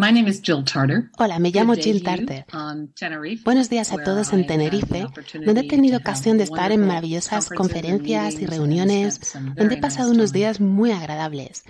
My 0.00 0.10
name 0.10 0.30
is 0.30 0.40
Jill 0.40 0.64
Tarter. 0.64 1.10
Hola, 1.18 1.38
me 1.38 1.50
llamo 1.50 1.74
Jill 1.74 2.02
Tarter. 2.02 2.46
Buenos 3.44 3.68
días 3.68 3.92
a 3.92 4.02
todos 4.02 4.32
en 4.32 4.46
Tenerife, 4.46 5.06
donde 5.44 5.60
he 5.60 5.68
tenido 5.68 5.98
ocasión 5.98 6.38
de 6.38 6.44
estar 6.44 6.72
en 6.72 6.86
maravillosas 6.86 7.50
conferencias 7.50 8.40
y 8.40 8.46
reuniones, 8.46 9.20
donde 9.56 9.74
he 9.74 9.78
pasado 9.78 10.12
unos 10.12 10.32
días 10.32 10.58
muy 10.58 10.90
agradables. 10.92 11.64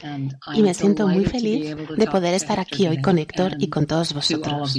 Y 0.55 0.63
me 0.63 0.75
siento 0.75 1.09
muy 1.09 1.25
feliz 1.25 1.75
de 1.75 2.07
poder 2.07 2.35
estar 2.35 2.61
aquí 2.61 2.87
hoy 2.87 3.03
con 3.03 3.19
Héctor 3.19 3.57
y 3.59 3.69
con 3.69 3.87
todos 3.87 4.15
vosotros. 4.15 4.79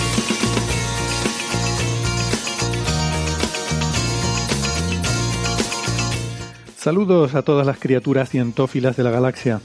Saludos 6.81 7.35
a 7.35 7.43
todas 7.43 7.67
las 7.67 7.77
criaturas 7.77 8.27
cientófilas 8.31 8.97
de 8.97 9.03
la 9.03 9.11
galaxia. 9.11 9.61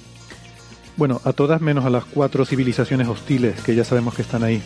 Bueno, 0.99 1.23
a 1.25 1.33
todas 1.33 1.63
menos 1.63 1.87
a 1.87 1.89
las 1.89 2.05
cuatro 2.05 2.45
civilizaciones 2.45 3.09
hostiles, 3.09 3.59
que 3.63 3.75
ya 3.75 3.85
sabemos 3.85 4.13
que 4.13 4.21
están 4.21 4.45
ahí. 4.45 4.61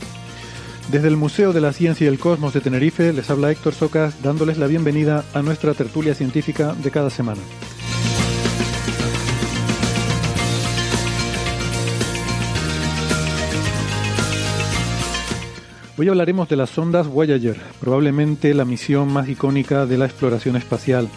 Desde 0.91 1.07
el 1.07 1.17
Museo 1.17 1.53
de 1.53 1.61
la 1.61 1.73
Ciencia 1.73 2.07
y 2.07 2.09
el 2.09 2.19
Cosmos 2.19 2.53
de 2.53 2.61
Tenerife 2.61 3.13
les 3.13 3.31
habla 3.31 3.53
Héctor 3.53 3.75
Socas 3.75 4.21
dándoles 4.25 4.59
la 4.59 4.67
bienvenida 4.67 5.25
a 5.33 5.43
nuestra 5.43 5.75
tertulia 5.75 6.13
científica 6.17 6.75
de 6.75 6.91
cada 6.91 7.09
semana. 7.09 7.41
Hoy 15.97 16.09
hablaremos 16.09 16.49
de 16.49 16.57
las 16.57 16.71
sondas 16.71 17.07
Voyager, 17.07 17.61
probablemente 17.79 18.55
la 18.55 18.65
misión 18.65 19.13
más 19.13 19.29
icónica 19.29 19.87
de 19.87 19.99
la 19.99 20.07
exploración 20.07 20.57
espacial. 20.57 21.09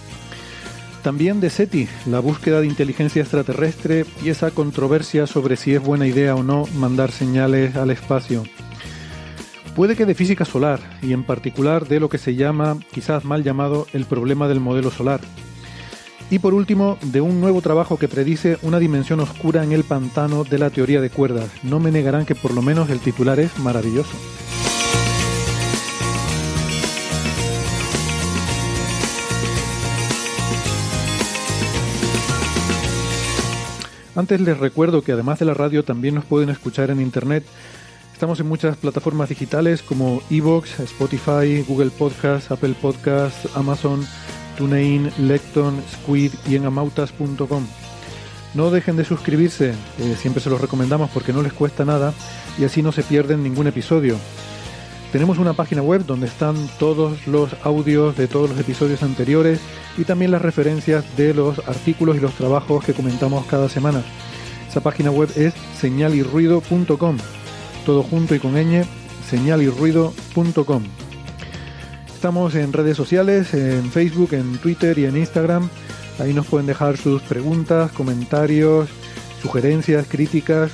También 1.04 1.42
de 1.42 1.50
SETI, 1.50 1.90
la 2.06 2.22
búsqueda 2.22 2.62
de 2.62 2.68
inteligencia 2.68 3.22
extraterrestre 3.22 4.06
y 4.24 4.30
esa 4.30 4.52
controversia 4.52 5.28
sobre 5.28 5.58
si 5.58 5.74
es 5.74 5.84
buena 5.84 6.08
idea 6.08 6.34
o 6.34 6.44
no 6.44 6.66
mandar 6.78 7.12
señales 7.12 7.76
al 7.76 7.92
espacio. 7.92 8.44
Puede 9.76 9.98
que 9.98 10.06
de 10.06 10.16
física 10.16 10.46
solar 10.46 10.80
y 11.02 11.12
en 11.12 11.26
particular 11.26 11.90
de 11.90 12.00
lo 12.00 12.08
que 12.08 12.18
se 12.18 12.36
llama, 12.36 12.78
quizás 12.94 13.26
mal 13.26 13.44
llamado, 13.44 13.86
el 13.92 14.06
problema 14.06 14.48
del 14.48 14.62
modelo 14.62 14.92
solar. 14.92 15.20
Y 16.30 16.40
por 16.40 16.54
último, 16.54 16.98
de 17.02 17.20
un 17.20 17.42
nuevo 17.42 17.62
trabajo 17.62 17.98
que 17.98 18.08
predice 18.08 18.58
una 18.62 18.80
dimensión 18.80 19.20
oscura 19.20 19.62
en 19.66 19.74
el 19.74 19.84
pantano 19.84 20.46
de 20.46 20.58
la 20.58 20.70
teoría 20.70 21.02
de 21.02 21.10
cuerdas. 21.10 21.50
No 21.64 21.82
me 21.82 21.92
negarán 21.92 22.26
que 22.26 22.34
por 22.34 22.54
lo 22.54 22.62
menos 22.62 22.90
el 22.90 23.02
titular 23.02 23.42
es 23.42 23.60
maravilloso. 23.60 24.16
Antes 34.16 34.40
les 34.42 34.58
recuerdo 34.58 35.02
que 35.02 35.12
además 35.12 35.40
de 35.40 35.46
la 35.46 35.56
radio 35.56 35.84
también 35.84 36.16
nos 36.16 36.26
pueden 36.26 36.50
escuchar 36.50 36.92
en 36.92 37.02
internet. 37.02 37.44
Estamos 38.14 38.40
en 38.40 38.48
muchas 38.48 38.78
plataformas 38.78 39.30
digitales 39.30 39.82
como 39.82 40.22
Evox, 40.30 40.80
Spotify, 40.82 41.64
Google 41.68 41.90
Podcast, 41.90 42.52
Apple 42.52 42.76
Podcast, 42.80 43.46
Amazon, 43.56 44.06
TuneIn, 44.56 45.12
Lecton, 45.18 45.82
Squid 45.92 46.32
y 46.48 46.56
en 46.56 46.66
amautas.com. 46.66 47.66
No 48.54 48.70
dejen 48.70 48.98
de 48.98 49.06
suscribirse, 49.06 49.72
eh, 49.72 50.16
siempre 50.16 50.44
se 50.44 50.52
los 50.52 50.62
recomendamos 50.62 51.10
porque 51.10 51.34
no 51.34 51.42
les 51.42 51.54
cuesta 51.54 51.84
nada 51.84 52.14
y 52.60 52.66
así 52.66 52.84
no 52.84 52.92
se 52.92 53.02
pierden 53.02 53.42
ningún 53.42 53.66
episodio. 53.66 54.16
Tenemos 55.14 55.38
una 55.38 55.54
página 55.54 55.84
web 55.84 56.08
donde 56.08 56.26
están 56.26 56.56
todos 56.80 57.28
los 57.28 57.56
audios 57.62 58.18
de 58.18 58.28
todos 58.28 58.50
los 58.50 58.60
episodios 58.60 59.04
anteriores 59.04 59.60
y 59.96 60.06
también 60.06 60.32
las 60.32 60.42
referencias 60.42 61.06
de 61.16 61.36
los 61.36 61.60
artículos 61.68 62.18
y 62.18 62.20
los 62.20 62.34
trabajos 62.34 62.84
que 62.84 62.96
comentamos 62.96 63.46
cada 63.46 63.70
semana. 63.70 64.02
Esa 64.68 64.82
página 64.82 65.12
web 65.12 65.30
es 65.36 65.54
señalirruido.com, 65.80 67.18
todo 67.86 68.02
junto 68.02 68.34
y 68.34 68.40
con 68.40 68.56
ñ, 68.56 68.86
señalirruido.com. 69.30 70.84
Estamos 72.12 72.56
en 72.56 72.74
redes 72.74 72.98
sociales, 72.98 73.54
en 73.54 73.92
Facebook, 73.92 74.34
en 74.34 74.58
Twitter 74.58 74.98
y 74.98 75.06
en 75.06 75.16
Instagram. 75.16 75.70
Ahí 76.18 76.34
nos 76.34 76.48
pueden 76.48 76.66
dejar 76.66 76.98
sus 76.98 77.22
preguntas, 77.22 77.92
comentarios, 77.92 78.90
sugerencias, 79.44 80.08
críticas. 80.10 80.72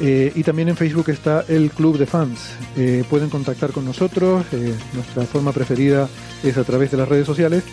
Eh, 0.00 0.32
y 0.34 0.42
también 0.42 0.68
en 0.68 0.76
Facebook 0.76 1.08
está 1.10 1.44
el 1.48 1.70
Club 1.70 1.98
de 1.98 2.06
Fans. 2.06 2.50
Eh, 2.76 3.04
pueden 3.08 3.30
contactar 3.30 3.72
con 3.72 3.84
nosotros. 3.84 4.46
eh, 4.52 4.74
nuestra 4.94 5.24
forma 5.24 5.52
preferida 5.52 6.08
es 6.42 6.56
a 6.56 6.64
través 6.64 6.90
de 6.90 6.96
las 6.96 7.08
redes 7.08 7.26
sociales. 7.26 7.64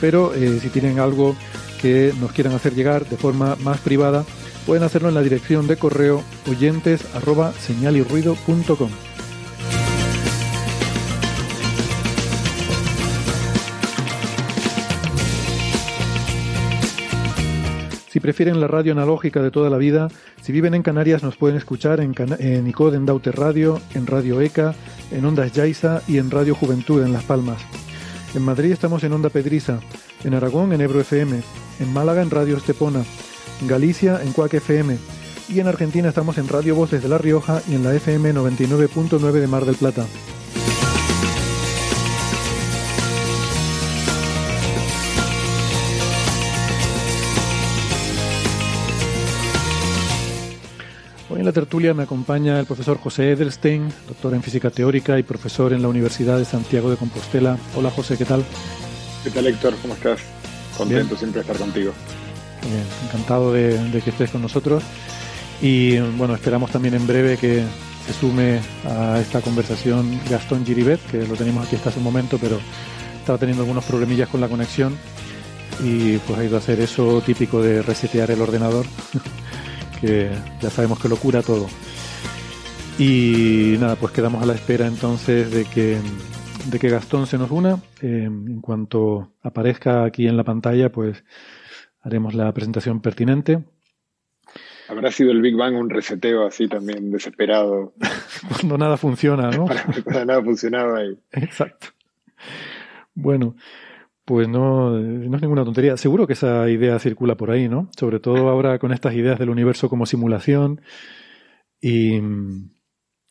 Pero 0.00 0.32
si 0.60 0.68
tienen 0.70 0.98
algo 0.98 1.36
que 1.80 2.12
nos 2.20 2.32
quieran 2.32 2.54
hacer 2.54 2.74
llegar 2.74 3.08
de 3.08 3.16
forma 3.16 3.54
más 3.60 3.78
privada, 3.78 4.24
pueden 4.66 4.82
hacerlo 4.82 5.08
en 5.08 5.14
la 5.14 5.22
dirección 5.22 5.68
de 5.68 5.76
correo 5.76 6.24
oyentes. 6.50 7.02
Si 18.12 18.20
prefieren 18.20 18.60
la 18.60 18.66
radio 18.68 18.92
analógica 18.92 19.40
de 19.40 19.50
toda 19.50 19.70
la 19.70 19.78
vida, 19.78 20.08
si 20.42 20.52
viven 20.52 20.74
en 20.74 20.82
Canarias 20.82 21.22
nos 21.22 21.36
pueden 21.38 21.56
escuchar 21.56 21.98
en, 22.00 22.12
Cana- 22.12 22.36
en 22.38 22.66
ICOD 22.66 22.94
Daute 23.06 23.32
Radio, 23.32 23.80
en 23.94 24.06
Radio 24.06 24.38
ECA, 24.42 24.74
en 25.10 25.24
Ondas 25.24 25.52
Yaiza 25.52 26.02
y 26.06 26.18
en 26.18 26.30
Radio 26.30 26.54
Juventud 26.54 27.02
en 27.02 27.14
Las 27.14 27.24
Palmas. 27.24 27.62
En 28.34 28.42
Madrid 28.42 28.70
estamos 28.72 29.02
en 29.04 29.14
Onda 29.14 29.30
Pedriza, 29.30 29.80
en 30.24 30.34
Aragón 30.34 30.74
en 30.74 30.82
Ebro 30.82 31.00
FM, 31.00 31.40
en 31.80 31.92
Málaga 31.94 32.20
en 32.20 32.28
Radio 32.30 32.58
Estepona, 32.58 33.02
en 33.62 33.66
Galicia 33.66 34.20
en 34.22 34.32
Cuac 34.32 34.52
FM 34.52 34.98
y 35.48 35.60
en 35.60 35.66
Argentina 35.68 36.10
estamos 36.10 36.36
en 36.36 36.48
Radio 36.48 36.74
Voz 36.74 36.90
desde 36.90 37.08
La 37.08 37.16
Rioja 37.18 37.62
y 37.66 37.74
en 37.76 37.82
la 37.82 37.94
FM 37.94 38.34
99.9 38.34 39.32
de 39.32 39.46
Mar 39.46 39.64
del 39.64 39.76
Plata. 39.76 40.04
En 51.42 51.46
la 51.46 51.52
tertulia 51.52 51.92
me 51.92 52.04
acompaña 52.04 52.60
el 52.60 52.66
profesor 52.66 52.98
José 52.98 53.32
Edelstein, 53.32 53.88
doctor 54.06 54.32
en 54.32 54.44
física 54.44 54.70
teórica 54.70 55.18
y 55.18 55.24
profesor 55.24 55.72
en 55.72 55.82
la 55.82 55.88
Universidad 55.88 56.38
de 56.38 56.44
Santiago 56.44 56.88
de 56.88 56.96
Compostela. 56.96 57.58
Hola 57.74 57.90
José, 57.90 58.16
¿qué 58.16 58.24
tal? 58.24 58.44
¿Qué 59.24 59.30
tal, 59.30 59.48
Héctor? 59.48 59.74
¿Cómo 59.82 59.94
estás? 59.94 60.20
Contento 60.78 61.16
siempre 61.16 61.42
de 61.42 61.50
estar 61.50 61.56
contigo. 61.56 61.92
Bien, 62.62 62.84
encantado 63.08 63.52
de, 63.52 63.76
de 63.90 64.00
que 64.00 64.10
estés 64.10 64.30
con 64.30 64.40
nosotros. 64.40 64.84
Y 65.60 65.98
bueno, 65.98 66.36
esperamos 66.36 66.70
también 66.70 66.94
en 66.94 67.08
breve 67.08 67.36
que 67.36 67.64
se 68.06 68.12
sume 68.12 68.60
a 68.86 69.18
esta 69.18 69.40
conversación 69.40 70.20
Gastón 70.30 70.64
Giribet, 70.64 71.00
que 71.10 71.26
lo 71.26 71.34
tenemos 71.34 71.66
aquí 71.66 71.74
hasta 71.74 71.88
hace 71.88 71.98
un 71.98 72.04
momento, 72.04 72.38
pero 72.40 72.60
estaba 73.18 73.36
teniendo 73.36 73.64
algunos 73.64 73.84
problemillas 73.84 74.28
con 74.28 74.40
la 74.40 74.46
conexión 74.46 74.96
y 75.82 76.18
pues 76.18 76.38
ha 76.38 76.44
ido 76.44 76.54
a 76.54 76.58
hacer 76.60 76.78
eso 76.80 77.20
típico 77.26 77.60
de 77.60 77.82
resetear 77.82 78.30
el 78.30 78.40
ordenador, 78.40 78.86
que 80.02 80.30
ya 80.60 80.68
sabemos 80.68 81.00
que 81.00 81.08
lo 81.08 81.16
cura 81.16 81.42
todo. 81.42 81.68
Y 82.98 83.76
nada, 83.80 83.96
pues 83.96 84.12
quedamos 84.12 84.42
a 84.42 84.46
la 84.46 84.52
espera 84.52 84.86
entonces 84.86 85.50
de 85.50 85.64
que, 85.64 85.98
de 86.70 86.78
que 86.78 86.90
Gastón 86.90 87.26
se 87.26 87.38
nos 87.38 87.50
una. 87.50 87.76
Eh, 88.02 88.24
en 88.26 88.60
cuanto 88.60 89.32
aparezca 89.42 90.04
aquí 90.04 90.26
en 90.26 90.36
la 90.36 90.44
pantalla, 90.44 90.90
pues 90.90 91.24
haremos 92.02 92.34
la 92.34 92.52
presentación 92.52 93.00
pertinente. 93.00 93.62
Habrá 94.88 95.10
sido 95.10 95.30
el 95.30 95.40
Big 95.40 95.56
Bang 95.56 95.76
un 95.76 95.88
reseteo 95.88 96.46
así 96.46 96.68
también 96.68 97.10
desesperado. 97.10 97.94
Cuando 98.48 98.76
nada 98.76 98.96
funciona, 98.96 99.50
¿no? 99.50 99.66
Cuando 100.04 100.24
nada 100.24 100.42
funcionaba 100.42 100.98
ahí. 100.98 101.16
Exacto. 101.30 101.88
Bueno, 103.14 103.54
pues 104.32 104.48
no, 104.48 104.88
no 104.92 105.36
es 105.36 105.42
ninguna 105.42 105.62
tontería. 105.62 105.98
Seguro 105.98 106.26
que 106.26 106.32
esa 106.32 106.70
idea 106.70 106.98
circula 106.98 107.36
por 107.36 107.50
ahí, 107.50 107.68
¿no? 107.68 107.90
Sobre 107.94 108.18
todo 108.18 108.48
ahora 108.48 108.78
con 108.78 108.90
estas 108.90 109.12
ideas 109.12 109.38
del 109.38 109.50
universo 109.50 109.90
como 109.90 110.06
simulación 110.06 110.80
y, 111.82 112.14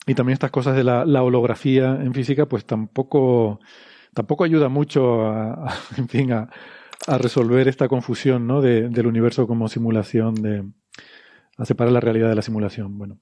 y 0.05 0.13
también 0.13 0.33
estas 0.33 0.51
cosas 0.51 0.75
de 0.75 0.83
la, 0.83 1.23
holografía 1.23 1.97
en 1.99 2.13
física, 2.13 2.45
pues 2.45 2.65
tampoco, 2.65 3.59
tampoco 4.13 4.43
ayuda 4.43 4.69
mucho 4.69 5.25
a, 5.25 5.73
en 5.97 6.07
fin, 6.07 6.33
a, 6.33 6.49
resolver 7.17 7.67
esta 7.67 7.87
confusión, 7.87 8.45
¿no? 8.45 8.61
De, 8.61 8.87
del 8.87 9.07
universo 9.07 9.47
como 9.47 9.67
simulación, 9.69 10.35
de, 10.35 10.63
a 11.57 11.65
separar 11.65 11.93
la 11.93 11.99
realidad 11.99 12.29
de 12.29 12.35
la 12.35 12.43
simulación. 12.43 12.95
Bueno, 12.99 13.17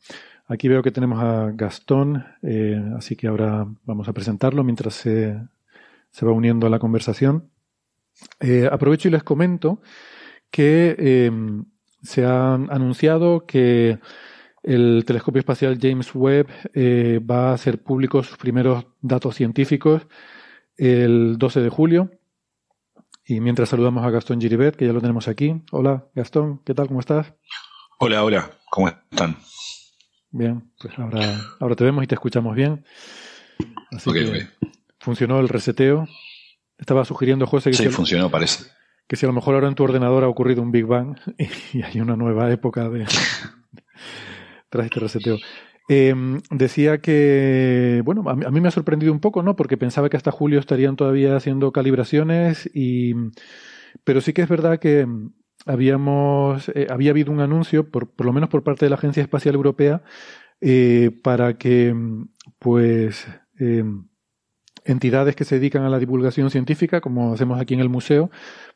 aquí 0.47 0.67
veo 0.67 0.83
que 0.83 0.91
tenemos 0.91 1.23
a 1.23 1.51
Gastón, 1.53 2.25
eh, 2.43 2.83
así 2.97 3.15
que 3.15 3.27
ahora 3.27 3.65
vamos 3.85 4.09
a 4.09 4.13
presentarlo 4.13 4.65
mientras 4.65 4.95
se, 4.95 5.39
se 6.11 6.25
va 6.25 6.33
uniendo 6.33 6.67
a 6.67 6.69
la 6.69 6.79
conversación. 6.79 7.49
Eh, 8.39 8.67
aprovecho 8.71 9.07
y 9.07 9.11
les 9.11 9.23
comento 9.23 9.81
que 10.49 10.95
eh, 10.97 11.31
se 12.01 12.25
ha 12.25 12.53
anunciado 12.53 13.45
que 13.45 13.99
el 14.63 15.03
telescopio 15.05 15.39
espacial 15.39 15.77
James 15.81 16.13
Webb 16.13 16.47
eh, 16.73 17.19
va 17.19 17.49
a 17.49 17.53
hacer 17.53 17.81
públicos 17.81 18.27
sus 18.27 18.37
primeros 18.37 18.85
datos 19.01 19.35
científicos 19.35 20.07
el 20.77 21.37
12 21.37 21.61
de 21.61 21.69
julio. 21.69 22.11
Y 23.25 23.41
mientras 23.41 23.69
saludamos 23.69 24.03
a 24.03 24.09
Gastón 24.09 24.41
Giribet, 24.41 24.75
que 24.75 24.87
ya 24.87 24.93
lo 24.93 25.01
tenemos 25.01 25.27
aquí. 25.27 25.61
Hola, 25.71 26.07
Gastón, 26.15 26.61
¿qué 26.65 26.73
tal? 26.73 26.87
¿Cómo 26.87 26.99
estás? 26.99 27.33
Hola, 27.99 28.23
hola, 28.23 28.49
¿cómo 28.71 28.87
están? 28.87 29.37
Bien, 30.31 30.71
pues 30.79 30.97
ahora, 30.97 31.39
ahora 31.59 31.75
te 31.75 31.83
vemos 31.83 32.03
y 32.03 32.07
te 32.07 32.15
escuchamos 32.15 32.55
bien. 32.55 32.85
Así 33.91 34.11
que 34.11 34.47
funcionó 34.99 35.39
el 35.39 35.49
reseteo. 35.49 36.07
Estaba 36.79 37.05
sugiriendo 37.05 37.45
José 37.45 37.71
que 37.71 37.77
sí, 37.77 37.89
funcionó, 37.89 38.31
parece. 38.31 38.65
Que 39.07 39.15
si 39.15 39.25
a 39.25 39.29
lo 39.29 39.33
mejor 39.33 39.55
ahora 39.55 39.67
en 39.67 39.75
tu 39.75 39.83
ordenador 39.83 40.23
ha 40.23 40.29
ocurrido 40.29 40.61
un 40.61 40.71
Big 40.71 40.85
Bang 40.85 41.17
y 41.73 41.81
hay 41.83 41.99
una 41.99 42.15
nueva 42.15 42.51
época 42.51 42.89
de 42.89 43.05
tras 44.69 44.85
este 44.85 44.99
reseteo. 44.99 45.37
Em, 45.91 46.39
decía 46.51 46.99
que, 46.99 48.03
bueno, 48.05 48.23
a 48.29 48.35
mí, 48.35 48.61
me 48.61 48.67
ha 48.67 48.71
sorprendido 48.71 49.11
un 49.11 49.19
poco, 49.19 49.41
¿no? 49.41 49.55
Porque 49.55 49.75
pensaba 49.75 50.07
que 50.07 50.17
hasta 50.17 50.29
julio 50.31 50.59
estarían 50.59 50.95
todavía 50.95 51.35
haciendo 51.35 51.71
calibraciones 51.71 52.69
y, 52.75 53.15
pero 54.03 54.21
sí 54.21 54.31
que 54.31 54.43
es 54.43 54.49
verdad 54.49 54.77
que 54.77 55.07
habíamos, 55.65 56.69
eh, 56.75 56.85
había 56.91 57.09
habido 57.09 57.31
un 57.31 57.39
anuncio, 57.39 57.89
por, 57.89 58.11
por, 58.11 58.27
lo 58.27 58.33
menos 58.33 58.49
por 58.49 58.63
parte 58.63 58.85
de 58.85 58.91
la 58.91 58.97
Agencia 58.97 59.23
Espacial 59.23 59.55
Europea, 59.55 60.03
eh, 60.61 61.09
para 61.23 61.57
que, 61.57 61.95
pues, 62.59 63.27
em, 63.57 64.08
entidades 64.89 65.35
que 65.35 65.45
se 65.45 65.55
dedican 65.55 65.83
a 65.83 65.89
la 65.89 65.99
divulgación 65.99 66.49
científica, 66.49 67.01
como 67.01 67.33
hacemos 67.33 67.59
aquí 67.59 67.73
en 67.73 67.79
el 67.79 67.89
museo, 67.89 68.29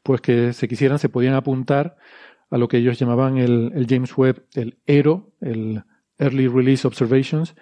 pues 0.04 0.21
que 0.21 0.54
se 0.54 0.68
quisieran, 0.68 1.00
se 1.00 1.10
podían 1.10 1.33
apuntar 1.33 1.98
a 2.50 2.57
lo 2.57 2.68
que 2.68 2.77
ellos 2.77 3.00
llamaban 3.00 3.38
el, 3.38 3.88
James 3.89 4.15
Webb, 4.15 4.45
el 4.54 4.77
ERO, 4.86 5.31
el 5.42 5.83
Early 6.19 6.48
Release 6.48 6.88
Observations, 6.88 7.56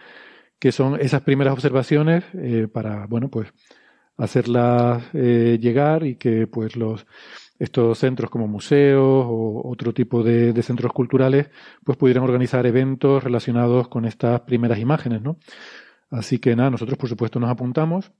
que 0.59 0.71
son 0.71 0.99
esas 0.99 1.21
primeras 1.21 1.53
observaciones 1.53 2.25
eh, 2.33 2.67
para, 2.71 3.07
bueno, 3.07 3.29
pues 3.29 3.53
hacerlas 4.17 5.03
eh, 5.13 5.57
llegar 5.61 6.05
y 6.05 6.15
que 6.15 6.45
pues 6.45 6.75
los 6.75 7.05
estos 7.57 7.99
centros 7.99 8.31
como 8.31 8.47
museos 8.47 9.25
o 9.27 9.61
otro 9.69 9.93
tipo 9.93 10.23
de, 10.23 10.51
de, 10.51 10.63
centros 10.63 10.91
culturales 10.93 11.51
pues 11.83 11.95
pudieran 11.97 12.23
organizar 12.23 12.65
eventos 12.65 13.23
relacionados 13.23 13.87
con 13.87 14.05
estas 14.05 14.41
primeras 14.41 14.79
imágenes, 14.79 15.21
¿no? 15.21 15.37
Así 16.09 16.39
que 16.39 16.55
nada, 16.55 16.71
nosotros 16.71 16.97
por 16.97 17.07
supuesto 17.07 17.39
nos 17.39 17.51
apuntamos 17.51 18.11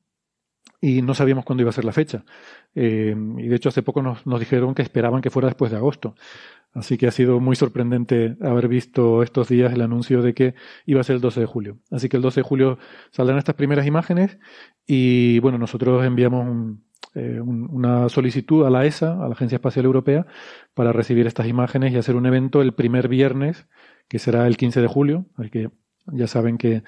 y 0.81 1.03
no 1.03 1.13
sabíamos 1.13 1.45
cuándo 1.45 1.61
iba 1.61 1.69
a 1.69 1.73
ser 1.73 1.85
la 1.85 1.93
fecha. 1.93 2.25
Eh, 2.73 3.15
y 3.37 3.47
de 3.47 3.55
hecho 3.55 3.69
hace 3.69 3.83
poco 3.83 4.01
nos, 4.01 4.23
dijeron 4.39 4.73
que 4.73 4.81
esperaban 4.81 5.21
que 5.21 5.29
fuera 5.29 5.47
después 5.47 5.71
de 5.71 5.77
agosto. 5.77 6.15
Así 6.73 6.97
que 6.97 7.07
ha 7.07 7.11
sido 7.11 7.39
muy 7.39 7.55
sorprendente 7.55 8.37
haber 8.41 8.67
visto 8.67 9.23
estos 9.23 9.49
días 9.49 9.73
el 9.73 9.81
anuncio 9.81 10.21
de 10.21 10.33
que 10.33 10.55
iba 10.85 11.01
a 11.01 11.03
ser 11.03 11.17
el 11.17 11.21
12 11.21 11.41
de 11.41 11.45
julio. 11.45 11.77
Así 11.91 12.09
que 12.09 12.17
el 12.17 12.23
12 12.23 12.39
de 12.39 12.43
julio 12.43 12.79
saldrán 13.11 13.37
estas 13.37 13.55
primeras 13.55 13.85
imágenes 13.85 14.39
y 14.87 15.39
bueno, 15.39 15.57
nosotros 15.57 16.03
enviamos 16.05 16.77
eh, 17.13 17.41
una 17.41 18.07
solicitud 18.09 18.65
a 18.65 18.69
la 18.69 18.85
ESA, 18.85 19.13
a 19.13 19.27
la 19.27 19.33
Agencia 19.33 19.57
Espacial 19.57 19.85
Europea, 19.85 20.25
para 20.73 20.93
recibir 20.93 21.27
estas 21.27 21.47
imágenes 21.47 21.93
y 21.93 21.97
hacer 21.97 22.15
un 22.15 22.25
evento 22.25 22.61
el 22.61 22.73
primer 22.73 23.09
viernes, 23.09 23.67
que 24.07 24.17
será 24.17 24.47
el 24.47 24.57
15 24.57 24.81
de 24.81 24.87
julio. 24.87 25.25
Así 25.35 25.49
que 25.49 25.69
ya 26.07 26.27
saben 26.27 26.57
que 26.57 26.83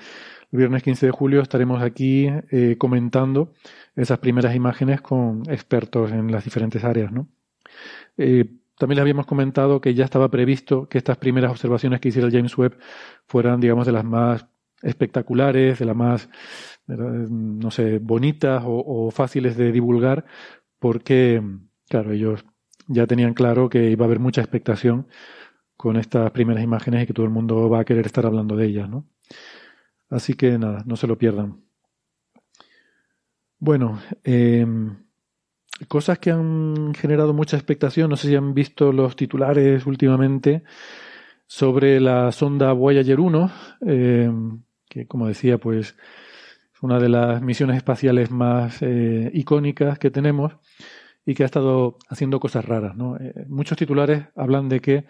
viernes 0.57 0.83
15 0.83 1.07
de 1.07 1.11
julio 1.11 1.41
estaremos 1.41 1.81
aquí 1.81 2.27
eh, 2.51 2.75
comentando 2.77 3.53
esas 3.95 4.19
primeras 4.19 4.55
imágenes 4.55 5.01
con 5.01 5.43
expertos 5.49 6.11
en 6.11 6.31
las 6.31 6.43
diferentes 6.43 6.83
áreas. 6.83 7.11
¿no? 7.11 7.27
Eh, 8.17 8.45
también 8.77 8.97
les 8.97 9.01
habíamos 9.01 9.25
comentado 9.25 9.81
que 9.81 9.93
ya 9.93 10.05
estaba 10.05 10.29
previsto 10.29 10.87
que 10.87 10.97
estas 10.97 11.17
primeras 11.17 11.51
observaciones 11.51 11.99
que 11.99 12.09
hiciera 12.09 12.29
James 12.31 12.57
Webb 12.57 12.77
fueran, 13.25 13.59
digamos, 13.59 13.85
de 13.85 13.91
las 13.91 14.03
más 14.03 14.45
espectaculares, 14.81 15.79
de 15.79 15.85
las 15.85 15.95
más, 15.95 16.29
no 16.87 17.71
sé, 17.71 17.99
bonitas 17.99 18.63
o, 18.65 19.09
fáciles 19.11 19.55
de 19.55 19.71
divulgar, 19.71 20.25
porque, 20.79 21.41
claro, 21.87 22.11
ellos 22.11 22.43
ya 22.87 23.07
tenían 23.07 23.33
claro 23.33 23.69
que 23.69 23.89
iba 23.89 24.03
a 24.05 24.07
haber 24.07 24.19
mucha 24.19 24.41
expectación 24.41 25.07
con 25.77 25.95
estas 25.95 26.31
primeras 26.31 26.63
imágenes 26.63 27.03
y 27.03 27.07
que 27.07 27.13
todo 27.13 27.25
el 27.25 27.31
mundo 27.31 27.69
va 27.69 27.81
a 27.81 27.85
querer 27.85 28.05
estar 28.05 28.25
hablando 28.25 28.55
de 28.55 28.65
ellas, 28.65 28.89
¿no? 28.89 29.07
Así 30.13 30.35
que 30.35 30.59
nada, 30.59 30.83
no 30.85 30.95
se 30.95 31.07
lo 31.07 31.17
pierdan. 31.17 31.63
Bueno, 33.57 33.99
em, 34.23 34.95
cosas 35.87 36.19
que 36.19 36.29
han 36.29 36.93
generado 36.93 37.33
mucha 37.33 37.57
expectación, 37.57 38.11
no 38.11 38.15
sé 38.15 38.27
si 38.27 38.35
han 38.35 38.53
visto 38.53 38.91
los 38.91 39.15
titulares 39.15 39.87
últimamente 39.87 40.63
sobre 41.47 41.99
la 41.99 42.31
sonda 42.31 42.73
Voyager 42.73 43.19
1, 43.19 43.51
em, 43.81 44.61
que 44.87 45.07
como 45.07 45.27
decía, 45.27 45.57
pues 45.57 45.95
es 46.75 46.83
una 46.83 46.99
de 46.99 47.09
las 47.09 47.41
misiones 47.41 47.77
espaciales 47.77 48.29
más 48.29 48.83
eh, 48.83 49.31
icónicas 49.33 49.97
que 49.97 50.11
tenemos 50.11 50.57
y 51.25 51.33
que 51.33 51.43
ha 51.43 51.47
estado 51.47 51.97
haciendo 52.07 52.39
cosas 52.39 52.65
raras. 52.65 52.95
Eh, 53.19 53.45
muchos 53.49 53.77
titulares 53.79 54.27
hablan 54.35 54.69
de 54.69 54.79
que 54.79 55.05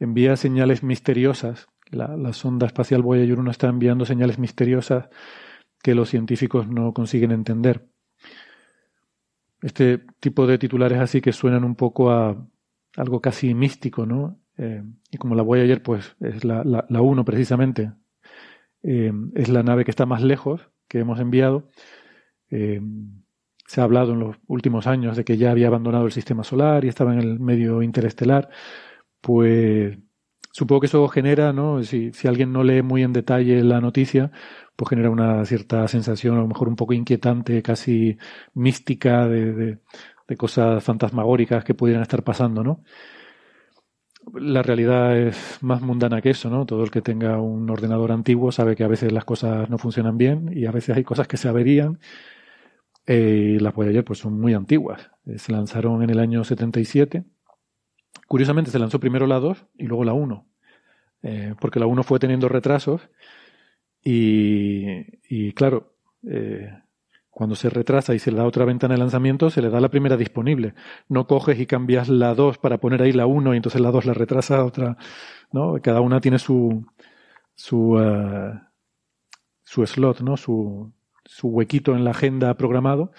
envía 0.00 0.36
señales 0.36 0.82
misteriosas 0.82 1.68
la, 1.90 2.32
sonda 2.32 2.66
espacial 2.66 3.02
Voyager 3.02 3.38
1 3.38 3.50
está 3.50 3.68
enviando 3.68 4.04
señales 4.04 4.38
misteriosas 4.38 5.08
que 5.82 5.94
los 5.94 6.10
científicos 6.10 6.68
no 6.68 6.92
consiguen 6.92 7.32
entender. 7.32 7.86
Este 9.62 9.98
tipo 10.20 10.46
de 10.46 10.58
titulares 10.58 10.98
así 10.98 11.20
que 11.20 11.32
suenan 11.32 11.64
un 11.64 11.76
poco 11.76 12.10
a 12.10 12.46
algo 12.96 13.20
casi 13.20 13.54
místico, 13.54 14.06
¿no? 14.06 14.40
Eh, 14.58 14.82
y 15.10 15.18
como 15.18 15.34
la 15.34 15.42
Voyager, 15.42 15.82
pues 15.82 16.16
es 16.20 16.44
la, 16.44 16.64
la, 16.64 17.00
1 17.00 17.24
precisamente, 17.24 17.92
eh, 18.82 19.12
es 19.34 19.48
la 19.48 19.62
nave 19.62 19.84
que 19.84 19.90
está 19.90 20.06
más 20.06 20.22
lejos 20.22 20.70
que 20.88 21.00
hemos 21.00 21.20
enviado. 21.20 21.68
Eh, 22.50 22.80
se 23.66 23.80
ha 23.80 23.84
hablado 23.84 24.12
en 24.12 24.20
los 24.20 24.36
últimos 24.46 24.86
años 24.86 25.16
de 25.16 25.24
que 25.24 25.36
ya 25.36 25.50
había 25.50 25.66
abandonado 25.66 26.06
el 26.06 26.12
sistema 26.12 26.44
solar 26.44 26.84
y 26.84 26.88
estaba 26.88 27.12
en 27.12 27.20
el 27.20 27.40
medio 27.40 27.82
interestelar. 27.82 28.48
Pues 29.20 29.98
Supongo 30.56 30.80
que 30.80 30.86
eso 30.86 31.06
genera, 31.08 31.52
¿no? 31.52 31.82
Si, 31.84 32.10
alguien 32.24 32.50
no 32.50 32.64
lee 32.64 32.80
muy 32.80 33.02
en 33.02 33.12
detalle 33.12 33.62
la 33.62 33.78
noticia, 33.78 34.30
pues 34.74 34.88
genera 34.88 35.10
una 35.10 35.44
cierta 35.44 35.86
sensación, 35.86 36.38
a 36.38 36.40
lo 36.40 36.48
mejor 36.48 36.68
un 36.68 36.76
poco 36.76 36.94
inquietante, 36.94 37.62
casi 37.62 38.16
mística, 38.54 39.28
de, 39.28 39.52
de, 40.26 40.36
cosas 40.38 40.82
fantasmagóricas 40.82 41.62
que 41.62 41.74
pudieran 41.74 42.02
estar 42.02 42.22
pasando, 42.22 42.64
¿no? 42.64 42.82
La 44.32 44.62
realidad 44.62 45.18
es 45.18 45.58
más 45.60 45.82
mundana 45.82 46.22
que 46.22 46.30
eso, 46.30 46.48
¿no? 46.48 46.64
Todo 46.64 46.84
el 46.84 46.90
que 46.90 47.02
tenga 47.02 47.38
un 47.38 47.68
ordenador 47.68 48.10
antiguo 48.10 48.50
sabe 48.50 48.76
que 48.76 48.84
a 48.84 48.88
veces 48.88 49.12
las 49.12 49.26
cosas 49.26 49.68
no 49.68 49.76
funcionan 49.76 50.16
bien 50.16 50.50
y 50.56 50.64
a 50.64 50.72
veces 50.72 50.96
hay 50.96 51.04
cosas 51.04 51.28
que 51.28 51.36
se 51.36 51.48
averían. 51.48 51.98
Eh, 53.06 53.56
y 53.56 53.58
las 53.58 53.74
Voyager 53.74 54.04
pues 54.04 54.20
son 54.20 54.40
muy 54.40 54.54
antiguas. 54.54 55.10
Eh, 55.26 55.38
se 55.38 55.52
lanzaron 55.52 56.02
en 56.02 56.10
el 56.10 56.18
año 56.18 56.44
77 56.44 57.24
Curiosamente 58.26 58.70
se 58.70 58.78
lanzó 58.78 58.98
primero 59.00 59.26
la 59.26 59.38
2 59.38 59.66
y 59.78 59.84
luego 59.84 60.04
la 60.04 60.12
1, 60.12 60.46
eh, 61.22 61.54
porque 61.60 61.80
la 61.80 61.86
1 61.86 62.02
fue 62.02 62.18
teniendo 62.18 62.48
retrasos 62.48 63.08
y, 64.02 65.52
claro, 65.54 65.94
eh, 66.28 66.70
Cuando 67.30 67.54
se 67.54 67.68
retrasa 67.68 68.14
y 68.14 68.18
se 68.18 68.30
le 68.30 68.38
da 68.38 68.46
otra 68.46 68.64
ventana 68.64 68.94
de 68.94 68.98
lanzamiento, 69.00 69.50
se 69.50 69.60
le 69.60 69.68
da 69.68 69.78
la 69.78 69.90
primera 69.90 70.16
disponible. 70.16 70.72
No 71.08 71.26
coges 71.26 71.60
y 71.60 71.66
cambias 71.66 72.08
la 72.08 72.34
2 72.34 72.56
para 72.56 72.78
poner 72.78 73.02
ahí 73.02 73.12
la 73.12 73.26
1 73.26 73.52
y 73.52 73.56
entonces 73.58 73.80
la 73.80 73.90
2 73.90 74.06
la 74.06 74.14
retrasa 74.14 74.64
otra. 74.64 74.96
¿no? 75.52 75.74
Cada 75.82 76.00
una 76.00 76.20
tiene 76.22 76.38
su, 76.38 76.86
su, 77.54 77.98
eh, 78.00 78.52
su 79.64 79.86
slot, 79.86 80.20
¿no? 80.22 80.38
Su, 80.38 80.94
su 81.26 81.48
huequito 81.48 81.94
en 81.94 82.04
la 82.04 82.12
agenda 82.12 82.54
programado. 82.54 83.12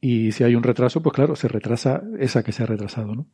Y 0.00 0.32
si 0.32 0.44
hay 0.44 0.54
un 0.54 0.62
retraso, 0.62 1.02
pues 1.02 1.14
claro, 1.14 1.36
se 1.36 1.48
retrasa 1.48 2.02
esa 2.18 2.42
que 2.42 2.52
se 2.52 2.62
ha 2.62 2.66
retrasado, 2.66 3.14
¿no? 3.14 3.26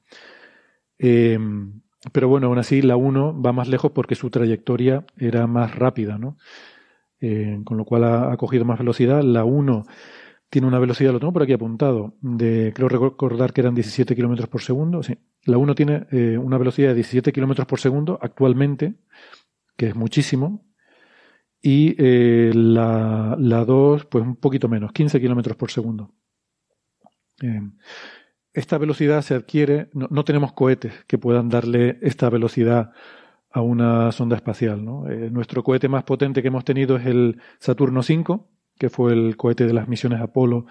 Em, 1.03 1.81
pero 2.13 2.29
bueno, 2.29 2.49
aún 2.49 2.59
así 2.59 2.83
la 2.83 2.97
1 2.97 3.41
va 3.41 3.53
más 3.53 3.69
lejos 3.69 3.93
porque 3.93 4.15
su 4.15 4.29
trayectoria 4.31 5.05
era 5.17 5.47
más 5.47 5.75
rápida, 5.75 6.19
¿no? 6.19 6.37
Eh, 7.21 7.61
con 7.65 7.79
lo 7.79 7.85
cual 7.87 8.05
ha, 8.05 8.37
cogido 8.37 8.65
más 8.67 8.79
velocidad. 8.79 9.23
La 9.23 9.45
1 9.45 9.85
tiene 10.51 10.69
una 10.69 10.79
velocidad, 10.79 11.13
lo 11.13 11.21
tengo 11.21 11.33
por 11.33 11.43
aquí 11.43 11.55
apuntado, 11.55 12.15
de 12.21 12.73
creo 12.75 12.89
recordar 12.89 13.53
que 13.53 13.63
eran 13.63 13.75
17 13.75 14.15
kilómetros 14.15 14.49
por 14.49 14.61
segundo. 14.61 15.03
Sí. 15.03 15.17
La 15.45 15.57
1 15.57 15.75
tiene 15.75 16.07
eh, 16.11 16.37
una 16.37 16.59
velocidad 16.59 16.89
de 16.89 16.97
17 16.97 17.33
kilómetros 17.33 17.67
por 17.67 17.81
segundo 17.81 18.19
actualmente, 18.21 18.95
que 19.77 19.89
es 19.89 19.95
muchísimo. 19.97 20.67
Y 21.63 21.95
eh, 21.99 22.53
la, 22.55 23.37
la 23.39 23.65
2, 23.65 24.07
pues 24.07 24.25
un 24.25 24.37
poquito 24.37 24.69
menos, 24.69 24.93
15 24.93 25.21
kilómetros 25.21 25.57
por 25.57 25.71
segundo. 25.71 26.13
Esta 28.53 28.79
velocidad 28.79 29.23
se 29.23 29.35
adquiere, 29.35 29.89
no, 29.93 30.25
tenemos 30.25 30.53
cohetes 30.53 31.05
que 31.07 31.19
puedan 31.19 31.49
darle 31.49 31.99
esta 32.03 32.29
velocidad 32.31 32.93
a 33.51 33.61
una 33.61 34.13
sonda 34.13 34.37
espacial. 34.37 34.85
¿no? 34.85 35.09
Eh, 35.09 35.31
nuestro 35.31 35.63
cohete 35.63 35.89
más 35.89 36.05
potente 36.05 36.43
que 36.43 36.49
hemos 36.49 36.65
tenido 36.65 36.97
es 36.97 37.07
el 37.07 37.41
Saturno 37.59 38.01
V, 38.01 38.41
que 38.79 38.91
fue 38.91 39.13
el 39.13 39.37
cohete 39.37 39.67
de 39.67 39.73
las 39.73 39.89
misiones 39.89 40.21
Apolo 40.21 40.67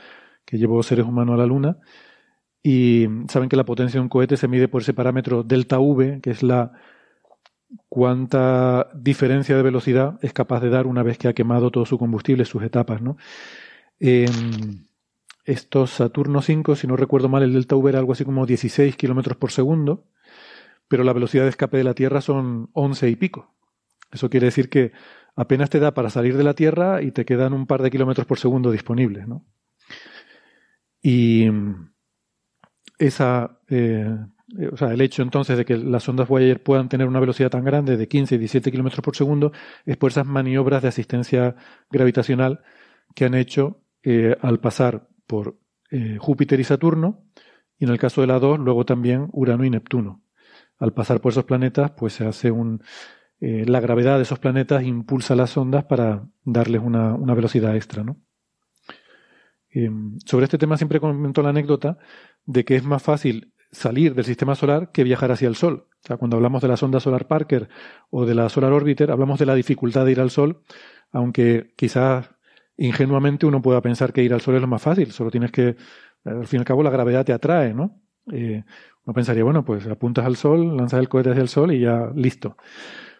que 0.45 0.57
llevó 0.57 0.81
seres 0.83 1.05
humanos 1.05 1.35
a 1.35 1.37
la 1.37 1.45
Luna. 1.45 1.77
Y 2.61 3.07
saben 3.29 3.47
que 3.47 3.55
la 3.55 3.65
potencia 3.65 3.99
de 3.99 4.01
un 4.01 4.09
cohete 4.09 4.35
se 4.35 4.47
mide 4.47 4.67
por 4.67 4.81
ese 4.81 4.93
parámetro 4.93 5.43
delta 5.43 5.79
V, 5.79 6.19
que 6.21 6.31
es 6.31 6.43
la 6.43 6.73
cuánta 7.87 8.89
diferencia 8.95 9.55
de 9.55 9.61
velocidad 9.61 10.17
es 10.21 10.33
capaz 10.33 10.59
de 10.59 10.69
dar 10.69 10.87
una 10.87 11.03
vez 11.03 11.17
que 11.17 11.27
ha 11.27 11.33
quemado 11.33 11.71
todo 11.71 11.85
su 11.85 11.97
combustible, 11.97 12.45
sus 12.45 12.63
etapas. 12.63 13.01
¿no? 13.01 13.17
Estos 15.51 15.91
Saturno 15.91 16.39
V, 16.39 16.75
si 16.75 16.87
no 16.87 16.95
recuerdo 16.95 17.29
mal, 17.29 17.43
el 17.43 17.53
delta 17.53 17.75
V 17.75 17.89
era 17.89 17.99
algo 17.99 18.13
así 18.13 18.25
como 18.25 18.45
16 18.45 18.95
kilómetros 18.95 19.37
por 19.37 19.51
segundo 19.51 20.05
pero 20.89 21.03
la 21.03 21.13
velocidad 21.13 21.43
de 21.43 21.51
escape 21.51 21.77
de 21.77 21.85
la 21.85 21.93
Tierra 21.93 22.19
son 22.19 22.69
11 22.73 23.09
y 23.09 23.15
pico. 23.15 23.55
Eso 24.11 24.29
quiere 24.29 24.47
decir 24.47 24.69
que 24.69 24.91
apenas 25.35 25.69
te 25.69 25.79
da 25.79 25.93
para 25.93 26.09
salir 26.09 26.35
de 26.35 26.43
la 26.43 26.55
Tierra 26.55 27.01
y 27.01 27.11
te 27.11 27.23
quedan 27.23 27.53
un 27.53 27.67
par 27.67 27.83
de 27.83 27.91
kilómetros 27.91 28.27
por 28.27 28.39
segundo 28.39 28.71
disponibles. 28.71 29.27
¿no? 29.27 29.45
Y 31.01 31.47
esa, 32.97 33.59
eh, 33.69 34.17
o 34.71 34.77
sea, 34.77 34.91
el 34.91 34.99
hecho 35.01 35.21
entonces 35.21 35.57
de 35.57 35.63
que 35.63 35.77
las 35.77 36.09
ondas 36.09 36.27
Voyager 36.27 36.63
puedan 36.63 36.89
tener 36.89 37.07
una 37.07 37.19
velocidad 37.19 37.51
tan 37.51 37.63
grande 37.63 37.95
de 37.95 38.07
15 38.07 38.35
y 38.35 38.37
17 38.39 38.71
kilómetros 38.71 39.01
por 39.01 39.15
segundo 39.15 39.51
es 39.85 39.95
por 39.95 40.09
esas 40.09 40.25
maniobras 40.25 40.81
de 40.81 40.87
asistencia 40.87 41.55
gravitacional 41.91 42.61
que 43.13 43.25
han 43.25 43.35
hecho 43.35 43.83
eh, 44.01 44.35
al 44.41 44.59
pasar 44.59 45.07
por 45.29 45.59
eh, 45.91 46.17
Júpiter 46.19 46.59
y 46.59 46.63
Saturno, 46.63 47.23
y 47.77 47.85
en 47.85 47.91
el 47.91 47.99
caso 47.99 48.21
de 48.21 48.27
la 48.27 48.39
2, 48.39 48.57
luego 48.59 48.83
también 48.83 49.29
Urano 49.31 49.63
y 49.63 49.69
Neptuno 49.69 50.23
al 50.79 50.93
pasar 50.93 51.21
por 51.21 51.33
esos 51.33 51.43
planetas, 51.43 51.91
pues 51.91 52.13
se 52.13 52.25
hace 52.25 52.49
un. 52.49 52.81
Eh, 53.41 53.65
la 53.67 53.79
gravedad 53.79 54.17
de 54.17 54.23
esos 54.23 54.39
planetas 54.39 54.83
impulsa 54.83 55.35
las 55.35 55.55
ondas 55.55 55.85
para 55.85 56.27
darles 56.43 56.81
una, 56.81 57.15
velocidad 57.35 57.75
extra, 57.75 58.03
¿no? 58.03 58.17
Em, 59.69 60.17
sobre 60.25 60.45
este 60.45 60.57
tema 60.57 60.77
siempre 60.77 60.99
comento 60.99 61.43
la 61.43 61.49
anécdota 61.49 61.97
de 62.45 62.65
que 62.65 62.75
es 62.75 62.83
más 62.83 63.03
fácil 63.03 63.53
salir 63.71 64.15
del 64.15 64.25
sistema 64.25 64.55
solar 64.55 64.91
que 64.91 65.03
viajar 65.03 65.31
hacia 65.31 65.47
el 65.47 65.55
Sol. 65.55 65.87
O 66.03 66.07
sea, 66.07 66.17
cuando 66.17 66.37
hablamos 66.37 66.61
de 66.61 66.69
la 66.69 66.77
sonda 66.77 66.99
Solar 66.99 67.27
Parker 67.27 67.69
o 68.09 68.25
de 68.25 68.35
la 68.35 68.49
Solar 68.49 68.73
Orbiter, 68.73 69.11
hablamos 69.11 69.37
de 69.39 69.45
la 69.45 69.55
dificultad 69.55 70.05
de 70.05 70.13
ir 70.13 70.19
al 70.19 70.31
Sol, 70.31 70.63
aunque 71.11 71.73
quizás 71.77 72.31
ingenuamente 72.79 73.45
uno 73.45 73.61
pueda 73.61 73.81
pensar 73.81 74.13
que 74.13 74.23
ir 74.23 74.33
al 74.33 74.41
Sol 74.41 74.55
es 74.55 74.61
lo 74.61 74.67
más 74.67 74.81
fácil, 74.81 75.11
solo 75.11 75.29
tienes 75.29 75.51
que, 75.51 75.75
al 76.23 76.47
fin 76.47 76.57
y 76.57 76.61
al 76.61 76.65
cabo, 76.65 76.83
la 76.83 76.89
gravedad 76.89 77.25
te 77.25 77.33
atrae, 77.33 77.73
¿no? 77.73 78.01
Eh, 78.31 78.63
uno 79.05 79.13
pensaría, 79.13 79.43
bueno, 79.43 79.65
pues 79.65 79.87
apuntas 79.87 80.25
al 80.25 80.35
sol, 80.35 80.77
lanzas 80.77 80.99
el 80.99 81.09
cohete 81.09 81.31
hacia 81.31 81.41
el 81.41 81.49
sol 81.49 81.73
y 81.73 81.79
ya 81.79 82.11
listo. 82.15 82.57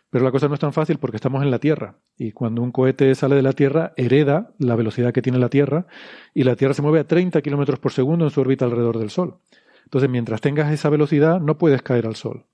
Pero 0.10 0.26
la 0.26 0.32
cosa 0.32 0.48
no 0.48 0.56
es 0.56 0.60
tan 0.60 0.74
fácil 0.74 0.98
porque 0.98 1.18
estamos 1.18 1.44
en 1.44 1.52
la 1.52 1.60
Tierra 1.60 2.00
y 2.18 2.32
cuando 2.32 2.62
un 2.62 2.72
cohete 2.72 3.14
sale 3.16 3.36
de 3.36 3.42
la 3.44 3.54
Tierra 3.54 3.94
hereda 3.96 4.54
la 4.58 4.76
velocidad 4.76 5.14
que 5.14 5.22
tiene 5.22 5.38
la 5.38 5.50
Tierra 5.50 5.86
y 6.34 6.44
la 6.44 6.56
Tierra 6.56 6.74
se 6.74 6.82
mueve 6.82 7.00
a 7.00 7.08
30 7.08 7.42
kilómetros 7.42 7.80
por 7.80 7.92
segundo 7.92 8.26
en 8.26 8.32
su 8.32 8.42
órbita 8.42 8.66
alrededor 8.66 8.98
del 8.98 9.12
Sol. 9.12 9.40
Entonces, 9.84 10.10
mientras 10.10 10.42
tengas 10.42 10.72
esa 10.72 10.90
velocidad, 10.90 11.40
no 11.40 11.58
puedes 11.58 11.82
caer 11.82 12.06
al 12.06 12.16
Sol. 12.16 12.46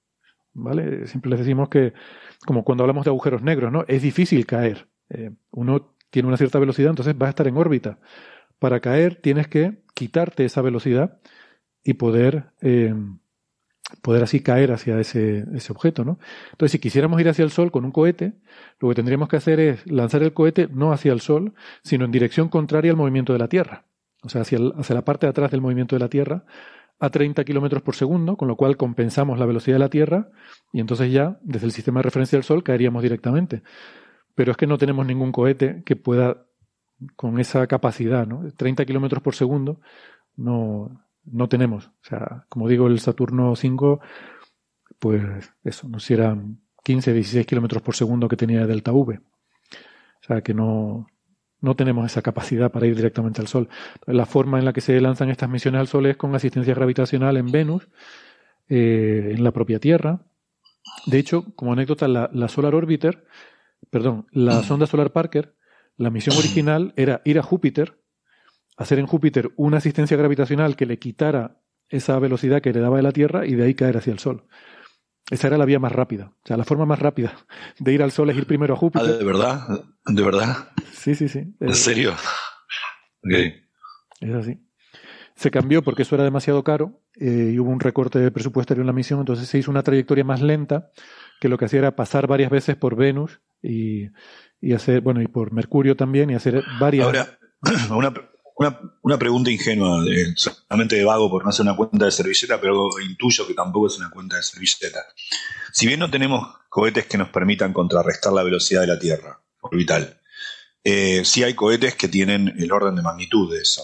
¿Vale? 0.53 1.07
Siempre 1.07 1.31
les 1.31 1.39
decimos 1.39 1.67
que, 1.69 1.93
como 2.45 2.63
cuando 2.63 2.83
hablamos 2.83 3.03
de 3.03 3.11
agujeros 3.11 3.41
negros, 3.41 3.71
¿no? 3.71 3.83
Es 3.87 4.01
difícil 4.01 4.45
caer. 4.45 4.87
Eh, 5.09 5.31
uno 5.51 5.94
tiene 6.15 6.29
una 6.29 6.37
cierta 6.37 6.59
velocidad, 6.59 6.91
entonces 6.91 7.13
va 7.21 7.25
a 7.25 7.29
estar 7.31 7.45
en 7.45 7.57
órbita. 7.57 7.99
Para 8.57 8.79
caer 8.79 9.15
tienes 9.15 9.49
que 9.49 9.83
quitarte 9.93 10.45
esa 10.45 10.61
velocidad 10.61 11.19
y 11.83 11.95
poder, 11.95 12.51
eh, 12.61 12.95
poder 14.01 14.23
así 14.23 14.39
caer 14.39 14.71
hacia 14.71 14.97
ese, 14.97 15.43
ese 15.53 15.73
objeto. 15.73 16.05
¿no? 16.05 16.17
Entonces, 16.53 16.71
si 16.71 16.79
quisiéramos 16.79 17.19
ir 17.19 17.27
hacia 17.27 17.43
el 17.43 17.51
Sol 17.51 17.69
con 17.69 17.83
un 17.83 17.91
cohete, 17.91 18.31
lo 18.79 18.87
que 18.87 18.95
tendríamos 18.95 19.27
que 19.27 19.35
hacer 19.35 19.59
es 19.59 19.85
lanzar 19.91 20.23
el 20.23 20.31
cohete 20.31 20.69
no 20.71 20.93
hacia 20.93 21.11
el 21.11 21.19
Sol, 21.19 21.53
sino 21.83 22.05
en 22.05 22.11
dirección 22.11 22.47
contraria 22.47 22.91
al 22.91 22.97
movimiento 22.97 23.33
de 23.33 23.39
la 23.39 23.49
Tierra. 23.49 23.83
O 24.23 24.29
sea, 24.29 24.43
hacia, 24.43 24.57
hacia 24.77 24.95
la 24.95 25.03
parte 25.03 25.25
de 25.25 25.31
atrás 25.31 25.51
del 25.51 25.59
movimiento 25.59 25.97
de 25.97 25.99
la 25.99 26.07
Tierra, 26.07 26.45
a 26.97 27.09
30 27.09 27.43
kilómetros 27.43 27.83
por 27.83 27.97
segundo, 27.97 28.37
con 28.37 28.47
lo 28.47 28.55
cual 28.55 28.77
compensamos 28.77 29.37
la 29.37 29.45
velocidad 29.45 29.75
de 29.75 29.79
la 29.79 29.89
Tierra 29.89 30.29
y 30.71 30.79
entonces 30.79 31.11
ya, 31.11 31.39
desde 31.41 31.65
el 31.65 31.73
sistema 31.73 31.99
de 31.99 32.03
referencia 32.03 32.37
del 32.37 32.45
Sol, 32.45 32.63
caeríamos 32.63 33.03
directamente. 33.03 33.63
Pero 34.35 34.51
es 34.51 34.57
que 34.57 34.67
no 34.67 34.77
tenemos 34.77 35.05
ningún 35.05 35.31
cohete 35.31 35.83
que 35.83 35.95
pueda 35.95 36.45
con 37.15 37.39
esa 37.39 37.65
capacidad, 37.67 38.27
¿no? 38.27 38.43
30 38.55 38.85
kilómetros 38.85 39.21
por 39.21 39.35
segundo 39.35 39.79
no, 40.37 41.05
no 41.25 41.47
tenemos. 41.49 41.87
O 41.87 42.03
sea, 42.03 42.45
como 42.49 42.67
digo, 42.67 42.87
el 42.87 42.99
Saturno 42.99 43.55
5, 43.55 43.99
pues 44.99 45.53
eso, 45.63 45.87
no 45.87 45.99
si 45.99 46.13
eran 46.13 46.59
15, 46.83 47.13
16 47.13 47.45
kilómetros 47.45 47.81
por 47.81 47.95
segundo 47.95 48.27
que 48.27 48.37
tenía 48.37 48.67
Delta 48.67 48.91
V. 48.91 49.19
O 49.19 50.27
sea, 50.27 50.41
que 50.41 50.53
no, 50.53 51.07
no 51.61 51.75
tenemos 51.75 52.05
esa 52.05 52.21
capacidad 52.21 52.71
para 52.71 52.87
ir 52.87 52.95
directamente 52.95 53.41
al 53.41 53.47
Sol. 53.47 53.69
la 54.05 54.25
forma 54.25 54.59
en 54.59 54.65
la 54.65 54.73
que 54.73 54.81
se 54.81 54.99
lanzan 55.01 55.29
estas 55.29 55.49
misiones 55.49 55.79
al 55.79 55.87
Sol 55.87 56.05
es 56.05 56.17
con 56.17 56.33
asistencia 56.35 56.73
gravitacional 56.73 57.37
en 57.37 57.51
Venus, 57.51 57.87
eh, 58.69 59.33
en 59.35 59.43
la 59.43 59.51
propia 59.51 59.79
Tierra. 59.79 60.21
De 61.07 61.17
hecho, 61.17 61.45
como 61.55 61.73
anécdota, 61.73 62.07
la, 62.07 62.29
la 62.33 62.47
Solar 62.47 62.75
Orbiter, 62.75 63.25
perdón, 63.89 64.27
la 64.31 64.63
sonda 64.63 64.87
Solar 64.87 65.11
Parker, 65.11 65.55
la 65.97 66.09
misión 66.09 66.35
original 66.37 66.93
era 66.95 67.21
ir 67.25 67.39
a 67.39 67.43
Júpiter 67.43 68.01
hacer 68.77 68.99
en 68.99 69.07
Júpiter 69.07 69.51
una 69.55 69.77
asistencia 69.77 70.17
gravitacional 70.17 70.75
que 70.75 70.85
le 70.85 70.99
quitara 70.99 71.61
esa 71.89 72.17
velocidad 72.19 72.61
que 72.61 72.69
heredaba 72.69 72.97
de 72.97 73.03
la 73.03 73.11
Tierra 73.11 73.45
y 73.45 73.55
de 73.55 73.63
ahí 73.63 73.73
caer 73.73 73.97
hacia 73.97 74.13
el 74.13 74.19
Sol. 74.19 74.45
Esa 75.29 75.47
era 75.47 75.57
la 75.57 75.65
vía 75.65 75.79
más 75.79 75.91
rápida. 75.91 76.33
O 76.43 76.47
sea, 76.47 76.57
la 76.57 76.65
forma 76.65 76.85
más 76.85 76.99
rápida 76.99 77.35
de 77.79 77.93
ir 77.93 78.03
al 78.03 78.11
Sol 78.11 78.29
es 78.29 78.37
ir 78.37 78.45
primero 78.45 78.73
a 78.73 78.77
Júpiter. 78.77 79.09
Ah, 79.09 79.17
¿De 79.17 79.23
verdad? 79.23 79.85
¿De 80.05 80.23
verdad? 80.23 80.69
Sí, 80.93 81.15
sí, 81.15 81.27
sí. 81.27 81.55
¿En 81.59 81.75
serio? 81.75 82.13
Ok. 83.23 83.33
Es 84.21 84.33
así. 84.33 84.61
Se 85.35 85.51
cambió 85.51 85.83
porque 85.83 86.03
eso 86.03 86.15
era 86.15 86.23
demasiado 86.23 86.63
caro 86.63 87.01
eh, 87.15 87.51
y 87.53 87.59
hubo 87.59 87.69
un 87.69 87.79
recorte 87.79 88.31
presupuestario 88.31 88.81
en 88.81 88.87
la 88.87 88.93
misión, 88.93 89.19
entonces 89.19 89.49
se 89.49 89.57
hizo 89.57 89.69
una 89.69 89.83
trayectoria 89.83 90.23
más 90.23 90.41
lenta 90.41 90.91
que 91.41 91.49
lo 91.49 91.57
que 91.57 91.65
hacía 91.65 91.79
era 91.79 91.95
pasar 91.97 92.25
varias 92.25 92.49
veces 92.49 92.77
por 92.77 92.95
Venus 92.95 93.41
y, 93.65 94.09
y 94.61 94.73
hacer, 94.73 95.01
bueno, 95.01 95.21
y 95.21 95.27
por 95.27 95.51
Mercurio 95.51 95.95
también 95.95 96.29
y 96.29 96.35
hacer 96.35 96.63
varias... 96.79 97.05
Ahora, 97.05 97.39
una, 97.91 98.13
una, 98.55 98.79
una, 99.01 99.17
pregunta 99.17 99.51
ingenua, 99.51 100.03
solamente 100.35 100.95
de 100.95 101.03
vago 101.03 101.29
por 101.29 101.43
no 101.43 101.49
hacer 101.49 101.63
una 101.63 101.75
cuenta 101.75 102.05
de 102.05 102.11
servilleta, 102.11 102.59
pero 102.61 102.89
intuyo 103.01 103.45
que 103.47 103.53
tampoco 103.53 103.87
es 103.87 103.97
una 103.97 104.09
cuenta 104.09 104.37
de 104.37 104.43
servilleta. 104.43 105.05
Si 105.71 105.87
bien 105.87 105.99
no 105.99 106.09
tenemos 106.09 106.47
cohetes 106.69 107.05
que 107.05 107.17
nos 107.17 107.29
permitan 107.29 107.73
contrarrestar 107.73 108.33
la 108.33 108.43
velocidad 108.43 108.81
de 108.81 108.87
la 108.87 108.99
Tierra 108.99 109.41
orbital, 109.61 110.21
eh, 110.83 111.25
sí 111.25 111.43
hay 111.43 111.55
cohetes 111.55 111.95
que 111.95 112.07
tienen 112.07 112.53
el 112.57 112.71
orden 112.71 112.95
de 112.95 113.01
magnitud 113.01 113.51
de 113.51 113.61
eso. 113.61 113.83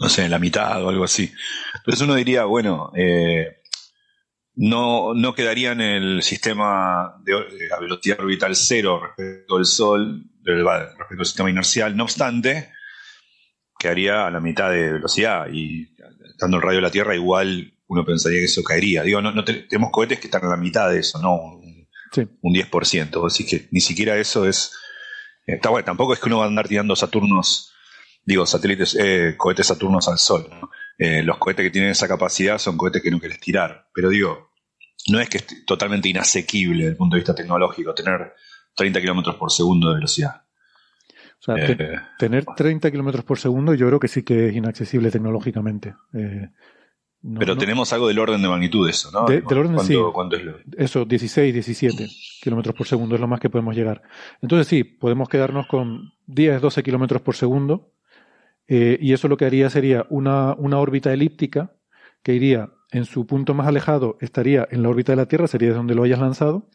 No 0.00 0.08
sé, 0.08 0.28
la 0.28 0.38
mitad 0.38 0.84
o 0.84 0.88
algo 0.88 1.04
así. 1.04 1.32
Entonces 1.76 2.02
uno 2.02 2.14
diría, 2.14 2.44
bueno, 2.44 2.92
eh, 2.96 3.61
no, 4.54 5.14
no 5.14 5.34
quedaría 5.34 5.72
en 5.72 5.80
el 5.80 6.22
sistema 6.22 7.16
de, 7.24 7.32
la 7.68 7.78
velocidad 7.78 8.20
orbital 8.20 8.54
cero 8.54 9.00
respecto 9.02 9.56
al 9.56 9.64
Sol, 9.64 10.24
respecto 10.44 11.18
al 11.18 11.26
sistema 11.26 11.50
inercial. 11.50 11.96
No 11.96 12.04
obstante, 12.04 12.70
quedaría 13.78 14.26
a 14.26 14.30
la 14.30 14.40
mitad 14.40 14.70
de 14.70 14.92
velocidad 14.92 15.46
y 15.52 15.94
estando 16.30 16.58
el 16.58 16.62
radio 16.62 16.76
de 16.76 16.82
la 16.82 16.90
Tierra 16.90 17.14
igual 17.14 17.72
uno 17.86 18.04
pensaría 18.04 18.40
que 18.40 18.46
eso 18.46 18.62
caería. 18.62 19.02
Digo, 19.02 19.20
no, 19.20 19.44
tenemos 19.44 19.90
cohetes 19.90 20.18
que 20.18 20.26
están 20.26 20.44
a 20.44 20.50
la 20.50 20.56
mitad 20.56 20.90
de 20.90 21.00
eso, 21.00 21.20
no 21.20 21.34
un, 21.34 21.88
un 22.40 22.54
10%. 22.54 23.26
Así 23.26 23.46
que 23.46 23.68
ni 23.70 23.80
siquiera 23.80 24.16
eso 24.16 24.46
es... 24.46 24.72
Está 25.44 25.70
bueno, 25.70 25.84
tampoco 25.84 26.14
es 26.14 26.20
que 26.20 26.28
uno 26.28 26.38
va 26.38 26.44
a 26.44 26.48
andar 26.48 26.68
tirando 26.68 26.94
Saturnos 26.94 27.72
digo, 28.24 28.46
satélites, 28.46 28.96
eh, 28.98 29.34
cohetes 29.36 29.66
Saturnos 29.66 30.08
al 30.08 30.18
Sol. 30.18 30.48
Eh, 30.98 31.22
los 31.22 31.38
cohetes 31.38 31.64
que 31.64 31.70
tienen 31.70 31.90
esa 31.90 32.08
capacidad 32.08 32.58
son 32.58 32.76
cohetes 32.76 33.02
que 33.02 33.10
no 33.10 33.18
quieres 33.18 33.40
tirar. 33.40 33.88
Pero 33.94 34.08
digo, 34.08 34.52
no 35.08 35.20
es 35.20 35.28
que 35.28 35.38
es 35.38 35.64
totalmente 35.64 36.08
inasequible 36.08 36.78
desde 36.78 36.90
el 36.90 36.96
punto 36.96 37.16
de 37.16 37.20
vista 37.20 37.34
tecnológico 37.34 37.94
tener 37.94 38.34
30 38.76 39.00
kilómetros 39.00 39.36
por 39.36 39.50
segundo 39.50 39.88
de 39.88 39.94
velocidad. 39.96 40.42
O 41.40 41.44
sea, 41.44 41.56
eh, 41.56 41.98
tener 42.18 42.44
30 42.44 42.90
kilómetros 42.90 43.24
por 43.24 43.38
segundo 43.38 43.74
yo 43.74 43.88
creo 43.88 43.98
que 43.98 44.06
sí 44.06 44.22
que 44.22 44.48
es 44.48 44.54
inaccesible 44.54 45.10
tecnológicamente. 45.10 45.94
pero 47.38 47.56
tenemos 47.56 47.92
algo 47.92 48.06
del 48.06 48.20
orden 48.20 48.40
de 48.40 48.48
magnitud 48.48 48.88
eso, 48.88 49.10
¿no? 49.10 49.24
del 49.26 49.42
orden, 49.58 49.76
sí. 49.80 49.94
es 49.94 50.44
lo? 50.44 50.58
Eso, 50.76 51.04
16, 51.04 51.52
17 51.52 52.08
kilómetros 52.40 52.76
por 52.76 52.86
segundo 52.86 53.16
es 53.16 53.20
lo 53.20 53.26
más 53.26 53.40
que 53.40 53.50
podemos 53.50 53.74
llegar. 53.74 54.02
Entonces 54.40 54.68
sí, 54.68 54.84
podemos 54.84 55.28
quedarnos 55.28 55.66
con 55.66 56.12
10, 56.26 56.60
12 56.60 56.82
kilómetros 56.84 57.22
por 57.22 57.34
segundo 57.34 57.91
eh, 58.74 58.98
y 59.02 59.12
eso 59.12 59.28
lo 59.28 59.36
que 59.36 59.44
haría 59.44 59.68
sería 59.68 60.06
una, 60.08 60.54
una 60.54 60.78
órbita 60.78 61.12
elíptica 61.12 61.74
que 62.22 62.32
iría 62.32 62.70
en 62.90 63.04
su 63.04 63.26
punto 63.26 63.52
más 63.52 63.66
alejado, 63.66 64.16
estaría 64.22 64.66
en 64.70 64.82
la 64.82 64.88
órbita 64.88 65.12
de 65.12 65.16
la 65.16 65.26
Tierra, 65.26 65.46
sería 65.46 65.68
de 65.68 65.74
donde 65.74 65.94
lo 65.94 66.04
hayas 66.04 66.20
lanzado, 66.20 66.70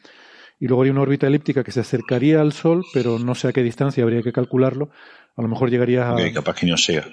y 0.59 0.67
luego 0.67 0.83
haría 0.83 0.91
una 0.91 1.01
órbita 1.01 1.25
elíptica 1.25 1.63
que 1.63 1.71
se 1.71 1.79
acercaría 1.79 2.39
al 2.39 2.53
Sol, 2.53 2.85
pero 2.93 3.17
no 3.17 3.33
sé 3.33 3.47
a 3.47 3.51
qué 3.51 3.63
distancia, 3.63 4.03
habría 4.03 4.21
que 4.21 4.31
calcularlo. 4.31 4.91
A 5.35 5.41
lo 5.41 5.47
mejor 5.47 5.71
llegaría 5.71 6.11
a. 6.11 6.33
capaz 6.33 6.57
que 6.59 6.67
no 6.67 6.75
llega. 6.75 7.07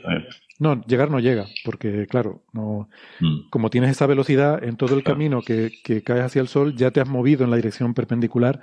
No, 0.59 0.85
llegar 0.85 1.11
no 1.11 1.19
llega, 1.19 1.47
porque 1.65 2.07
claro, 2.07 2.45
no, 2.53 2.91
mm. 3.21 3.49
como 3.49 3.71
tienes 3.71 3.91
esa 3.91 4.07
velocidad 4.07 4.63
en 4.63 4.77
todo 4.77 4.95
el 4.97 5.03
camino 5.03 5.41
que, 5.41 5.73
que 5.83 6.03
caes 6.03 6.25
hacia 6.25 6.43
el 6.43 6.49
Sol, 6.49 6.77
ya 6.77 6.91
te 6.91 7.01
has 7.01 7.09
movido 7.09 7.45
en 7.45 7.51
la 7.51 7.57
dirección 7.57 7.95
perpendicular 7.95 8.61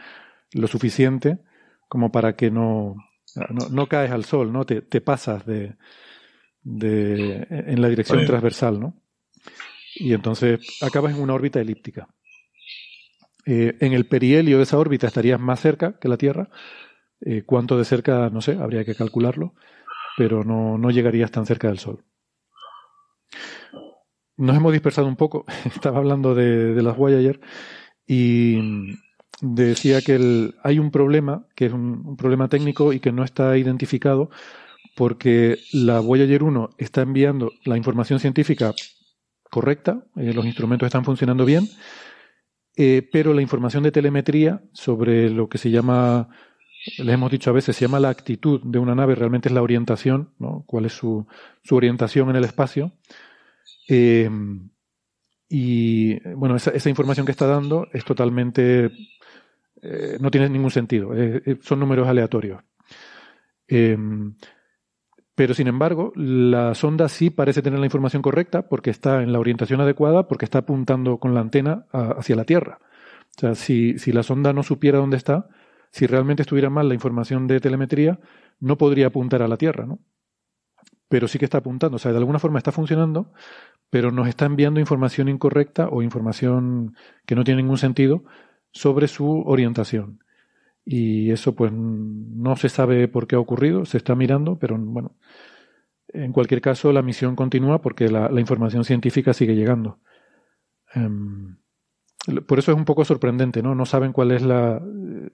lo 0.54 0.68
suficiente 0.68 1.40
como 1.88 2.12
para 2.12 2.36
que 2.36 2.52
no, 2.52 2.96
no, 3.72 3.88
caes 3.88 4.12
al 4.12 4.24
sol, 4.24 4.54
¿no? 4.54 4.66
Te, 4.66 4.82
te 4.82 5.02
pasas 5.02 5.46
de, 5.46 5.76
de, 6.64 7.48
en 7.50 7.82
la 7.82 7.90
dirección 7.90 8.26
transversal, 8.26 8.80
¿no? 8.80 8.96
Y 9.96 10.14
entonces 10.14 10.60
acabas 10.82 11.14
en 11.14 11.22
una 11.22 11.34
órbita 11.34 11.60
elíptica. 11.60 12.08
Eh, 13.46 13.76
en 13.80 13.94
el 13.94 14.06
perihelio 14.06 14.58
de 14.58 14.64
esa 14.64 14.78
órbita 14.78 15.08
estarías 15.08 15.40
más 15.40 15.60
cerca 15.60 15.98
que 16.00 16.08
la 16.08 16.18
Tierra. 16.18 16.50
Eh, 17.22 17.44
cuánto 17.46 17.78
de 17.78 17.86
cerca, 17.86 18.30
no 18.30 18.42
sé, 18.42 18.58
habría 18.60 18.86
que 18.86 18.96
calcularlo, 18.96 19.54
pero 20.18 20.44
no, 20.44 20.78
no 20.78 20.90
llegarías 20.92 21.32
tan 21.32 21.46
cerca 21.46 21.68
del 21.68 21.80
Sol. 21.80 22.04
Nos 24.38 24.56
hemos 24.56 24.72
dispersado 24.72 25.08
un 25.08 25.16
poco. 25.16 25.46
Estaba 25.66 26.00
hablando 26.00 26.34
de, 26.34 26.74
de 26.74 26.82
las 26.82 26.98
Voyager 26.98 27.40
y 28.08 28.60
decía 29.42 30.02
que 30.02 30.54
hay 30.64 30.80
un 30.80 30.92
problema, 30.92 31.46
que 31.56 31.66
es 31.66 31.74
un, 31.74 32.16
problema 32.16 32.48
técnico 32.48 32.94
y 32.94 33.00
que 33.00 33.12
no 33.12 33.24
está 33.24 33.58
identificado 33.58 34.30
porque 34.96 35.60
la 35.72 36.00
Voyager 36.00 36.44
1 36.44 36.72
está 36.78 37.02
enviando 37.02 37.52
la 37.64 37.78
información 37.78 38.20
científica 38.20 38.74
correcta, 39.50 40.06
eh, 40.16 40.34
los 40.34 40.46
instrumentos 40.46 40.88
están 40.88 41.06
funcionando 41.06 41.46
bien, 41.46 41.68
eh, 42.76 43.08
pero 43.12 43.34
la 43.34 43.42
información 43.42 43.84
de 43.84 43.92
telemetría 43.92 44.64
sobre 44.74 45.30
lo 45.30 45.50
que 45.50 45.58
se 45.58 45.70
llama, 45.70 46.30
les 46.98 47.14
hemos 47.14 47.32
dicho 47.32 47.50
a 47.50 47.54
veces, 47.54 47.76
se 47.76 47.86
llama 47.86 48.00
la 48.00 48.10
actitud 48.10 48.62
de 48.64 48.80
una 48.80 48.96
nave, 48.96 49.16
realmente 49.16 49.50
es 49.50 49.54
la 49.54 49.62
orientación, 49.62 50.34
¿no? 50.40 50.64
cuál 50.66 50.86
es 50.86 50.94
su, 50.94 51.28
su 51.64 51.76
orientación 51.76 52.30
en 52.30 52.38
el 52.38 52.46
espacio. 52.46 52.94
Eh, 53.90 54.30
y 55.50 56.18
bueno, 56.34 56.56
esa, 56.56 56.72
esa, 56.72 56.90
información 56.90 57.26
que 57.26 57.34
está 57.34 57.46
dando 57.46 57.88
es 57.92 58.06
totalmente 58.06 58.90
no 60.22 60.32
tiene 60.32 60.48
ningún 60.48 60.72
sentido. 60.72 61.10
Son 61.62 61.80
números 61.80 62.08
aleatorios. 62.08 62.62
Pero 65.36 65.54
sin 65.54 65.68
embargo, 65.68 66.12
la 66.16 66.76
sonda 66.76 67.08
sí 67.08 67.30
parece 67.30 67.62
tener 67.62 67.80
la 67.80 67.86
información 67.86 68.22
correcta 68.22 68.68
porque 68.68 68.90
está 68.90 69.24
en 69.24 69.32
la 69.32 69.40
orientación 69.40 69.80
adecuada, 69.82 70.28
porque 70.28 70.46
está 70.46 70.60
apuntando 70.60 71.18
con 71.18 71.34
la 71.34 71.40
antena 71.40 71.86
hacia 71.92 72.36
la 72.36 72.44
Tierra. 72.44 72.80
O 73.38 73.40
sea, 73.40 73.56
si, 73.56 73.98
si 73.98 74.12
la 74.12 74.24
sonda 74.24 74.52
no 74.52 74.62
supiera 74.62 75.00
dónde 75.00 75.18
está, 75.18 75.48
si 75.92 76.06
realmente 76.06 76.42
estuviera 76.42 76.70
mal 76.70 76.88
la 76.88 76.94
información 76.94 77.48
de 77.48 77.60
telemetría, 77.60 78.20
no 78.60 78.78
podría 78.78 79.08
apuntar 79.08 79.42
a 79.42 79.48
la 79.48 79.58
Tierra, 79.58 79.86
¿no? 79.86 80.00
Pero 81.08 81.28
sí 81.28 81.40
que 81.40 81.46
está 81.46 81.60
apuntando. 81.60 81.96
O 81.96 82.00
sea, 82.00 82.12
de 82.12 82.18
alguna 82.18 82.40
forma 82.40 82.58
está 82.58 82.72
funcionando, 82.72 83.34
pero 83.90 84.12
nos 84.12 84.28
está 84.28 84.46
enviando 84.46 84.80
información 84.80 85.28
incorrecta 85.28 85.90
o 85.90 86.02
información 86.02 86.96
que 87.26 87.36
no 87.36 87.44
tiene 87.44 87.62
ningún 87.62 87.78
sentido 87.78 88.24
sobre 88.72 89.08
su 89.08 89.42
orientación. 89.46 90.20
Y 90.84 91.32
eso 91.32 91.56
pues 91.56 91.72
no 91.72 92.56
se 92.56 92.70
sabe 92.70 93.08
por 93.08 93.28
qué 93.28 93.36
ha 93.36 93.40
ocurrido, 93.40 93.86
se 93.86 93.98
está 93.98 94.16
mirando, 94.16 94.58
pero 94.58 94.78
bueno, 94.78 95.16
en 96.08 96.34
cualquier 96.34 96.62
caso 96.62 96.92
la 96.92 97.02
misión 97.02 97.36
continúa 97.36 97.82
porque 97.82 98.10
la, 98.10 98.30
información 98.40 98.84
científica 98.84 99.34
sigue 99.34 99.56
llegando. 99.56 100.00
Em, 100.94 101.58
por 102.48 102.60
eso 102.60 102.72
es 102.72 102.78
un 102.78 102.86
poco 102.86 103.06
sorprendente, 103.06 103.62
¿no? 103.64 103.76
No 103.76 103.86
saben 103.86 104.12
cuál 104.12 104.32
es 104.32 104.42
la, 104.42 104.82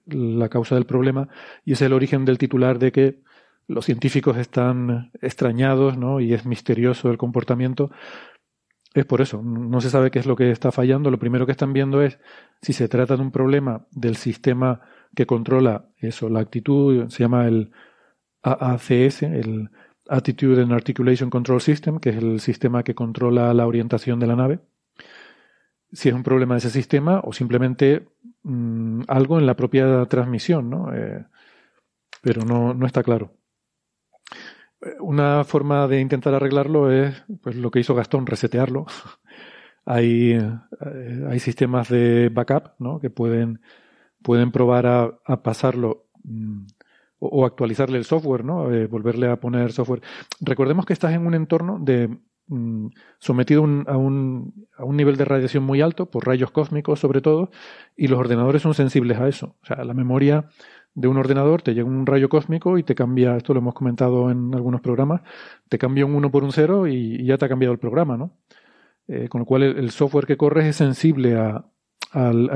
la 0.06 0.50
causa 0.50 0.76
del 0.76 0.86
problema 0.86 1.30
y 1.66 1.74
es 1.74 1.82
el 1.82 1.94
origen 1.94 2.26
del 2.26 2.38
titular 2.38 2.80
de 2.80 2.92
que 2.92 3.22
los 3.68 3.86
científicos 3.86 4.38
están 4.38 5.12
extrañados, 5.22 5.98
¿no? 5.98 6.22
Y 6.22 6.34
es 6.34 6.46
misterioso 6.46 7.10
el 7.12 7.18
comportamiento. 7.18 7.92
Es 8.94 9.06
por 9.06 9.22
eso, 9.22 9.42
no 9.44 9.82
se 9.82 9.90
sabe 9.90 10.10
qué 10.10 10.20
es 10.20 10.26
lo 10.26 10.36
que 10.36 10.52
está 10.52 10.72
fallando. 10.72 11.12
Lo 11.12 11.20
primero 11.20 11.46
que 11.46 11.52
están 11.52 11.74
viendo 11.74 12.02
es 12.02 12.20
si 12.62 12.74
se 12.74 12.88
trata 12.88 13.18
de 13.18 13.22
un 13.22 13.32
problema 13.32 13.86
del 13.92 14.16
sistema 14.16 14.82
que 15.16 15.26
controla 15.26 15.90
eso, 15.98 16.30
la 16.30 16.40
actitud, 16.40 17.10
se 17.10 17.24
llama 17.24 17.48
el 17.48 17.72
AACS, 18.44 19.24
el 19.24 19.70
Attitude 20.10 20.62
and 20.62 20.72
Articulation 20.72 21.30
Control 21.30 21.62
System, 21.62 22.00
que 22.00 22.10
es 22.10 22.18
el 22.18 22.40
sistema 22.40 22.84
que 22.84 22.96
controla 22.96 23.54
la 23.54 23.68
orientación 23.68 24.20
de 24.20 24.28
la 24.28 24.36
nave. 24.36 24.60
Si 25.92 26.10
es 26.10 26.16
un 26.16 26.24
problema 26.24 26.56
de 26.56 26.60
ese 26.60 26.70
sistema 26.70 27.22
o 27.24 27.34
simplemente 27.34 28.08
mm, 28.44 29.04
algo 29.08 29.40
en 29.40 29.46
la 29.46 29.56
propia 29.56 30.06
transmisión, 30.06 30.70
¿no? 30.70 30.94
Eh, 30.94 31.26
pero 32.22 32.44
no, 32.44 32.74
no 32.74 32.86
está 32.86 33.04
claro. 33.04 33.34
Una 35.00 35.44
forma 35.44 35.88
de 35.88 36.00
intentar 36.00 36.36
arreglarlo 36.36 36.92
es 36.92 37.24
pues 37.42 37.56
lo 37.56 37.72
que 37.72 37.80
hizo 37.80 37.96
Gastón, 37.96 38.28
resetearlo. 38.28 38.86
hay, 39.86 40.34
eh, 40.34 41.26
hay 41.30 41.40
sistemas 41.40 41.90
de 41.90 42.30
backup 42.30 42.74
¿no? 42.80 43.00
que 43.00 43.10
pueden, 43.10 43.62
pueden 44.28 44.52
probar 44.52 44.86
a, 44.86 45.42
pasarlo 45.42 46.10
mm, 46.26 46.66
o, 47.20 47.46
actualizarle 47.46 47.98
el 47.98 48.04
software, 48.04 48.44
¿no? 48.44 48.74
Eh, 48.74 48.86
volverle 48.86 49.30
a 49.30 49.40
poner 49.40 49.72
software. 49.72 50.02
Recordemos 50.42 50.86
que 50.86 50.92
estás 50.92 51.14
en 51.14 51.26
un 51.26 51.34
entorno 51.34 51.80
de 51.80 52.10
mm, 52.48 52.88
sometido 53.20 53.64
a, 53.64 53.96
un, 53.96 54.68
a 54.76 54.84
un 54.84 54.98
nivel 54.98 55.16
de 55.16 55.24
radiación 55.24 55.64
muy 55.64 55.80
alto, 55.80 56.08
por 56.08 56.28
rayos 56.28 56.52
cósmicos 56.52 57.00
sobre 57.00 57.22
todo, 57.22 57.52
y 57.96 58.10
los 58.10 58.20
ordenadores 58.20 58.62
son 58.64 58.74
sensibles 58.74 59.18
a 59.18 59.30
eso. 59.30 59.56
O 59.64 59.66
sea, 59.66 59.86
la 59.86 59.94
memoria 59.94 60.50
de 60.94 61.08
un 61.08 61.16
ordenador, 61.16 61.62
te 61.62 61.74
llega 61.74 61.88
un 61.88 62.06
rayo 62.06 62.28
cósmico 62.28 62.78
y 62.78 62.84
te 62.84 62.96
cambia, 62.96 63.38
esto 63.38 63.54
lo 63.54 63.62
hemos 63.62 63.76
comentado 63.76 64.30
en 64.30 64.54
algunos 64.54 64.82
programas, 64.82 65.22
te 65.70 65.78
cambia 65.78 66.06
un 66.06 66.16
1 66.16 66.32
por 66.32 66.44
un 66.44 66.52
0 66.52 66.88
y, 66.88 67.26
ya 67.26 67.38
te 67.38 67.46
ha 67.46 67.50
cambiado 67.50 67.72
el 67.72 67.80
programa, 67.80 68.18
¿no? 68.18 68.34
Eh, 69.08 69.30
con 69.30 69.40
lo 69.40 69.46
cual 69.46 69.64
el, 69.64 69.90
software 69.92 70.26
que 70.26 70.36
corres 70.36 70.66
es 70.66 70.76
sensible 70.76 71.38
a, 71.38 71.64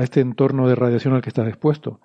este 0.00 0.20
entorno 0.20 0.68
de 0.68 0.74
radiación 0.74 1.14
al 1.14 1.22
que 1.22 1.30
estás 1.30 1.48
expuesto. 1.48 2.00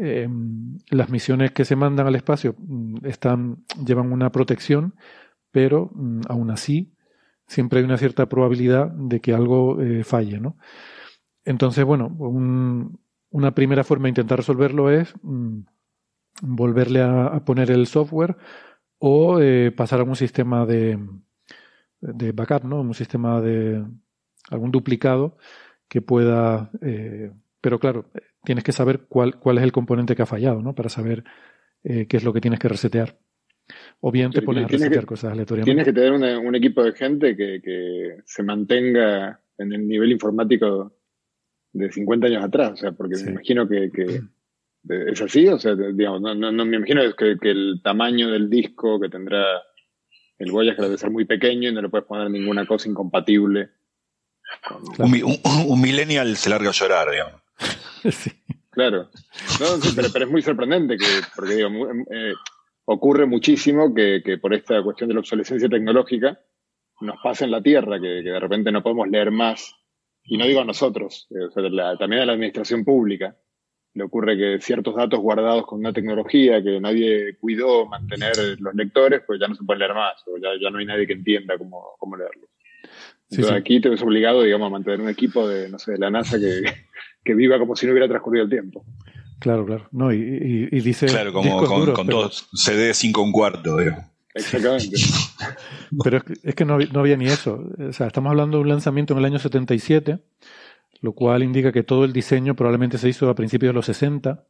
Em, 0.00 0.78
las 0.90 1.10
misiones 1.10 1.50
que 1.50 1.64
se 1.64 1.74
mandan 1.74 2.06
al 2.06 2.14
espacio 2.14 2.54
mm, 2.56 3.04
están, 3.04 3.64
llevan 3.84 4.12
una 4.12 4.30
protección, 4.30 4.94
pero 5.50 5.90
mm, 5.92 6.20
aún 6.28 6.52
así 6.52 6.94
siempre 7.48 7.80
hay 7.80 7.84
una 7.84 7.98
cierta 7.98 8.28
probabilidad 8.28 8.92
de 8.92 9.20
que 9.20 9.34
algo 9.34 9.82
eh, 9.82 10.04
falle, 10.04 10.38
¿no? 10.38 10.56
Entonces, 11.44 11.84
bueno, 11.84 12.14
un, 12.18 13.00
una 13.30 13.54
primera 13.54 13.82
forma 13.82 14.04
de 14.04 14.10
intentar 14.10 14.38
resolverlo 14.38 14.90
es 14.90 15.14
mm, 15.22 15.60
volverle 16.42 17.02
a, 17.02 17.44
poner 17.44 17.70
el 17.72 17.86
software 17.88 18.36
o 18.98 19.40
eh, 19.40 19.72
pasar 19.72 20.00
a 20.00 20.04
un 20.04 20.14
sistema 20.14 20.64
de, 20.64 20.98
de 22.00 22.32
backup, 22.32 22.64
¿no? 22.64 22.80
Un 22.80 22.94
sistema 22.94 23.40
de 23.40 23.84
algún 24.50 24.70
duplicado 24.70 25.38
que 25.88 26.02
pueda. 26.02 26.70
Eh, 26.82 27.30
pero 27.60 27.78
claro, 27.78 28.10
tienes 28.44 28.64
que 28.64 28.72
saber 28.72 29.00
cuál, 29.08 29.38
cuál 29.38 29.58
es 29.58 29.64
el 29.64 29.72
componente 29.72 30.14
que 30.14 30.22
ha 30.22 30.26
fallado, 30.26 30.62
¿no? 30.62 30.74
Para 30.74 30.88
saber 30.88 31.24
eh, 31.84 32.06
qué 32.06 32.16
es 32.16 32.24
lo 32.24 32.32
que 32.32 32.40
tienes 32.40 32.60
que 32.60 32.68
resetear. 32.68 33.18
O 34.00 34.10
bien 34.10 34.30
te 34.30 34.42
pones 34.42 34.64
a 34.64 34.68
resetear 34.68 35.04
cosas 35.04 35.32
aleatoriamente. 35.32 35.70
Tienes 35.70 35.84
que 35.84 35.92
tener 35.92 36.38
un 36.38 36.54
equipo 36.54 36.82
de 36.82 36.92
gente 36.92 37.36
que, 37.36 37.60
que 37.62 38.18
se 38.24 38.42
mantenga 38.42 39.40
en 39.58 39.72
el 39.72 39.86
nivel 39.86 40.12
informático 40.12 40.92
de 41.72 41.92
50 41.92 42.26
años 42.26 42.44
atrás, 42.44 42.72
o 42.72 42.76
sea, 42.76 42.92
porque 42.92 43.16
me 43.22 43.32
imagino 43.32 43.68
que, 43.68 43.90
es 44.88 45.22
así, 45.22 45.46
o 45.48 45.58
sea, 45.58 45.74
digamos, 45.74 46.22
no, 46.22 46.34
no, 46.34 46.64
me 46.64 46.76
imagino 46.76 47.02
que, 47.14 47.36
que, 47.38 47.50
el 47.50 47.80
tamaño 47.82 48.30
del 48.30 48.48
disco 48.48 48.98
que 48.98 49.08
tendrá 49.08 49.44
el 50.38 50.50
Voyager 50.50 50.84
debe 50.84 50.96
ser 50.96 51.10
muy 51.10 51.24
pequeño 51.24 51.68
y 51.68 51.74
no 51.74 51.82
le 51.82 51.88
puedes 51.88 52.06
poner 52.06 52.30
ninguna 52.30 52.64
cosa 52.64 52.88
incompatible. 52.88 53.70
Un, 54.98 55.80
millennial 55.80 56.36
se 56.36 56.50
larga 56.50 56.70
a 56.70 56.72
llorar, 56.72 57.10
digamos. 57.10 57.34
sí. 58.14 58.30
Claro. 58.70 59.10
No, 59.60 59.66
pero, 60.12 60.24
es 60.24 60.30
muy 60.30 60.42
sorprendente 60.42 60.96
que, 60.96 61.06
porque 61.34 61.56
digo, 61.56 61.68
eh, 62.12 62.32
ocurre 62.84 63.26
muchísimo 63.26 63.92
que, 63.92 64.38
por 64.40 64.54
esta 64.54 64.82
cuestión 64.82 65.08
de 65.08 65.14
la 65.14 65.20
obsolescencia 65.20 65.68
tecnológica 65.68 66.40
nos 67.00 67.16
pasa 67.22 67.44
en 67.44 67.50
la 67.50 67.62
Tierra, 67.62 68.00
que, 68.00 68.06
de 68.06 68.40
repente 68.40 68.72
no 68.72 68.82
podemos 68.82 69.08
leer 69.08 69.30
más. 69.30 69.74
Y 70.24 70.36
no 70.36 70.46
digo 70.46 70.60
a 70.60 70.64
nosotros, 70.64 71.26
eh, 71.30 71.96
también 71.98 72.22
a 72.22 72.26
la 72.26 72.34
administración 72.34 72.84
pública. 72.84 73.36
Le 73.94 74.04
ocurre 74.04 74.36
que 74.36 74.60
ciertos 74.60 74.94
datos 74.94 75.18
guardados 75.18 75.66
con 75.66 75.80
una 75.80 75.92
tecnología 75.92 76.62
que 76.62 76.78
nadie 76.78 77.36
cuidó 77.38 77.86
mantener 77.86 78.60
los 78.60 78.74
lectores, 78.74 79.22
pues 79.26 79.40
ya 79.40 79.48
no 79.48 79.54
se 79.54 79.64
pueden 79.64 79.80
leer 79.80 79.94
más, 79.94 80.22
o 80.26 80.36
ya, 80.36 80.50
ya 80.60 80.70
no 80.70 80.78
hay 80.78 80.86
nadie 80.86 81.06
que 81.06 81.14
entienda 81.14 81.58
cómo, 81.58 81.96
cómo 81.98 82.16
leerlos. 82.16 82.48
Entonces 83.30 83.54
aquí 83.54 83.80
te 83.80 83.88
ves 83.88 84.02
obligado, 84.02 84.42
digamos, 84.42 84.68
a 84.68 84.70
mantener 84.70 85.00
un 85.00 85.08
equipo 85.08 85.46
de, 85.46 85.68
no 85.68 85.78
sé, 85.78 85.92
de 85.92 85.98
la 85.98 86.10
NASA 86.10 86.38
que, 86.38 86.62
que 87.24 87.34
viva 87.34 87.58
como 87.58 87.76
si 87.76 87.86
no 87.86 87.92
hubiera 87.92 88.08
transcurrido 88.08 88.44
el 88.44 88.50
tiempo. 88.50 88.84
Claro, 89.38 89.64
claro. 89.64 89.88
No, 89.92 90.12
y, 90.12 90.68
dice. 90.80 91.06
Claro, 91.06 91.32
como 91.32 91.64
con, 91.64 91.92
con 91.92 92.06
dos 92.06 92.48
CD 92.52 92.92
5 92.92 93.22
un 93.22 93.32
cuarto, 93.32 93.78
Exactamente. 94.34 94.96
pero 96.04 96.22
es 96.42 96.54
que, 96.54 96.64
no, 96.64 96.74
había, 96.74 97.16
ni 97.16 97.26
eso. 97.26 97.64
O 97.78 97.92
sea, 97.92 98.08
estamos 98.08 98.30
hablando 98.30 98.58
de 98.58 98.62
un 98.62 98.68
lanzamiento 98.68 99.14
en 99.14 99.20
el 99.20 99.24
año 99.24 99.38
77, 99.38 100.18
lo 101.00 101.12
cual 101.12 101.42
indica 101.42 101.72
que 101.72 101.82
todo 101.82 102.04
el 102.04 102.12
diseño 102.12 102.54
probablemente 102.54 102.98
se 102.98 103.08
hizo 103.08 103.28
a 103.28 103.34
principios 103.34 103.70
de 103.70 103.74
los 103.74 103.86
60. 103.86 104.44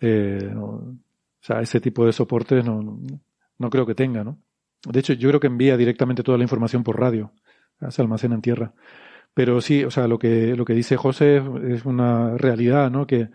Eh, 0.00 0.50
o 0.56 0.96
sea, 1.40 1.60
ese 1.60 1.80
tipo 1.80 2.06
de 2.06 2.12
soportes 2.12 2.64
no, 2.64 3.00
no, 3.58 3.70
creo 3.70 3.86
que 3.86 3.94
tenga, 3.94 4.24
¿no? 4.24 4.38
De 4.84 5.00
hecho, 5.00 5.12
yo 5.12 5.28
creo 5.28 5.40
que 5.40 5.46
envía 5.46 5.76
directamente 5.76 6.22
toda 6.22 6.38
la 6.38 6.44
información 6.44 6.82
por 6.82 6.98
radio. 6.98 7.32
Se 7.90 8.02
almacena 8.02 8.34
en 8.34 8.42
tierra. 8.42 8.72
Pero 9.34 9.60
sí, 9.60 9.84
o 9.84 9.90
sea, 9.90 10.08
lo 10.08 10.18
que, 10.18 10.54
lo 10.56 10.64
que 10.64 10.74
dice 10.74 10.96
José 10.96 11.42
es 11.68 11.84
una 11.84 12.36
realidad, 12.36 12.90
¿no? 12.90 13.06
Que 13.06 13.30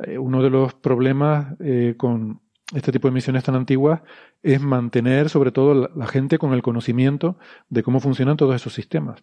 eh, 0.00 0.18
uno 0.18 0.42
de 0.42 0.50
los 0.50 0.74
problemas 0.74 1.54
eh, 1.60 1.94
con 1.96 2.40
este 2.74 2.92
tipo 2.92 3.08
de 3.08 3.14
misiones 3.14 3.44
tan 3.44 3.54
antiguas 3.54 4.02
es 4.42 4.60
mantener 4.60 5.30
sobre 5.30 5.52
todo 5.52 5.90
la, 5.94 6.06
gente 6.06 6.38
con 6.38 6.52
el 6.52 6.62
conocimiento 6.62 7.38
de 7.68 7.82
cómo 7.82 8.00
funcionan 8.00 8.36
todos 8.36 8.54
esos 8.54 8.74
sistemas. 8.74 9.22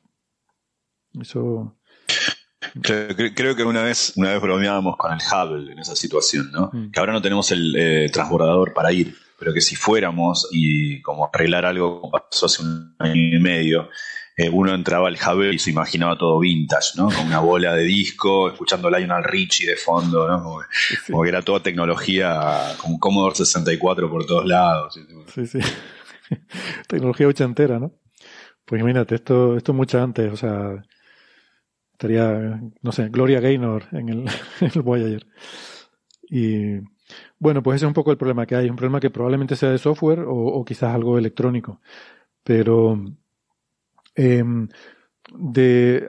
Eso. 1.19 1.77
Creo, 2.81 3.55
que 3.55 3.63
una 3.63 3.83
vez, 3.83 4.13
una 4.15 4.31
vez 4.31 4.41
bromeábamos 4.41 4.97
con 4.97 5.13
el 5.13 5.19
Hubble 5.19 5.71
en 5.71 5.79
esa 5.79 5.95
situación, 5.95 6.51
¿no? 6.51 6.71
Mm. 6.73 6.91
Que 6.91 6.99
ahora 6.99 7.13
no 7.13 7.21
tenemos 7.21 7.51
el 7.51 7.75
eh, 7.77 8.09
transbordador 8.11 8.73
para 8.73 8.91
ir, 8.91 9.15
pero 9.39 9.53
que 9.53 9.61
si 9.61 9.75
fuéramos 9.75 10.49
y 10.51 11.01
como 11.03 11.29
arreglar 11.31 11.65
algo 11.65 12.01
como 12.01 12.11
pasó 12.11 12.47
hace 12.47 12.63
un 12.63 12.95
año 12.99 13.37
y 13.37 13.39
medio, 13.39 13.89
eh, 14.37 14.49
uno 14.49 14.73
entraba 14.73 15.07
al 15.07 15.15
Hubble 15.15 15.53
y 15.53 15.59
se 15.59 15.71
imaginaba 15.71 16.17
todo 16.17 16.39
vintage, 16.39 16.97
¿no? 16.97 17.09
Con 17.09 17.27
una 17.27 17.39
bola 17.39 17.73
de 17.73 17.83
disco, 17.83 18.49
escuchando 18.49 18.89
Lionel 18.89 19.23
Richie 19.23 19.65
de 19.65 19.77
fondo, 19.77 20.27
¿no? 20.27 20.43
Como, 21.07 21.23
que 21.23 21.29
era 21.29 21.41
toda 21.41 21.63
tecnología, 21.63 22.73
como 22.81 22.99
Commodore 22.99 23.35
64 23.35 24.09
por 24.09 24.25
todos 24.25 24.45
lados. 24.45 24.99
Sí, 25.33 25.47
sí. 25.47 25.59
tecnología 26.87 27.27
ochentera, 27.27 27.79
¿no? 27.79 27.93
Pues 28.65 28.81
imagínate, 28.81 29.15
esto, 29.15 29.55
esto 29.55 29.73
mucho 29.73 30.01
antes, 30.03 30.33
o 30.33 30.35
sea, 30.35 30.83
estaría, 31.93 32.59
no 32.81 32.91
sé, 32.91 33.07
Gloria 33.07 33.39
Gaynor 33.39 33.85
en 33.93 34.09
el, 34.09 34.19
en 34.59 34.71
el 34.73 34.81
Voyager. 34.81 35.27
Y 36.29 36.79
bueno, 37.39 37.63
pues 37.63 37.77
ese 37.77 37.85
es 37.85 37.87
un 37.87 37.93
poco 37.93 38.11
el 38.11 38.17
problema 38.17 38.45
que 38.45 38.55
hay, 38.55 38.69
un 38.69 38.75
problema 38.75 38.99
que 38.99 39.11
probablemente 39.11 39.55
sea 39.55 39.69
de 39.69 39.77
software 39.77 40.21
o, 40.21 40.35
o 40.35 40.65
quizás 40.65 40.93
algo 40.93 41.17
electrónico. 41.17 41.79
Pero 42.43 42.99
Em, 44.15 44.69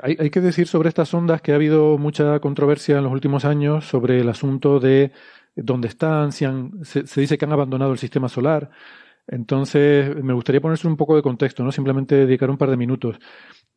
hay, 0.03 0.31
que 0.31 0.41
decir 0.41 0.67
sobre 0.67 0.89
estas 0.89 1.13
ondas 1.15 1.41
que 1.43 1.53
ha 1.53 1.57
habido 1.57 1.99
mucha 1.99 2.39
controversia 2.41 2.99
en 2.99 3.05
los 3.05 3.13
últimos 3.13 3.45
años 3.45 3.87
sobre 3.87 4.21
el 4.21 4.29
asunto 4.29 4.79
de 4.81 5.13
dónde 5.55 5.89
están, 5.89 6.33
si 6.33 6.45
se, 6.83 7.21
dice 7.21 7.39
que 7.39 7.45
han 7.45 7.53
abandonado 7.53 7.93
el 7.93 7.99
sistema 7.99 8.29
solar. 8.29 8.71
Entonces, 9.27 10.15
me 10.23 10.35
gustaría 10.35 10.61
ponerse 10.61 10.87
un 10.87 10.97
poco 10.97 11.17
de 11.17 11.23
contexto, 11.23 11.65
no 11.65 11.73
simplemente 11.73 12.15
dedicar 12.15 12.51
un 12.51 12.59
par 12.59 12.71
de 12.71 12.77
minutos. 12.77 13.19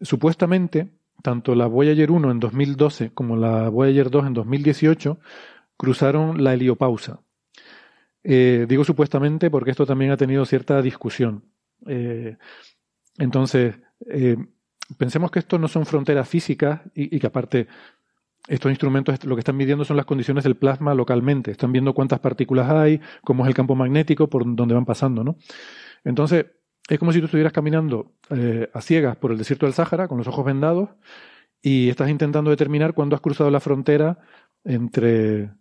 Supuestamente, 0.02 0.92
tanto 1.24 1.56
la 1.56 1.68
Voyager 1.68 2.12
1 2.12 2.32
en 2.32 2.40
2012 2.40 3.12
como 3.14 3.36
la 3.36 3.70
Voyager 3.70 4.10
2 4.10 4.28
en 4.28 4.34
2018 4.34 5.20
cruzaron 5.78 6.44
la 6.44 6.54
heliopausa. 6.54 7.22
Eh, 8.24 8.66
digo 8.68 8.84
supuestamente 8.84 9.50
porque 9.50 9.72
esto 9.72 9.86
también 9.86 10.12
ha 10.12 10.18
tenido 10.18 10.46
cierta 10.46 10.82
discusión. 10.82 11.46
Eh, 11.88 12.38
entonces, 13.18 13.76
eh, 14.08 14.38
pensemos 14.98 15.32
que 15.32 15.40
esto 15.40 15.60
no 15.60 15.68
son 15.68 15.86
fronteras 15.86 16.28
físicas 16.28 16.82
y, 16.94 17.20
que 17.20 17.28
aparte 17.28 17.68
estos 18.48 18.72
instrumentos 18.72 19.24
lo 19.26 19.36
que 19.36 19.42
están 19.42 19.58
midiendo 19.58 19.86
son 19.86 19.98
las 19.98 20.06
condiciones 20.06 20.44
del 20.44 20.56
plasma 20.56 20.94
localmente. 20.94 21.52
Están 21.52 21.72
viendo 21.72 21.94
cuántas 21.94 22.20
partículas 22.20 22.70
hay, 22.70 23.00
cómo 23.24 23.44
es 23.44 23.50
el 23.50 23.54
campo 23.54 23.76
magnético, 23.76 24.30
por 24.30 24.44
donde 24.56 24.74
van 24.74 24.86
pasando, 24.86 25.24
¿no? 25.24 25.38
Entonces, 26.04 26.48
es 26.90 26.98
como 26.98 27.14
si 27.14 27.20
tú 27.20 27.26
estuvieras 27.26 27.54
caminando 27.54 28.14
eh, 28.32 28.70
a 28.74 28.82
ciegas 28.82 29.16
por 29.18 29.32
el 29.32 29.38
desierto 29.38 29.66
del 29.66 29.74
Sáhara 29.74 30.08
con 30.08 30.18
los 30.18 30.28
ojos 30.28 30.44
vendados 30.46 30.90
y 31.62 31.90
estás 31.90 32.10
intentando 32.10 32.50
determinar 32.50 32.94
cuándo 32.94 33.16
has 33.16 33.22
cruzado 33.22 33.52
la 33.52 33.60
frontera 33.60 34.18
entre, 34.64 35.52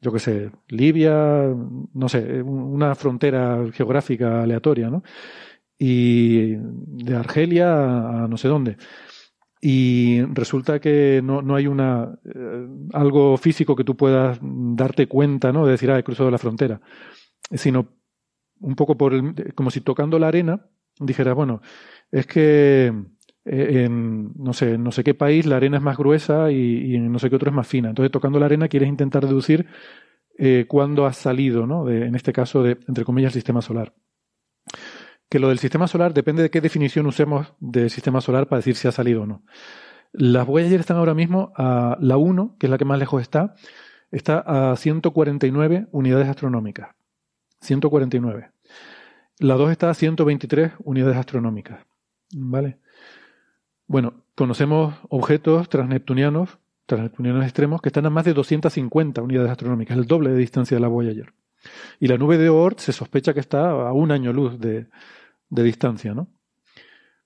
yo 0.00 0.12
qué 0.12 0.18
sé, 0.18 0.50
Libia, 0.68 1.52
no 1.94 2.08
sé, 2.08 2.42
una 2.42 2.94
frontera 2.94 3.64
geográfica 3.72 4.42
aleatoria, 4.42 4.88
¿no? 4.88 5.02
Y 5.78 6.54
de 6.56 7.16
Argelia 7.16 8.24
a 8.24 8.28
no 8.28 8.36
sé 8.36 8.48
dónde. 8.48 8.76
Y 9.60 10.22
resulta 10.22 10.80
que 10.80 11.20
no, 11.24 11.42
no 11.42 11.56
hay 11.56 11.66
una 11.66 12.18
eh, 12.24 12.66
algo 12.92 13.36
físico 13.36 13.74
que 13.74 13.84
tú 13.84 13.96
puedas 13.96 14.38
darte 14.42 15.06
cuenta, 15.08 15.52
¿no? 15.52 15.64
De 15.64 15.72
decir, 15.72 15.90
ah, 15.90 15.98
he 15.98 16.04
cruzado 16.04 16.30
la 16.30 16.38
frontera. 16.38 16.80
Sino 17.52 17.88
un 18.60 18.74
poco 18.74 18.96
por 18.96 19.14
el, 19.14 19.54
como 19.54 19.70
si 19.70 19.80
tocando 19.80 20.18
la 20.18 20.28
arena 20.28 20.66
dijera, 20.98 21.34
bueno, 21.34 21.60
es 22.10 22.26
que 22.26 22.92
eh, 23.44 23.84
en 23.84 24.32
no 24.36 24.52
sé, 24.52 24.78
no 24.78 24.92
sé 24.92 25.04
qué 25.04 25.14
país 25.14 25.46
la 25.46 25.56
arena 25.56 25.78
es 25.78 25.82
más 25.82 25.96
gruesa 25.96 26.50
y, 26.50 26.94
en 26.94 27.12
no 27.12 27.18
sé 27.18 27.30
qué 27.30 27.36
otro 27.36 27.50
es 27.50 27.56
más 27.56 27.66
fina. 27.66 27.88
Entonces, 27.90 28.12
tocando 28.12 28.38
la 28.38 28.46
arena 28.46 28.68
quieres 28.68 28.88
intentar 28.88 29.26
deducir 29.26 29.66
eh, 30.38 30.66
cuándo 30.68 31.06
has 31.06 31.16
salido, 31.16 31.66
¿no? 31.66 31.88
En 31.90 32.14
este 32.14 32.32
caso, 32.32 32.62
de, 32.62 32.78
entre 32.88 33.04
comillas, 33.04 33.32
el 33.32 33.40
sistema 33.40 33.62
solar 33.62 33.94
que 35.28 35.38
lo 35.38 35.48
del 35.48 35.58
sistema 35.58 35.88
solar 35.88 36.14
depende 36.14 36.42
de 36.42 36.50
qué 36.50 36.60
definición 36.60 37.06
usemos 37.06 37.54
del 37.58 37.90
sistema 37.90 38.20
solar 38.20 38.48
para 38.48 38.58
decir 38.58 38.76
si 38.76 38.88
ha 38.88 38.92
salido 38.92 39.22
o 39.22 39.26
no. 39.26 39.42
Las 40.12 40.46
Voyager 40.46 40.80
están 40.80 40.96
ahora 40.96 41.14
mismo 41.14 41.52
a 41.56 41.96
la 42.00 42.16
1, 42.16 42.56
que 42.58 42.66
es 42.66 42.70
la 42.70 42.78
que 42.78 42.84
más 42.84 42.98
lejos 42.98 43.20
está, 43.20 43.54
está 44.10 44.38
a 44.38 44.76
149 44.76 45.88
unidades 45.90 46.28
astronómicas. 46.28 46.94
149. 47.60 48.50
La 49.38 49.54
2 49.54 49.70
está 49.70 49.90
a 49.90 49.94
123 49.94 50.72
unidades 50.84 51.16
astronómicas. 51.16 51.84
¿Vale? 52.34 52.78
Bueno, 53.86 54.24
conocemos 54.34 54.94
objetos 55.08 55.68
transneptunianos, 55.68 56.58
transneptunianos 56.86 57.44
extremos, 57.44 57.82
que 57.82 57.88
están 57.88 58.06
a 58.06 58.10
más 58.10 58.24
de 58.24 58.32
250 58.32 59.20
unidades 59.22 59.50
astronómicas, 59.50 59.96
el 59.96 60.06
doble 60.06 60.30
de 60.30 60.38
distancia 60.38 60.76
de 60.76 60.80
la 60.80 60.88
Voyager. 60.88 61.34
Y 62.00 62.08
la 62.08 62.16
nube 62.16 62.38
de 62.38 62.48
Oort 62.48 62.78
se 62.78 62.92
sospecha 62.92 63.34
que 63.34 63.40
está 63.40 63.70
a 63.70 63.92
un 63.92 64.10
año 64.10 64.32
luz 64.32 64.58
de, 64.58 64.86
distancia, 65.48 66.14
¿no? 66.14 66.28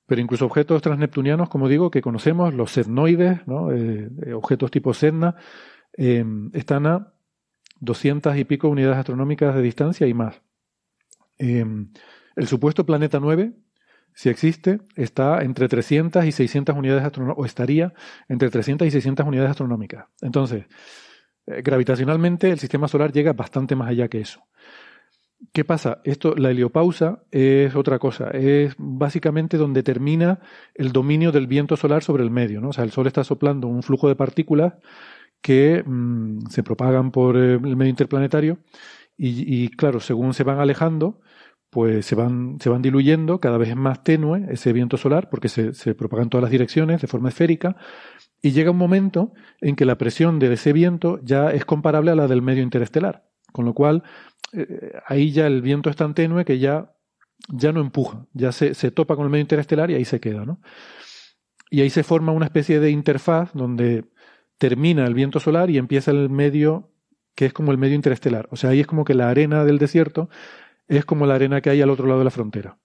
Pero 0.06 0.20
incluso 0.20 0.44
objetos 0.44 0.82
transneptunianos, 0.82 1.48
como 1.48 1.68
digo, 1.68 1.90
que 1.90 2.02
conocemos, 2.02 2.52
los 2.54 2.72
sednoides, 2.72 3.46
¿no? 3.46 3.72
Eh, 3.72 4.10
eh, 4.26 4.32
objetos 4.32 4.70
tipo 4.70 4.92
Sedna, 4.92 5.36
eh, 5.96 6.24
están 6.52 6.86
a 6.86 7.12
200 7.80 8.36
y 8.36 8.44
pico 8.44 8.68
unidades 8.68 8.98
astronómicas 8.98 9.54
de 9.54 9.62
distancia 9.62 10.06
y 10.06 10.14
más. 10.14 10.42
el 11.38 12.46
supuesto 12.46 12.84
planeta 12.84 13.18
9, 13.20 13.52
si 14.14 14.28
existe, 14.28 14.80
está 14.96 15.42
entre 15.42 15.68
300 15.68 16.24
y 16.24 16.32
600 16.32 16.76
unidades 16.76 17.04
astronómicas, 17.04 17.42
o 17.42 17.46
estaría 17.46 17.94
entre 18.28 18.50
300 18.50 18.88
y 18.88 18.90
600 18.90 19.26
unidades 19.26 19.50
astronómicas. 19.50 20.06
Entonces, 20.20 20.66
gravitacionalmente 21.46 22.50
el 22.50 22.58
sistema 22.58 22.88
solar 22.88 23.12
llega 23.12 23.32
bastante 23.32 23.74
más 23.76 23.88
allá 23.88 24.08
que 24.08 24.20
eso. 24.20 24.42
¿Qué 25.52 25.64
pasa? 25.64 26.00
Esto, 26.04 26.34
la 26.36 26.50
heliopausa 26.50 27.22
es 27.30 27.74
otra 27.74 27.98
cosa. 27.98 28.30
Es 28.30 28.74
básicamente 28.76 29.56
donde 29.56 29.82
termina 29.82 30.40
el 30.74 30.92
dominio 30.92 31.32
del 31.32 31.46
viento 31.46 31.76
solar 31.76 32.02
sobre 32.02 32.22
el 32.22 32.30
medio. 32.30 32.60
¿no? 32.60 32.68
O 32.68 32.72
sea, 32.72 32.84
el 32.84 32.90
Sol 32.90 33.06
está 33.06 33.24
soplando 33.24 33.66
un 33.66 33.82
flujo 33.82 34.08
de 34.08 34.16
partículas 34.16 34.74
que 35.40 35.82
mm, 35.84 36.46
se 36.50 36.62
propagan 36.62 37.10
por 37.10 37.36
eh, 37.36 37.54
el 37.54 37.76
medio 37.76 37.90
interplanetario 37.90 38.58
y, 39.22 39.68
claro, 39.68 40.00
según 40.00 40.32
se 40.32 40.44
van 40.44 40.60
alejando, 40.60 41.20
pues 41.70 42.04
se 42.04 42.16
van, 42.16 42.58
se 42.60 42.68
van 42.68 42.82
diluyendo, 42.82 43.38
cada 43.38 43.56
vez 43.56 43.70
es 43.70 43.76
más 43.76 44.02
tenue 44.02 44.46
ese 44.50 44.72
viento 44.72 44.96
solar 44.96 45.30
porque 45.30 45.48
se, 45.48 45.72
se 45.72 45.94
propaga 45.94 46.24
en 46.24 46.28
todas 46.28 46.42
las 46.42 46.50
direcciones 46.50 47.00
de 47.00 47.06
forma 47.06 47.28
esférica 47.28 47.76
y 48.42 48.50
llega 48.50 48.72
un 48.72 48.76
momento 48.76 49.32
en 49.60 49.76
que 49.76 49.84
la 49.84 49.96
presión 49.96 50.38
de 50.38 50.52
ese 50.52 50.72
viento 50.72 51.20
ya 51.22 51.50
es 51.52 51.64
comparable 51.64 52.10
a 52.10 52.16
la 52.16 52.26
del 52.26 52.42
medio 52.42 52.62
interestelar. 52.62 53.24
Con 53.52 53.64
lo 53.64 53.74
cual, 53.74 54.02
eh, 54.52 54.92
ahí 55.06 55.32
ya 55.32 55.46
el 55.46 55.62
viento 55.62 55.90
es 55.90 55.96
tan 55.96 56.14
tenue 56.14 56.44
que 56.44 56.58
ya, 56.58 56.92
ya 57.48 57.72
no 57.72 57.80
empuja, 57.80 58.26
ya 58.32 58.52
se, 58.52 58.74
se, 58.74 58.90
topa 58.90 59.16
con 59.16 59.24
el 59.24 59.30
medio 59.30 59.42
interestelar 59.42 59.90
y 59.90 59.94
ahí 59.94 60.04
se 60.04 60.20
queda, 60.20 60.44
¿no? 60.44 60.60
Y 61.70 61.82
ahí 61.82 61.90
se 61.90 62.02
forma 62.02 62.32
una 62.32 62.46
especie 62.46 62.80
de 62.80 62.90
interfaz 62.90 63.52
donde 63.54 64.04
termina 64.58 65.06
el 65.06 65.14
viento 65.14 65.38
solar 65.38 65.70
y 65.70 65.78
empieza 65.78 66.10
el 66.10 66.30
medio 66.30 66.90
que 67.34 67.46
es 67.46 67.52
como 67.52 67.70
el 67.72 67.78
medio 67.78 67.94
interestelar. 67.94 68.48
O 68.50 68.56
sea, 68.56 68.70
ahí 68.70 68.80
es 68.80 68.86
como 68.86 69.04
que 69.04 69.14
la 69.14 69.30
arena 69.30 69.64
del 69.64 69.78
desierto 69.78 70.28
es 70.98 71.04
como 71.04 71.26
la 71.26 71.36
arena 71.36 71.60
que 71.60 71.70
hay 71.70 71.80
al 71.80 71.90
otro 71.90 72.06
lado 72.06 72.18
de 72.18 72.24
la 72.24 72.30
frontera. 72.30 72.78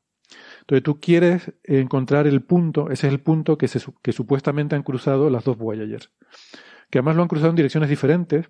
Entonces 0.62 0.84
tú 0.84 1.00
quieres 1.00 1.54
encontrar 1.64 2.28
el 2.28 2.42
punto, 2.42 2.90
ese 2.90 3.08
es 3.08 3.14
el 3.14 3.20
punto 3.20 3.58
que, 3.58 3.68
supuestamente 3.68 4.76
han 4.76 4.84
cruzado 4.84 5.30
las 5.30 5.44
dos 5.44 5.58
Voyagers, 5.58 6.12
que 6.90 7.00
además 7.00 7.16
lo 7.16 7.24
han 7.24 7.28
cruzado 7.28 7.50
en 7.50 7.56
direcciones 7.56 7.90
diferentes, 7.90 8.50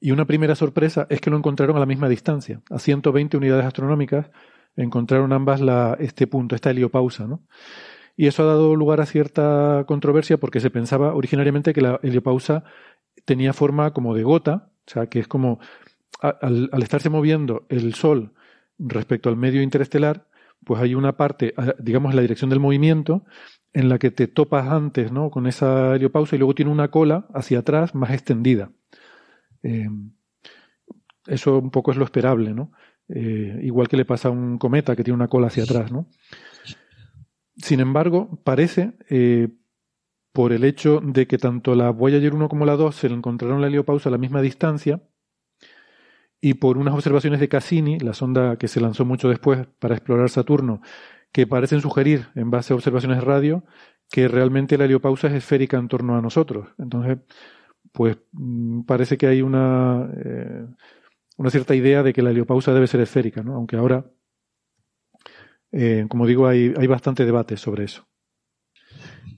y 0.00 0.10
una 0.10 0.26
primera 0.26 0.54
sorpresa 0.54 1.06
es 1.08 1.20
que 1.20 1.30
lo 1.30 1.38
encontraron 1.38 1.76
a 1.76 1.80
la 1.80 1.86
misma 1.86 2.08
distancia, 2.08 2.60
a 2.70 2.78
120 2.78 3.36
unidades 3.36 3.64
astronómicas, 3.64 4.30
encontraron 4.76 5.32
ambas 5.32 5.60
la, 5.60 5.96
este 5.98 6.26
punto, 6.26 6.54
esta 6.54 6.70
heliopausa, 6.70 7.26
¿no? 7.26 7.42
Y 8.14 8.26
eso 8.26 8.42
ha 8.42 8.46
dado 8.46 8.76
lugar 8.76 9.00
a 9.00 9.06
cierta 9.06 9.84
controversia 9.86 10.38
porque 10.38 10.60
se 10.60 10.70
pensaba 10.70 11.14
originariamente 11.14 11.74
que 11.74 11.82
la 11.82 12.00
heliopausa 12.02 12.64
tenía 13.24 13.52
forma 13.52 13.92
como 13.92 14.14
de 14.14 14.22
gota, 14.22 14.70
o 14.86 14.90
sea, 14.90 15.06
que 15.08 15.18
es 15.18 15.28
como 15.28 15.60
al, 16.20 16.70
estarse 16.82 17.10
moviendo 17.10 17.66
el 17.68 17.94
Sol 17.94 18.32
respecto 18.78 19.28
al 19.28 19.36
medio 19.36 19.62
interestelar, 19.62 20.28
pues 20.64 20.80
hay 20.80 20.94
una 20.94 21.16
parte, 21.16 21.54
digamos, 21.78 22.10
en 22.10 22.16
la 22.16 22.22
dirección 22.22 22.50
del 22.50 22.60
movimiento, 22.60 23.24
en 23.72 23.88
la 23.88 23.98
que 23.98 24.10
te 24.10 24.26
topas 24.26 24.68
antes, 24.68 25.12
¿no? 25.12 25.30
Con 25.30 25.46
esa 25.46 25.94
heliopausa 25.94 26.34
y 26.34 26.38
luego 26.38 26.54
tiene 26.54 26.70
una 26.70 26.90
cola 26.90 27.26
hacia 27.34 27.58
atrás 27.58 27.94
más 27.94 28.10
extendida. 28.10 28.70
Eh, 29.62 29.88
eso 31.26 31.58
un 31.58 31.70
poco 31.70 31.90
es 31.90 31.96
lo 31.96 32.04
esperable, 32.04 32.54
¿no? 32.54 32.72
Eh, 33.08 33.60
igual 33.62 33.88
que 33.88 33.96
le 33.96 34.04
pasa 34.04 34.28
a 34.28 34.30
un 34.32 34.58
cometa 34.58 34.96
que 34.96 35.04
tiene 35.04 35.16
una 35.16 35.28
cola 35.28 35.48
hacia 35.48 35.64
atrás, 35.64 35.92
¿no? 35.92 36.08
Sin 37.56 37.80
embargo, 37.80 38.40
parece, 38.44 38.94
eh, 39.08 39.48
por 40.32 40.52
el 40.52 40.64
hecho 40.64 41.00
de 41.02 41.26
que 41.26 41.38
tanto 41.38 41.74
la 41.74 41.90
Voyager 41.90 42.34
1 42.34 42.48
como 42.48 42.66
la 42.66 42.76
2 42.76 42.94
se 42.94 43.08
le 43.08 43.14
encontraron 43.14 43.60
la 43.60 43.68
heliopausa 43.68 44.08
a 44.08 44.12
la 44.12 44.18
misma 44.18 44.42
distancia, 44.42 45.02
y 46.46 46.54
por 46.54 46.78
unas 46.78 46.94
observaciones 46.94 47.40
de 47.40 47.48
Cassini, 47.48 47.98
la 47.98 48.14
sonda 48.14 48.56
que 48.56 48.68
se 48.68 48.80
lanzó 48.80 49.04
mucho 49.04 49.28
después 49.28 49.66
para 49.80 49.96
explorar 49.96 50.30
Saturno, 50.30 50.80
que 51.32 51.44
parecen 51.44 51.80
sugerir, 51.80 52.28
en 52.36 52.52
base 52.52 52.72
a 52.72 52.76
observaciones 52.76 53.18
de 53.18 53.24
radio, 53.24 53.64
que 54.08 54.28
realmente 54.28 54.78
la 54.78 54.84
heliopausa 54.84 55.26
es 55.26 55.34
esférica 55.34 55.76
en 55.76 55.88
torno 55.88 56.16
a 56.16 56.22
nosotros. 56.22 56.68
Entonces, 56.78 57.18
pues 57.90 58.18
mm, 58.30 58.82
parece 58.82 59.18
que 59.18 59.26
hay 59.26 59.42
una, 59.42 60.08
eh, 60.24 60.66
una 61.36 61.50
cierta 61.50 61.74
idea 61.74 62.04
de 62.04 62.12
que 62.12 62.22
la 62.22 62.30
heliopausa 62.30 62.72
debe 62.72 62.86
ser 62.86 63.00
esférica, 63.00 63.42
¿no? 63.42 63.56
aunque 63.56 63.74
ahora, 63.76 64.06
eh, 65.72 66.06
como 66.08 66.28
digo, 66.28 66.46
hay, 66.46 66.72
hay 66.78 66.86
bastante 66.86 67.24
debate 67.24 67.56
sobre 67.56 67.82
eso. 67.86 68.06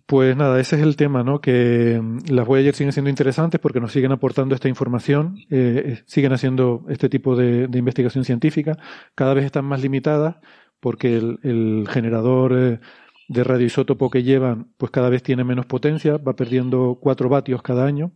Pues 0.09 0.35
nada, 0.39 0.59
ese 0.59 0.77
es 0.77 0.83
el 0.83 0.97
tema, 0.97 1.23
¿no? 1.23 1.43
Que 1.43 2.01
mm, 2.03 2.31
las 2.31 2.47
Voyager 2.47 2.75
siguen 2.75 2.95
siendo 2.95 3.11
interesantes 3.11 3.61
porque 3.61 3.79
nos 3.79 3.93
siguen 3.93 4.11
aportando 4.11 4.55
esta 4.55 4.67
información, 4.67 5.37
eh, 5.51 5.83
eh, 5.85 6.03
siguen 6.07 6.33
haciendo 6.33 6.87
este 6.89 7.11
tipo 7.11 7.37
de, 7.37 7.69
investigación 7.79 8.25
científica, 8.25 8.79
cada 9.15 9.35
vez 9.35 9.45
están 9.45 9.67
más 9.67 9.83
limitadas 9.83 10.37
porque 10.81 11.19
el, 11.19 11.87
generador 11.91 12.55
eh, 12.59 12.81
de 13.29 13.45
radioisótopo 13.45 14.09
que 14.09 14.23
llevan, 14.23 14.73
pues 14.79 14.91
cada 14.91 15.11
vez 15.11 15.23
tiene 15.23 15.45
menos 15.45 15.67
potencia, 15.67 16.17
va 16.17 16.35
perdiendo 16.35 16.99
4 17.03 17.29
vatios 17.29 17.61
cada 17.61 17.85
año. 17.85 18.13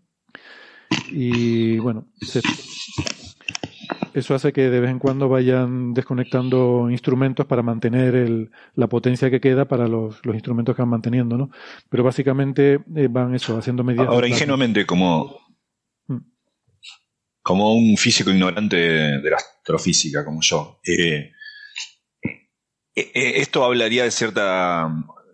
Y 1.10 1.78
bueno, 1.78 2.06
se, 2.22 2.40
eso 4.14 4.34
hace 4.34 4.52
que 4.52 4.70
de 4.70 4.80
vez 4.80 4.90
en 4.90 4.98
cuando 4.98 5.28
vayan 5.28 5.94
desconectando 5.94 6.90
instrumentos 6.90 7.46
para 7.46 7.62
mantener 7.62 8.50
la 8.74 8.86
potencia 8.88 9.30
que 9.30 9.40
queda 9.40 9.66
para 9.66 9.88
los, 9.88 10.16
instrumentos 10.24 10.76
que 10.76 10.82
van 10.82 10.90
manteniendo, 10.90 11.36
¿no? 11.36 11.50
Pero 11.88 12.04
básicamente 12.04 12.80
eh, 12.96 13.08
van 13.10 13.34
eso, 13.34 13.56
haciendo 13.56 13.84
medidas. 13.84 14.08
Ahora, 14.08 14.28
ingenuamente, 14.28 14.86
como, 14.86 15.38
mm. 16.06 16.18
como 17.42 17.74
un 17.74 17.96
físico 17.96 18.30
ignorante 18.30 18.76
de, 18.76 19.30
la 19.30 19.36
astrofísica, 19.36 20.24
como 20.24 20.40
yo, 20.42 20.80
eh, 20.86 21.32
eh, 22.94 23.10
esto 23.14 23.64
hablaría 23.64 24.04
de 24.04 24.10
cierta, 24.10 24.88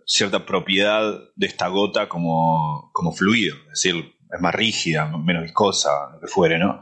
cierta 0.05 0.45
propiedad 0.45 1.19
de 1.35 1.47
esta 1.47 1.67
gota 1.67 2.07
como, 2.07 2.89
como 2.93 3.11
fluido, 3.11 3.55
es 3.73 3.81
decir, 3.81 4.15
es 4.31 4.41
más 4.41 4.53
rígida, 4.53 5.05
menos 5.17 5.43
viscosa, 5.43 6.11
lo 6.13 6.19
que 6.19 6.27
fuere, 6.27 6.59
¿no? 6.59 6.81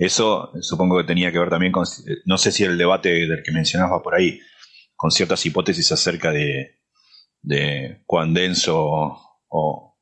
Eso 0.00 0.50
supongo 0.62 0.96
que 0.96 1.04
tenía 1.04 1.30
que 1.30 1.38
ver 1.38 1.50
también 1.50 1.72
con, 1.72 1.84
no 2.24 2.38
sé 2.38 2.52
si 2.52 2.64
el 2.64 2.78
debate 2.78 3.10
del 3.10 3.42
que 3.44 3.52
mencionabas 3.52 4.00
por 4.02 4.14
ahí, 4.14 4.40
con 4.96 5.10
ciertas 5.10 5.44
hipótesis 5.44 5.92
acerca 5.92 6.32
de, 6.32 6.80
de 7.42 8.00
cuán 8.06 8.32
denso 8.32 9.18
o, 9.48 9.96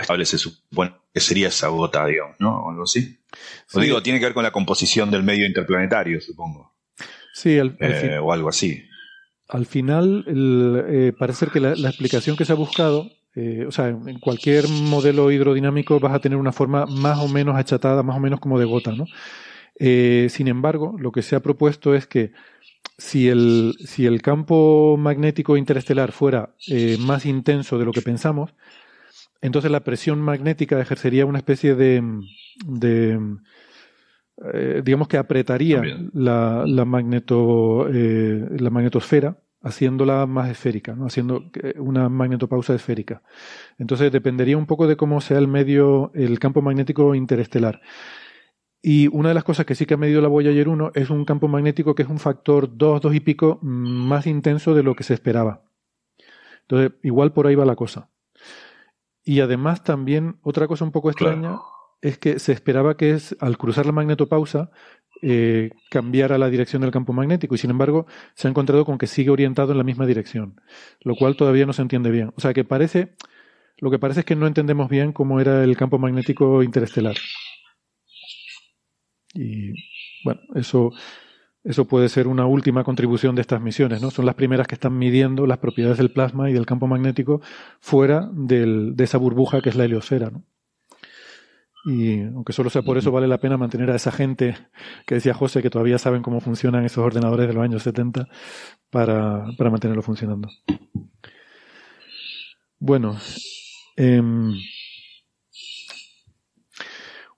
estable 0.00 0.24
se 0.24 0.38
supone 0.38 0.94
que 1.12 1.20
sería 1.20 1.48
esa 1.48 1.68
gota, 1.68 2.06
digamos, 2.06 2.36
¿no? 2.38 2.64
O 2.64 2.70
algo 2.70 2.84
así. 2.84 3.20
O 3.74 3.80
digo, 3.80 4.02
tiene 4.02 4.18
que 4.18 4.24
ver 4.24 4.32
con 4.32 4.42
la 4.42 4.52
composición 4.52 5.10
del 5.10 5.22
medio 5.22 5.44
interplanetario, 5.46 6.18
supongo. 6.22 6.74
Sí, 7.34 7.58
eh, 7.58 8.18
o 8.18 8.32
algo 8.32 8.48
así. 8.48 8.82
Al 9.48 9.66
final, 9.66 10.24
eh, 10.88 11.12
parece 11.18 11.48
que 11.48 11.60
la, 11.60 11.72
explicación 11.72 12.38
que 12.38 12.46
se 12.46 12.52
ha 12.52 12.56
buscado 12.56 13.10
eh, 13.34 13.64
o 13.66 13.70
sea, 13.70 13.88
en 13.88 14.18
cualquier 14.18 14.68
modelo 14.68 15.30
hidrodinámico 15.30 15.98
vas 15.98 16.14
a 16.14 16.18
tener 16.18 16.36
una 16.36 16.52
forma 16.52 16.84
más 16.86 17.18
o 17.18 17.28
menos 17.28 17.56
achatada, 17.56 18.02
más 18.02 18.16
o 18.16 18.20
menos 18.20 18.40
como 18.40 18.58
de 18.58 18.66
gota, 18.66 18.92
¿no? 18.92 19.06
Eh, 19.78 20.26
sin 20.28 20.48
embargo, 20.48 20.96
lo 20.98 21.12
que 21.12 21.22
se 21.22 21.34
ha 21.34 21.40
propuesto 21.40 21.94
es 21.94 22.06
que 22.06 22.32
si 22.98 23.28
el, 23.28 23.74
si 23.78 24.04
el 24.04 24.20
campo 24.20 24.96
magnético 24.98 25.56
interestelar 25.56 26.12
fuera 26.12 26.54
eh, 26.68 26.98
más 27.00 27.24
intenso 27.24 27.78
de 27.78 27.86
lo 27.86 27.92
que 27.92 28.02
pensamos, 28.02 28.54
entonces 29.40 29.70
la 29.70 29.80
presión 29.80 30.20
magnética 30.20 30.80
ejercería 30.80 31.24
una 31.26 31.38
especie 31.38 31.74
de, 31.74 32.02
de 32.66 33.18
digamos 34.84 35.08
que 35.08 35.16
apretaría 35.16 35.82
la, 36.12 36.64
la, 36.66 36.84
magneto, 36.84 37.88
la 37.88 38.70
magnetosfera 38.70 39.36
haciéndola 39.62 40.26
más 40.26 40.50
esférica, 40.50 40.94
¿no? 40.94 41.06
haciendo 41.06 41.44
una 41.78 42.08
magnetopausa 42.08 42.74
esférica. 42.74 43.22
Entonces 43.78 44.10
dependería 44.10 44.56
un 44.56 44.66
poco 44.66 44.86
de 44.86 44.96
cómo 44.96 45.20
sea 45.20 45.38
el 45.38 45.48
medio, 45.48 46.10
el 46.14 46.38
campo 46.38 46.62
magnético 46.62 47.14
interestelar. 47.14 47.80
Y 48.82 49.06
una 49.08 49.28
de 49.28 49.34
las 49.34 49.44
cosas 49.44 49.64
que 49.64 49.76
sí 49.76 49.86
que 49.86 49.94
ha 49.94 49.96
medido 49.96 50.20
la 50.20 50.28
Voyager 50.28 50.68
1 50.68 50.92
es 50.94 51.10
un 51.10 51.24
campo 51.24 51.46
magnético 51.46 51.94
que 51.94 52.02
es 52.02 52.08
un 52.08 52.18
factor 52.18 52.76
2, 52.76 53.00
2 53.00 53.14
y 53.14 53.20
pico 53.20 53.60
más 53.62 54.26
intenso 54.26 54.74
de 54.74 54.82
lo 54.82 54.96
que 54.96 55.04
se 55.04 55.14
esperaba. 55.14 55.62
Entonces, 56.62 56.98
igual 57.02 57.32
por 57.32 57.46
ahí 57.46 57.54
va 57.54 57.64
la 57.64 57.76
cosa. 57.76 58.10
Y 59.22 59.40
además 59.40 59.84
también 59.84 60.38
otra 60.42 60.66
cosa 60.66 60.84
un 60.84 60.90
poco 60.90 61.10
extraña 61.10 61.60
es 62.00 62.18
que 62.18 62.40
se 62.40 62.52
esperaba 62.52 62.96
que 62.96 63.12
es, 63.12 63.36
al 63.38 63.56
cruzar 63.56 63.86
la 63.86 63.92
magnetopausa 63.92 64.72
eh, 65.22 65.70
cambiara 65.88 66.36
la 66.36 66.50
dirección 66.50 66.82
del 66.82 66.90
campo 66.90 67.12
magnético 67.12 67.54
y 67.54 67.58
sin 67.58 67.70
embargo 67.70 68.06
se 68.34 68.48
ha 68.48 68.50
encontrado 68.50 68.84
con 68.84 68.98
que 68.98 69.06
sigue 69.06 69.30
orientado 69.30 69.70
en 69.70 69.78
la 69.78 69.84
misma 69.84 70.04
dirección, 70.04 70.60
lo 71.00 71.14
cual 71.14 71.36
todavía 71.36 71.64
no 71.64 71.72
se 71.72 71.82
entiende 71.82 72.10
bien. 72.10 72.32
O 72.36 72.40
sea 72.40 72.52
que 72.52 72.64
parece, 72.64 73.14
lo 73.78 73.90
que 73.90 74.00
parece 74.00 74.20
es 74.20 74.26
que 74.26 74.34
no 74.36 74.48
entendemos 74.48 74.90
bien 74.90 75.12
cómo 75.12 75.40
era 75.40 75.62
el 75.62 75.76
campo 75.76 75.98
magnético 75.98 76.62
interestelar. 76.64 77.14
Y 79.34 79.72
bueno, 80.24 80.40
eso, 80.56 80.92
eso 81.64 81.86
puede 81.86 82.08
ser 82.08 82.26
una 82.26 82.46
última 82.46 82.82
contribución 82.82 83.36
de 83.36 83.42
estas 83.42 83.60
misiones, 83.60 84.02
¿no? 84.02 84.10
Son 84.10 84.26
las 84.26 84.34
primeras 84.34 84.66
que 84.66 84.74
están 84.74 84.98
midiendo 84.98 85.46
las 85.46 85.58
propiedades 85.58 85.98
del 85.98 86.12
plasma 86.12 86.50
y 86.50 86.52
del 86.52 86.66
campo 86.66 86.88
magnético 86.88 87.40
fuera 87.80 88.28
de 88.32 88.92
esa 88.98 89.18
burbuja 89.18 89.60
que 89.62 89.68
es 89.70 89.76
la 89.76 89.84
heliosfera, 89.84 90.30
¿no? 90.30 90.44
Y 91.84 92.22
aunque 92.22 92.52
solo 92.52 92.70
sea 92.70 92.82
por 92.82 92.96
eso, 92.96 93.10
vale 93.10 93.26
la 93.26 93.38
pena 93.38 93.56
mantener 93.56 93.90
a 93.90 93.96
esa 93.96 94.12
gente 94.12 94.56
que 95.06 95.16
decía 95.16 95.34
José, 95.34 95.62
que 95.62 95.70
todavía 95.70 95.98
saben 95.98 96.22
cómo 96.22 96.40
funcionan 96.40 96.84
esos 96.84 97.04
ordenadores 97.04 97.48
de 97.48 97.54
los 97.54 97.64
años 97.64 97.82
70, 97.82 98.28
para, 98.90 99.46
para 99.56 99.70
mantenerlo 99.70 100.02
funcionando. 100.02 100.48
Bueno, 102.78 103.16
em, 103.96 104.54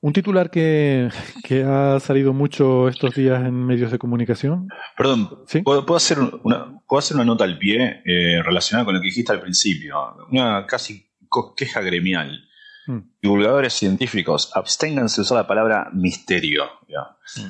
un 0.00 0.12
titular 0.12 0.50
que, 0.50 1.09
que, 1.44 1.62
ha 1.62 2.00
salido 2.00 2.33
mucho 2.35 2.88
estos 2.88 3.14
días 3.14 3.46
en 3.46 3.54
medios 3.54 3.90
de 3.90 3.98
comunicación. 3.98 4.68
Perdón, 4.96 5.44
¿puedo, 5.64 5.96
hacer 5.96 6.18
una, 6.18 6.80
¿puedo 6.87 6.98
hacer 6.98 7.14
una 7.14 7.24
nota 7.24 7.44
al 7.44 7.57
pie 7.57 8.02
eh, 8.04 8.42
relacionada 8.42 8.85
con 8.85 8.94
lo 8.94 9.00
que 9.00 9.07
dijiste 9.07 9.33
al 9.33 9.40
principio? 9.40 9.96
Una 10.30 10.66
casi 10.66 11.09
queja 11.57 11.80
gremial. 11.80 12.48
Mm. 12.87 12.99
Divulgadores 13.23 13.73
científicos, 13.73 14.51
absténganse 14.55 15.16
de 15.16 15.23
usar 15.23 15.38
la 15.38 15.47
palabra 15.47 15.90
misterio. 15.92 16.64
Mm. 16.87 17.49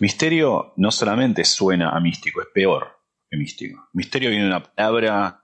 Misterio 0.00 0.74
no 0.76 0.90
solamente 0.90 1.44
suena 1.44 1.90
a 1.90 2.00
místico, 2.00 2.42
es 2.42 2.48
peor 2.52 2.96
que 3.30 3.36
místico. 3.36 3.88
Misterio 3.92 4.30
viene 4.30 4.44
de 4.44 4.50
una 4.50 4.62
palabra... 4.62 5.42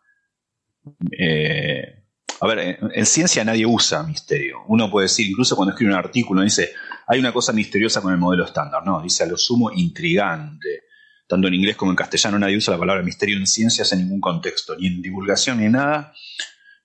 Eh, 1.19 1.99
a 2.41 2.47
ver, 2.49 2.79
en, 2.93 3.07
ciencia 3.07 3.45
nadie 3.45 3.65
usa 3.65 4.03
misterio. 4.03 4.65
Uno 4.67 4.91
puede 4.91 5.05
decir, 5.05 5.29
incluso 5.29 5.55
cuando 5.55 5.73
escribe 5.73 5.93
un 5.93 5.99
artículo, 5.99 6.43
dice, 6.43 6.73
hay 7.07 7.21
una 7.21 7.33
cosa 7.33 7.53
misteriosa 7.53 8.03
con 8.03 8.13
el 8.13 8.19
modelo 8.19 8.45
estándar. 8.45 8.85
No, 8.85 9.01
dice 9.01 9.23
a 9.23 9.27
lo 9.27 9.37
sumo 9.37 9.71
intrigante. 9.71 10.83
Tanto 11.29 11.47
en 11.47 11.55
inglés 11.55 11.77
como 11.77 11.93
en 11.93 11.97
castellano 11.97 12.41
nadie 12.41 12.57
usa 12.57 12.75
la 12.75 12.81
palabra 12.81 13.03
misterio 13.03 13.39
en 13.39 13.47
ciencias 13.47 13.93
en 13.93 14.01
ningún 14.01 14.21
contexto, 14.21 14.77
ni 14.77 14.89
en 14.89 15.01
divulgación 15.01 15.61
ni 15.61 15.69
nada, 15.69 16.13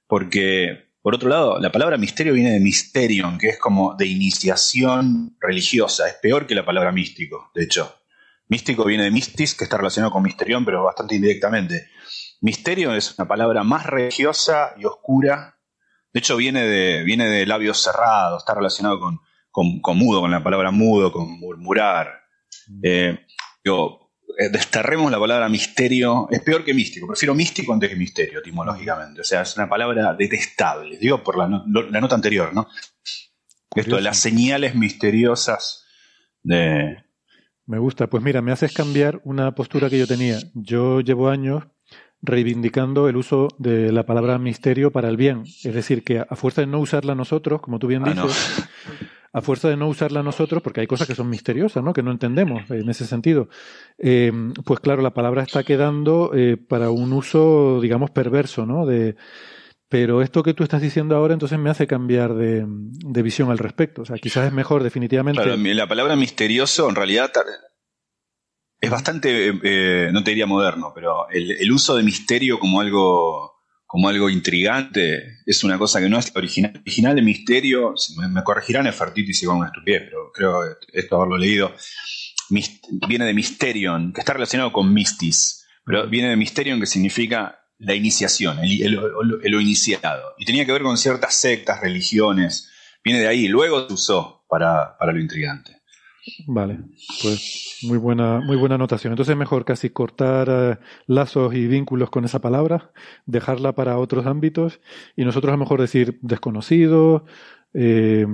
porque 0.06 0.87
por 1.08 1.16
otro 1.16 1.30
lado, 1.30 1.58
la 1.62 1.72
palabra 1.72 1.96
misterio 1.96 2.34
viene 2.34 2.52
de 2.52 2.60
mysterion, 2.60 3.38
que 3.38 3.48
es 3.48 3.58
como 3.58 3.96
de 3.96 4.08
iniciación 4.08 5.38
religiosa. 5.40 6.06
Es 6.10 6.16
peor 6.16 6.46
que 6.46 6.54
la 6.54 6.66
palabra 6.66 6.92
místico, 6.92 7.50
de 7.56 7.64
hecho. 7.64 8.02
Místico 8.50 8.84
viene 8.84 9.06
de 9.06 9.12
mistis, 9.12 9.56
que 9.56 9.64
está 9.64 9.78
relacionado 9.78 10.12
con 10.12 10.22
misterión, 10.22 10.66
pero 10.66 10.84
bastante 10.84 11.16
indirectamente. 11.16 11.88
Misterio 12.42 12.94
es 12.94 13.18
una 13.18 13.26
palabra 13.26 13.64
más 13.64 13.86
religiosa 13.86 14.74
y 14.76 14.84
oscura. 14.84 15.58
De 16.12 16.20
hecho, 16.20 16.36
viene 16.36 16.64
de, 16.64 17.06
viene 17.06 17.30
de 17.30 17.46
labios 17.46 17.82
cerrados, 17.82 18.42
está 18.42 18.56
relacionado 18.56 19.00
con, 19.00 19.22
con, 19.80 19.98
mudo, 19.98 20.20
con 20.20 20.32
la 20.32 20.44
palabra 20.44 20.72
mudo, 20.72 21.14
con 21.14 21.40
murmurar. 21.40 22.20
Mm. 22.68 22.80
Eh, 22.84 23.20
eh, 23.64 24.07
desterremos 24.52 25.12
la 25.12 25.20
palabra 25.20 25.50
misterio. 25.50 26.28
Es 26.30 26.42
peor 26.42 26.64
que 26.64 26.74
místico. 26.74 27.08
Prefiero 27.08 27.34
místico 27.34 27.74
antes 27.74 27.90
que 27.90 27.96
misterio, 27.96 28.40
etimológicamente. 28.40 29.22
O 29.22 29.24
sea, 29.24 29.42
es 29.42 29.56
una 29.58 29.68
palabra 29.68 30.14
detestable. 30.14 30.98
Digo 30.98 31.24
por 31.24 31.38
la, 31.38 31.64
la 31.68 32.02
nota 32.02 32.16
anterior, 32.16 32.54
¿no? 32.54 32.68
Esto 33.76 33.96
de 33.96 34.02
las 34.02 34.18
señales 34.18 34.76
misteriosas 34.76 35.86
de. 36.44 37.04
Me 37.66 37.80
gusta. 37.80 38.08
Pues 38.08 38.24
mira, 38.24 38.42
me 38.42 38.52
haces 38.52 38.74
cambiar 38.74 39.22
una 39.24 39.54
postura 39.54 39.90
que 39.90 40.00
yo 40.00 40.08
tenía. 40.08 40.40
Yo 40.54 41.02
llevo 41.02 41.30
años 41.30 41.66
reivindicando 42.22 43.08
el 43.10 43.18
uso 43.18 43.50
de 43.58 43.92
la 43.92 44.06
palabra 44.06 44.40
misterio 44.40 44.92
para 44.92 45.10
el 45.10 45.18
bien. 45.18 45.44
Es 45.64 45.74
decir, 45.74 46.04
que 46.04 46.20
a 46.20 46.36
fuerza 46.36 46.62
de 46.62 46.68
no 46.68 46.80
usarla 46.80 47.16
nosotros, 47.16 47.62
como 47.62 47.80
tú 47.80 47.88
bien 47.88 48.04
ah, 48.08 48.14
dices, 48.14 48.68
a 49.38 49.42
fuerza 49.42 49.70
de 49.70 49.78
no 49.78 49.88
usarla 49.88 50.24
nosotros, 50.24 50.64
porque 50.64 50.82
hay 50.82 50.88
cosas 50.88 51.08
que 51.08 51.14
son 51.14 51.30
misteriosas, 51.30 51.84
¿no? 51.84 51.94
Que 51.94 52.02
no 52.02 52.10
entendemos 52.10 52.70
en 52.72 52.90
ese 52.90 53.06
sentido. 53.06 53.50
Eh, 54.00 54.32
pues 54.66 54.80
claro, 54.80 55.04
la 55.04 55.14
palabra 55.14 55.44
está 55.44 55.64
quedando 55.64 56.32
eh, 56.34 56.58
para 56.58 56.90
un 56.90 57.14
uso, 57.14 57.80
digamos, 57.80 58.10
perverso, 58.10 58.66
¿no? 58.66 58.88
Pero 59.90 60.24
esto 60.24 60.42
que 60.42 60.56
tú 60.56 60.64
estás 60.64 60.82
diciendo 60.82 61.16
ahora 61.16 61.36
entonces 61.36 61.60
me 61.60 61.70
hace 61.70 61.86
cambiar 61.86 62.34
de, 62.34 62.66
visión 63.22 63.52
al 63.52 63.60
respecto. 63.60 64.02
O 64.02 64.06
sea, 64.06 64.18
quizás 64.18 64.48
es 64.48 64.54
mejor 64.54 64.82
definitivamente. 64.82 65.44
Claro, 65.44 65.56
la 65.56 65.88
palabra 65.88 66.16
misterioso 66.16 66.90
en 66.90 66.96
realidad 66.96 67.32
es 68.82 68.90
bastante, 68.90 69.54
eh, 69.62 70.10
no 70.12 70.24
te 70.24 70.32
diría 70.32 70.48
moderno, 70.48 70.94
pero 70.96 71.30
el, 71.30 71.72
uso 71.72 71.96
de 71.96 72.02
misterio 72.02 72.58
como 72.58 72.82
algo, 72.82 73.57
como 73.88 74.10
algo 74.10 74.30
intrigante 74.30 75.40
es 75.46 75.64
una 75.64 75.78
cosa 75.78 76.02
que 76.02 76.10
no 76.10 76.20
es 76.20 76.32
original. 76.36 76.74
Original 76.82 77.16
de 77.16 77.22
misterio, 77.22 77.96
me, 78.18 78.28
me 78.28 78.44
corregirán 78.44 78.84
Nefertiti 78.84 79.34
si 79.34 79.46
con 79.46 79.58
una 79.58 79.68
estupidez, 79.68 80.04
pero 80.04 80.32
creo 80.34 80.60
esto 80.94 81.16
haberlo 81.16 81.38
leído, 81.38 81.74
viene 83.08 83.26
de 83.26 83.34
mysterion, 83.34 84.12
que 84.14 84.20
está 84.22 84.34
relacionado 84.34 84.74
con 84.74 84.94
mistis, 84.94 85.66
pero 85.86 86.08
viene 86.08 86.30
de 86.30 86.36
mysterion 86.36 86.80
que 86.82 86.86
significa 86.86 87.60
la 87.80 87.96
iniciación, 87.96 88.60
el, 88.60 88.94
lo 88.94 89.62
iniciado. 89.62 90.34
Y 90.38 90.46
tenía 90.46 90.66
que 90.66 90.74
ver 90.74 90.82
con 90.82 90.98
ciertas 90.98 91.36
sectas, 91.36 91.80
religiones, 91.80 92.70
viene 93.04 93.22
de 93.22 93.28
ahí, 93.28 93.48
luego 93.48 93.88
se 93.88 93.94
usó 93.94 94.46
para, 94.50 94.98
para 94.98 95.14
lo 95.14 95.20
intrigante. 95.20 95.77
Vale, 96.48 96.80
pues 97.22 97.80
muy 97.84 97.98
buena, 97.98 98.42
muy 98.42 98.58
buena 98.58 98.76
anotación. 98.76 99.14
Entonces 99.14 99.34
es 99.34 99.38
mejor 99.38 99.66
casi 99.66 99.90
cortar 99.90 100.48
eh, 100.50 100.78
lazos 101.06 101.54
y 101.54 101.68
vínculos 101.68 102.10
con 102.10 102.26
esa 102.26 102.40
palabra, 102.40 102.92
dejarla 103.26 103.74
para 103.74 103.98
otros 103.98 104.26
ámbitos 104.26 104.82
y 105.16 105.24
nosotros 105.24 105.50
a 105.50 105.56
lo 105.56 105.60
mejor 105.60 105.80
decir 105.80 106.20
desconocido, 106.22 107.26
eh, 107.74 108.26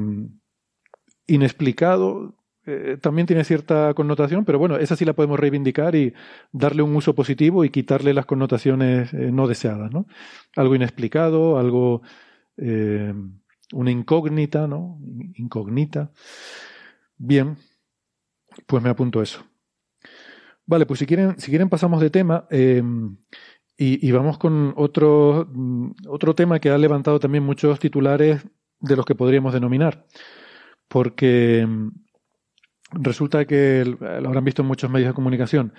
inexplicado, 1.28 2.36
eh, 2.66 2.98
también 3.02 3.28
tiene 3.28 3.44
cierta 3.44 3.94
connotación, 3.94 4.46
pero 4.46 4.58
bueno, 4.58 4.78
esa 4.78 4.96
sí 4.96 5.06
la 5.06 5.14
podemos 5.14 5.40
reivindicar 5.40 5.96
y 5.96 6.14
darle 6.52 6.82
un 6.82 6.96
uso 6.96 7.14
positivo 7.14 7.64
y 7.66 7.70
quitarle 7.70 8.14
las 8.14 8.26
connotaciones 8.26 9.14
no 9.14 9.48
deseadas, 9.48 9.92
¿no? 9.92 10.08
Algo 10.56 10.76
inexplicado, 10.76 11.60
algo, 11.60 12.02
una 12.58 13.92
incógnita, 13.92 14.68
¿no? 14.68 14.98
Incógnita. 15.36 16.12
Bien, 17.18 17.58
pues 18.66 18.84
me 18.84 18.90
apunto 18.90 19.22
eso. 19.22 19.44
Vale, 20.66 20.86
pues 20.86 21.00
si 21.00 21.06
quieren, 21.06 21.40
si 21.40 21.50
quieren 21.50 21.70
pasamos 21.70 22.02
de 22.02 22.10
tema 22.10 22.48
em, 22.50 23.18
y, 23.78 24.12
vamos 24.12 24.38
con 24.38 24.74
otro, 24.78 25.50
otro 26.08 26.36
tema 26.36 26.60
que 26.60 26.70
ha 26.70 26.78
levantado 26.78 27.20
también 27.20 27.44
muchos 27.44 27.80
titulares 27.80 28.46
de 28.80 28.96
los 28.96 29.06
que 29.06 29.16
podríamos 29.16 29.54
denominar. 29.54 30.06
Porque 30.88 31.60
em, 31.62 31.92
resulta 32.92 33.46
que 33.46 33.84
lo 33.86 34.28
habrán 34.28 34.46
visto 34.46 34.62
en 34.62 34.68
muchos 34.68 34.90
medios 34.90 35.10
de 35.10 35.16
comunicación. 35.16 35.74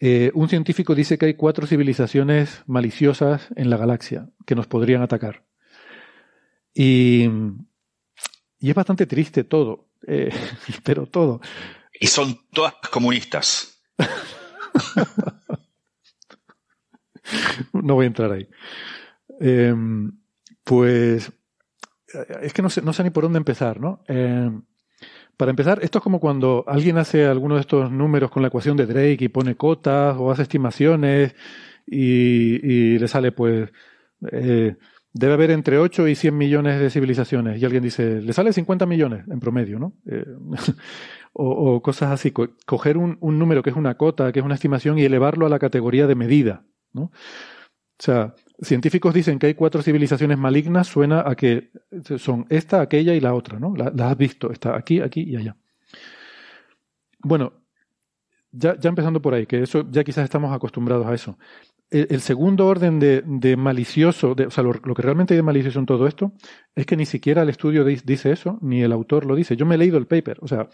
Eh, 0.00 0.30
un 0.34 0.48
científico 0.48 0.94
dice 0.94 1.18
que 1.18 1.26
hay 1.26 1.34
cuatro 1.34 1.66
civilizaciones 1.66 2.62
maliciosas 2.66 3.48
en 3.54 3.70
la 3.70 3.76
galaxia 3.76 4.30
que 4.46 4.54
nos 4.54 4.66
podrían 4.66 5.02
atacar. 5.02 5.44
Y, 6.74 7.28
y 8.58 8.70
es 8.70 8.74
bastante 8.74 9.06
triste 9.06 9.44
todo, 9.44 9.88
eh, 10.06 10.30
pero 10.84 11.06
todo. 11.06 11.40
Y 12.02 12.08
son 12.08 12.36
todas 12.52 12.74
comunistas. 12.90 13.80
no 17.72 17.94
voy 17.94 18.04
a 18.04 18.08
entrar 18.08 18.32
ahí. 18.32 18.48
Em, 19.38 20.10
pues 20.64 21.30
es 22.42 22.52
que 22.52 22.60
no 22.60 22.70
sé, 22.70 22.82
no 22.82 22.92
sé 22.92 23.04
ni 23.04 23.10
por 23.10 23.22
dónde 23.22 23.38
empezar, 23.38 23.78
¿no? 23.78 24.02
Em, 24.08 24.64
para 25.36 25.50
empezar, 25.50 25.78
esto 25.82 25.98
es 25.98 26.02
como 26.02 26.18
cuando 26.18 26.64
alguien 26.66 26.98
hace 26.98 27.24
alguno 27.24 27.54
de 27.54 27.60
estos 27.60 27.92
números 27.92 28.32
con 28.32 28.42
la 28.42 28.48
ecuación 28.48 28.76
de 28.76 28.86
Drake 28.86 29.24
y 29.24 29.28
pone 29.28 29.54
cotas 29.54 30.16
o 30.18 30.32
hace 30.32 30.42
estimaciones 30.42 31.36
y, 31.86 32.98
le 32.98 33.06
sale 33.06 33.30
pues 33.30 33.70
eh, 34.32 34.74
debe 35.12 35.34
haber 35.34 35.52
entre 35.52 35.78
8 35.78 36.08
y 36.08 36.16
100 36.16 36.36
millones 36.36 36.80
de 36.80 36.90
civilizaciones 36.90 37.60
y 37.60 37.64
alguien 37.64 37.84
dice, 37.84 38.20
le 38.20 38.32
sale 38.32 38.52
50 38.52 38.86
millones 38.86 39.24
en 39.28 39.38
promedio, 39.38 39.78
¿no? 39.78 39.94
Eh, 40.06 40.26
o, 41.32 41.80
cosas 41.82 42.10
así, 42.10 42.32
coger 42.66 42.98
un, 42.98 43.18
número 43.20 43.62
que 43.62 43.70
es 43.70 43.76
una 43.76 43.96
cota, 43.96 44.32
que 44.32 44.40
es 44.40 44.44
una 44.44 44.54
estimación 44.54 44.98
y 44.98 45.04
elevarlo 45.04 45.46
a 45.46 45.48
la 45.48 45.58
categoría 45.58 46.06
de 46.06 46.14
medida, 46.14 46.64
¿no? 46.92 47.04
O 47.04 48.04
sea, 48.04 48.34
científicos 48.60 49.14
dicen 49.14 49.38
que 49.38 49.46
hay 49.46 49.54
cuatro 49.54 49.80
civilizaciones 49.80 50.36
malignas, 50.36 50.88
suena 50.88 51.22
a 51.24 51.36
que 51.36 51.70
son 52.18 52.46
esta, 52.48 52.80
aquella 52.80 53.14
y 53.14 53.20
la 53.20 53.34
otra, 53.34 53.58
¿no? 53.58 53.74
Las 53.76 53.92
has 53.98 54.16
visto, 54.16 54.50
está 54.50 54.76
aquí, 54.76 55.00
aquí 55.00 55.22
y 55.22 55.36
allá. 55.36 55.56
Bueno, 57.20 57.52
ya, 58.50 58.76
ya 58.78 58.88
empezando 58.88 59.22
por 59.22 59.34
ahí, 59.34 59.46
que 59.46 59.62
eso 59.62 59.86
ya 59.88 60.04
quizás 60.04 60.24
estamos 60.24 60.52
acostumbrados 60.52 61.06
a 61.06 61.14
eso. 61.14 61.38
El, 61.90 62.22
segundo 62.22 62.66
orden 62.66 62.98
de, 62.98 63.56
malicioso, 63.58 64.34
o 64.34 64.50
sea, 64.50 64.64
lo, 64.64 64.72
que 64.72 65.02
realmente 65.02 65.34
hay 65.34 65.36
de 65.36 65.42
malicioso 65.42 65.78
en 65.78 65.84
todo 65.84 66.06
esto, 66.06 66.32
es 66.74 66.86
que 66.86 66.96
ni 66.96 67.04
siquiera 67.04 67.42
el 67.42 67.50
estudio 67.50 67.84
dice 67.84 68.32
eso, 68.32 68.58
ni 68.62 68.82
el 68.82 68.92
autor 68.92 69.26
lo 69.26 69.36
dice. 69.36 69.56
Yo 69.56 69.66
me 69.66 69.74
he 69.74 69.78
leído 69.78 69.98
el 69.98 70.06
paper, 70.06 70.38
o 70.40 70.48
sea, 70.48 70.70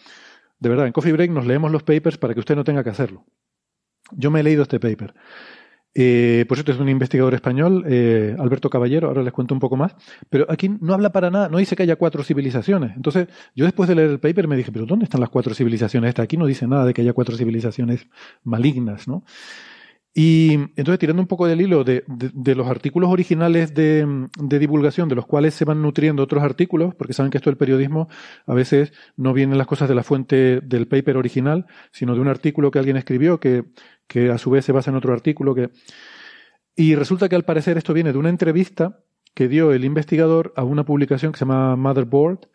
de 0.58 0.68
verdad, 0.68 0.86
en 0.86 0.92
Coffee 0.92 1.12
Break 1.12 1.30
nos 1.30 1.46
leemos 1.46 1.70
los 1.70 1.82
papers 1.82 2.18
para 2.18 2.34
que 2.34 2.40
usted 2.40 2.56
no 2.56 2.64
tenga 2.64 2.84
que 2.84 2.90
hacerlo. 2.90 3.24
Yo 4.12 4.30
me 4.30 4.40
he 4.40 4.42
leído 4.42 4.62
este 4.62 4.80
paper. 4.80 5.14
Eh, 5.94 6.44
por 6.46 6.56
cierto, 6.56 6.72
es 6.72 6.78
un 6.78 6.88
investigador 6.88 7.34
español, 7.34 7.84
eh, 7.88 8.36
Alberto 8.38 8.70
Caballero, 8.70 9.08
ahora 9.08 9.22
les 9.22 9.32
cuento 9.32 9.54
un 9.54 9.60
poco 9.60 9.76
más, 9.76 9.96
pero 10.30 10.46
aquí 10.48 10.68
no 10.68 10.94
habla 10.94 11.10
para 11.10 11.30
nada, 11.30 11.48
no 11.48 11.58
dice 11.58 11.74
que 11.74 11.82
haya 11.82 11.96
cuatro 11.96 12.22
civilizaciones. 12.22 12.94
Entonces, 12.94 13.28
yo 13.54 13.64
después 13.64 13.88
de 13.88 13.96
leer 13.96 14.10
el 14.10 14.20
paper 14.20 14.46
me 14.46 14.56
dije, 14.56 14.70
pero 14.70 14.86
¿dónde 14.86 15.04
están 15.04 15.20
las 15.20 15.30
cuatro 15.30 15.54
civilizaciones? 15.54 16.10
Esta 16.10 16.22
aquí 16.22 16.36
no 16.36 16.46
dice 16.46 16.68
nada 16.68 16.84
de 16.84 16.94
que 16.94 17.02
haya 17.02 17.12
cuatro 17.14 17.36
civilizaciones 17.36 18.06
malignas, 18.44 19.08
¿no? 19.08 19.24
Y 20.14 20.54
entonces, 20.74 20.98
tirando 20.98 21.22
un 21.22 21.28
poco 21.28 21.46
del 21.46 21.60
hilo 21.60 21.84
de, 21.84 22.02
los 22.54 22.66
artículos 22.66 23.10
originales 23.10 23.72
de, 23.74 24.28
divulgación, 24.38 25.08
de 25.08 25.14
los 25.14 25.26
cuales 25.26 25.54
se 25.54 25.64
van 25.64 25.80
nutriendo 25.80 26.22
otros 26.22 26.42
artículos, 26.42 26.94
porque 26.94 27.12
saben 27.12 27.30
que 27.30 27.38
esto 27.38 27.50
del 27.50 27.56
periodismo 27.56 28.08
a 28.46 28.54
veces 28.54 28.92
no 29.16 29.32
vienen 29.32 29.58
las 29.58 29.66
cosas 29.66 29.88
de 29.88 29.94
la 29.94 30.02
fuente 30.02 30.60
del 30.60 30.88
paper 30.88 31.16
original, 31.16 31.66
sino 31.92 32.14
de 32.14 32.20
un 32.20 32.28
artículo 32.28 32.70
que 32.70 32.78
alguien 32.78 32.96
escribió, 32.96 33.38
que, 33.38 33.64
que 34.06 34.30
a 34.30 34.38
su 34.38 34.50
vez 34.50 34.64
se 34.64 34.72
basa 34.72 34.90
en 34.90 34.96
otro 34.96 35.12
artículo. 35.12 35.54
Que... 35.54 35.70
Y 36.74 36.94
resulta 36.96 37.28
que 37.28 37.36
al 37.36 37.44
parecer 37.44 37.78
esto 37.78 37.94
viene 37.94 38.12
de 38.12 38.18
una 38.18 38.30
entrevista 38.30 39.00
que 39.34 39.46
dio 39.46 39.72
el 39.72 39.84
investigador 39.84 40.52
a 40.56 40.64
una 40.64 40.84
publicación 40.84 41.30
que 41.30 41.38
se 41.38 41.44
llama 41.44 41.76
Motherboard, 41.76 42.48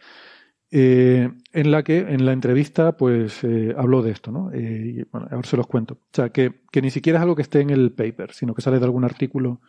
eh, 0.75 1.29
en 1.51 1.69
la 1.69 1.83
que 1.83 1.99
en 1.99 2.25
la 2.25 2.33
entrevista 2.33 2.97
pues 2.97 3.43
eh, 3.43 3.75
habló 3.77 4.01
de 4.01 4.09
esto, 4.09 4.31
¿no? 4.31 4.51
Eh, 4.51 4.95
y, 4.95 5.03
bueno, 5.11 5.27
ahora 5.29 5.47
se 5.47 5.55
los 5.55 5.67
cuento. 5.67 5.93
O 5.93 6.09
sea, 6.11 6.29
que, 6.29 6.61
que, 6.71 6.81
ni 6.81 6.89
siquiera 6.89 7.19
es 7.19 7.21
algo 7.21 7.35
que 7.35 7.43
esté 7.43 7.61
en 7.61 7.69
el 7.69 7.91
paper, 7.91 8.33
sino 8.33 8.55
que 8.55 8.63
sale 8.63 8.79
de 8.79 8.85
algún 8.85 9.03
artículo 9.03 9.61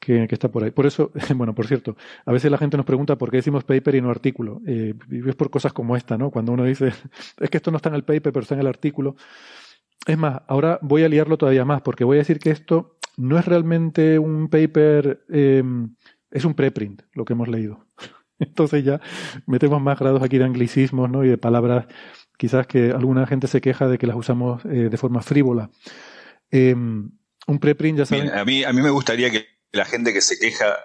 que, 0.00 0.26
que, 0.26 0.34
está 0.34 0.50
por 0.50 0.64
ahí. 0.64 0.70
Por 0.70 0.86
eso, 0.86 1.12
bueno, 1.36 1.54
por 1.54 1.66
cierto, 1.66 1.98
a 2.24 2.32
veces 2.32 2.50
la 2.50 2.56
gente 2.56 2.78
nos 2.78 2.86
pregunta 2.86 3.18
por 3.18 3.30
qué 3.30 3.36
decimos 3.36 3.64
paper 3.64 3.94
y 3.96 4.00
no 4.00 4.08
artículo. 4.08 4.62
es 4.64 5.34
por 5.36 5.50
cosas 5.50 5.74
como 5.74 5.96
esta, 5.98 6.16
¿no? 6.16 6.30
Cuando 6.30 6.52
uno 6.52 6.64
dice, 6.64 6.94
es 7.38 7.50
que 7.50 7.58
esto 7.58 7.70
no 7.70 7.76
está 7.76 7.90
en 7.90 7.96
el 7.96 8.04
paper, 8.04 8.32
pero 8.32 8.40
está 8.40 8.54
en 8.54 8.62
el 8.62 8.68
artículo. 8.68 9.16
Es 10.06 10.16
más, 10.16 10.40
ahora 10.48 10.78
voy 10.80 11.04
a 11.04 11.10
liarlo 11.10 11.36
todavía 11.36 11.66
más, 11.66 11.82
porque 11.82 12.04
voy 12.04 12.16
a 12.16 12.20
decir 12.20 12.38
que 12.38 12.52
esto 12.52 12.96
no 13.18 13.38
es 13.38 13.44
realmente 13.44 14.18
un 14.18 14.48
paper, 14.48 15.26
es 15.28 16.44
un 16.46 16.54
preprint, 16.54 17.02
lo 17.12 17.26
que 17.26 17.34
hemos 17.34 17.48
leído. 17.48 17.85
Entonces 18.38 18.84
ya 18.84 19.00
metemos 19.46 19.80
más 19.80 19.98
grados 19.98 20.22
aquí 20.22 20.38
de 20.38 20.44
anglicismos 20.44 21.10
¿no? 21.10 21.24
y 21.24 21.28
de 21.28 21.38
palabras 21.38 21.86
quizás 22.36 22.66
que 22.66 22.90
alguna 22.90 23.26
gente 23.26 23.46
se 23.46 23.60
queja 23.60 23.88
de 23.88 23.98
que 23.98 24.06
las 24.06 24.16
usamos 24.16 24.64
eh, 24.66 24.88
de 24.90 24.96
forma 24.96 25.22
frívola. 25.22 25.70
Em, 26.50 27.10
un 27.46 27.58
preprint, 27.58 27.98
ya 27.98 28.06
saben. 28.06 28.30
a, 28.30 28.44
mí, 28.44 28.64
a 28.64 28.72
mí 28.72 28.82
me 28.82 28.90
gustaría 28.90 29.30
que 29.30 29.46
la 29.72 29.84
gente 29.84 30.12
que 30.12 30.20
se 30.20 30.38
queja 30.38 30.76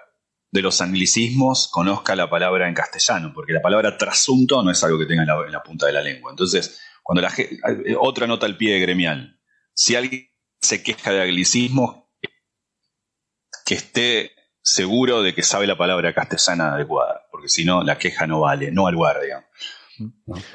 de 0.52 0.62
los 0.62 0.80
anglicismos 0.80 1.68
conozca 1.72 2.14
la 2.14 2.28
palabra 2.28 2.68
en 2.68 2.74
castellano, 2.74 3.32
porque 3.34 3.54
la 3.54 3.62
palabra 3.62 3.96
trasunto 3.96 4.62
no 4.62 4.70
es 4.70 4.84
algo 4.84 4.98
que 4.98 5.06
tenga 5.06 5.22
en 5.22 5.52
la, 5.52 5.62
punta 5.62 5.86
de 5.86 5.92
la 5.92 6.02
lengua. 6.02 6.30
Entonces, 6.30 6.80
cuando 7.02 7.22
la 7.22 7.32
otra 7.98 8.26
nota 8.26 8.46
al 8.46 8.58
pie 8.58 8.74
de 8.74 8.80
gremial, 8.80 9.40
si 9.74 9.96
alguien 9.96 10.28
se 10.60 10.82
queja 10.82 11.10
de 11.12 11.22
anglicismo, 11.22 12.12
que 13.64 13.74
esté 13.74 14.32
seguro 14.62 15.22
de 15.22 15.34
que 15.34 15.42
sabe 15.42 15.66
la 15.66 15.76
palabra 15.76 16.14
castellana 16.14 16.74
adecuada, 16.74 17.26
porque 17.30 17.48
si 17.48 17.64
no, 17.64 17.82
la 17.82 17.98
queja 17.98 18.26
no 18.26 18.40
vale, 18.40 18.70
no 18.70 18.86
al 18.86 18.94
lugar, 18.94 19.20
digamos. 19.20 19.46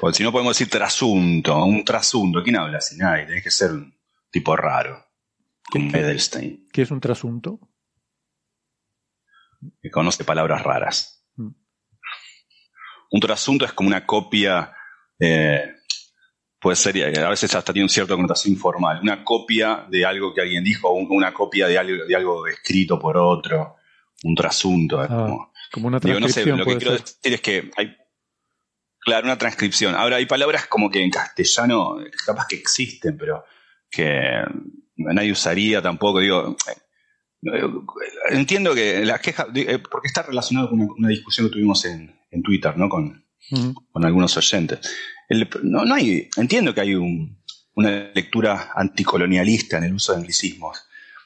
Porque 0.00 0.16
si 0.16 0.22
no 0.22 0.32
podemos 0.32 0.56
decir 0.56 0.70
trasunto, 0.70 1.64
un 1.64 1.84
trasunto, 1.84 2.42
¿quién 2.42 2.56
habla 2.56 2.78
así? 2.78 2.96
Nadie, 2.96 3.26
tiene 3.26 3.42
que 3.42 3.50
ser 3.50 3.72
un 3.72 3.94
tipo 4.30 4.56
raro, 4.56 5.06
como 5.70 5.90
Edelstein. 5.90 6.66
¿Qué 6.72 6.82
es 6.82 6.90
un 6.90 7.00
trasunto? 7.00 7.60
Que 9.80 9.90
conoce 9.90 10.24
palabras 10.24 10.62
raras. 10.62 11.26
Mm. 11.36 11.50
Un 13.10 13.20
trasunto 13.20 13.64
es 13.64 13.72
como 13.72 13.88
una 13.88 14.06
copia, 14.06 14.74
eh, 15.18 15.74
puede 16.60 16.76
ser, 16.76 17.18
a 17.18 17.28
veces 17.28 17.54
hasta 17.54 17.72
tiene 17.72 17.84
un 17.84 17.90
cierto 17.90 18.16
connotación 18.16 18.54
informal, 18.54 19.00
una 19.02 19.24
copia 19.24 19.86
de 19.88 20.04
algo 20.04 20.34
que 20.34 20.42
alguien 20.42 20.64
dijo, 20.64 20.88
o 20.88 20.94
una 20.94 21.32
copia 21.32 21.68
de 21.68 21.78
algo, 21.78 22.04
de 22.04 22.16
algo 22.16 22.46
escrito 22.46 22.98
por 22.98 23.16
otro, 23.16 23.77
un 24.24 24.34
trasunto. 24.34 25.00
Ah, 25.00 25.50
como, 25.72 25.88
una 25.88 26.00
transcripción. 26.00 26.58
lo 26.58 26.64
que 26.64 26.76
quiero 26.76 26.92
decir 26.92 27.32
es 27.34 27.40
que 27.40 27.70
hay, 27.76 27.96
claro, 29.00 29.26
una 29.26 29.38
transcripción. 29.38 29.94
Ahora, 29.94 30.16
hay 30.16 30.26
palabras 30.26 30.66
como 30.66 30.90
que 30.90 31.02
en 31.02 31.10
castellano 31.10 31.96
capaz 32.26 32.46
que 32.48 32.56
existen, 32.56 33.16
pero 33.16 33.44
que 33.90 34.42
nadie 34.96 35.32
usaría 35.32 35.82
tampoco. 35.82 36.20
Digo, 36.20 36.56
eh, 37.42 37.62
entiendo 38.30 38.74
que 38.74 39.04
la 39.04 39.18
queja, 39.18 39.46
eh, 39.54 39.78
porque 39.78 40.08
está 40.08 40.22
relacionado 40.22 40.70
con 40.70 40.80
una, 40.80 41.08
discusión 41.08 41.46
que 41.46 41.52
tuvimos 41.52 41.84
en, 41.84 42.16
Twitter, 42.42 42.76
¿no? 42.76 42.88
Con, 42.88 43.24
con 43.90 44.04
algunos 44.04 44.36
oyentes. 44.36 44.80
no, 45.62 45.84
no 45.84 45.94
hay, 45.94 46.28
entiendo 46.36 46.74
que 46.74 46.82
hay 46.82 46.94
una 46.94 48.10
lectura 48.14 48.72
anticolonialista 48.74 49.78
en 49.78 49.84
el 49.84 49.94
uso 49.94 50.12
de 50.12 50.18
anglicismos, 50.18 50.78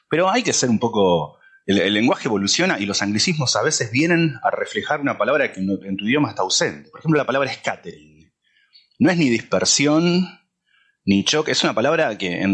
pero 0.09 0.29
hay 0.29 0.43
que 0.43 0.53
ser 0.53 0.69
un 0.69 0.79
poco 0.79 1.39
el, 1.65 1.93
lenguaje 1.93 2.27
evoluciona 2.27 2.79
y 2.79 2.85
los 2.85 3.01
anglicismos 3.01 3.55
a 3.55 3.63
veces 3.63 3.91
vienen 3.91 4.35
a 4.43 4.51
reflejar 4.51 5.01
una 5.01 5.17
palabra 5.17 5.51
que 5.51 5.59
en, 5.59 5.97
tu 5.97 6.05
idioma 6.05 6.29
está 6.29 6.41
ausente. 6.41 6.89
Por 6.89 6.99
ejemplo, 6.99 7.17
la 7.17 7.25
palabra 7.25 7.53
scattering. 7.53 8.31
No 8.99 9.09
es 9.09 9.17
ni 9.17 9.29
dispersión, 9.29 10.27
ni 11.05 11.23
choque, 11.25 11.51
es 11.51 11.63
una 11.63 11.73
palabra 11.73 12.17
que, 12.17 12.45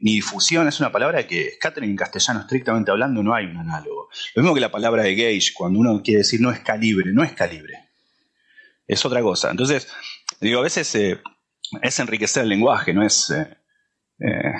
ni 0.00 0.14
difusión, 0.14 0.68
es 0.68 0.80
una 0.80 0.92
palabra 0.92 1.26
que 1.26 1.52
scattering 1.56 1.90
en 1.90 1.96
castellano 1.96 2.40
estrictamente 2.40 2.90
hablando 2.90 3.22
no 3.22 3.34
hay 3.34 3.46
un 3.46 3.56
análogo. 3.56 4.08
Lo 4.34 4.42
mismo 4.42 4.54
que 4.54 4.60
la 4.60 4.70
palabra 4.70 5.02
de 5.04 5.14
gauge, 5.14 5.52
cuando 5.54 5.78
uno 5.78 6.02
quiere 6.02 6.18
decir 6.18 6.40
no 6.40 6.50
es 6.50 6.60
calibre, 6.60 7.12
no 7.12 7.22
es 7.22 7.32
calibre. 7.32 7.90
Es 8.86 9.04
otra 9.04 9.22
cosa. 9.22 9.50
Entonces, 9.50 9.88
digo, 10.40 10.60
a 10.60 10.62
veces 10.62 10.94
eh, 10.94 11.20
es 11.82 11.98
enriquecer 11.98 12.42
el 12.42 12.50
lenguaje, 12.50 12.92
no 12.92 13.04
es... 13.04 13.30
Eh, 13.30 13.56
eh, 14.20 14.52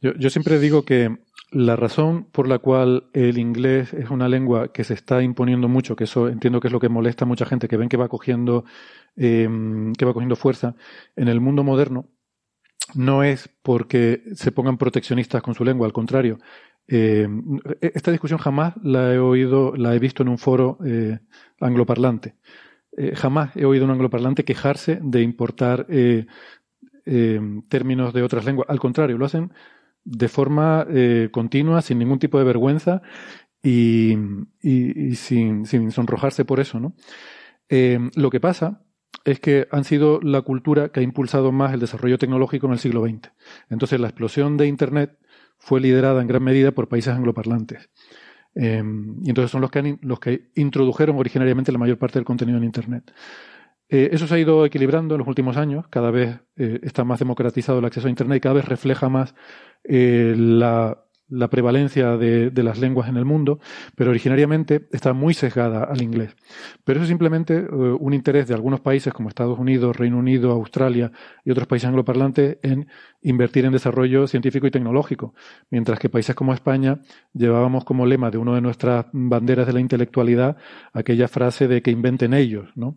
yo, 0.00 0.30
siempre 0.30 0.60
digo 0.60 0.84
que 0.84 1.16
la 1.50 1.76
razón 1.76 2.24
por 2.24 2.46
la 2.46 2.58
cual 2.58 3.08
el 3.14 3.38
inglés 3.38 3.94
es 3.94 4.10
una 4.10 4.28
lengua 4.28 4.72
que 4.72 4.84
se 4.84 4.94
está 4.94 5.22
imponiendo 5.22 5.68
mucho, 5.68 5.96
que 5.96 6.04
eso 6.04 6.28
entiendo 6.28 6.60
que 6.60 6.68
es 6.68 6.72
lo 6.72 6.80
que 6.80 6.88
molesta 6.88 7.24
a 7.24 7.28
mucha 7.28 7.46
gente, 7.46 7.68
que 7.68 7.76
ven 7.76 7.88
que 7.88 7.96
va 7.96 8.08
cogiendo, 8.08 8.64
em, 9.16 9.92
que 9.94 10.04
va 10.04 10.12
cogiendo 10.12 10.36
fuerza 10.36 10.74
en 11.16 11.28
el 11.28 11.40
mundo 11.40 11.64
moderno, 11.64 12.06
no 12.94 13.22
es 13.22 13.48
porque 13.62 14.22
se 14.34 14.52
pongan 14.52 14.78
proteccionistas 14.78 15.42
con 15.42 15.54
su 15.54 15.64
lengua, 15.64 15.86
al 15.86 15.92
contrario. 15.92 16.38
Em, 16.86 17.60
esta 17.80 18.10
discusión 18.10 18.38
jamás 18.38 18.74
la 18.82 19.12
he 19.14 19.18
oído, 19.18 19.74
la 19.76 19.94
he 19.94 19.98
visto 19.98 20.22
en 20.22 20.28
un 20.30 20.38
foro 20.38 20.78
eh, 20.84 21.18
angloparlante. 21.60 22.36
Eh, 22.96 23.14
jamás 23.14 23.54
he 23.56 23.64
oído 23.64 23.84
un 23.84 23.90
angloparlante 23.90 24.44
quejarse 24.44 24.98
de 25.02 25.22
importar 25.22 25.86
eh, 25.88 26.26
em, 27.04 27.62
términos 27.68 28.12
de 28.12 28.22
otras 28.22 28.44
lenguas. 28.44 28.68
Al 28.70 28.80
contrario, 28.80 29.18
lo 29.18 29.26
hacen 29.26 29.52
de 30.10 30.28
forma 30.28 30.86
eh, 30.88 31.28
continua, 31.30 31.82
sin 31.82 31.98
ningún 31.98 32.18
tipo 32.18 32.38
de 32.38 32.44
vergüenza 32.44 33.02
y, 33.62 34.16
sin, 35.14 35.66
sonrojarse 35.66 36.44
por 36.44 36.60
eso. 36.60 36.80
¿no? 36.80 36.94
Eh, 37.68 37.98
lo 38.14 38.30
que 38.30 38.40
pasa 38.40 38.82
es 39.24 39.38
que 39.40 39.68
han 39.70 39.84
sido 39.84 40.20
la 40.22 40.40
cultura 40.40 40.88
que 40.88 41.00
ha 41.00 41.02
impulsado 41.02 41.52
más 41.52 41.74
el 41.74 41.80
desarrollo 41.80 42.16
tecnológico 42.16 42.66
en 42.66 42.72
el 42.72 42.78
siglo 42.78 43.04
XX. 43.04 43.30
Entonces, 43.68 44.00
la 44.00 44.08
explosión 44.08 44.56
de 44.56 44.66
Internet 44.66 45.18
fue 45.58 45.80
liderada 45.80 46.22
en 46.22 46.28
gran 46.28 46.42
medida 46.42 46.72
por 46.72 46.88
países 46.88 47.12
angloparlantes. 47.14 47.90
Eh, 48.54 48.82
y 49.24 49.28
entonces 49.28 49.50
son 49.50 49.60
los 49.60 49.70
que, 49.70 49.98
los 50.00 50.20
que 50.20 50.50
introdujeron 50.54 51.18
originariamente 51.18 51.70
la 51.70 51.78
mayor 51.78 51.98
parte 51.98 52.18
del 52.18 52.24
contenido 52.24 52.56
en 52.56 52.64
Internet. 52.64 53.12
Eh, 53.90 54.10
eso 54.12 54.26
se 54.26 54.34
ha 54.34 54.38
ido 54.38 54.66
equilibrando 54.66 55.14
en 55.14 55.20
los 55.20 55.28
últimos 55.28 55.56
años, 55.56 55.86
cada 55.88 56.10
vez 56.10 56.40
eh, 56.56 56.80
está 56.82 57.04
más 57.04 57.18
democratizado 57.18 57.78
el 57.78 57.86
acceso 57.86 58.06
a 58.06 58.10
Internet 58.10 58.36
y 58.36 58.40
cada 58.40 58.56
vez 58.56 58.66
refleja 58.66 59.08
más 59.08 59.34
eh, 59.84 60.34
la, 60.36 61.04
prevalencia 61.50 62.18
de, 62.18 62.50
las 62.62 62.78
lenguas 62.78 63.08
en 63.08 63.16
el 63.16 63.24
mundo, 63.24 63.60
pero 63.94 64.10
originariamente 64.10 64.88
está 64.92 65.14
muy 65.14 65.32
sesgada 65.32 65.84
al 65.84 66.02
inglés. 66.02 66.36
Pero 66.84 66.98
eso 66.98 67.04
es 67.04 67.08
simplemente 67.08 67.60
un 67.60 68.14
interés 68.14 68.48
de 68.48 68.54
algunos 68.54 68.80
países 68.80 69.12
como 69.12 69.28
Estados 69.28 69.58
Unidos, 69.58 69.96
Reino 69.96 70.18
Unido, 70.18 70.52
Australia 70.52 71.12
y 71.44 71.50
otros 71.50 71.66
países 71.66 71.88
angloparlantes 71.88 72.58
en 72.62 72.88
invertir 73.20 73.66
en 73.66 73.72
desarrollo 73.72 74.26
científico 74.26 74.66
y 74.66 74.70
tecnológico, 74.70 75.34
mientras 75.70 75.98
que 75.98 76.08
países 76.08 76.34
como 76.34 76.54
España 76.54 77.00
llevábamos 77.34 77.84
como 77.84 78.06
lema 78.06 78.30
de 78.30 78.38
una 78.38 78.54
de 78.54 78.62
nuestras 78.62 79.06
banderas 79.12 79.66
de 79.66 79.74
la 79.74 79.80
intelectualidad 79.80 80.56
aquella 80.94 81.28
frase 81.28 81.68
de 81.68 81.82
que 81.82 81.90
inventen 81.90 82.32
ellos, 82.32 82.70
¿no? 82.74 82.96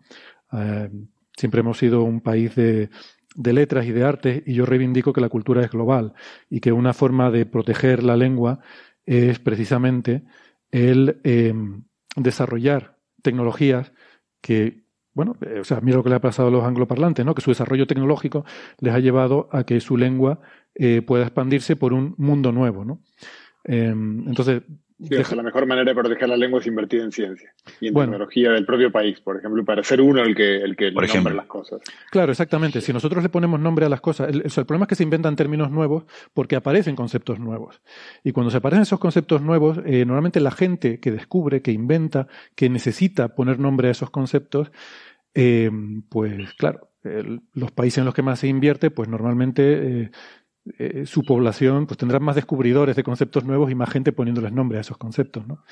Eh, 0.53 0.89
siempre 1.35 1.61
hemos 1.61 1.77
sido 1.77 2.03
un 2.03 2.21
país 2.21 2.55
de, 2.55 2.89
letras 3.35 3.85
y 3.85 3.91
de 3.91 4.03
arte 4.03 4.43
y 4.45 4.53
yo 4.53 4.65
reivindico 4.65 5.13
que 5.13 5.21
la 5.21 5.29
cultura 5.29 5.63
es 5.63 5.71
global 5.71 6.13
y 6.49 6.59
que 6.59 6.71
una 6.71 6.93
forma 6.93 7.31
de 7.31 7.45
proteger 7.45 8.03
la 8.03 8.17
lengua 8.17 8.59
es 9.05 9.39
precisamente 9.39 10.23
el 10.71 11.19
em, 11.23 11.83
desarrollar 12.15 12.97
tecnologías 13.21 13.93
que, 14.41 14.83
bueno, 15.13 15.35
eh, 15.41 15.59
o 15.61 15.63
sea, 15.63 15.81
mira 15.81 15.97
lo 15.97 16.03
que 16.03 16.09
le 16.09 16.15
ha 16.15 16.21
pasado 16.21 16.49
a 16.49 16.51
los 16.51 16.63
angloparlantes, 16.63 17.25
¿no? 17.25 17.35
Que 17.35 17.41
su 17.41 17.51
desarrollo 17.51 17.87
tecnológico 17.87 18.45
les 18.79 18.93
ha 18.93 18.99
llevado 18.99 19.49
a 19.51 19.63
que 19.63 19.79
su 19.79 19.97
lengua 19.97 20.39
eh, 20.75 21.01
pueda 21.01 21.23
expandirse 21.23 21.75
por 21.75 21.93
un 21.93 22.15
mundo 22.17 22.51
nuevo, 22.51 22.85
¿no? 22.85 23.01
Em, 23.63 24.27
entonces, 24.27 24.63
la 25.09 25.43
mejor 25.43 25.65
manera 25.65 25.91
de 25.91 25.95
proteger 25.95 26.29
la 26.29 26.37
lengua 26.37 26.59
es 26.59 26.67
invertir 26.67 27.01
en 27.01 27.11
ciencia 27.11 27.53
y 27.79 27.87
en 27.87 27.93
tecnología 27.93 28.51
del 28.51 28.65
propio 28.65 28.91
país, 28.91 29.19
por 29.19 29.37
ejemplo, 29.37 29.65
para 29.65 29.83
ser 29.83 30.01
uno 30.01 30.21
el 30.21 30.35
que, 30.35 30.57
el 30.57 30.75
que 30.75 30.91
nombre 30.91 31.33
las 31.33 31.47
cosas. 31.47 31.81
Claro, 32.11 32.31
exactamente. 32.31 32.81
Si 32.81 32.93
nosotros 32.93 33.23
le 33.23 33.29
ponemos 33.29 33.59
nombre 33.59 33.85
a 33.85 33.89
las 33.89 34.01
cosas, 34.01 34.29
el, 34.29 34.43
el, 34.43 34.65
problema 34.65 34.85
es 34.85 34.89
que 34.89 34.95
se 34.95 35.03
inventan 35.03 35.35
términos 35.35 35.71
nuevos 35.71 36.05
porque 36.33 36.55
aparecen 36.55 36.95
conceptos 36.95 37.39
nuevos. 37.39 37.81
Y 38.23 38.31
cuando 38.31 38.51
se 38.51 38.57
aparecen 38.57 38.83
esos 38.83 38.99
conceptos 38.99 39.41
nuevos, 39.41 39.79
eh, 39.85 40.05
normalmente 40.05 40.39
la 40.39 40.51
gente 40.51 40.99
que 40.99 41.11
descubre, 41.11 41.61
que 41.61 41.71
inventa, 41.71 42.27
que 42.55 42.69
necesita 42.69 43.29
poner 43.29 43.59
nombre 43.59 43.87
a 43.87 43.91
esos 43.91 44.11
conceptos, 44.11 44.71
eh, 45.33 45.71
pues 46.09 46.53
claro, 46.53 46.91
los 47.53 47.71
países 47.71 47.99
en 47.99 48.05
los 48.05 48.13
que 48.13 48.21
más 48.21 48.39
se 48.39 48.47
invierte, 48.47 48.91
pues 48.91 49.09
normalmente 49.09 49.63
eh, 50.03 50.11
eh, 50.77 51.05
su 51.05 51.23
población 51.23 51.87
pues 51.87 51.97
tendrá 51.97 52.19
más 52.19 52.35
descubridores 52.35 52.95
de 52.95 53.03
conceptos 53.03 53.43
nuevos 53.43 53.71
y 53.71 53.75
más 53.75 53.89
gente 53.89 54.11
poniéndoles 54.11 54.51
nombre 54.51 54.77
a 54.77 54.81
esos 54.81 54.97
conceptos, 54.97 55.47
¿no? 55.47 55.63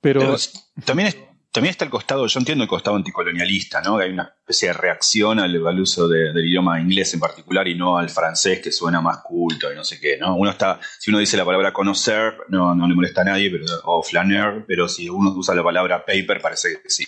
Pero, 0.00 0.36
también, 0.84 1.14
también 1.50 1.70
está 1.70 1.84
el 1.84 1.90
costado, 1.90 2.26
yo 2.26 2.38
entiendo 2.40 2.64
el 2.64 2.68
costado 2.68 2.96
anticolonialista, 2.96 3.80
¿no? 3.80 3.98
Hay 3.98 4.10
una 4.10 4.34
especie 4.40 4.68
de 4.68 4.74
reacción 4.74 5.38
al, 5.38 5.56
uso 5.80 6.08
del 6.08 6.46
idioma 6.46 6.80
inglés 6.80 7.14
en 7.14 7.20
particular 7.20 7.68
y 7.68 7.74
no 7.74 7.96
al 7.96 8.10
francés 8.10 8.60
que 8.60 8.72
suena 8.72 9.00
más 9.00 9.18
culto 9.18 9.72
y 9.72 9.76
no 9.76 9.84
sé 9.84 10.00
qué, 10.00 10.18
¿no? 10.18 10.36
Uno 10.36 10.50
está, 10.50 10.80
si 10.98 11.10
uno 11.10 11.20
dice 11.20 11.36
la 11.36 11.44
palabra 11.44 11.72
conocer, 11.72 12.34
no, 12.48 12.74
no 12.74 12.88
le 12.88 12.94
molesta 12.94 13.20
a 13.20 13.24
nadie, 13.24 13.50
pero, 13.50 13.66
o 13.84 14.02
flaner, 14.02 14.64
pero 14.66 14.88
si 14.88 15.08
uno 15.08 15.30
usa 15.30 15.54
la 15.54 15.62
palabra 15.62 16.04
paper 16.04 16.40
parece 16.40 16.80
que 16.82 16.90
sí. 16.90 17.06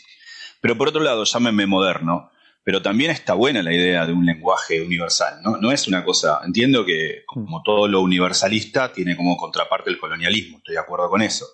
Pero 0.60 0.78
por 0.78 0.88
otro 0.88 1.02
lado, 1.02 1.24
llámenme 1.24 1.66
moderno 1.66 2.30
pero 2.66 2.82
también 2.82 3.12
está 3.12 3.34
buena 3.34 3.62
la 3.62 3.72
idea 3.72 4.04
de 4.06 4.12
un 4.12 4.26
lenguaje 4.26 4.82
universal, 4.82 5.40
¿no? 5.40 5.56
No 5.56 5.70
es 5.70 5.86
una 5.86 6.02
cosa, 6.02 6.40
entiendo 6.44 6.84
que 6.84 7.22
como 7.24 7.62
todo 7.62 7.86
lo 7.86 8.00
universalista 8.00 8.92
tiene 8.92 9.16
como 9.16 9.36
contraparte 9.36 9.88
el 9.88 10.00
colonialismo, 10.00 10.58
estoy 10.58 10.74
de 10.74 10.80
acuerdo 10.80 11.08
con 11.08 11.22
eso. 11.22 11.46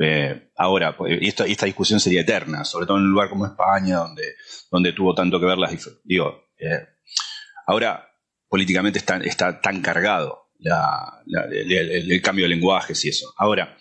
Eh, 0.00 0.50
ahora, 0.56 0.96
pues, 0.96 1.16
y 1.22 1.28
esta, 1.28 1.44
discusión 1.44 2.00
sería 2.00 2.22
eterna, 2.22 2.64
sobre 2.64 2.86
todo 2.86 2.96
en 2.96 3.04
un 3.04 3.12
lugar 3.12 3.28
como 3.28 3.46
España, 3.46 3.98
donde, 3.98 4.34
donde 4.68 4.92
tuvo 4.92 5.14
tanto 5.14 5.38
que 5.38 5.46
ver 5.46 5.58
las 5.58 5.70
Digo, 6.02 6.48
eh, 6.58 6.88
ahora 7.68 8.04
políticamente 8.48 8.98
está, 8.98 9.18
está 9.18 9.60
tan 9.60 9.80
cargado 9.80 10.48
el, 11.28 12.20
cambio 12.20 12.46
de 12.46 12.48
lenguajes 12.48 13.04
y 13.04 13.10
eso. 13.10 13.32
Ahora, 13.36 13.76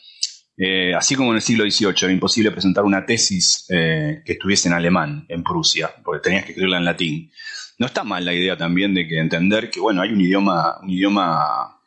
eh, 0.58 0.94
así 0.94 1.16
como 1.16 1.32
en 1.32 1.38
el 1.38 1.42
siglo 1.42 1.64
XVIII 1.64 1.96
era 2.04 2.12
imposible 2.12 2.52
presentar 2.52 2.84
una 2.84 3.06
tesis 3.06 3.66
eh, 3.70 4.22
que 4.26 4.34
estuviese 4.34 4.68
en 4.68 4.74
alemán 4.74 5.26
en 5.30 5.44
Prusia, 5.44 5.90
porque 6.04 6.22
tenías 6.22 6.44
que 6.44 6.52
escribirla 6.52 6.78
en 6.78 6.86
latín. 6.86 7.32
No 7.80 7.88
está 7.88 8.04
mal 8.04 8.24
la 8.24 8.34
idea 8.34 8.58
también 8.58 8.94
de 8.94 9.08
que 9.08 9.18
entender 9.18 9.72
que 9.72 9.80
bueno 9.80 10.02
hay 10.02 10.12
un 10.12 10.22
idioma, 10.22 10.80
un 10.82 10.90
idioma 10.90 11.80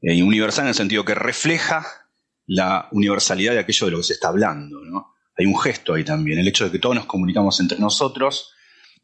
eh, 0.00 0.22
universal 0.22 0.64
en 0.64 0.70
el 0.70 0.74
sentido 0.74 1.04
que 1.04 1.14
refleja 1.14 1.86
la 2.46 2.88
universalidad 2.92 3.52
de 3.52 3.60
aquello 3.60 3.86
de 3.86 3.92
lo 3.92 3.98
que 3.98 4.04
se 4.04 4.14
está 4.14 4.28
hablando. 4.28 4.80
Hay 5.36 5.46
un 5.46 5.58
gesto 5.58 5.94
ahí 5.94 6.02
también, 6.02 6.38
el 6.38 6.48
hecho 6.48 6.64
de 6.64 6.72
que 6.72 6.78
todos 6.78 6.96
nos 6.96 7.06
comunicamos 7.06 7.60
entre 7.60 7.78
nosotros 7.78 8.52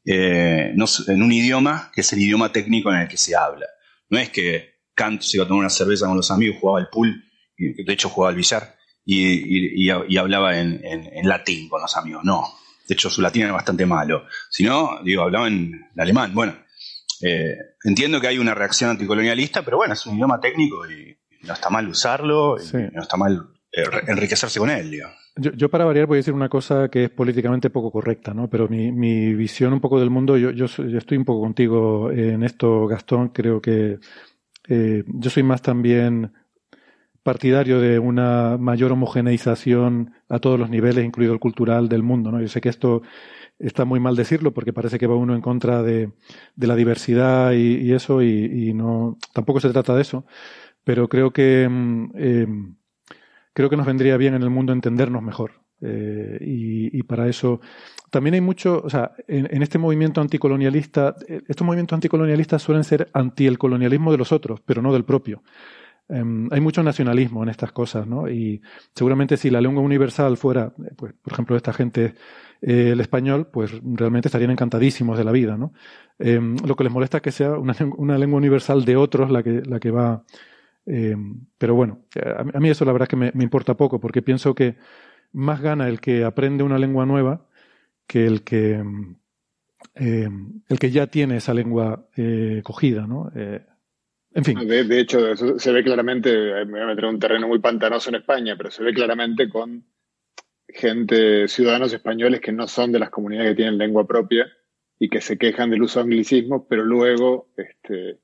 en 0.07 1.23
un 1.23 1.33
idioma 1.33 1.91
que 1.95 2.01
es 2.01 2.13
el 2.13 2.21
idioma 2.21 2.51
técnico 2.51 2.91
en 2.91 3.03
el 3.03 3.09
que 3.09 3.17
se 3.17 3.37
habla. 3.37 3.67
No 4.09 4.19
es 4.19 4.31
que 4.31 4.81
Kant 4.95 5.23
se 5.23 5.37
iba 5.37 5.45
a 5.45 5.49
tomar 5.49 5.61
una 5.61 5.71
cerveza 5.71 6.07
con 6.07 6.17
los 6.17 6.31
amigos, 6.31 6.57
jugaba 6.61 6.81
al 6.81 6.89
pool, 6.89 7.23
de 7.57 7.93
hecho 7.93 8.09
jugaba 8.09 8.31
al 8.31 8.37
billar, 8.37 8.75
y, 9.05 9.89
hablaba 9.91 10.59
en, 10.59 10.81
latín 11.29 11.69
con 11.69 11.83
los 11.83 11.97
amigos. 11.97 12.25
No, 12.25 12.55
de 12.89 12.95
hecho 12.95 13.11
su 13.11 13.23
latín 13.23 13.43
era 13.43 13.53
bastante 13.53 13.87
malo. 13.87 14.27
Si 14.51 14.65
no, 14.65 15.01
digo, 15.03 15.23
hablaba 15.23 15.49
en 15.49 15.87
alemán. 15.97 16.33
Bueno, 16.35 16.57
eh, 17.23 17.57
entiendo 17.85 18.21
que 18.21 18.29
hay 18.29 18.39
una 18.39 18.55
reacción 18.55 18.91
anticolonialista, 18.91 19.63
pero 19.63 19.77
bueno, 19.77 19.95
es 19.95 20.07
un 20.07 20.17
idioma 20.17 20.41
técnico 20.41 20.89
y 20.89 21.17
no 21.43 21.53
está 21.53 21.71
mal 21.71 21.89
usarlo, 21.89 22.57
y 22.59 22.95
no 22.95 23.03
está 23.03 23.17
mal 23.17 23.49
eh, 23.73 23.85
enriquecerse 24.07 24.59
con 24.59 24.71
él. 24.71 25.01
Yo, 25.37 25.69
para 25.69 25.85
variar 25.85 26.07
voy 26.07 26.17
a 26.17 26.19
decir 26.19 26.33
una 26.33 26.49
cosa 26.49 26.89
que 26.89 27.05
es 27.05 27.11
políticamente 27.11 27.69
poco 27.69 27.91
correcta, 27.91 28.33
¿no? 28.33 28.49
Pero 28.49 28.69
mi, 28.69 28.93
mi 28.93 29.35
visión 29.35 29.73
un 29.73 29.81
poco 29.81 29.99
del 29.99 30.11
mundo, 30.11 30.37
yo, 30.37 30.53
yo, 30.53 30.67
estoy 30.67 31.19
un 31.19 31.25
poco 31.25 31.41
contigo 31.41 32.11
en 32.13 32.45
esto, 32.45 32.87
Gastón. 32.87 33.31
Creo 33.31 33.61
que 33.61 33.99
eh, 34.69 35.03
yo 35.07 35.31
soy 35.31 35.43
más 35.43 35.61
también 35.61 36.33
partidario 37.25 37.81
de 37.81 37.99
una 37.99 38.57
mayor 38.59 38.93
homogeneización 38.93 40.13
a 40.29 40.39
todos 40.39 40.61
los 40.61 40.71
niveles, 40.71 41.05
incluido 41.05 41.33
el 41.33 41.41
cultural 41.41 41.89
del 41.89 42.05
mundo, 42.05 42.31
¿no? 42.31 42.41
Yo 42.41 42.49
sé 42.49 42.61
que 42.61 42.69
esto 42.69 43.03
está 43.59 43.85
muy 43.85 43.99
mal 43.99 44.15
decirlo 44.15 44.53
porque 44.53 44.73
parece 44.73 44.99
que 44.99 45.07
va 45.07 45.17
uno 45.17 45.35
en 45.35 45.41
contra 45.41 45.83
de, 45.83 46.13
la 46.57 46.77
diversidad 46.77 47.53
y, 47.53 47.93
eso 47.93 48.23
y, 48.23 48.73
no 48.75 49.19
tampoco 49.33 49.59
se 49.61 49.71
trata 49.71 49.95
de 49.97 50.03
eso, 50.03 50.27
pero 50.85 51.09
creo 51.09 51.33
que 51.33 51.69
mm, 51.69 52.11
eh, 52.15 52.47
creo 53.55 53.71
que 53.71 53.77
nos 53.77 53.87
vendría 53.87 54.17
bien 54.17 54.35
en 54.35 54.43
el 54.43 54.51
mundo 54.51 54.73
entendernos 54.73 55.23
mejor. 55.23 55.65
Eh, 55.81 56.39
y, 56.41 57.03
para 57.03 57.29
eso 57.29 57.61
también 58.11 58.35
hay 58.35 58.41
mucho, 58.41 58.81
o 58.83 58.89
sea, 58.89 59.13
en, 59.27 59.63
este 59.63 59.79
movimiento 59.79 60.21
anticolonialista, 60.21 61.17
eh, 61.29 61.43
estos 61.49 61.67
movimientos 61.67 61.97
anticolonialistas 61.97 62.63
suelen 62.63 62.85
ser 62.85 63.09
anti 63.13 63.47
el 63.47 63.59
colonialismo 63.59 64.13
de 64.13 64.19
los 64.19 64.33
otros, 64.33 64.61
pero 64.65 64.81
no 64.83 64.93
del 64.93 65.05
propio. 65.05 65.43
Em, 66.09 66.49
hay 66.53 66.61
mucho 66.61 66.83
nacionalismo 66.83 67.43
en 67.43 67.49
estas 67.49 67.73
cosas, 67.73 68.07
¿no? 68.07 68.29
Y 68.29 68.63
seguramente 68.95 69.37
si 69.37 69.51
la 69.51 69.61
lengua 69.61 69.83
universal 69.83 70.37
fuera, 70.37 70.75
eh, 70.79 70.93
pues, 70.97 71.15
por 71.15 71.33
ejemplo, 71.33 71.57
esta 71.57 71.73
gente, 71.73 72.15
el 72.61 73.01
español, 73.01 73.49
pues 73.53 73.73
realmente 73.83 74.29
estarían 74.29 74.51
encantadísimos 74.51 75.19
de 75.19 75.25
la 75.25 75.33
vida, 75.33 75.57
¿no? 75.57 75.73
Em, 76.19 76.57
lo 76.67 76.77
que 76.77 76.85
les 76.85 76.93
molesta 76.93 77.19
es 77.19 77.23
que 77.23 77.33
sea 77.33 77.59
una, 77.59 77.75
una 77.97 78.19
lengua 78.19 78.39
universal 78.39 78.85
de 78.85 78.97
otros 78.97 79.31
la 79.31 79.43
que, 79.43 79.63
la 79.63 79.81
que 79.81 79.91
va 79.91 80.25
eh, 80.87 81.17
pero 81.59 81.75
bueno, 81.75 82.05
a 82.55 82.61
mí 82.61 82.69
eso 82.69 82.85
la 82.85 82.93
verdad 82.93 83.07
es 83.07 83.11
que 83.11 83.17
me, 83.17 83.45
importa 83.45 83.77
poco, 83.77 84.01
porque 84.01 84.23
pienso 84.23 84.55
que 84.55 84.77
más 85.33 85.61
gana 85.61 85.89
el 85.89 86.01
que 86.01 86.25
aprende 86.25 86.65
una 86.65 86.79
lengua 86.79 87.07
nueva 87.07 87.47
que 88.07 88.27
el 88.27 88.45
que, 88.45 88.83
eh, 89.95 90.29
el 90.69 90.79
que 90.79 90.91
ya 90.91 91.07
tiene 91.07 91.39
esa 91.39 91.55
lengua 91.55 92.09
eh, 92.17 92.63
cogida, 92.65 93.07
¿no? 93.07 93.31
De, 94.35 95.01
hecho, 95.01 95.37
se 95.37 95.73
ve 95.73 95.85
claramente, 95.85 96.33
me 96.33 96.73
voy 96.73 96.81
a 96.81 96.87
meter 96.87 97.05
en 97.05 97.11
un 97.11 97.21
terreno 97.21 97.49
muy 97.49 97.61
pantanoso 97.61 98.11
en 98.11 98.17
España, 98.17 98.57
pero 98.57 98.71
se 98.71 98.83
ve 98.83 98.93
claramente 98.93 99.49
con 99.49 99.85
gente, 100.69 101.47
ciudadanos 101.47 101.93
españoles 101.93 102.41
que 102.41 102.53
no 102.53 102.67
son 102.67 102.91
de 102.91 102.99
las 102.99 103.11
comunidades 103.11 103.51
que 103.53 103.57
tienen 103.57 103.79
lengua 103.79 104.07
propia 104.07 104.51
y 104.99 105.09
que 105.09 105.21
se 105.21 105.39
quejan 105.39 105.71
del 105.71 105.83
uso 105.83 106.01
de 106.01 106.05
anglicismos, 106.05 106.65
pero 106.69 106.85
luego 106.85 107.53
este, 107.57 108.19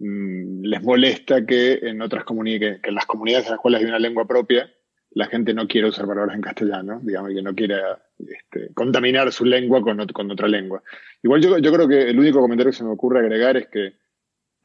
Mm, 0.00 0.62
les 0.62 0.82
molesta 0.82 1.44
que 1.44 1.72
en 1.82 2.00
otras 2.02 2.24
comunidades, 2.24 2.80
en 2.84 2.94
las 2.94 3.06
comunidades 3.06 3.46
en 3.46 3.52
las 3.52 3.60
cuales 3.60 3.80
hay 3.80 3.86
una 3.86 3.98
lengua 3.98 4.26
propia, 4.26 4.70
la 5.10 5.26
gente 5.26 5.54
no 5.54 5.66
quiere 5.66 5.88
usar 5.88 6.06
palabras 6.06 6.36
en 6.36 6.42
castellano, 6.42 7.00
digamos, 7.02 7.32
que 7.34 7.42
no 7.42 7.54
quiere 7.54 7.76
este, 8.18 8.72
contaminar 8.74 9.32
su 9.32 9.44
lengua 9.44 9.80
con, 9.82 10.06
con, 10.08 10.30
otra 10.30 10.46
lengua. 10.46 10.82
Igual 11.22 11.40
yo, 11.40 11.58
yo 11.58 11.72
creo 11.72 11.88
que 11.88 12.10
el 12.10 12.18
único 12.18 12.40
comentario 12.40 12.70
que 12.70 12.78
se 12.78 12.84
me 12.84 12.90
ocurre 12.90 13.20
agregar 13.20 13.56
es 13.56 13.68
que 13.68 13.94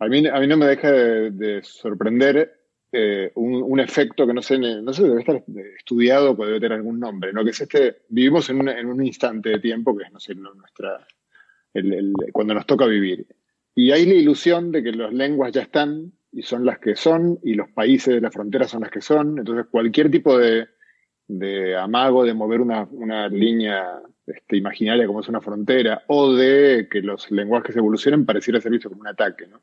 a 0.03 0.07
mí, 0.07 0.27
a 0.27 0.39
mí 0.39 0.47
no 0.47 0.57
me 0.57 0.67
deja 0.67 0.91
de, 0.91 1.61
sorprender 1.63 2.59
eh, 2.91 3.31
un, 3.35 3.79
efecto 3.79 4.27
que 4.27 4.33
no 4.33 4.41
sé, 4.41 4.57
no 4.57 4.93
sé, 4.93 5.03
debe 5.03 5.21
estar 5.21 5.43
estudiado 5.77 6.31
o 6.31 6.45
debe 6.45 6.59
tener 6.59 6.77
algún 6.77 6.99
nombre, 6.99 7.33
¿no? 7.33 7.43
Que 7.43 7.51
es 7.51 7.61
este, 7.61 8.03
vivimos 8.09 8.49
en, 8.49 8.85
un 8.85 9.05
instante 9.05 9.49
de 9.49 9.59
tiempo 9.59 9.97
que 9.97 10.03
es, 10.03 10.11
no 10.11 10.19
sé, 10.19 10.35
nuestra, 10.35 11.05
cuando 12.31 12.53
nos 12.53 12.65
toca 12.65 12.85
vivir. 12.85 13.25
Y 13.75 13.91
hay 13.91 14.05
la 14.05 14.13
ilusión 14.13 14.71
de 14.71 14.83
que 14.83 14.91
las 14.91 15.13
lenguas 15.13 15.51
ya 15.51 15.61
están 15.61 16.11
y 16.31 16.43
son 16.43 16.65
las 16.65 16.79
que 16.79 16.95
son, 16.95 17.39
y 17.43 17.53
los 17.53 17.69
países 17.69 18.13
de 18.13 18.21
la 18.21 18.31
frontera 18.31 18.67
son 18.67 18.81
las 18.81 18.91
que 18.91 19.01
son. 19.01 19.39
Entonces, 19.39 19.67
cualquier 19.69 20.11
tipo 20.11 20.37
de, 20.37 20.67
amago 21.77 22.23
de 22.23 22.33
mover 22.33 22.61
una, 22.61 23.27
línea 23.29 24.01
este, 24.25 24.57
imaginaria 24.57 25.07
como 25.07 25.21
es 25.21 25.29
una 25.29 25.41
frontera, 25.41 26.03
o 26.07 26.33
de 26.33 26.87
que 26.91 27.01
los 27.01 27.31
lenguajes 27.31 27.75
evolucionen, 27.75 28.25
pareciera 28.25 28.59
ser 28.61 28.71
visto 28.71 28.89
como 28.89 29.01
un 29.01 29.07
ataque. 29.07 29.47
¿no? 29.47 29.61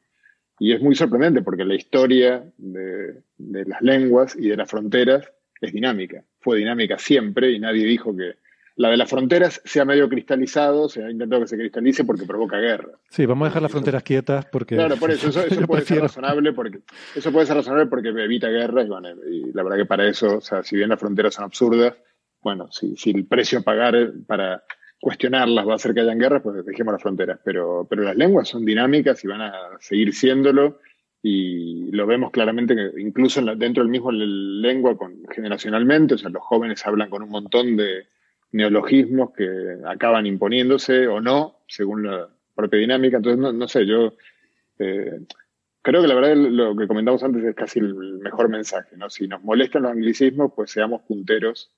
Y 0.60 0.72
es 0.72 0.80
muy 0.80 0.94
sorprendente 0.94 1.42
porque 1.42 1.64
la 1.64 1.74
historia 1.74 2.44
de, 2.58 3.22
de 3.38 3.64
las 3.64 3.80
lenguas 3.80 4.36
y 4.36 4.48
de 4.48 4.56
las 4.56 4.70
fronteras 4.70 5.32
es 5.60 5.72
dinámica. 5.72 6.22
Fue 6.38 6.58
dinámica 6.58 6.98
siempre 6.98 7.50
y 7.50 7.58
nadie 7.58 7.84
dijo 7.84 8.14
que 8.14 8.34
la 8.76 8.88
de 8.88 8.96
las 8.96 9.10
fronteras 9.10 9.60
se 9.64 9.80
ha 9.80 9.84
medio 9.84 10.08
cristalizado, 10.08 10.88
se 10.88 11.04
ha 11.04 11.10
intentado 11.10 11.42
que 11.42 11.48
se 11.48 11.58
cristalice 11.58 12.04
porque 12.04 12.24
provoca 12.24 12.58
guerra. 12.58 12.92
Sí, 13.10 13.26
vamos 13.26 13.46
a 13.46 13.48
dejar 13.48 13.62
las 13.62 13.70
fronteras 13.70 14.02
quietas 14.02 14.46
porque... 14.46 14.74
Claro, 14.74 14.96
por 14.96 15.10
eso, 15.10 15.28
eso, 15.28 15.42
puede 15.66 15.84
ser 15.84 16.00
razonable 16.00 16.52
porque 16.52 16.80
eso 17.14 17.32
puede 17.32 17.46
ser 17.46 17.56
razonable 17.56 17.86
porque 17.86 18.08
evita 18.08 18.48
guerras 18.48 18.86
y, 18.86 19.52
la 19.52 19.62
verdad 19.62 19.78
que 19.78 19.86
para 19.86 20.08
eso, 20.08 20.38
o 20.38 20.40
sea, 20.40 20.62
si 20.62 20.76
bien 20.76 20.88
las 20.88 21.00
fronteras 21.00 21.34
son 21.34 21.44
absurdas, 21.44 21.94
bueno, 22.42 22.70
si, 22.70 22.96
si 22.96 23.10
el 23.10 23.26
precio 23.26 23.58
a 23.58 23.62
pagar 23.62 24.12
para 24.26 24.62
cuestionarlas 25.00 25.66
va 25.66 25.72
a 25.72 25.76
hacer 25.76 25.94
que 25.94 26.00
hayan 26.00 26.18
guerras, 26.18 26.42
pues 26.42 26.64
dejemos 26.64 26.92
las 26.92 27.02
fronteras. 27.02 27.40
Pero, 27.42 27.86
pero 27.88 28.02
las 28.02 28.16
lenguas 28.16 28.48
son 28.48 28.64
dinámicas 28.64 29.24
y 29.24 29.28
van 29.28 29.40
a 29.40 29.52
seguir 29.80 30.14
siéndolo 30.14 30.78
y 31.22 31.90
lo 31.92 32.06
vemos 32.06 32.30
claramente 32.30 32.74
incluso 32.98 33.42
dentro 33.56 33.82
del 33.82 33.90
mismo 33.90 34.10
lengua 34.10 34.96
con, 34.96 35.22
generacionalmente, 35.30 36.14
o 36.14 36.18
sea, 36.18 36.30
los 36.30 36.42
jóvenes 36.42 36.86
hablan 36.86 37.10
con 37.10 37.22
un 37.22 37.28
montón 37.28 37.76
de 37.76 38.06
neologismos 38.52 39.32
que 39.32 39.78
acaban 39.86 40.26
imponiéndose 40.26 41.06
o 41.08 41.20
no, 41.20 41.60
según 41.68 42.04
la 42.04 42.28
propia 42.54 42.80
dinámica. 42.80 43.18
Entonces, 43.18 43.54
no, 43.54 43.68
sé, 43.68 43.86
yo 43.86 44.14
eh, 44.78 45.20
creo 45.82 46.02
que 46.02 46.08
la 46.08 46.14
verdad 46.14 46.36
lo 46.36 46.74
que 46.74 46.88
comentamos 46.88 47.22
antes 47.22 47.44
es 47.44 47.54
casi 47.54 47.78
el 47.80 47.94
mejor 47.94 48.48
mensaje, 48.48 48.96
¿no? 48.96 49.10
Si 49.10 49.28
nos 49.28 49.42
molestan 49.42 49.82
los 49.82 49.92
anglicismos, 49.92 50.52
pues 50.56 50.70
seamos 50.70 51.02
punteros 51.02 51.70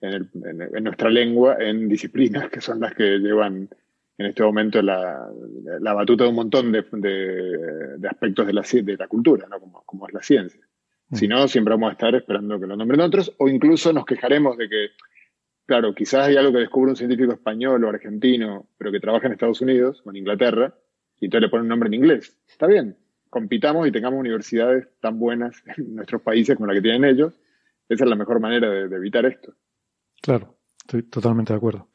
en, 0.00 0.84
nuestra 0.84 1.10
lengua, 1.10 1.56
en 1.58 1.88
disciplinas 1.88 2.48
que 2.50 2.60
son 2.60 2.80
las 2.80 2.94
que 2.94 3.18
llevan 3.18 3.68
en 4.18 4.26
este 4.26 4.42
momento 4.42 4.82
la, 4.82 5.28
batuta 5.80 6.24
de 6.24 6.30
un 6.30 6.36
montón 6.36 6.72
de, 6.72 6.78
aspectos 8.08 8.46
de 8.46 8.52
la, 8.52 8.62
de 8.62 8.96
la 8.96 9.08
cultura, 9.08 9.46
¿no? 9.48 9.58
como, 9.58 9.82
como 9.84 10.06
es 10.06 10.14
la 10.14 10.22
ciencia. 10.22 10.60
Mm. 11.08 11.16
Si 11.16 11.28
no, 11.28 11.48
siempre 11.48 11.74
vamos 11.74 11.90
a 11.90 11.92
estar 11.92 12.14
esperando 12.14 12.60
que 12.60 12.66
lo 12.66 12.76
nombren 12.76 13.00
otros, 13.00 13.34
o 13.38 13.48
incluso 13.48 13.92
nos 13.92 14.04
quejaremos 14.04 14.56
de 14.58 14.68
que 14.68 14.88
Claro, 15.70 15.94
quizás 15.94 16.26
hay 16.26 16.36
algo 16.36 16.50
que 16.50 16.58
descubre 16.58 16.90
un 16.90 16.96
científico 16.96 17.32
español 17.32 17.84
o 17.84 17.90
argentino, 17.90 18.66
pero 18.76 18.90
que 18.90 18.98
trabaja 18.98 19.28
en 19.28 19.34
Estados 19.34 19.60
Unidos 19.60 20.02
o 20.04 20.10
en 20.10 20.16
Inglaterra, 20.16 20.74
y 21.20 21.26
entonces 21.26 21.42
le 21.42 21.48
pone 21.48 21.62
un 21.62 21.68
nombre 21.68 21.86
en 21.86 21.94
inglés. 21.94 22.36
Está 22.48 22.66
bien, 22.66 22.96
compitamos 23.28 23.86
y 23.86 23.92
tengamos 23.92 24.18
universidades 24.18 24.88
tan 24.98 25.20
buenas 25.20 25.62
en 25.76 25.94
nuestros 25.94 26.22
países 26.22 26.56
como 26.56 26.66
la 26.66 26.74
que 26.74 26.82
tienen 26.82 27.04
ellos. 27.04 27.34
Esa 27.88 28.02
es 28.02 28.10
la 28.10 28.16
mejor 28.16 28.40
manera 28.40 28.68
de, 28.68 28.96
evitar 28.96 29.24
esto. 29.26 29.54
Claro, 30.20 30.58
estoy 30.80 31.02
totalmente 31.04 31.52
de 31.52 31.56
acuerdo. 31.56 31.88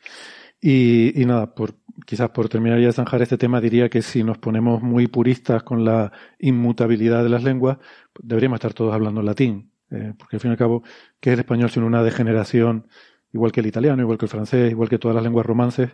Y, 0.62 1.14
nada, 1.26 1.54
por, 1.54 1.76
quizás 2.06 2.30
por 2.32 2.50
terminar 2.50 2.80
ya 2.80 2.88
de 2.88 2.94
zanjar 2.94 3.22
este 3.22 3.38
tema, 3.38 3.62
diría 3.62 3.90
que 3.90 4.02
si 4.02 4.24
nos 4.24 4.38
ponemos 4.40 4.82
muy 4.82 5.08
puristas 5.08 5.64
con 5.64 5.86
la 5.86 6.12
inmutabilidad 6.40 7.24
de 7.24 7.30
las 7.30 7.44
lenguas, 7.44 7.78
deberíamos 8.20 8.58
estar 8.58 8.74
todos 8.74 8.94
hablando 8.94 9.22
latín. 9.22 9.72
Eh, 9.92 10.14
porque 10.18 10.38
al 10.38 10.40
fin 10.40 10.50
y 10.50 10.54
al 10.54 10.58
cabo, 10.58 10.82
¿qué 11.20 11.30
es 11.30 11.34
el 11.36 11.42
español 11.42 11.70
sino 11.70 11.86
una 11.86 12.02
degeneración 12.04 12.88
igual 13.36 13.52
que 13.52 13.60
el 13.60 13.68
italiano, 13.68 14.02
igual 14.02 14.18
que 14.18 14.26
el 14.26 14.30
francés, 14.30 14.72
igual 14.72 14.90
que 14.90 14.98
todas 14.98 15.14
las 15.14 15.24
lenguas 15.24 15.46
romances, 15.46 15.92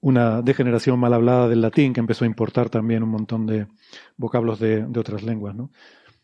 una 0.00 0.42
degeneración 0.42 1.00
mal 1.00 1.14
hablada 1.14 1.48
del 1.48 1.62
latín 1.62 1.92
que 1.92 2.00
empezó 2.00 2.24
a 2.24 2.28
importar 2.28 2.68
también 2.70 3.02
un 3.02 3.08
montón 3.08 3.46
de 3.46 3.66
vocablos 4.16 4.60
de, 4.60 4.84
otras 4.84 5.22
lenguas, 5.22 5.54
¿no? 5.56 5.70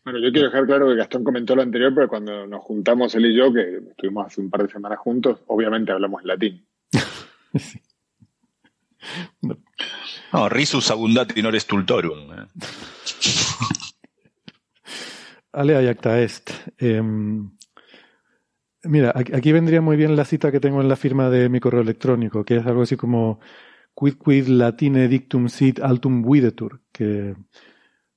Bueno, 0.03 0.19
yo 0.19 0.31
quiero 0.31 0.47
dejar 0.47 0.65
claro 0.65 0.89
que 0.89 0.95
Gastón 0.95 1.23
comentó 1.23 1.55
lo 1.55 1.61
anterior, 1.61 1.93
pero 1.95 2.09
cuando 2.09 2.45
nos 2.45 2.61
juntamos 2.61 3.15
él 3.15 3.27
y 3.27 3.37
yo, 3.37 3.53
que 3.53 3.77
estuvimos 3.89 4.27
hace 4.27 4.41
un 4.41 4.49
par 4.49 4.63
de 4.63 4.69
semanas 4.69 4.99
juntos, 4.99 5.39
obviamente 5.47 5.91
hablamos 5.91 6.23
latín. 6.23 6.65
no. 9.41 9.57
risus 10.49 10.91
abundati 10.91 11.41
non 11.41 11.57
stultorum. 11.59 12.33
¿eh? 12.33 12.45
Alea 15.53 15.81
iacta 15.81 16.19
est. 16.19 16.51
Em, 16.77 17.49
Mira, 18.85 19.13
aquí 19.15 19.53
vendría 19.53 19.81
muy 19.81 19.95
bien 19.95 20.17
la 20.17 20.25
cita 20.25 20.51
que 20.51 20.59
tengo 20.59 20.81
en 20.81 20.89
la 20.89 20.97
firma 20.97 21.29
de 21.29 21.47
mi 21.47 21.61
correo 21.61 21.81
electrónico, 21.81 22.43
que 22.43 22.57
es 22.57 22.65
algo 22.65 22.81
así 22.81 22.97
como 22.97 23.39
quid 23.95 24.15
quid 24.15 24.47
latine 24.47 25.07
dictum 25.07 25.47
sit 25.47 25.79
altum 25.79 26.29
videtur, 26.29 26.81
que 26.91 27.33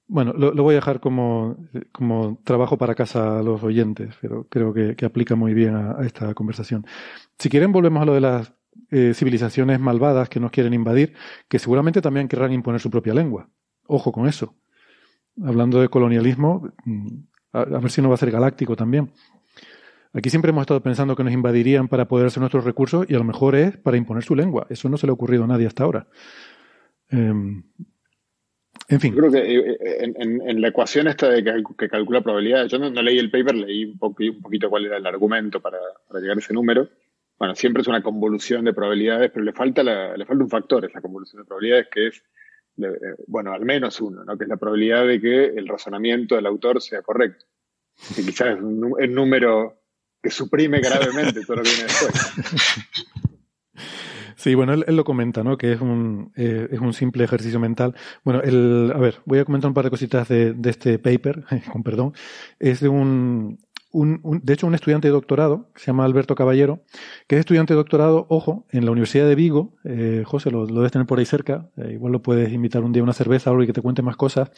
bueno, 0.08 0.32
lo, 0.32 0.62
voy 0.62 0.74
a 0.74 0.76
dejar 0.76 1.00
como, 1.00 1.56
como 1.92 2.38
trabajo 2.44 2.78
para 2.78 2.94
casa 2.94 3.40
a 3.40 3.42
los 3.42 3.62
oyentes, 3.62 4.14
pero 4.20 4.46
creo 4.48 4.72
que, 4.72 5.04
aplica 5.04 5.34
muy 5.34 5.52
bien 5.52 5.74
a, 5.74 5.98
esta 6.04 6.32
conversación. 6.34 6.86
Si 7.38 7.48
quieren, 7.48 7.72
volvemos 7.72 8.02
a 8.02 8.04
lo 8.04 8.14
de 8.14 8.20
las 8.20 8.52
eh, 8.90 9.12
civilizaciones 9.14 9.80
malvadas 9.80 10.28
que 10.28 10.38
nos 10.38 10.52
quieren 10.52 10.74
invadir, 10.74 11.14
que 11.48 11.58
seguramente 11.58 12.00
también 12.00 12.28
querrán 12.28 12.52
imponer 12.52 12.80
su 12.80 12.90
propia 12.90 13.14
lengua. 13.14 13.48
Ojo 13.86 14.12
con 14.12 14.28
eso. 14.28 14.54
Hablando 15.42 15.80
de 15.80 15.88
colonialismo, 15.88 16.70
mm, 16.84 17.08
a, 17.52 17.64
ver 17.64 17.90
si 17.90 18.00
no 18.00 18.08
va 18.08 18.14
a 18.14 18.18
ser 18.18 18.30
galáctico 18.30 18.76
también. 18.76 19.10
Aquí 20.12 20.30
siempre 20.30 20.50
hemos 20.50 20.62
estado 20.62 20.82
pensando 20.82 21.16
que 21.16 21.24
nos 21.24 21.32
invadirían 21.32 21.88
para 21.88 22.06
poder 22.06 22.28
hacer 22.28 22.40
nuestros 22.40 22.64
recursos 22.64 23.06
y 23.08 23.14
a 23.14 23.18
lo 23.18 23.24
mejor 23.24 23.54
es 23.54 23.76
para 23.76 23.96
imponer 23.96 24.22
su 24.22 24.34
lengua. 24.34 24.66
Eso 24.70 24.88
no 24.88 24.96
se 24.96 25.06
le 25.06 25.10
ha 25.10 25.14
ocurrido 25.14 25.44
a 25.44 25.46
nadie 25.46 25.66
hasta 25.66 25.84
ahora. 25.84 26.06
Em, 27.10 27.64
en 28.88 29.00
fin. 29.00 29.14
Yo 29.14 29.20
creo 29.20 29.32
que 29.32 29.38
eh, 29.38 29.78
eh, 29.80 30.12
en, 30.16 30.60
la 30.60 30.68
ecuación 30.68 31.08
esta 31.08 31.28
de 31.28 31.42
que, 31.42 31.88
calcula 31.88 32.20
probabilidades, 32.20 32.70
yo 32.70 32.78
no, 32.78 32.90
leí 33.02 33.18
el 33.18 33.30
paper, 33.30 33.54
leí 33.54 33.84
un, 33.84 33.98
un, 34.00 34.42
poquito 34.42 34.70
cuál 34.70 34.86
era 34.86 34.96
el 34.96 35.06
argumento 35.06 35.60
para, 35.60 35.78
llegar 36.20 36.36
a 36.36 36.40
ese 36.40 36.54
número. 36.54 36.88
Bueno, 37.38 37.54
siempre 37.54 37.82
es 37.82 37.88
una 37.88 38.02
convolución 38.02 38.64
de 38.64 38.72
probabilidades, 38.72 39.30
pero 39.30 39.44
le 39.44 39.52
falta, 39.52 39.82
le 39.82 40.24
falta 40.24 40.44
un 40.44 40.50
factor 40.50 40.84
esa 40.84 41.00
convolución 41.00 41.42
de 41.42 41.46
probabilidades 41.46 41.88
que 41.92 42.06
es, 42.08 42.22
eh, 42.78 43.14
bueno, 43.26 43.52
al 43.52 43.64
menos 43.64 44.00
uno, 44.00 44.24
¿no? 44.24 44.38
que 44.38 44.44
es 44.44 44.48
la 44.48 44.56
probabilidad 44.56 45.06
de 45.06 45.20
que 45.20 45.44
el 45.46 45.68
razonamiento 45.68 46.34
del 46.34 46.46
autor 46.46 46.80
sea 46.80 47.02
correcto. 47.02 47.44
Que 48.14 48.22
quizás 48.22 48.56
es 48.56 48.62
un, 48.62 48.84
un 48.84 49.14
número 49.14 49.80
que 50.22 50.30
suprime 50.30 50.80
gravemente 50.80 51.44
todo 51.44 51.58
lo 51.58 51.62
que 51.62 51.70
viene 51.70 51.84
después. 51.84 52.84
Sí, 54.36 54.54
bueno, 54.54 54.74
él, 54.74 54.84
lo 54.96 55.04
comenta, 55.04 55.42
¿no? 55.42 55.56
Que 55.56 55.72
es 55.72 55.80
un, 55.80 56.30
eh, 56.36 56.68
es 56.70 56.80
un 56.80 56.92
simple 56.92 57.24
ejercicio 57.24 57.58
mental. 57.58 57.94
Bueno, 58.22 58.42
el, 58.42 58.92
a 58.94 58.98
ver, 58.98 59.20
voy 59.24 59.38
a 59.38 59.44
comentar 59.44 59.68
un 59.68 59.74
par 59.74 59.84
de 59.84 59.90
cositas 59.90 60.28
de, 60.28 60.52
de 60.52 60.70
este 60.70 60.98
paper, 60.98 61.44
con 61.72 61.82
perdón. 61.82 62.12
Es 62.58 62.80
de 62.80 62.88
un, 62.88 63.58
un, 63.92 64.40
de 64.42 64.52
hecho, 64.52 64.66
un 64.66 64.74
estudiante 64.74 65.08
de 65.08 65.12
doctorado, 65.12 65.70
que 65.72 65.80
se 65.80 65.86
llama 65.86 66.04
Alberto 66.04 66.34
Caballero, 66.34 66.82
que 67.26 67.36
es 67.36 67.40
estudiante 67.40 67.72
de 67.72 67.78
doctorado, 67.78 68.26
ojo, 68.28 68.66
en 68.70 68.84
la 68.84 68.90
Universidad 68.90 69.26
de 69.26 69.34
Vigo. 69.34 69.74
Eh, 69.84 70.22
José, 70.26 70.50
lo, 70.50 70.66
lo, 70.66 70.74
debes 70.76 70.92
tener 70.92 71.06
por 71.06 71.18
ahí 71.18 71.24
cerca. 71.24 71.70
Eh, 71.78 71.92
igual 71.94 72.12
lo 72.12 72.22
puedes 72.22 72.52
invitar 72.52 72.84
un 72.84 72.92
día 72.92 73.00
a 73.00 73.04
una 73.04 73.14
cerveza 73.14 73.50
o 73.52 73.62
y 73.62 73.66
que 73.66 73.72
te 73.72 73.82
cuente 73.82 74.02
más 74.02 74.16
cosas. 74.16 74.50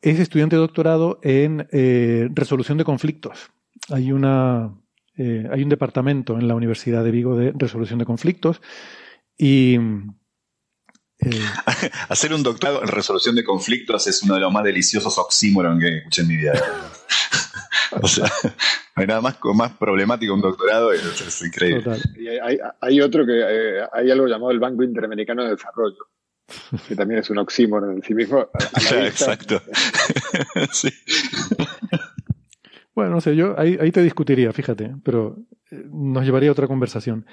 Es 0.00 0.18
estudiante 0.18 0.56
de 0.56 0.60
doctorado 0.60 1.20
en 1.22 1.68
eh, 1.72 2.28
resolución 2.32 2.78
de 2.78 2.84
conflictos. 2.84 3.50
Hay 3.90 4.12
una, 4.12 4.72
eh, 5.16 5.46
hay 5.50 5.62
un 5.62 5.68
departamento 5.68 6.38
en 6.38 6.48
la 6.48 6.54
Universidad 6.54 7.04
de 7.04 7.10
Vigo 7.10 7.36
de 7.36 7.52
resolución 7.54 7.98
de 7.98 8.04
conflictos 8.04 8.60
y 9.36 9.78
eh, 11.24 11.30
hacer 12.08 12.34
un 12.34 12.42
doctorado 12.42 12.82
en 12.82 12.88
resolución 12.88 13.34
de 13.36 13.44
conflictos 13.44 14.06
es 14.06 14.22
uno 14.22 14.34
de 14.34 14.40
los 14.40 14.52
más 14.52 14.64
deliciosos 14.64 15.16
oxímoron 15.18 15.78
que 15.78 15.98
escuché 15.98 16.22
en 16.22 16.28
mi 16.28 16.36
vida. 16.36 16.52
o 18.02 18.08
sea, 18.08 18.30
no 18.44 19.00
hay 19.00 19.06
nada 19.06 19.20
más, 19.20 19.36
más 19.54 19.72
problemático 19.72 20.34
un 20.34 20.40
doctorado, 20.40 20.92
es, 20.92 21.02
es 21.20 21.42
increíble. 21.42 21.96
hay, 22.42 22.58
hay, 22.80 23.00
otro 23.00 23.24
que 23.24 23.40
eh, 23.40 23.86
hay 23.92 24.10
algo 24.10 24.26
llamado 24.26 24.50
el 24.50 24.58
Banco 24.58 24.82
Interamericano 24.82 25.44
de 25.44 25.50
Desarrollo, 25.50 26.08
que 26.88 26.96
también 26.96 27.20
es 27.20 27.30
un 27.30 27.38
oxímoron 27.38 27.96
en 27.96 28.02
sí 28.02 28.14
mismo. 28.14 28.48
exacto. 28.92 29.62
sí. 30.72 30.88
Bueno, 32.94 33.10
no 33.10 33.20
sé, 33.20 33.34
yo 33.36 33.58
ahí, 33.58 33.78
ahí 33.80 33.90
te 33.90 34.02
discutiría, 34.02 34.52
fíjate, 34.52 34.94
pero 35.02 35.38
eh, 35.70 35.84
nos 35.90 36.24
llevaría 36.24 36.50
a 36.50 36.52
otra 36.52 36.66
conversación. 36.66 37.26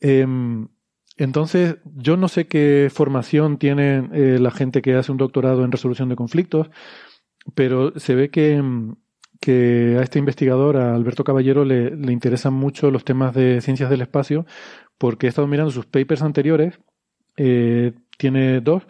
Em, 0.00 0.68
entonces, 1.16 1.76
yo 1.84 2.16
no 2.16 2.28
sé 2.28 2.46
qué 2.46 2.90
formación 2.92 3.58
tiene 3.58 4.08
eh, 4.12 4.38
la 4.40 4.50
gente 4.50 4.82
que 4.82 4.94
hace 4.94 5.12
un 5.12 5.18
doctorado 5.18 5.64
en 5.64 5.72
resolución 5.72 6.08
de 6.08 6.16
conflictos, 6.16 6.70
pero 7.54 7.98
se 7.98 8.14
ve 8.14 8.30
que, 8.30 8.54
em, 8.54 8.96
que 9.40 9.96
a 9.98 10.02
este 10.02 10.18
investigador, 10.18 10.76
a 10.76 10.94
Alberto 10.94 11.24
Caballero, 11.24 11.64
le, 11.64 11.96
le, 11.96 12.12
interesan 12.12 12.54
mucho 12.54 12.90
los 12.90 13.04
temas 13.04 13.34
de 13.34 13.60
ciencias 13.60 13.90
del 13.90 14.02
espacio, 14.02 14.46
porque 14.98 15.26
he 15.26 15.28
estado 15.28 15.46
mirando 15.48 15.70
sus 15.70 15.86
papers 15.86 16.22
anteriores, 16.22 16.78
eh, 17.36 17.92
tiene 18.18 18.60
dos, 18.60 18.84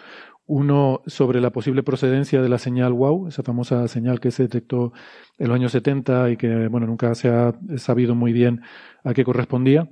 uno 0.46 1.02
sobre 1.06 1.40
la 1.40 1.50
posible 1.50 1.82
procedencia 1.82 2.42
de 2.42 2.48
la 2.48 2.58
señal 2.58 2.92
WOW, 2.92 3.28
esa 3.28 3.42
famosa 3.42 3.88
señal 3.88 4.20
que 4.20 4.30
se 4.30 4.44
detectó 4.44 4.92
en 5.38 5.48
los 5.48 5.54
años 5.54 5.72
70 5.72 6.30
y 6.30 6.36
que, 6.36 6.68
bueno, 6.68 6.86
nunca 6.86 7.14
se 7.14 7.28
ha 7.28 7.54
sabido 7.76 8.14
muy 8.14 8.32
bien 8.32 8.60
a 9.04 9.14
qué 9.14 9.24
correspondía, 9.24 9.88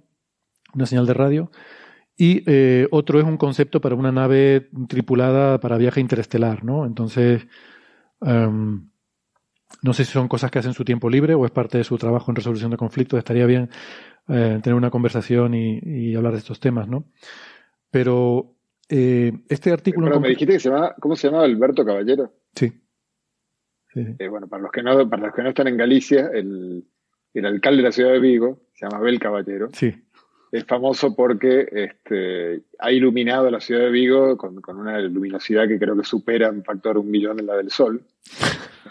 una 0.74 0.86
señal 0.86 1.06
de 1.06 1.14
radio. 1.14 1.50
Y 2.16 2.42
eh, 2.46 2.86
otro 2.90 3.18
es 3.18 3.24
un 3.24 3.38
concepto 3.38 3.80
para 3.80 3.94
una 3.94 4.12
nave 4.12 4.68
tripulada 4.88 5.58
para 5.58 5.78
viaje 5.78 6.00
interestelar, 6.00 6.62
¿no? 6.64 6.84
Entonces, 6.84 7.46
em, 8.20 8.90
no 9.82 9.92
sé 9.94 10.04
si 10.04 10.12
son 10.12 10.28
cosas 10.28 10.50
que 10.50 10.58
hacen 10.58 10.74
su 10.74 10.84
tiempo 10.84 11.08
libre 11.08 11.34
o 11.34 11.46
es 11.46 11.50
parte 11.50 11.78
de 11.78 11.84
su 11.84 11.96
trabajo 11.96 12.30
en 12.30 12.36
resolución 12.36 12.70
de 12.70 12.76
conflictos. 12.76 13.18
Estaría 13.18 13.46
bien 13.46 13.70
eh, 14.28 14.60
tener 14.62 14.74
una 14.74 14.90
conversación 14.90 15.54
y, 15.54 15.80
y, 15.82 16.14
hablar 16.14 16.32
de 16.32 16.38
estos 16.38 16.60
temas, 16.60 16.88
¿no? 16.88 17.06
Pero 17.90 18.51
eh, 18.94 19.32
este 19.48 19.72
artículo. 19.72 20.06
Pero 20.08 20.20
me 20.20 20.28
dijiste 20.28 20.52
que 20.52 20.60
se 20.60 20.68
llama, 20.68 20.94
¿cómo 21.00 21.16
se 21.16 21.28
llama 21.28 21.44
Alberto 21.44 21.82
Caballero? 21.82 22.30
Sí. 22.54 22.70
Eh, 23.94 24.28
bueno, 24.28 24.48
para 24.48 24.62
los 24.62 24.70
que 24.70 24.82
no, 24.82 25.08
para 25.08 25.26
los 25.26 25.34
que 25.34 25.42
no 25.42 25.48
están 25.48 25.68
en 25.68 25.78
Galicia, 25.78 26.28
el, 26.32 26.84
el 27.32 27.46
alcalde 27.46 27.78
de 27.78 27.88
la 27.88 27.92
ciudad 27.92 28.12
de 28.12 28.20
Vigo 28.20 28.60
se 28.74 28.84
llama 28.84 28.98
Abel 28.98 29.18
Caballero. 29.18 29.68
Sí. 29.72 29.94
Es 30.50 30.66
famoso 30.66 31.16
porque 31.16 31.66
este, 31.72 32.64
ha 32.78 32.92
iluminado 32.92 33.50
la 33.50 33.60
ciudad 33.60 33.80
de 33.80 33.90
Vigo 33.90 34.36
con, 34.36 34.60
con, 34.60 34.76
una 34.76 35.00
luminosidad 35.00 35.66
que 35.66 35.78
creo 35.78 35.96
que 35.96 36.04
supera 36.04 36.48
en 36.48 36.62
factor 36.62 36.98
un 36.98 37.10
millón 37.10 37.40
en 37.40 37.46
la 37.46 37.56
del 37.56 37.70
sol. 37.70 38.02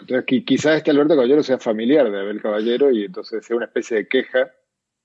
Entonces, 0.00 0.24
quizás 0.44 0.78
este 0.78 0.90
Alberto 0.90 1.14
Caballero 1.14 1.44
sea 1.44 1.58
familiar 1.58 2.10
de 2.10 2.18
Abel 2.18 2.42
Caballero 2.42 2.90
y 2.90 3.04
entonces 3.04 3.46
sea 3.46 3.56
una 3.56 3.66
especie 3.66 3.98
de 3.98 4.08
queja, 4.08 4.50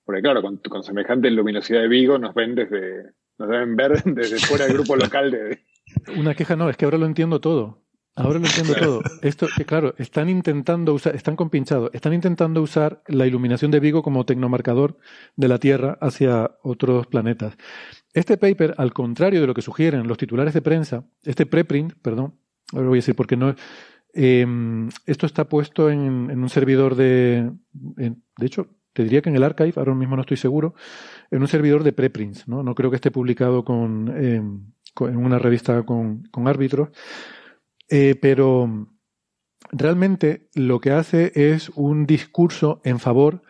porque 0.04 0.22
claro, 0.22 0.42
con, 0.42 0.56
con 0.56 0.82
semejante 0.82 1.30
luminosidad 1.30 1.82
de 1.82 1.88
Vigo 1.88 2.18
nos 2.18 2.34
ven 2.34 2.56
desde, 2.56 3.12
nos 3.38 3.48
deben 3.48 3.76
ver 3.76 4.02
desde 4.04 4.38
fuera 4.38 4.66
del 4.66 4.74
grupo 4.74 4.96
local 4.96 5.30
de... 5.30 5.60
Una 6.16 6.34
queja 6.34 6.56
no, 6.56 6.68
es 6.68 6.76
que 6.76 6.84
ahora 6.84 6.98
lo 6.98 7.06
entiendo 7.06 7.40
todo. 7.40 7.84
Ahora 8.14 8.40
lo 8.40 8.46
entiendo 8.46 8.74
todo. 8.74 9.00
Esto, 9.22 9.46
que 9.56 9.64
claro, 9.64 9.94
están 9.96 10.28
intentando 10.28 10.92
usar, 10.92 11.14
están 11.14 11.36
compinchados, 11.36 11.90
están 11.92 12.12
intentando 12.12 12.60
usar 12.60 13.02
la 13.06 13.26
iluminación 13.26 13.70
de 13.70 13.78
Vigo 13.78 14.02
como 14.02 14.26
tecnomarcador 14.26 14.98
de 15.36 15.46
la 15.46 15.58
Tierra 15.58 15.96
hacia 16.00 16.50
otros 16.62 17.06
planetas. 17.06 17.56
Este 18.12 18.36
paper, 18.36 18.74
al 18.76 18.92
contrario 18.92 19.40
de 19.40 19.46
lo 19.46 19.54
que 19.54 19.62
sugieren 19.62 20.08
los 20.08 20.18
titulares 20.18 20.52
de 20.52 20.62
prensa, 20.62 21.04
este 21.22 21.46
preprint, 21.46 21.92
perdón, 22.02 22.34
ahora 22.72 22.88
voy 22.88 22.98
a 22.98 23.02
decir 23.02 23.14
porque 23.14 23.36
no, 23.36 23.54
eh, 24.14 24.46
esto 25.06 25.26
está 25.26 25.48
puesto 25.48 25.88
en, 25.88 26.02
un 26.02 26.48
servidor 26.48 26.96
de, 26.96 27.52
de 27.72 28.46
hecho, 28.46 28.77
te 28.98 29.04
diría 29.04 29.22
que 29.22 29.28
en 29.28 29.36
el 29.36 29.44
archive, 29.44 29.74
ahora 29.76 29.94
mismo 29.94 30.16
no 30.16 30.22
estoy 30.22 30.38
seguro, 30.38 30.74
en 31.30 31.40
un 31.40 31.46
servidor 31.46 31.84
de 31.84 31.92
preprints, 31.92 32.48
¿no? 32.48 32.64
No 32.64 32.74
creo 32.74 32.90
que 32.90 32.96
esté 32.96 33.12
publicado 33.12 33.64
con, 33.64 34.12
eh, 34.12 34.42
en 34.42 35.16
una 35.16 35.38
revista 35.38 35.84
con, 35.84 36.28
árbitros, 36.46 36.88
eh, 37.88 38.16
pero 38.20 38.88
realmente 39.70 40.48
lo 40.52 40.80
que 40.80 40.90
hace 40.90 41.30
es 41.32 41.68
un 41.76 42.06
discurso 42.06 42.80
en 42.82 42.98
favor 42.98 43.42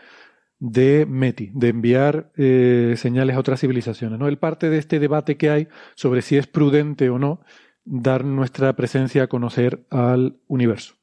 de 0.59 1.07
METI, 1.09 1.53
de 1.55 1.69
enviar 1.69 2.31
eh, 2.37 2.93
señales 2.99 3.35
a 3.35 3.41
otras 3.41 3.61
civilizaciones. 3.61 4.19
¿no? 4.19 4.29
Él 4.29 4.37
parte 4.37 4.69
de 4.69 4.77
este 4.77 4.99
debate 4.99 5.39
que 5.39 5.49
hay 5.49 5.69
sobre 5.95 6.21
si 6.21 6.37
es 6.37 6.47
prudente 6.47 7.09
o 7.09 7.19
no 7.19 7.41
dar 7.87 8.23
nuestra 8.23 8.77
presencia 8.77 9.23
a 9.23 9.29
conocer 9.29 9.87
al 9.89 10.43
universo. 10.47 10.97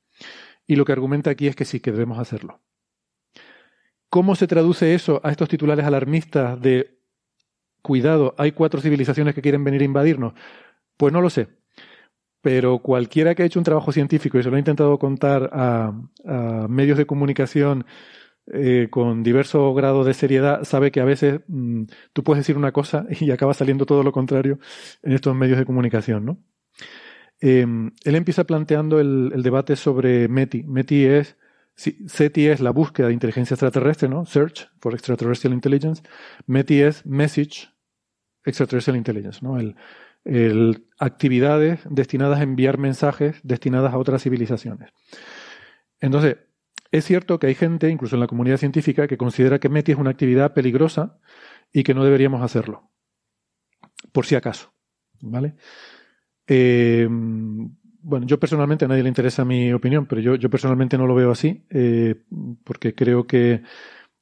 Y 0.68 0.76
lo 0.76 0.86
que 0.86 0.92
argumenta 0.92 1.32
aquí 1.32 1.48
es 1.48 1.56
que 1.56 1.66
sí, 1.66 1.80
que 1.80 1.92
debemos 1.92 2.20
hacerlo. 2.20 2.62
¿Cómo 4.16 4.34
se 4.36 4.48
traduce 4.48 4.96
eso 4.96 5.20
a 5.26 5.32
estos 5.32 5.50
titulares 5.50 5.84
alarmistas 5.84 6.62
de 6.62 7.02
cuidado, 7.82 8.34
hay 8.38 8.54
cuatro 8.54 8.80
civilizaciones 8.80 9.36
que 9.36 9.42
quieren 9.42 9.66
venir 9.66 9.82
a 9.82 9.84
invadirnos? 9.84 10.32
Pues 10.96 11.12
no 11.12 11.20
lo 11.20 11.30
sé. 11.30 11.50
Pero 12.40 12.80
cualquiera 12.80 13.36
que 13.36 13.44
ha 13.44 13.46
hecho 13.46 13.60
un 13.60 13.66
trabajo 13.66 13.92
científico 13.92 14.40
y 14.40 14.44
se 14.44 14.50
lo 14.50 14.56
ha 14.56 14.60
intentado 14.60 14.98
contar 15.00 15.50
a, 15.52 15.92
medios 16.70 16.98
de 16.98 17.06
comunicación 17.06 17.86
eh, 18.54 18.88
con 18.90 19.22
diverso 19.22 19.74
grado 19.74 20.06
de 20.06 20.14
seriedad, 20.14 20.64
sabe 20.64 20.92
que 20.92 21.02
a 21.02 21.06
veces 21.06 21.42
mm, 21.50 21.84
tú 22.14 22.24
puedes 22.24 22.40
decir 22.40 22.56
una 22.56 22.72
cosa 22.72 23.06
y 23.20 23.32
acaba 23.32 23.54
saliendo 23.54 23.86
todo 23.86 24.02
lo 24.02 24.14
contrario 24.14 24.60
en 25.04 25.12
estos 25.12 25.36
medios 25.36 25.58
de 25.58 25.66
comunicación, 25.66 26.24
¿no? 26.24 26.38
Em, 27.42 27.92
él 28.06 28.16
empieza 28.16 28.46
planteando 28.46 29.02
el, 29.02 29.44
debate 29.44 29.76
sobre 29.76 30.30
METI. 30.30 30.64
METI 30.64 31.04
es 31.04 31.38
SETI 31.76 32.48
es 32.48 32.62
la 32.62 32.72
búsqueda 32.72 33.08
de 33.08 33.14
inteligencia 33.14 33.56
extraterrestre, 33.56 34.08
¿no? 34.08 34.26
Search 34.26 34.70
for 34.80 34.94
Extraterrestrial 34.94 35.54
Intelligence. 35.54 36.04
METI 36.48 36.82
es 36.82 37.06
Message 37.06 37.70
Extraterrestrial 38.46 38.98
Intelligence, 38.98 39.40
¿no? 39.42 39.60
El, 39.60 39.76
el, 40.24 40.88
actividades 41.00 41.82
destinadas 41.90 42.40
a 42.40 42.44
enviar 42.44 42.78
mensajes 42.78 43.40
destinadas 43.44 43.94
a 43.94 43.98
otras 43.98 44.24
civilizaciones. 44.24 44.92
Entonces, 46.00 46.38
es 46.92 47.04
cierto 47.04 47.40
que 47.40 47.48
hay 47.48 47.56
gente, 47.56 47.90
incluso 47.90 48.16
en 48.16 48.22
la 48.22 48.28
comunidad 48.28 48.58
científica, 48.58 49.08
que 49.08 49.18
considera 49.18 49.60
que 49.60 49.70
METI 49.70 49.94
es 49.94 49.98
una 49.98 50.12
actividad 50.12 50.54
peligrosa 50.54 51.20
y 51.74 51.84
que 51.84 51.94
no 51.94 52.06
deberíamos 52.06 52.42
hacerlo. 52.42 52.90
Por 54.14 54.26
si 54.26 54.36
acaso. 54.36 54.74
¿Vale? 55.22 55.56
Eh, 56.48 57.08
bueno, 58.06 58.28
yo 58.28 58.40
personalmente 58.40 58.86
a 58.86 58.88
nadie 58.88 59.02
le 59.02 59.10
interesa 59.10 59.44
mi 59.44 59.74
opinión, 59.74 60.06
pero 60.06 60.22
yo, 60.22 60.36
yo 60.36 60.48
personalmente 60.48 60.96
no 60.96 61.08
lo 61.08 61.16
veo 61.16 61.32
así, 61.32 61.66
eh, 61.72 62.24
porque 62.64 62.94
creo 62.94 63.26
que 63.26 63.64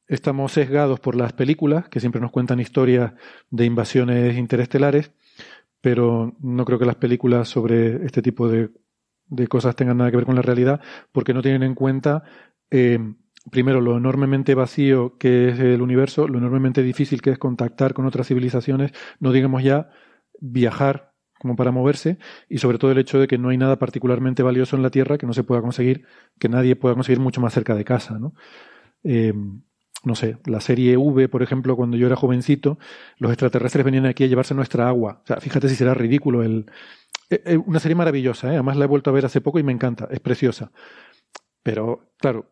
estamos 0.07 0.53
sesgados 0.53 1.01
por 1.01 1.15
las 1.15 1.33
películas, 1.33 1.89
que 1.89 1.99
siempre 1.99 2.21
nos 2.21 2.31
cuentan 2.31 2.61
historias 2.61 3.11
de 3.49 3.65
invasiones 3.65 4.37
interestelares, 4.37 5.11
pero 5.81 6.33
no 6.39 6.63
creo 6.63 6.79
que 6.79 6.85
las 6.85 6.95
películas 6.95 7.49
sobre 7.49 8.05
este 8.05 8.21
tipo 8.21 8.47
de, 8.47 8.69
cosas 9.49 9.75
tengan 9.75 9.97
nada 9.97 10.11
que 10.11 10.17
ver 10.17 10.25
con 10.25 10.35
la 10.35 10.41
realidad, 10.41 10.79
porque 11.11 11.33
no 11.33 11.41
tienen 11.41 11.63
en 11.63 11.75
cuenta, 11.75 12.23
eh, 12.71 12.99
primero, 13.51 13.81
lo 13.81 13.97
enormemente 13.97 14.55
vacío 14.55 15.17
que 15.17 15.49
es 15.49 15.59
el 15.59 15.81
universo, 15.81 16.29
lo 16.29 16.37
enormemente 16.37 16.83
difícil 16.83 17.21
que 17.21 17.31
es 17.31 17.37
contactar 17.37 17.93
con 17.93 18.05
otras 18.05 18.27
civilizaciones, 18.27 18.93
no 19.19 19.33
digamos 19.33 19.61
ya 19.61 19.89
viajar 20.39 21.12
como 21.43 21.55
para 21.55 21.71
moverse, 21.71 22.17
y 22.49 22.57
sobre 22.57 22.79
todo 22.79 22.91
el 22.91 22.97
hecho 22.97 23.19
de 23.19 23.27
que 23.27 23.37
no 23.37 23.49
hay 23.49 23.57
nada 23.57 23.77
particularmente 23.77 24.41
valioso 24.41 24.75
en 24.75 24.81
la 24.81 24.89
Tierra 24.89 25.19
que 25.19 25.27
no 25.27 25.33
se 25.33 25.43
pueda 25.43 25.61
conseguir, 25.61 26.05
que 26.39 26.49
nadie 26.49 26.75
pueda 26.75 26.95
conseguir 26.95 27.19
mucho 27.19 27.39
más 27.41 27.53
cerca 27.53 27.75
de 27.75 27.85
casa, 27.85 28.17
¿no? 28.17 28.33
Eh, 29.03 29.33
no 30.03 30.15
sé, 30.15 30.37
la 30.45 30.61
serie 30.61 30.97
V, 30.97 31.29
por 31.29 31.43
ejemplo, 31.43 31.75
cuando 31.75 31.97
yo 31.97 32.07
era 32.07 32.15
jovencito, 32.15 32.79
los 33.17 33.31
extraterrestres 33.31 33.85
venían 33.85 34.05
aquí 34.05 34.23
a 34.23 34.27
llevarse 34.27 34.55
nuestra 34.55 34.87
agua. 34.87 35.21
O 35.23 35.27
sea, 35.27 35.37
fíjate 35.37 35.69
si 35.69 35.75
será 35.75 35.93
ridículo 35.93 36.43
el... 36.43 36.65
Eh, 37.29 37.41
eh, 37.45 37.57
una 37.57 37.79
serie 37.79 37.95
maravillosa, 37.95 38.47
¿eh? 38.47 38.51
además 38.51 38.77
la 38.77 38.85
he 38.85 38.87
vuelto 38.87 39.09
a 39.09 39.13
ver 39.13 39.25
hace 39.25 39.41
poco 39.41 39.59
y 39.59 39.63
me 39.63 39.71
encanta, 39.71 40.07
es 40.11 40.19
preciosa. 40.19 40.71
Pero, 41.61 42.11
claro, 42.17 42.49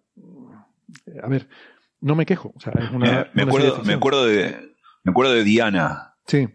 a 1.23 1.27
ver, 1.27 1.47
no 2.01 2.15
me 2.15 2.25
quejo. 2.25 2.53
O 2.55 2.59
sea, 2.59 2.73
es 2.73 2.91
una, 2.91 3.29
me, 3.33 3.43
acuerdo, 3.43 3.81
me, 3.83 3.93
acuerdo 3.93 4.25
de, 4.25 4.75
me 5.03 5.11
acuerdo 5.11 5.33
de 5.33 5.43
Diana. 5.43 6.15
Sí. 6.27 6.47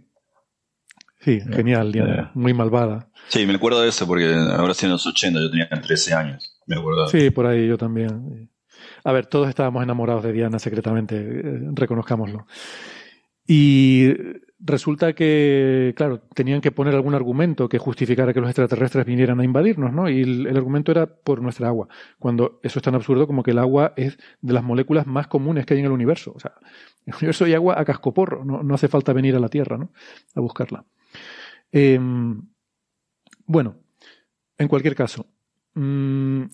Sí, 1.26 1.40
genial, 1.40 1.90
Diana. 1.90 2.30
Muy 2.34 2.54
malvada. 2.54 3.08
Sí, 3.26 3.46
me 3.46 3.54
acuerdo 3.54 3.82
de 3.82 3.88
eso 3.88 4.06
porque 4.06 4.32
ahora 4.32 4.74
sí 4.74 4.86
en 4.86 4.92
los 4.92 5.04
80, 5.04 5.40
yo 5.40 5.50
tenía 5.50 5.68
13 5.68 6.14
años. 6.14 6.56
Me 6.66 6.76
acuerdo. 6.76 7.08
Sí, 7.08 7.30
por 7.30 7.46
ahí 7.46 7.66
yo 7.66 7.76
también. 7.76 8.48
A 9.02 9.10
ver, 9.10 9.26
todos 9.26 9.48
estábamos 9.48 9.82
enamorados 9.82 10.22
de 10.22 10.32
Diana 10.32 10.60
secretamente, 10.60 11.16
eh, 11.16 11.60
reconozcámoslo. 11.72 12.46
Y 13.44 14.12
resulta 14.60 15.14
que, 15.14 15.94
claro, 15.96 16.20
tenían 16.32 16.60
que 16.60 16.70
poner 16.70 16.94
algún 16.94 17.16
argumento 17.16 17.68
que 17.68 17.78
justificara 17.78 18.32
que 18.32 18.40
los 18.40 18.48
extraterrestres 18.48 19.04
vinieran 19.04 19.40
a 19.40 19.44
invadirnos, 19.44 19.92
¿no? 19.92 20.08
Y 20.08 20.22
el, 20.22 20.56
argumento 20.56 20.92
era 20.92 21.06
por 21.06 21.42
nuestra 21.42 21.66
agua, 21.66 21.88
cuando 22.20 22.60
eso 22.62 22.78
es 22.78 22.84
tan 22.84 22.94
absurdo 22.94 23.26
como 23.26 23.42
que 23.42 23.50
el 23.50 23.58
agua 23.58 23.94
es 23.96 24.16
de 24.42 24.52
las 24.52 24.62
moléculas 24.62 25.08
más 25.08 25.26
comunes 25.26 25.66
que 25.66 25.74
hay 25.74 25.80
en 25.80 25.86
el 25.86 25.92
universo. 25.92 26.32
O 26.36 26.38
sea, 26.38 26.52
en 27.04 27.14
el 27.14 27.16
universo 27.16 27.46
hay 27.46 27.54
agua 27.54 27.80
a 27.80 27.84
cascoporro, 27.84 28.44
no, 28.44 28.62
no 28.62 28.74
hace 28.76 28.86
falta 28.86 29.12
venir 29.12 29.34
a 29.34 29.40
la 29.40 29.48
Tierra, 29.48 29.76
¿no? 29.76 29.90
A 30.36 30.40
buscarla. 30.40 30.84
Em, 31.72 32.42
bueno, 33.46 33.76
en 34.58 34.68
cualquier 34.68 34.94
caso, 34.94 35.26
mm, 35.74 36.44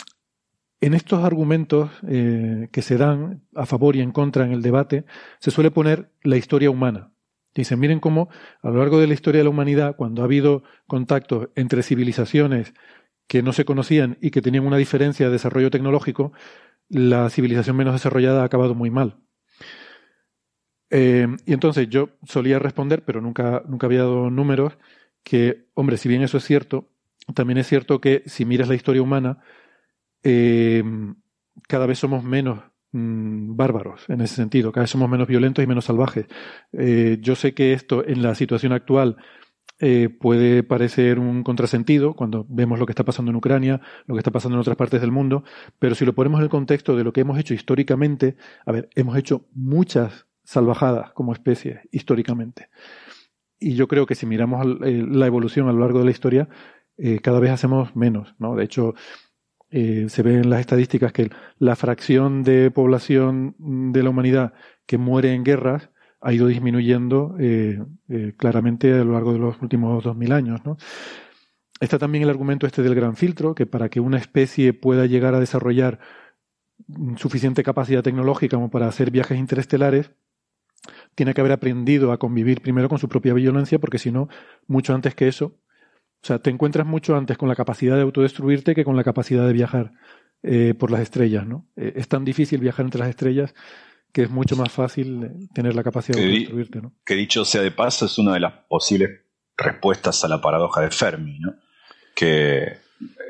en 0.80 0.94
estos 0.94 1.24
argumentos 1.24 1.90
eh, 2.08 2.68
que 2.72 2.82
se 2.82 2.96
dan 2.96 3.42
a 3.54 3.66
favor 3.66 3.96
y 3.96 4.00
en 4.00 4.10
contra 4.12 4.44
en 4.44 4.52
el 4.52 4.62
debate, 4.62 5.04
se 5.38 5.50
suele 5.50 5.70
poner 5.70 6.10
la 6.22 6.36
historia 6.36 6.70
humana. 6.70 7.12
Dicen, 7.54 7.78
miren 7.78 8.00
cómo 8.00 8.30
a 8.62 8.70
lo 8.70 8.78
largo 8.78 8.98
de 8.98 9.06
la 9.06 9.14
historia 9.14 9.40
de 9.40 9.44
la 9.44 9.50
humanidad, 9.50 9.96
cuando 9.96 10.22
ha 10.22 10.24
habido 10.24 10.64
contactos 10.86 11.50
entre 11.54 11.82
civilizaciones 11.82 12.74
que 13.28 13.42
no 13.42 13.52
se 13.52 13.64
conocían 13.64 14.18
y 14.20 14.30
que 14.30 14.42
tenían 14.42 14.66
una 14.66 14.76
diferencia 14.76 15.26
de 15.26 15.32
desarrollo 15.32 15.70
tecnológico, 15.70 16.32
la 16.88 17.30
civilización 17.30 17.76
menos 17.76 17.94
desarrollada 17.94 18.42
ha 18.42 18.44
acabado 18.44 18.74
muy 18.74 18.90
mal. 18.90 19.18
Eh, 20.90 21.26
y 21.46 21.52
entonces 21.54 21.88
yo 21.88 22.10
solía 22.24 22.58
responder, 22.58 23.04
pero 23.04 23.20
nunca, 23.20 23.62
nunca 23.66 23.86
había 23.86 24.00
dado 24.00 24.30
números, 24.30 24.76
que, 25.22 25.66
hombre, 25.74 25.96
si 25.96 26.08
bien 26.08 26.22
eso 26.22 26.38
es 26.38 26.44
cierto, 26.44 26.90
también 27.34 27.58
es 27.58 27.66
cierto 27.66 28.00
que 28.00 28.22
si 28.26 28.44
miras 28.44 28.68
la 28.68 28.74
historia 28.74 29.02
humana, 29.02 29.38
eh, 30.22 30.82
cada 31.68 31.86
vez 31.86 31.98
somos 31.98 32.24
menos 32.24 32.60
mm, 32.92 33.56
bárbaros 33.56 34.08
en 34.08 34.20
ese 34.20 34.36
sentido, 34.36 34.72
cada 34.72 34.84
vez 34.84 34.90
somos 34.90 35.08
menos 35.08 35.28
violentos 35.28 35.62
y 35.62 35.66
menos 35.66 35.84
salvajes. 35.84 36.26
Eh, 36.72 37.18
yo 37.20 37.34
sé 37.34 37.54
que 37.54 37.72
esto 37.72 38.06
en 38.06 38.22
la 38.22 38.34
situación 38.34 38.72
actual 38.72 39.16
eh, 39.84 40.08
puede 40.08 40.62
parecer 40.62 41.18
un 41.18 41.42
contrasentido 41.42 42.14
cuando 42.14 42.46
vemos 42.48 42.78
lo 42.78 42.86
que 42.86 42.92
está 42.92 43.04
pasando 43.04 43.30
en 43.30 43.36
Ucrania, 43.36 43.80
lo 44.06 44.14
que 44.14 44.20
está 44.20 44.30
pasando 44.30 44.56
en 44.56 44.60
otras 44.60 44.76
partes 44.76 45.00
del 45.00 45.10
mundo, 45.10 45.42
pero 45.78 45.94
si 45.96 46.04
lo 46.04 46.14
ponemos 46.14 46.38
en 46.38 46.44
el 46.44 46.50
contexto 46.50 46.94
de 46.96 47.02
lo 47.02 47.12
que 47.12 47.22
hemos 47.22 47.38
hecho 47.38 47.52
históricamente, 47.52 48.36
a 48.64 48.70
ver, 48.70 48.88
hemos 48.94 49.16
hecho 49.16 49.46
muchas 49.54 50.26
salvajadas 50.44 51.12
como 51.12 51.32
especie 51.32 51.80
históricamente. 51.90 52.68
Y 53.62 53.74
yo 53.74 53.88
creo 53.88 54.06
que 54.06 54.14
si 54.14 54.26
miramos 54.26 54.66
la 54.80 55.26
evolución 55.26 55.68
a 55.68 55.72
lo 55.72 55.80
largo 55.80 56.00
de 56.00 56.04
la 56.04 56.10
historia, 56.10 56.48
cada 57.22 57.40
vez 57.40 57.50
hacemos 57.50 57.94
menos, 57.96 58.34
¿no? 58.38 58.54
De 58.54 58.64
hecho, 58.64 58.94
eh, 59.74 60.10
se 60.10 60.22
ve 60.22 60.34
en 60.34 60.50
las 60.50 60.60
estadísticas 60.60 61.14
que 61.14 61.30
la 61.58 61.76
fracción 61.76 62.42
de 62.42 62.70
población 62.70 63.54
de 63.58 64.02
la 64.02 64.10
humanidad 64.10 64.52
que 64.84 64.98
muere 64.98 65.32
en 65.32 65.44
guerras 65.44 65.88
ha 66.20 66.34
ido 66.34 66.46
disminuyendo 66.46 67.36
eh, 67.40 67.82
eh, 68.10 68.34
claramente 68.36 68.92
a 68.92 69.02
lo 69.02 69.12
largo 69.12 69.32
de 69.32 69.38
los 69.38 69.62
últimos 69.62 70.04
dos 70.04 70.14
mil 70.14 70.32
años. 70.32 70.60
¿no? 70.66 70.76
Está 71.80 71.98
también 71.98 72.22
el 72.22 72.28
argumento 72.28 72.66
este 72.66 72.82
del 72.82 72.94
gran 72.94 73.16
filtro, 73.16 73.54
que 73.54 73.64
para 73.64 73.88
que 73.88 73.98
una 73.98 74.18
especie 74.18 74.74
pueda 74.74 75.06
llegar 75.06 75.34
a 75.34 75.40
desarrollar 75.40 76.00
suficiente 77.16 77.62
capacidad 77.62 78.02
tecnológica 78.02 78.58
como 78.58 78.70
para 78.70 78.88
hacer 78.88 79.10
viajes 79.10 79.38
interestelares, 79.38 80.12
tiene 81.14 81.34
que 81.34 81.40
haber 81.40 81.52
aprendido 81.52 82.12
a 82.12 82.18
convivir 82.18 82.60
primero 82.60 82.88
con 82.88 82.98
su 82.98 83.08
propia 83.08 83.34
violencia, 83.34 83.78
porque 83.78 83.98
si 83.98 84.10
no, 84.10 84.28
mucho 84.66 84.94
antes 84.94 85.14
que 85.14 85.28
eso, 85.28 85.58
o 86.22 86.26
sea, 86.26 86.38
te 86.38 86.50
encuentras 86.50 86.86
mucho 86.86 87.16
antes 87.16 87.36
con 87.36 87.48
la 87.48 87.56
capacidad 87.56 87.96
de 87.96 88.02
autodestruirte 88.02 88.74
que 88.74 88.84
con 88.84 88.96
la 88.96 89.04
capacidad 89.04 89.46
de 89.46 89.52
viajar 89.52 89.92
eh, 90.42 90.74
por 90.74 90.90
las 90.90 91.00
estrellas, 91.00 91.46
¿no? 91.46 91.68
Eh, 91.76 91.94
es 91.96 92.08
tan 92.08 92.24
difícil 92.24 92.60
viajar 92.60 92.84
entre 92.84 93.00
las 93.00 93.08
estrellas 93.08 93.54
que 94.12 94.22
es 94.22 94.30
mucho 94.30 94.56
más 94.56 94.70
fácil 94.70 95.24
eh, 95.24 95.30
tener 95.54 95.74
la 95.74 95.82
capacidad 95.82 96.18
de 96.18 96.24
autodestruirte, 96.24 96.80
¿no? 96.80 96.94
Que 97.04 97.14
dicho 97.14 97.44
sea 97.44 97.62
de 97.62 97.70
paso, 97.72 98.06
es 98.06 98.18
una 98.18 98.34
de 98.34 98.40
las 98.40 98.52
posibles 98.68 99.10
respuestas 99.56 100.24
a 100.24 100.28
la 100.28 100.40
paradoja 100.40 100.80
de 100.80 100.90
Fermi, 100.90 101.38
¿no? 101.38 101.54
Que 102.14 102.78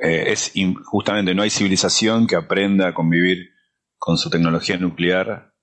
es 0.02 0.52
justamente 0.84 1.34
no 1.34 1.42
hay 1.42 1.50
civilización 1.50 2.26
que 2.26 2.36
aprenda 2.36 2.88
a 2.88 2.94
convivir 2.94 3.50
con 3.96 4.18
su 4.18 4.28
tecnología 4.28 4.76
nuclear 4.76 5.54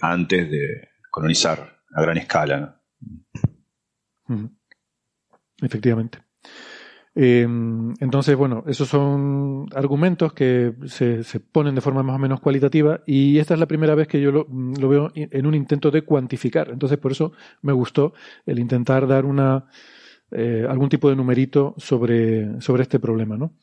antes 0.00 0.50
de 0.50 0.88
colonizar 1.10 1.80
a 1.94 2.02
gran 2.02 2.18
escala, 2.18 2.80
¿no? 4.28 4.50
Efectivamente. 5.62 6.18
Eh, 7.14 7.42
entonces, 7.42 8.36
bueno, 8.36 8.64
esos 8.68 8.88
son 8.88 9.66
argumentos 9.74 10.32
que 10.32 10.74
se, 10.86 11.24
se, 11.24 11.40
ponen 11.40 11.74
de 11.74 11.80
forma 11.80 12.02
más 12.02 12.16
o 12.16 12.18
menos 12.18 12.40
cualitativa 12.40 13.02
y 13.04 13.38
esta 13.38 13.54
es 13.54 13.60
la 13.60 13.66
primera 13.66 13.96
vez 13.96 14.06
que 14.06 14.20
yo 14.20 14.30
lo, 14.30 14.46
veo 14.88 15.10
en 15.14 15.46
un 15.46 15.54
intento 15.54 15.90
de 15.90 16.02
cuantificar. 16.02 16.70
Entonces, 16.70 16.98
por 16.98 17.12
eso 17.12 17.32
me 17.62 17.72
gustó 17.72 18.14
el 18.46 18.60
intentar 18.60 19.06
dar 19.08 19.24
una, 19.24 19.66
eh, 20.30 20.64
algún 20.68 20.88
tipo 20.88 21.10
de 21.10 21.16
numerito 21.16 21.74
sobre, 21.78 22.60
sobre 22.60 22.84
este 22.84 23.00
problema. 23.00 23.36
¿no? 23.36 23.54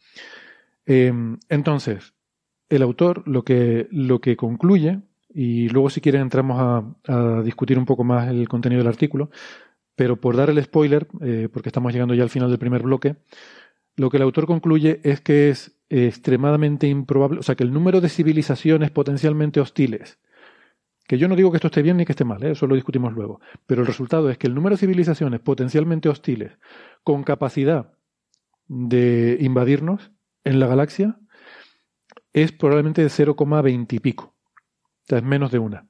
Eh, 0.85 1.13
entonces, 1.49 2.13
el 2.69 2.81
autor 2.81 3.23
lo 3.27 3.43
que, 3.43 3.87
lo 3.91 4.19
que 4.19 4.35
concluye, 4.35 4.99
y 5.29 5.69
luego 5.69 5.89
si 5.89 6.01
quieren 6.01 6.21
entramos 6.21 6.93
a, 7.07 7.41
discutir 7.43 7.77
un 7.77 7.85
poco 7.85 8.03
más 8.03 8.29
el 8.29 8.47
contenido 8.47 8.79
del 8.79 8.87
artículo, 8.87 9.29
pero 9.95 10.19
por 10.19 10.35
dar 10.35 10.49
el 10.49 10.63
spoiler, 10.63 11.07
eh, 11.21 11.49
porque 11.51 11.69
estamos 11.69 11.91
llegando 11.93 12.13
ya 12.13 12.23
al 12.23 12.29
final 12.29 12.49
del 12.49 12.59
primer 12.59 12.83
bloque, 12.83 13.17
lo 13.95 14.09
que 14.09 14.17
el 14.17 14.23
autor 14.23 14.45
concluye 14.45 14.99
es 15.03 15.21
que 15.21 15.49
es 15.49 15.77
extremadamente 15.89 16.87
improbable, 16.87 17.39
o 17.39 17.43
sea, 17.43 17.55
que 17.55 17.63
el 17.63 17.73
número 17.73 18.01
de 18.01 18.09
civilizaciones 18.09 18.91
potencialmente 18.91 19.59
hostiles, 19.59 20.19
que 21.07 21.17
yo 21.17 21.27
no 21.27 21.35
digo 21.35 21.51
que 21.51 21.57
esto 21.57 21.67
esté 21.67 21.81
bien 21.81 21.97
ni 21.97 22.05
que 22.05 22.11
esté 22.11 22.25
mal, 22.25 22.43
¿eh? 22.43 22.51
eso 22.51 22.67
lo 22.67 22.75
discutimos 22.75 23.13
luego, 23.13 23.39
pero 23.65 23.81
el 23.81 23.87
resultado 23.87 24.29
es 24.29 24.37
que 24.37 24.47
el 24.47 24.53
número 24.53 24.75
de 24.75 24.81
civilizaciones 24.81 25.39
potencialmente 25.39 26.09
hostiles 26.09 26.57
con 27.03 27.23
capacidad 27.23 27.93
de 28.67 29.37
invadirnos 29.39 30.11
en 30.43 30.59
la 30.59 30.67
galaxia 30.67 31.17
es 32.33 32.51
probablemente 32.51 33.01
de 33.01 33.07
0,20 33.07 33.93
y 33.93 33.99
pico. 33.99 34.36
O 35.07 35.09
sea, 35.09 35.19
es 35.19 35.23
menos 35.23 35.51
de 35.51 35.59
una. 35.59 35.87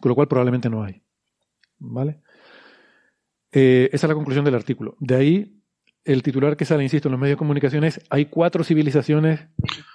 Con 0.00 0.10
lo 0.10 0.14
cual 0.14 0.28
probablemente 0.28 0.68
no 0.68 0.82
hay. 0.84 1.02
¿Vale? 1.78 2.20
Eh, 3.52 3.88
esa 3.92 4.06
es 4.06 4.08
la 4.08 4.14
conclusión 4.14 4.44
del 4.44 4.54
artículo. 4.54 4.96
De 5.00 5.16
ahí 5.16 5.56
el 6.06 6.22
titular 6.22 6.56
que 6.56 6.64
sale, 6.64 6.82
insisto, 6.84 7.08
en 7.08 7.12
los 7.12 7.20
medios 7.20 7.34
de 7.34 7.38
comunicación 7.38 7.82
es 7.82 8.00
hay 8.10 8.26
cuatro 8.26 8.62
civilizaciones 8.62 9.48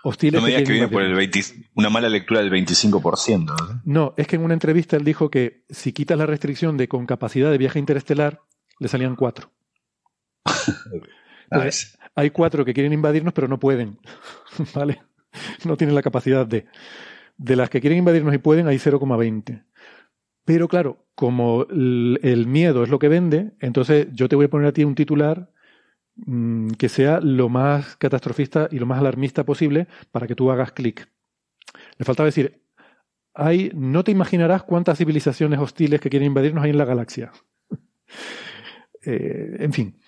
hostiles. 0.04 0.42
No 0.42 0.46
me 0.46 0.50
digas 0.50 0.64
que, 0.64 0.74
viene 0.74 0.88
por 0.90 1.04
el 1.04 1.32
una 1.74 1.90
mala 1.90 2.10
lectura 2.10 2.42
del 2.42 2.52
25%. 2.52 3.82
¿no? 3.86 4.14
es 4.18 4.28
que 4.28 4.36
en 4.36 4.44
una 4.44 4.54
entrevista 4.54 4.98
él 4.98 5.06
dijo 5.06 5.32
que 5.32 5.64
si 5.70 5.94
quitas 5.94 6.18
la 6.18 6.26
restricción 6.26 6.76
de 6.76 6.90
con 6.90 7.06
capacidad 7.06 7.50
de 7.50 7.58
viaje 7.58 7.80
interestelar, 7.80 8.42
le 8.80 8.88
salían 8.90 9.16
cuatro. 9.16 9.52
hay 12.16 12.30
cuatro 12.32 12.66
que 12.66 12.74
quieren 12.74 12.94
invadirnos, 12.94 13.34
pero 13.34 13.48
no 13.48 13.60
pueden. 13.60 14.00
¿Vale? 14.76 15.02
No 15.64 15.78
tienen 15.78 15.96
la 15.96 16.02
capacidad 16.02 16.46
de. 16.46 16.66
De 17.38 17.56
las 17.56 17.70
que 17.70 17.82
quieren 17.82 18.00
invadirnos 18.00 18.34
y 18.34 18.38
pueden, 18.38 18.68
hay 18.68 18.78
0,20. 18.78 19.64
Pero 20.46 20.68
claro, 20.68 21.06
como 21.16 21.66
el, 21.70 22.46
miedo 22.48 22.84
es 22.84 22.90
lo 22.90 23.00
que 23.00 23.08
vende, 23.08 23.52
entonces 23.60 24.08
yo 24.12 24.28
te 24.28 24.36
voy 24.36 24.46
a 24.46 24.50
poner 24.50 24.68
a 24.68 24.72
ti 24.74 24.84
un 24.84 24.96
titular 24.96 25.52
mm, 26.16 26.72
que 26.72 26.90
sea 26.90 27.20
lo 27.22 27.48
más 27.50 27.96
catastrofista 27.98 28.68
y 28.72 28.80
lo 28.80 28.86
más 28.86 29.00
alarmista 29.00 29.46
posible 29.46 29.88
para 30.12 30.28
que 30.28 30.36
tú 30.36 30.52
hagas 30.52 30.72
clic. 30.72 31.10
Le 31.98 32.06
faltaba 32.06 32.26
decir, 32.26 32.64
hay, 33.34 33.72
no 33.76 34.04
te 34.04 34.12
imaginarás 34.12 34.64
cuántas 34.64 34.98
civilizaciones 34.98 35.60
hostiles 35.60 36.02
que 36.02 36.10
quieren 36.10 36.28
invadirnos 36.28 36.64
hay 36.64 36.72
en 36.72 36.78
la 36.78 36.86
galaxia. 36.86 37.32
Eh, 39.04 39.56
en 39.58 39.74
fin. 39.74 40.00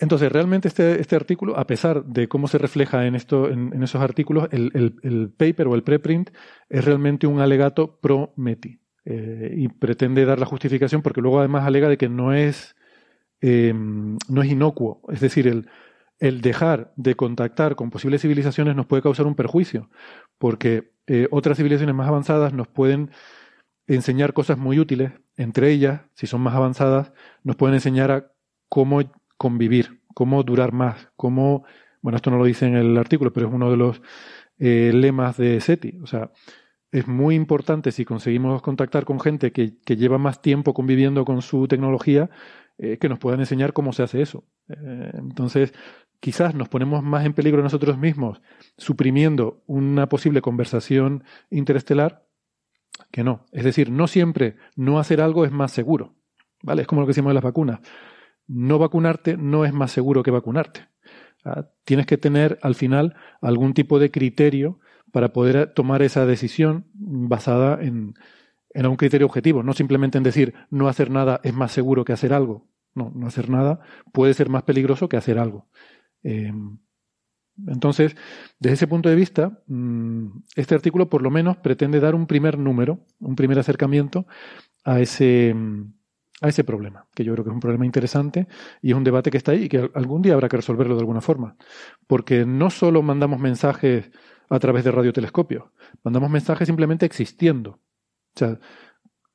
Entonces, 0.00 0.32
realmente 0.32 0.66
este, 0.66 1.00
este, 1.00 1.14
artículo, 1.14 1.58
a 1.58 1.66
pesar 1.66 2.04
de 2.04 2.26
cómo 2.26 2.48
se 2.48 2.58
refleja 2.58 3.06
en, 3.06 3.14
esto, 3.14 3.50
en, 3.50 3.82
esos 3.82 4.00
artículos, 4.00 4.48
el, 4.50 5.32
paper 5.36 5.68
o 5.68 5.74
el 5.74 5.82
preprint 5.82 6.30
es 6.68 6.84
realmente 6.84 7.26
un 7.26 7.40
alegato 7.40 8.00
pro-METI. 8.00 8.80
Eh, 9.06 9.54
y 9.56 9.68
pretende 9.68 10.26
dar 10.26 10.38
la 10.38 10.46
justificación 10.46 11.00
porque 11.00 11.22
luego 11.22 11.38
además 11.38 11.64
alega 11.64 11.88
de 11.88 11.96
que 11.96 12.08
no 12.08 12.34
es, 12.34 12.76
eh, 13.40 13.72
no 13.74 14.42
es 14.42 14.50
inocuo. 14.50 15.02
Es 15.08 15.20
decir, 15.20 15.46
el, 15.46 15.68
el 16.20 16.42
dejar 16.42 16.92
de 16.96 17.14
contactar 17.14 17.76
con 17.76 17.90
posibles 17.90 18.22
civilizaciones 18.22 18.76
nos 18.76 18.86
puede 18.86 19.02
causar 19.02 19.26
un 19.26 19.34
perjuicio, 19.34 19.90
porque 20.38 20.92
eh, 21.06 21.26
otras 21.30 21.56
civilizaciones 21.56 21.94
más 21.94 22.08
avanzadas 22.08 22.52
nos 22.52 22.68
pueden 22.68 23.10
enseñar 23.86 24.34
cosas 24.34 24.58
muy 24.58 24.78
útiles, 24.78 25.12
entre 25.36 25.70
ellas, 25.72 26.02
si 26.14 26.26
son 26.26 26.42
más 26.42 26.54
avanzadas, 26.54 27.12
nos 27.42 27.56
pueden 27.56 27.74
enseñar 27.74 28.10
a 28.10 28.32
cómo 28.68 29.00
convivir, 29.40 30.02
cómo 30.12 30.42
durar 30.42 30.72
más, 30.72 31.08
cómo, 31.16 31.64
bueno, 32.02 32.16
esto 32.16 32.30
no 32.30 32.36
lo 32.36 32.44
dice 32.44 32.66
en 32.66 32.76
el 32.76 32.98
artículo, 32.98 33.32
pero 33.32 33.48
es 33.48 33.54
uno 33.54 33.70
de 33.70 33.78
los 33.78 34.02
eh, 34.58 34.90
lemas 34.92 35.38
de 35.38 35.58
SETI, 35.62 35.98
o 36.02 36.06
sea, 36.06 36.30
es 36.92 37.08
muy 37.08 37.36
importante 37.36 37.90
si 37.90 38.04
conseguimos 38.04 38.60
contactar 38.60 39.06
con 39.06 39.18
gente 39.18 39.50
que, 39.50 39.78
lleva 39.96 40.18
más 40.18 40.42
tiempo 40.42 40.74
conviviendo 40.74 41.24
con 41.24 41.40
su 41.40 41.66
tecnología, 41.68 42.28
eh, 42.76 42.98
que 42.98 43.08
nos 43.08 43.18
puedan 43.18 43.40
enseñar 43.40 43.72
cómo 43.72 43.94
se 43.94 44.02
hace 44.02 44.20
eso. 44.20 44.44
entonces, 44.68 45.72
quizás 46.20 46.54
nos 46.54 46.68
ponemos 46.68 47.02
más 47.02 47.24
en 47.24 47.32
peligro 47.32 47.62
nosotros 47.62 47.96
mismos 47.96 48.42
suprimiendo 48.76 49.62
una 49.66 50.06
posible 50.10 50.42
conversación 50.42 51.24
interestelar 51.48 52.26
que 53.10 53.24
no. 53.24 53.46
Es 53.52 53.64
decir, 53.64 53.90
no 53.90 54.06
siempre 54.06 54.56
no 54.76 54.98
hacer 54.98 55.22
algo 55.22 55.46
es 55.46 55.50
más 55.50 55.72
seguro. 55.72 56.14
¿Vale? 56.62 56.82
Es 56.82 56.88
como 56.88 57.00
lo 57.00 57.06
que 57.06 57.12
decimos 57.12 57.30
de 57.30 57.34
las 57.34 57.44
vacunas. 57.44 57.80
No 58.52 58.80
vacunarte 58.80 59.36
no 59.36 59.64
es 59.64 59.72
más 59.72 59.92
seguro 59.92 60.24
que 60.24 60.32
vacunarte. 60.32 60.88
Ah, 61.44 61.68
tienes 61.84 62.06
que 62.06 62.18
tener 62.18 62.58
al 62.62 62.74
final 62.74 63.14
algún 63.40 63.74
tipo 63.74 64.00
de 64.00 64.10
criterio 64.10 64.80
para 65.12 65.32
poder 65.32 65.72
tomar 65.72 66.02
esa 66.02 66.26
decisión 66.26 66.86
basada 66.94 67.80
en, 67.80 68.14
un 68.74 68.96
criterio 68.96 69.26
objetivo, 69.26 69.62
no 69.62 69.72
simplemente 69.72 70.18
en 70.18 70.24
decir 70.24 70.54
no 70.68 70.88
hacer 70.88 71.10
nada 71.10 71.40
es 71.44 71.54
más 71.54 71.70
seguro 71.70 72.04
que 72.04 72.12
hacer 72.12 72.32
algo. 72.32 72.66
No, 72.92 73.12
no 73.14 73.28
hacer 73.28 73.48
nada 73.48 73.80
puede 74.12 74.34
ser 74.34 74.48
más 74.48 74.64
peligroso 74.64 75.08
que 75.08 75.16
hacer 75.16 75.38
algo. 75.38 75.68
Em, 76.24 76.78
entonces, 77.68 78.16
desde 78.58 78.74
ese 78.74 78.86
punto 78.88 79.08
de 79.08 79.14
vista, 79.14 79.62
mm, 79.68 80.42
este 80.56 80.74
artículo 80.74 81.08
por 81.08 81.22
lo 81.22 81.30
menos 81.30 81.56
pretende 81.58 82.00
dar 82.00 82.16
un 82.16 82.26
primer 82.26 82.58
número, 82.58 83.06
un 83.20 83.36
primer 83.36 83.60
acercamiento 83.60 84.26
a 84.84 84.98
ese, 85.00 85.54
a 86.40 86.48
ese 86.48 86.64
problema, 86.64 87.06
que 87.14 87.24
yo 87.24 87.32
creo 87.32 87.44
que 87.44 87.50
es 87.50 87.54
un 87.54 87.60
problema 87.60 87.84
interesante 87.84 88.46
y 88.80 88.90
es 88.90 88.96
un 88.96 89.04
debate 89.04 89.30
que 89.30 89.36
está 89.36 89.52
ahí 89.52 89.64
y 89.64 89.68
que 89.68 89.90
algún 89.94 90.22
día 90.22 90.34
habrá 90.34 90.48
que 90.48 90.56
resolverlo 90.56 90.94
de 90.94 91.00
alguna 91.00 91.20
forma. 91.20 91.56
Porque 92.06 92.46
no 92.46 92.70
solo 92.70 93.02
mandamos 93.02 93.40
mensajes 93.40 94.10
a 94.48 94.58
través 94.58 94.84
de 94.84 94.90
radiotelescopios, 94.90 95.64
mandamos 96.02 96.30
mensajes 96.30 96.66
simplemente 96.66 97.06
existiendo. 97.06 97.72
O 98.34 98.38
sea, 98.38 98.58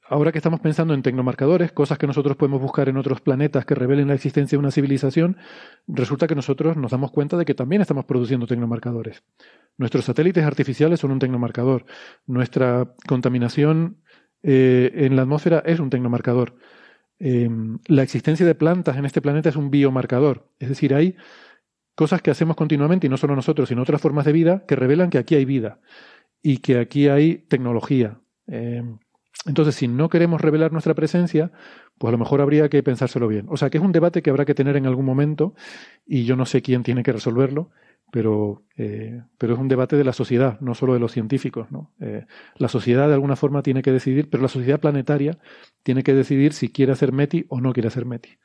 ahora 0.08 0.32
que 0.32 0.40
estamos 0.40 0.60
pensando 0.60 0.94
en 0.94 1.02
tecnomarcadores, 1.02 1.72
cosas 1.72 1.98
que 1.98 2.08
nosotros 2.08 2.38
podemos 2.38 2.62
buscar 2.62 2.90
en 2.90 2.98
otros 2.98 3.22
planetas 3.22 3.66
que 3.66 3.76
revelen 3.76 4.08
la 4.08 4.14
existencia 4.14 4.56
de 4.56 4.60
una 4.60 4.72
civilización, 4.72 5.38
resulta 5.88 6.28
que 6.28 6.36
nosotros 6.36 6.78
nos 6.78 6.92
damos 6.92 7.12
cuenta 7.12 7.38
de 7.38 7.46
que 7.46 7.54
también 7.54 7.82
estamos 7.82 8.06
produciendo 8.06 8.48
tecnomarcadores. 8.48 9.24
Nuestros 9.78 10.06
satélites 10.06 10.44
artificiales 10.44 11.00
son 11.00 11.12
un 11.12 11.20
tecnomarcador. 11.20 11.86
Nuestra 12.26 12.94
contaminación 13.08 14.02
eh, 14.44 14.92
en 14.94 15.16
la 15.16 15.24
atmósfera 15.24 15.64
es 15.66 15.80
un 15.80 15.90
tecnomarcador. 15.90 16.56
Eh, 17.20 17.50
la 17.88 18.04
existencia 18.04 18.46
de 18.46 18.56
plantas 18.56 18.98
en 18.98 19.06
este 19.06 19.22
planeta 19.22 19.50
es 19.50 19.56
un 19.56 19.72
biomarcador. 19.72 20.50
Es 20.60 20.70
decir, 20.70 20.94
hay 20.94 21.16
cosas 21.96 22.22
que 22.22 22.32
hacemos 22.32 22.56
continuamente, 22.56 23.08
y 23.08 23.10
no 23.10 23.18
solo 23.18 23.36
nosotros, 23.36 23.70
sino 23.70 23.82
otras 23.82 24.02
formas 24.02 24.26
de 24.26 24.34
vida, 24.34 24.66
que 24.68 24.76
revelan 24.76 25.10
que 25.10 25.18
aquí 25.18 25.36
hay 25.36 25.46
vida 25.46 25.80
y 26.42 26.58
que 26.58 26.78
aquí 26.78 27.08
hay 27.08 27.38
tecnología. 27.38 28.20
Eh, 28.48 28.84
entonces, 29.46 29.76
si 29.76 29.88
no 29.88 30.10
queremos 30.10 30.42
revelar 30.42 30.72
nuestra 30.72 30.94
presencia, 30.94 31.52
pues 31.98 32.10
a 32.10 32.12
lo 32.12 32.18
mejor 32.18 32.42
habría 32.42 32.70
que 32.70 32.82
pensárselo 32.84 33.28
bien. 33.28 33.46
O 33.50 33.58
sea, 33.58 33.70
que 33.70 33.78
es 33.78 33.84
un 33.84 33.92
debate 33.92 34.22
que 34.22 34.30
habrá 34.30 34.46
que 34.46 34.56
tener 34.56 34.76
en 34.76 34.86
algún 34.86 35.06
momento 35.06 35.54
y 36.06 36.26
yo 36.26 36.36
no 36.36 36.46
sé 36.46 36.62
quién 36.62 36.84
tiene 36.84 37.04
que 37.04 37.12
resolverlo, 37.12 37.72
pero, 38.16 38.64
eh, 38.78 39.24
pero 39.38 39.56
es 39.56 39.60
un 39.60 39.68
debate 39.68 39.98
de 39.98 40.06
la 40.06 40.14
sociedad, 40.14 40.58
no 40.62 40.74
solo 40.74 40.94
de 40.94 41.02
los 41.02 41.12
científicos. 41.12 41.70
¿no? 41.70 41.92
Eh, 42.00 42.26
la 42.56 42.70
sociedad 42.70 43.10
de 43.10 43.14
alguna 43.14 43.36
forma 43.36 43.62
tiene 43.62 43.82
que 43.82 43.92
decidir, 43.92 44.30
pero 44.30 44.42
la 44.42 44.48
sociedad 44.48 44.80
planetaria 44.80 45.38
tiene 45.84 46.02
que 46.02 46.14
decidir 46.14 46.54
si 46.54 46.70
quiere 46.70 46.94
hacer 46.94 47.12
METI 47.12 47.48
o 47.50 47.60
no 47.60 47.74
quiere 47.74 47.90
hacer 47.90 48.06
METI. 48.06 48.38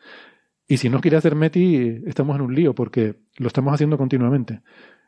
Y 0.66 0.78
si 0.78 0.88
no 0.88 1.00
quiere 1.00 1.18
hacer 1.18 1.36
METI, 1.36 2.02
estamos 2.06 2.34
en 2.34 2.42
un 2.42 2.52
lío 2.52 2.74
porque 2.74 3.20
lo 3.36 3.46
estamos 3.46 3.72
haciendo 3.72 3.96
continuamente. 3.96 4.62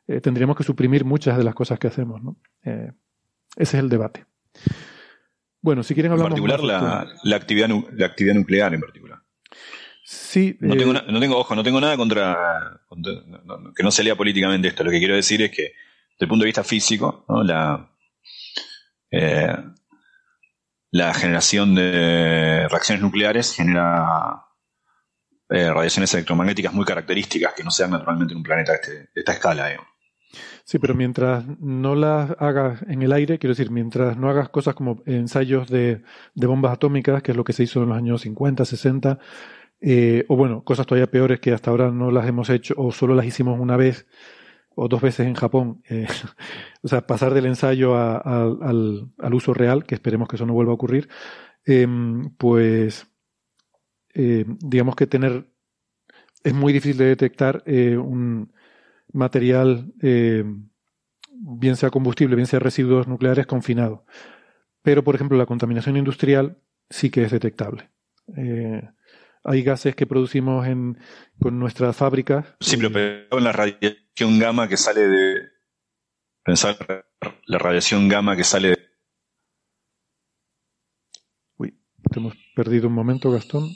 Eh, 0.06 0.20
tendríamos 0.20 0.56
que 0.56 0.62
suprimir 0.62 1.04
muchas 1.04 1.36
de 1.36 1.42
las 1.42 1.56
cosas 1.56 1.80
que 1.80 1.88
hacemos. 1.88 2.22
¿no? 2.22 2.36
ese 2.62 2.86
es 3.56 3.74
el 3.74 3.88
debate. 3.88 4.26
Bueno, 5.60 5.82
si 5.82 5.94
quieren 5.94 6.12
hablar 6.12 6.26
En 6.26 6.30
particular 6.34 6.62
la, 6.62 7.00
actividad, 7.34 7.68
la 7.96 8.06
actividad 8.06 8.36
nuclear 8.36 8.74
en 8.74 8.80
particular. 8.80 9.22
Sí. 10.04 10.56
No, 10.60 10.76
tengo, 10.76 10.94
eh, 10.94 11.04
no 11.08 11.20
tengo, 11.20 11.38
ojo, 11.38 11.54
no 11.54 11.62
tengo 11.62 11.80
nada 11.80 11.96
contra, 11.96 12.80
que 13.76 13.82
no 13.82 13.90
se 13.90 14.02
lea 14.02 14.16
políticamente 14.16 14.68
esto. 14.68 14.84
Lo 14.84 14.90
que 14.90 14.98
quiero 14.98 15.14
decir 15.14 15.42
es 15.42 15.50
que, 15.50 15.62
desde 15.62 16.20
el 16.20 16.28
punto 16.28 16.42
de 16.42 16.48
vista 16.48 16.64
físico, 16.64 17.24
la, 17.44 17.90
eh, 19.10 19.56
la 20.90 21.14
generación 21.14 21.74
de 21.74 22.68
reacciones 22.68 23.02
nucleares 23.02 23.54
genera 23.54 24.44
eh, 25.48 25.70
radiaciones 25.70 26.12
electromagnéticas 26.14 26.72
muy 26.72 26.84
características 26.84 27.52
que 27.54 27.62
no 27.62 27.70
se 27.70 27.82
dan 27.82 27.92
naturalmente 27.92 28.32
en 28.32 28.38
un 28.38 28.42
planeta 28.42 28.72
de, 28.72 28.78
este, 28.78 29.10
esta 29.14 29.32
escala. 29.32 29.70
Sí, 30.64 30.78
pero 30.78 30.94
mientras 30.94 31.44
no 31.60 31.94
las 31.94 32.34
hagas 32.38 32.82
en 32.88 33.02
el 33.02 33.12
aire, 33.12 33.38
quiero 33.38 33.52
decir, 33.52 33.70
mientras 33.70 34.16
no 34.16 34.30
hagas 34.30 34.48
cosas 34.48 34.74
como 34.74 35.02
ensayos 35.06 35.68
de, 35.68 36.02
bombas 36.34 36.72
atómicas, 36.72 37.22
que 37.22 37.32
es 37.32 37.36
lo 37.36 37.44
que 37.44 37.52
se 37.52 37.64
hizo 37.64 37.82
en 37.82 37.90
los 37.90 37.98
años 37.98 38.22
50, 38.22 38.64
60, 38.64 39.18
eh, 39.82 40.24
o 40.28 40.36
bueno, 40.36 40.62
cosas 40.62 40.86
todavía 40.86 41.10
peores 41.10 41.40
que 41.40 41.52
hasta 41.52 41.70
ahora 41.70 41.90
no 41.90 42.12
las 42.12 42.28
hemos 42.28 42.48
hecho 42.50 42.74
o 42.76 42.92
solo 42.92 43.14
las 43.14 43.26
hicimos 43.26 43.58
una 43.58 43.76
vez 43.76 44.06
o 44.74 44.88
dos 44.88 45.02
veces 45.02 45.26
en 45.26 45.34
Japón. 45.34 45.82
Eh, 45.88 46.06
o 46.82 46.88
sea, 46.88 47.06
pasar 47.06 47.34
del 47.34 47.46
ensayo 47.46 47.96
al, 47.96 49.10
uso 49.32 49.52
real, 49.54 49.84
que 49.84 49.96
esperemos 49.96 50.28
que 50.28 50.36
eso 50.36 50.46
no 50.46 50.54
vuelva 50.54 50.72
a 50.72 50.76
ocurrir, 50.76 51.08
em, 51.64 52.30
pues 52.36 53.06
eh, 54.14 54.44
digamos 54.60 54.94
que 54.96 55.06
tener 55.06 55.46
es 56.44 56.54
muy 56.54 56.72
difícil 56.72 56.98
de 56.98 57.06
detectar 57.06 57.62
un 57.66 58.52
material, 59.12 59.92
bien 60.00 61.76
sea 61.76 61.90
combustible, 61.90 62.34
bien 62.34 62.46
sea 62.46 62.58
residuos 62.58 63.06
nucleares, 63.06 63.46
confinado. 63.46 64.04
Pero, 64.82 65.04
por 65.04 65.14
ejemplo, 65.14 65.38
la 65.38 65.46
contaminación 65.46 65.96
industrial 65.96 66.58
sí 66.90 67.10
que 67.10 67.24
es 67.24 67.30
detectable. 67.30 67.90
Eh, 68.36 68.88
hay 69.44 69.62
gases 69.62 69.94
que 69.94 70.06
producimos 70.06 70.66
en, 70.66 70.98
con 71.40 71.58
nuestras 71.58 71.96
fábricas. 71.96 72.46
Sí, 72.60 72.76
pero 72.76 73.38
en 73.38 73.44
la 73.44 73.52
radiación 73.52 74.38
gamma 74.38 74.68
que 74.68 74.76
sale 74.76 75.00
de. 75.00 75.52
Pensar 76.44 76.76
la 77.46 77.58
radiación 77.58 78.08
gamma 78.08 78.36
que 78.36 78.44
sale 78.44 78.68
de. 78.70 78.78
Uy, 81.56 81.78
te 82.10 82.18
hemos 82.18 82.34
perdido 82.54 82.88
un 82.88 82.94
momento, 82.94 83.30
Gastón. 83.30 83.70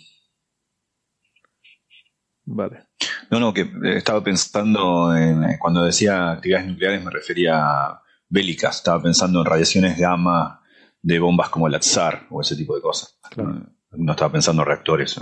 Vale. 2.45 2.87
No, 3.31 3.41
no, 3.41 3.53
que 3.53 3.69
estaba 3.97 4.23
pensando 4.23 5.15
en, 5.17 5.43
eh, 5.45 5.59
cuando 5.59 5.85
decía 5.85 6.31
actividades 6.31 6.69
nucleares 6.69 7.05
me 7.05 7.11
refería 7.11 7.59
a 7.59 8.03
bélicas, 8.29 8.77
estaba 8.77 9.03
pensando 9.03 9.41
en 9.41 9.47
radiaciones 9.47 9.99
gamma 9.99 10.63
de 11.03 11.19
bombas 11.19 11.49
como 11.51 11.67
el 11.67 11.79
Tsar 11.81 12.27
o 12.31 12.41
ese 12.41 12.57
tipo 12.57 12.75
de 12.75 12.83
cosas. 12.83 13.19
No, 13.37 14.13
estaba 14.13 14.33
pensando 14.33 14.63
en 14.63 14.69
reactores. 14.69 15.21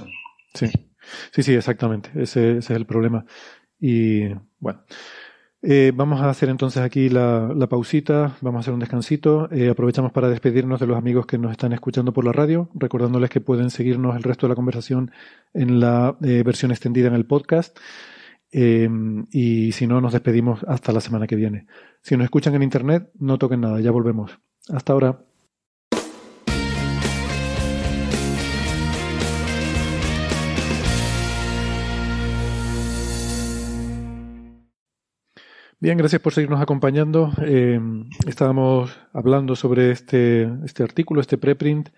Sí, 0.54 0.70
sí, 1.32 1.42
sí, 1.42 1.54
exactamente. 1.54 2.10
ese 2.14 2.58
es 2.58 2.70
el 2.70 2.86
problema. 2.86 3.26
Y 3.80 4.28
bueno, 4.60 4.84
eh, 5.66 5.92
vamos 5.94 6.20
a 6.20 6.28
hacer 6.28 6.50
entonces 6.50 6.82
aquí 6.82 7.08
la, 7.08 7.48
pausita, 7.70 8.36
vamos 8.42 8.58
a 8.58 8.60
hacer 8.60 8.74
un 8.74 8.80
descansito. 8.80 9.50
Eh, 9.50 9.70
aprovechamos 9.70 10.12
para 10.12 10.28
despedirnos 10.28 10.78
de 10.78 10.86
los 10.86 10.98
amigos 10.98 11.26
que 11.26 11.38
nos 11.38 11.52
están 11.52 11.72
escuchando 11.72 12.12
por 12.12 12.24
la 12.24 12.32
radio, 12.32 12.68
recordándoles 12.74 13.30
que 13.30 13.40
pueden 13.40 13.70
seguirnos 13.70 14.14
el 14.14 14.22
resto 14.22 14.46
de 14.46 14.50
la 14.50 14.56
conversación 14.56 15.10
en 15.54 15.80
la 15.80 16.18
eh, 16.22 16.42
versión 16.44 16.70
extendida 16.70 17.08
en 17.08 17.14
el 17.14 17.26
podcast. 17.26 17.78
y 18.52 19.72
si 19.72 19.86
no, 19.86 20.00
nos 20.00 20.12
despedimos 20.12 20.64
hasta 20.68 20.92
la 20.92 21.00
semana 21.00 21.26
que 21.26 21.36
viene. 21.36 21.66
Si 22.02 22.16
nos 22.16 22.24
escuchan 22.24 22.54
en 22.54 22.62
Internet, 22.62 23.10
no 23.18 23.38
toquen 23.38 23.60
nada, 23.62 23.80
ya 23.80 23.90
volvemos. 23.90 24.38
Hasta 24.68 24.92
ahora. 24.92 25.33
Bien, 35.84 35.98
gracias 35.98 36.22
por 36.22 36.32
seguirnos 36.32 36.62
acompañando. 36.62 37.30
Eh, 37.42 37.78
estábamos 38.26 38.98
hablando 39.12 39.54
sobre 39.54 39.90
este, 39.90 40.48
este 40.64 40.82
artículo, 40.82 41.20
este 41.20 41.36
preprint 41.36 41.90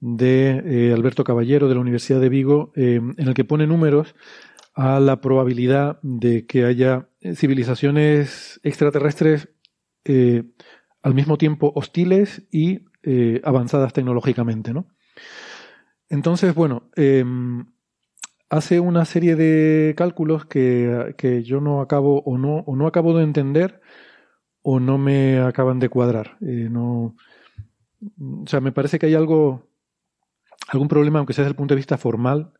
de 0.00 0.62
eh, 0.64 0.94
Alberto 0.94 1.22
Caballero 1.22 1.68
de 1.68 1.74
la 1.74 1.82
Universidad 1.82 2.18
de 2.18 2.30
Vigo, 2.30 2.72
eh, 2.76 2.94
en 2.94 3.28
el 3.28 3.34
que 3.34 3.44
pone 3.44 3.66
números 3.66 4.14
a 4.74 5.00
la 5.00 5.20
probabilidad 5.20 5.98
de 6.00 6.46
que 6.46 6.64
haya 6.64 7.10
civilizaciones 7.34 8.58
extraterrestres 8.62 9.50
al 10.06 11.12
mismo 11.12 11.36
tiempo 11.36 11.72
hostiles 11.74 12.48
y 12.50 12.86
avanzadas 13.44 13.92
tecnológicamente, 13.92 14.72
¿no? 14.72 14.86
Entonces, 16.08 16.54
bueno, 16.54 16.88
hace 18.50 18.80
una 18.80 19.04
serie 19.04 19.36
de 19.36 19.94
cálculos 19.96 20.44
que, 20.44 21.42
yo 21.44 21.60
no 21.60 21.80
acabo 21.80 22.22
o 22.22 22.36
no, 22.36 22.58
o 22.66 22.76
no 22.76 22.86
acabo 22.86 23.16
de 23.16 23.24
entender 23.24 23.80
o 24.62 24.80
no 24.80 24.98
me 24.98 25.38
acaban 25.38 25.78
de 25.78 25.88
cuadrar. 25.88 26.36
Eh, 26.42 26.68
no, 26.70 27.16
o 28.18 28.46
sea, 28.46 28.60
me 28.60 28.72
parece 28.72 28.98
que 28.98 29.06
hay 29.06 29.14
algo, 29.14 29.68
algún 30.68 30.88
problema, 30.88 31.20
aunque 31.20 31.32
sea 31.32 31.44
desde 31.44 31.52
el 31.52 31.56
punto 31.56 31.74
de 31.74 31.78
vista 31.78 31.96
formal, 31.96 32.52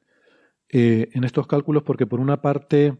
eh, 0.70 1.10
en 1.12 1.24
estos 1.24 1.46
cálculos, 1.48 1.82
porque 1.82 2.06
por 2.06 2.20
una 2.20 2.40
parte, 2.40 2.98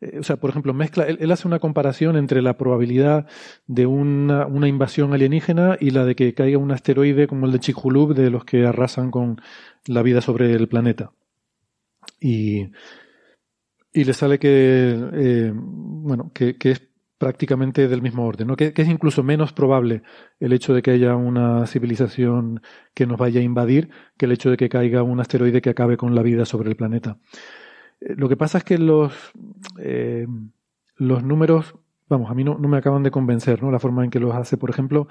eh, 0.00 0.18
o 0.18 0.24
sea, 0.24 0.36
por 0.36 0.50
ejemplo, 0.50 0.74
mezcla, 0.74 1.04
él, 1.04 1.30
hace 1.30 1.46
una 1.46 1.60
comparación 1.60 2.16
entre 2.16 2.42
la 2.42 2.58
probabilidad 2.58 3.28
de 3.68 3.86
una, 3.86 4.46
una, 4.46 4.68
invasión 4.68 5.12
alienígena 5.12 5.76
y 5.80 5.90
la 5.90 6.04
de 6.04 6.16
que 6.16 6.34
caiga 6.34 6.58
un 6.58 6.72
asteroide 6.72 7.28
como 7.28 7.46
el 7.46 7.52
de 7.52 7.60
Chicxulub, 7.60 8.14
de 8.14 8.30
los 8.30 8.44
que 8.44 8.66
arrasan 8.66 9.12
con 9.12 9.40
la 9.86 10.02
vida 10.02 10.20
sobre 10.20 10.52
el 10.52 10.68
planeta. 10.68 11.12
Y, 12.20 12.70
y 13.92 14.04
le 14.04 14.12
sale 14.12 14.38
que, 14.38 15.10
eh, 15.12 15.52
bueno, 15.54 16.30
que, 16.32 16.56
es 16.62 16.82
prácticamente 17.18 17.88
del 17.88 18.02
mismo 18.02 18.26
orden, 18.26 18.46
¿no? 18.46 18.56
Que, 18.56 18.72
es 18.74 18.88
incluso 18.88 19.22
menos 19.22 19.52
probable 19.52 20.02
el 20.38 20.52
hecho 20.52 20.72
de 20.72 20.82
que 20.82 20.92
haya 20.92 21.16
una 21.16 21.66
civilización 21.66 22.62
que 22.94 23.06
nos 23.06 23.18
vaya 23.18 23.40
a 23.40 23.44
invadir 23.44 23.90
que 24.16 24.26
el 24.26 24.32
hecho 24.32 24.50
de 24.50 24.56
que 24.56 24.68
caiga 24.68 25.02
un 25.02 25.20
asteroide 25.20 25.60
que 25.60 25.70
acabe 25.70 25.96
con 25.96 26.14
la 26.14 26.22
vida 26.22 26.44
sobre 26.44 26.70
el 26.70 26.76
planeta. 26.76 27.18
Eh, 28.00 28.14
lo 28.16 28.28
que 28.28 28.36
pasa 28.36 28.58
es 28.58 28.64
que 28.64 28.78
los, 28.78 29.12
eh, 29.78 30.26
los 30.96 31.24
números, 31.24 31.74
vamos, 32.08 32.30
a 32.30 32.34
mí 32.34 32.44
no, 32.44 32.56
no, 32.58 32.68
me 32.68 32.78
acaban 32.78 33.02
de 33.02 33.10
convencer, 33.10 33.62
¿no? 33.62 33.70
La 33.72 33.80
forma 33.80 34.04
en 34.04 34.10
que 34.10 34.20
los 34.20 34.34
hace, 34.34 34.56
por 34.56 34.70
ejemplo, 34.70 35.08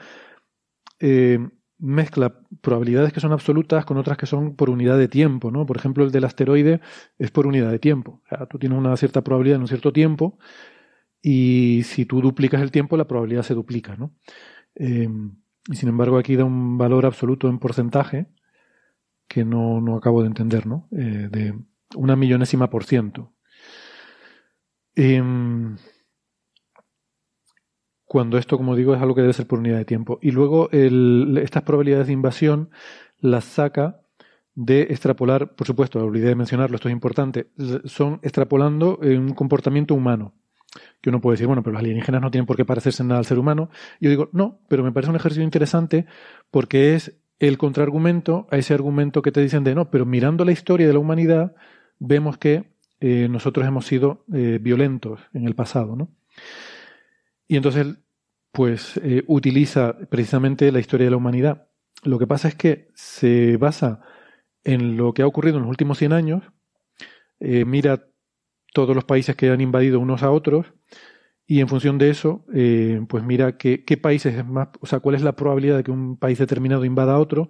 mezcla 1.79 2.39
probabilidades 2.61 3.13
que 3.13 3.19
son 3.19 3.31
absolutas 3.31 3.85
con 3.85 3.97
otras 3.97 4.17
que 4.17 4.25
son 4.25 4.55
por 4.55 4.69
unidad 4.69 4.97
de 4.97 5.07
tiempo, 5.07 5.51
¿no? 5.51 5.65
Por 5.65 5.77
ejemplo, 5.77 6.03
el 6.03 6.11
del 6.11 6.23
asteroide 6.23 6.81
es 7.19 7.31
por 7.31 7.47
unidad 7.47 7.71
de 7.71 7.79
tiempo. 7.79 8.21
O 8.25 8.27
sea, 8.29 8.45
tú 8.47 8.57
tienes 8.57 8.77
una 8.77 8.95
cierta 8.97 9.23
probabilidad 9.23 9.57
en 9.57 9.61
un 9.61 9.67
cierto 9.67 9.93
tiempo 9.93 10.37
y 11.21 11.81
si 11.83 12.05
tú 12.05 12.21
duplicas 12.21 12.61
el 12.61 12.71
tiempo, 12.71 12.97
la 12.97 13.07
probabilidad 13.07 13.43
se 13.43 13.53
duplica, 13.53 13.95
¿no? 13.95 14.13
Em, 14.75 15.35
y 15.69 15.75
sin 15.75 15.89
embargo, 15.89 16.17
aquí 16.17 16.35
da 16.35 16.45
un 16.45 16.77
valor 16.77 17.05
absoluto 17.05 17.49
en 17.49 17.59
porcentaje 17.59 18.27
que 19.27 19.43
no, 19.43 19.81
no 19.81 19.97
acabo 19.97 20.21
de 20.21 20.27
entender, 20.27 20.65
¿no? 20.65 20.87
Eh, 20.91 21.27
de 21.31 21.53
una 21.95 22.15
millonésima 22.15 22.69
por 22.69 22.85
ciento. 22.85 23.33
Em, 24.95 25.77
cuando 28.07 28.37
esto, 28.37 28.57
como 28.57 28.75
digo, 28.75 28.95
es 28.95 29.01
algo 29.01 29.15
que 29.15 29.21
debe 29.21 29.33
ser 29.33 29.47
por 29.47 29.59
unidad 29.59 29.77
de 29.77 29.85
tiempo. 29.85 30.17
Y 30.21 30.31
luego 30.31 30.69
estas 30.71 31.63
probabilidades 31.63 32.07
de 32.07 32.13
invasión 32.13 32.69
las 33.19 33.43
saca 33.43 33.99
de 34.55 34.83
extrapolar, 34.83 35.55
por 35.55 35.67
supuesto, 35.67 35.99
olvidé 35.99 36.29
de 36.29 36.35
mencionarlo, 36.35 36.75
esto 36.75 36.87
es 36.87 36.93
importante, 36.93 37.47
son 37.85 38.19
extrapolando 38.23 38.97
un 39.01 39.33
comportamiento 39.33 39.93
humano. 39.93 40.33
Que 41.01 41.09
uno 41.09 41.21
puede 41.21 41.33
decir, 41.35 41.47
bueno, 41.47 41.63
pero 41.63 41.73
los 41.73 41.81
alienígenas 41.81 42.21
no 42.21 42.31
tienen 42.31 42.45
por 42.45 42.55
qué 42.55 42.65
parecerse 42.65 43.03
nada 43.03 43.19
al 43.19 43.25
ser 43.25 43.39
humano. 43.39 43.69
Yo 43.99 44.09
digo, 44.09 44.29
no, 44.31 44.59
pero 44.67 44.83
me 44.83 44.91
parece 44.91 45.09
un 45.09 45.15
ejercicio 45.15 45.43
interesante 45.43 46.05
porque 46.49 46.95
es 46.95 47.17
el 47.39 47.57
contraargumento 47.57 48.47
a 48.51 48.57
ese 48.57 48.73
argumento 48.73 49.21
que 49.21 49.31
te 49.31 49.41
dicen 49.41 49.63
de 49.63 49.75
no, 49.75 49.91
pero 49.91 50.05
mirando 50.05 50.45
la 50.45 50.51
historia 50.51 50.87
de 50.87 50.93
la 50.93 50.99
humanidad, 50.99 51.55
vemos 51.99 52.37
que 52.37 52.71
eh, 52.99 53.27
nosotros 53.29 53.67
hemos 53.67 53.85
sido 53.85 54.23
eh, 54.33 54.59
violentos 54.61 55.19
en 55.33 55.45
el 55.45 55.55
pasado, 55.55 55.95
¿no? 55.95 56.09
Y 57.47 57.55
entonces, 57.55 57.97
pues, 58.51 58.99
eh, 59.03 59.23
utiliza 59.27 59.97
precisamente 60.09 60.71
la 60.71 60.79
historia 60.79 61.05
de 61.05 61.11
la 61.11 61.17
humanidad. 61.17 61.67
Lo 62.03 62.19
que 62.19 62.27
pasa 62.27 62.47
es 62.47 62.55
que 62.55 62.89
se 62.95 63.57
basa 63.57 64.01
en 64.63 64.97
lo 64.97 65.13
que 65.13 65.21
ha 65.21 65.27
ocurrido 65.27 65.57
en 65.57 65.63
los 65.63 65.69
últimos 65.69 65.97
100 65.97 66.13
años, 66.13 66.43
eh, 67.39 67.65
mira 67.65 68.07
todos 68.73 68.95
los 68.95 69.05
países 69.05 69.35
que 69.35 69.49
han 69.49 69.61
invadido 69.61 69.99
unos 69.99 70.23
a 70.23 70.31
otros, 70.31 70.73
y 71.45 71.61
en 71.61 71.69
función 71.69 71.97
de 71.97 72.09
eso, 72.09 72.45
eh, 72.53 72.99
pues 73.07 73.23
mira 73.23 73.57
qué, 73.57 73.79
países 74.01 74.35
es 74.35 74.45
más, 74.45 74.69
o 74.81 74.85
sea, 74.85 74.99
cuál 74.99 75.15
es 75.15 75.21
la 75.21 75.35
probabilidad 75.35 75.77
de 75.77 75.83
que 75.83 75.91
un 75.91 76.17
país 76.17 76.37
determinado 76.37 76.83
invada 76.83 77.13
a 77.13 77.19
otro, 77.19 77.49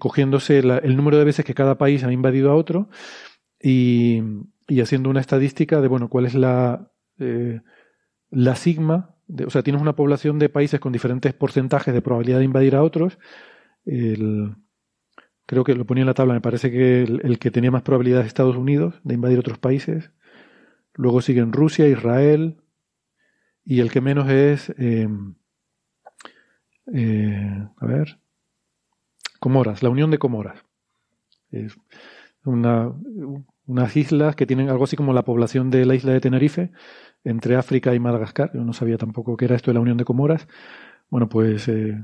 cogiéndose 0.00 0.58
el 0.58 0.96
número 0.96 1.18
de 1.18 1.24
veces 1.24 1.44
que 1.44 1.54
cada 1.54 1.78
país 1.78 2.02
ha 2.02 2.10
invadido 2.12 2.50
a 2.50 2.56
otro 2.56 2.88
y, 3.62 4.22
y 4.66 4.80
haciendo 4.80 5.08
una 5.08 5.20
estadística 5.20 5.80
de, 5.80 5.86
bueno, 5.86 6.08
cuál 6.08 6.26
es 6.26 6.34
la, 6.34 6.90
la 8.30 8.56
sigma, 8.56 9.14
o 9.46 9.50
sea, 9.50 9.62
tienes 9.62 9.82
una 9.82 9.96
población 9.96 10.38
de 10.38 10.48
países 10.48 10.80
con 10.80 10.92
diferentes 10.92 11.32
porcentajes 11.34 11.94
de 11.94 12.02
probabilidad 12.02 12.38
de 12.38 12.44
invadir 12.44 12.76
a 12.76 12.82
otros. 12.82 13.18
creo 13.84 15.64
que 15.64 15.74
lo 15.74 15.86
ponía 15.86 16.02
en 16.02 16.08
la 16.08 16.14
tabla, 16.14 16.34
me 16.34 16.40
parece 16.40 16.70
que 16.70 17.02
el, 17.02 17.38
que 17.38 17.50
tenía 17.50 17.70
más 17.70 17.82
probabilidad 17.82 18.20
es 18.20 18.26
Estados 18.26 18.56
Unidos 18.56 19.00
de 19.04 19.14
invadir 19.14 19.38
otros 19.38 19.58
países. 19.58 20.10
Luego 20.94 21.22
siguen 21.22 21.52
Rusia, 21.52 21.88
Israel. 21.88 22.56
Y 23.64 23.80
el 23.80 23.90
que 23.90 24.00
menos 24.00 24.28
es. 24.28 24.72
Em, 24.78 25.36
eh, 26.92 27.68
a 27.76 27.86
ver. 27.86 28.18
Comoras, 29.38 29.82
la 29.82 29.90
Unión 29.90 30.10
de 30.10 30.18
Comoras. 30.18 30.64
Es 31.50 31.76
una, 32.44 32.92
unas 33.68 33.96
islas 33.96 34.34
que 34.34 34.46
tienen 34.46 34.70
algo 34.70 34.84
así 34.84 34.96
como 34.96 35.12
la 35.12 35.24
población 35.24 35.70
de 35.70 35.84
la 35.84 35.94
isla 35.94 36.12
de 36.12 36.20
Tenerife, 36.20 36.72
entre 37.28 37.56
África 37.56 37.94
y 37.94 38.00
Madagascar. 38.00 38.50
Yo 38.54 38.64
no 38.64 38.72
sabía 38.72 38.96
tampoco 38.96 39.36
que 39.36 39.44
era 39.44 39.56
esto 39.56 39.70
de 39.70 39.74
la 39.74 39.80
Unión 39.80 39.98
de 39.98 40.04
Comoras. 40.04 40.48
Bueno, 41.10 41.28
pues 41.28 41.68
eh, 41.68 42.02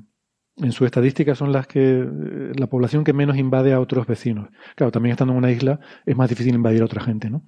en 0.57 0.73
su 0.73 0.85
estadística 0.85 1.35
son 1.35 1.51
las 1.53 1.67
que 1.67 2.01
eh, 2.01 2.53
la 2.57 2.67
población 2.69 3.05
que 3.05 3.13
menos 3.13 3.39
invade 3.39 3.73
a 3.73 3.81
otros 3.81 4.07
vecinos. 4.07 4.51
Claro, 4.77 4.93
también 4.93 5.13
estando 5.13 5.33
en 5.33 5.39
una 5.39 5.51
isla 5.51 5.81
es 6.05 6.17
más 6.17 6.29
difícil 6.29 6.55
invadir 6.55 6.83
a 6.83 6.85
otra 6.85 7.03
gente, 7.03 7.31
¿no? 7.31 7.43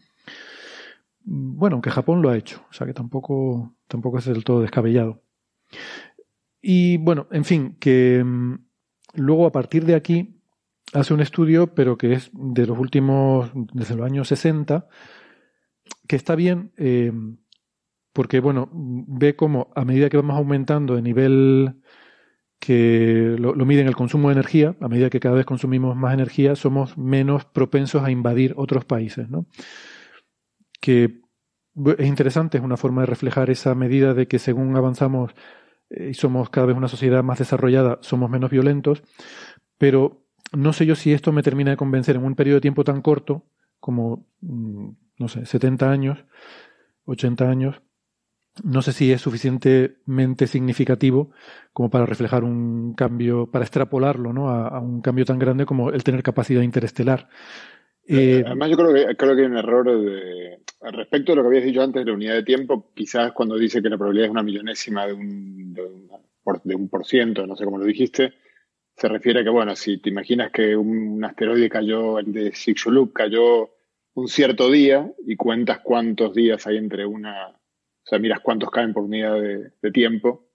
Bueno, 1.29 1.75
aunque 1.75 1.91
Japón 1.91 2.23
lo 2.23 2.31
ha 2.31 2.37
hecho, 2.37 2.65
o 2.71 2.73
sea 2.73 2.87
que 2.87 2.95
tampoco, 2.95 3.75
tampoco 3.89 4.19
es 4.19 4.27
del 4.27 4.45
todo 4.45 4.61
descabellado. 4.61 5.23
Y 6.63 6.97
bueno, 6.99 7.27
en 7.33 7.45
fin, 7.45 7.77
que 7.79 8.23
mm, 8.25 8.55
luego 9.15 9.47
a 9.47 9.53
partir 9.53 9.85
de 9.85 9.97
aquí 9.97 10.41
hace 10.93 11.13
un 11.13 11.21
estudio, 11.21 11.75
pero 11.75 11.99
que 11.99 12.13
es 12.13 12.31
de 12.33 12.67
los 12.67 12.79
últimos, 12.79 13.51
desde 13.55 13.97
los 13.97 14.07
años 14.07 14.29
60, 14.29 14.87
que 16.07 16.17
está 16.17 16.37
bien, 16.37 16.73
eh, 16.77 17.13
porque 18.17 18.41
bueno, 18.41 18.71
ve 18.73 19.37
cómo 19.37 19.71
a 19.75 19.85
medida 19.85 20.09
que 20.09 20.17
vamos 20.17 20.39
aumentando 20.39 20.97
de 20.97 21.03
nivel 21.03 21.83
que 22.59 23.37
lo, 23.39 23.55
lo 23.55 23.67
miden 23.67 23.89
el 23.89 23.95
consumo 23.95 24.29
de 24.29 24.33
energía, 24.33 24.75
a 24.81 24.89
medida 24.89 25.11
que 25.11 25.21
cada 25.21 25.35
vez 25.35 25.45
consumimos 25.45 25.95
más 25.97 26.15
energía, 26.15 26.57
somos 26.57 26.97
menos 26.97 27.45
propensos 27.45 28.03
a 28.03 28.11
invadir 28.11 28.55
otros 28.57 28.87
países, 28.87 29.29
¿no? 29.29 29.45
Que 30.81 31.21
es 31.99 32.07
interesante, 32.07 32.57
es 32.57 32.65
una 32.65 32.79
forma 32.79 33.03
de 33.03 33.07
reflejar 33.07 33.51
esa 33.51 33.75
medida 33.75 34.15
de 34.15 34.27
que 34.27 34.39
según 34.39 34.75
avanzamos 34.77 35.35
eh, 35.91 36.09
y 36.13 36.15
somos 36.15 36.49
cada 36.49 36.69
vez 36.69 36.77
una 36.79 36.89
sociedad 36.89 37.23
más 37.23 37.39
desarrollada, 37.39 37.99
somos 38.01 38.31
menos 38.31 38.51
violentos, 38.51 39.03
pero 39.77 40.25
no 40.55 40.73
sé 40.73 40.87
yo 40.87 40.95
si 40.95 41.13
esto 41.13 41.33
me 41.33 41.43
termina 41.43 41.73
de 41.73 41.77
convencer 41.77 42.17
en 42.17 42.25
un 42.25 42.35
periodo 42.35 42.57
de 42.57 42.63
tiempo 42.63 42.83
tan 42.83 43.03
corto 43.03 43.45
como, 43.79 44.27
mm, 44.41 44.89
no 45.19 45.29
sé, 45.29 45.45
70 45.45 45.91
años, 45.91 46.25
80 47.05 47.51
años, 47.51 47.83
no 48.65 48.83
sé 48.83 48.93
si 48.93 49.13
es 49.13 49.21
suficientemente 49.21 50.47
significativo 50.47 51.31
como 51.73 51.91
para 51.91 52.07
reflejar 52.07 52.45
un 52.45 52.95
cambio, 52.95 53.51
para 53.51 53.65
extrapolarlo 53.65 54.33
¿no? 54.33 54.51
a, 54.51 54.81
un 54.81 55.01
cambio 55.03 55.25
tan 55.25 55.39
grande 55.39 55.67
como 55.67 55.91
el 55.91 56.05
tener 56.05 56.23
capacidad 56.23 56.63
interestelar. 56.63 57.29
Eh, 58.09 58.43
Además, 58.47 58.71
yo 58.71 58.77
creo 58.77 58.95
que, 58.95 59.17
creo 59.17 59.35
que 59.35 59.43
hay 59.43 59.47
un 59.47 59.59
error 59.59 59.85
de, 59.85 60.61
respecto 60.93 61.33
a 61.33 61.37
lo 61.37 61.43
que 61.43 61.49
habías 61.49 61.65
dicho 61.65 61.83
antes 61.83 62.05
de 62.05 62.11
la 62.11 62.17
unidad 62.17 62.35
de 62.35 62.45
tiempo, 62.45 62.93
quizás 62.95 63.33
cuando 63.33 63.57
dice 63.57 63.83
que 63.83 63.91
la 63.91 63.99
probabilidad 63.99 64.27
es 64.27 64.33
una 64.33 64.43
millonésima 64.43 65.07
de 65.07 65.13
un, 65.13 65.75
de 65.75 65.83
un, 65.83 66.09
de 66.65 66.75
un 66.75 66.89
por 66.89 67.05
ciento, 67.05 67.47
no 67.47 67.57
sé 67.57 67.65
cómo 67.65 67.79
lo 67.79 67.85
dijiste, 67.85 68.35
se 68.97 69.09
refiere 69.09 69.41
a 69.41 69.45
que, 69.45 69.51
bueno, 69.51 69.77
si 69.77 69.99
te 69.99 70.09
imaginas 70.09 70.51
que 70.51 70.77
un, 70.77 71.23
asteroide 71.25 71.69
cayó, 71.69 72.19
el 72.19 72.33
de 72.33 72.53
Chicxulub 72.53 73.13
cayó 73.13 73.71
un 74.15 74.29
cierto 74.29 74.71
día 74.71 75.13
y 75.27 75.37
cuentas 75.37 75.81
cuántos 75.81 76.33
días 76.35 76.67
hay 76.67 76.79
entre 76.79 77.05
una 77.05 77.56
o 78.07 78.09
sea, 78.09 78.21
miras 78.21 78.39
cuántos 78.41 78.71
caen 78.71 78.93
por 78.93 79.03
unidad 79.03 79.35
de, 79.41 79.91
tiempo, 79.91 80.49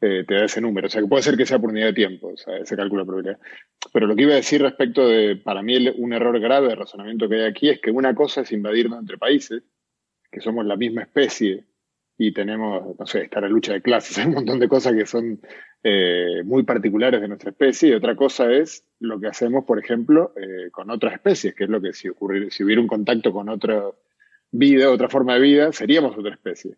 eh, 0.00 0.24
te 0.26 0.34
da 0.34 0.44
ese 0.44 0.60
número. 0.60 0.86
O 0.86 0.90
sea, 0.90 1.00
que 1.02 1.08
puede 1.08 1.24
ser 1.24 1.36
que 1.36 1.46
sea 1.46 1.58
por 1.58 1.70
unidad 1.70 1.86
de 1.86 1.94
tiempo, 1.94 2.28
o 2.28 2.36
sea, 2.36 2.58
ese 2.58 2.76
cálculo 2.76 3.02
de 3.02 3.06
probabilidad. 3.06 3.40
Pero 3.92 4.06
lo 4.06 4.14
que 4.14 4.22
iba 4.22 4.32
a 4.34 4.36
decir 4.36 4.62
respecto 4.62 5.08
de, 5.08 5.34
para 5.34 5.62
mí, 5.62 5.88
un 5.96 6.12
error 6.12 6.38
grave 6.38 6.68
de 6.68 6.76
razonamiento 6.76 7.28
que 7.28 7.36
hay 7.36 7.50
aquí 7.50 7.70
es 7.70 7.80
que 7.80 7.90
una 7.90 8.14
cosa 8.14 8.42
es 8.42 8.52
invadirnos 8.52 9.00
entre 9.00 9.18
países, 9.18 9.64
que 10.30 10.40
somos 10.40 10.64
la 10.64 10.76
misma 10.76 11.02
especie, 11.02 11.64
y 12.16 12.32
tenemos, 12.32 12.96
no 12.96 13.06
sé, 13.06 13.22
está 13.22 13.40
la 13.40 13.48
lucha 13.48 13.72
de 13.72 13.82
clases, 13.82 14.16
hay 14.18 14.26
un 14.26 14.34
montón 14.34 14.60
de 14.60 14.68
cosas 14.68 14.94
que 14.94 15.06
son 15.06 15.40
eh, 15.82 16.42
muy 16.44 16.62
particulares 16.62 17.20
de 17.20 17.26
nuestra 17.26 17.50
especie 17.50 17.88
y 17.88 17.92
otra 17.94 18.14
cosa 18.14 18.52
es 18.52 18.86
lo 19.00 19.18
que 19.18 19.26
hacemos, 19.26 19.64
por 19.64 19.80
ejemplo, 19.80 20.32
eh, 20.36 20.70
con 20.70 20.88
otras 20.90 21.14
especies, 21.14 21.52
que 21.54 21.64
es 21.64 21.70
lo 21.70 21.80
que 21.80 21.92
si, 21.92 22.10
si 22.50 22.62
hubiera 22.62 22.80
un 22.80 22.86
contacto 22.86 23.32
con 23.32 23.48
otra 23.48 23.90
vida, 24.52 24.90
otra 24.90 25.08
forma 25.08 25.34
de 25.34 25.40
vida, 25.40 25.72
seríamos 25.72 26.16
otra 26.16 26.32
especie. 26.32 26.76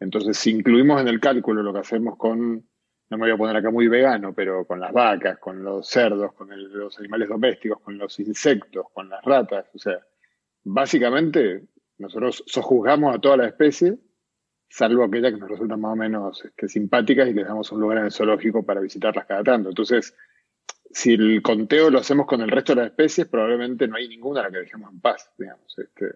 Entonces, 0.00 0.36
si 0.36 0.50
incluimos 0.50 1.00
en 1.00 1.08
el 1.08 1.20
cálculo 1.20 1.62
lo 1.62 1.72
que 1.72 1.80
hacemos 1.80 2.16
con, 2.16 2.54
no 2.54 3.18
me 3.18 3.24
voy 3.24 3.30
a 3.30 3.36
poner 3.36 3.56
acá 3.56 3.70
muy 3.70 3.88
vegano, 3.88 4.34
pero 4.34 4.66
con 4.66 4.80
las 4.80 4.92
vacas, 4.92 5.38
con 5.38 5.62
los 5.62 5.88
cerdos, 5.88 6.32
con 6.34 6.48
los 6.50 6.98
animales 6.98 7.28
domésticos, 7.28 7.80
con 7.80 7.96
los 7.98 8.18
insectos, 8.20 8.86
con 8.92 9.08
las 9.08 9.24
ratas, 9.24 9.66
o 9.74 9.78
sea, 9.78 9.98
básicamente 10.64 11.64
nosotros 11.98 12.44
sojuzgamos 12.46 13.14
a 13.14 13.18
toda 13.18 13.38
la 13.38 13.46
especie 13.46 13.98
salvo 14.68 15.04
aquellas 15.04 15.32
que 15.32 15.38
nos 15.38 15.50
resultan 15.50 15.80
más 15.80 15.92
o 15.92 15.96
menos 15.96 16.44
este, 16.44 16.68
simpáticas 16.68 17.28
y 17.28 17.34
les 17.34 17.46
damos 17.46 17.70
un 17.72 17.80
lugar 17.80 17.98
en 17.98 18.04
el 18.06 18.12
zoológico 18.12 18.64
para 18.64 18.80
visitarlas 18.80 19.26
cada 19.26 19.42
tanto. 19.42 19.68
Entonces, 19.68 20.14
si 20.90 21.14
el 21.14 21.42
conteo 21.42 21.90
lo 21.90 21.98
hacemos 21.98 22.26
con 22.26 22.40
el 22.40 22.50
resto 22.50 22.74
de 22.74 22.82
las 22.82 22.90
especies, 22.90 23.28
probablemente 23.28 23.86
no 23.88 23.96
hay 23.96 24.08
ninguna 24.08 24.40
a 24.40 24.44
la 24.44 24.50
que 24.50 24.58
dejemos 24.58 24.92
en 24.92 25.00
paz, 25.00 25.32
digamos, 25.38 25.78
este, 25.78 26.06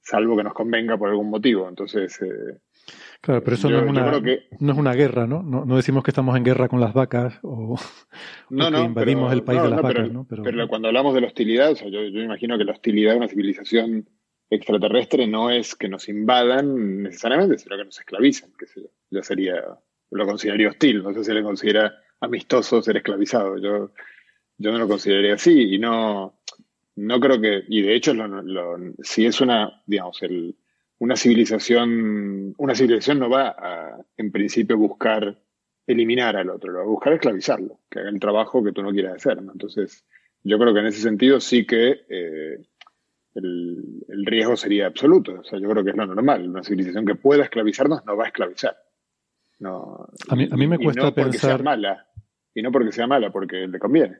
salvo 0.00 0.36
que 0.36 0.44
nos 0.44 0.54
convenga 0.54 0.96
por 0.96 1.08
algún 1.08 1.30
motivo. 1.30 1.68
Entonces, 1.68 2.20
eh, 2.22 2.60
Claro, 3.20 3.44
pero 3.44 3.54
eso 3.54 3.68
no, 3.68 3.78
es 3.78 3.88
una, 3.88 4.20
no 4.60 4.72
es 4.72 4.78
una 4.78 4.94
guerra, 4.94 5.26
¿no? 5.26 5.42
¿no? 5.42 5.76
decimos 5.76 6.02
que 6.02 6.10
estamos 6.10 6.36
en 6.36 6.44
guerra 6.44 6.68
con 6.68 6.80
las 6.80 6.94
vacas 6.94 7.38
o, 7.42 7.78
no, 8.50 8.70
que 8.70 8.80
invadimos 8.80 9.32
el 9.32 9.42
país 9.42 9.62
de 9.62 9.68
las 9.68 9.82
vacas, 9.82 10.10
¿no? 10.10 10.26
Pero, 10.26 10.68
cuando 10.68 10.88
hablamos 10.88 11.14
de 11.14 11.20
la 11.20 11.26
hostilidad, 11.26 11.72
o 11.72 11.76
sea, 11.76 11.88
yo, 11.88 12.02
yo 12.02 12.20
imagino 12.22 12.56
que 12.56 12.64
la 12.64 12.72
hostilidad 12.72 13.12
de 13.12 13.18
una 13.18 13.28
civilización 13.28 14.06
extraterrestre 14.50 15.26
no 15.26 15.50
es 15.50 15.76
que 15.76 15.88
nos 15.88 16.08
invadan 16.08 17.02
necesariamente, 17.04 17.58
sino 17.58 17.76
que 17.76 17.84
nos 17.84 17.98
esclavizan, 17.98 18.50
que 18.58 18.66
yo, 19.10 19.22
sería, 19.22 19.62
lo 20.10 20.26
consideraría 20.26 20.68
hostil, 20.68 21.02
no 21.02 21.12
sé 21.12 21.20
si 21.20 21.24
se 21.26 21.34
le 21.34 21.42
considera 21.42 21.94
amistoso 22.20 22.82
ser 22.82 22.96
esclavizado, 22.96 23.58
yo, 23.58 23.92
yo 24.58 24.72
no 24.72 24.78
lo 24.78 24.88
consideraría 24.88 25.34
así 25.34 25.74
y 25.74 25.78
no, 25.78 26.40
no 26.96 27.20
creo 27.20 27.40
que, 27.40 27.64
y 27.68 27.82
de 27.82 27.94
hecho 27.94 28.12
si 29.02 29.24
es 29.24 29.40
una, 29.40 29.82
digamos, 29.86 30.20
el, 30.22 30.56
una 31.00 31.16
civilización, 31.16 32.54
una 32.58 32.74
civilización 32.74 33.18
no 33.18 33.30
va 33.30 33.48
a, 33.48 33.98
en 34.16 34.30
principio, 34.30 34.76
buscar 34.76 35.38
eliminar 35.86 36.36
al 36.36 36.50
otro, 36.50 36.72
lo 36.72 36.78
va 36.78 36.84
a 36.84 36.88
buscar 36.88 37.14
esclavizarlo, 37.14 37.80
que 37.90 38.00
haga 38.00 38.10
el 38.10 38.20
trabajo 38.20 38.62
que 38.62 38.72
tú 38.72 38.82
no 38.82 38.92
quieras 38.92 39.16
hacer, 39.16 39.38
Entonces, 39.38 40.04
yo 40.44 40.58
creo 40.58 40.74
que 40.74 40.80
en 40.80 40.86
ese 40.86 41.00
sentido 41.00 41.40
sí 41.40 41.66
que 41.66 42.02
eh, 42.08 42.58
el, 43.34 44.26
riesgo 44.26 44.56
sería 44.56 44.86
absoluto. 44.86 45.40
O 45.40 45.44
sea, 45.44 45.58
yo 45.58 45.68
creo 45.70 45.82
que 45.82 45.90
es 45.90 45.96
lo 45.96 46.06
normal. 46.06 46.48
Una 46.48 46.62
civilización 46.62 47.04
que 47.04 47.14
pueda 47.14 47.44
esclavizarnos 47.44 48.04
no 48.04 48.16
va 48.16 48.24
a 48.24 48.28
esclavizar. 48.28 48.76
No, 49.58 50.06
a, 50.28 50.36
mí, 50.36 50.48
a 50.50 50.56
mí 50.56 50.66
me 50.66 50.78
cuesta 50.78 51.02
no 51.02 51.14
pensar. 51.14 51.24
Porque 51.24 51.38
sea 51.38 51.58
mala, 51.58 52.06
y 52.54 52.62
no 52.62 52.72
porque 52.72 52.92
sea 52.92 53.06
mala, 53.06 53.30
porque 53.30 53.66
le 53.66 53.78
conviene. 53.78 54.18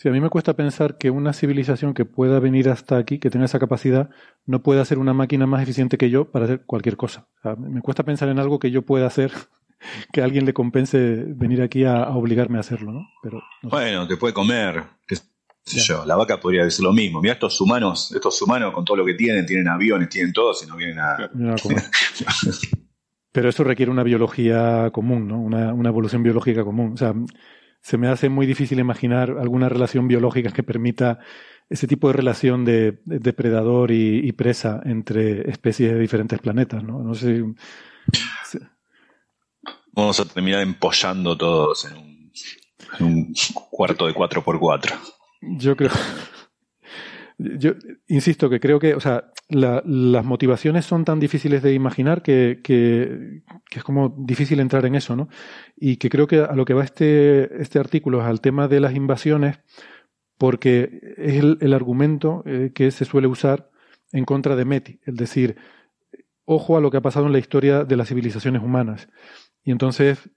Sí, 0.00 0.08
a 0.08 0.12
mí 0.12 0.20
me 0.22 0.30
cuesta 0.30 0.56
pensar 0.56 0.96
que 0.96 1.10
una 1.10 1.34
civilización 1.34 1.92
que 1.92 2.06
pueda 2.06 2.40
venir 2.40 2.70
hasta 2.70 2.96
aquí, 2.96 3.18
que 3.18 3.28
tenga 3.28 3.44
esa 3.44 3.58
capacidad, 3.58 4.08
no 4.46 4.62
pueda 4.62 4.82
ser 4.86 4.98
una 4.98 5.12
máquina 5.12 5.46
más 5.46 5.62
eficiente 5.62 5.98
que 5.98 6.08
yo 6.08 6.30
para 6.30 6.46
hacer 6.46 6.62
cualquier 6.64 6.96
cosa. 6.96 7.28
me 7.58 7.82
cuesta 7.82 8.02
pensar 8.02 8.30
en 8.30 8.38
algo 8.38 8.58
que 8.58 8.70
yo 8.70 8.80
pueda 8.80 9.06
hacer 9.06 9.30
que 10.14 10.22
alguien 10.22 10.46
le 10.46 10.54
compense 10.54 10.98
venir 11.26 11.60
aquí 11.60 11.84
a, 11.84 12.08
obligarme 12.16 12.56
a 12.56 12.60
hacerlo, 12.60 12.92
¿no? 12.92 13.08
Pero, 13.22 13.42
bueno, 13.60 14.08
te 14.08 14.16
puede 14.16 14.32
comer, 14.32 14.84
yo, 15.66 16.06
la 16.06 16.16
vaca 16.16 16.40
podría 16.40 16.64
decir 16.64 16.82
lo 16.82 16.94
mismo. 16.94 17.20
Mira 17.20 17.34
estos 17.34 17.60
humanos, 17.60 18.10
estos 18.12 18.40
humanos 18.40 18.72
con 18.72 18.86
todo 18.86 18.96
lo 18.96 19.04
que 19.04 19.12
tienen, 19.12 19.44
tienen 19.44 19.68
aviones, 19.68 20.08
tienen 20.08 20.32
todo, 20.32 20.54
si 20.54 20.66
no 20.66 20.76
vienen 20.76 20.98
a... 20.98 21.30
Pero 23.32 23.50
eso 23.50 23.64
requiere 23.64 23.92
una 23.92 24.02
biología 24.02 24.90
común, 24.92 25.28
¿no? 25.28 25.38
Una, 25.38 25.74
una, 25.74 25.90
evolución 25.90 26.22
biológica 26.22 26.64
común. 26.64 26.94
O 26.94 26.96
sea, 26.96 27.14
se 27.80 27.98
me 27.98 28.08
hace 28.08 28.28
muy 28.28 28.46
difícil 28.46 28.78
imaginar 28.78 29.36
alguna 29.40 29.68
relación 29.68 30.08
biológica 30.08 30.52
que 30.52 30.62
permita 30.62 31.18
ese 31.68 31.86
tipo 31.86 32.08
de 32.08 32.14
relación 32.14 32.64
de, 32.64 33.00
depredador 33.04 33.92
y, 33.92 34.32
presa 34.32 34.80
entre 34.84 35.48
especies 35.48 35.92
de 35.92 35.98
diferentes 35.98 36.40
planetas, 36.40 36.82
¿no? 36.82 36.98
No 37.02 37.14
sé. 37.14 37.44
Vamos 39.92 40.18
a 40.20 40.24
terminar 40.24 40.62
empollando 40.62 41.36
todos 41.36 41.84
en 41.84 41.96
un, 41.96 42.32
en 42.98 43.06
un 43.06 43.34
cuarto 43.70 44.06
de 44.06 44.14
4x4. 44.14 44.98
Yo 45.42 45.76
creo. 45.76 45.90
Yo 47.42 47.72
insisto 48.06 48.50
que 48.50 48.60
creo 48.60 48.78
que, 48.78 48.94
o 48.94 49.00
sea, 49.00 49.30
las 49.48 50.24
motivaciones 50.24 50.84
son 50.84 51.06
tan 51.06 51.20
difíciles 51.20 51.62
de 51.62 51.72
imaginar 51.72 52.22
que, 52.22 52.60
que, 52.62 53.42
es 53.70 53.82
como 53.82 54.14
difícil 54.18 54.60
entrar 54.60 54.84
en 54.84 54.94
eso, 54.94 55.16
¿no? 55.16 55.28
Y 55.74 55.96
que 55.96 56.10
creo 56.10 56.26
que 56.26 56.40
a 56.40 56.54
lo 56.54 56.66
que 56.66 56.74
va 56.74 56.84
este, 56.84 57.62
este 57.62 57.78
artículo 57.78 58.20
es 58.20 58.26
al 58.26 58.42
tema 58.42 58.68
de 58.68 58.80
las 58.80 58.94
invasiones, 58.94 59.60
porque 60.36 61.14
es 61.16 61.36
el, 61.36 61.72
argumento 61.72 62.42
eh, 62.44 62.72
que 62.74 62.90
se 62.90 63.06
suele 63.06 63.26
usar 63.26 63.70
en 64.12 64.26
contra 64.26 64.54
de 64.54 64.66
Meti, 64.66 65.00
es 65.06 65.16
decir, 65.16 65.56
ojo 66.44 66.76
a 66.76 66.80
lo 66.82 66.90
que 66.90 66.98
ha 66.98 67.02
pasado 67.02 67.26
en 67.26 67.32
la 67.32 67.38
historia 67.38 67.84
de 67.84 67.96
las 67.96 68.08
civilizaciones 68.08 68.62
humanas. 68.62 69.08
Y 69.64 69.70
entonces 69.70 70.28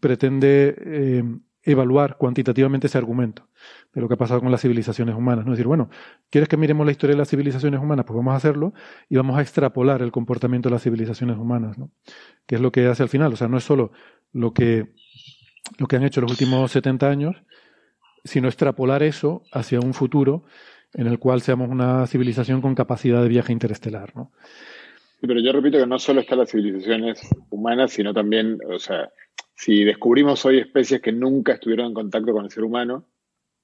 pretende 0.00 0.76
eh, 0.78 1.24
evaluar 1.64 2.16
cuantitativamente 2.16 2.86
ese 2.86 2.98
argumento 2.98 3.48
de 3.92 4.00
lo 4.00 4.08
que 4.08 4.14
ha 4.14 4.16
pasado 4.16 4.40
con 4.40 4.50
las 4.50 4.60
civilizaciones 4.60 5.14
humanas. 5.14 5.44
¿no? 5.44 5.52
Es 5.52 5.58
decir, 5.58 5.66
bueno, 5.66 5.88
¿quieres 6.30 6.48
que 6.48 6.56
miremos 6.56 6.84
la 6.84 6.92
historia 6.92 7.14
de 7.14 7.18
las 7.18 7.28
civilizaciones 7.28 7.80
humanas? 7.80 8.04
Pues 8.04 8.16
vamos 8.16 8.34
a 8.34 8.36
hacerlo 8.36 8.74
y 9.08 9.16
vamos 9.16 9.38
a 9.38 9.42
extrapolar 9.42 10.02
el 10.02 10.12
comportamiento 10.12 10.68
de 10.68 10.74
las 10.74 10.82
civilizaciones 10.82 11.36
humanas, 11.36 11.78
¿no? 11.78 11.90
que 12.46 12.56
es 12.56 12.60
lo 12.60 12.70
que 12.70 12.86
hace 12.86 13.02
al 13.02 13.08
final. 13.08 13.32
O 13.32 13.36
sea, 13.36 13.48
no 13.48 13.56
es 13.56 13.64
solo 13.64 13.92
lo 14.32 14.52
que, 14.52 14.92
lo 15.78 15.86
que 15.86 15.96
han 15.96 16.04
hecho 16.04 16.20
los 16.20 16.30
últimos 16.30 16.70
70 16.72 17.08
años, 17.08 17.36
sino 18.24 18.48
extrapolar 18.48 19.02
eso 19.02 19.42
hacia 19.52 19.80
un 19.80 19.94
futuro 19.94 20.44
en 20.94 21.06
el 21.06 21.18
cual 21.18 21.40
seamos 21.40 21.68
una 21.68 22.06
civilización 22.06 22.60
con 22.60 22.74
capacidad 22.74 23.22
de 23.22 23.28
viaje 23.28 23.52
interestelar. 23.52 24.14
¿no? 24.14 24.30
pero 25.26 25.40
yo 25.40 25.52
repito 25.52 25.78
que 25.78 25.86
no 25.86 25.98
solo 25.98 26.20
están 26.20 26.38
las 26.38 26.50
civilizaciones 26.50 27.20
humanas, 27.50 27.92
sino 27.92 28.12
también, 28.12 28.58
o 28.68 28.78
sea, 28.78 29.10
si 29.54 29.84
descubrimos 29.84 30.44
hoy 30.44 30.58
especies 30.58 31.00
que 31.00 31.12
nunca 31.12 31.54
estuvieron 31.54 31.86
en 31.86 31.94
contacto 31.94 32.32
con 32.32 32.44
el 32.44 32.50
ser 32.50 32.64
humano, 32.64 33.06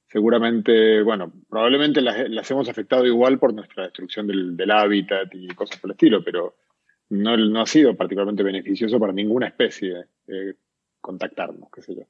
seguramente, 0.07 1.03
bueno, 1.03 1.33
probablemente 1.49 2.01
las, 2.01 2.51
hemos 2.51 2.69
afectado 2.69 3.07
igual 3.07 3.39
por 3.39 3.55
nuestra 3.55 3.85
destrucción 3.85 4.27
del, 4.27 4.71
hábitat 4.71 5.29
y 5.35 5.49
cosas 5.49 5.79
por 5.79 5.91
el 5.91 5.93
estilo, 5.93 6.23
pero 6.25 6.57
no, 7.11 7.61
ha 7.61 7.67
sido 7.67 7.97
particularmente 7.97 8.43
beneficioso 8.43 8.99
para 8.99 9.13
ninguna 9.13 9.49
especie 9.49 10.05
eh, 10.27 10.55
contactarnos, 11.01 11.71
qué 11.75 11.83
sé 11.83 11.95
yo. 11.95 12.03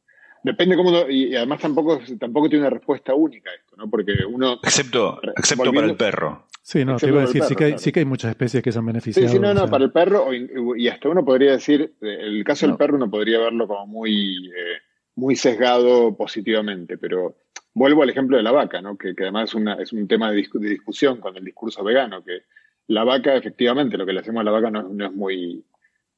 Depende 0.43 0.77
cómo, 0.77 1.09
y 1.09 1.37
además 1.37 1.61
tampoco, 1.61 2.01
tampoco 2.19 2.49
tiene 2.49 2.67
una 2.67 2.71
respuesta 2.71 3.15
única 3.15 3.51
esto, 3.53 3.77
¿no? 3.77 3.91
Porque 3.91 4.13
uno... 4.27 4.59
Excepto, 4.63 5.21
excepto 5.37 5.73
para 5.73 5.87
el 5.87 5.97
perro. 5.97 6.47
Sí, 6.63 6.85
no, 6.85 6.97
te 6.97 7.09
iba 7.09 7.23
a 7.23 7.27
decir, 7.27 7.43
sí, 7.43 7.55
que 7.55 7.65
hay, 7.65 7.79
sí 7.79 7.93
que 7.93 8.01
hay 8.01 8.07
muchas 8.07 8.31
especies 8.31 8.63
que 8.63 8.73
se 8.73 8.79
han 8.79 8.87
beneficiado. 8.87 9.29
Sí, 9.29 9.35
sí, 9.35 9.41
no, 9.41 9.53
no, 9.53 9.69
para 9.69 9.85
el 9.85 9.93
perro, 9.93 10.29
y 10.33 10.89
hasta 10.89 11.09
uno 11.09 11.25
podría 11.25 11.53
decir, 11.53 11.95
el 12.01 12.45
caso 12.45 12.67
del 12.67 12.77
perro 12.77 12.97
uno 12.97 13.11
podría 13.11 13.39
verlo 13.39 13.67
como 13.67 13.87
muy, 13.87 14.49
eh, 14.49 14.79
muy 15.17 15.37
sesgado 15.37 16.17
positivamente, 16.17 16.97
pero 16.97 17.37
vuelvo 17.75 18.03
al 18.03 18.11
ejemplo 18.11 18.37
de 18.37 18.43
la 18.43 18.53
vaca, 18.53 18.81
¿no? 18.81 18.97
que, 18.97 19.15
además 19.19 19.51
es, 19.51 19.55
una, 19.55 19.75
es 19.75 19.93
un 19.93 20.07
tema 20.07 20.31
de, 20.31 20.37
discusión 20.37 21.19
con 21.19 21.37
el 21.37 21.45
discurso 21.45 21.83
vegano, 21.83 22.23
que 22.23 22.43
la 22.87 23.05
vaca, 23.05 23.35
efectivamente, 23.37 23.97
lo 23.97 24.07
que 24.07 24.13
le 24.13 24.21
hacemos 24.21 24.41
a 24.41 24.45
la 24.45 24.51
vaca 24.51 24.71
no, 24.71 24.83
no 24.83 25.07
es 25.07 25.13
muy... 25.13 25.65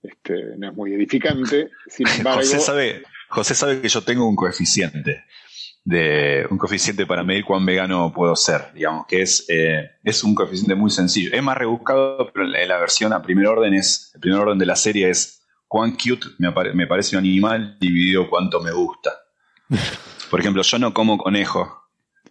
Este, 0.02 0.56
no 0.58 0.68
es 0.68 0.74
muy 0.74 0.92
edificante, 0.94 1.70
sin 1.86 2.08
embargo... 2.18 2.40
José 2.40 2.58
sabe, 2.58 3.02
José 3.32 3.54
sabe 3.54 3.80
que 3.80 3.88
yo 3.88 4.02
tengo 4.02 4.28
un 4.28 4.36
coeficiente 4.36 5.24
de 5.84 6.46
un 6.50 6.58
coeficiente 6.58 7.06
para 7.06 7.24
medir 7.24 7.44
cuán 7.44 7.64
vegano 7.64 8.12
puedo 8.12 8.36
ser, 8.36 8.72
digamos, 8.74 9.06
que 9.06 9.22
es, 9.22 9.46
eh, 9.48 9.90
es 10.04 10.22
un 10.22 10.34
coeficiente 10.34 10.74
muy 10.74 10.90
sencillo. 10.90 11.30
Es 11.32 11.42
más 11.42 11.56
rebuscado, 11.56 12.30
pero 12.32 12.44
en 12.44 12.68
la 12.68 12.78
versión 12.78 13.12
a 13.14 13.22
primer 13.22 13.46
orden 13.46 13.72
es, 13.72 14.12
el 14.14 14.20
primer 14.20 14.40
orden 14.40 14.58
de 14.58 14.66
la 14.66 14.76
serie 14.76 15.08
es 15.08 15.42
cuán 15.66 15.92
cute 15.92 16.26
me, 16.38 16.52
parece 16.86 17.16
un 17.16 17.20
animal 17.20 17.78
dividido 17.80 18.28
cuánto 18.28 18.60
me 18.60 18.70
gusta. 18.70 19.12
Por 20.30 20.38
ejemplo, 20.38 20.62
yo 20.62 20.78
no 20.78 20.92
como 20.92 21.16
conejo, 21.16 21.88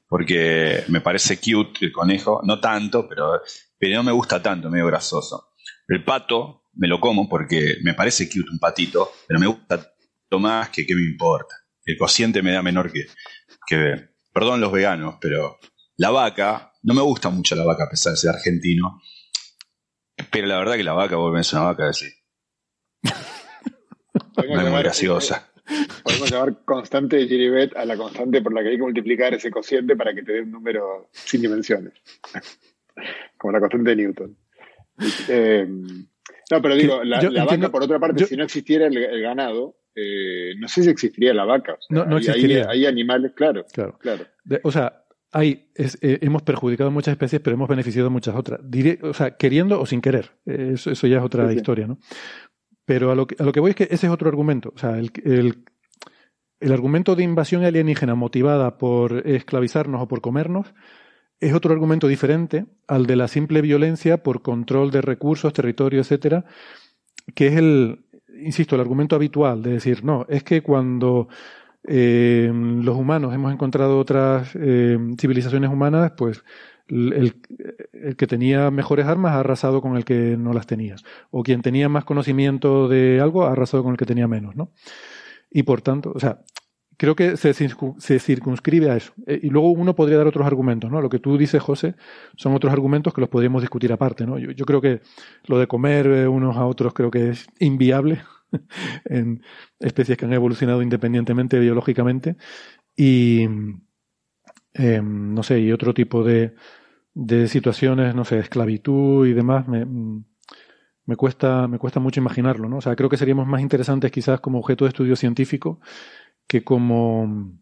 porque 0.07 0.84
me 0.90 1.02
parece 1.02 1.40
cute 1.40 1.88
el 1.88 1.91
conejo, 1.91 2.41
no 2.44 2.60
tanto, 2.60 3.10
pero, 3.10 3.41
pero 3.78 3.95
no 3.95 4.03
me 4.03 4.11
gusta 4.11 4.41
tanto, 4.41 4.69
medio 4.69 4.86
grasoso. 4.86 5.49
El 5.88 6.03
pato 6.03 6.65
me 6.76 6.88
lo 6.88 6.99
como 6.99 7.28
porque 7.28 7.78
me 7.82 7.95
parece 7.95 8.30
cute 8.30 8.52
un 8.52 8.60
patito, 8.60 9.11
pero 9.28 9.40
me 9.40 9.48
gusta 9.48 9.91
más 10.39 10.69
que 10.69 10.85
qué 10.85 10.95
me 10.95 11.03
importa. 11.03 11.55
El 11.85 11.97
cociente 11.97 12.41
me 12.41 12.51
da 12.51 12.61
menor 12.61 12.91
que, 12.91 13.05
que, 13.67 14.09
perdón 14.33 14.61
los 14.61 14.71
veganos, 14.71 15.15
pero 15.19 15.57
la 15.97 16.11
vaca, 16.11 16.73
no 16.83 16.93
me 16.93 17.01
gusta 17.01 17.29
mucho 17.29 17.55
la 17.55 17.65
vaca 17.65 17.85
a 17.85 17.89
pesar 17.89 18.13
de 18.13 18.17
ser 18.17 18.31
argentino, 18.31 19.01
pero 20.31 20.47
la 20.47 20.57
verdad 20.57 20.75
que 20.75 20.83
la 20.83 20.93
vaca 20.93 21.15
a 21.15 21.43
ser 21.43 21.59
una 21.59 21.67
vaca 21.69 21.89
así. 21.89 22.07
no 23.03 24.61
es 24.61 24.69
muy 24.69 24.79
graciosa. 24.79 25.51
Podemos 26.03 26.31
llamar 26.31 26.65
constante 26.65 27.17
de 27.17 27.27
Giribet 27.27 27.75
a 27.75 27.85
la 27.85 27.95
constante 27.95 28.41
por 28.41 28.53
la 28.53 28.61
que 28.61 28.69
hay 28.69 28.75
que 28.75 28.81
multiplicar 28.81 29.33
ese 29.33 29.51
cociente 29.51 29.95
para 29.95 30.13
que 30.13 30.23
te 30.23 30.33
dé 30.33 30.41
un 30.41 30.51
número 30.51 31.09
sin 31.11 31.41
dimensiones. 31.41 31.93
Como 33.37 33.53
la 33.53 33.59
constante 33.59 33.91
de 33.91 33.95
Newton. 33.95 34.37
Eh, 35.29 35.67
No, 36.51 36.61
pero 36.61 36.75
digo, 36.75 37.03
la, 37.03 37.45
vaca, 37.45 37.69
por 37.69 37.83
otra 37.83 37.99
parte, 37.99 38.25
si 38.25 38.35
no 38.35 38.43
existiera 38.43 38.87
el, 38.87 39.21
ganado, 39.21 39.77
eh, 39.95 40.53
no 40.57 40.68
sé 40.68 40.84
si 40.84 40.89
existiría 40.89 41.34
la 41.34 41.45
vaca. 41.45 41.77
no, 41.89 42.05
no 42.05 42.18
existiría. 42.18 42.68
Hay, 42.69 42.85
animales, 42.85 43.34
claro. 43.35 43.65
Claro. 43.73 43.97
claro. 43.99 44.26
o 44.63 44.72
sea, 44.72 45.03
hay, 45.31 45.72
eh, 45.76 46.19
hemos 46.22 46.43
perjudicado 46.43 46.91
muchas 46.91 47.13
especies, 47.13 47.41
pero 47.41 47.55
hemos 47.55 47.69
beneficiado 47.69 48.09
muchas 48.09 48.35
otras. 48.35 48.59
o 49.01 49.13
sea, 49.13 49.38
queriendo 49.38 49.80
o 49.80 49.85
sin 49.85 50.01
querer. 50.01 50.31
Eso, 50.45 51.07
ya 51.07 51.18
es 51.18 51.23
otra 51.23 51.51
historia, 51.53 51.88
¿no? 51.88 51.99
Pero 52.85 53.11
a 53.11 53.15
lo, 53.15 53.27
que, 53.27 53.35
a 53.39 53.43
lo 53.43 53.51
que 53.51 53.59
voy 53.59 53.72
es 53.72 53.76
que 53.76 53.88
ese 53.89 54.07
es 54.07 54.13
otro 54.13 54.27
argumento. 54.27 54.73
O 54.76 54.77
sea, 54.77 54.97
el, 54.97 55.11
el, 55.23 55.63
el 56.59 56.72
argumento 56.72 57.15
de 57.15 57.23
invasión 57.23 57.63
alienígena 57.63 58.15
motivada 58.15 58.77
por 58.77 59.27
esclavizarnos 59.27 60.01
o 60.01 60.07
por 60.07 60.22
comernos 60.22 60.73
es 61.39 61.53
otro 61.53 61.73
argumento 61.73 62.07
diferente 62.07 62.65
al 62.88 63.07
de 63.07 63.15
la 63.15 63.27
simple 63.27 63.61
violencia 63.61 64.22
por 64.22 64.41
control 64.41 64.91
de 64.91 65.01
recursos, 65.01 65.53
territorio, 65.53 66.01
etcétera, 66.01 66.45
que 67.34 67.47
es 67.47 67.57
el, 67.57 68.05
insisto, 68.41 68.76
el 68.76 68.81
argumento 68.81 69.15
habitual 69.15 69.61
de 69.61 69.73
decir, 69.73 70.03
no, 70.03 70.26
es 70.30 70.43
que 70.43 70.61
cuando 70.61 71.27
eh, 71.84 72.51
los 72.53 72.95
humanos 72.95 73.34
hemos 73.34 73.51
encontrado 73.53 73.97
otras 73.99 74.51
eh, 74.55 74.97
civilizaciones 75.19 75.69
humanas, 75.69 76.13
pues 76.18 76.43
el, 76.88 77.35
que 78.18 78.27
tenía 78.27 78.69
mejores 78.69 79.05
armas 79.05 79.34
ha 79.34 79.39
arrasado 79.39 79.81
con 79.81 79.95
el 79.95 80.05
que 80.05 80.35
no 80.38 80.53
las 80.53 80.68
tenía. 80.68 80.95
O 81.30 81.43
quien 81.43 81.61
tenía 81.61 81.89
más 81.89 82.03
conocimiento 82.03 82.88
de 82.88 83.19
algo 83.22 83.45
ha 83.45 83.51
arrasado 83.53 83.84
con 83.84 83.93
el 83.93 83.97
que 83.97 84.05
tenía 84.05 84.27
menos, 84.27 84.55
¿no? 84.55 84.72
Y 85.49 85.63
por 85.63 85.81
tanto, 85.81 86.11
o 86.13 86.19
sea, 86.19 86.41
creo 87.02 87.15
que 87.15 87.36
se, 87.36 87.52
circunscribe 88.19 88.91
a 88.91 88.95
eso. 88.95 89.11
Eh, 89.26 89.40
y 89.41 89.49
luego 89.49 89.72
uno 89.72 89.95
podría 89.95 90.19
dar 90.19 90.28
otros 90.28 90.45
argumentos, 90.45 90.91
¿no? 90.91 91.02
Lo 91.02 91.10
que 91.10 91.18
tú 91.18 91.36
dices, 91.36 91.60
José, 91.60 91.95
son 92.36 92.53
otros 92.53 92.72
argumentos 92.72 93.11
que 93.11 93.22
los 93.22 93.30
podríamos 93.32 93.64
discutir 93.64 93.91
aparte, 93.91 94.28
¿no? 94.28 94.38
Yo, 94.38 94.65
creo 94.68 94.82
que 94.82 95.02
lo 95.48 95.57
de 95.57 95.65
comer 95.65 96.06
eh, 96.06 96.28
unos 96.28 96.57
a 96.57 96.65
otros 96.68 96.94
creo 96.94 97.10
que 97.10 97.30
es 97.30 97.48
inviable 97.57 98.22
en 99.06 99.41
especies 99.80 100.15
que 100.15 100.26
han 100.26 100.34
evolucionado 100.34 100.84
independientemente 100.84 101.57
biológicamente. 101.57 102.36
Y, 102.95 103.48
em, 104.73 105.34
no 105.34 105.41
sé, 105.41 105.60
y 105.60 105.72
otro 105.72 105.95
tipo 105.95 106.23
de, 106.23 106.53
de 107.15 107.48
situaciones, 107.48 108.14
no 108.14 108.26
sé, 108.26 108.38
esclavitud 108.38 109.26
y 109.26 109.34
demás, 109.34 109.68
me, 109.68 109.88
me 111.06 111.15
cuesta, 111.15 111.68
me 111.68 111.80
cuesta 111.80 111.99
mucho 111.99 112.19
imaginarlo, 112.22 112.69
¿no? 112.69 112.78
O 112.78 112.82
sea, 112.82 112.95
creo 112.95 113.10
que 113.10 113.18
seríamos 113.18 113.48
más 113.48 113.61
interesantes 113.61 114.11
quizás 114.11 114.40
como 114.40 114.60
objeto 114.60 114.86
de 114.86 114.90
estudio 114.90 115.15
científico 115.15 115.80
que 116.52 116.65
como, 116.65 117.57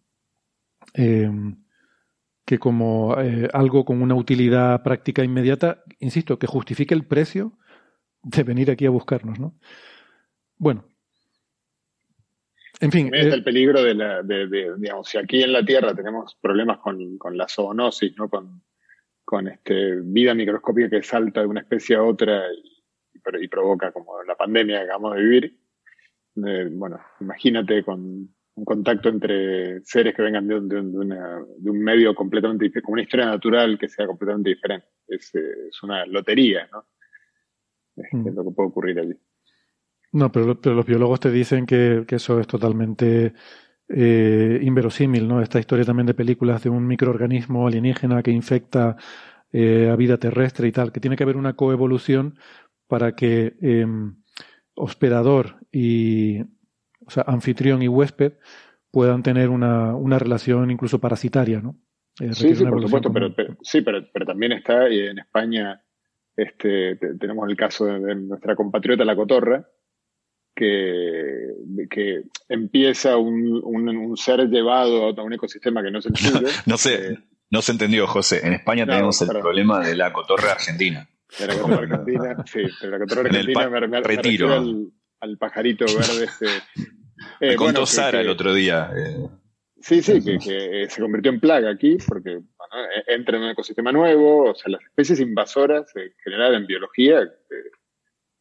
em, 0.95 1.63
que 2.43 2.57
como 2.57 3.15
eh, 3.21 3.47
algo 3.53 3.85
con 3.85 4.01
una 4.01 4.15
utilidad 4.15 4.81
práctica 4.81 5.23
inmediata, 5.23 5.83
insisto, 5.99 6.39
que 6.39 6.47
justifique 6.47 6.95
el 6.95 7.05
precio 7.05 7.53
de 8.23 8.41
venir 8.41 8.71
aquí 8.71 8.87
a 8.87 8.89
buscarnos, 8.89 9.39
¿no? 9.39 9.53
Bueno. 10.57 10.85
En 12.81 12.91
fin. 12.91 13.13
Es 13.13 13.27
el 13.27 13.41
eh, 13.41 13.43
peligro 13.43 13.83
de, 13.83 13.93
la, 13.93 14.23
de, 14.23 14.47
digamos, 14.79 15.07
si 15.07 15.19
aquí 15.19 15.43
en 15.43 15.53
la 15.53 15.63
Tierra 15.63 15.93
tenemos 15.93 16.35
problemas 16.41 16.79
con, 16.79 17.19
con 17.19 17.37
la 17.37 17.47
zoonosis, 17.47 18.17
¿no? 18.17 18.27
Con, 18.27 18.63
con 19.23 19.49
este, 19.49 19.97
vida 20.01 20.33
microscópica 20.33 20.89
que 20.89 21.03
salta 21.03 21.41
de 21.41 21.45
una 21.45 21.59
especie 21.61 21.95
a 21.95 22.01
otra 22.01 22.51
y, 22.51 22.81
y 23.39 23.47
provoca 23.49 23.91
como 23.91 24.23
la 24.23 24.35
pandemia 24.35 24.79
que 24.79 24.85
acabamos 24.85 25.15
de 25.15 25.21
vivir. 25.21 25.59
Eh, 26.43 26.69
bueno, 26.71 26.99
imagínate 27.19 27.83
con 27.83 28.33
un 28.59 28.65
contacto 28.65 29.09
entre 29.09 29.81
seres 29.83 30.13
que 30.13 30.21
vengan 30.21 30.47
de, 30.47 30.55
un 30.55 31.79
medio 31.81 32.13
completamente 32.13 32.65
diferente, 32.65 32.85
como 32.85 32.93
una 32.93 33.03
historia 33.03 33.25
natural 33.25 33.79
que 33.79 33.87
sea 33.87 34.05
completamente 34.05 34.49
diferente. 34.49 34.87
Es, 35.07 35.33
es 35.33 35.83
una 35.83 36.05
lotería, 36.05 36.67
¿no? 36.71 36.85
Es, 37.95 38.13
mm. 38.13 38.35
lo 38.35 38.43
que 38.43 38.51
puede 38.51 38.69
ocurrir 38.69 38.99
allí. 38.99 39.15
No, 40.11 40.31
pero, 40.31 40.57
los 40.61 40.85
biólogos 40.85 41.19
te 41.19 41.31
dicen 41.31 41.65
que, 41.65 42.05
eso 42.09 42.39
es 42.39 42.47
totalmente 42.47 43.33
eh, 43.87 44.59
inverosímil, 44.61 45.27
¿no? 45.27 45.41
Esta 45.41 45.59
historia 45.59 45.85
también 45.85 46.07
de 46.07 46.13
películas 46.13 46.63
de 46.63 46.69
un 46.69 46.85
microorganismo 46.87 47.67
alienígena 47.67 48.23
que 48.23 48.31
infecta 48.31 48.97
eh, 49.51 49.89
a 49.91 49.95
vida 49.95 50.17
terrestre 50.17 50.67
y 50.67 50.71
tal, 50.71 50.91
que 50.91 50.99
tiene 50.99 51.15
que 51.15 51.23
haber 51.23 51.37
una 51.37 51.53
coevolución 51.53 52.37
para 52.87 53.15
que 53.15 53.55
em, 53.61 54.15
hospedador 54.73 55.57
y 55.71 56.39
o 57.09 57.11
sea, 57.11 57.23
anfitrión 57.25 57.81
y 57.81 57.87
huésped 57.87 58.33
puedan 58.91 59.23
tener 59.23 59.49
una, 59.49 59.95
una 59.95 60.19
relación 60.19 60.69
incluso 60.69 60.99
parasitaria, 60.99 61.59
¿no? 61.59 61.75
Eh, 62.19 62.33
sí, 62.33 62.55
sí, 62.55 62.65
por 62.65 62.81
supuesto, 62.83 63.11
pero, 63.11 63.33
sí, 63.61 63.81
pero, 63.81 64.05
pero, 64.13 64.25
también 64.27 64.51
está 64.51 64.87
en 64.87 65.17
España, 65.17 65.81
este, 66.35 66.97
tenemos 67.19 67.49
el 67.49 67.55
caso 67.55 67.85
de, 67.85 68.15
nuestra 68.15 68.55
compatriota 68.55 69.05
La 69.05 69.15
Cotorra, 69.15 69.67
que, 70.55 71.53
que 71.89 72.23
empieza 72.47 73.17
un, 73.17 73.59
un, 73.63 74.17
ser 74.17 74.47
llevado 74.49 75.07
a 75.17 75.23
un 75.23 75.33
ecosistema 75.33 75.81
que 75.81 75.89
no 75.89 76.01
se 76.01 76.09
entiende. 76.13 76.51
no 76.67 76.77
sé, 76.77 77.13
eh, 77.13 77.17
no 77.49 77.61
se 77.61 77.71
entendió, 77.71 78.05
José. 78.05 78.45
En 78.45 78.53
España 78.53 78.85
tenemos 78.85 79.19
el 79.21 79.29
problema 79.29 79.79
de 79.79 79.95
la 79.95 80.13
cotorra 80.13 80.51
argentina. 80.51 81.09
De 81.39 81.47
la 81.47 81.57
cotorra 81.57 81.83
argentina, 81.97 82.43
sí, 82.45 82.61
pero 82.79 82.91
la 82.91 82.99
cotorra 82.99 83.21
argentina 83.21 83.69
me, 83.69 83.87
me, 83.87 84.01
retiro. 84.01 84.53
al, 84.53 84.91
al, 85.21 85.37
pajarito 85.37 85.85
verde 85.85 86.25
este, 86.25 86.47
me 87.39 87.53
eh, 87.53 87.55
contó 87.55 87.85
Sara 87.85 88.21
el 88.21 88.29
otro 88.29 88.53
día. 88.53 88.91
Eh. 88.95 89.27
Sí, 89.81 90.01
sí, 90.01 90.21
que, 90.21 90.87
se 90.89 91.01
convirtió 91.01 91.31
en 91.31 91.39
plaga 91.39 91.69
aquí 91.69 91.97
porque 92.07 92.31
e, 92.31 93.13
entra 93.13 93.37
en 93.37 93.43
un 93.43 93.49
ecosistema 93.49 93.91
nuevo, 93.91 94.51
o 94.51 94.55
sea, 94.55 94.71
las 94.71 94.81
especies 94.81 95.19
invasoras 95.21 95.95
en 95.95 96.11
general 96.23 96.55
en 96.55 96.67
biología, 96.67 97.21
eh, 97.21 97.71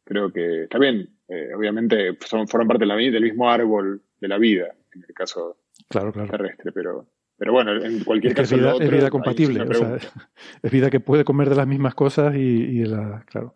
creo 0.05 0.33
que 0.33 0.65
está 0.65 0.79
bien, 0.79 1.09
obviamente 1.57 2.17
son, 2.27 2.49
forman 2.49 2.69
parte 2.69 2.85
de 2.85 2.87
la, 2.87 2.97
del 2.97 3.23
mismo 3.23 3.49
árbol 3.49 4.03
de 4.21 4.29
la 4.29 4.39
vida, 4.39 4.75
en 4.93 5.05
el 5.07 5.15
caso 5.15 5.59
claro, 5.89 6.13
claro. 6.13 6.31
terrestre, 6.31 6.73
pero, 6.73 7.07
pero 7.37 7.53
bueno, 7.53 7.77
en 7.77 8.03
cualquier 8.03 8.35
caso... 8.35 8.57
Es 8.57 8.61
vida, 8.61 8.75
es 8.81 8.91
vida 8.91 9.11
compatible, 9.11 9.65
es 10.63 10.73
vida 10.73 10.91
que 10.91 10.99
puede 10.99 11.25
comer 11.25 11.51
de 11.51 11.57
las 11.57 11.67
mismas 11.67 11.95
cosas 11.95 12.35
y, 12.35 12.39
y 12.39 12.85
la, 12.85 13.23
claro. 13.27 13.55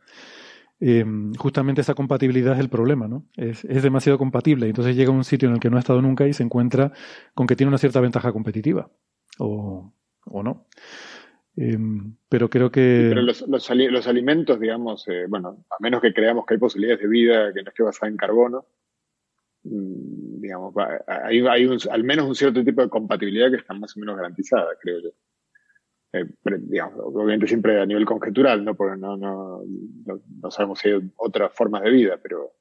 Em, 0.85 1.33
justamente 1.35 1.81
esa 1.81 1.95
compatibilidad 1.95 2.55
es 2.55 2.59
el 2.59 2.69
problema, 2.69 3.07
¿no? 3.07 3.25
Es, 3.37 3.63
demasiado 3.63 4.19
compatible. 4.19 4.67
Entonces 4.67 4.97
llega 4.97 5.11
a 5.11 5.15
un 5.15 5.23
sitio 5.23 5.49
en 5.49 5.55
el 5.55 5.61
que 5.61 5.71
no 5.71 5.77
ha 5.77 5.81
estado 5.81 6.03
nunca 6.03 6.27
y 6.27 6.33
se 6.33 6.43
encuentra 6.43 6.91
con 7.35 7.47
que 7.47 7.55
tiene 7.55 7.69
una 7.69 7.79
cierta 7.79 8.01
ventaja 8.01 8.33
competitiva. 8.33 8.91
O, 9.39 9.93
no. 10.27 10.67
Em, 11.55 12.17
pero 12.29 12.51
creo 12.51 12.73
que. 12.73 13.07
Pero 13.11 13.23
los, 13.23 14.09
alimentos, 14.09 14.59
digamos, 14.59 15.07
eh, 15.07 15.27
bueno, 15.29 15.65
a 15.71 15.77
menos 15.79 16.03
que 16.03 16.13
creamos 16.13 16.45
que 16.47 16.55
hay 16.55 16.59
posibilidades 16.59 17.01
de 17.01 17.09
vida 17.09 17.55
que 17.55 17.63
no 17.63 17.69
esté 17.69 17.85
basada 17.85 18.11
en 18.11 18.17
carbono, 18.17 18.67
mm, 19.63 20.41
digamos, 20.41 20.75
hay, 21.07 21.47
hay 21.47 21.77
al 21.93 22.03
menos 22.03 22.27
un 22.27 22.35
cierto 22.35 22.65
tipo 22.65 22.83
de 22.83 22.89
compatibilidad 22.89 23.51
que 23.51 23.59
está 23.59 23.73
más 23.73 23.97
o 23.97 24.01
menos 24.01 24.17
garantizada, 24.17 24.71
creo 24.81 25.01
yo. 25.01 25.11
Eh, 26.13 26.27
digamos, 26.45 26.99
obviamente 26.99 27.47
siempre 27.47 27.81
a 27.81 27.87
nivel 27.87 28.05
conjetural, 28.05 28.63
¿no? 28.65 28.75
Porque 28.75 29.01
no, 29.01 29.17
no, 29.17 29.63
no, 30.43 30.51
sabemos 30.51 30.79
si 30.79 30.91
hay 30.91 31.11
otras 31.17 31.53
formas 31.55 31.83
de 31.83 31.91
vida, 31.91 32.19
pero 32.23 32.53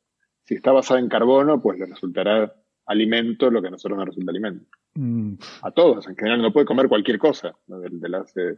si 0.43 0.55
está 0.55 0.71
basada 0.71 1.01
en 1.01 1.09
carbono, 1.09 1.61
pues 1.61 1.77
le 1.77 1.85
resultará 1.85 2.55
alimento 2.85 3.51
lo 3.51 3.61
que 3.61 3.67
a 3.67 3.71
nosotros 3.71 3.97
nos 3.97 4.07
resulta 4.07 4.31
alimento. 4.31 4.65
Mm. 4.95 5.33
A 5.63 5.71
todos, 5.71 6.07
en 6.07 6.15
general, 6.15 6.41
no 6.41 6.53
puede 6.53 6.65
comer 6.65 6.87
cualquier 6.87 7.19
cosa. 7.19 7.53
De, 7.67 8.09
las, 8.09 8.33
eh, 8.37 8.57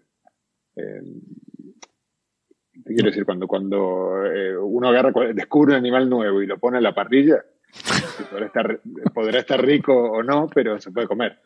te 2.84 2.94
quiero 2.94 3.10
decir, 3.10 3.26
cuando, 3.26 3.48
cuando 3.48 4.26
eh, 4.28 4.56
uno 4.58 4.90
agarra, 4.90 5.12
descubre 5.34 5.74
un 5.74 5.80
animal 5.80 6.08
nuevo 6.08 6.40
y 6.42 6.46
lo 6.46 6.60
pone 6.60 6.78
en 6.78 6.84
la 6.84 6.94
parrilla, 6.94 7.44
podrá 8.30 8.46
estar, 8.46 8.80
podrá 9.12 9.40
estar 9.40 9.66
rico 9.66 9.94
o 9.94 10.22
no, 10.22 10.48
pero 10.54 10.80
se 10.80 10.92
puede 10.92 11.08
comer 11.08 11.40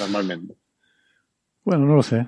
normalmente. 0.00 0.56
Bueno, 1.62 1.86
no 1.86 1.94
lo 1.94 2.02
sé. 2.02 2.26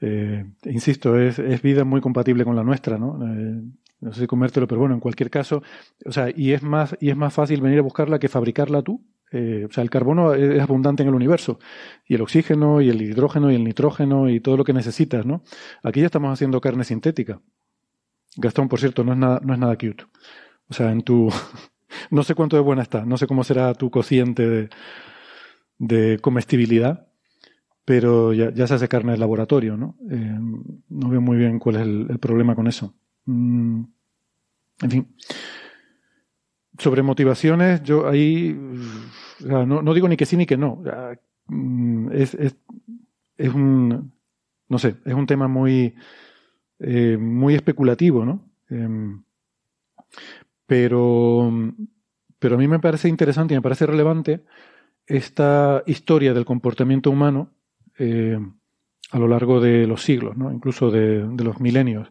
Eh, 0.00 0.44
insisto, 0.64 1.18
es, 1.18 1.38
es, 1.38 1.60
vida 1.62 1.84
muy 1.84 2.00
compatible 2.00 2.44
con 2.44 2.54
la 2.54 2.62
nuestra, 2.62 2.98
¿no? 2.98 3.18
Eh, 3.26 3.62
no 4.00 4.12
sé 4.12 4.20
si 4.20 4.26
comértelo, 4.26 4.68
pero 4.68 4.80
bueno, 4.80 4.94
en 4.94 5.00
cualquier 5.00 5.30
caso, 5.30 5.62
o 6.06 6.12
sea, 6.12 6.28
y 6.34 6.52
es 6.52 6.62
más, 6.62 6.96
y 7.00 7.10
es 7.10 7.16
más 7.16 7.34
fácil 7.34 7.60
venir 7.60 7.80
a 7.80 7.82
buscarla 7.82 8.18
que 8.18 8.28
fabricarla 8.28 8.82
tú. 8.82 9.04
Eh, 9.30 9.66
o 9.68 9.72
sea, 9.72 9.82
el 9.82 9.90
carbono 9.90 10.32
es 10.34 10.60
abundante 10.62 11.02
en 11.02 11.10
el 11.10 11.14
universo, 11.14 11.58
y 12.06 12.14
el 12.14 12.22
oxígeno, 12.22 12.80
y 12.80 12.88
el 12.88 13.02
hidrógeno, 13.02 13.50
y 13.50 13.56
el 13.56 13.64
nitrógeno, 13.64 14.30
y 14.30 14.40
todo 14.40 14.56
lo 14.56 14.64
que 14.64 14.72
necesitas, 14.72 15.26
¿no? 15.26 15.42
Aquí 15.82 16.00
ya 16.00 16.06
estamos 16.06 16.32
haciendo 16.32 16.60
carne 16.60 16.84
sintética. 16.84 17.40
Gastón, 18.36 18.68
por 18.68 18.80
cierto, 18.80 19.04
no 19.04 19.12
es 19.12 19.18
nada, 19.18 19.40
no 19.44 19.52
es 19.52 19.58
nada 19.58 19.76
cute. 19.76 20.04
O 20.68 20.74
sea, 20.74 20.92
en 20.92 21.02
tu, 21.02 21.28
no 22.10 22.22
sé 22.22 22.34
cuánto 22.34 22.56
de 22.56 22.62
buena 22.62 22.82
está, 22.82 23.04
no 23.04 23.18
sé 23.18 23.26
cómo 23.26 23.44
será 23.44 23.74
tu 23.74 23.90
cociente 23.90 24.48
de, 24.48 24.68
de 25.78 26.18
comestibilidad, 26.20 27.07
pero 27.88 28.34
ya, 28.34 28.66
se 28.66 28.74
hace 28.74 28.86
carne 28.86 29.12
de 29.12 29.18
laboratorio, 29.18 29.78
¿no? 29.78 29.96
Eh, 30.10 30.38
no 30.90 31.08
veo 31.08 31.22
muy 31.22 31.38
bien 31.38 31.58
cuál 31.58 31.76
es 31.76 31.80
el, 31.80 32.18
problema 32.18 32.54
con 32.54 32.66
eso. 32.66 32.92
Mm, 33.24 33.82
en 34.82 34.90
fin. 34.90 35.08
Sobre 36.76 37.02
motivaciones, 37.02 37.82
yo 37.84 38.06
ahí 38.06 38.54
no, 39.40 39.94
digo 39.94 40.06
ni 40.06 40.18
que 40.18 40.26
sí 40.26 40.36
ni 40.36 40.44
que 40.44 40.58
no. 40.58 40.82
Mm, 41.46 42.12
es, 42.12 42.34
es, 42.34 43.54
un, 43.54 44.12
no 44.68 44.78
sé, 44.78 44.96
es 45.06 45.14
un 45.14 45.26
tema 45.26 45.48
muy, 45.48 45.94
eh, 46.80 47.16
muy 47.18 47.54
especulativo, 47.54 48.22
¿no? 48.26 48.50
Em, 48.68 49.22
Pero, 50.66 51.50
pero 52.38 52.56
a 52.56 52.58
mí 52.58 52.68
me 52.68 52.80
parece 52.80 53.08
interesante 53.08 53.54
y 53.54 53.56
me 53.56 53.62
parece 53.62 53.86
relevante 53.86 54.44
esta 55.06 55.82
historia 55.86 56.34
del 56.34 56.44
comportamiento 56.44 57.10
humano 57.10 57.54
eh, 57.98 58.38
a 59.10 59.18
lo 59.18 59.28
largo 59.28 59.60
de 59.60 59.86
los 59.86 60.02
siglos, 60.02 60.36
¿no? 60.36 60.52
incluso 60.52 60.90
de, 60.90 61.26
los 61.42 61.60
milenios, 61.60 62.10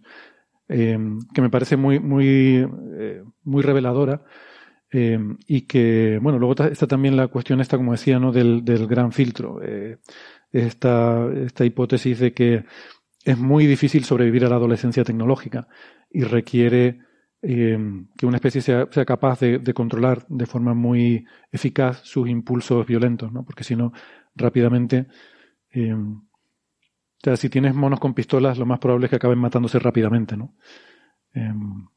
eh, 0.68 0.98
que 1.34 1.42
me 1.42 1.50
parece 1.50 1.78
muy, 1.78 2.00
muy, 2.00 2.68
eh, 2.98 3.24
muy 3.44 3.62
reveladora. 3.64 4.24
y 4.92 5.62
que, 5.62 6.18
bueno, 6.22 6.40
luego 6.40 6.56
está 6.64 6.88
también 6.88 7.18
la 7.18 7.28
cuestión 7.28 7.60
esta, 7.60 7.78
como 7.78 7.92
decía, 7.92 8.20
¿no? 8.20 8.32
del, 8.32 8.64
del 8.64 8.88
gran 8.88 9.12
filtro. 9.12 9.60
esta, 10.52 11.28
esta 11.46 11.66
hipótesis 11.66 12.20
de 12.20 12.34
que 12.34 12.64
es 13.26 13.38
muy 13.38 13.68
difícil 13.68 14.06
sobrevivir 14.06 14.46
a 14.46 14.50
la 14.50 14.56
adolescencia 14.56 15.04
tecnológica 15.04 15.68
y 16.10 16.24
requiere 16.24 17.02
que 17.42 18.26
una 18.26 18.38
especie 18.38 18.62
sea, 18.62 18.88
capaz 19.06 19.40
de, 19.40 19.74
controlar 19.74 20.26
de 20.28 20.46
forma 20.46 20.74
muy 20.74 21.26
eficaz 21.52 22.02
sus 22.04 22.28
impulsos 22.28 22.86
violentos, 22.86 23.32
¿no? 23.32 23.46
Porque 23.46 23.64
si 23.64 23.76
no, 23.76 23.94
rápidamente. 24.36 25.08
O 25.86 27.20
sea, 27.24 27.36
si 27.36 27.50
tienes 27.50 27.74
monos 27.74 28.00
con 28.00 28.14
pistolas, 28.14 28.58
lo 28.58 28.66
más 28.66 28.80
probable 28.80 29.06
es 29.06 29.10
que 29.10 29.16
acaben 29.18 29.40
matándose 29.40 29.80
rápidamente, 29.80 30.38
¿no? 30.38 30.56
Em, 31.34 31.88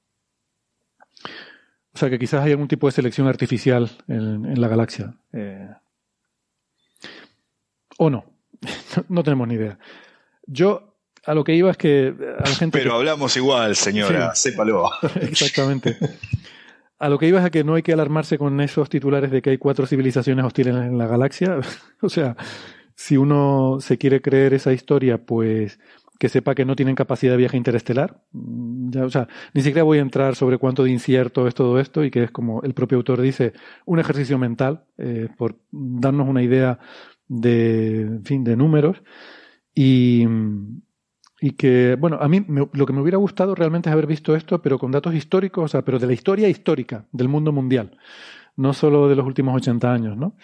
o 1.93 1.99
sea 1.99 2.09
que 2.09 2.19
quizás 2.19 2.45
hay 2.45 2.53
algún 2.53 2.69
tipo 2.69 2.87
de 2.87 2.93
selección 2.93 3.27
artificial 3.27 3.91
en, 4.09 4.61
la 4.61 4.69
galaxia. 4.69 5.15
Eh, 5.33 5.69
o 7.99 8.11
no. 8.11 8.25
no 9.09 9.23
tenemos 9.23 9.49
ni 9.49 9.55
idea. 9.55 9.79
Yo 10.47 10.97
a 11.25 11.35
lo 11.35 11.45
que 11.45 11.55
iba 11.55 11.71
es 11.71 11.77
que 11.77 12.15
a 12.39 12.49
la 12.49 12.55
gente. 12.55 12.79
Pero 12.79 12.95
hablamos 12.95 13.37
igual, 13.37 13.77
señora, 13.77 14.35
sépalo. 14.35 14.91
Exactamente. 15.21 15.99
A 16.99 17.09
lo 17.09 17.19
que 17.19 17.27
iba 17.27 17.41
es 17.41 17.47
a 17.47 17.51
que 17.51 17.65
no 17.65 17.75
hay 17.75 17.83
que 17.83 17.93
alarmarse 17.93 18.39
con 18.39 18.61
esos 18.61 18.89
titulares 18.89 19.31
de 19.31 19.43
que 19.43 19.51
hay 19.51 19.59
cuatro 19.59 19.87
civilizaciones 19.87 20.45
hostiles 20.45 20.75
en 20.75 20.99
la 20.99 21.07
galaxia. 21.07 21.59
o 22.01 22.09
sea, 22.09 22.37
si 23.01 23.17
uno 23.17 23.79
se 23.81 23.97
quiere 23.97 24.21
creer 24.21 24.53
esa 24.53 24.75
historia, 24.75 25.25
pues 25.25 25.81
que 26.19 26.29
sepa 26.29 26.55
que 26.55 26.67
no 26.67 26.77
tienen 26.77 26.95
capacidad 26.95 27.33
de 27.33 27.39
viaje 27.39 27.57
interestelar. 27.57 28.21
Mm, 28.33 28.91
ya, 28.91 29.05
o 29.07 29.11
sea, 29.11 29.27
ni 29.55 29.63
siquiera 29.63 29.85
voy 29.85 29.97
a 29.99 30.03
entrar 30.03 30.37
sobre 30.37 30.59
cuánto 30.59 30.85
de 30.85 30.91
incierto 30.91 31.49
es 31.49 31.55
todo 31.55 31.81
esto 31.81 32.05
y 32.05 32.11
que 32.11 32.25
es 32.25 32.31
como 32.31 32.63
el 32.63 32.75
propio 32.75 32.99
autor 32.99 33.23
dice, 33.23 33.55
un 33.87 34.01
ejercicio 34.01 34.37
mental 34.37 34.85
eh, 34.99 35.29
por 35.39 35.57
darnos 35.71 36.29
una 36.29 36.43
idea 36.43 36.79
de, 37.27 38.03
en 38.03 38.25
fin, 38.27 38.45
de 38.45 38.55
números. 38.55 39.03
Y, 39.75 40.27
y 41.41 41.53
que, 41.53 41.97
bueno, 41.99 42.19
a 42.21 42.29
mí 42.29 42.45
lo 42.49 42.85
que 42.85 42.93
me 42.93 43.01
hubiera 43.01 43.17
gustado 43.17 43.55
realmente 43.55 43.89
es 43.89 43.95
haber 43.95 44.07
visto 44.07 44.37
esto, 44.37 44.61
pero 44.61 44.79
con 44.79 44.91
datos 44.91 45.15
históricos, 45.15 45.65
o 45.65 45.69
sea, 45.69 45.87
pero 45.87 45.99
de 45.99 46.07
la 46.07 46.13
historia 46.13 46.51
histórica 46.51 47.07
del 47.13 47.29
mundo 47.29 47.51
mundial, 47.51 47.97
no 48.57 48.75
solo 48.75 49.09
de 49.09 49.17
los 49.17 49.27
últimos 49.27 49.57
80 49.57 49.91
años, 49.91 50.19
¿no? 50.19 50.37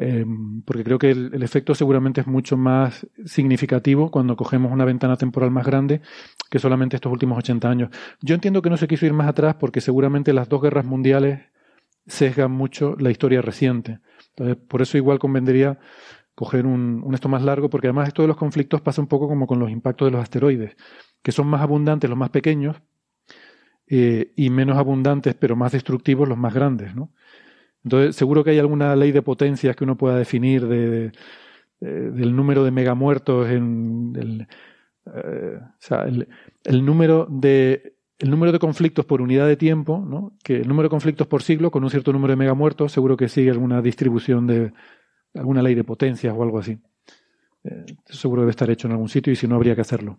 Em, 0.00 0.62
porque 0.62 0.84
creo 0.84 0.96
que 0.96 1.10
el, 1.10 1.42
efecto 1.42 1.74
seguramente 1.74 2.20
es 2.20 2.28
mucho 2.28 2.56
más 2.56 3.04
significativo 3.24 4.12
cuando 4.12 4.36
cogemos 4.36 4.70
una 4.70 4.84
ventana 4.84 5.16
temporal 5.16 5.50
más 5.50 5.66
grande 5.66 6.02
que 6.48 6.60
solamente 6.60 6.94
estos 6.94 7.10
últimos 7.10 7.36
80 7.38 7.68
años. 7.68 7.90
Yo 8.22 8.36
entiendo 8.36 8.62
que 8.62 8.70
no 8.70 8.76
se 8.76 8.86
quiso 8.86 9.06
ir 9.06 9.12
más 9.12 9.26
atrás 9.26 9.56
porque 9.58 9.80
seguramente 9.80 10.32
las 10.32 10.48
dos 10.48 10.62
guerras 10.62 10.84
mundiales 10.84 11.40
sesgan 12.06 12.52
mucho 12.52 12.94
la 12.98 13.10
historia 13.10 13.42
reciente. 13.42 13.98
Entonces, 14.30 14.56
por 14.68 14.82
eso 14.82 14.96
igual 14.96 15.18
convendría 15.18 15.80
coger 16.36 16.66
un, 16.66 17.04
esto 17.12 17.28
más 17.28 17.42
largo, 17.42 17.68
porque 17.68 17.88
además 17.88 18.06
esto 18.06 18.22
de 18.22 18.28
los 18.28 18.36
conflictos 18.36 18.80
pasa 18.80 19.02
un 19.02 19.08
poco 19.08 19.26
como 19.26 19.48
con 19.48 19.58
los 19.58 19.68
impactos 19.68 20.06
de 20.06 20.12
los 20.12 20.22
asteroides, 20.22 20.76
que 21.22 21.32
son 21.32 21.48
más 21.48 21.60
abundantes 21.60 22.08
los 22.08 22.18
más 22.18 22.30
pequeños 22.30 22.80
eh, 23.88 24.32
y 24.36 24.48
menos 24.50 24.78
abundantes 24.78 25.34
pero 25.34 25.56
más 25.56 25.72
destructivos 25.72 26.28
los 26.28 26.38
más 26.38 26.54
grandes, 26.54 26.94
¿no? 26.94 27.10
Entonces, 27.84 28.16
seguro 28.16 28.44
que 28.44 28.50
hay 28.50 28.58
alguna 28.58 28.94
ley 28.96 29.12
de 29.12 29.22
potencias 29.22 29.76
que 29.76 29.84
uno 29.84 29.96
pueda 29.96 30.16
definir 30.16 30.66
de, 30.66 31.12
del 31.80 32.34
número 32.34 32.64
de 32.64 32.70
megamuertos 32.70 33.48
en 33.48 34.12
el, 34.16 34.46
eh, 35.14 35.58
o 35.60 35.76
sea, 35.78 36.04
el, 36.04 36.84
número 36.84 37.26
de 37.30 37.94
el 38.18 38.30
número 38.30 38.52
de 38.52 38.58
conflictos 38.58 39.04
por 39.04 39.22
unidad 39.22 39.46
de 39.46 39.56
tiempo, 39.56 40.04
¿no? 40.04 40.36
que 40.42 40.56
el 40.56 40.68
número 40.68 40.88
de 40.88 40.90
conflictos 40.90 41.26
por 41.28 41.42
siglo 41.42 41.70
con 41.70 41.84
un 41.84 41.90
cierto 41.90 42.12
número 42.12 42.32
de 42.32 42.36
megamuertos, 42.36 42.92
seguro 42.92 43.16
que 43.16 43.28
sigue 43.28 43.50
alguna 43.50 43.80
distribución 43.80 44.46
de, 44.46 44.72
alguna 45.34 45.62
ley 45.62 45.74
de 45.74 45.84
potencias 45.84 46.34
o 46.36 46.42
algo 46.42 46.58
así. 46.58 46.78
Eh, 47.64 47.84
seguro 48.06 48.42
debe 48.42 48.50
estar 48.50 48.70
hecho 48.70 48.88
en 48.88 48.92
algún 48.92 49.08
sitio 49.08 49.32
y 49.32 49.36
si 49.36 49.46
no, 49.46 49.54
habría 49.54 49.74
que 49.74 49.82
hacerlo. 49.82 50.18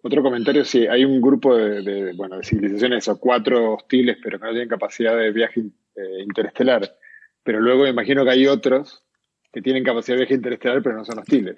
Otro 0.00 0.22
comentario, 0.22 0.64
sí, 0.64 0.86
hay 0.86 1.04
un 1.04 1.20
grupo 1.20 1.56
de, 1.56 2.12
bueno, 2.14 2.36
de 2.36 2.44
civilizaciones 2.44 3.08
o 3.08 3.18
cuatro 3.18 3.74
hostiles, 3.74 4.16
pero 4.22 4.38
que 4.38 4.46
no 4.46 4.52
tienen 4.52 4.68
capacidad 4.68 5.16
de 5.16 5.32
viaje 5.32 5.64
eh, 5.98 6.22
interestelar. 6.22 6.96
Pero 7.42 7.60
luego 7.60 7.84
me 7.84 7.90
imagino 7.90 8.24
que 8.24 8.30
hay 8.30 8.46
otros 8.46 9.04
que 9.52 9.62
tienen 9.62 9.84
capacidad 9.84 10.16
de 10.16 10.22
viaje 10.22 10.34
interestelar, 10.34 10.82
pero 10.82 10.96
no 10.96 11.04
son 11.04 11.18
hostiles. 11.18 11.56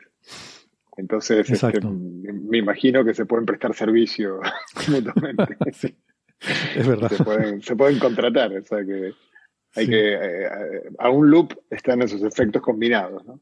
Entonces, 0.97 1.49
este, 1.51 1.81
me 1.81 2.59
imagino 2.59 3.05
que 3.05 3.15
se 3.15 3.27
pueden 3.27 3.47
prestar 3.47 3.75
servicio 3.75 4.41
mutuamente. 4.89 5.57
es 6.77 6.87
verdad. 6.87 7.11
Se 7.11 7.25
pueden, 7.25 7.63
se 7.63 7.77
pueden 7.77 7.99
contratar, 7.99 8.53
o 8.53 8.65
sea 8.65 8.85
que 8.85 9.13
hay 9.77 9.87
que, 9.87 10.15
eh, 10.15 10.49
a 10.99 11.11
un 11.11 11.31
loop 11.31 11.55
están 11.71 12.03
esos 12.03 12.23
efectos 12.23 12.61
combinados. 12.63 13.25
¿no? 13.25 13.41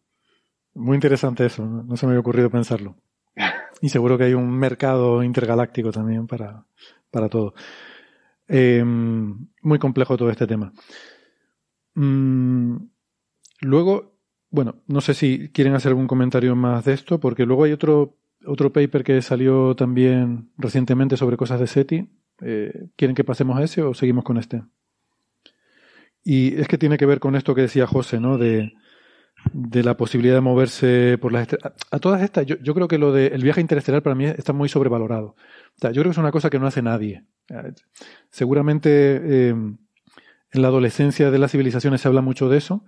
Muy 0.75 0.95
interesante 0.95 1.47
eso, 1.47 1.65
no 1.65 1.97
se 1.97 2.07
me 2.07 2.13
había 2.13 2.21
ocurrido 2.21 2.51
pensarlo. 2.51 2.97
Y 3.81 3.91
seguro 3.91 4.19
que 4.19 4.25
hay 4.25 4.35
un 4.35 4.59
mercado 4.59 5.23
intergaláctico 5.23 5.93
también 5.93 6.27
para, 6.27 6.65
para 7.13 7.29
todo. 7.29 7.55
Em, 8.49 9.47
muy 9.63 9.79
complejo 9.79 10.17
todo 10.17 10.31
este 10.31 10.47
tema. 10.47 10.73
Mm, 11.95 12.77
luego, 13.61 14.15
bueno, 14.51 14.83
no 14.87 15.03
sé 15.03 15.13
si 15.15 15.51
quieren 15.51 15.75
hacer 15.75 15.91
algún 15.91 16.07
comentario 16.07 16.57
más 16.57 16.85
de 16.87 16.95
esto, 16.95 17.21
porque 17.21 17.45
luego 17.45 17.65
hay 17.65 17.73
otro, 17.73 18.17
otro 18.47 18.73
paper 18.73 19.05
que 19.05 19.21
salió 19.21 19.77
también 19.77 20.51
recientemente 20.57 21.17
sobre 21.19 21.37
cosas 21.37 21.61
de 21.61 21.67
SETI. 21.67 22.09
Eh, 22.41 22.89
¿Quieren 22.97 23.15
que 23.15 23.25
pasemos 23.25 23.59
a 23.59 23.65
ese 23.65 23.83
o 23.83 23.93
seguimos 23.93 24.25
con 24.25 24.39
este? 24.39 24.63
Y 26.25 26.59
es 26.61 26.69
que 26.69 26.79
tiene 26.79 26.99
que 26.99 27.07
ver 27.07 27.21
con 27.21 27.37
esto 27.37 27.55
que 27.55 27.63
decía 27.63 27.87
José, 27.87 28.21
¿no? 28.21 28.39
De, 28.39 28.73
la 29.53 29.97
posibilidad 29.97 30.35
de 30.35 30.41
moverse 30.41 31.17
por 31.19 31.33
las 31.33 31.43
estrellas. 31.43 31.73
A, 31.91 31.99
todas 31.99 32.23
estas, 32.23 32.45
yo, 32.45 32.57
yo, 32.59 32.75
creo 32.75 32.89
que 32.89 32.99
lo 32.99 33.13
del 33.13 33.43
viaje 33.43 33.61
interestelar 33.61 34.03
para 34.03 34.15
mí 34.15 34.25
está 34.25 34.53
muy 34.53 34.69
sobrevalorado. 34.69 35.37
Yo 35.81 35.91
creo 35.91 36.05
que 36.05 36.11
es 36.11 36.19
una 36.19 36.33
cosa 36.33 36.51
que 36.51 36.59
no 36.59 36.67
hace 36.67 36.83
nadie. 36.83 37.25
Seguramente 38.31 38.91
eh, 38.91 39.51
en 39.51 40.63
la 40.63 40.69
adolescencia 40.69 41.31
de 41.31 41.39
las 41.39 41.53
civilizaciones 41.53 42.01
se 42.01 42.09
habla 42.09 42.21
mucho 42.21 42.49
de 42.49 42.59
eso, 42.59 42.85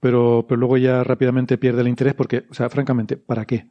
pero, 0.00 0.46
pero 0.48 0.58
luego 0.58 0.76
ya 0.76 1.04
rápidamente 1.04 1.58
pierde 1.58 1.80
el 1.80 1.88
interés 1.88 2.14
porque, 2.14 2.44
o 2.50 2.54
sea, 2.54 2.70
francamente, 2.70 3.16
¿para 3.16 3.44
qué? 3.44 3.70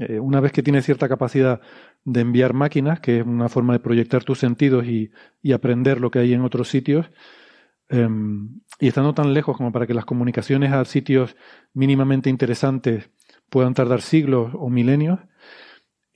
Eh, 0.00 0.20
una 0.20 0.40
vez 0.40 0.52
que 0.52 0.62
tienes 0.62 0.84
cierta 0.84 1.08
capacidad 1.08 1.60
de 2.04 2.20
enviar 2.20 2.52
máquinas, 2.52 3.00
que 3.00 3.20
es 3.20 3.26
una 3.26 3.48
forma 3.48 3.72
de 3.72 3.80
proyectar 3.80 4.24
tus 4.24 4.38
sentidos 4.38 4.86
y, 4.86 5.10
y 5.42 5.52
aprender 5.52 6.00
lo 6.00 6.10
que 6.10 6.18
hay 6.18 6.34
en 6.34 6.42
otros 6.42 6.68
sitios, 6.68 7.10
Em, 7.90 8.60
y 8.80 8.88
estando 8.88 9.14
tan 9.14 9.32
lejos 9.32 9.56
como 9.56 9.72
para 9.72 9.86
que 9.86 9.94
las 9.94 10.04
comunicaciones 10.04 10.72
a 10.72 10.84
sitios 10.84 11.36
mínimamente 11.72 12.28
interesantes 12.28 13.10
puedan 13.48 13.72
tardar 13.72 14.02
siglos 14.02 14.52
o 14.54 14.68
milenios, 14.68 15.20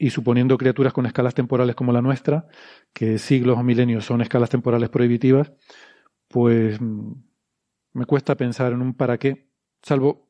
y 0.02 0.10
suponiendo 0.10 0.58
criaturas 0.58 0.92
con 0.92 1.06
escalas 1.06 1.32
temporales 1.32 1.76
como 1.76 1.92
la 1.92 2.02
nuestra, 2.02 2.48
que 2.92 3.18
siglos 3.18 3.56
o 3.56 3.62
milenios 3.62 4.04
son 4.04 4.20
escalas 4.20 4.50
temporales 4.50 4.88
prohibitivas, 4.88 5.52
pues 6.26 6.80
mm, 6.80 7.12
me 7.92 8.04
cuesta 8.04 8.34
pensar 8.34 8.72
en 8.72 8.82
un 8.82 8.94
para 8.94 9.16
qué, 9.16 9.46
salvo 9.80 10.28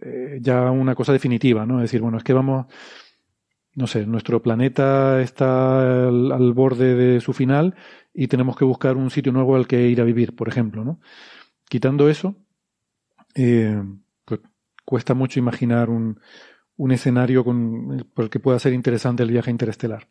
eh, 0.00 0.38
ya 0.40 0.70
una 0.70 0.94
cosa 0.94 1.12
definitiva, 1.12 1.66
¿no? 1.66 1.76
Es 1.76 1.90
decir, 1.90 2.00
bueno, 2.00 2.16
es 2.16 2.24
que 2.24 2.32
vamos, 2.32 2.68
no 3.74 3.86
sé, 3.86 4.06
nuestro 4.06 4.40
planeta 4.40 5.20
está 5.20 6.06
al 6.06 6.52
borde 6.54 6.94
de 6.94 7.20
su 7.20 7.34
final 7.34 7.74
y 8.14 8.28
tenemos 8.28 8.56
que 8.56 8.64
buscar 8.64 8.96
un 8.96 9.10
sitio 9.10 9.30
nuevo 9.30 9.56
al 9.56 9.66
que 9.66 9.88
ir 9.88 10.00
a 10.00 10.04
vivir, 10.04 10.34
por 10.34 10.48
ejemplo. 10.48 10.84
¿no? 10.84 11.00
Quitando 11.68 12.08
eso, 12.08 12.34
eh, 13.34 13.78
pues 14.24 14.40
cuesta 14.86 15.12
mucho 15.12 15.38
imaginar 15.38 15.90
un, 15.90 16.18
un 16.80 16.92
escenario 16.92 17.44
con, 17.44 18.08
por 18.14 18.24
el 18.24 18.30
que 18.30 18.40
pueda 18.40 18.58
ser 18.58 18.72
interesante 18.72 19.22
el 19.22 19.30
viaje 19.30 19.50
interestelar. 19.50 20.08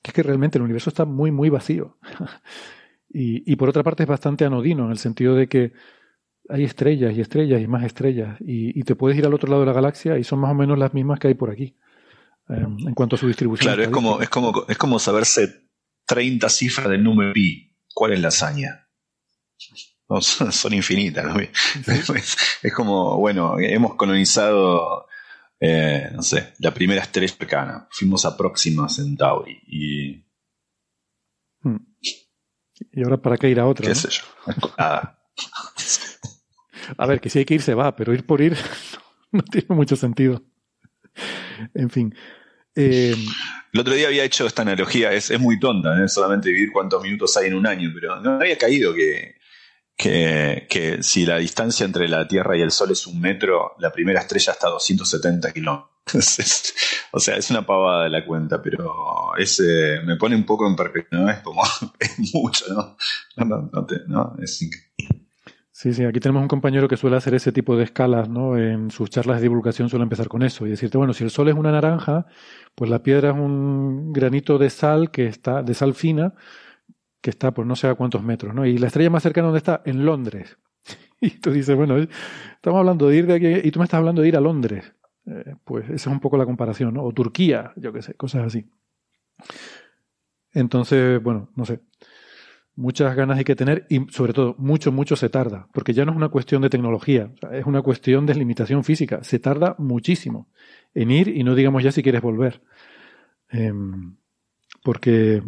Que 0.00 0.10
es 0.10 0.14
que 0.14 0.22
realmente 0.22 0.56
el 0.56 0.62
universo 0.62 0.88
está 0.88 1.04
muy, 1.04 1.32
muy 1.32 1.48
vacío. 1.48 1.98
y, 3.12 3.50
y 3.50 3.56
por 3.56 3.68
otra 3.68 3.82
parte 3.82 4.04
es 4.04 4.08
bastante 4.08 4.44
anodino, 4.44 4.84
en 4.84 4.92
el 4.92 4.98
sentido 4.98 5.34
de 5.34 5.48
que 5.48 5.72
hay 6.48 6.62
estrellas 6.62 7.12
y 7.16 7.20
estrellas 7.20 7.60
y 7.60 7.66
más 7.66 7.82
estrellas. 7.82 8.36
Y, 8.40 8.78
y, 8.78 8.84
te 8.84 8.94
puedes 8.94 9.18
ir 9.18 9.26
al 9.26 9.34
otro 9.34 9.50
lado 9.50 9.62
de 9.62 9.66
la 9.66 9.72
galaxia 9.72 10.16
y 10.16 10.22
son 10.22 10.38
más 10.38 10.52
o 10.52 10.54
menos 10.54 10.78
las 10.78 10.94
mismas 10.94 11.18
que 11.18 11.26
hay 11.26 11.34
por 11.34 11.50
aquí. 11.50 11.74
Eh, 12.50 12.64
en 12.86 12.94
cuanto 12.94 13.16
a 13.16 13.18
su 13.18 13.26
distribución. 13.26 13.74
Claro, 13.74 13.82
es 13.82 13.88
como, 13.88 14.22
es, 14.22 14.28
como, 14.28 14.64
es 14.68 14.78
como 14.78 15.00
saberse 15.00 15.64
30 16.06 16.48
cifras 16.50 16.88
del 16.88 17.02
número 17.02 17.32
pi. 17.32 17.74
¿Cuál 17.92 18.12
es 18.12 18.20
la 18.20 18.28
hazaña? 18.28 18.88
son, 20.20 20.72
infinitas. 20.72 21.26
Es, 22.62 22.72
como, 22.72 23.18
bueno, 23.18 23.58
hemos 23.58 23.96
colonizado, 23.96 25.07
eh, 25.60 26.10
no 26.14 26.22
sé, 26.22 26.54
la 26.60 26.72
primera 26.72 27.02
estrella 27.02 27.34
cercana. 27.36 27.88
Fuimos 27.90 28.24
a 28.24 28.36
Próxima 28.36 28.88
Centauri 28.88 29.60
y... 29.66 30.24
Hmm. 31.60 31.76
¿Y 32.92 33.02
ahora 33.02 33.16
para 33.20 33.36
qué 33.36 33.48
ir 33.48 33.58
a 33.58 33.66
otra? 33.66 33.86
¿Qué 33.86 33.94
sé 33.94 34.08
yo? 34.08 34.22
a 36.96 37.06
ver, 37.06 37.20
que 37.20 37.28
si 37.28 37.40
hay 37.40 37.44
que 37.44 37.54
ir 37.54 37.62
se 37.62 37.74
va, 37.74 37.94
pero 37.96 38.14
ir 38.14 38.24
por 38.24 38.40
ir 38.40 38.56
no 39.32 39.42
tiene 39.42 39.74
mucho 39.74 39.96
sentido. 39.96 40.44
En 41.74 41.90
fin. 41.90 42.14
Eh, 42.76 43.16
el 43.72 43.80
otro 43.80 43.94
día 43.94 44.06
había 44.06 44.22
hecho 44.24 44.46
esta 44.46 44.62
analogía, 44.62 45.12
es, 45.12 45.30
es 45.30 45.40
muy 45.40 45.58
tonta, 45.58 46.00
¿eh? 46.02 46.08
solamente 46.08 46.50
vivir 46.50 46.70
cuántos 46.72 47.02
minutos 47.02 47.36
hay 47.36 47.48
en 47.48 47.54
un 47.54 47.66
año, 47.66 47.90
pero 47.92 48.20
no 48.20 48.34
había 48.40 48.56
caído 48.56 48.94
que, 48.94 49.37
que, 49.98 50.98
si 51.02 51.26
la 51.26 51.38
distancia 51.38 51.84
entre 51.84 52.08
la 52.08 52.26
Tierra 52.26 52.56
y 52.56 52.62
el 52.62 52.70
Sol 52.70 52.92
es 52.92 53.06
un 53.06 53.20
metro, 53.20 53.72
la 53.78 53.90
primera 53.90 54.20
estrella 54.20 54.52
está 54.52 54.68
a 54.68 54.70
270 54.70 55.52
kilómetros. 55.52 55.88
o 57.12 57.20
sea, 57.20 57.36
es 57.36 57.50
una 57.50 57.66
pavada 57.66 58.04
de 58.04 58.10
la 58.10 58.24
cuenta, 58.24 58.62
pero 58.62 59.36
es, 59.36 59.60
eh, 59.60 60.00
me 60.06 60.16
pone 60.16 60.36
un 60.36 60.46
poco 60.46 60.66
en 60.66 60.76
perspectiva, 60.76 61.22
¿no? 61.22 61.30
Es 61.30 61.40
como, 61.40 61.62
es 61.98 62.32
mucho, 62.32 62.64
¿no? 62.72 62.96
No, 63.36 63.44
no, 63.44 63.86
no 64.06 64.36
es 64.40 64.62
increíble. 64.62 64.88
Sí, 65.70 65.92
sí, 65.92 66.04
aquí 66.04 66.18
tenemos 66.18 66.42
un 66.42 66.48
compañero 66.48 66.88
que 66.88 66.96
suele 66.96 67.16
hacer 67.16 67.34
ese 67.34 67.52
tipo 67.52 67.76
de 67.76 67.84
escalas, 67.84 68.28
¿no? 68.28 68.56
En 68.56 68.90
sus 68.90 69.10
charlas 69.10 69.36
de 69.36 69.42
divulgación 69.42 69.88
suele 69.88 70.02
empezar 70.02 70.26
con 70.26 70.42
eso 70.42 70.66
y 70.66 70.70
decirte, 70.70 70.98
bueno, 70.98 71.12
si 71.12 71.22
el 71.22 71.30
sol 71.30 71.48
es 71.48 71.54
una 71.54 71.70
naranja, 71.70 72.26
pues 72.74 72.90
la 72.90 73.02
piedra 73.02 73.30
es 73.30 73.36
un 73.36 74.12
granito 74.12 74.58
de 74.58 74.70
sal 74.70 75.12
que 75.12 75.26
está, 75.26 75.62
de 75.62 75.74
sal 75.74 75.94
fina, 75.94 76.34
que 77.28 77.30
está 77.30 77.52
por 77.52 77.66
no 77.66 77.76
sé 77.76 77.88
a 77.88 77.94
cuántos 77.94 78.22
metros, 78.22 78.54
¿no? 78.54 78.64
Y 78.64 78.78
la 78.78 78.86
estrella 78.86 79.10
más 79.10 79.22
cercana 79.22 79.48
donde 79.48 79.58
está, 79.58 79.82
en 79.84 80.06
Londres. 80.06 80.56
Y 81.20 81.30
tú 81.40 81.50
dices, 81.50 81.76
bueno, 81.76 81.96
estamos 81.98 82.78
hablando 82.78 83.08
de 83.08 83.16
ir 83.16 83.26
de 83.26 83.34
aquí 83.34 83.68
y 83.68 83.72
tú 83.72 83.80
me 83.80 83.84
estás 83.84 83.98
hablando 83.98 84.22
de 84.22 84.28
ir 84.28 84.36
a 84.36 84.40
Londres. 84.40 84.94
Eh, 85.26 85.56
pues 85.64 85.84
esa 85.86 85.94
es 85.94 86.06
un 86.06 86.20
poco 86.20 86.38
la 86.38 86.46
comparación, 86.46 86.94
¿no? 86.94 87.02
O 87.02 87.12
Turquía, 87.12 87.72
yo 87.74 87.92
qué 87.92 88.02
sé, 88.02 88.14
cosas 88.14 88.46
así. 88.46 88.70
Entonces, 90.52 91.20
bueno, 91.20 91.50
no 91.56 91.64
sé 91.64 91.80
muchas 92.78 93.16
ganas 93.16 93.38
hay 93.38 93.44
que 93.44 93.56
tener 93.56 93.86
y 93.88 94.06
sobre 94.10 94.32
todo 94.32 94.54
mucho, 94.56 94.92
mucho 94.92 95.16
se 95.16 95.28
tarda, 95.28 95.66
porque 95.74 95.92
ya 95.92 96.04
no 96.04 96.12
es 96.12 96.16
una 96.16 96.28
cuestión 96.28 96.62
de 96.62 96.70
tecnología, 96.70 97.32
es 97.50 97.66
una 97.66 97.82
cuestión 97.82 98.24
de 98.24 98.36
limitación 98.36 98.84
física. 98.84 99.24
Se 99.24 99.40
tarda 99.40 99.74
muchísimo 99.78 100.48
en 100.94 101.10
ir 101.10 101.26
y 101.26 101.42
no 101.42 101.56
digamos 101.56 101.82
ya 101.82 101.90
si 101.90 102.04
quieres 102.04 102.22
volver. 102.22 102.62
Em, 103.50 104.14
porque, 104.84 105.42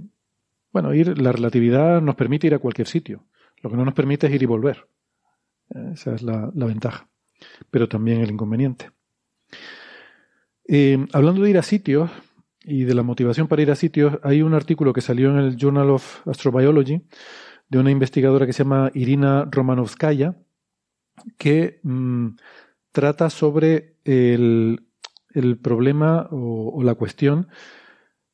bueno, 0.73 0.95
ir, 0.95 1.21
la 1.21 1.33
relatividad 1.33 2.01
nos 2.01 2.15
permite 2.15 2.47
ir 2.47 2.55
a 2.55 2.59
cualquier 2.59 2.89
sitio. 2.89 3.25
Lo 3.63 3.71
que 3.71 3.77
no 3.77 3.85
nos 3.85 3.95
permite 3.95 4.27
es 4.27 4.33
ir 4.33 4.43
y 4.43 4.47
volver. 4.47 4.87
Esa 5.93 6.15
es 6.15 6.23
la, 6.23 6.51
ventaja. 6.55 7.09
Pero 7.71 7.89
también 7.89 8.21
el 8.21 8.31
inconveniente. 8.31 8.91
Em, 10.65 11.07
hablando 11.13 11.43
de 11.43 11.51
ir 11.51 11.59
a 11.59 11.63
sitios, 11.63 12.11
y 12.65 12.85
de 12.85 12.95
la 12.95 13.03
motivación 13.03 13.49
para 13.49 13.63
ir 13.63 13.71
a 13.71 13.77
sitios, 13.77 14.19
hay 14.23 14.43
un 14.43 14.55
artículo 14.55 14.93
que 14.93 15.01
salió 15.01 15.31
en 15.31 15.39
el 15.39 15.57
Journal 15.57 15.91
of 15.91 16.27
Astrobiology 16.27 17.03
de 17.69 17.79
una 17.79 17.91
investigadora 17.91 18.47
que 18.47 18.53
se 18.53 18.65
llama 18.65 18.91
Irina 18.95 19.49
Romanovskaya, 19.51 20.37
que 21.39 21.81
mm, 21.83 22.29
trata 22.93 23.31
sobre 23.31 23.95
el, 24.05 24.81
problema 25.63 26.29
o, 26.31 26.83
la 26.83 26.95
cuestión 26.95 27.49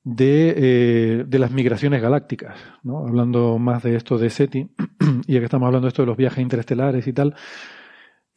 de, 0.09 0.55
eh, 0.57 1.25
de, 1.27 1.39
las 1.41 1.51
migraciones 1.51 2.01
galácticas, 2.01 2.57
¿no? 2.85 3.09
hablando 3.09 3.59
más 3.59 3.83
de 3.83 3.97
esto 3.97 4.19
de 4.19 4.31
SETI, 4.31 4.71
y 5.27 5.33
ya 5.33 5.41
que 5.41 5.47
estamos 5.47 5.67
hablando 5.67 5.87
de 5.87 5.89
esto 5.89 6.03
de 6.03 6.07
los 6.07 6.17
viajes 6.17 6.39
interestelares 6.39 7.09
y 7.09 7.13
tal, 7.13 7.35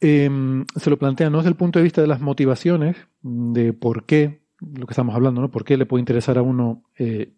em, 0.00 0.64
se 0.74 0.90
lo 0.90 0.98
plantea 0.98 1.30
no 1.30 1.38
desde 1.38 1.50
el 1.50 1.54
punto 1.54 1.78
de 1.78 1.84
vista 1.84 2.00
de 2.00 2.08
las 2.08 2.20
motivaciones, 2.20 2.96
de 3.22 3.72
por 3.72 4.04
qué 4.04 4.40
lo 4.60 4.84
que 4.84 4.92
estamos 4.92 5.14
hablando, 5.14 5.40
¿no? 5.40 5.50
¿Por 5.52 5.64
qué 5.64 5.76
le 5.76 5.86
puede 5.86 6.00
interesar 6.00 6.38
a 6.38 6.42
uno 6.42 6.82
eh, 6.98 7.34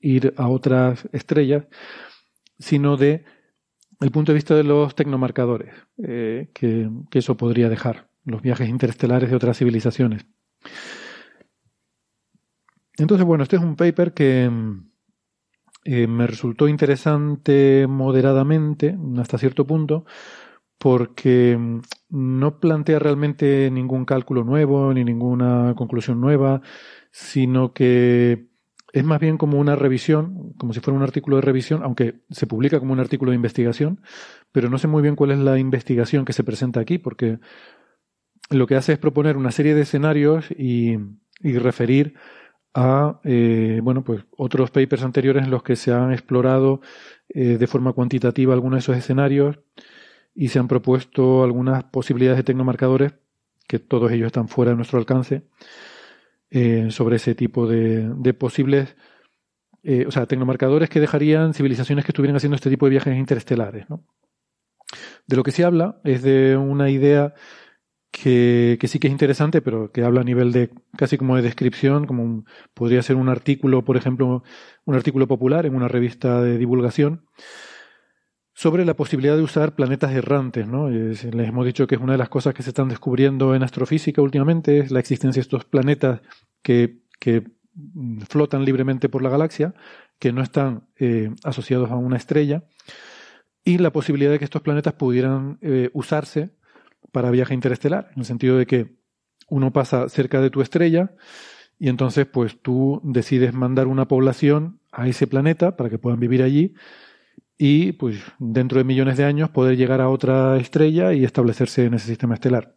ir 0.00 0.32
a 0.38 0.48
otras 0.48 1.06
estrellas? 1.12 1.66
Sino 2.58 2.96
de 2.96 3.24
el 4.00 4.10
punto 4.10 4.32
de 4.32 4.36
vista 4.36 4.54
de 4.54 4.64
los 4.64 4.94
tecnomarcadores 4.94 5.74
eh, 6.02 6.48
que, 6.54 6.88
eso 7.12 7.36
podría 7.36 7.68
dejar, 7.68 8.08
los 8.24 8.40
viajes 8.40 8.70
interestelares 8.70 9.28
de 9.28 9.36
otras 9.36 9.58
civilizaciones. 9.58 10.24
Entonces, 13.00 13.26
bueno, 13.26 13.42
este 13.42 13.56
es 13.56 13.62
un 13.62 13.76
paper 13.76 14.12
que 14.12 14.50
eh, 15.84 16.06
me 16.06 16.26
resultó 16.26 16.68
interesante 16.68 17.86
moderadamente, 17.88 18.96
hasta 19.18 19.38
cierto 19.38 19.66
punto, 19.66 20.04
porque 20.78 21.56
mm, 21.58 21.80
no 22.10 22.60
plantea 22.60 22.98
realmente 22.98 23.70
ningún 23.70 24.04
cálculo 24.04 24.44
nuevo 24.44 24.92
ni 24.94 25.04
ninguna 25.04 25.74
conclusión 25.76 26.20
nueva, 26.20 26.62
sino 27.10 27.72
que 27.72 28.48
es 28.92 29.04
más 29.04 29.20
bien 29.20 29.38
como 29.38 29.58
una 29.58 29.76
revisión, 29.76 30.52
como 30.58 30.72
si 30.72 30.80
fuera 30.80 30.96
un 30.96 31.02
artículo 31.02 31.36
de 31.36 31.42
revisión, 31.42 31.82
aunque 31.82 32.20
se 32.30 32.46
publica 32.46 32.80
como 32.80 32.92
un 32.92 33.00
artículo 33.00 33.30
de 33.30 33.36
investigación, 33.36 34.00
pero 34.52 34.68
no 34.68 34.78
sé 34.78 34.88
muy 34.88 35.02
bien 35.02 35.16
cuál 35.16 35.30
es 35.30 35.38
la 35.38 35.58
investigación 35.58 36.24
que 36.24 36.32
se 36.32 36.44
presenta 36.44 36.80
aquí, 36.80 36.98
porque 36.98 37.38
lo 38.50 38.66
que 38.66 38.76
hace 38.76 38.92
es 38.94 38.98
proponer 38.98 39.36
una 39.36 39.52
serie 39.52 39.74
de 39.74 39.82
escenarios 39.82 40.50
y, 40.50 40.98
referir 41.42 42.14
a 42.74 43.20
eh, 43.24 43.80
bueno 43.82 44.04
pues 44.04 44.24
otros 44.36 44.70
papers 44.70 45.02
anteriores 45.02 45.44
en 45.44 45.50
los 45.50 45.62
que 45.62 45.74
se 45.74 45.92
han 45.92 46.12
explorado 46.12 46.80
eh, 47.28 47.58
de 47.58 47.66
forma 47.66 47.92
cuantitativa 47.92 48.54
algunos 48.54 48.76
de 48.76 48.80
esos 48.80 48.96
escenarios 48.96 49.58
y 50.34 50.48
se 50.48 50.58
han 50.58 50.68
propuesto 50.68 51.44
algunas 51.44 51.84
posibilidades 51.84 52.38
de 52.38 52.44
tecnomarcadores, 52.44 53.14
que 53.66 53.78
todos 53.78 54.10
ellos 54.12 54.26
están 54.26 54.48
fuera 54.48 54.70
de 54.70 54.76
nuestro 54.76 54.98
alcance, 54.98 55.42
eh, 56.50 56.90
sobre 56.90 57.16
ese 57.16 57.34
tipo 57.34 57.66
de, 57.66 58.34
posibles, 58.34 58.96
eh, 59.82 60.04
o 60.06 60.10
sea, 60.10 60.26
tecnomarcadores 60.26 60.88
que 60.88 61.00
dejarían 61.00 61.54
civilizaciones 61.54 62.04
que 62.04 62.10
estuvieran 62.10 62.36
haciendo 62.36 62.56
este 62.56 62.70
tipo 62.70 62.86
de 62.86 62.90
viajes 62.90 63.16
interestelares. 63.16 63.88
¿no? 63.88 64.04
De 65.26 65.36
lo 65.36 65.42
que 65.42 65.52
se 65.52 65.64
habla 65.64 66.00
es 66.04 66.22
de 66.22 66.56
una 66.56 66.90
idea 66.90 67.34
que, 68.10 68.78
sí 68.84 68.98
que 68.98 69.06
es 69.06 69.12
interesante, 69.12 69.62
pero 69.62 69.92
que 69.92 70.02
habla 70.02 70.22
a 70.22 70.24
nivel 70.24 70.52
de 70.52 70.70
casi 70.96 71.16
como 71.16 71.36
de 71.36 71.42
descripción, 71.42 72.06
como 72.06 72.44
podría 72.74 73.02
ser 73.02 73.16
un 73.16 73.28
artículo, 73.28 73.84
por 73.84 73.96
ejemplo, 73.96 74.42
un 74.84 74.94
artículo 74.94 75.28
popular 75.28 75.66
en 75.66 75.74
una 75.74 75.88
revista 75.88 76.42
de 76.42 76.58
divulgación, 76.58 77.26
sobre 78.52 78.84
la 78.84 78.94
posibilidad 78.94 79.36
de 79.36 79.42
usar 79.42 79.74
planetas 79.74 80.12
errantes. 80.12 80.66
¿no? 80.66 80.90
Les 80.90 81.24
hemos 81.24 81.64
dicho 81.64 81.86
que 81.86 81.94
es 81.94 82.00
una 82.00 82.12
de 82.12 82.18
las 82.18 82.28
cosas 82.28 82.52
que 82.52 82.62
se 82.62 82.70
están 82.70 82.88
descubriendo 82.88 83.54
en 83.54 83.62
astrofísica 83.62 84.20
últimamente, 84.22 84.80
es 84.80 84.90
la 84.90 85.00
existencia 85.00 85.40
de 85.40 85.44
estos 85.44 85.64
planetas 85.64 86.20
que, 86.62 86.98
flotan 88.28 88.64
libremente 88.64 89.08
por 89.08 89.22
la 89.22 89.30
galaxia, 89.30 89.74
que 90.18 90.32
no 90.32 90.42
están 90.42 90.88
eh, 90.98 91.30
asociados 91.44 91.90
a 91.90 91.96
una 91.96 92.16
estrella, 92.16 92.64
y 93.64 93.78
la 93.78 93.92
posibilidad 93.92 94.30
de 94.32 94.38
que 94.38 94.44
estos 94.44 94.62
planetas 94.62 94.94
pudieran 94.94 95.58
eh, 95.60 95.90
usarse 95.92 96.50
para 97.12 97.30
viaje 97.30 97.54
interestelar, 97.54 98.10
en 98.14 98.20
el 98.20 98.24
sentido 98.24 98.56
de 98.56 98.66
que 98.66 98.96
uno 99.48 99.72
pasa 99.72 100.08
cerca 100.08 100.40
de 100.40 100.50
tu 100.50 100.62
estrella 100.62 101.14
y 101.78 101.88
entonces 101.88 102.26
pues 102.26 102.60
tú 102.60 103.00
decides 103.02 103.52
mandar 103.52 103.86
una 103.86 104.06
población 104.06 104.80
a 104.92 105.08
ese 105.08 105.26
planeta 105.26 105.76
para 105.76 105.90
que 105.90 105.98
puedan 105.98 106.20
vivir 106.20 106.42
allí 106.42 106.74
y 107.56 107.92
pues 107.92 108.22
dentro 108.38 108.78
de 108.78 108.84
millones 108.84 109.16
de 109.16 109.24
años 109.24 109.50
poder 109.50 109.76
llegar 109.76 110.00
a 110.00 110.08
otra 110.08 110.56
estrella 110.56 111.12
y 111.12 111.24
establecerse 111.24 111.84
en 111.84 111.94
ese 111.94 112.06
sistema 112.06 112.34
estelar. 112.34 112.76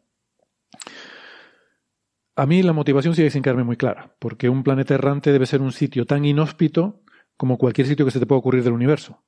A 2.35 2.45
mí 2.45 2.64
la 2.64 2.73
motivación 2.73 3.15
sigue 3.15 3.30
sin 3.30 3.43
quedarme 3.43 3.64
muy 3.64 3.77
clara, 3.77 4.15
porque 4.19 4.49
un 4.49 4.64
planeta 4.64 4.95
errante 4.95 5.31
debe 5.31 5.45
ser 5.45 5.61
un 5.61 5.72
sitio 5.72 6.05
tan 6.05 6.26
inhóspito 6.26 7.03
como 7.38 7.57
cualquier 7.57 7.88
sitio 7.88 8.05
que 8.05 8.11
se 8.11 8.19
te 8.19 8.26
pueda 8.26 8.39
ocurrir 8.39 8.64
del 8.64 8.73
universo. 8.73 9.23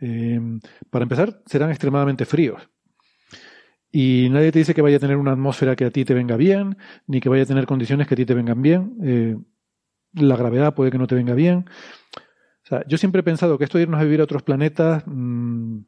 Eh, 0.00 0.40
para 0.90 1.02
empezar, 1.02 1.42
serán 1.46 1.70
extremadamente 1.70 2.24
fríos. 2.24 2.68
Y 3.90 4.28
nadie 4.30 4.52
te 4.52 4.58
dice 4.58 4.74
que 4.74 4.82
vaya 4.82 4.96
a 4.96 5.00
tener 5.00 5.16
una 5.16 5.32
atmósfera 5.32 5.76
que 5.76 5.84
a 5.84 5.90
ti 5.90 6.04
te 6.04 6.14
venga 6.14 6.36
bien, 6.36 6.76
ni 7.06 7.20
que 7.20 7.28
vaya 7.28 7.44
a 7.44 7.46
tener 7.46 7.66
condiciones 7.66 8.06
que 8.06 8.14
a 8.14 8.16
ti 8.16 8.26
te 8.26 8.34
vengan 8.34 8.60
bien. 8.60 8.96
Eh, 9.02 9.36
la 10.12 10.36
gravedad 10.36 10.74
puede 10.74 10.90
que 10.90 10.98
no 10.98 11.06
te 11.06 11.14
venga 11.14 11.34
bien. 11.34 11.66
O 12.64 12.68
sea, 12.68 12.84
yo 12.88 12.98
siempre 12.98 13.20
he 13.20 13.24
pensado 13.24 13.58
que 13.58 13.64
esto 13.64 13.78
de 13.78 13.82
irnos 13.82 14.00
a 14.00 14.04
vivir 14.04 14.20
a 14.20 14.24
otros 14.24 14.42
planetas, 14.42 15.04
mm, 15.06 15.80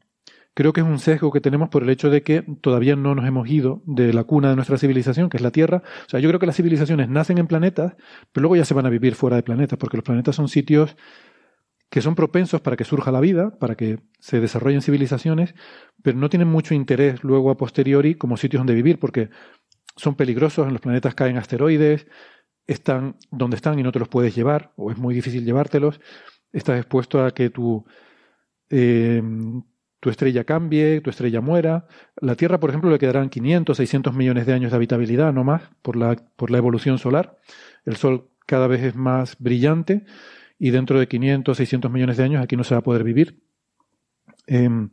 creo 0.53 0.73
que 0.73 0.81
es 0.81 0.87
un 0.87 0.99
sesgo 0.99 1.31
que 1.31 1.41
tenemos 1.41 1.69
por 1.69 1.83
el 1.83 1.89
hecho 1.89 2.09
de 2.09 2.23
que 2.23 2.43
todavía 2.61 2.95
no 2.95 3.15
nos 3.15 3.25
hemos 3.25 3.49
ido 3.49 3.81
de 3.85 4.13
la 4.13 4.23
cuna 4.23 4.49
de 4.49 4.55
nuestra 4.55 4.77
civilización, 4.77 5.29
que 5.29 5.37
es 5.37 5.43
la 5.43 5.51
Tierra. 5.51 5.83
O 6.05 6.09
sea, 6.09 6.19
yo 6.19 6.29
creo 6.29 6.39
que 6.39 6.45
las 6.45 6.55
civilizaciones 6.55 7.09
nacen 7.09 7.37
en 7.37 7.47
planetas, 7.47 7.95
pero 8.31 8.43
luego 8.43 8.55
ya 8.55 8.65
se 8.65 8.73
van 8.73 8.85
a 8.85 8.89
vivir 8.89 9.15
fuera 9.15 9.35
de 9.35 9.43
planetas, 9.43 9.77
porque 9.77 9.97
los 9.97 10.03
planetas 10.03 10.35
son 10.35 10.47
sitios 10.47 10.95
que 11.89 12.01
son 12.01 12.15
propensos 12.15 12.61
para 12.61 12.77
que 12.77 12.83
surja 12.83 13.11
la 13.11 13.19
vida, 13.19 13.57
para 13.57 13.75
que 13.75 13.99
se 14.19 14.39
desarrollen 14.39 14.81
civilizaciones, 14.81 15.55
pero 16.03 16.17
no 16.17 16.29
tienen 16.29 16.47
mucho 16.47 16.73
interés 16.73 17.23
luego 17.23 17.49
a 17.49 17.57
posteriori 17.57 18.15
como 18.15 18.37
sitios 18.37 18.59
donde 18.59 18.75
vivir, 18.75 18.99
porque 18.99 19.29
son 19.95 20.15
peligrosos, 20.15 20.67
en 20.67 20.73
los 20.73 20.81
planetas 20.81 21.15
caen 21.15 21.37
asteroides, 21.37 22.07
están 22.67 23.17
donde 23.31 23.55
están 23.55 23.79
y 23.79 23.83
no 23.83 23.91
te 23.91 23.99
los 23.99 24.07
puedes 24.07 24.35
llevar, 24.35 24.71
o 24.75 24.91
es 24.91 24.97
muy 24.97 25.15
difícil 25.15 25.43
llevártelos 25.43 25.99
estás 26.51 26.79
expuesto 26.79 27.23
a 27.23 27.31
que 27.31 27.49
tu, 27.49 27.85
eh, 28.69 29.21
tu 29.99 30.09
estrella 30.09 30.43
cambie, 30.43 31.01
tu 31.01 31.09
estrella 31.09 31.41
muera. 31.41 31.87
La 32.21 32.35
Tierra, 32.35 32.59
por 32.59 32.69
ejemplo, 32.69 32.89
le 32.89 32.99
quedarán 32.99 33.29
500, 33.29 33.77
600 33.77 34.13
millones 34.13 34.45
de 34.45 34.53
años 34.53 34.71
de 34.71 34.77
habitabilidad, 34.77 35.33
no 35.33 35.43
más, 35.43 35.63
por 35.81 35.95
la, 35.95 36.15
por 36.35 36.51
la 36.51 36.57
evolución 36.57 36.97
solar. 36.97 37.37
El 37.85 37.97
Sol 37.97 38.29
cada 38.45 38.67
vez 38.67 38.81
es 38.83 38.95
más 38.95 39.35
brillante 39.39 40.05
y 40.59 40.71
dentro 40.71 40.99
de 40.99 41.07
500, 41.07 41.57
600 41.57 41.89
millones 41.89 42.17
de 42.17 42.23
años 42.23 42.43
aquí 42.43 42.57
no 42.57 42.63
se 42.63 42.75
va 42.75 42.79
a 42.79 42.83
poder 42.83 43.03
vivir. 43.03 43.39
Em, 44.45 44.89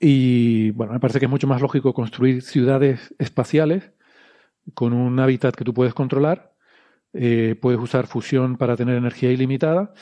y 0.00 0.70
bueno, 0.72 0.92
me 0.92 1.00
parece 1.00 1.20
que 1.20 1.26
es 1.26 1.30
mucho 1.30 1.46
más 1.46 1.62
lógico 1.62 1.94
construir 1.94 2.42
ciudades 2.42 3.14
espaciales 3.18 3.92
con 4.74 4.92
un 4.92 5.18
hábitat 5.20 5.54
que 5.54 5.64
tú 5.64 5.72
puedes 5.72 5.94
controlar. 5.94 6.54
Eh, 7.12 7.56
puedes 7.60 7.80
usar 7.80 8.08
fusión 8.08 8.56
para 8.56 8.76
tener 8.76 8.96
energía 8.96 9.30
ilimitada. 9.30 9.94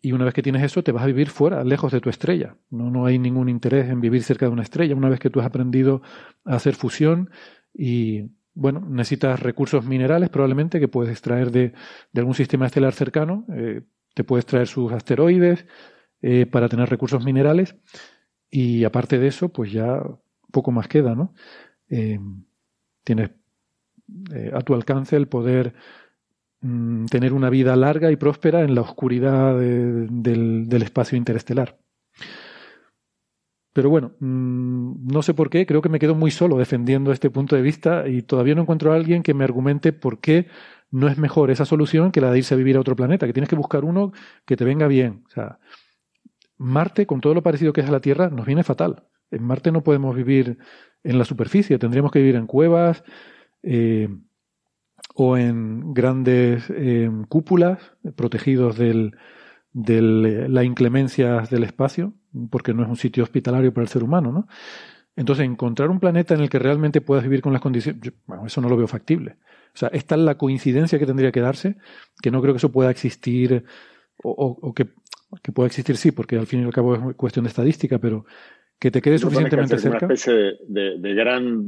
Y 0.00 0.12
una 0.12 0.24
vez 0.24 0.34
que 0.34 0.42
tienes 0.42 0.62
eso, 0.62 0.82
te 0.82 0.92
vas 0.92 1.04
a 1.04 1.06
vivir 1.06 1.30
fuera, 1.30 1.64
lejos 1.64 1.92
de 1.92 2.00
tu 2.00 2.10
estrella. 2.10 2.56
No, 2.70 2.90
no 2.90 3.06
hay 3.06 3.18
ningún 3.18 3.48
interés 3.48 3.88
en 3.88 4.00
vivir 4.00 4.22
cerca 4.22 4.46
de 4.46 4.52
una 4.52 4.62
estrella. 4.62 4.96
Una 4.96 5.08
vez 5.08 5.20
que 5.20 5.30
tú 5.30 5.40
has 5.40 5.46
aprendido 5.46 6.02
a 6.44 6.56
hacer 6.56 6.74
fusión 6.74 7.30
y, 7.72 8.30
bueno, 8.54 8.80
necesitas 8.88 9.40
recursos 9.40 9.84
minerales 9.84 10.28
probablemente 10.28 10.80
que 10.80 10.88
puedes 10.88 11.10
extraer 11.12 11.50
de, 11.50 11.72
algún 12.14 12.34
sistema 12.34 12.66
estelar 12.66 12.94
cercano. 12.94 13.46
Eh, 13.54 13.82
te 14.14 14.24
puedes 14.24 14.46
traer 14.46 14.66
sus 14.66 14.92
asteroides 14.92 15.66
eh, 16.20 16.46
para 16.46 16.68
tener 16.68 16.88
recursos 16.88 17.24
minerales. 17.24 17.76
Y 18.50 18.84
aparte 18.84 19.18
de 19.18 19.28
eso, 19.28 19.48
pues 19.48 19.72
ya 19.72 20.02
poco 20.50 20.70
más 20.70 20.86
queda, 20.86 21.14
¿no? 21.14 21.34
Eh, 21.88 22.20
tienes 23.02 23.30
eh, 24.32 24.50
a 24.54 24.60
tu 24.60 24.74
alcance 24.74 25.16
el 25.16 25.26
poder 25.26 25.74
mm, 26.60 27.06
tener 27.06 27.32
una 27.32 27.50
vida 27.50 27.74
larga 27.76 28.10
y 28.10 28.16
próspera 28.16 28.62
en 28.62 28.74
la 28.74 28.82
oscuridad 28.82 29.58
del, 29.58 30.82
espacio 30.82 31.16
interestelar. 31.16 31.78
Pero 33.72 33.88
bueno, 33.88 34.12
mm, 34.20 35.06
no 35.10 35.22
sé 35.22 35.32
por 35.32 35.48
qué, 35.48 35.64
creo 35.64 35.80
que 35.80 35.88
me 35.88 35.98
quedo 35.98 36.14
muy 36.14 36.30
solo 36.30 36.58
defendiendo 36.58 37.10
este 37.10 37.30
punto 37.30 37.56
de 37.56 37.62
vista 37.62 38.06
y 38.06 38.22
todavía 38.22 38.54
no 38.54 38.62
encuentro 38.62 38.92
a 38.92 38.96
alguien 38.96 39.22
que 39.22 39.34
me 39.34 39.44
argumente 39.44 39.92
por 39.92 40.20
qué 40.20 40.48
no 40.92 41.08
es 41.08 41.18
mejor 41.18 41.50
esa 41.50 41.64
solución 41.64 42.12
que 42.12 42.20
la 42.20 42.30
de 42.30 42.38
irse 42.38 42.54
a 42.54 42.56
vivir 42.56 42.76
a 42.76 42.80
otro 42.80 42.94
planeta, 42.94 43.26
que 43.26 43.32
tienes 43.32 43.48
que 43.48 43.56
buscar 43.56 43.84
uno 43.84 44.12
que 44.44 44.56
te 44.56 44.64
venga 44.64 44.86
bien. 44.86 45.24
O 45.26 45.30
sea, 45.30 45.58
Marte, 46.58 47.06
con 47.06 47.20
todo 47.20 47.34
lo 47.34 47.42
parecido 47.42 47.72
que 47.72 47.80
es 47.80 47.88
a 47.88 47.92
la 47.92 48.00
Tierra, 48.00 48.28
nos 48.28 48.46
viene 48.46 48.62
fatal. 48.62 49.04
En 49.30 49.42
Marte 49.42 49.72
no 49.72 49.82
podemos 49.82 50.14
vivir 50.14 50.58
en 51.02 51.18
la 51.18 51.24
superficie, 51.24 51.78
tendríamos 51.78 52.12
que 52.12 52.20
vivir 52.20 52.36
en 52.36 52.46
cuevas 52.46 53.02
eh, 53.62 54.08
o 55.14 55.36
en 55.38 55.94
grandes 55.94 56.70
eh, 56.70 57.10
cúpulas 57.28 57.78
protegidos 58.14 58.76
de 58.76 59.10
la 59.72 60.62
inclemencia 60.62 61.40
del 61.40 61.64
espacio, 61.64 62.12
porque 62.50 62.74
no 62.74 62.82
es 62.82 62.88
un 62.90 62.96
sitio 62.96 63.24
hospitalario 63.24 63.72
para 63.72 63.82
el 63.82 63.88
ser 63.88 64.04
humano, 64.04 64.30
¿no? 64.30 64.46
Entonces, 65.16 65.44
encontrar 65.44 65.90
un 65.90 66.00
planeta 66.00 66.34
en 66.34 66.40
el 66.40 66.48
que 66.48 66.58
realmente 66.58 67.00
puedas 67.00 67.24
vivir 67.24 67.42
con 67.42 67.52
las 67.52 67.60
condiciones, 67.60 68.12
bueno, 68.26 68.46
eso 68.46 68.60
no 68.60 68.68
lo 68.68 68.76
veo 68.76 68.86
factible. 68.86 69.36
O 69.74 69.76
sea, 69.76 69.88
esta 69.88 70.14
es 70.14 70.20
la 70.20 70.36
coincidencia 70.36 70.98
que 70.98 71.06
tendría 71.06 71.32
que 71.32 71.40
darse, 71.40 71.76
que 72.22 72.30
no 72.30 72.40
creo 72.42 72.54
que 72.54 72.58
eso 72.58 72.72
pueda 72.72 72.90
existir 72.90 73.64
o 74.24 74.72
que 74.74 74.86
que 75.40 75.52
pueda 75.52 75.68
existir 75.68 75.96
sí, 75.96 76.12
porque 76.12 76.36
al 76.36 76.46
fin 76.46 76.60
y 76.60 76.64
al 76.64 76.72
cabo 76.72 76.94
es 76.94 77.16
cuestión 77.16 77.44
de 77.44 77.48
estadística, 77.48 77.98
pero 77.98 78.26
que 78.78 78.90
te 78.90 79.00
quede 79.00 79.18
suficientemente 79.18 79.78
cerca. 79.78 80.04
Una 80.04 80.14
especie 80.14 80.58
de, 80.66 81.14
gran 81.14 81.64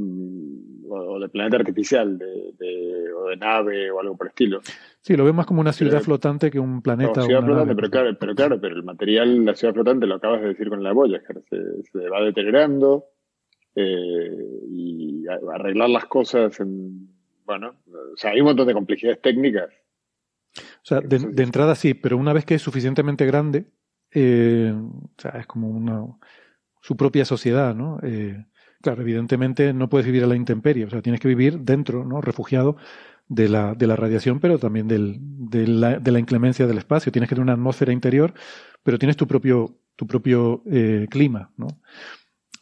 o 0.89 1.19
de 1.19 1.29
planeta 1.29 1.57
artificial, 1.57 2.19
de, 2.19 3.13
o 3.13 3.29
de 3.29 3.37
nave 3.37 3.91
o 3.91 4.01
algo 4.01 4.17
por 4.17 4.27
el 4.27 4.31
estilo. 4.31 4.61
Sí, 5.01 5.17
lo 5.17 5.25
veo 5.25 5.33
más 5.33 5.47
como 5.47 5.61
una 5.61 5.73
ciudad 5.73 6.01
flotante 6.03 6.51
que 6.51 6.59
un 6.59 6.83
planeta. 6.83 7.23
ciudad 7.23 7.45
flotante, 7.45 7.75
pero 7.75 7.91
claro, 7.91 8.17
pero 8.19 8.35
claro, 8.35 8.61
pero 8.61 8.77
el 8.77 8.83
material, 8.83 9.45
la 9.45 9.55
ciudad 9.55 9.75
flotante, 9.75 10.07
lo 10.07 10.17
acabas 10.17 10.43
de 10.43 10.49
decir 10.49 10.69
con 10.69 10.83
la 10.83 10.93
boya, 10.93 11.23
se, 11.49 11.83
se 11.85 12.09
va 12.09 12.23
deteriorando 12.23 13.07
eh, 13.77 14.37
y 14.69 15.25
arreglar 15.29 15.89
las 15.89 16.07
cosas 16.07 16.59
en, 16.61 17.14
bueno, 17.45 17.77
o 17.87 18.17
sea, 18.17 18.31
hay 18.31 18.41
un 18.41 18.47
montón 18.47 18.67
de 18.67 18.75
complejidades 18.75 19.21
técnicas 19.21 19.71
o 20.57 20.87
sea, 20.87 21.01
de, 21.01 21.43
entrada 21.43 21.75
sí, 21.75 21.95
pero 21.95 22.17
una 22.17 22.33
vez 22.33 22.45
que 22.45 22.55
es 22.55 22.63
suficientemente 22.63 23.27
grande, 23.27 23.67
eh, 24.13 24.73
o 24.75 25.15
sea, 25.21 25.33
es 25.33 25.47
como 25.47 25.69
una, 25.69 26.05
su 26.81 26.97
propia 26.97 27.25
sociedad, 27.25 27.75
¿no? 27.75 27.99
Eh, 28.03 28.45
claro, 28.81 29.03
evidentemente 29.03 29.73
no 29.73 29.89
puedes 29.89 30.07
vivir 30.07 30.23
a 30.25 30.27
la 30.27 30.37
intemperie, 30.37 30.85
o 30.85 30.91
sea, 30.91 31.03
tienes 31.03 31.21
que 31.21 31.29
vivir 31.29 31.61
dentro, 31.61 32.05
¿no? 32.05 32.21
Refugiado 32.21 32.77
de 33.27 33.49
la, 33.49 33.75
de 33.75 33.87
la 33.87 33.97
radiación, 33.97 34.39
pero 34.39 34.59
también 34.59 34.87
del, 34.87 35.17
de, 35.21 35.67
la, 35.67 35.99
de 35.99 36.13
la 36.13 36.21
inclemencia 36.21 36.67
del 36.67 36.79
espacio. 36.79 37.11
Tienes 37.11 37.29
que 37.29 37.35
tener 37.35 37.45
una 37.45 37.55
atmósfera 37.55 37.93
interior, 37.93 38.35
pero 38.83 38.99
tienes 38.99 39.17
tu 39.17 39.27
propio, 39.27 39.79
tu 39.97 40.07
propio 40.07 40.63
eh, 40.71 41.07
clima, 41.11 41.51
¿no? 41.57 41.69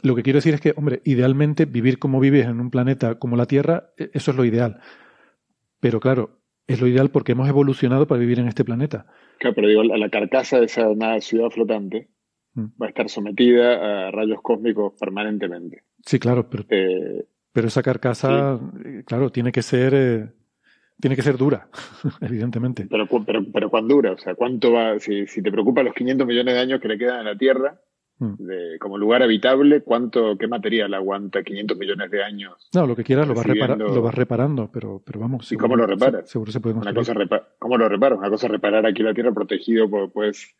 Lo 0.02 0.16
que 0.16 0.22
quiero 0.22 0.38
decir 0.38 0.54
es 0.54 0.60
que, 0.60 0.74
hombre, 0.76 1.00
idealmente 1.04 1.64
vivir 1.64 1.98
como 1.98 2.20
vives 2.20 2.46
en 2.46 2.60
un 2.60 2.70
planeta 2.70 3.18
como 3.18 3.36
la 3.36 3.46
Tierra, 3.46 3.90
e, 3.96 4.10
eso 4.12 4.32
es 4.32 4.36
lo 4.36 4.44
ideal. 4.44 4.80
Pero 5.80 6.00
claro, 6.00 6.40
es 6.66 6.80
lo 6.80 6.88
ideal 6.88 7.10
porque 7.10 7.32
hemos 7.32 7.48
evolucionado 7.48 8.06
para 8.06 8.20
vivir 8.20 8.38
en 8.38 8.48
este 8.48 8.64
planeta. 8.64 9.06
Claro, 9.38 9.54
pero 9.54 9.68
digo, 9.68 9.82
la 9.84 10.08
carcasa 10.10 10.58
de 10.58 10.66
esa 10.66 10.86
ciudad 11.20 11.50
flotante 11.50 12.08
mm. 12.54 12.64
va 12.80 12.86
a 12.86 12.88
estar 12.88 13.08
sometida 13.08 14.08
a 14.08 14.10
rayos 14.10 14.40
cósmicos 14.42 14.94
permanentemente. 14.98 15.84
Sí, 16.04 16.18
claro, 16.18 16.48
pero, 16.48 16.64
eh, 16.68 17.26
pero 17.52 17.68
esa 17.68 17.82
carcasa, 17.82 18.60
eh, 18.84 19.02
claro, 19.06 19.30
tiene 19.30 19.52
que 19.52 19.62
ser... 19.62 19.94
Eh, 19.94 20.28
tiene 21.00 21.16
que 21.16 21.22
ser 21.22 21.36
dura, 21.36 21.68
evidentemente. 22.20 22.86
Pero, 22.88 23.08
pero, 23.26 23.44
pero 23.52 23.70
¿cuán 23.70 23.88
dura? 23.88 24.12
O 24.12 24.18
sea, 24.18 24.36
¿cuánto 24.36 24.72
va? 24.72 25.00
Si, 25.00 25.26
si 25.26 25.42
te 25.42 25.50
preocupa 25.50 25.82
los 25.82 25.94
500 25.94 26.24
millones 26.24 26.54
de 26.54 26.60
años 26.60 26.80
que 26.80 26.86
le 26.86 26.96
quedan 26.96 27.20
en 27.20 27.24
la 27.24 27.36
Tierra. 27.36 27.80
De, 28.38 28.78
como 28.78 28.98
lugar 28.98 29.22
habitable, 29.22 29.82
¿cuánto, 29.82 30.36
qué 30.38 30.46
material 30.46 30.94
aguanta 30.94 31.42
500 31.42 31.76
millones 31.76 32.10
de 32.10 32.22
años? 32.22 32.68
No, 32.74 32.86
lo 32.86 32.96
que 32.96 33.04
quieras 33.04 33.26
lo 33.26 33.34
vas, 33.34 33.46
lo 33.46 34.02
vas 34.02 34.14
reparando, 34.14 34.70
pero, 34.72 35.02
pero 35.04 35.20
vamos. 35.20 35.50
¿Y 35.52 35.56
cómo 35.56 35.76
lo 35.76 35.86
reparas? 35.86 36.30
Seguro 36.30 36.52
se 36.52 36.60
puede 36.60 36.76
Una 36.76 36.94
cosa 36.94 37.14
¿Cómo 37.58 37.76
lo 37.76 37.88
reparas? 37.88 38.18
Una 38.18 38.30
cosa 38.30 38.46
es 38.46 38.52
reparar 38.52 38.86
aquí 38.86 39.02
la 39.02 39.14
Tierra 39.14 39.32
protegido, 39.32 39.88
puedes 40.10 40.54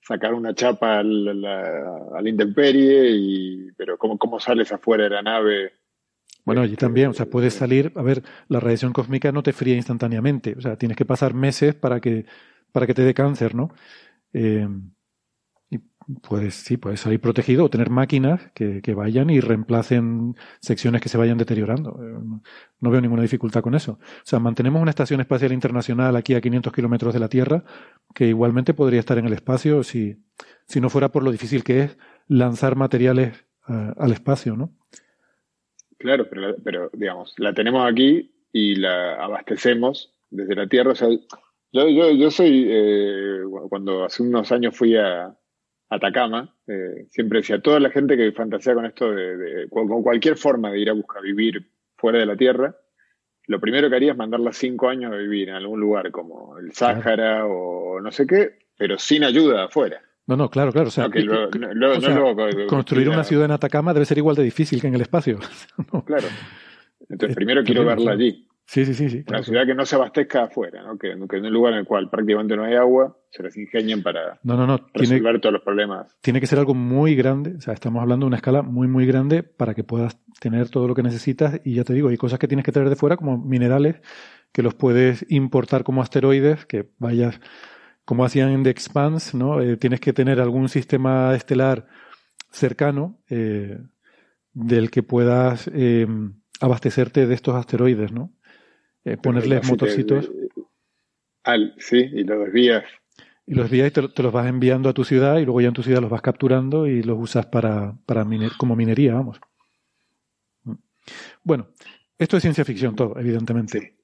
sacar 0.00 0.34
una 0.34 0.54
chapa 0.54 0.98
al, 0.98 1.40
la, 1.40 2.22
intemperie, 2.24 3.10
y, 3.10 3.70
pero 3.76 3.96
¿cómo, 3.96 4.18
¿cómo 4.18 4.40
sales 4.40 4.72
afuera 4.72 5.04
de 5.04 5.10
la 5.10 5.22
nave? 5.22 5.72
Bueno, 6.44 6.62
allí 6.62 6.76
también, 6.76 7.10
o 7.10 7.12
sea, 7.12 7.26
puedes 7.26 7.54
salir, 7.54 7.92
a 7.94 8.02
ver, 8.02 8.22
la 8.48 8.58
radiación 8.58 8.92
cósmica 8.92 9.30
no 9.30 9.42
te 9.42 9.52
fría 9.52 9.76
instantáneamente, 9.76 10.54
o 10.58 10.60
sea, 10.60 10.76
tienes 10.76 10.96
que 10.96 11.04
pasar 11.04 11.34
meses 11.34 11.74
para 11.74 12.00
que, 12.00 12.26
para 12.72 12.86
que 12.86 12.94
te 12.94 13.02
dé 13.02 13.14
cáncer, 13.14 13.54
¿no? 13.54 13.70
Eh, 14.32 14.66
pues 16.22 16.54
sí, 16.54 16.76
puedes 16.76 17.00
salir 17.00 17.20
protegido 17.20 17.64
o 17.64 17.70
tener 17.70 17.90
máquinas 17.90 18.50
que, 18.54 18.80
vayan 18.94 19.30
y 19.30 19.40
reemplacen 19.40 20.34
secciones 20.60 21.00
que 21.00 21.08
se 21.08 21.18
vayan 21.18 21.38
deteriorando. 21.38 21.98
Eh, 22.02 22.40
no 22.80 22.90
veo 22.90 23.00
ninguna 23.00 23.22
dificultad 23.22 23.62
con 23.62 23.74
eso. 23.74 23.92
O 23.92 24.24
sea, 24.24 24.38
mantenemos 24.38 24.80
una 24.80 24.90
estación 24.90 25.20
espacial 25.20 25.52
internacional 25.52 26.16
aquí 26.16 26.34
a 26.34 26.40
500 26.40 26.72
kilómetros 26.72 27.14
de 27.14 27.20
la 27.20 27.28
Tierra 27.28 27.64
que 28.14 28.26
igualmente 28.26 28.74
podría 28.74 29.00
estar 29.00 29.18
en 29.18 29.26
el 29.26 29.32
espacio 29.32 29.82
si, 29.82 30.16
si 30.66 30.80
no 30.80 30.90
fuera 30.90 31.10
por 31.10 31.22
lo 31.22 31.32
difícil 31.32 31.64
que 31.64 31.82
es 31.82 31.98
lanzar 32.28 32.76
materiales 32.76 33.46
eh, 33.68 33.92
al 33.96 34.12
espacio, 34.12 34.56
¿no? 34.56 34.72
Claro, 35.98 36.28
pero, 36.28 36.56
pero 36.64 36.90
digamos, 36.92 37.34
la 37.38 37.54
tenemos 37.54 37.88
aquí 37.90 38.34
y 38.52 38.74
la 38.74 39.14
abastecemos 39.22 40.12
desde 40.30 40.56
la 40.56 40.66
Tierra. 40.66 40.92
O 40.92 40.94
sea, 40.94 41.08
yo, 41.72 41.88
yo, 41.88 42.10
yo 42.10 42.30
soy, 42.30 42.66
eh, 42.68 43.40
cuando 43.68 44.04
hace 44.04 44.22
unos 44.22 44.50
años 44.50 44.76
fui 44.76 44.96
a, 44.96 45.36
Atacama, 45.94 46.54
eh, 46.66 47.06
siempre 47.10 47.40
decía, 47.40 47.60
toda 47.60 47.78
la 47.78 47.90
gente 47.90 48.16
que 48.16 48.32
fantasea 48.32 48.74
con 48.74 48.86
esto 48.86 49.10
de, 49.12 49.68
con 49.68 50.02
cualquier 50.02 50.38
forma 50.38 50.70
de 50.70 50.80
ir 50.80 50.88
a 50.88 50.94
buscar 50.94 51.22
vivir 51.22 51.68
fuera 51.96 52.18
de 52.18 52.24
la 52.24 52.34
Tierra, 52.34 52.74
lo 53.46 53.60
primero 53.60 53.90
que 53.90 53.96
haría 53.96 54.12
es 54.12 54.16
mandarla 54.16 54.52
cinco 54.52 54.88
años 54.88 55.12
a 55.12 55.16
vivir 55.16 55.50
en 55.50 55.56
algún 55.56 55.80
lugar 55.80 56.10
como 56.10 56.56
el 56.58 56.72
Sáhara 56.72 57.44
o 57.46 58.00
no 58.00 58.10
sé 58.10 58.26
qué, 58.26 58.58
pero 58.78 58.98
sin 58.98 59.22
ayuda 59.22 59.64
afuera. 59.64 60.00
No, 60.26 60.36
no, 60.36 60.48
claro, 60.48 60.72
claro. 60.72 60.88
O 60.88 60.90
sea, 60.90 61.10
construir 62.68 63.10
una 63.10 63.24
ciudad 63.24 63.44
en 63.44 63.50
Atacama 63.50 63.92
debe 63.92 64.06
ser 64.06 64.16
igual 64.16 64.36
de 64.36 64.44
difícil 64.44 64.80
que 64.80 64.86
en 64.86 64.94
el 64.94 65.02
espacio. 65.02 65.38
Claro. 66.06 66.28
Entonces, 67.08 67.36
primero 67.36 67.62
quiero 67.64 67.84
verla 67.84 68.12
allí. 68.12 68.48
Sí, 68.66 68.86
sí, 68.86 68.94
sí. 68.94 69.10
sí 69.10 69.24
Una 69.28 69.42
ciudad 69.42 69.66
que 69.66 69.74
no 69.74 69.84
se 69.84 69.96
abastezca 69.96 70.44
afuera, 70.44 70.82
¿no? 70.82 70.96
Que, 70.96 71.10
en 71.10 71.22
un 71.22 71.52
lugar 71.52 71.74
en 71.74 71.80
el 71.80 71.84
cual 71.84 72.08
prácticamente 72.08 72.56
no 72.56 72.64
hay 72.64 72.74
agua, 72.74 73.18
se 73.30 73.42
les 73.42 73.56
ingenien 73.56 74.02
para 74.02 74.40
resolver 74.94 75.40
todos 75.40 75.52
los 75.52 75.62
problemas. 75.62 76.16
Tiene 76.20 76.40
que 76.40 76.46
ser 76.46 76.58
algo 76.58 76.74
muy 76.74 77.14
grande, 77.14 77.56
o 77.56 77.60
sea, 77.60 77.74
estamos 77.74 78.02
hablando 78.02 78.24
de 78.24 78.28
una 78.28 78.36
escala 78.36 78.62
muy, 78.62 78.88
muy 78.88 79.06
grande 79.06 79.42
para 79.42 79.74
que 79.74 79.84
puedas 79.84 80.18
tener 80.40 80.70
todo 80.70 80.88
lo 80.88 80.94
que 80.94 81.02
necesitas. 81.02 81.60
Y 81.64 81.74
ya 81.74 81.84
te 81.84 81.92
digo, 81.92 82.08
hay 82.08 82.16
cosas 82.16 82.38
que 82.38 82.48
tienes 82.48 82.64
que 82.64 82.72
traer 82.72 82.88
de 82.88 82.96
fuera, 82.96 83.16
como 83.16 83.36
minerales, 83.36 84.00
que 84.52 84.62
los 84.62 84.74
puedes 84.74 85.26
importar 85.28 85.84
como 85.84 86.02
asteroides, 86.02 86.66
que 86.66 86.88
vayas, 86.98 87.40
como 88.04 88.24
hacían 88.24 88.50
en 88.50 88.62
The 88.62 88.70
Expanse, 88.70 89.36
¿no? 89.36 89.60
Eh, 89.60 89.76
tienes 89.76 90.00
que 90.00 90.12
tener 90.12 90.40
algún 90.40 90.68
sistema 90.68 91.34
estelar 91.34 91.86
cercano 92.50 93.18
eh, 93.28 93.78
del 94.52 94.90
que 94.90 95.02
puedas 95.02 95.70
eh, 95.72 96.06
abastecerte 96.60 97.26
de 97.26 97.34
estos 97.34 97.54
asteroides, 97.54 98.12
¿no? 98.12 98.32
Eh, 99.04 99.16
ponerles 99.16 99.68
motorcitos. 99.68 100.30
al, 101.42 101.74
sí, 101.78 101.98
y 101.98 102.22
los 102.22 102.44
desvías. 102.44 102.84
Y 103.46 103.54
los 103.54 103.64
desvías 103.64 103.88
y 103.88 103.90
te, 103.90 104.22
los 104.22 104.32
vas 104.32 104.46
enviando 104.46 104.88
a 104.88 104.92
tu 104.92 105.04
ciudad 105.04 105.38
y 105.38 105.44
luego 105.44 105.60
ya 105.60 105.68
en 105.68 105.74
tu 105.74 105.82
ciudad 105.82 106.00
los 106.00 106.10
vas 106.10 106.22
capturando 106.22 106.86
y 106.86 107.02
los 107.02 107.18
usas 107.18 107.46
para, 107.46 107.94
para 108.06 108.24
como 108.56 108.76
minería, 108.76 109.14
vamos. 109.14 109.40
Mm. 110.64 110.74
Bueno, 111.42 111.68
esto 112.16 112.36
es 112.36 112.42
ciencia 112.42 112.64
ficción 112.64 112.94
todo, 112.94 113.18
evidentemente. 113.18 113.96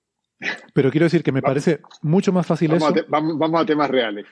Pero 0.72 0.90
quiero 0.90 1.04
decir 1.04 1.22
que 1.22 1.32
me 1.32 1.42
parece 1.42 1.80
mucho 2.02 2.32
más 2.32 2.46
fácil 2.46 2.70
vamos 2.70 2.96
eso. 2.96 3.06
A 3.08 3.20
vamos, 3.20 3.60
a 3.60 3.66
temas 3.66 3.90
reales. 3.90 4.26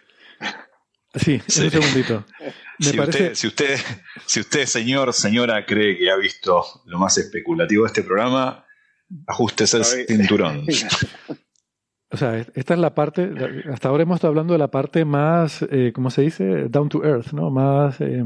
Sí, 1.14 1.34
un 1.34 1.70
segundito. 1.70 2.24
si, 2.78 3.00
usted, 3.00 3.34
si, 3.34 3.46
usted, 3.46 3.78
si 4.26 4.40
usted, 4.40 4.66
señor, 4.66 5.12
señora, 5.12 5.64
cree 5.64 5.96
que 5.96 6.10
ha 6.10 6.16
visto 6.16 6.64
lo 6.84 6.98
más 6.98 7.16
especulativo 7.18 7.84
de 7.84 7.86
este 7.88 8.02
programa, 8.02 8.65
ajustese 9.26 9.78
el 9.78 9.84
cinturón. 9.84 10.66
O 12.08 12.16
sea, 12.16 12.38
esta 12.38 12.74
es 12.74 12.80
la 12.80 12.94
parte, 12.94 13.30
hasta 13.70 13.88
ahora 13.88 14.04
hemos 14.04 14.14
estado 14.14 14.30
hablando 14.30 14.52
de 14.52 14.58
la 14.58 14.70
parte 14.70 15.04
más, 15.04 15.66
eh, 15.70 15.90
¿cómo 15.92 16.08
se 16.10 16.22
dice? 16.22 16.68
Down 16.68 16.88
to 16.88 17.04
earth, 17.04 17.32
¿no? 17.32 17.50
Más... 17.50 18.00
Eh, 18.00 18.24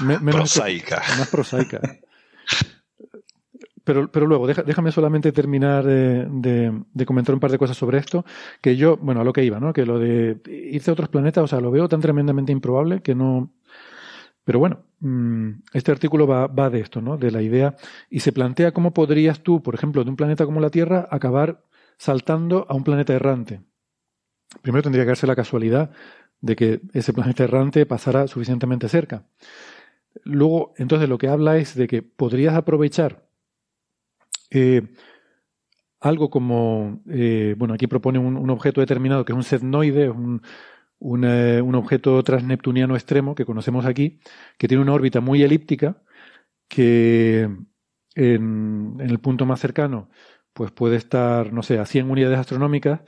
menos 0.00 0.32
prosaica. 0.32 1.02
Más 1.18 1.28
prosaica. 1.28 1.80
Pero, 3.82 4.10
pero 4.12 4.26
luego, 4.26 4.46
déjame 4.46 4.92
solamente 4.92 5.32
terminar 5.32 5.84
de, 5.84 7.04
comentar 7.04 7.34
un 7.34 7.40
par 7.40 7.50
de 7.50 7.58
cosas 7.58 7.76
sobre 7.76 7.98
esto, 7.98 8.24
que 8.60 8.76
yo, 8.76 8.96
bueno, 8.98 9.20
a 9.20 9.24
lo 9.24 9.32
que 9.32 9.44
iba, 9.44 9.58
¿no? 9.58 9.72
Que 9.72 9.84
lo 9.84 9.98
de 9.98 10.40
irse 10.46 10.90
a 10.90 10.92
otros 10.92 11.08
planetas, 11.08 11.42
o 11.42 11.48
sea, 11.48 11.60
lo 11.60 11.72
veo 11.72 11.88
tan 11.88 12.00
tremendamente 12.00 12.52
improbable 12.52 13.02
que 13.02 13.16
no... 13.16 13.52
Pero 14.44 14.60
bueno, 14.60 14.84
este 15.72 15.92
artículo 15.92 16.26
va, 16.26 16.46
va 16.46 16.70
de 16.70 16.80
esto, 16.80 17.00
¿no? 17.00 17.16
De 17.16 17.30
la 17.30 17.42
idea, 17.42 17.76
y 18.10 18.20
se 18.20 18.32
plantea 18.32 18.72
cómo 18.72 18.92
podrías 18.92 19.40
tú, 19.40 19.62
por 19.62 19.74
ejemplo, 19.74 20.04
de 20.04 20.10
un 20.10 20.16
planeta 20.16 20.44
como 20.44 20.60
la 20.60 20.70
Tierra, 20.70 21.08
acabar 21.10 21.64
saltando 21.96 22.66
a 22.68 22.74
un 22.74 22.84
planeta 22.84 23.14
errante. 23.14 23.62
Primero 24.62 24.82
tendría 24.82 25.04
que 25.04 25.08
darse 25.08 25.26
la 25.26 25.36
casualidad 25.36 25.90
de 26.40 26.56
que 26.56 26.80
ese 26.92 27.12
planeta 27.12 27.44
errante 27.44 27.86
pasara 27.86 28.26
suficientemente 28.26 28.88
cerca. 28.88 29.26
Luego, 30.24 30.74
entonces 30.76 31.08
lo 31.08 31.18
que 31.18 31.28
habla 31.28 31.56
es 31.58 31.74
de 31.74 31.86
que 31.86 32.02
podrías 32.02 32.54
aprovechar 32.54 33.28
eh, 34.50 34.82
algo 36.00 36.30
como, 36.30 37.02
eh, 37.08 37.54
bueno, 37.58 37.74
aquí 37.74 37.86
propone 37.86 38.18
un, 38.18 38.50
objeto 38.50 38.80
determinado 38.80 39.24
que 39.24 39.32
es 39.32 39.36
un 39.36 39.44
setnoide, 39.44 40.10
un, 40.10 40.42
un, 41.00 41.74
objeto 41.74 42.22
transneptuniano 42.22 42.94
extremo 42.94 43.34
que 43.34 43.44
conocemos 43.44 43.86
aquí, 43.86 44.20
que 44.58 44.68
tiene 44.68 44.82
una 44.82 44.92
órbita 44.94 45.20
muy 45.20 45.42
elíptica, 45.42 46.02
que 46.68 47.42
en, 48.14 48.96
en, 49.00 49.10
el 49.10 49.18
punto 49.18 49.46
más 49.46 49.60
cercano 49.60 50.10
pues 50.52 50.70
puede 50.72 50.96
estar, 50.96 51.52
no 51.52 51.62
sé, 51.62 51.78
a 51.78 51.86
100 51.86 52.10
unidades 52.10 52.38
astronómicas, 52.38 53.00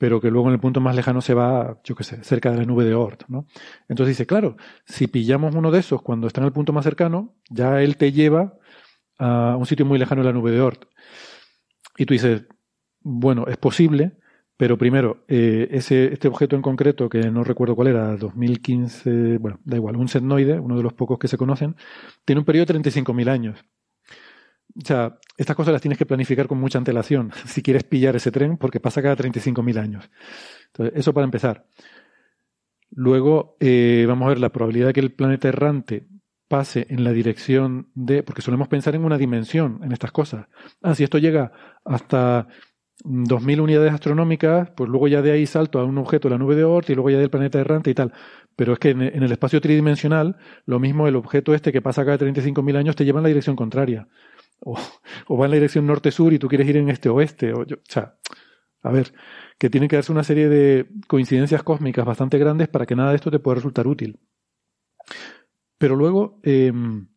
pero 0.00 0.20
que 0.20 0.30
luego 0.30 0.48
en 0.48 0.54
el 0.54 0.60
punto 0.60 0.80
más 0.80 0.96
lejano 0.96 1.20
se 1.20 1.34
va, 1.34 1.78
yo 1.84 1.94
qué 1.94 2.04
sé, 2.04 2.24
cerca 2.24 2.50
de 2.50 2.56
la 2.58 2.64
nube 2.64 2.84
de 2.84 2.94
Oort, 2.94 3.24
¿no? 3.28 3.46
Entonces 3.86 4.16
dice, 4.16 4.26
claro, 4.26 4.56
si 4.86 5.08
pillamos 5.08 5.54
uno 5.54 5.70
de 5.70 5.80
esos 5.80 6.00
cuando 6.02 6.26
está 6.26 6.40
en 6.40 6.46
el 6.46 6.52
punto 6.52 6.72
más 6.72 6.84
cercano, 6.84 7.36
ya 7.50 7.82
él 7.82 7.98
te 7.98 8.10
lleva 8.10 8.54
a 9.18 9.56
un 9.58 9.66
sitio 9.66 9.84
muy 9.84 9.98
lejano 9.98 10.22
de 10.22 10.28
la 10.28 10.32
nube 10.32 10.52
de 10.52 10.60
Oort. 10.62 10.86
Y 11.98 12.06
tú 12.06 12.14
dices, 12.14 12.46
bueno, 13.00 13.44
es 13.46 13.58
posible, 13.58 14.16
pero 14.60 14.76
primero, 14.76 15.24
eh, 15.26 15.68
este 15.70 16.28
objeto 16.28 16.54
en 16.54 16.60
concreto, 16.60 17.08
que 17.08 17.30
no 17.30 17.42
recuerdo 17.44 17.74
cuál 17.74 17.88
era, 17.88 18.14
2015, 18.14 19.38
bueno, 19.38 19.58
da 19.64 19.76
igual, 19.76 19.96
un 19.96 20.06
setnoide, 20.06 20.60
uno 20.60 20.76
de 20.76 20.82
los 20.82 20.92
pocos 20.92 21.18
que 21.18 21.28
se 21.28 21.38
conocen, 21.38 21.76
tiene 22.26 22.40
un 22.40 22.44
periodo 22.44 22.66
de 22.66 22.74
35.000 22.74 23.30
años. 23.30 23.64
O 24.76 24.84
sea, 24.84 25.18
estas 25.38 25.56
cosas 25.56 25.72
las 25.72 25.80
tienes 25.80 25.96
que 25.96 26.04
planificar 26.04 26.46
con 26.46 26.60
mucha 26.60 26.76
antelación 26.76 27.32
si 27.46 27.62
quieres 27.62 27.84
pillar 27.84 28.16
ese 28.16 28.30
tren 28.30 28.58
porque 28.58 28.80
pasa 28.80 29.00
cada 29.00 29.16
35.000 29.16 29.78
años. 29.78 30.10
Entonces, 30.66 30.94
eso 30.94 31.14
para 31.14 31.24
empezar. 31.24 31.64
Luego, 32.90 33.56
eh, 33.60 34.04
vamos 34.06 34.26
a 34.26 34.28
ver 34.28 34.40
la 34.40 34.52
probabilidad 34.52 34.88
de 34.88 34.92
que 34.92 35.00
el 35.00 35.14
planeta 35.14 35.48
errante 35.48 36.06
pase 36.48 36.86
en 36.90 37.02
la 37.02 37.12
dirección 37.12 37.88
de, 37.94 38.22
porque 38.22 38.42
solemos 38.42 38.68
pensar 38.68 38.94
en 38.94 39.06
una 39.06 39.16
dimensión 39.16 39.80
en 39.82 39.92
estas 39.92 40.12
cosas. 40.12 40.48
Ah, 40.82 40.94
si 40.94 41.02
esto 41.02 41.16
llega 41.16 41.50
hasta 41.82 42.46
2.000 43.04 43.60
unidades 43.60 43.92
astronómicas, 43.92 44.70
pues 44.76 44.88
luego 44.90 45.08
ya 45.08 45.22
de 45.22 45.32
ahí 45.32 45.46
salto 45.46 45.78
a 45.78 45.84
un 45.84 45.98
objeto 45.98 46.28
la 46.28 46.38
nube 46.38 46.56
de 46.56 46.64
Oort 46.64 46.90
y 46.90 46.94
luego 46.94 47.10
ya 47.10 47.18
del 47.18 47.30
planeta 47.30 47.58
errante 47.58 47.90
y 47.90 47.94
tal. 47.94 48.12
Pero 48.56 48.74
es 48.74 48.78
que 48.78 48.90
en, 48.90 49.02
el 49.02 49.32
espacio 49.32 49.60
tridimensional, 49.60 50.36
lo 50.66 50.78
mismo 50.80 51.08
el 51.08 51.16
objeto 51.16 51.54
este 51.54 51.72
que 51.72 51.82
pasa 51.82 52.04
cada 52.04 52.18
35.000 52.18 52.76
años 52.76 52.96
te 52.96 53.04
lleva 53.04 53.20
en 53.20 53.24
la 53.24 53.28
dirección 53.28 53.56
contraria 53.56 54.08
o, 54.60 54.74
va 55.36 55.44
en 55.46 55.50
la 55.50 55.56
dirección 55.56 55.86
norte-sur 55.86 56.32
y 56.32 56.38
tú 56.38 56.48
quieres 56.48 56.68
ir 56.68 56.76
en 56.76 56.90
este-oeste. 56.90 57.52
O, 57.52 57.62
o 57.62 57.66
sea, 57.88 58.16
a 58.82 58.90
ver, 58.90 59.12
que 59.58 59.70
tiene 59.70 59.88
que 59.88 59.96
darse 59.96 60.12
una 60.12 60.24
serie 60.24 60.48
de 60.48 60.88
coincidencias 61.06 61.62
cósmicas 61.62 62.04
bastante 62.04 62.38
grandes 62.38 62.68
para 62.68 62.86
que 62.86 62.96
nada 62.96 63.10
de 63.10 63.16
esto 63.16 63.30
te 63.30 63.38
pueda 63.38 63.56
resultar 63.56 63.86
útil. 63.86 64.20
Pero 65.78 65.96
luego, 65.96 66.40
em, 66.42 67.08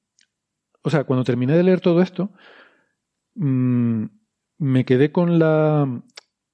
o 0.82 0.90
sea, 0.90 1.04
cuando 1.04 1.24
terminé 1.24 1.56
de 1.56 1.64
leer 1.64 1.82
todo 1.82 2.02
esto, 2.02 2.32
mm, 3.36 4.06
me 4.58 4.86
quedé 4.86 5.12
con 5.12 5.40
la, 5.40 6.04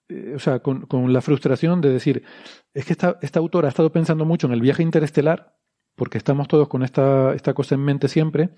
eh, 0.09 0.33
o 0.35 0.39
sea, 0.39 0.59
con, 0.59 0.87
la 1.13 1.21
frustración 1.21 1.81
de 1.81 1.89
decir, 1.89 2.23
es 2.73 2.85
que 2.85 2.93
esta, 2.93 3.17
esta 3.21 3.39
autora 3.39 3.67
ha 3.67 3.69
estado 3.69 3.91
pensando 3.91 4.25
mucho 4.25 4.47
en 4.47 4.53
el 4.53 4.61
viaje 4.61 4.83
interestelar, 4.83 5.55
porque 5.95 6.17
estamos 6.17 6.47
todos 6.47 6.67
con 6.67 6.83
esta, 6.83 7.33
esta 7.33 7.53
cosa 7.53 7.75
en 7.75 7.81
mente 7.81 8.07
siempre, 8.07 8.51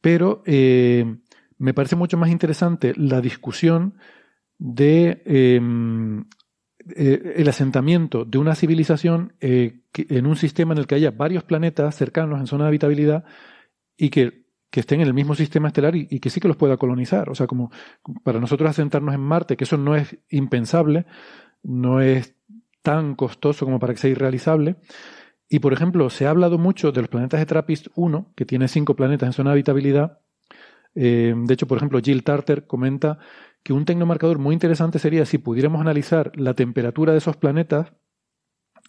pero 0.00 0.42
eh, 0.46 1.16
me 1.58 1.74
parece 1.74 1.96
mucho 1.96 2.16
más 2.16 2.30
interesante 2.30 2.94
la 2.96 3.20
discusión 3.20 3.98
de 4.58 5.22
em, 5.26 6.24
eh, 6.96 7.34
el 7.36 7.48
asentamiento 7.48 8.24
de 8.24 8.38
una 8.38 8.54
civilización 8.54 9.34
en 9.40 10.26
un 10.26 10.36
sistema 10.36 10.72
en 10.72 10.78
el 10.78 10.86
que 10.86 10.94
haya 10.94 11.10
varios 11.10 11.44
planetas 11.44 11.96
cercanos 11.96 12.40
en 12.40 12.46
zona 12.46 12.64
de 12.64 12.68
habitabilidad 12.68 13.24
y 13.96 14.10
que, 14.10 14.47
estén 14.72 15.00
en 15.00 15.06
el 15.06 15.14
mismo 15.14 15.34
sistema 15.34 15.68
estelar 15.68 15.96
y, 15.96 16.20
que 16.20 16.30
sí 16.30 16.40
que 16.40 16.48
los 16.48 16.56
pueda 16.56 16.76
colonizar. 16.76 17.30
O 17.30 17.34
sea, 17.34 17.46
como 17.46 17.70
para 18.22 18.40
nosotros 18.40 18.68
asentarnos 18.70 19.14
en 19.14 19.20
Marte, 19.20 19.56
que 19.56 19.64
eso 19.64 19.76
no 19.76 19.96
es 19.96 20.18
impensable, 20.30 21.06
no 21.62 22.00
es 22.00 22.34
tan 22.82 23.14
costoso 23.14 23.64
como 23.64 23.78
para 23.78 23.94
que 23.94 24.00
sea 24.00 24.10
irrealizable, 24.10 24.76
y, 25.48 25.60
por 25.60 25.72
ejemplo, 25.72 26.10
se 26.10 26.26
ha 26.26 26.30
hablado 26.30 26.58
mucho 26.58 26.92
de 26.92 27.00
los 27.00 27.08
planetas 27.08 27.40
de 27.40 27.46
TRAPPIST 27.46 27.88
1, 27.94 28.32
que 28.36 28.44
tiene 28.44 28.68
cinco 28.68 28.94
planetas 28.94 29.28
en 29.28 29.32
zona 29.32 29.50
de 29.50 29.54
habitabilidad. 29.54 30.20
Eh, 30.94 31.34
de 31.34 31.54
hecho, 31.54 31.66
por 31.66 31.78
ejemplo, 31.78 32.00
Jill 32.02 32.22
Tarter 32.22 32.66
comenta 32.66 33.18
que 33.62 33.72
un 33.72 33.86
tecnomarcador 33.86 34.38
muy 34.38 34.52
interesante 34.52 34.98
sería 34.98 35.24
si 35.24 35.38
pudiéramos 35.38 35.80
analizar 35.80 36.32
la 36.36 36.54
temperatura 36.54 37.12
de 37.12 37.18
esos 37.18 37.36
planetas 37.36 37.92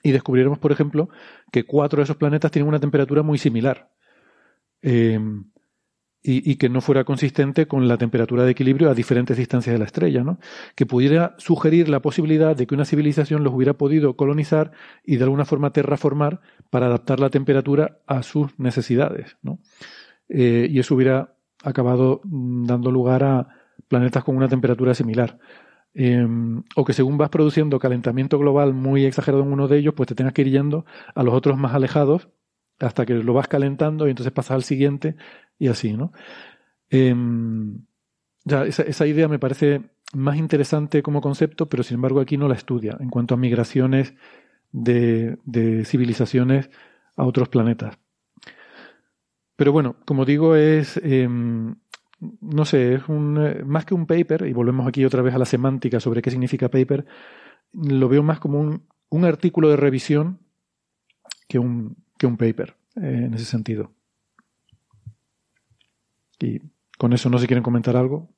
y 0.03 0.11
descubriéramos, 0.11 0.59
por 0.59 0.71
ejemplo, 0.71 1.09
que 1.51 1.65
cuatro 1.65 1.97
de 1.97 2.03
esos 2.03 2.17
planetas 2.17 2.51
tienen 2.51 2.67
una 2.67 2.79
temperatura 2.79 3.23
muy 3.23 3.37
similar. 3.37 3.91
Eh, 4.81 5.19
y, 6.21 6.57
que 6.57 6.67
no 6.67 6.81
fuera 6.81 7.05
consistente 7.05 7.67
con 7.67 7.87
la 7.87 7.97
temperatura 7.97 8.43
de 8.43 8.51
equilibrio 8.51 8.89
a 8.89 8.93
diferentes 8.93 9.37
distancias 9.37 9.73
de 9.73 9.79
la 9.79 9.85
estrella, 9.85 10.23
¿no? 10.23 10.37
Que 10.75 10.85
pudiera 10.85 11.33
sugerir 11.37 11.87
la 11.87 12.01
posibilidad 12.01 12.57
de 12.57 12.67
que 12.67 12.75
una 12.75 12.83
civilización 12.83 13.43
los 13.43 13.53
hubiera 13.53 13.75
podido 13.75 14.17
colonizar 14.17 14.71
y 15.05 15.15
de 15.15 15.23
alguna 15.23 15.45
forma 15.45 15.71
terraformar 15.71 16.41
para 16.69 16.87
adaptar 16.87 17.21
la 17.21 17.29
temperatura 17.29 17.99
a 18.05 18.21
sus 18.23 18.57
necesidades, 18.59 19.37
¿no? 19.41 19.59
Eh, 20.27 20.67
y 20.69 20.79
eso 20.79 20.95
hubiera 20.95 21.35
acabado 21.63 22.21
mm, 22.25 22.65
dando 22.65 22.91
lugar 22.91 23.23
a 23.23 23.47
planetas 23.87 24.23
con 24.23 24.35
una 24.35 24.49
temperatura 24.49 24.93
similar. 24.93 25.39
Em, 25.93 26.63
o 26.75 26.85
que 26.85 26.93
según 26.93 27.17
vas 27.17 27.29
produciendo 27.29 27.79
calentamiento 27.79 28.37
global 28.37 28.73
muy 28.73 29.05
exagerado 29.05 29.43
en 29.43 29.53
uno 29.53 29.67
de 29.67 29.77
ellos, 29.77 29.93
pues 29.95 30.07
te 30.07 30.15
tengas 30.15 30.33
que 30.33 30.41
ir 30.41 30.51
yendo 30.51 30.85
a 31.15 31.23
los 31.23 31.33
otros 31.33 31.57
más 31.57 31.73
alejados 31.73 32.29
hasta 32.79 33.05
que 33.05 33.15
lo 33.15 33.33
vas 33.33 33.47
calentando 33.47 34.07
y 34.07 34.11
entonces 34.11 34.31
pasas 34.31 34.51
al 34.51 34.63
siguiente 34.63 35.15
y 35.59 35.67
así, 35.67 35.93
¿no? 35.93 36.11
Em, 36.89 37.85
ya, 38.45 38.65
esa, 38.65 39.05
idea 39.05 39.27
me 39.27 39.37
parece 39.37 39.81
más 40.13 40.37
interesante 40.37 41.03
como 41.03 41.21
concepto, 41.21 41.69
pero 41.69 41.83
sin 41.83 41.95
embargo 41.95 42.19
aquí 42.19 42.37
no 42.37 42.47
la 42.47 42.55
estudia 42.55 42.97
en 42.99 43.09
cuanto 43.09 43.35
a 43.35 43.37
migraciones 43.37 44.15
de, 44.71 45.37
civilizaciones 45.85 46.69
a 47.15 47.25
otros 47.25 47.49
planetas. 47.49 47.99
Pero 49.55 49.73
bueno, 49.73 49.97
como 50.05 50.25
digo, 50.25 50.55
es, 50.55 50.97
em, 51.03 51.75
no 52.41 52.65
sé, 52.65 52.95
es 52.95 53.07
un, 53.09 53.67
más 53.67 53.85
que 53.85 53.93
un 53.93 54.07
paper, 54.07 54.47
y 54.47 54.53
volvemos 54.53 54.87
aquí 54.87 55.03
otra 55.05 55.21
vez 55.21 55.35
a 55.35 55.37
la 55.37 55.45
semántica 55.45 55.99
sobre 55.99 56.21
qué 56.21 56.31
significa 56.31 56.69
paper, 56.69 57.05
lo 57.73 58.07
veo 58.09 58.23
más 58.23 58.39
como 58.39 58.59
un, 58.59 58.87
un 59.09 59.25
artículo 59.25 59.69
de 59.69 59.75
revisión 59.75 60.39
que 61.47 61.59
un, 61.59 61.97
que 62.17 62.27
un 62.27 62.37
paper 62.37 62.75
eh, 62.95 63.25
en 63.25 63.33
ese 63.33 63.45
sentido. 63.45 63.91
Y 66.39 66.61
con 66.97 67.13
eso 67.13 67.29
no 67.29 67.37
se 67.37 67.47
quieren 67.47 67.63
comentar 67.63 67.95
algo. 67.95 68.29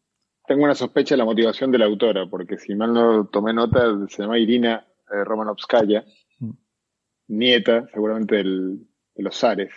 Tengo 0.46 0.64
una 0.64 0.76
sospecha 0.76 1.16
de 1.16 1.20
la 1.20 1.26
motivación 1.26 1.72
de 1.72 1.78
la 1.78 1.86
autora, 1.86 2.28
porque 2.30 2.58
si 2.58 2.76
mal 2.76 2.94
no 2.94 3.28
tomé 3.28 3.54
nota, 3.54 3.86
se 4.10 4.24
llama 4.24 4.40
Irina 4.40 4.86
eh, 5.12 5.24
Romanovskaya, 5.24 6.04
mm. 6.40 6.52
nieta 7.30 7.88
seguramente 7.94 8.38
de 8.38 8.80
los 9.16 9.38
zares. 9.38 9.72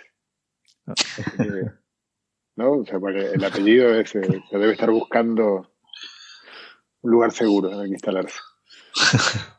Ah. 0.86 0.94
¿No? 2.56 2.72
O 2.72 2.84
sea, 2.84 2.98
el 2.98 3.44
apellido 3.44 3.94
es, 3.94 4.14
eh, 4.14 4.42
se 4.50 4.58
debe 4.58 4.72
estar 4.72 4.90
buscando 4.90 5.74
un 7.02 7.10
lugar 7.10 7.32
seguro 7.32 7.72
en 7.72 7.80
el 7.80 7.86
que 7.86 7.94
instalarse. 7.94 8.38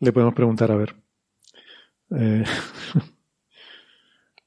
Le 0.00 0.12
podemos 0.12 0.34
preguntar 0.34 0.72
a 0.72 0.76
ver. 0.76 0.96
Eh, 2.16 2.44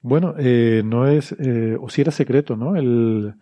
bueno, 0.04 0.36
eh, 0.38 0.84
no 0.86 1.08
es, 1.08 1.32
eh, 1.40 1.78
o 1.80 1.90
si 1.90 2.02
era 2.02 2.12
secreto, 2.12 2.58
¿no? 2.58 2.76
El, 2.76 3.36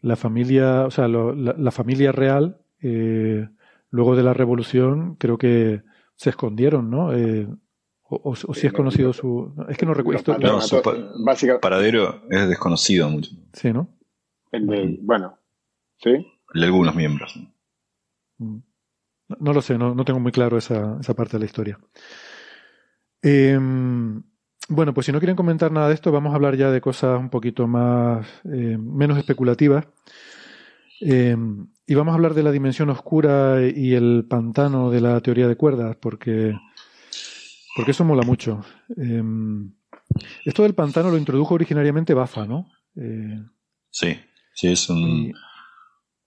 la 0.00 0.16
familia, 0.16 0.84
o 0.84 0.90
sea, 0.90 1.06
la, 1.06 1.70
familia 1.70 2.10
real, 2.10 2.60
luego 2.80 4.16
de 4.16 4.22
la 4.24 4.34
revolución, 4.34 5.14
creo 5.14 5.38
que 5.38 5.82
se 6.16 6.30
escondieron, 6.30 6.90
¿no? 6.90 7.12
O, 8.08 8.34
si 8.34 8.66
es 8.66 8.72
conocido 8.72 9.12
su... 9.12 9.54
Es 9.68 9.78
que 9.78 9.86
no 9.86 9.94
recuerdo. 9.94 10.36
No, 10.38 10.60
su 10.60 10.82
paradero 11.60 12.24
es 12.28 12.48
desconocido 12.48 13.08
mucho. 13.08 13.30
Sí, 13.52 13.72
¿no? 13.72 13.88
bueno, 15.02 15.38
¿sí? 15.98 16.10
El 16.10 16.60
de 16.60 16.66
algunos 16.66 16.96
miembros. 16.96 17.38
Mm. 18.38 18.58
No, 19.38 19.52
lo 19.52 19.62
sé, 19.62 19.78
no, 19.78 19.94
no 19.94 20.04
tengo 20.04 20.18
muy 20.18 20.32
claro 20.32 20.58
esa, 20.58 20.98
esa 21.00 21.14
parte 21.14 21.34
de 21.34 21.38
la 21.38 21.46
historia. 21.46 21.78
Eh, 23.22 23.58
bueno, 24.68 24.94
pues 24.94 25.06
si 25.06 25.12
no 25.12 25.18
quieren 25.18 25.36
comentar 25.36 25.72
nada 25.72 25.88
de 25.88 25.94
esto, 25.94 26.12
vamos 26.12 26.32
a 26.32 26.36
hablar 26.36 26.56
ya 26.56 26.70
de 26.70 26.80
cosas 26.80 27.18
un 27.18 27.30
poquito 27.30 27.66
más 27.66 28.26
eh, 28.44 28.76
menos 28.78 29.18
especulativas. 29.18 29.86
Eh, 31.00 31.36
y 31.86 31.94
vamos 31.94 32.12
a 32.12 32.14
hablar 32.14 32.34
de 32.34 32.42
la 32.42 32.52
dimensión 32.52 32.90
oscura 32.90 33.60
y 33.62 33.94
el 33.94 34.24
pantano 34.28 34.90
de 34.90 35.00
la 35.00 35.20
teoría 35.20 35.48
de 35.48 35.56
cuerdas, 35.56 35.96
porque, 35.96 36.54
porque 37.76 37.90
eso 37.90 38.04
mola 38.04 38.22
mucho. 38.22 38.64
Eh, 38.96 39.22
esto 40.44 40.62
del 40.62 40.74
pantano 40.74 41.10
lo 41.10 41.18
introdujo 41.18 41.54
originariamente 41.54 42.14
Bafa, 42.14 42.46
¿no? 42.46 42.68
sí, 43.90 44.16
sí, 44.54 44.68
es 44.68 44.88
un. 44.88 45.32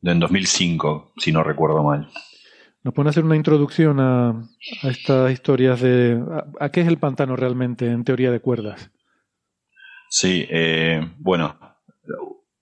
en 0.01 0.19
2005, 0.19 1.13
si 1.17 1.31
no 1.31 1.43
recuerdo 1.43 1.83
mal. 1.83 2.09
¿Nos 2.85 2.93
pueden 2.93 3.09
hacer 3.09 3.25
una 3.25 3.35
introducción 3.35 3.99
a, 3.99 4.47
estas 4.83 5.31
historias 5.31 5.81
de 5.81 6.23
a, 6.59 6.69
qué 6.69 6.81
es 6.81 6.87
el 6.87 6.99
pantano 6.99 7.35
realmente 7.35 7.87
en 7.87 8.03
teoría 8.03 8.29
de 8.29 8.39
cuerdas? 8.39 8.91
Sí, 10.07 10.45
eh, 10.47 11.01
bueno, 11.17 11.57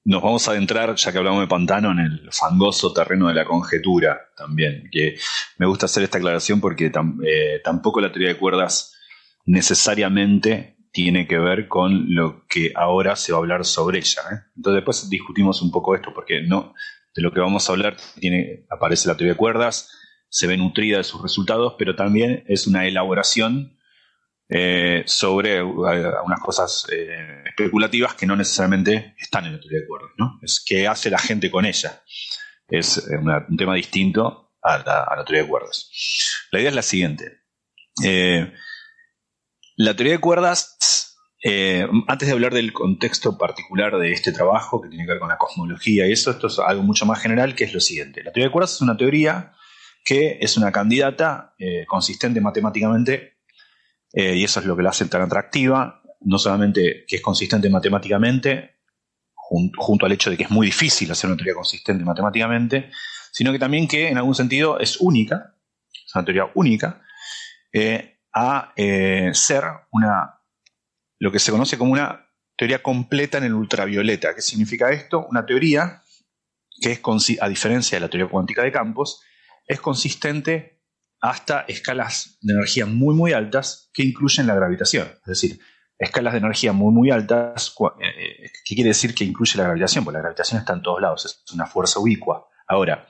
nos 0.05 0.23
vamos 0.23 0.47
a 0.47 0.51
adentrar, 0.51 0.95
ya 0.95 1.11
que 1.11 1.17
hablamos 1.17 1.41
de 1.41 1.47
pantano, 1.47 1.91
en 1.91 1.99
el 1.99 2.29
fangoso 2.31 2.93
terreno 2.93 3.27
de 3.27 3.33
la 3.33 3.43
conjetura 3.43 4.17
también. 4.37 4.87
Que 4.93 5.17
me 5.57 5.65
gusta 5.65 5.87
hacer 5.87 6.03
esta 6.03 6.19
aclaración 6.19 6.61
porque 6.61 6.85
eh, 6.85 7.59
tampoco 7.61 7.99
la 7.99 8.13
teoría 8.13 8.29
de 8.29 8.37
cuerdas 8.37 8.95
necesariamente 9.43 10.77
tiene 10.93 11.27
que 11.27 11.37
ver 11.37 11.67
con 11.67 12.15
lo 12.15 12.45
que 12.47 12.71
ahora 12.77 13.17
se 13.17 13.33
va 13.33 13.39
a 13.39 13.41
hablar 13.41 13.65
sobre 13.65 13.97
ella. 13.97 14.21
¿eh? 14.31 14.35
Entonces 14.55 14.77
después 14.77 15.09
discutimos 15.09 15.61
un 15.61 15.69
poco 15.69 15.95
esto, 15.95 16.13
porque 16.13 16.43
no 16.43 16.73
de 17.13 17.21
lo 17.21 17.33
que 17.33 17.41
vamos 17.41 17.67
a 17.67 17.73
hablar 17.73 17.97
tiene, 18.21 18.65
aparece 18.69 19.09
la 19.09 19.17
teoría 19.17 19.33
de 19.33 19.37
cuerdas, 19.37 19.89
se 20.33 20.47
ve 20.47 20.57
nutrida 20.57 20.97
de 20.97 21.03
sus 21.03 21.21
resultados, 21.21 21.75
pero 21.77 21.95
también 21.95 22.43
es 22.47 22.65
una 22.65 22.87
elaboración 22.87 23.77
eh, 24.49 25.03
sobre 25.05 25.57
eh, 25.57 25.61
unas 25.61 26.39
cosas 26.43 26.87
eh, 26.91 27.43
especulativas 27.45 28.15
que 28.15 28.25
no 28.25 28.35
necesariamente 28.35 29.13
están 29.19 29.45
en 29.45 29.53
la 29.53 29.59
teoría 29.59 29.81
de 29.81 29.87
cuerdas. 29.87 30.09
¿no? 30.17 30.39
Es 30.41 30.63
qué 30.65 30.87
hace 30.87 31.11
la 31.11 31.19
gente 31.19 31.51
con 31.51 31.65
ella. 31.65 32.01
Es 32.67 32.97
un 32.97 33.57
tema 33.57 33.75
distinto 33.75 34.55
a 34.63 34.79
la, 34.79 35.23
teoría 35.23 35.43
de 35.43 35.49
cuerdas. 35.49 35.91
La 36.51 36.59
idea 36.59 36.69
es 36.69 36.75
la 36.75 36.81
siguiente. 36.81 37.43
la 39.75 39.95
teoría 39.95 40.13
de 40.13 40.19
cuerdas, 40.19 41.15
antes 42.07 42.27
de 42.27 42.33
hablar 42.33 42.55
del 42.55 42.73
contexto 42.73 43.37
particular 43.37 43.99
de 43.99 44.13
este 44.13 44.31
trabajo, 44.31 44.81
que 44.81 44.89
tiene 44.89 45.05
que 45.05 45.11
ver 45.11 45.19
con 45.19 45.29
la 45.29 45.37
cosmología 45.37 46.07
y 46.07 46.13
eso, 46.13 46.31
esto 46.31 46.47
es 46.47 46.57
algo 46.57 46.81
mucho 46.81 47.05
más 47.05 47.21
general, 47.21 47.53
que 47.53 47.65
es 47.65 47.73
lo 47.73 47.79
siguiente. 47.79 48.23
La 48.23 48.31
teoría 48.31 48.47
de 48.47 48.51
cuerdas 48.51 48.73
es 48.73 48.81
una 48.81 48.97
teoría 48.97 49.53
que 50.03 50.37
es 50.41 50.57
una 50.57 50.71
candidata 50.71 51.53
eh, 51.57 51.85
consistente 51.87 52.41
matemáticamente, 52.41 53.37
eh, 54.11 54.35
y 54.35 54.43
eso 54.43 54.59
es 54.59 54.65
lo 54.65 54.75
que 54.75 54.83
la 54.83 54.89
hace 54.89 55.05
tan 55.05 55.21
atractiva, 55.21 56.01
no 56.21 56.37
solamente 56.37 57.05
que 57.07 57.17
es 57.17 57.21
consistente 57.21 57.69
matemáticamente, 57.69 58.71
junto 59.35 60.05
al 60.05 60.11
hecho 60.11 60.29
de 60.29 60.37
que 60.37 60.43
es 60.43 60.49
muy 60.49 60.67
difícil 60.67 61.11
hacer 61.11 61.29
una 61.29 61.37
teoría 61.37 61.53
consistente 61.53 62.03
matemáticamente, 62.03 62.89
sino 63.31 63.51
que 63.51 63.59
también 63.59 63.87
que 63.87 64.09
en 64.09 64.17
algún 64.17 64.35
sentido 64.35 64.79
es 64.79 64.97
única, 64.99 65.55
es 65.91 66.15
una 66.15 66.25
teoría 66.25 66.49
única, 66.55 67.01
eh, 67.71 68.19
a 68.33 68.73
ser 69.33 69.63
una, 69.91 70.39
lo 71.19 71.31
que 71.31 71.39
se 71.39 71.51
conoce 71.51 71.77
como 71.77 71.91
una 71.93 72.27
teoría 72.57 72.81
completa 72.81 73.37
en 73.37 73.43
el 73.43 73.53
ultravioleta. 73.53 74.33
¿Qué 74.33 74.41
significa 74.41 74.91
esto? 74.91 75.27
Una 75.29 75.45
teoría 75.45 76.01
que 76.81 76.91
es, 76.91 77.01
a 77.39 77.47
diferencia 77.47 77.97
de 77.97 78.01
la 78.01 78.09
teoría 78.09 78.29
cuántica 78.29 78.63
de 78.63 78.71
campos, 78.71 79.21
es 79.65 79.79
consistente 79.79 80.81
hasta 81.19 81.61
escalas 81.61 82.37
de 82.41 82.53
energía 82.53 82.85
muy 82.85 83.15
muy 83.15 83.31
altas 83.31 83.89
que 83.93 84.03
incluyen 84.03 84.47
la 84.47 84.55
gravitación. 84.55 85.07
Es 85.07 85.25
decir, 85.41 85.59
escalas 85.97 86.33
de 86.33 86.39
energía 86.39 86.73
muy 86.73 86.93
muy 86.93 87.11
altas, 87.11 87.73
eh, 87.99 88.07
eh, 88.07 88.51
¿qué 88.65 88.75
quiere 88.75 88.89
decir 88.89 89.15
que 89.15 89.23
incluye 89.23 89.57
la 89.57 89.63
gravitación? 89.63 90.03
Porque 90.03 90.17
la 90.17 90.23
gravitación 90.23 90.59
está 90.59 90.73
en 90.73 90.81
todos 90.81 91.01
lados, 91.01 91.25
es 91.25 91.53
una 91.53 91.65
fuerza 91.65 91.99
ubicua. 91.99 92.47
Ahora, 92.67 93.07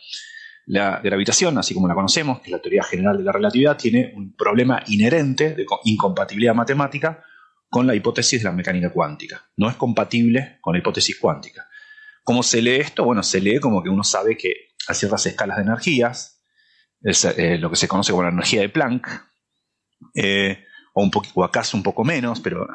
la 0.66 1.02
gravitación, 1.02 1.58
así 1.58 1.74
como 1.74 1.88
la 1.88 1.96
conocemos, 1.96 2.40
que 2.40 2.46
es 2.46 2.52
la 2.52 2.62
teoría 2.62 2.84
general 2.84 3.18
de 3.18 3.24
la 3.24 3.32
relatividad, 3.32 3.78
tiene 3.78 4.14
un 4.16 4.36
problema 4.36 4.82
inherente 4.88 5.56
de 5.56 5.66
incompatibilidad 5.86 6.56
matemática 6.56 7.24
con 7.70 7.88
la 7.88 7.96
hipótesis 7.96 8.42
de 8.42 8.50
la 8.50 8.56
mecánica 8.56 8.92
cuántica. 8.92 9.50
No 9.58 9.70
es 9.70 9.76
compatible 9.76 10.60
con 10.62 10.74
la 10.74 10.80
hipótesis 10.80 11.18
cuántica. 11.20 11.68
¿Cómo 12.24 12.44
se 12.44 12.62
lee 12.62 12.76
esto? 12.76 13.04
Bueno, 13.04 13.24
se 13.24 13.42
lee 13.42 13.60
como 13.60 13.84
que 13.84 13.90
uno 13.90 14.04
sabe 14.04 14.38
que 14.38 14.76
a 14.88 14.94
ciertas 14.94 15.26
escalas 15.26 15.58
de 15.58 15.64
energías, 15.64 16.43
es 17.04 17.26
eh, 17.26 17.58
lo 17.58 17.70
que 17.70 17.76
se 17.76 17.88
conoce 17.88 18.12
como 18.12 18.24
la 18.24 18.30
energía 18.30 18.62
de 18.62 18.70
Planck, 18.70 19.08
eh, 20.16 20.66
o, 20.94 21.04
un 21.04 21.12
o 21.34 21.44
acaso 21.44 21.76
un 21.76 21.84
poco 21.84 22.04
menos, 22.04 22.40
pero 22.40 22.66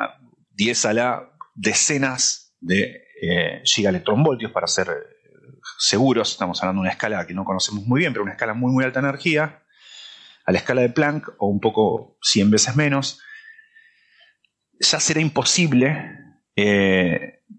10 0.50 0.84
a 0.84 0.92
la 0.92 1.32
decenas 1.54 2.54
de 2.60 3.04
eh, 3.20 3.62
gigaelectronvoltios 3.64 4.52
para 4.52 4.66
ser 4.66 4.88
seguros, 5.78 6.32
estamos 6.32 6.62
hablando 6.62 6.82
de 6.82 6.86
una 6.86 6.92
escala 6.92 7.26
que 7.26 7.34
no 7.34 7.44
conocemos 7.44 7.84
muy 7.84 8.00
bien, 8.00 8.12
pero 8.12 8.22
una 8.22 8.32
escala 8.32 8.54
muy 8.54 8.70
muy 8.70 8.84
alta 8.84 9.00
energía, 9.00 9.62
a 10.44 10.52
la 10.52 10.58
escala 10.58 10.82
de 10.82 10.90
Planck 10.90 11.28
o 11.38 11.46
un 11.46 11.60
poco 11.60 12.18
100 12.22 12.50
veces 12.50 12.76
menos, 12.76 13.20
ya 14.80 15.00
será 15.00 15.20
imposible 15.20 16.16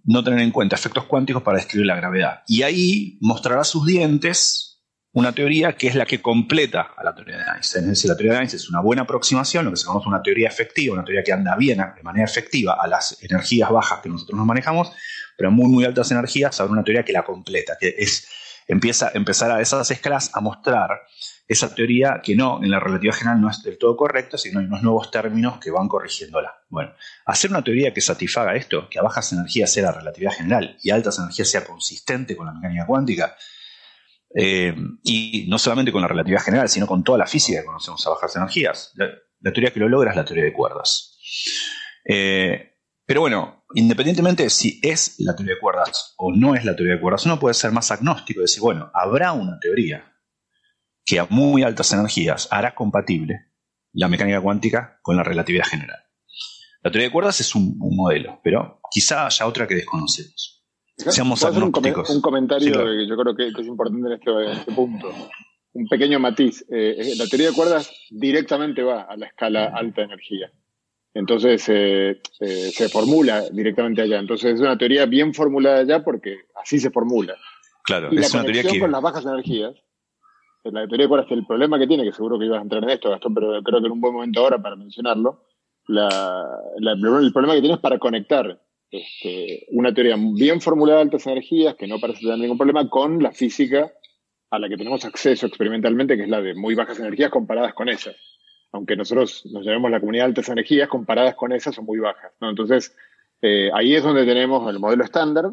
no 0.04 0.24
tener 0.24 0.42
en 0.42 0.52
cuenta 0.52 0.76
efectos 0.76 1.06
cuánticos 1.06 1.42
para 1.42 1.58
describir 1.58 1.88
la 1.88 1.96
gravedad. 1.96 2.44
Y 2.48 2.64
ahí 2.64 3.18
mostrará 3.22 3.64
sus 3.64 3.86
dientes 3.86 4.69
una 5.12 5.32
teoría 5.34 5.74
que 5.74 5.88
es 5.88 5.96
la 5.96 6.06
que 6.06 6.22
completa 6.22 6.94
a 6.96 7.04
la 7.04 7.16
teoría 7.16 7.38
de 7.38 7.44
Einstein. 7.56 7.86
Es 7.86 7.90
decir, 7.90 8.10
la 8.10 8.16
teoría 8.16 8.34
de 8.34 8.40
Einstein 8.40 8.62
es 8.62 8.70
una 8.70 8.82
buena 8.82 9.02
aproximación, 9.04 9.66
lo 9.66 9.72
que 9.72 9.78
se 9.78 9.86
conoce 9.86 10.08
una 10.08 10.22
teoría 10.22 10.48
efectiva, 10.48 10.94
una 10.94 11.04
teoría 11.04 11.24
que 11.24 11.34
anda 11.34 11.56
bien 11.56 11.80
de 11.96 12.04
manera 12.04 12.26
efectiva 12.26 12.78
a 12.80 12.88
las 12.88 13.18
energías 13.24 13.70
bajas 13.70 14.00
que 14.02 14.10
nosotros 14.10 14.38
nos 14.38 14.46
manejamos, 14.46 14.92
pero 15.38 15.52
muy, 15.52 15.68
muy 15.68 15.86
altas 15.86 16.12
energías, 16.12 16.60
habrá 16.60 16.74
una 16.74 16.84
teoría 16.84 17.04
que 17.04 17.14
la 17.14 17.24
completa, 17.24 17.78
que 17.80 17.96
es, 17.98 18.28
empieza 18.68 19.12
empezar 19.14 19.52
a 19.52 19.62
esas 19.62 19.90
escalas 19.90 20.30
a 20.34 20.42
mostrar 20.42 21.02
esa 21.48 21.74
teoría 21.74 22.22
que 22.24 22.36
no, 22.36 22.64
en 22.64 22.70
la 22.70 22.80
relatividad 22.80 23.16
general 23.16 23.42
no 23.42 23.50
es 23.50 23.64
del 23.64 23.80
todo 23.80 23.98
correcta, 23.98 24.38
sino 24.38 24.60
hay 24.60 24.68
unos 24.68 24.84
nuevos 24.84 25.10
términos 25.10 25.58
que 25.58 25.72
van 25.72 25.88
corrigiéndola. 25.88 26.62
Bueno, 26.70 26.94
hacer 27.26 27.50
una 27.50 27.64
teoría 27.64 27.92
que 27.92 28.02
satisfaga 28.02 28.56
esto, 28.56 28.88
que 28.88 29.00
a 29.00 29.02
bajas 29.02 29.34
energías 29.34 29.74
sea 29.74 29.86
la 29.86 29.92
relatividad 29.94 30.34
general 30.34 30.78
y 30.84 30.92
a 30.92 30.96
altas 30.96 31.18
energías 31.18 31.50
sea 31.50 31.66
consistente 31.66 32.38
con 32.38 32.46
la 32.46 32.54
mecánica 32.54 32.86
cuántica, 32.86 33.36
eh, 34.36 34.76
y 35.04 35.48
no 35.50 35.58
solamente 35.58 35.92
con 35.92 36.02
la 36.02 36.08
relatividad 36.08 36.42
general, 36.42 36.70
sino 36.70 36.88
con 36.88 37.04
toda 37.04 37.18
la 37.18 37.26
física 37.26 37.60
que 37.60 37.66
conocemos 37.66 38.06
a 38.06 38.12
bajas 38.12 38.36
energías. 38.36 38.94
La, 38.96 39.52
teoría 39.52 39.72
que 39.72 39.80
lo 39.80 39.90
logra 39.90 40.12
es 40.12 40.18
la 40.18 40.26
teoría 40.26 40.44
de 40.44 40.54
cuerdas. 40.54 41.18
Eh, 42.06 42.76
pero 43.06 43.22
bueno, 43.22 43.66
independientemente 43.74 44.44
de 44.44 44.50
si 44.50 44.80
es 44.84 45.16
la 45.20 45.36
teoría 45.36 45.56
de 45.56 45.60
cuerdas 45.60 46.14
o 46.18 46.34
no 46.34 46.56
es 46.56 46.66
la 46.66 46.76
teoría 46.76 46.96
de 46.96 47.02
cuerdas, 47.02 47.26
uno 47.26 47.40
puede 47.40 47.54
ser 47.54 47.72
más 47.72 47.90
agnóstico 47.92 48.42
y 48.42 48.44
decir, 48.44 48.62
bueno, 48.62 48.92
habrá 48.94 49.32
una 49.32 49.60
teoría 49.60 50.14
que 51.06 51.20
a 51.20 51.26
muy 51.30 51.64
altas 51.64 51.92
energías 51.92 52.48
hará 52.52 52.76
compatible 52.76 53.48
la 53.94 54.08
mecánica 54.08 54.42
cuántica 54.42 55.00
con 55.02 55.16
la 55.18 55.24
relatividad 55.24 55.66
general. 55.66 55.98
La 56.82 56.92
teoría 56.92 57.08
de 57.08 57.12
cuerdas 57.12 57.40
es 57.40 57.56
un 57.56 57.78
modelo, 57.78 58.40
pero 58.44 58.80
quizá 58.92 59.26
haya 59.26 59.48
otra 59.48 59.68
que 59.68 59.76
desconocemos. 59.76 60.59
Seamos 61.00 61.44
agnósticos. 61.46 62.10
Un, 62.10 62.18
un, 62.18 62.22
comentario 62.22 62.72
que 62.74 63.08
yo 63.08 63.18
creo 63.18 63.36
que, 63.36 63.48
es 63.48 63.68
importante 63.68 64.08
en 64.08 64.14
este, 64.14 64.52
este 64.52 64.72
punto. 64.74 65.10
Un 65.74 65.88
pequeño 65.88 66.20
matiz. 66.20 66.66
Eh, 66.70 67.14
la 67.18 67.26
teoría 67.28 67.50
de 67.50 67.56
cuerdas 67.56 67.92
directamente 68.10 68.84
va 68.84 69.04
a 69.04 69.16
la 69.16 69.28
escala 69.28 69.72
alta 69.74 70.02
energía. 70.02 70.52
Entonces 71.14 71.68
eh, 71.70 72.22
eh, 72.42 72.72
se 72.72 72.90
formula 72.90 73.50
directamente 73.50 74.02
allá. 74.02 74.20
Entonces 74.20 74.56
es 74.56 74.60
una 74.60 74.78
teoría 74.78 75.06
bien 75.06 75.34
formulada 75.34 75.80
allá 75.80 76.04
porque 76.04 76.36
así 76.62 76.80
se 76.80 76.92
formula. 76.92 77.36
Claro, 77.84 78.10
y 78.12 78.18
es 78.18 78.34
la 78.34 78.40
una 78.40 78.52
teoría 78.52 78.70
que... 78.70 78.80
con 78.80 78.92
las 78.92 79.02
bajas 79.02 79.26
energías. 79.26 79.76
La 80.66 80.86
teoría 80.88 81.06
de 81.06 81.08
cuerdas, 81.08 81.28
que 81.28 81.36
el 81.36 81.46
problema 81.46 81.80
que 81.80 81.88
tiene, 81.88 82.04
que 82.04 82.12
seguro 82.12 82.38
que 82.38 82.46
ibas 82.46 82.60
a 82.60 82.64
entrar 82.64 82.84
en 82.84 82.90
esto, 82.90 83.10
Gastón, 83.10 83.34
pero 83.34 83.64
creo 83.64 83.80
que 83.80 83.86
en 83.86 83.94
un 83.94 84.02
buen 84.02 84.14
momento 84.14 84.42
ahora 84.42 84.62
para 84.62 84.76
mencionarlo, 84.76 85.46
el 85.88 87.32
problema 87.34 87.56
que 87.56 87.62
tiene 87.62 87.76
es 87.76 87.80
para 87.80 87.98
conectar 87.98 88.60
este, 88.92 89.68
una 89.70 89.94
teoría 89.94 90.16
bien 90.18 90.62
formulada 90.62 91.00
de 91.00 91.04
altas 91.04 91.28
energías, 91.28 91.76
que 91.76 91.88
no 91.88 92.00
parece 92.00 92.22
tener 92.22 92.40
ningún 92.40 92.58
problema, 92.58 92.90
con 92.90 93.22
la 93.22 93.32
física 93.32 93.92
a 94.52 94.60
la 94.60 94.68
que 94.68 94.78
tenemos 94.78 95.06
acceso 95.06 95.46
experimentalmente, 95.46 96.18
que 96.18 96.24
es 96.24 96.30
la 96.30 96.42
de 96.42 96.56
muy 96.56 96.76
bajas 96.76 97.00
energías 97.00 97.30
comparadas 97.30 97.74
con 97.74 97.90
esas. 97.90 98.16
Aunque 98.72 98.96
nosotros 98.96 99.46
nos 99.52 99.66
llamemos 99.66 99.92
la 99.92 100.00
comunidad 100.00 100.24
de 100.26 100.30
altas 100.30 100.50
energías, 100.50 100.90
comparadas 100.90 101.36
con 101.36 101.52
esas 101.52 101.76
son 101.76 101.86
muy 101.86 102.00
bajas. 102.00 102.32
Entonces, 102.42 102.96
eh, 103.42 103.70
ahí 103.74 103.96
es 103.96 104.04
donde 104.04 104.26
tenemos 104.26 104.68
el 104.70 104.80
modelo 104.80 105.04
estándar, 105.04 105.52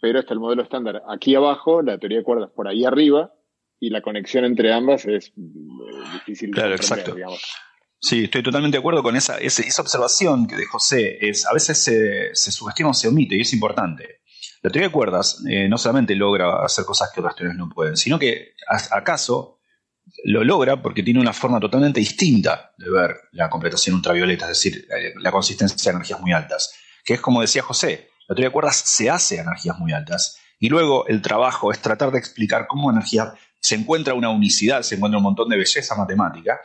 pero 0.00 0.18
está 0.18 0.34
el 0.34 0.40
modelo 0.40 0.62
estándar 0.62 1.02
aquí 1.08 1.34
abajo, 1.34 1.82
la 1.82 1.98
teoría 1.98 2.18
de 2.18 2.24
cuerdas 2.24 2.50
por 2.50 2.66
ahí 2.68 2.84
arriba, 2.84 3.32
y 3.78 3.90
la 3.90 4.00
conexión 4.00 4.44
entre 4.44 4.72
ambas 4.72 5.06
es 5.06 5.28
eh, 5.28 5.32
difícil 6.12 6.50
de 6.50 6.54
claro, 6.54 6.74
exacto. 6.74 7.16
Sí, 8.04 8.24
estoy 8.24 8.42
totalmente 8.42 8.76
de 8.76 8.80
acuerdo 8.80 9.00
con 9.00 9.14
esa, 9.14 9.38
esa, 9.38 9.80
observación 9.80 10.48
que 10.48 10.56
de 10.56 10.66
José. 10.66 11.18
Es, 11.20 11.46
a 11.46 11.52
veces 11.52 11.78
se, 11.78 12.34
se 12.34 12.50
o 12.84 12.94
se 12.94 13.08
omite 13.08 13.36
y 13.36 13.42
es 13.42 13.52
importante. 13.52 14.22
La 14.60 14.70
teoría 14.70 14.88
de 14.88 14.92
cuerdas 14.92 15.40
eh, 15.48 15.68
no 15.68 15.78
solamente 15.78 16.16
logra 16.16 16.64
hacer 16.64 16.84
cosas 16.84 17.10
que 17.14 17.20
otras 17.20 17.36
teorías 17.36 17.56
no 17.56 17.68
pueden, 17.68 17.96
sino 17.96 18.18
que 18.18 18.54
acaso 18.90 19.60
lo 20.24 20.42
logra 20.42 20.82
porque 20.82 21.04
tiene 21.04 21.20
una 21.20 21.32
forma 21.32 21.60
totalmente 21.60 22.00
distinta 22.00 22.72
de 22.76 22.90
ver 22.90 23.16
la 23.30 23.48
completación 23.48 23.94
ultravioleta, 23.94 24.46
es 24.50 24.60
decir, 24.60 24.84
eh, 24.96 25.14
la 25.18 25.30
consistencia 25.30 25.92
de 25.92 25.96
energías 25.96 26.20
muy 26.20 26.32
altas, 26.32 26.74
que 27.04 27.14
es 27.14 27.20
como 27.20 27.40
decía 27.40 27.62
José, 27.62 28.10
la 28.28 28.34
teoría 28.34 28.48
de 28.48 28.52
cuerdas 28.52 28.82
se 28.84 29.10
hace 29.10 29.38
a 29.38 29.42
energías 29.42 29.78
muy 29.78 29.92
altas 29.92 30.38
y 30.58 30.68
luego 30.68 31.06
el 31.06 31.22
trabajo 31.22 31.70
es 31.70 31.80
tratar 31.80 32.10
de 32.10 32.18
explicar 32.18 32.66
cómo 32.66 32.90
energía 32.90 33.34
se 33.62 33.76
encuentra 33.76 34.14
una 34.14 34.28
unicidad, 34.28 34.82
se 34.82 34.96
encuentra 34.96 35.18
un 35.18 35.24
montón 35.24 35.48
de 35.48 35.56
belleza 35.56 35.94
matemática, 35.94 36.60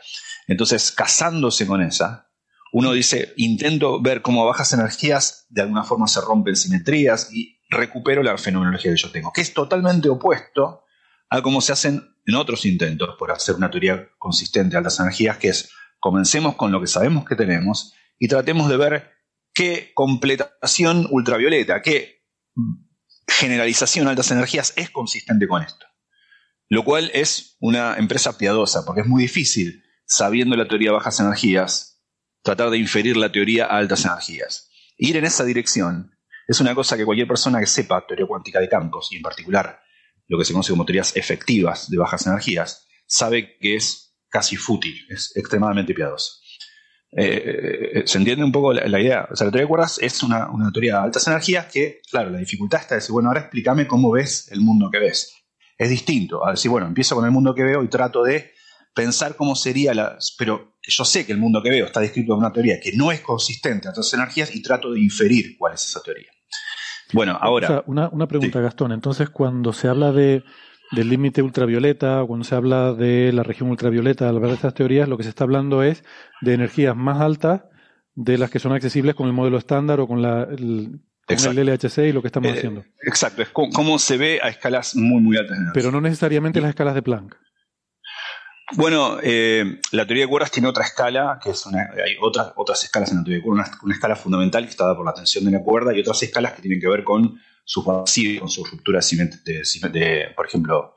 entonces 0.48 0.90
casándose 0.90 1.66
con 1.66 1.80
esa, 1.80 2.28
uno 2.72 2.92
dice, 2.92 3.32
intento 3.36 4.02
ver 4.02 4.20
cómo 4.20 4.44
bajas 4.44 4.72
energías 4.72 5.46
de 5.48 5.62
alguna 5.62 5.84
forma 5.84 6.08
se 6.08 6.20
rompen 6.20 6.56
simetrías 6.56 7.32
y 7.32 7.60
recupero 7.70 8.22
la 8.22 8.36
fenomenología 8.36 8.90
que 8.90 8.98
yo 8.98 9.10
tengo, 9.12 9.32
que 9.32 9.40
es 9.40 9.54
totalmente 9.54 10.08
opuesto 10.08 10.82
a 11.30 11.40
cómo 11.40 11.60
se 11.60 11.72
hacen 11.72 12.02
en 12.26 12.34
otros 12.34 12.66
intentos 12.66 13.14
por 13.18 13.30
hacer 13.30 13.54
una 13.54 13.70
teoría 13.70 14.08
consistente 14.18 14.72
de 14.72 14.78
altas 14.78 14.98
energías, 14.98 15.38
que 15.38 15.48
es 15.48 15.70
comencemos 16.00 16.56
con 16.56 16.72
lo 16.72 16.80
que 16.80 16.86
sabemos 16.88 17.24
que 17.24 17.36
tenemos 17.36 17.94
y 18.18 18.28
tratemos 18.28 18.68
de 18.68 18.76
ver 18.76 19.10
qué 19.54 19.92
completación 19.94 21.06
ultravioleta, 21.10 21.80
qué 21.80 22.24
generalización 23.28 24.06
de 24.06 24.10
altas 24.10 24.30
energías 24.32 24.72
es 24.76 24.90
consistente 24.90 25.46
con 25.46 25.62
esto. 25.62 25.87
Lo 26.68 26.84
cual 26.84 27.10
es 27.14 27.56
una 27.60 27.96
empresa 27.96 28.36
piadosa, 28.36 28.84
porque 28.84 29.00
es 29.00 29.06
muy 29.06 29.22
difícil, 29.22 29.84
sabiendo 30.06 30.56
la 30.56 30.68
teoría 30.68 30.90
de 30.90 30.96
bajas 30.96 31.20
energías, 31.20 32.02
tratar 32.42 32.70
de 32.70 32.78
inferir 32.78 33.16
la 33.16 33.32
teoría 33.32 33.66
a 33.66 33.78
altas 33.78 34.04
energías. 34.04 34.70
Ir 34.96 35.16
en 35.16 35.24
esa 35.24 35.44
dirección 35.44 36.12
es 36.46 36.60
una 36.60 36.74
cosa 36.74 36.96
que 36.96 37.04
cualquier 37.04 37.28
persona 37.28 37.60
que 37.60 37.66
sepa 37.66 38.06
teoría 38.06 38.26
cuántica 38.26 38.60
de 38.60 38.68
campos, 38.68 39.08
y 39.12 39.16
en 39.16 39.22
particular 39.22 39.80
lo 40.26 40.38
que 40.38 40.44
se 40.44 40.52
conoce 40.52 40.72
como 40.72 40.84
teorías 40.84 41.16
efectivas 41.16 41.90
de 41.90 41.98
bajas 41.98 42.26
energías, 42.26 42.86
sabe 43.06 43.56
que 43.58 43.76
es 43.76 44.16
casi 44.28 44.56
fútil, 44.56 44.94
es 45.08 45.34
extremadamente 45.36 45.94
piadoso. 45.94 46.34
Eh, 47.10 47.92
eh, 47.94 48.02
¿Se 48.06 48.18
entiende 48.18 48.44
un 48.44 48.52
poco 48.52 48.74
la, 48.74 49.00
idea? 49.00 49.26
O 49.30 49.36
sea, 49.36 49.46
la 49.46 49.50
teoría 49.50 49.64
de 49.64 49.68
cuerdas 49.68 49.98
es 49.98 50.22
una, 50.22 50.50
teoría 50.72 50.96
de 50.96 51.04
altas 51.04 51.26
energías 51.26 51.66
que, 51.66 52.00
claro, 52.10 52.30
la 52.30 52.38
dificultad 52.38 52.80
está 52.80 52.94
de 52.94 53.00
decir, 53.00 53.12
bueno, 53.12 53.30
ahora 53.30 53.40
explícame 53.40 53.86
cómo 53.86 54.10
ves 54.10 54.48
el 54.52 54.60
mundo 54.60 54.90
que 54.90 54.98
ves. 54.98 55.32
Es 55.78 55.88
distinto 55.88 56.44
a 56.44 56.50
decir, 56.50 56.70
bueno, 56.70 56.86
empiezo 56.86 57.14
con 57.14 57.24
el 57.24 57.30
mundo 57.30 57.54
que 57.54 57.62
veo 57.62 57.82
y 57.84 57.88
trato 57.88 58.24
de 58.24 58.52
pensar 58.94 59.36
cómo 59.36 59.54
sería 59.54 59.94
la... 59.94 60.18
Pero 60.36 60.74
yo 60.82 61.04
sé 61.04 61.24
que 61.24 61.32
el 61.32 61.38
mundo 61.38 61.62
que 61.62 61.70
veo 61.70 61.86
está 61.86 62.00
descrito 62.00 62.32
en 62.32 62.40
una 62.40 62.52
teoría 62.52 62.80
que 62.80 62.92
no 62.92 63.12
es 63.12 63.20
consistente 63.20 63.86
a 63.86 63.92
altas 63.92 64.12
energías 64.12 64.54
y 64.54 64.60
trato 64.60 64.92
de 64.92 65.00
inferir 65.00 65.56
cuál 65.56 65.74
es 65.74 65.84
esa 65.84 66.02
teoría. 66.02 66.28
Bueno, 67.12 67.38
ahora. 67.40 67.84
una, 67.86 68.26
pregunta, 68.26 68.60
Gastón. 68.60 68.92
Entonces, 68.92 69.30
cuando 69.30 69.72
se 69.72 69.88
habla 69.88 70.12
de, 70.12 70.42
del 70.90 71.08
límite 71.08 71.42
ultravioleta, 71.42 72.22
o 72.22 72.26
cuando 72.26 72.44
se 72.44 72.54
habla 72.54 72.92
de 72.92 73.32
la 73.32 73.42
región 73.42 73.70
ultravioleta, 73.70 74.28
al 74.28 74.36
hablar 74.36 74.50
de 74.50 74.56
estas 74.56 74.74
teorías, 74.74 75.08
lo 75.08 75.16
que 75.16 75.22
se 75.22 75.30
está 75.30 75.44
hablando 75.44 75.82
es 75.82 76.04
de 76.40 76.54
energías 76.54 76.96
más 76.96 77.20
altas 77.20 77.62
de 78.14 78.36
las 78.36 78.50
que 78.50 78.58
son 78.58 78.72
accesibles 78.72 79.14
con 79.14 79.28
el 79.28 79.32
modelo 79.32 79.58
estándar 79.58 80.00
o 80.00 80.08
con, 80.08 80.22
la, 80.22 80.42
el, 80.42 81.00
con 81.36 81.58
el 81.58 81.66
LHC 81.66 81.98
y 81.98 82.12
lo 82.12 82.22
que 82.22 82.28
estamos 82.28 82.50
eh, 82.50 82.54
haciendo. 82.56 82.84
Exacto, 83.02 83.42
es 83.42 83.48
cómo 83.50 83.98
se 83.98 84.16
ve 84.16 84.40
a 84.42 84.48
escalas 84.48 84.96
muy, 84.96 85.20
muy 85.20 85.36
altas. 85.36 85.58
Pero 85.74 85.92
no 85.92 86.00
necesariamente 86.00 86.60
las 86.60 86.70
escalas 86.70 86.94
de 86.94 87.02
Planck. 87.02 87.36
Bueno, 88.72 89.18
eh, 89.22 89.80
la 89.92 90.06
teoría 90.06 90.24
de 90.24 90.28
cuerdas 90.28 90.50
tiene 90.50 90.68
otra 90.68 90.84
escala, 90.84 91.38
que 91.42 91.50
es 91.50 91.64
una, 91.64 91.88
hay 92.04 92.16
otras, 92.20 92.52
otras 92.56 92.84
escalas 92.84 93.10
en 93.10 93.18
la 93.18 93.24
teoría 93.24 93.38
de 93.38 93.44
cuerdas, 93.44 93.70
una, 93.82 93.94
escala 93.94 94.14
fundamental 94.14 94.64
que 94.64 94.70
está 94.70 94.84
dada 94.84 94.96
por 94.96 95.06
la 95.06 95.14
tensión 95.14 95.44
de 95.44 95.52
la 95.52 95.62
cuerda 95.62 95.94
y 95.94 96.00
otras 96.00 96.22
escalas 96.22 96.52
que 96.52 96.60
tienen 96.60 96.80
que 96.80 96.88
ver 96.88 97.02
con 97.02 97.40
sus 97.64 97.84
vacíos, 97.84 98.40
con 98.40 98.50
su 98.50 98.64
ruptura 98.64 99.00
de, 99.00 99.90
de, 99.90 100.32
por 100.36 100.46
ejemplo, 100.46 100.94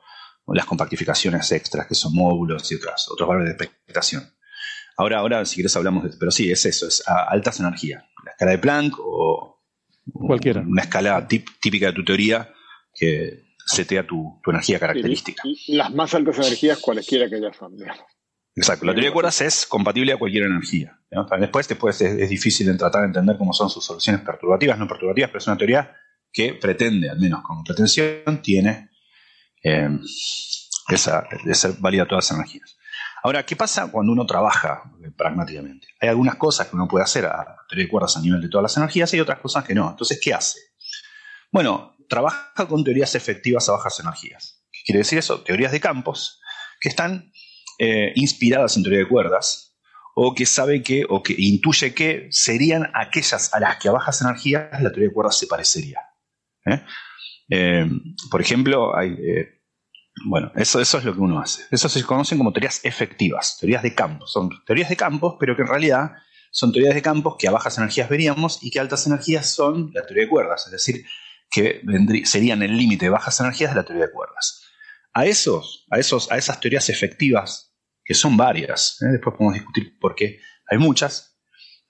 las 0.48 0.66
compactificaciones 0.66 1.50
extras, 1.52 1.86
que 1.86 1.94
son 1.94 2.14
módulos 2.14 2.70
y 2.72 2.74
otras, 2.74 3.08
otros 3.10 3.28
valores 3.28 3.56
de 3.56 3.64
expectación. 3.64 4.34
Ahora, 4.96 5.18
ahora, 5.18 5.44
si 5.46 5.56
quieres, 5.56 5.74
hablamos 5.76 6.04
de 6.04 6.10
pero 6.18 6.30
sí, 6.30 6.50
es 6.50 6.66
eso, 6.66 6.86
es 6.86 7.02
a 7.08 7.24
altas 7.24 7.58
energías. 7.60 8.04
La 8.24 8.32
escala 8.32 8.50
de 8.52 8.58
Planck 8.58 8.96
o, 8.98 9.51
Cualquiera. 10.10 10.60
una 10.60 10.82
escala 10.82 11.26
típica 11.26 11.86
de 11.86 11.92
tu 11.92 12.04
teoría 12.04 12.52
que 12.94 13.44
setea 13.64 14.06
tu, 14.06 14.40
tu 14.42 14.50
energía 14.50 14.78
característica. 14.78 15.42
Y, 15.44 15.76
las 15.76 15.92
más 15.92 16.14
altas 16.14 16.38
energías, 16.38 16.78
cualesquiera 16.80 17.28
que 17.28 17.36
ellas 17.36 17.56
son, 17.56 17.76
Exacto. 18.54 18.84
La 18.84 18.92
teoría 18.92 19.10
de 19.10 19.14
cuerdas 19.14 19.40
es 19.40 19.66
compatible 19.66 20.12
a 20.12 20.18
cualquier 20.18 20.44
energía. 20.44 20.98
Después, 21.38 21.68
después 21.68 22.00
es, 22.00 22.28
difícil 22.28 22.66
de 22.66 22.74
tratar 22.74 23.02
de 23.02 23.06
entender 23.08 23.36
cómo 23.38 23.52
son 23.52 23.70
sus 23.70 23.84
soluciones 23.84 24.22
perturbativas, 24.22 24.78
no 24.78 24.86
perturbativas, 24.86 25.30
pero 25.30 25.38
es 25.38 25.46
una 25.46 25.56
teoría 25.56 25.96
que 26.30 26.54
pretende, 26.54 27.10
al 27.10 27.18
menos 27.18 27.42
como 27.42 27.64
pretensión, 27.64 28.42
tiene 28.42 28.90
eh, 29.62 29.88
esa, 30.88 31.24
de 31.44 31.54
ser 31.54 31.72
válida 31.78 32.02
a 32.02 32.06
todas 32.06 32.30
las 32.30 32.38
energías. 32.38 32.76
Ahora, 33.22 33.46
¿qué 33.46 33.54
pasa 33.54 33.90
cuando 33.90 34.12
uno 34.12 34.26
trabaja 34.26 34.82
pragmáticamente? 35.16 35.86
Hay 36.00 36.08
algunas 36.08 36.34
cosas 36.34 36.66
que 36.66 36.76
uno 36.76 36.88
puede 36.88 37.04
hacer 37.04 37.26
a 37.26 37.56
de 37.70 37.88
cuerdas 37.88 38.16
a 38.16 38.20
nivel 38.20 38.40
de 38.40 38.48
todas 38.48 38.62
las 38.62 38.76
energías 38.76 39.14
y 39.14 39.20
otras 39.20 39.38
cosas 39.38 39.64
que 39.64 39.74
no. 39.74 39.90
Entonces, 39.90 40.20
¿qué 40.20 40.34
hace? 40.34 40.58
Bueno, 41.50 41.96
trabaja 42.08 42.66
con 42.68 42.82
teorías 42.82 43.14
efectivas 43.14 43.68
a 43.68 43.72
bajas 43.72 44.00
energías. 44.00 44.64
¿Qué 44.72 44.80
quiere 44.84 44.98
decir 44.98 45.18
eso? 45.18 45.42
Teorías 45.42 45.72
de 45.72 45.80
campos 45.80 46.40
que 46.80 46.88
están 46.88 47.32
eh, 47.78 48.12
inspiradas 48.16 48.76
en 48.76 48.82
teoría 48.82 49.00
de 49.00 49.08
cuerdas 49.08 49.78
o 50.14 50.34
que 50.34 50.44
sabe 50.44 50.82
que 50.82 51.04
o 51.08 51.22
que 51.22 51.34
intuye 51.38 51.94
que 51.94 52.28
serían 52.30 52.90
aquellas 52.92 53.54
a 53.54 53.60
las 53.60 53.78
que 53.78 53.88
a 53.88 53.92
bajas 53.92 54.20
energías 54.20 54.82
la 54.82 54.90
teoría 54.90 55.08
de 55.08 55.14
cuerdas 55.14 55.38
se 55.38 55.46
parecería. 55.46 56.00
¿eh? 56.66 56.82
Eh, 57.48 57.86
por 58.30 58.40
ejemplo, 58.40 58.96
hay, 58.96 59.16
bueno, 60.26 60.52
eso, 60.54 60.80
eso 60.80 60.98
es 60.98 61.04
lo 61.04 61.14
que 61.14 61.20
uno 61.20 61.40
hace. 61.40 61.64
Eso 61.70 61.88
se 61.88 62.02
conocen 62.04 62.38
como 62.38 62.52
teorías 62.52 62.84
efectivas, 62.84 63.56
teorías 63.58 63.82
de 63.82 63.94
campos. 63.94 64.32
Son 64.32 64.50
teorías 64.66 64.88
de 64.88 64.96
campos, 64.96 65.36
pero 65.40 65.56
que 65.56 65.62
en 65.62 65.68
realidad 65.68 66.12
son 66.50 66.72
teorías 66.72 66.94
de 66.94 67.02
campos 67.02 67.36
que 67.38 67.48
a 67.48 67.50
bajas 67.50 67.78
energías 67.78 68.08
veríamos 68.08 68.58
y 68.62 68.70
que 68.70 68.78
altas 68.78 69.06
energías 69.06 69.54
son 69.54 69.90
la 69.94 70.04
teoría 70.04 70.24
de 70.24 70.30
cuerdas. 70.30 70.66
Es 70.66 70.72
decir, 70.72 71.04
que 71.50 71.82
serían 72.24 72.62
el 72.62 72.76
límite 72.76 73.06
de 73.06 73.10
bajas 73.10 73.40
energías 73.40 73.70
de 73.70 73.76
la 73.76 73.84
teoría 73.84 74.06
de 74.06 74.12
cuerdas. 74.12 74.62
A, 75.14 75.26
esos, 75.26 75.86
a, 75.90 75.98
esos, 75.98 76.30
a 76.30 76.36
esas 76.36 76.60
teorías 76.60 76.88
efectivas, 76.88 77.74
que 78.04 78.14
son 78.14 78.36
varias, 78.36 79.00
¿eh? 79.02 79.12
después 79.12 79.36
podemos 79.36 79.54
discutir 79.54 79.98
por 79.98 80.14
qué 80.14 80.40
hay 80.66 80.78
muchas, 80.78 81.38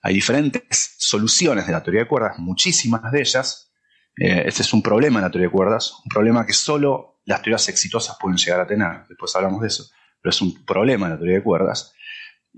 hay 0.01 0.13
diferentes 0.13 0.95
soluciones 0.97 1.65
de 1.65 1.71
la 1.71 1.81
teoría 1.81 2.01
de 2.01 2.07
cuerdas, 2.07 2.37
muchísimas 2.37 3.09
de 3.11 3.21
ellas. 3.21 3.71
Eh, 4.17 4.43
este 4.45 4.61
es 4.61 4.73
un 4.73 4.83
problema 4.83 5.19
en 5.19 5.23
la 5.23 5.31
teoría 5.31 5.47
de 5.47 5.53
cuerdas, 5.53 5.93
un 6.03 6.09
problema 6.09 6.45
que 6.45 6.53
solo 6.53 7.12
las 7.25 7.41
teorías 7.41 7.67
exitosas 7.69 8.17
pueden 8.19 8.37
llegar 8.37 8.59
a 8.59 8.67
tener, 8.67 9.07
después 9.07 9.35
hablamos 9.35 9.61
de 9.61 9.67
eso, 9.67 9.89
pero 10.21 10.31
es 10.31 10.41
un 10.41 10.65
problema 10.65 11.09
la 11.09 11.17
teoría 11.17 11.37
de 11.37 11.43
cuerdas, 11.43 11.93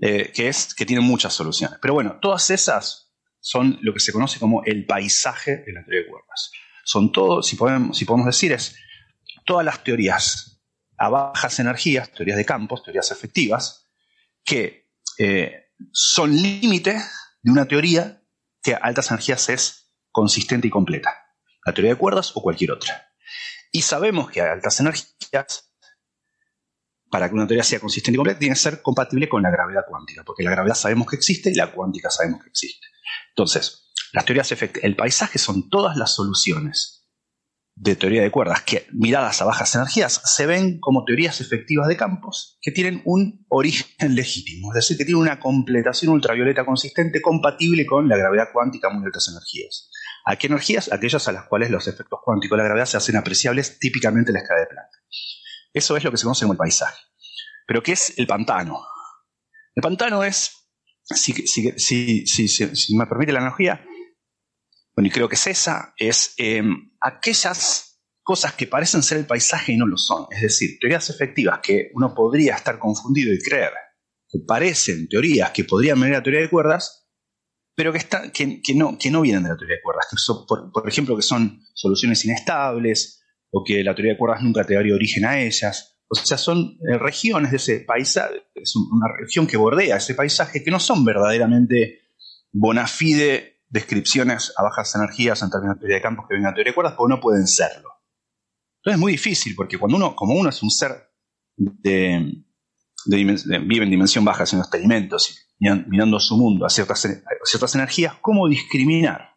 eh, 0.00 0.30
que 0.34 0.48
es 0.48 0.74
que 0.74 0.86
tiene 0.86 1.02
muchas 1.02 1.32
soluciones. 1.32 1.78
Pero 1.80 1.94
bueno, 1.94 2.18
todas 2.20 2.50
esas 2.50 3.12
son 3.40 3.78
lo 3.82 3.92
que 3.92 4.00
se 4.00 4.12
conoce 4.12 4.38
como 4.38 4.62
el 4.64 4.86
paisaje 4.86 5.58
de 5.58 5.72
la 5.72 5.84
teoría 5.84 6.02
de 6.02 6.08
cuerdas 6.08 6.50
son 6.86 7.10
podemos, 7.10 7.98
si 7.98 8.04
podemos 8.04 8.26
decir, 8.26 8.52
es 8.52 8.76
todas 9.44 9.64
las 9.64 9.82
teorías 9.82 10.62
a 10.96 11.08
bajas 11.08 11.58
energías, 11.58 12.12
teorías 12.12 12.38
de 12.38 12.44
campos, 12.44 12.84
teorías 12.84 13.10
efectivas, 13.10 13.90
que 14.44 14.88
eh, 15.18 15.72
son 15.90 16.34
límite 16.34 16.96
de 17.42 17.50
una 17.50 17.66
teoría 17.66 18.22
que 18.62 18.74
a 18.74 18.78
altas 18.78 19.10
energías 19.10 19.48
es 19.48 19.92
consistente 20.12 20.68
y 20.68 20.70
completa. 20.70 21.12
La 21.64 21.74
teoría 21.74 21.92
de 21.92 21.98
cuerdas 21.98 22.30
o 22.36 22.40
cualquier 22.40 22.70
otra. 22.70 23.05
Y 23.72 23.82
sabemos 23.82 24.30
que 24.30 24.40
altas 24.40 24.80
energías, 24.80 25.72
para 27.10 27.28
que 27.28 27.34
una 27.34 27.46
teoría 27.46 27.64
sea 27.64 27.80
consistente 27.80 28.16
y 28.16 28.18
completa, 28.18 28.38
tiene 28.38 28.54
que 28.54 28.60
ser 28.60 28.82
compatible 28.82 29.28
con 29.28 29.42
la 29.42 29.50
gravedad 29.50 29.84
cuántica, 29.88 30.22
porque 30.24 30.42
la 30.42 30.50
gravedad 30.50 30.74
sabemos 30.74 31.08
que 31.08 31.16
existe 31.16 31.50
y 31.50 31.54
la 31.54 31.72
cuántica 31.72 32.10
sabemos 32.10 32.42
que 32.42 32.48
existe. 32.48 32.86
Entonces, 33.30 33.92
las 34.12 34.24
teorías 34.24 34.50
el 34.82 34.96
paisaje 34.96 35.38
son 35.38 35.68
todas 35.68 35.96
las 35.96 36.14
soluciones 36.14 36.96
de 37.76 37.94
teoría 37.94 38.22
de 38.22 38.30
cuerdas 38.30 38.62
que, 38.62 38.86
miradas 38.92 39.42
a 39.42 39.44
bajas 39.44 39.74
energías, 39.74 40.22
se 40.24 40.46
ven 40.46 40.80
como 40.80 41.04
teorías 41.04 41.42
efectivas 41.42 41.88
de 41.88 41.98
campos 41.98 42.58
que 42.62 42.72
tienen 42.72 43.02
un 43.04 43.44
origen 43.48 44.14
legítimo, 44.14 44.72
es 44.72 44.76
decir, 44.76 44.96
que 44.96 45.04
tienen 45.04 45.20
una 45.20 45.38
completación 45.38 46.12
ultravioleta 46.14 46.64
consistente 46.64 47.20
compatible 47.20 47.84
con 47.84 48.08
la 48.08 48.16
gravedad 48.16 48.48
cuántica 48.52 48.88
muy 48.88 49.04
altas 49.04 49.28
energías. 49.28 49.90
¿A 50.26 50.36
qué 50.36 50.48
energías? 50.48 50.92
Aquellas 50.92 51.26
a 51.28 51.32
las 51.32 51.46
cuales 51.46 51.70
los 51.70 51.86
efectos 51.86 52.18
cuánticos 52.22 52.56
de 52.56 52.62
la 52.62 52.68
gravedad 52.68 52.86
se 52.86 52.96
hacen 52.96 53.16
apreciables 53.16 53.78
típicamente 53.78 54.30
en 54.30 54.34
la 54.34 54.40
escala 54.40 54.60
de 54.60 54.66
Planck. 54.66 54.90
Eso 55.72 55.96
es 55.96 56.04
lo 56.04 56.10
que 56.10 56.16
se 56.16 56.24
conoce 56.24 56.44
como 56.44 56.54
el 56.54 56.58
paisaje. 56.58 56.98
Pero 57.66 57.82
¿qué 57.82 57.92
es 57.92 58.18
el 58.18 58.26
pantano? 58.26 58.84
El 59.74 59.82
pantano 59.82 60.24
es, 60.24 60.68
si, 61.04 61.32
si 62.26 62.96
me 62.96 63.06
permite 63.06 63.32
la 63.32 63.38
analogía, 63.38 63.84
bueno, 64.96 65.08
y 65.08 65.10
creo 65.10 65.28
que 65.28 65.34
es 65.34 65.46
esa, 65.46 65.92
es 65.98 66.32
em, 66.38 66.90
aquellas 67.00 68.00
cosas 68.22 68.54
que 68.54 68.66
parecen 68.66 69.02
ser 69.02 69.18
el 69.18 69.26
paisaje 69.26 69.72
y 69.72 69.76
no 69.76 69.86
lo 69.86 69.98
son. 69.98 70.26
Es 70.30 70.40
decir, 70.40 70.78
teorías 70.80 71.10
efectivas 71.10 71.60
que 71.62 71.90
uno 71.92 72.14
podría 72.14 72.54
estar 72.54 72.78
confundido 72.78 73.32
y 73.32 73.38
creer 73.38 73.72
que 74.28 74.38
parecen 74.40 75.06
teorías 75.08 75.50
que 75.50 75.64
podrían 75.64 76.00
venir 76.00 76.16
a 76.16 76.22
teoría 76.22 76.40
de 76.40 76.50
cuerdas, 76.50 77.05
pero 77.76 77.92
que, 77.92 78.62
que, 78.62 78.74
no, 78.74 78.96
que 78.98 79.10
no 79.10 79.20
vienen 79.20 79.42
de 79.42 79.50
la 79.50 79.56
teoría 79.56 79.76
de 79.76 79.82
cuerdas, 79.82 80.06
que 80.10 80.16
por, 80.72 80.88
ejemplo, 80.88 81.14
que 81.14 81.22
son 81.22 81.60
soluciones 81.74 82.24
inestables 82.24 83.22
o 83.50 83.62
que 83.62 83.84
la 83.84 83.94
teoría 83.94 84.14
de 84.14 84.18
cuerdas 84.18 84.42
nunca 84.42 84.64
te 84.64 84.74
daría 84.74 84.94
origen 84.94 85.26
a 85.26 85.38
ellas. 85.38 85.98
O 86.08 86.14
sea, 86.14 86.38
son 86.38 86.78
eh, 86.90 86.96
regiones 86.98 87.50
de 87.50 87.58
ese 87.58 87.80
paisaje, 87.80 88.44
es 88.54 88.74
una 88.76 89.08
región 89.20 89.46
que 89.46 89.58
bordea 89.58 89.98
ese 89.98 90.14
paisaje 90.14 90.64
que 90.64 90.70
no 90.70 90.80
son 90.80 91.04
verdaderamente 91.04 92.00
bona 92.50 92.86
fide 92.86 93.60
descripciones 93.68 94.54
a 94.56 94.62
bajas 94.62 94.94
energías 94.94 95.42
en 95.42 95.50
términos 95.50 95.76
de 95.76 95.80
teoría 95.80 95.96
de 95.96 96.02
campos 96.02 96.26
que 96.28 96.34
vengan 96.34 96.52
a 96.52 96.54
teoría 96.54 96.70
de 96.70 96.74
cuerdas, 96.74 96.94
porque 96.96 97.14
no 97.14 97.20
pueden 97.20 97.46
serlo. 97.46 97.90
Entonces 98.78 98.94
es 98.94 98.98
muy 98.98 99.12
difícil, 99.12 99.54
porque 99.54 99.76
cuando 99.76 99.98
uno, 99.98 100.16
como 100.16 100.34
uno 100.34 100.48
es 100.48 100.62
un 100.62 100.70
ser 100.70 100.92
de, 101.56 102.42
vive 103.06 103.84
en 103.84 103.90
dimensión 103.90 104.24
baja 104.24 104.44
haciendo 104.44 104.62
experimentos 104.62 105.30
y 105.30 105.45
mirando 105.58 106.20
su 106.20 106.36
mundo 106.36 106.66
a 106.66 106.70
ciertas, 106.70 107.08
ciertas 107.44 107.74
energías, 107.74 108.14
¿cómo 108.20 108.48
discriminar 108.48 109.36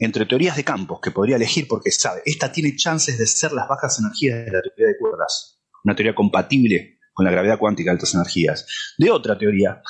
entre 0.00 0.24
teorías 0.26 0.56
de 0.56 0.64
campos 0.64 0.98
que 1.02 1.10
podría 1.10 1.36
elegir 1.36 1.68
porque 1.68 1.90
sabe, 1.90 2.22
esta 2.24 2.50
tiene 2.50 2.74
chances 2.74 3.18
de 3.18 3.26
ser 3.26 3.52
las 3.52 3.68
bajas 3.68 3.98
energías 4.00 4.46
de 4.46 4.52
la 4.52 4.62
teoría 4.62 4.86
de 4.86 4.98
cuerdas, 4.98 5.60
una 5.84 5.94
teoría 5.94 6.14
compatible 6.14 6.98
con 7.12 7.26
la 7.26 7.30
gravedad 7.30 7.58
cuántica 7.58 7.90
de 7.90 7.96
altas 7.96 8.14
energías, 8.14 8.66
de 8.96 9.10
otra 9.10 9.36
teoría 9.36 9.82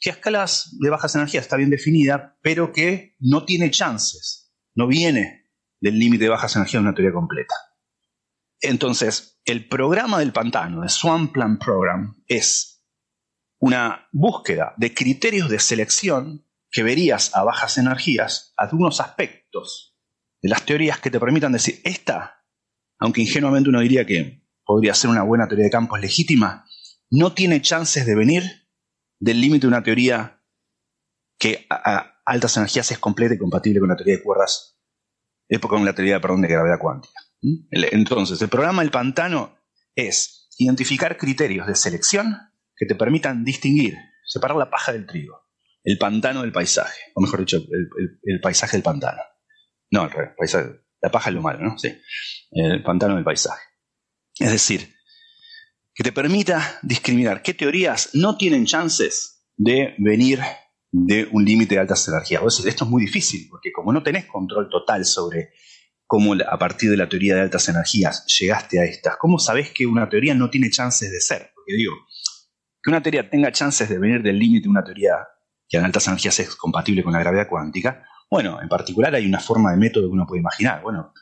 que 0.00 0.10
a 0.10 0.14
escalas 0.14 0.76
de 0.80 0.90
bajas 0.90 1.14
energías 1.16 1.44
está 1.44 1.56
bien 1.56 1.70
definida, 1.70 2.38
pero 2.40 2.72
que 2.72 3.16
no 3.18 3.44
tiene 3.44 3.70
chances, 3.70 4.52
no 4.74 4.86
viene 4.86 5.50
del 5.80 5.98
límite 5.98 6.24
de 6.24 6.30
bajas 6.30 6.56
energías 6.56 6.82
de 6.82 6.88
una 6.88 6.94
teoría 6.94 7.12
completa. 7.12 7.54
Entonces, 8.60 9.40
el 9.44 9.68
programa 9.68 10.18
del 10.18 10.32
pantano, 10.32 10.82
el 10.82 10.88
Swan 10.88 11.32
Plan 11.32 11.58
Program, 11.58 12.22
es 12.26 12.77
una 13.58 14.08
búsqueda 14.12 14.74
de 14.76 14.94
criterios 14.94 15.48
de 15.48 15.58
selección 15.58 16.46
que 16.70 16.82
verías 16.82 17.34
a 17.34 17.44
bajas 17.44 17.78
energías, 17.78 18.52
algunos 18.56 19.00
aspectos 19.00 19.96
de 20.42 20.48
las 20.48 20.64
teorías 20.64 21.00
que 21.00 21.10
te 21.10 21.18
permitan 21.18 21.52
decir, 21.52 21.80
esta, 21.84 22.44
aunque 22.98 23.22
ingenuamente 23.22 23.68
uno 23.68 23.80
diría 23.80 24.06
que 24.06 24.46
podría 24.64 24.94
ser 24.94 25.10
una 25.10 25.22
buena 25.22 25.48
teoría 25.48 25.64
de 25.64 25.70
campos 25.70 26.00
legítima, 26.00 26.66
no 27.10 27.32
tiene 27.32 27.62
chances 27.62 28.06
de 28.06 28.14
venir 28.14 28.68
del 29.18 29.40
límite 29.40 29.62
de 29.62 29.68
una 29.68 29.82
teoría 29.82 30.42
que 31.38 31.66
a, 31.70 32.20
altas 32.24 32.56
energías 32.56 32.90
es 32.90 32.98
completa 32.98 33.34
y 33.34 33.38
compatible 33.38 33.80
con 33.80 33.88
la 33.88 33.96
teoría 33.96 34.16
de 34.16 34.22
cuerdas, 34.22 34.78
con 35.60 35.84
la 35.84 35.94
teoría 35.94 36.20
perdón, 36.20 36.42
de 36.42 36.48
gravedad 36.48 36.78
cuántica. 36.78 37.20
Entonces, 37.70 38.40
el 38.42 38.48
programa 38.48 38.82
del 38.82 38.90
pantano 38.90 39.56
es 39.94 40.48
identificar 40.58 41.16
criterios 41.16 41.66
de 41.66 41.74
selección 41.74 42.47
que 42.78 42.86
te 42.86 42.94
permitan 42.94 43.44
distinguir, 43.44 43.96
separar 44.24 44.56
la 44.56 44.70
paja 44.70 44.92
del 44.92 45.06
trigo, 45.06 45.40
el 45.82 45.98
pantano 45.98 46.42
del 46.42 46.52
paisaje, 46.52 47.00
o 47.14 47.20
mejor 47.20 47.40
dicho, 47.40 47.58
el, 48.24 48.40
paisaje 48.40 48.76
del 48.76 48.82
pantano. 48.82 49.20
No, 49.90 50.04
el 50.04 50.34
paisaje, 50.36 50.68
la 51.00 51.10
paja 51.10 51.30
es 51.30 51.34
lo 51.34 51.42
malo, 51.42 51.60
¿no? 51.60 51.78
Sí, 51.78 51.92
el 52.52 52.82
pantano 52.82 53.16
del 53.16 53.24
paisaje. 53.24 53.62
Es 54.38 54.50
decir, 54.50 54.94
que 55.94 56.04
te 56.04 56.12
permita 56.12 56.78
discriminar 56.82 57.42
qué 57.42 57.54
teorías 57.54 58.10
no 58.14 58.36
tienen 58.36 58.66
chances 58.66 59.46
de 59.56 59.94
venir 59.98 60.40
de 60.92 61.28
un 61.32 61.44
límite 61.44 61.74
de 61.74 61.80
altas 61.80 62.06
energías. 62.06 62.40
Vos 62.40 62.56
decís, 62.56 62.70
esto 62.70 62.84
es 62.84 62.90
muy 62.90 63.02
difícil, 63.02 63.48
porque 63.50 63.72
como 63.72 63.92
no 63.92 64.02
tenés 64.02 64.26
control 64.26 64.68
total 64.70 65.04
sobre 65.04 65.50
cómo 66.06 66.34
a 66.34 66.58
partir 66.58 66.90
de 66.90 66.96
la 66.96 67.08
teoría 67.08 67.34
de 67.34 67.42
altas 67.42 67.68
energías 67.68 68.24
llegaste 68.38 68.80
a 68.80 68.84
estas. 68.84 69.16
¿Cómo 69.18 69.38
sabes 69.38 69.70
que 69.70 69.86
una 69.86 70.08
teoría 70.08 70.34
no 70.34 70.50
tiene 70.50 70.70
chances 70.70 71.10
de 71.10 71.20
ser? 71.20 71.50
Porque 71.54 71.74
digo, 71.74 71.92
que 72.88 72.92
una 72.92 73.02
teoría 73.02 73.28
tenga 73.28 73.52
chances 73.52 73.86
de 73.88 73.98
venir 73.98 74.22
del 74.22 74.38
límite 74.38 74.62
de 74.64 74.70
una 74.70 74.82
teoría 74.82 75.16
que 75.68 75.76
en 75.76 75.84
altas 75.84 76.06
energías 76.06 76.40
es 76.40 76.56
compatible 76.56 77.02
con 77.02 77.12
la 77.12 77.18
gravedad 77.18 77.46
cuántica, 77.46 78.02
bueno, 78.30 78.62
en 78.62 78.68
particular 78.68 79.14
hay 79.14 79.26
una 79.26 79.40
forma 79.40 79.72
de 79.72 79.76
método 79.76 80.08
que 80.08 80.12
uno 80.14 80.26
puede 80.26 80.40
imaginar. 80.40 80.80
Bueno, 80.82 81.12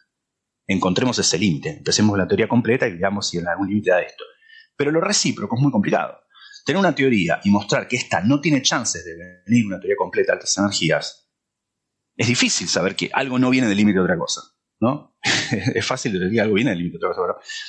encontremos 0.64 1.18
ese 1.18 1.38
límite, 1.38 1.78
empecemos 1.78 2.16
la 2.16 2.28
teoría 2.28 2.46
completa 2.46 2.86
y 2.86 2.96
veamos 2.96 3.28
si 3.28 3.38
hay 3.38 3.44
algún 3.46 3.68
límite 3.68 3.92
a 3.92 4.00
esto. 4.00 4.22
Pero 4.76 4.92
lo 4.92 5.00
recíproco 5.00 5.56
es 5.56 5.62
muy 5.62 5.72
complicado. 5.72 6.20
Tener 6.64 6.78
una 6.78 6.94
teoría 6.94 7.40
y 7.42 7.50
mostrar 7.50 7.88
que 7.88 7.96
esta 7.96 8.20
no 8.20 8.40
tiene 8.40 8.62
chances 8.62 9.04
de 9.04 9.16
venir 9.46 9.66
una 9.66 9.80
teoría 9.80 9.96
completa 9.96 10.32
de 10.32 10.38
altas 10.38 10.56
energías, 10.58 11.28
es 12.16 12.28
difícil 12.28 12.68
saber 12.68 12.94
que 12.94 13.10
algo 13.12 13.40
no 13.40 13.50
viene 13.50 13.66
del 13.66 13.76
límite 13.76 13.98
de 13.98 14.04
otra 14.04 14.18
cosa. 14.18 14.40
¿no? 14.80 15.16
es 15.74 15.84
fácil 15.84 16.12
de 16.12 16.20
decir 16.20 16.40
algo 16.40 16.54
viene 16.54 16.70
del 16.70 16.78
límite. 16.78 16.98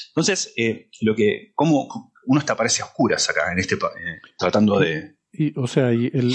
Entonces, 0.10 0.54
eh, 0.56 0.90
lo 1.02 1.16
que, 1.16 1.52
cómo 1.56 2.12
uno 2.28 2.40
está 2.40 2.56
parece 2.56 2.82
a 2.84 2.86
oscuras 2.86 3.30
acá 3.30 3.52
en 3.52 3.60
este, 3.60 3.76
eh, 3.76 4.20
tratando 4.38 4.80
de... 4.80 5.16
Y, 5.32 5.58
o 5.58 5.68
sea, 5.68 5.94
y 5.94 6.10
el, 6.14 6.34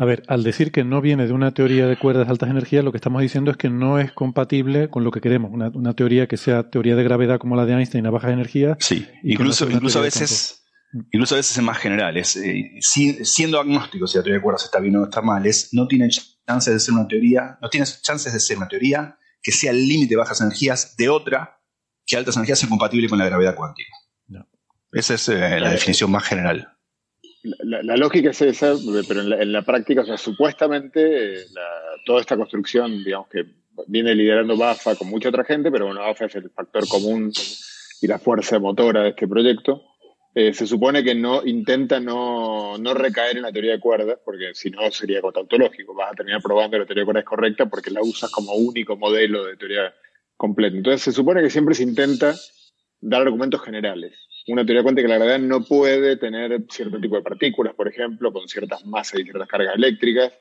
a 0.00 0.04
ver, 0.06 0.22
al 0.28 0.42
decir 0.42 0.72
que 0.72 0.82
no 0.82 1.02
viene 1.02 1.26
de 1.26 1.32
una 1.34 1.52
teoría 1.52 1.86
de 1.86 1.98
cuerdas 1.98 2.26
de 2.26 2.32
altas 2.32 2.48
energías, 2.48 2.82
lo 2.82 2.90
que 2.90 2.96
estamos 2.96 3.20
diciendo 3.20 3.50
es 3.50 3.58
que 3.58 3.68
no 3.68 3.98
es 3.98 4.12
compatible 4.12 4.88
con 4.88 5.04
lo 5.04 5.10
que 5.10 5.20
queremos. 5.20 5.50
Una, 5.52 5.92
teoría 5.94 6.26
que 6.26 6.38
sea 6.38 6.70
teoría 6.70 6.96
de 6.96 7.04
gravedad 7.04 7.38
como 7.38 7.54
la 7.54 7.66
de 7.66 7.74
Einstein 7.74 8.06
a 8.06 8.10
bajas 8.10 8.32
energías. 8.32 8.78
Sí, 8.80 9.06
incluso, 9.22 9.68
incluso 9.68 9.98
a 9.98 10.02
veces... 10.02 10.56
Mm. 10.92 11.00
Incluso 11.12 11.34
a 11.34 11.36
veces 11.36 11.56
es 11.56 11.62
más 11.62 11.78
general, 11.78 12.16
es, 12.16 12.34
eh, 12.34 12.80
siendo 12.80 13.60
agnóstico 13.60 14.08
si 14.08 14.16
la 14.16 14.24
teoría 14.24 14.38
de 14.38 14.42
cuerdas 14.42 14.64
está 14.64 14.80
bien 14.80 14.96
o 14.96 15.04
está 15.04 15.22
mal, 15.22 15.46
es 15.46 15.68
no 15.72 15.86
tiene 15.86 16.08
chances 16.08 16.74
de 16.74 16.80
ser 16.80 16.94
una 16.94 17.06
teoría, 17.06 17.58
no 17.62 17.68
tiene 17.68 17.86
chances 17.86 18.32
de 18.32 18.40
ser 18.40 18.56
una 18.56 18.66
teoría 18.66 19.16
que 19.40 19.52
sea 19.52 19.70
el 19.70 19.86
límite 19.86 20.14
de 20.14 20.16
bajas 20.16 20.40
energías 20.40 20.96
de 20.96 21.08
otra 21.08 21.60
que 22.04 22.16
altas 22.16 22.34
energías 22.36 22.58
sea 22.58 22.68
compatible 22.68 23.08
con 23.08 23.18
la 23.18 23.26
gravedad 23.26 23.54
cuántica. 23.54 23.90
Esa 24.92 25.14
es 25.14 25.28
eh, 25.28 25.60
la 25.60 25.70
definición 25.70 26.10
más 26.10 26.24
general. 26.24 26.68
La, 27.42 27.96
lógica 27.96 28.30
es 28.30 28.42
esa, 28.42 28.74
pero 29.08 29.20
en 29.20 29.52
la, 29.52 29.62
práctica, 29.62 30.02
o 30.02 30.04
sea, 30.04 30.18
supuestamente 30.18 31.36
toda 32.04 32.20
esta 32.20 32.36
construcción, 32.36 33.02
digamos 33.02 33.28
que 33.28 33.46
viene 33.86 34.14
liderando 34.14 34.56
BAFA 34.56 34.96
con 34.96 35.08
mucha 35.08 35.30
otra 35.30 35.44
gente, 35.44 35.70
pero 35.70 35.86
bueno, 35.86 36.00
BAFA 36.00 36.26
es 36.26 36.34
el 36.34 36.50
factor 36.50 36.86
común 36.86 37.32
y 38.02 38.06
la 38.06 38.18
fuerza 38.18 38.58
motora 38.58 39.02
de 39.02 39.10
este 39.10 39.26
proyecto. 39.26 39.82
Eh, 40.34 40.54
se 40.54 40.66
supone 40.66 41.02
que 41.02 41.14
no 41.14 41.44
intenta 41.44 41.98
no, 41.98 42.78
no, 42.78 42.94
recaer 42.94 43.36
en 43.36 43.42
la 43.42 43.52
teoría 43.52 43.72
de 43.72 43.80
cuerdas, 43.80 44.18
porque 44.24 44.50
si 44.54 44.70
no 44.70 44.90
sería 44.90 45.20
tautológico. 45.20 45.94
Vas 45.94 46.12
a 46.12 46.14
terminar 46.14 46.40
probando 46.40 46.72
que 46.72 46.78
la 46.80 46.86
teoría 46.86 47.02
de 47.02 47.06
cuerdas 47.06 47.22
es 47.22 47.28
correcta 47.28 47.66
porque 47.66 47.90
la 47.90 48.00
usas 48.00 48.30
como 48.30 48.54
único 48.54 48.96
modelo 48.96 49.44
de 49.44 49.56
teoría 49.56 49.92
completa. 50.36 50.76
Entonces 50.76 51.02
se 51.02 51.12
supone 51.12 51.42
que 51.42 51.50
siempre 51.50 51.74
se 51.74 51.82
intenta 51.82 52.34
dar 53.00 53.22
argumentos 53.22 53.62
generales. 53.62 54.14
Una 54.48 54.64
teoría 54.64 54.82
cuántica 54.82 55.06
que 55.06 55.12
la 55.12 55.18
gravedad 55.18 55.38
no 55.38 55.64
puede 55.64 56.16
tener 56.16 56.64
cierto 56.70 57.00
tipo 57.00 57.16
de 57.16 57.22
partículas, 57.22 57.74
por 57.74 57.88
ejemplo, 57.88 58.32
con 58.32 58.48
ciertas 58.48 58.84
masas 58.84 59.20
y 59.20 59.24
ciertas 59.24 59.48
cargas 59.48 59.74
eléctricas. 59.76 60.32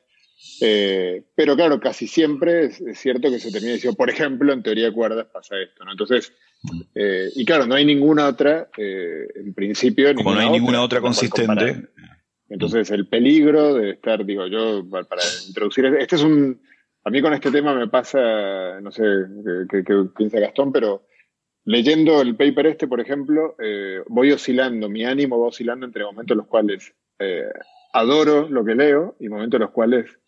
Eh, 0.62 1.24
pero 1.36 1.56
claro, 1.56 1.80
casi 1.80 2.08
siempre 2.08 2.66
es, 2.66 2.82
cierto 2.94 3.30
que 3.30 3.40
se 3.40 3.52
termina 3.52 3.74
diciendo, 3.74 3.98
por 3.98 4.10
ejemplo, 4.10 4.54
en 4.54 4.64
teoría 4.64 4.86
de 4.86 4.94
cuerdas 4.94 5.28
pasa 5.34 5.60
esto, 5.60 5.84
¿no? 5.84 5.92
Entonces, 5.92 6.34
eh, 6.96 7.30
y 7.36 7.46
claro, 7.46 7.66
no 7.66 7.76
hay 7.76 7.86
ninguna 7.86 8.28
otra, 8.28 8.70
eh, 8.78 9.28
en 9.36 9.54
principio. 9.54 10.14
Como 10.16 10.34
no 10.34 10.40
hay 10.40 10.50
ninguna 10.50 10.82
otra 10.82 11.02
consistente. 11.02 11.90
Entonces, 12.48 12.90
el 12.90 13.08
peligro 13.08 13.76
de 13.76 13.92
estar, 13.92 14.26
digo, 14.26 14.48
yo, 14.48 14.84
para 14.90 15.22
introducir, 15.48 15.86
este 15.86 16.16
es 16.16 16.24
un, 16.24 16.60
a 17.04 17.10
mí 17.10 17.22
con 17.22 17.34
este 17.34 17.52
tema 17.52 17.76
me 17.76 17.88
pasa, 17.88 18.80
no 18.82 18.92
sé 18.92 19.04
qué, 19.70 19.84
piensa 20.18 20.40
Gastón, 20.40 20.72
pero 20.72 21.04
leyendo 21.70 22.22
el 22.22 22.36
paper 22.36 22.68
este, 22.68 22.88
por 22.88 23.00
ejemplo, 23.00 23.56
voy 24.08 24.32
oscilando, 24.32 24.90
mi 24.90 25.06
ánimo 25.06 25.40
va 25.40 25.48
oscilando 25.48 25.86
entre 25.86 26.04
momentos 26.04 26.34
en 26.34 26.38
los 26.40 26.48
cuales 26.48 26.94
adoro 27.94 28.50
lo 28.50 28.66
que 28.66 28.76
leo 28.76 29.16
y 29.20 29.30
momentos 29.30 29.58
en 29.58 29.62
los 29.62 29.72
cuales 29.72 30.20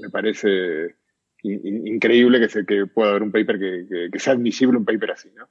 me 0.00 0.10
parece 0.10 0.96
increíble 1.42 2.40
que, 2.40 2.48
se, 2.48 2.66
que 2.66 2.86
pueda 2.86 3.10
haber 3.10 3.22
un 3.22 3.32
paper 3.32 3.58
que, 3.58 4.08
que, 4.12 4.18
sea 4.18 4.32
admisible 4.32 4.76
un 4.76 4.84
paper 4.84 5.12
así, 5.12 5.30
¿no? 5.36 5.48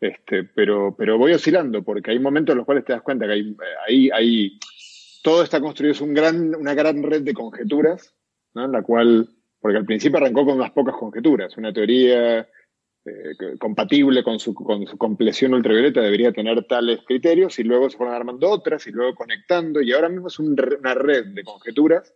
Este, 0.00 0.44
pero, 0.44 0.94
pero 0.96 1.18
voy 1.18 1.32
oscilando 1.32 1.82
porque 1.82 2.12
hay 2.12 2.18
momentos 2.18 2.54
en 2.54 2.58
los 2.58 2.66
cuales 2.66 2.84
te 2.84 2.92
das 2.92 3.02
cuenta 3.02 3.26
que 3.26 3.32
hay, 3.32 3.56
hay, 3.86 4.10
hay 4.10 4.58
todo 5.22 5.42
está 5.42 5.60
construido, 5.60 5.92
es 5.92 6.00
un 6.00 6.14
gran, 6.14 6.54
una 6.54 6.72
gran 6.72 7.02
red 7.02 7.22
de 7.22 7.34
conjeturas, 7.34 8.14
¿no? 8.54 8.64
En 8.64 8.72
la 8.72 8.82
cual, 8.82 9.28
porque 9.60 9.78
al 9.78 9.84
principio 9.84 10.18
arrancó 10.18 10.46
con 10.46 10.54
unas 10.54 10.70
pocas 10.70 10.94
conjeturas, 10.96 11.56
una 11.58 11.72
teoría 11.72 12.48
eh, 13.08 13.58
compatible 13.58 14.22
con 14.22 14.38
su, 14.38 14.54
con 14.54 14.86
su 14.86 14.96
compleción 14.98 15.54
ultravioleta 15.54 16.00
debería 16.00 16.32
tener 16.32 16.64
tales 16.64 17.00
criterios 17.06 17.58
y 17.58 17.64
luego 17.64 17.88
se 17.88 17.96
fueron 17.96 18.14
armando 18.14 18.50
otras 18.50 18.86
y 18.86 18.90
luego 18.90 19.14
conectando 19.14 19.80
y 19.80 19.92
ahora 19.92 20.08
mismo 20.08 20.28
es 20.28 20.38
una 20.38 20.94
red 20.94 21.26
de 21.26 21.44
conjeturas 21.44 22.14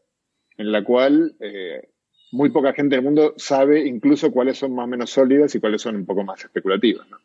en 0.57 0.73
la 0.73 0.85
cual 0.85 1.35
eh, 1.41 1.89
muy 2.33 2.51
poca 2.51 2.73
gente 2.73 2.97
del 2.97 3.05
mundo 3.05 3.35
sabe 3.37 3.87
incluso 3.87 4.31
cuáles 4.31 4.59
son 4.59 4.75
más 4.75 4.85
o 4.85 4.89
menos 4.89 5.11
sólidas 5.11 5.55
y 5.55 5.61
cuáles 5.61 5.83
son 5.83 5.97
un 5.97 6.07
poco 6.07 6.25
más 6.25 6.45
especulativas. 6.45 7.09
¿no? 7.09 7.19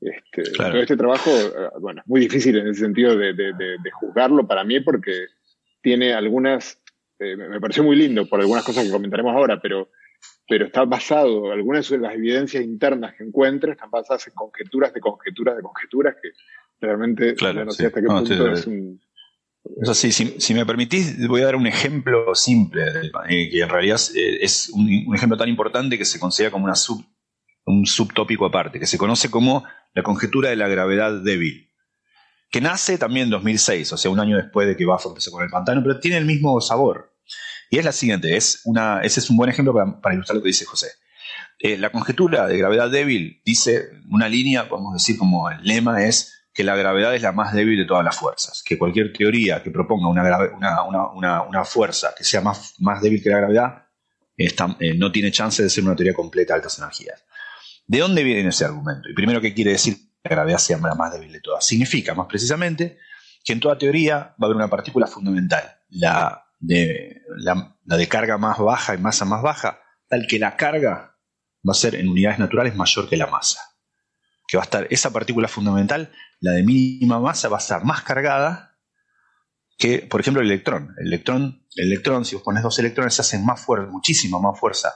Este, 0.00 0.42
este 0.80 0.96
trabajo, 0.96 1.30
eh, 1.30 1.70
bueno, 1.80 2.02
es 2.02 2.06
muy 2.06 2.20
difícil 2.20 2.56
en 2.58 2.68
ese 2.68 2.80
sentido 2.80 3.16
de, 3.16 3.34
juzgarlo 3.94 4.46
para 4.46 4.64
mí 4.64 4.80
porque 4.80 5.26
tiene 5.80 6.12
algunas, 6.12 6.80
eh, 7.18 7.36
me 7.36 7.60
pareció 7.60 7.82
muy 7.82 7.96
lindo 7.96 8.26
por 8.26 8.40
algunas 8.40 8.64
cosas 8.64 8.84
que 8.84 8.90
comentaremos 8.90 9.34
ahora, 9.34 9.60
pero, 9.60 9.88
pero 10.48 10.66
está 10.66 10.84
basado, 10.84 11.50
algunas 11.52 11.88
de 11.88 11.98
las 11.98 12.14
evidencias 12.14 12.62
internas 12.62 13.14
que 13.16 13.24
encuentra 13.24 13.72
están 13.72 13.90
basadas 13.90 14.26
en 14.28 14.34
conjeturas 14.34 14.92
de 14.92 15.00
conjeturas 15.00 15.56
de 15.56 15.62
conjeturas 15.62 16.16
que 16.20 16.30
realmente 16.80 17.34
claro, 17.34 17.64
no 17.64 17.70
sé 17.70 17.86
hasta 17.86 18.00
qué 18.00 18.06
punto 18.06 18.52
es 18.52 18.66
un, 18.66 19.00
Eso 19.80 19.94
sí, 19.94 20.12
si, 20.12 20.54
me 20.54 20.66
permitís, 20.66 21.26
voy 21.26 21.40
a 21.40 21.46
dar 21.46 21.56
un 21.56 21.66
ejemplo 21.66 22.34
simple, 22.34 22.82
eh, 23.28 23.48
que 23.50 23.62
en 23.62 23.68
realidad 23.68 23.98
es, 24.14 24.70
un, 24.74 25.14
ejemplo 25.14 25.38
tan 25.38 25.48
importante 25.48 25.96
que 25.96 26.04
se 26.04 26.20
considera 26.20 26.50
como 26.50 26.64
una 26.64 26.74
sub, 26.74 27.02
un 27.64 27.86
subtópico 27.86 28.44
aparte, 28.44 28.78
que 28.78 28.86
se 28.86 28.98
conoce 28.98 29.30
como 29.30 29.64
la 29.94 30.02
conjetura 30.02 30.50
de 30.50 30.56
la 30.56 30.68
gravedad 30.68 31.22
débil, 31.22 31.70
que 32.50 32.60
nace 32.60 32.98
también 32.98 33.24
en 33.24 33.30
2006, 33.30 33.94
o 33.94 33.96
sea, 33.96 34.10
un 34.10 34.20
año 34.20 34.36
después 34.36 34.68
de 34.68 34.76
que 34.76 34.84
Buffett 34.84 35.08
empezó 35.08 35.30
con 35.30 35.42
el 35.42 35.50
pantano, 35.50 35.82
pero 35.82 35.98
tiene 35.98 36.18
el 36.18 36.26
mismo 36.26 36.60
sabor. 36.60 37.13
Y 37.70 37.78
es 37.78 37.84
la 37.84 37.92
siguiente, 37.92 38.36
es 38.36 38.60
una, 38.64 39.00
ese 39.00 39.20
es 39.20 39.30
un 39.30 39.36
buen 39.36 39.50
ejemplo 39.50 39.74
para, 40.00 40.14
ilustrar 40.14 40.36
lo 40.36 40.42
que 40.42 40.48
dice 40.48 40.64
José. 40.64 40.88
Eh, 41.58 41.76
la 41.78 41.90
conjetura 41.90 42.46
de 42.46 42.58
gravedad 42.58 42.90
débil 42.90 43.40
dice 43.44 43.90
una 44.10 44.28
línea, 44.28 44.68
podemos 44.68 44.92
decir 44.94 45.16
como 45.16 45.50
el 45.50 45.62
lema 45.62 46.04
es 46.04 46.44
que 46.52 46.62
la 46.62 46.76
gravedad 46.76 47.14
es 47.14 47.22
la 47.22 47.32
más 47.32 47.52
débil 47.52 47.78
de 47.78 47.84
todas 47.84 48.04
las 48.04 48.16
fuerzas, 48.16 48.62
que 48.64 48.78
cualquier 48.78 49.12
teoría 49.12 49.62
que 49.62 49.70
proponga 49.70 50.08
una, 50.08 51.64
fuerza 51.64 52.14
que 52.16 52.22
sea 52.22 52.40
más, 52.40 52.74
más, 52.78 53.02
débil 53.02 53.22
que 53.22 53.30
la 53.30 53.38
gravedad 53.38 53.86
eh, 54.36 54.94
no 54.96 55.10
tiene 55.10 55.32
chance 55.32 55.62
de 55.62 55.70
ser 55.70 55.84
una 55.84 55.96
teoría 55.96 56.14
completa 56.14 56.54
de 56.54 56.58
altas 56.58 56.78
energías. 56.78 57.24
¿De 57.86 57.98
dónde 57.98 58.22
viene 58.22 58.48
ese 58.48 58.64
argumento? 58.64 59.08
Y 59.08 59.14
primero, 59.14 59.40
¿qué 59.40 59.52
quiere 59.52 59.72
decir 59.72 59.96
que 59.96 60.28
la 60.28 60.30
gravedad 60.30 60.58
sea 60.58 60.78
la 60.78 60.94
más 60.94 61.12
débil 61.12 61.32
de 61.32 61.40
todas? 61.40 61.66
Significa, 61.66 62.14
más 62.14 62.26
precisamente, 62.28 62.98
que 63.44 63.52
en 63.52 63.60
toda 63.60 63.76
teoría 63.76 64.16
va 64.18 64.36
a 64.42 64.44
haber 64.46 64.56
una 64.56 64.70
partícula 64.70 65.06
fundamental, 65.06 65.64
la 65.90 66.43
de, 66.66 67.22
la 67.36 67.76
de 67.84 68.08
carga 68.08 68.38
más 68.38 68.58
baja 68.58 68.94
y 68.94 68.98
masa 68.98 69.24
más 69.24 69.42
baja, 69.42 69.80
tal 70.08 70.26
que 70.26 70.38
la 70.38 70.56
carga 70.56 71.16
va 71.66 71.72
a 71.72 71.74
ser 71.74 71.94
en 71.94 72.08
unidades 72.08 72.38
naturales 72.38 72.74
mayor 72.74 73.08
que 73.08 73.16
la 73.16 73.26
masa 73.26 73.74
que 74.46 74.56
va 74.56 74.62
a 74.62 74.64
estar 74.64 74.86
esa 74.90 75.12
partícula 75.12 75.48
fundamental, 75.48 76.12
la 76.40 76.52
de 76.52 76.62
mínima 76.62 77.18
masa, 77.18 77.48
va 77.48 77.56
a 77.56 77.60
estar 77.60 77.84
más 77.84 78.02
cargada 78.02 78.78
que, 79.78 79.98
por 79.98 80.20
ejemplo, 80.20 80.42
el 80.42 80.50
electrón. 80.50 80.94
El 80.98 81.08
electrón, 81.08 81.66
el 81.76 81.86
electrón 81.86 82.24
si 82.24 82.34
vos 82.34 82.44
pones 82.44 82.62
dos 82.62 82.78
electrones, 82.78 83.14
se 83.14 83.22
hacen 83.22 83.44
más 83.44 83.60
fuerza, 83.60 83.90
muchísima 83.90 84.38
más 84.38 84.58
fuerza 84.58 84.92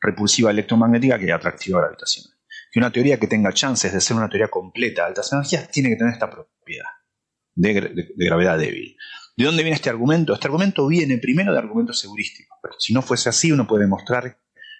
repulsiva 0.00 0.50
electromagnética 0.50 1.18
que 1.18 1.32
atractiva 1.32 1.80
gravitacional. 1.80 2.32
Que 2.70 2.78
una 2.78 2.90
teoría 2.90 3.18
que 3.18 3.26
tenga 3.26 3.52
chances 3.52 3.92
de 3.92 4.00
ser 4.00 4.16
una 4.16 4.28
teoría 4.28 4.48
completa 4.48 5.02
de 5.02 5.08
altas 5.08 5.32
energías 5.32 5.70
tiene 5.70 5.90
que 5.90 5.96
tener 5.96 6.12
esta 6.12 6.30
propiedad 6.30 6.86
de, 7.54 8.12
gravedad 8.16 8.58
débil. 8.58 8.96
¿De 9.36 9.44
dónde 9.44 9.62
viene 9.62 9.76
este 9.76 9.90
argumento? 9.90 10.32
Este 10.32 10.46
argumento 10.46 10.86
viene 10.86 11.18
primero 11.18 11.52
de 11.52 11.58
argumentos 11.58 12.02
heurísticos. 12.04 12.58
Pero 12.62 12.74
si 12.78 12.94
no 12.94 13.02
fuese 13.02 13.28
así, 13.28 13.52
uno 13.52 13.66
puede 13.66 13.84
demostrar 13.84 14.22
que 14.24 14.38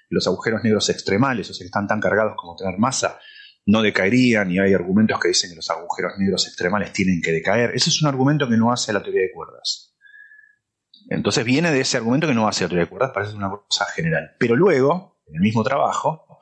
los 0.09 0.27
agujeros 0.27 0.65
negros 0.65 0.89
extremales, 0.89 1.51
o 1.51 1.55
sea, 1.55 1.65
que 1.65 1.69
están 1.69 1.87
tan 1.87 2.01
cargados 2.01 2.35
como 2.37 2.57
tener 2.57 2.78
masa, 2.78 3.19
no 3.66 3.83
decaerían 3.83 4.51
y 4.51 4.59
hay 4.59 4.73
argumentos 4.73 5.20
que 5.20 5.28
dicen 5.28 5.51
que 5.51 5.57
los 5.57 5.69
agujeros 5.69 6.12
negros 6.19 6.47
extremales 6.47 6.93
tienen 6.93 7.20
que 7.20 7.33
decaer. 7.33 7.73
Ese 7.74 7.91
es 7.91 8.01
un 8.01 8.09
argumento 8.09 8.49
que 8.49 8.57
no 8.57 8.73
hace 8.73 8.93
la 8.93 9.03
teoría 9.03 9.23
de 9.23 9.33
cuerdas. 9.33 9.95
Entonces 11.11 11.45
viene 11.45 11.70
de 11.70 11.81
ese 11.81 11.99
argumento 11.99 12.27
que 12.27 12.35
no 12.35 12.49
hace 12.49 12.65
la 12.65 12.69
teoría 12.69 12.85
de 12.85 12.91
cuerdas, 12.91 13.11
parece 13.12 13.35
una 13.35 13.51
cosa 13.51 13.85
general. 13.87 14.37
Pero 14.39 14.57
luego, 14.57 15.20
en 15.27 15.35
el 15.37 15.41
mismo 15.41 15.62
trabajo, 15.65 16.41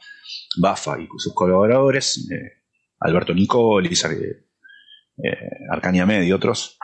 Bafa 0.60 1.00
y 1.00 1.08
sus 1.18 1.34
colaboradores, 1.34 2.28
eh, 2.30 2.62
Alberto 3.00 3.34
Nicolis, 3.34 4.04
eh, 4.04 4.46
eh, 5.22 5.48
Arcania 5.70 6.06
Med 6.06 6.22
y 6.22 6.32
otros, 6.32 6.78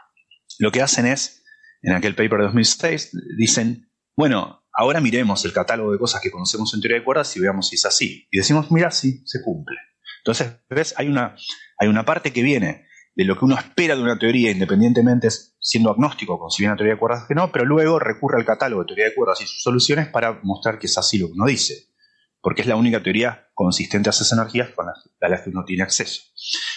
lo 0.60 0.70
que 0.70 0.82
hacen 0.82 1.06
es, 1.06 1.42
en 1.82 1.94
aquel 1.94 2.14
paper 2.14 2.38
de 2.38 2.44
2006, 2.44 3.12
dicen, 3.36 3.90
bueno, 4.14 4.62
ahora 4.72 5.00
miremos 5.00 5.44
el 5.46 5.52
catálogo 5.54 5.90
de 5.90 5.98
cosas 5.98 6.20
que 6.20 6.30
conocemos 6.30 6.72
en 6.74 6.82
teoría 6.82 6.98
de 6.98 7.04
cuerdas 7.04 7.34
y 7.36 7.40
veamos 7.40 7.68
si 7.68 7.76
es 7.76 7.86
así. 7.86 8.28
Y 8.30 8.38
decimos, 8.38 8.70
mira, 8.70 8.90
sí, 8.90 9.22
se 9.24 9.42
cumple. 9.42 9.78
Entonces, 10.18 10.52
¿ves? 10.68 10.94
Hay 10.98 11.08
una, 11.08 11.34
hay 11.78 11.88
una 11.88 12.04
parte 12.04 12.32
que 12.32 12.42
viene 12.42 12.86
de 13.14 13.24
lo 13.24 13.38
que 13.38 13.46
uno 13.46 13.56
espera 13.56 13.96
de 13.96 14.02
una 14.02 14.18
teoría, 14.18 14.50
independientemente 14.50 15.28
siendo 15.30 15.90
agnóstico, 15.90 16.38
con 16.38 16.50
si 16.50 16.62
bien 16.62 16.72
una 16.72 16.76
teoría 16.76 16.94
de 16.94 17.00
cuerdas 17.00 17.24
que 17.26 17.34
no, 17.34 17.50
pero 17.50 17.64
luego 17.64 17.98
recurre 17.98 18.38
al 18.38 18.44
catálogo 18.44 18.82
de 18.82 18.88
teoría 18.88 19.04
de 19.06 19.14
cuerdas 19.14 19.40
y 19.40 19.46
sus 19.46 19.62
soluciones 19.62 20.08
para 20.08 20.40
mostrar 20.42 20.78
que 20.78 20.86
es 20.88 20.98
así 20.98 21.18
lo 21.18 21.28
que 21.28 21.32
uno 21.32 21.46
dice, 21.46 21.88
porque 22.42 22.60
es 22.60 22.68
la 22.68 22.76
única 22.76 23.02
teoría 23.02 23.48
consistente 23.54 24.10
a 24.10 24.12
esas 24.12 24.30
energías 24.32 24.68
a 24.78 25.28
las 25.28 25.40
que 25.40 25.50
uno 25.50 25.64
tiene 25.64 25.82
acceso. 25.82 26.22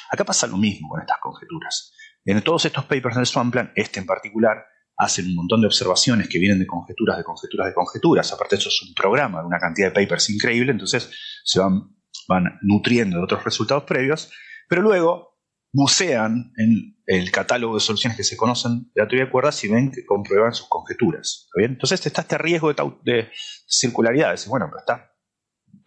Acá 0.10 0.24
pasa 0.24 0.48
lo 0.48 0.58
mismo 0.58 0.88
con 0.90 1.02
estas 1.02 1.18
conjeturas. 1.22 1.94
En 2.26 2.42
todos 2.42 2.66
estos 2.66 2.86
papers 2.86 3.16
del 3.16 3.26
Swamplan, 3.26 3.72
este 3.76 4.00
en 4.00 4.06
particular, 4.06 4.66
hacen 4.98 5.28
un 5.28 5.36
montón 5.36 5.62
de 5.62 5.68
observaciones 5.68 6.30
que 6.30 6.40
vienen 6.40 6.60
de 6.60 6.68
conjeturas, 6.68 7.18
de 7.18 7.24
conjeturas, 7.24 7.68
de 7.68 7.74
conjeturas. 7.74 8.32
Aparte, 8.32 8.56
eso 8.56 8.70
es 8.70 8.82
un 8.88 8.94
programa, 8.94 9.46
una 9.46 9.60
cantidad 9.60 9.92
de 9.92 10.02
papers 10.02 10.30
increíble, 10.30 10.72
entonces 10.72 11.10
se 11.44 11.60
van 11.60 11.94
van 12.28 12.60
nutriendo 12.62 13.18
de 13.18 13.24
otros 13.24 13.44
resultados 13.44 13.84
previos, 13.84 14.32
pero 14.68 14.82
luego 14.82 15.40
bucean 15.72 16.54
en 16.58 16.98
el 17.08 17.32
catálogo 17.32 17.76
de 17.76 17.80
soluciones 17.80 18.16
que 18.16 18.24
se 18.24 18.38
conocen 18.38 18.92
de 18.94 19.02
la 19.02 19.08
teoría 19.08 19.26
de 19.26 19.32
cuerdas 19.32 19.64
y 19.64 19.68
ven 19.68 19.92
que 19.92 20.06
comprueban 20.06 20.54
sus 20.54 20.68
conjeturas. 20.70 21.50
Entonces 21.56 22.06
está 22.06 22.22
este 22.22 22.38
riesgo 22.38 22.74
de, 22.74 23.30
circularidad. 23.68 24.36
bueno, 24.48 24.68
pero 24.70 24.80
está, 24.80 25.12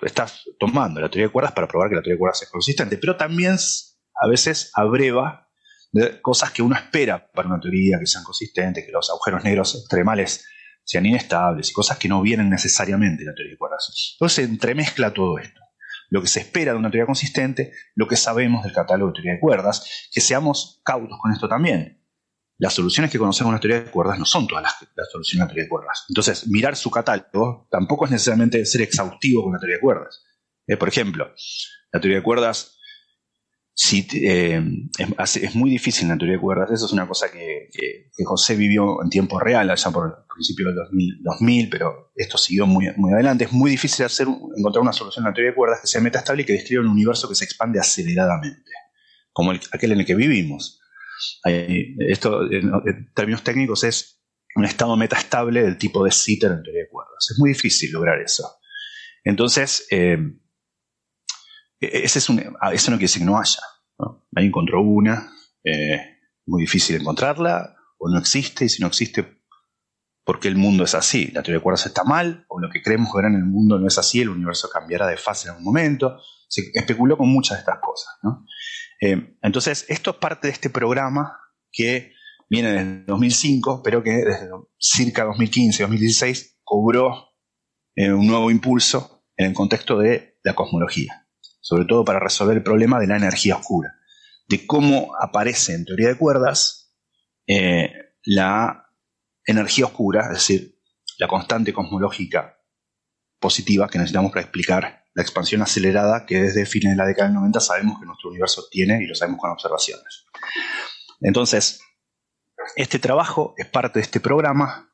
estás 0.03 0.45
tomando 0.59 1.01
la 1.01 1.09
teoría 1.09 1.29
de 1.29 1.33
cuerdas 1.33 1.53
para 1.53 1.69
probar 1.69 1.89
que 1.89 1.95
la 1.95 2.03
teoría 2.03 2.15
de 2.15 2.19
cuerdas 2.19 2.43
es 2.43 2.51
consistente, 2.51 2.99
pero 2.99 3.17
también 3.17 3.57
a 4.21 4.29
veces 4.29 4.73
abreva 4.75 5.46
cosas 6.21 6.51
que 6.51 6.63
uno 6.63 6.77
espera 6.77 7.31
para 7.33 7.49
una 7.49 7.61
teoría 7.61 7.99
que 7.99 8.07
sean 8.07 8.25
consistentes, 8.25 8.85
que 8.85 8.93
los 8.93 9.11
agujeros 9.11 9.45
negros 9.45 9.75
extremales 9.75 10.47
sean 10.85 11.07
inestables 11.07 11.71
y 11.71 11.73
cosas 11.73 11.99
que 11.99 12.09
no 12.09 12.23
vienen 12.23 12.49
necesariamente 12.49 13.25
de 13.25 13.31
la 13.31 13.35
teoría 13.35 13.53
de 13.53 13.59
cuerdas. 13.59 14.15
Entonces 14.15 14.37
se 14.37 14.43
entremezcla 14.51 15.13
todo 15.13 15.39
esto 15.39 15.61
lo 16.11 16.21
que 16.23 16.29
se 16.29 16.41
espera 16.41 16.73
de 16.73 16.79
una 16.79 16.91
teoría 16.91 17.07
consistente, 17.07 17.73
lo 17.95 18.07
que 18.07 18.17
sabemos 18.17 18.65
del 18.65 18.73
catálogo 18.73 19.11
de 19.11 19.15
teoría 19.15 19.33
de 19.35 19.41
cuerdas, 19.41 20.09
que 20.13 20.21
seamos 20.21 20.81
cautos 20.85 21.19
con 21.21 21.33
esto 21.33 21.49
también. 21.49 22.03
Las 22.59 22.75
soluciones 22.75 23.11
que 23.11 23.19
conocemos 23.19 23.51
en 23.51 23.55
la 23.55 23.61
teoría 23.61 23.81
de 23.81 23.91
cuerdas 23.91 24.19
no 24.19 24.25
son 24.25 24.47
todas 24.47 24.63
las, 24.63 25.11
soluciones 25.11 25.41
de 25.41 25.45
la 25.45 25.49
teoría 25.49 25.65
de 25.65 25.69
cuerdas. 25.69 26.05
Entonces, 26.09 26.49
mirar 26.49 26.77
su 26.77 26.91
catálogo 26.91 27.69
tampoco 27.71 28.07
es 28.07 28.13
necesariamente 28.13 28.65
ser 28.65 28.83
exhaustivo 28.83 29.43
con 29.43 29.53
la 29.53 29.59
teoría 29.59 29.77
de 29.77 29.83
cuerdas. 29.83 30.25
Eh, 30.67 30.77
por 30.77 30.89
ejemplo, 30.89 31.33
la 31.93 32.01
teoría 32.01 32.19
de 32.19 32.25
cuerdas 32.25 32.76
Eh, 34.19 34.63
es, 35.09 35.55
muy 35.55 35.69
difícil 35.69 36.05
en 36.05 36.11
la 36.11 36.17
teoría 36.17 36.37
de 36.37 36.41
cuerdas. 36.41 36.71
Eso 36.71 36.87
es 36.87 36.93
una 36.93 37.07
cosa 37.07 37.31
que, 37.31 37.69
José 38.25 38.57
vivió 38.57 39.03
en 39.03 39.11
tiempo 39.11 39.39
real, 39.39 39.69
allá 39.69 39.91
por 39.91 40.07
el 40.07 40.13
principio 40.35 40.67
del 40.67 40.77
2000, 41.23 41.69
pero 41.69 42.13
esto 42.15 42.39
siguió 42.39 42.67
muy, 42.67 42.89
adelante. 43.13 43.45
Es 43.45 43.53
muy 43.53 43.71
difícil 43.71 44.07
hacer, 44.07 44.27
encontrar 44.57 44.83
una 44.83 44.93
solución 44.93 45.25
en 45.25 45.31
la 45.31 45.35
teoría 45.35 45.51
de 45.51 45.57
cuerdas 45.57 45.81
que 45.81 45.89
sea 45.89 46.01
metastable 46.01 46.43
y 46.43 46.47
que 46.47 46.55
describa 46.55 46.83
un 46.83 46.89
universo 46.89 47.29
que 47.29 47.35
se 47.35 47.45
expande 47.45 47.79
aceleradamente, 47.79 48.73
como 49.33 49.53
aquel 49.53 49.93
en 49.93 50.01
el 50.01 50.07
que 50.07 50.15
vivimos. 50.15 50.81
esto, 51.45 52.51
en, 52.51 53.13
términos 53.15 53.43
técnicos, 53.43 53.85
es 53.85 54.23
un 54.55 54.65
estado 54.65 54.97
metastable 54.97 55.63
del 55.63 55.77
tipo 55.77 56.03
de 56.03 56.11
Sitter 56.11 56.51
en 56.51 56.63
teoría 56.63 56.85
de 56.85 56.89
cuerdas. 56.89 57.31
Es 57.31 57.39
muy 57.39 57.51
difícil 57.51 57.93
lograr 57.93 58.21
eso. 58.23 58.59
Entonces, 59.23 59.87
eh, 59.91 60.17
ese 61.81 62.19
es 62.19 62.29
un, 62.29 62.57
ah, 62.61 62.73
eso 62.73 62.91
no 62.91 62.97
quiere 62.97 63.09
decir 63.09 63.23
que 63.23 63.27
no 63.27 63.39
haya. 63.39 63.61
¿no? 63.99 64.27
Nadie 64.33 64.49
encontró 64.49 64.83
una, 64.83 65.31
eh, 65.65 66.19
muy 66.47 66.63
difícil 66.63 66.97
encontrarla, 66.97 67.77
o 67.99 68.09
no 68.09 68.19
existe, 68.19 68.65
y 68.65 68.69
si 68.69 68.81
no 68.81 68.89
existe, 68.89 69.43
¿por 70.25 70.41
qué 70.41 70.49
el 70.49 70.57
mundo 70.57 70.85
es 70.85 70.95
así? 70.95 71.27
La 71.29 71.43
teoría 71.43 71.59
de 71.59 71.63
cuerdas 71.63 71.87
está 71.87 72.05
mal, 72.05 72.45
o 72.49 72.61
lo 72.61 72.71
que 72.71 72.83
creemos 72.83 73.13
ver 73.15 73.27
en 73.27 73.35
el 73.35 73.45
mundo 73.45 73.79
no 73.79 73.87
es 73.87 73.99
así, 73.99 74.21
el 74.21 74.31
universo 74.31 74.69
cambiará 74.71 75.07
de 75.07 75.17
fase 75.17 75.49
en 75.49 75.51
algún 75.53 75.65
momento. 75.65 76.19
Se 76.49 76.63
especuló 76.75 77.17
con 77.17 77.29
muchas 77.29 77.59
de 77.59 77.61
estas 77.61 77.79
cosas. 77.81 78.15
Eh, 79.01 79.37
entonces, 79.43 79.85
esto 79.89 80.11
es 80.11 80.17
parte 80.17 80.49
de 80.49 80.53
este 80.53 80.71
programa 80.71 81.39
que 81.73 82.13
viene 82.49 82.73
desde 82.73 83.05
2005, 83.07 83.83
pero 83.83 84.03
que 84.03 84.11
desde 84.13 84.49
circa 84.79 85.25
2015, 85.25 85.83
2016 85.83 86.61
cobró 86.63 87.31
eh, 87.97 88.13
un 88.13 88.27
nuevo 88.27 88.51
impulso 88.51 89.25
en 89.37 89.47
el 89.47 89.55
contexto 89.55 89.99
de 89.99 90.39
la 90.45 90.55
cosmología 90.55 91.26
sobre 91.67 91.85
todo 91.85 92.05
para 92.05 92.21
resolver 92.21 92.57
el 92.57 92.63
problema 92.63 93.01
de 93.01 93.09
la 93.09 93.17
energía 93.17 93.57
oscura, 93.57 93.97
de 94.47 94.69
cómo 94.69 95.11
aparece 95.21 95.75
en 95.75 95.85
teoría 95.85 96.07
de 96.07 96.17
cuerdas 96.17 96.95
eh, 97.49 97.93
la 98.23 98.87
energía 99.45 99.87
oscura, 99.87 100.27
es 100.27 100.35
decir, 100.35 100.79
la 101.19 101.27
constante 101.27 101.73
cosmológica 101.73 102.61
positiva 103.41 103.89
que 103.89 103.99
necesitamos 103.99 104.31
para 104.31 104.43
explicar 104.43 105.07
la 105.13 105.23
expansión 105.23 105.61
acelerada 105.61 106.25
que 106.25 106.41
desde 106.41 106.67
fines 106.67 106.93
de 106.93 106.99
la 106.99 107.05
década 107.05 107.31
del 107.31 107.35
90 107.35 107.59
sabemos 107.59 107.99
que 107.99 108.07
nuestro 108.07 108.31
universo 108.31 108.67
tiene 108.71 109.03
y 109.03 109.09
lo 109.09 109.17
sabemos 109.17 109.41
con 109.41 109.51
observaciones. 109.51 110.25
Entonces, 111.21 111.81
este 112.77 113.01
trabajo 113.01 113.55
es 113.57 113.67
parte 113.67 113.99
de 113.99 114.05
este 114.05 114.21
programa 114.21 114.93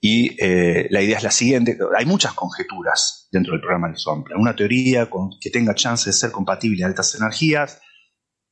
y 0.00 0.36
eh, 0.42 0.86
la 0.90 1.02
idea 1.02 1.16
es 1.16 1.24
la 1.24 1.30
siguiente, 1.30 1.76
hay 1.96 2.06
muchas 2.06 2.32
conjeturas 2.34 3.28
dentro 3.32 3.52
del 3.52 3.60
programa 3.60 3.88
de 3.88 3.96
Swamplan. 3.96 4.40
Una 4.40 4.54
teoría 4.54 5.08
que 5.40 5.50
tenga 5.50 5.74
chance 5.74 6.08
de 6.08 6.14
ser 6.14 6.30
compatible 6.30 6.84
a 6.84 6.86
altas 6.86 7.14
energías, 7.16 7.80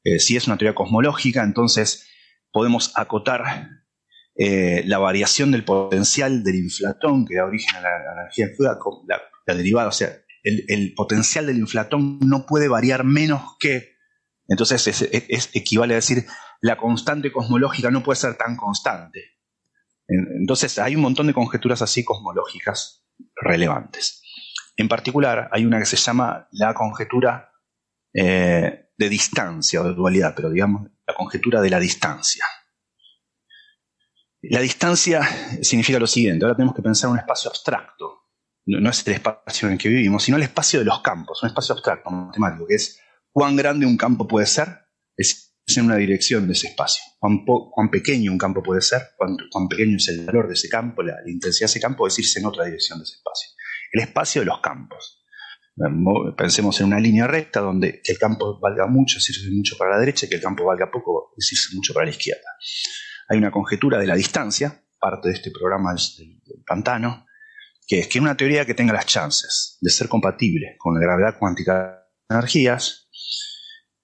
eh, 0.03 0.19
si 0.19 0.37
es 0.37 0.47
una 0.47 0.57
teoría 0.57 0.75
cosmológica, 0.75 1.45
entonces 1.45 2.09
podemos 2.51 2.93
acotar 2.97 3.69
eh, 4.35 4.83
la 4.87 4.99
variación 4.99 5.53
del 5.53 5.65
potencial 5.65 6.43
del 6.43 6.57
inflatón 6.57 7.27
que 7.27 7.37
da 7.37 7.45
origen 7.45 7.77
a 7.77 7.81
la, 7.81 8.13
energía 8.21 8.49
la, 8.59 9.23
la, 9.47 9.55
derivada, 9.55 9.89
o 9.89 9.93
sea, 9.93 10.11
el, 10.43 10.95
potencial 10.95 11.47
del 11.47 11.59
inflatón 11.59 12.19
no 12.21 12.47
puede 12.47 12.69
variar 12.69 13.05
menos 13.05 13.57
que, 13.59 13.97
entonces 14.49 14.87
es, 14.89 15.51
equivale 15.55 15.95
a 15.95 15.97
decir, 15.97 16.27
la 16.61 16.77
constante 16.77 17.33
cosmológica 17.33 17.91
no 17.91 18.03
puede 18.03 18.17
ser 18.17 18.37
tan 18.37 18.57
constante. 18.57 19.36
Entonces 20.09 20.79
hay 20.79 20.95
un 20.95 21.03
montón 21.03 21.27
de 21.27 21.35
conjeturas 21.35 21.83
así 21.83 22.05
cosmológicas 22.05 23.05
relevantes. 23.35 24.23
En 24.77 24.89
particular 24.89 25.49
hay 25.53 25.65
una 25.65 25.79
que 25.79 25.87
se 25.87 25.97
llama 25.97 26.49
la 26.53 26.75
conjetura 26.75 27.51
eh, 28.13 28.91
de 28.97 29.09
distancia 29.09 29.81
o 29.81 29.85
de 29.85 29.95
dualidad, 29.95 30.35
pero 30.35 30.51
digamos 30.51 30.89
la 31.07 31.15
conjetura 31.15 31.61
de 31.61 31.71
la 31.71 31.81
distancia. 31.81 32.45
La 34.43 34.61
distancia 34.61 35.23
significa 35.63 35.99
lo 35.99 36.07
siguiente, 36.07 36.45
ahora 36.45 36.57
tenemos 36.57 36.75
que 36.75 36.83
pensar 36.83 37.09
en 37.09 37.15
un 37.15 37.19
espacio 37.19 37.51
abstracto, 37.51 38.27
no, 38.67 38.91
es 38.91 39.07
el 39.07 39.15
espacio 39.15 39.69
en 39.69 39.75
el 39.75 39.79
que 39.79 39.89
vivimos, 39.89 40.25
sino 40.25 40.37
el 40.37 40.43
espacio 40.43 40.81
de 40.81 40.85
los 40.85 41.01
campos, 41.01 41.43
un 41.43 41.49
espacio 41.49 41.75
abstracto 41.75 42.11
matemático, 42.11 42.67
que 42.67 42.75
es 42.75 43.01
cuán 43.31 43.55
grande 43.55 43.87
un 43.87 43.97
campo 43.97 44.27
puede 44.27 44.47
ser, 44.47 44.89
es 45.17 45.46
en 45.75 45.87
una 45.87 45.97
dirección 45.97 46.47
de 46.47 46.53
ese 46.53 46.69
espacio. 46.69 47.03
Cuán, 47.19 47.91
pequeño 47.91 48.31
un 48.31 48.39
campo 48.39 48.63
puede 48.63 48.81
ser, 48.81 49.03
cuán, 49.17 49.69
pequeño 49.69 49.97
es 49.97 50.09
el 50.09 50.25
valor 50.25 50.47
de 50.47 50.55
ese 50.55 50.69
campo, 50.69 51.03
la, 51.03 51.17
intensidad 51.27 51.67
de 51.67 51.73
ese 51.73 51.81
campo, 51.81 52.07
es 52.07 52.19
irse 52.19 52.39
en 52.39 52.47
otra 52.47 52.65
dirección 52.65 52.99
de 52.99 53.05
ese 53.05 53.17
espacio. 53.17 53.51
El 53.93 54.03
espacio 54.03 54.43
de 54.43 54.47
los 54.47 54.61
campos. 54.61 55.25
Pensemos 56.37 56.81
en 56.81 56.87
una 56.87 57.01
línea 57.01 57.27
recta 57.27 57.61
donde 57.61 58.01
el 58.03 58.19
campo 58.19 58.59
valga 58.59 58.87
mucho 58.87 59.19
es 59.19 59.29
irse 59.29 59.51
mucho 59.51 59.77
para 59.77 59.91
la 59.91 59.99
derecha 59.99 60.25
y 60.25 60.29
que 60.31 60.37
el 60.37 60.41
campo 60.41 60.65
valga 60.65 60.91
poco 60.91 61.35
es 61.37 61.53
irse 61.53 61.75
mucho 61.75 61.93
para 61.93 62.07
la 62.07 62.13
izquierda. 62.13 62.49
Hay 63.29 63.37
una 63.37 63.51
conjetura 63.51 63.99
de 63.99 64.07
la 64.07 64.15
distancia, 64.15 64.85
parte 64.99 65.29
de 65.29 65.35
este 65.35 65.51
programa 65.51 65.93
del, 65.93 66.41
pantano, 66.67 67.27
que 67.87 67.99
es 67.99 68.09
que 68.09 68.21
una 68.21 68.37
teoría 68.37 68.65
que 68.65 68.73
tenga 68.73 68.95
las 68.95 69.05
chances 69.05 69.77
de 69.81 69.91
ser 69.91 70.09
compatible 70.09 70.77
con 70.79 70.95
la 70.95 71.01
gravedad 71.01 71.39
cuántica 71.39 72.07
de 72.29 72.37
energías, 72.37 73.06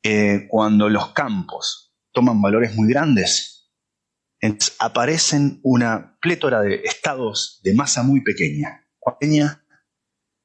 eh, 0.03 0.47
cuando 0.49 0.89
los 0.89 1.13
campos 1.13 1.95
toman 2.13 2.41
valores 2.43 2.75
muy 2.75 2.89
grandes, 2.89 3.71
aparecen 4.81 5.61
una 5.63 6.19
plétora 6.21 6.61
de 6.61 6.83
estados 6.85 7.61
de 7.63 7.75
masa 7.75 8.03
muy 8.03 8.23
pequeña, 8.23 8.89
pequeña, 9.19 9.65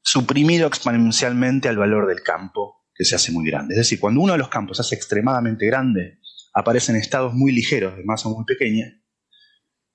suprimido 0.03 0.67
exponencialmente 0.67 1.67
al 1.67 1.77
valor 1.77 2.07
del 2.07 2.21
campo 2.21 2.85
que 2.93 3.05
se 3.05 3.15
hace 3.15 3.31
muy 3.31 3.45
grande. 3.49 3.73
Es 3.73 3.79
decir, 3.79 3.99
cuando 3.99 4.21
uno 4.21 4.33
de 4.33 4.39
los 4.39 4.49
campos 4.49 4.77
se 4.77 4.81
hace 4.81 4.95
extremadamente 4.95 5.65
grande, 5.65 6.19
aparecen 6.53 6.95
estados 6.95 7.33
muy 7.33 7.51
ligeros 7.51 7.97
de 7.97 8.03
masa 8.03 8.29
muy 8.29 8.45
pequeña 8.45 8.85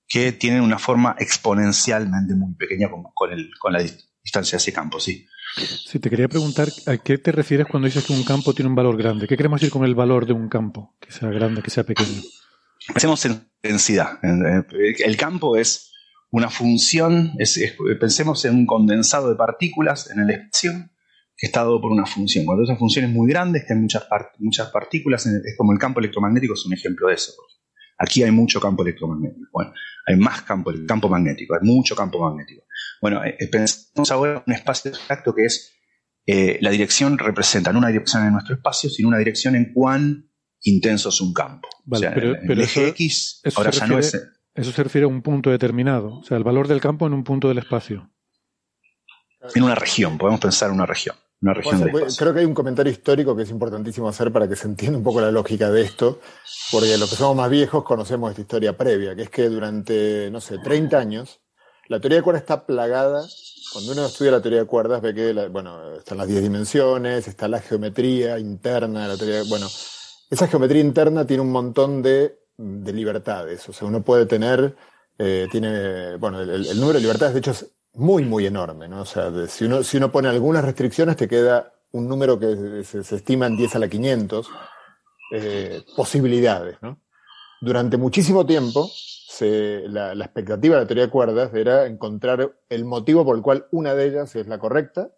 que 0.07 0.31
tienen 0.31 0.61
una 0.61 0.79
forma 0.79 1.15
exponencialmente 1.17 2.35
muy 2.35 2.53
pequeña 2.55 2.89
con, 2.89 3.73
la 3.73 3.81
distancia 4.23 4.57
de 4.57 4.61
ese 4.61 4.73
campo. 4.73 4.99
¿sí? 4.99 5.25
Si 5.55 5.99
te 5.99 6.09
quería 6.09 6.27
preguntar, 6.27 6.67
¿a 6.87 6.97
qué 6.97 7.17
te 7.17 7.31
refieres 7.31 7.67
cuando 7.67 7.87
dices 7.87 8.03
que 8.03 8.13
un 8.13 8.23
campo 8.23 8.53
tiene 8.53 8.69
un 8.69 8.75
valor 8.75 8.97
grande? 8.97 9.27
¿Qué 9.27 9.37
queremos 9.37 9.61
decir 9.61 9.71
con 9.71 9.85
el 9.85 9.93
valor 9.93 10.25
de 10.25 10.33
un 10.33 10.49
campo? 10.49 10.95
Que 10.99 11.11
sea 11.11 11.29
grande, 11.29 11.61
que 11.61 11.69
sea 11.69 11.83
pequeño. 11.83 12.21
Pensemos 12.87 13.23
en 13.25 13.47
densidad. 13.61 14.19
El 14.23 15.15
campo 15.17 15.55
es 15.55 15.91
una 16.31 16.49
función, 16.49 17.33
pensemos 17.99 18.43
en 18.45 18.55
un 18.55 18.65
condensado 18.65 19.29
de 19.29 19.35
partículas 19.35 20.09
en 20.09 20.19
el 20.21 20.31
espacio 20.31 20.71
que 21.37 21.47
está 21.47 21.61
dado 21.61 21.79
por 21.79 21.91
una 21.91 22.05
función. 22.05 22.45
Cuando 22.45 22.63
esa 22.63 22.75
función 22.75 23.05
es 23.05 23.11
muy 23.11 23.29
grande, 23.29 23.63
que 23.65 23.73
hay 23.73 23.79
muchas, 23.79 24.07
muchas 24.39 24.69
partículas, 24.69 25.25
es 25.27 25.55
como 25.57 25.71
el 25.71 25.79
campo 25.79 25.99
electromagnético, 25.99 26.55
es 26.55 26.65
un 26.65 26.73
ejemplo 26.73 27.07
de 27.07 27.13
eso. 27.13 27.33
Aquí 27.99 28.23
hay 28.23 28.31
mucho 28.31 28.59
campo 28.59 28.81
electromagnético. 28.81 29.47
Bueno, 29.53 29.71
hay 30.07 30.15
más 30.15 30.41
campo, 30.41 30.71
campo 30.87 31.07
magnético, 31.07 31.53
hay 31.53 31.61
mucho 31.61 31.95
campo 31.95 32.19
magnético. 32.19 32.62
Bueno, 33.03 33.21
eh, 33.25 33.35
pensemos 33.51 34.11
ahora 34.11 34.31
en 34.31 34.43
un 34.47 34.53
espacio 34.53 34.89
exacto 34.89 35.35
que 35.35 35.43
es 35.43 35.73
eh, 36.25 36.57
la 36.61 36.69
dirección 36.69 37.17
representa 37.17 37.73
no 37.73 37.79
una 37.79 37.89
dirección 37.89 38.25
en 38.25 38.31
nuestro 38.31 38.55
espacio, 38.55 38.89
sino 38.89 39.09
una 39.09 39.17
dirección 39.17 39.57
en 39.57 39.73
cuán 39.73 40.31
intenso 40.61 41.09
es 41.09 41.19
un 41.19 41.33
campo. 41.33 41.67
Vale, 41.83 42.11
pero, 42.15 42.35
el 42.41 42.61
eje 42.61 42.87
X 42.87 43.41
ahora 43.57 43.71
ya 43.71 43.87
no 43.87 43.99
es. 43.99 44.13
Eso 44.55 44.71
se 44.71 44.83
refiere 44.83 45.03
a 45.03 45.09
un 45.09 45.21
punto 45.21 45.49
determinado, 45.49 46.19
o 46.19 46.23
sea, 46.23 46.37
el 46.37 46.45
valor 46.45 46.69
del 46.69 46.79
campo 46.79 47.05
en 47.05 47.11
un 47.11 47.25
punto 47.25 47.49
del 47.49 47.57
espacio. 47.57 48.09
En 49.53 49.63
una 49.63 49.75
región, 49.75 50.17
podemos 50.17 50.39
pensar 50.39 50.69
en 50.69 50.75
una 50.75 50.85
región. 50.85 51.17
Una 51.41 51.55
región 51.55 51.81
creo 52.17 52.33
que 52.33 52.39
hay 52.39 52.45
un 52.45 52.53
comentario 52.53 52.89
histórico 52.89 53.35
que 53.35 53.43
es 53.43 53.49
importantísimo 53.49 54.07
hacer 54.07 54.31
para 54.31 54.47
que 54.47 54.55
se 54.55 54.65
entienda 54.65 54.97
un 54.97 55.03
poco 55.03 55.19
la 55.19 55.29
lógica 55.29 55.69
de 55.69 55.81
esto, 55.81 56.21
porque 56.71 56.97
los 56.97 57.09
que 57.09 57.17
somos 57.17 57.35
más 57.35 57.49
viejos 57.49 57.83
conocemos 57.83 58.29
esta 58.29 58.41
historia 58.43 58.77
previa, 58.77 59.13
que 59.13 59.23
es 59.23 59.29
que 59.29 59.49
durante, 59.49 60.31
no 60.31 60.39
sé, 60.39 60.59
30 60.59 60.97
años, 60.97 61.42
la 61.87 61.99
teoría 61.99 62.17
de 62.17 62.23
cuerdas 62.23 62.43
está 62.43 62.65
plagada. 62.65 63.25
Cuando 63.71 63.91
uno 63.93 64.05
estudia 64.05 64.31
la 64.31 64.41
teoría 64.41 64.59
de 64.59 64.65
cuerdas 64.65 65.01
ve 65.01 65.13
que, 65.13 65.33
bueno, 65.49 65.95
están 65.95 66.17
las 66.17 66.27
10 66.27 66.43
dimensiones, 66.43 67.27
está 67.27 67.47
la 67.47 67.59
geometría 67.59 68.39
interna 68.39 69.03
de 69.03 69.07
la 69.07 69.17
teoría. 69.17 69.43
Bueno, 69.49 69.67
esa 70.29 70.47
geometría 70.47 70.81
interna 70.81 71.25
tiene 71.25 71.41
un 71.41 71.51
montón 71.51 72.01
de, 72.01 72.39
libertades. 72.57 73.67
O 73.67 73.73
sea, 73.73 73.87
uno 73.87 74.03
puede 74.03 74.25
tener, 74.25 74.75
eh, 75.17 75.47
tiene, 75.51 76.17
bueno, 76.17 76.41
el, 76.41 76.79
número 76.79 76.93
de 76.93 77.01
libertades 77.01 77.33
de 77.33 77.39
hecho 77.39 77.51
es 77.51 77.65
muy, 77.93 78.23
muy 78.23 78.45
enorme, 78.45 78.87
¿no? 78.87 79.01
O 79.01 79.05
sea, 79.05 79.31
si, 79.47 79.65
uno, 79.65 79.83
si 79.83 79.97
uno 79.97 80.11
pone 80.11 80.29
algunas 80.29 80.63
restricciones 80.63 81.17
te 81.17 81.27
queda 81.27 81.73
un 81.91 82.07
número 82.07 82.39
que 82.39 82.83
se, 82.83 82.99
estima 83.15 83.47
en 83.47 83.57
10 83.57 83.75
a 83.75 83.79
la 83.79 83.87
500 83.87 84.49
eh, 85.33 85.83
posibilidades, 85.95 86.77
¿no? 86.81 86.99
Durante 87.61 87.97
muchísimo 87.97 88.45
tiempo 88.45 88.89
la, 89.41 90.13
expectativa 90.13 90.75
de 90.75 90.81
la 90.81 90.87
teoría 90.87 91.05
de 91.05 91.11
cuerdas 91.11 91.53
era 91.53 91.85
encontrar 91.85 92.53
el 92.69 92.85
motivo 92.85 93.25
por 93.25 93.35
el 93.35 93.41
cual 93.41 93.67
una 93.71 93.93
de 93.95 94.05
ellas 94.07 94.35
es 94.35 94.47
la 94.47 94.59
correcta, 94.59 95.11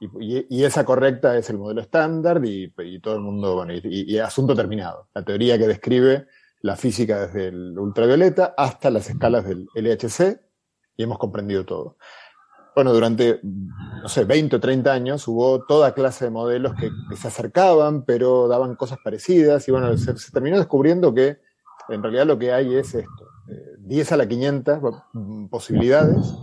y, 0.00 0.64
esa 0.64 0.84
correcta 0.84 1.38
es 1.38 1.48
el 1.50 1.58
modelo 1.58 1.80
estándar, 1.80 2.40
y, 2.44 2.72
todo 3.00 3.14
el 3.14 3.20
mundo, 3.20 3.54
bueno, 3.54 3.72
y, 3.72 4.18
asunto 4.18 4.54
terminado. 4.54 5.08
La 5.14 5.24
teoría 5.24 5.56
que 5.58 5.68
describe 5.68 6.26
la 6.60 6.76
física 6.76 7.26
desde 7.26 7.48
el 7.48 7.78
ultravioleta 7.78 8.54
hasta 8.56 8.90
las 8.90 9.08
escalas 9.08 9.46
del 9.46 9.68
LHC, 9.74 10.40
y 10.96 11.04
hemos 11.04 11.18
comprendido 11.18 11.64
todo. 11.64 11.96
Bueno, 12.74 12.92
durante, 12.92 13.40
no 13.42 14.08
sé, 14.08 14.24
20 14.24 14.56
o 14.56 14.60
30 14.60 14.92
años 14.92 15.28
hubo 15.28 15.64
toda 15.66 15.94
clase 15.94 16.24
de 16.24 16.30
modelos 16.30 16.72
que, 16.74 16.90
se 17.16 17.28
acercaban, 17.28 18.04
pero 18.04 18.48
daban 18.48 18.74
cosas 18.74 18.98
parecidas, 19.04 19.68
y 19.68 19.70
bueno, 19.72 19.96
se 19.96 20.32
terminó 20.32 20.56
descubriendo 20.58 21.14
que 21.14 21.38
en 21.88 22.02
realidad 22.02 22.26
lo 22.26 22.38
que 22.38 22.52
hay 22.52 22.74
es 22.74 22.94
esto, 22.94 23.31
10 23.78 24.10
eh, 24.10 24.14
a 24.14 24.16
la 24.16 24.28
500 24.28 24.80
posibilidades, 25.50 26.34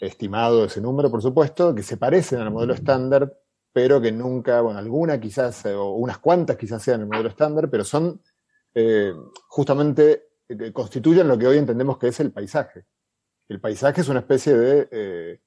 estimado 0.00 0.64
ese 0.64 0.80
número, 0.80 1.10
por 1.10 1.22
supuesto, 1.22 1.74
que 1.74 1.82
se 1.82 1.96
parecen 1.96 2.40
al 2.40 2.50
modelo 2.50 2.74
estándar, 2.74 3.32
pero 3.72 4.00
que 4.00 4.12
nunca, 4.12 4.60
bueno, 4.60 4.78
alguna 4.78 5.20
quizás, 5.20 5.64
eh, 5.66 5.74
o 5.74 5.92
unas 5.92 6.18
cuantas 6.18 6.56
quizás 6.56 6.82
sean 6.82 7.00
el 7.00 7.06
modelo 7.06 7.28
estándar, 7.28 7.70
pero 7.70 7.84
son 7.84 8.20
eh, 8.74 9.12
justamente, 9.48 10.28
constituyen 10.72 11.26
lo 11.26 11.38
que 11.38 11.46
hoy 11.46 11.58
entendemos 11.58 11.98
que 11.98 12.08
es 12.08 12.20
el 12.20 12.32
paisaje. 12.32 12.84
El 13.48 13.60
paisaje 13.60 14.00
es 14.00 14.08
una 14.08 14.20
especie 14.20 14.54
de 14.54 15.40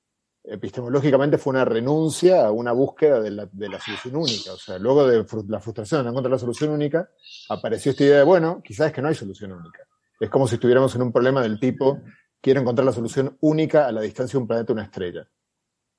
epistemológicamente 0.49 1.37
fue 1.37 1.51
una 1.51 1.65
renuncia 1.65 2.45
a 2.45 2.51
una 2.51 2.71
búsqueda 2.71 3.19
de 3.19 3.31
la, 3.31 3.79
solución 3.79 4.15
única. 4.15 4.53
O 4.53 4.57
sea, 4.57 4.79
luego 4.79 5.07
de 5.07 5.25
la 5.47 5.59
frustración 5.59 5.99
de 5.99 6.03
no 6.05 6.11
encontrar 6.11 6.31
la 6.31 6.39
solución 6.39 6.71
única, 6.71 7.09
apareció 7.49 7.91
esta 7.91 8.03
idea 8.03 8.17
de, 8.19 8.23
bueno, 8.23 8.61
quizás 8.63 8.87
es 8.87 8.93
que 8.93 9.01
no 9.01 9.09
hay 9.09 9.15
solución 9.15 9.51
única. 9.51 9.85
Es 10.19 10.29
como 10.29 10.47
si 10.47 10.55
estuviéramos 10.55 10.95
en 10.95 11.01
un 11.03 11.11
problema 11.11 11.41
del 11.41 11.59
tipo, 11.59 12.01
quiero 12.41 12.61
encontrar 12.61 12.85
la 12.85 12.91
solución 12.91 13.37
única 13.41 13.87
a 13.87 13.91
la 13.91 14.01
distancia 14.01 14.37
de 14.37 14.41
un 14.41 14.47
planeta 14.47 14.71
a 14.71 14.75
una 14.75 14.83
estrella. 14.83 15.27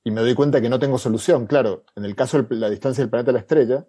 Y 0.04 0.10
me 0.10 0.20
doy 0.20 0.34
cuenta 0.34 0.60
que 0.60 0.68
no 0.68 0.78
tengo 0.78 0.98
solución. 0.98 1.46
Claro, 1.46 1.84
en 1.94 2.04
el 2.04 2.14
caso 2.16 2.42
de 2.42 2.56
la 2.56 2.70
distancia 2.70 3.02
del 3.02 3.10
planeta 3.10 3.30
a 3.30 3.34
la 3.34 3.40
estrella, 3.40 3.86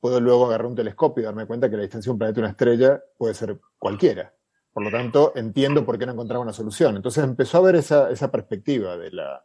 puedo 0.00 0.20
luego 0.20 0.46
agarrar 0.46 0.66
un 0.66 0.74
telescopio 0.74 1.22
y 1.22 1.24
darme 1.24 1.46
cuenta 1.46 1.70
que 1.70 1.76
la 1.76 1.82
distancia 1.82 2.10
de 2.10 2.12
un 2.12 2.18
planeta 2.18 2.40
a 2.40 2.42
una 2.42 2.50
estrella 2.50 3.02
puede 3.16 3.34
ser 3.34 3.58
cualquiera. 3.78 4.34
Por 4.72 4.84
lo 4.84 4.90
tanto, 4.90 5.32
entiendo 5.36 5.84
por 5.84 5.98
qué 5.98 6.06
no 6.06 6.12
encontraba 6.12 6.42
una 6.42 6.52
solución. 6.52 6.96
Entonces 6.96 7.22
empezó 7.24 7.58
a 7.58 7.62
ver 7.62 7.76
esa, 7.76 8.10
esa 8.10 8.30
perspectiva 8.30 8.96
de 8.96 9.10
la, 9.10 9.44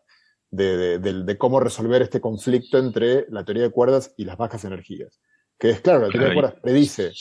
de, 0.49 1.35
cómo 1.37 1.59
resolver 1.59 2.01
este 2.01 2.21
conflicto 2.21 2.77
entre 2.77 3.25
la 3.29 3.43
teoría 3.43 3.63
de 3.63 3.71
cuerdas 3.71 4.13
y 4.17 4.25
las 4.25 4.37
bajas 4.37 4.63
energías. 4.63 5.19
Que 5.57 5.71
es 5.71 5.81
claro, 5.81 5.99
la 5.99 6.09
teoría 6.09 6.29
de 6.29 6.33
cuerdas 6.33 6.55
predice 6.61 7.11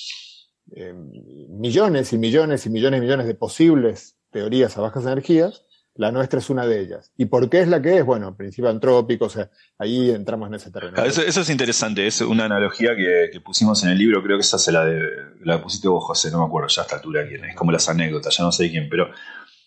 eh, 0.75 0.93
millones 0.93 2.13
y 2.13 2.19
millones 2.19 2.67
y 2.67 2.71
millones 2.71 2.99
y 2.99 3.01
millones 3.03 3.27
de 3.27 3.35
posibles 3.35 4.17
teorías 4.31 4.77
a 4.77 4.81
bajas 4.81 5.05
energías, 5.05 5.63
la 5.95 6.13
nuestra 6.13 6.41
es 6.41 6.51
una 6.51 6.67
de 6.67 6.81
ellas. 6.81 7.13
¿Y 7.17 7.27
por 7.27 7.49
qué 7.49 7.61
es 7.61 7.69
la 7.69 7.81
que 7.81 7.99
es? 7.99 8.05
Bueno, 8.05 8.37
principio 8.37 8.69
antrópico, 8.69 9.27
o 9.27 9.31
sea, 9.31 9.51
ahí 9.79 10.11
entramos 10.11 10.49
en 10.49 10.55
ese 10.55 10.71
terreno. 10.71 11.03
Eso, 11.03 11.23
es 11.23 11.51
interesante, 11.51 12.07
es 12.07 12.21
una 12.21 12.45
analogía 12.45 12.95
que, 12.95 13.41
pusimos 13.41 13.83
en 13.85 13.91
el 13.91 13.99
libro, 13.99 14.23
creo 14.23 14.37
que 14.37 14.43
esa 14.43 14.59
se 14.59 14.73
la, 14.73 14.85
de, 14.85 15.01
la 15.43 15.63
pusiste 15.63 15.89
vos, 15.89 16.05
José, 16.05 16.31
no 16.31 16.41
me 16.41 16.47
acuerdo 16.47 16.69
ya 16.69 16.83
a 16.83 16.85
esta 16.85 16.97
altura 16.97 17.27
quién 17.27 17.45
es, 17.45 17.57
como 17.57 17.73
las 17.73 17.89
anécdotas, 17.89 18.37
ya 18.37 18.45
no 18.45 18.53
sé 18.53 18.71
quién, 18.71 18.89
pero 18.91 19.09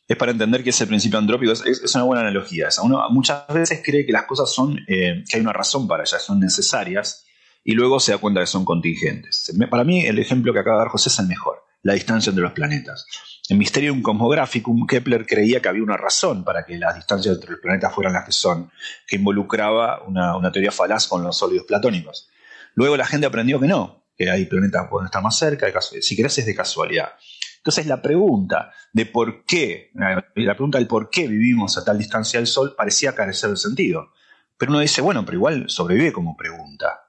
es 0.08 0.18
para 0.18 0.32
entender 0.32 0.64
que 0.64 0.72
ese 0.72 0.88
principio 0.88 1.20
antrópico 1.20 1.52
es, 1.52 1.96
una 1.96 2.04
buena 2.04 2.22
analogía. 2.22 2.68
Esa. 2.68 2.82
Uno 2.82 3.00
muchas 3.12 3.48
veces 3.54 3.82
cree 3.84 4.06
que 4.06 4.12
las 4.12 4.26
cosas 4.26 4.52
son, 4.52 4.80
eh, 4.88 5.24
que 5.28 5.38
hay 5.38 5.42
una 5.42 5.54
razón 5.54 5.88
para 5.88 6.04
ellas, 6.04 6.24
son 6.24 6.40
necesarias, 6.40 7.26
y 7.70 7.74
luego 7.74 8.00
se 8.00 8.12
da 8.12 8.18
cuenta 8.18 8.40
que 8.40 8.48
son 8.48 8.66
contingentes. 8.66 9.54
Para 9.70 9.84
mí, 9.84 10.04
el 10.04 10.18
ejemplo 10.18 10.52
que 10.52 10.58
acaba 10.58 10.78
de 10.78 10.86
dar 10.86 10.92
José 10.92 11.10
es 11.10 11.20
el 11.20 11.28
mejor, 11.28 11.64
la 11.84 11.94
distancia 11.94 12.32
entre 12.32 12.42
los 12.42 12.54
planetas. 12.54 13.06
En 13.48 13.60
Mysterium 13.60 14.02
Cosmographicum, 14.02 14.88
Kepler 14.88 15.28
creía 15.28 15.62
que 15.62 15.70
había 15.70 15.84
una 15.84 15.96
razón 15.96 16.44
para 16.44 16.66
que 16.66 16.80
las 16.80 16.96
distancias 16.96 17.36
entre 17.36 17.52
los 17.52 17.60
planetas 17.60 17.94
fueran 17.94 18.14
las 18.14 18.26
que 18.26 18.32
son, 18.32 18.72
que 19.06 19.18
involucraba 19.18 20.02
una, 20.02 20.36
una 20.36 20.52
teoría 20.52 20.72
falaz 20.72 21.06
con 21.08 21.22
los 21.22 21.38
sólidos 21.38 21.68
platónicos. 21.68 22.28
Luego 22.74 22.98
la 22.98 23.06
gente 23.06 23.28
aprendió 23.28 23.60
que 23.60 23.68
no, 23.68 24.04
que 24.18 24.32
hay 24.32 24.46
planetas 24.46 24.86
que 24.86 24.90
pueden 24.90 25.06
estar 25.06 25.22
más 25.22 25.38
cerca, 25.38 25.68
si 25.80 26.16
querés 26.16 26.40
es 26.40 26.48
de 26.48 26.56
casualidad. 26.56 27.10
Entonces 27.58 27.86
la 27.86 28.02
pregunta 28.02 28.72
de 28.94 29.06
por 29.06 29.46
qué, 29.46 29.92
la 29.94 30.56
pregunta 30.56 30.80
del 30.80 30.88
por 30.88 31.12
qué 31.12 31.28
vivimos 31.28 31.78
a 31.78 31.86
tal 31.86 32.00
distancia 32.00 32.40
del 32.40 32.48
Sol 32.48 32.74
parecía 32.76 33.14
carecer 33.14 33.52
de 33.52 33.58
sentido. 33.58 34.12
Pero 34.58 34.72
uno 34.72 34.80
dice, 34.80 35.02
bueno, 35.02 35.24
pero 35.24 35.38
igual 35.38 35.70
sobrevive 35.70 36.12
como 36.12 36.36
pregunta. 36.36 37.04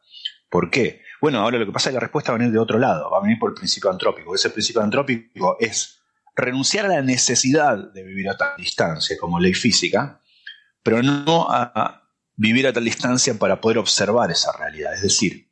¿Por 0.50 0.70
qué? 0.70 1.02
Bueno, 1.20 1.38
ahora 1.38 1.58
lo 1.58 1.66
que 1.66 1.72
pasa 1.72 1.88
es 1.88 1.92
que 1.92 1.94
la 1.94 2.00
respuesta 2.00 2.32
va 2.32 2.36
a 2.36 2.38
venir 2.38 2.52
de 2.52 2.58
otro 2.58 2.78
lado, 2.78 3.10
va 3.10 3.18
a 3.18 3.22
venir 3.22 3.38
por 3.38 3.50
el 3.50 3.54
principio 3.54 3.90
antrópico. 3.90 4.34
Ese 4.34 4.50
principio 4.50 4.82
antrópico 4.82 5.56
es 5.60 6.00
renunciar 6.36 6.86
a 6.86 6.88
la 6.88 7.02
necesidad 7.02 7.78
de 7.92 8.02
vivir 8.02 8.28
a 8.28 8.36
tal 8.36 8.56
distancia 8.56 9.16
como 9.18 9.38
ley 9.38 9.54
física, 9.54 10.20
pero 10.82 11.02
no 11.02 11.46
a 11.48 12.02
vivir 12.36 12.66
a 12.66 12.72
tal 12.72 12.84
distancia 12.84 13.38
para 13.38 13.60
poder 13.60 13.78
observar 13.78 14.30
esa 14.30 14.50
realidad. 14.56 14.94
Es 14.94 15.02
decir, 15.02 15.50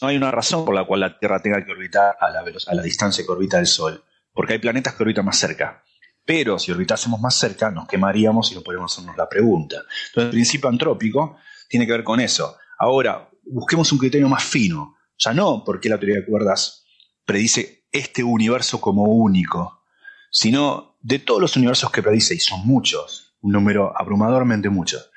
no 0.00 0.08
hay 0.08 0.16
una 0.16 0.30
razón 0.30 0.64
por 0.64 0.74
la 0.74 0.84
cual 0.84 1.00
la 1.00 1.18
Tierra 1.18 1.40
tenga 1.40 1.64
que 1.64 1.70
orbitar 1.70 2.16
a 2.18 2.30
la, 2.30 2.82
distancia 2.82 3.24
que 3.24 3.30
orbita 3.30 3.58
el 3.58 3.66
Sol, 3.66 4.02
porque 4.32 4.54
hay 4.54 4.58
planetas 4.58 4.94
que 4.94 5.02
orbitan 5.02 5.24
más 5.24 5.38
cerca. 5.38 5.84
Pero 6.24 6.58
si 6.58 6.72
orbitásemos 6.72 7.20
más 7.20 7.36
cerca, 7.36 7.70
nos 7.70 7.86
quemaríamos 7.86 8.50
y 8.50 8.56
no 8.56 8.62
podemos 8.62 8.92
hacernos 8.92 9.16
la 9.16 9.28
pregunta. 9.28 9.76
Entonces, 10.08 10.24
el 10.24 10.30
principio 10.30 10.68
antrópico 10.68 11.38
tiene 11.68 11.86
que 11.86 11.92
ver 11.92 12.02
con 12.02 12.18
eso. 12.18 12.56
Ahora, 12.78 13.28
busquemos 13.46 13.90
un 13.92 13.98
criterio 13.98 14.28
más 14.28 14.44
fino. 14.44 14.96
Ya 15.18 15.32
no 15.32 15.62
porque 15.64 15.88
la 15.88 15.98
teoría 15.98 16.20
de 16.20 16.26
cuerdas 16.26 16.84
predice 17.24 17.86
este 17.90 18.22
universo 18.22 18.80
como 18.80 19.04
único, 19.04 19.84
sino 20.30 20.98
de 21.00 21.18
todos 21.18 21.40
los 21.40 21.56
universos 21.56 21.90
que 21.90 22.02
predice, 22.02 22.34
y 22.34 22.38
son 22.38 22.66
muchos, 22.66 23.36
un 23.40 23.52
número 23.52 23.98
abrumadormente 23.98 24.68
muchos. 24.68 25.10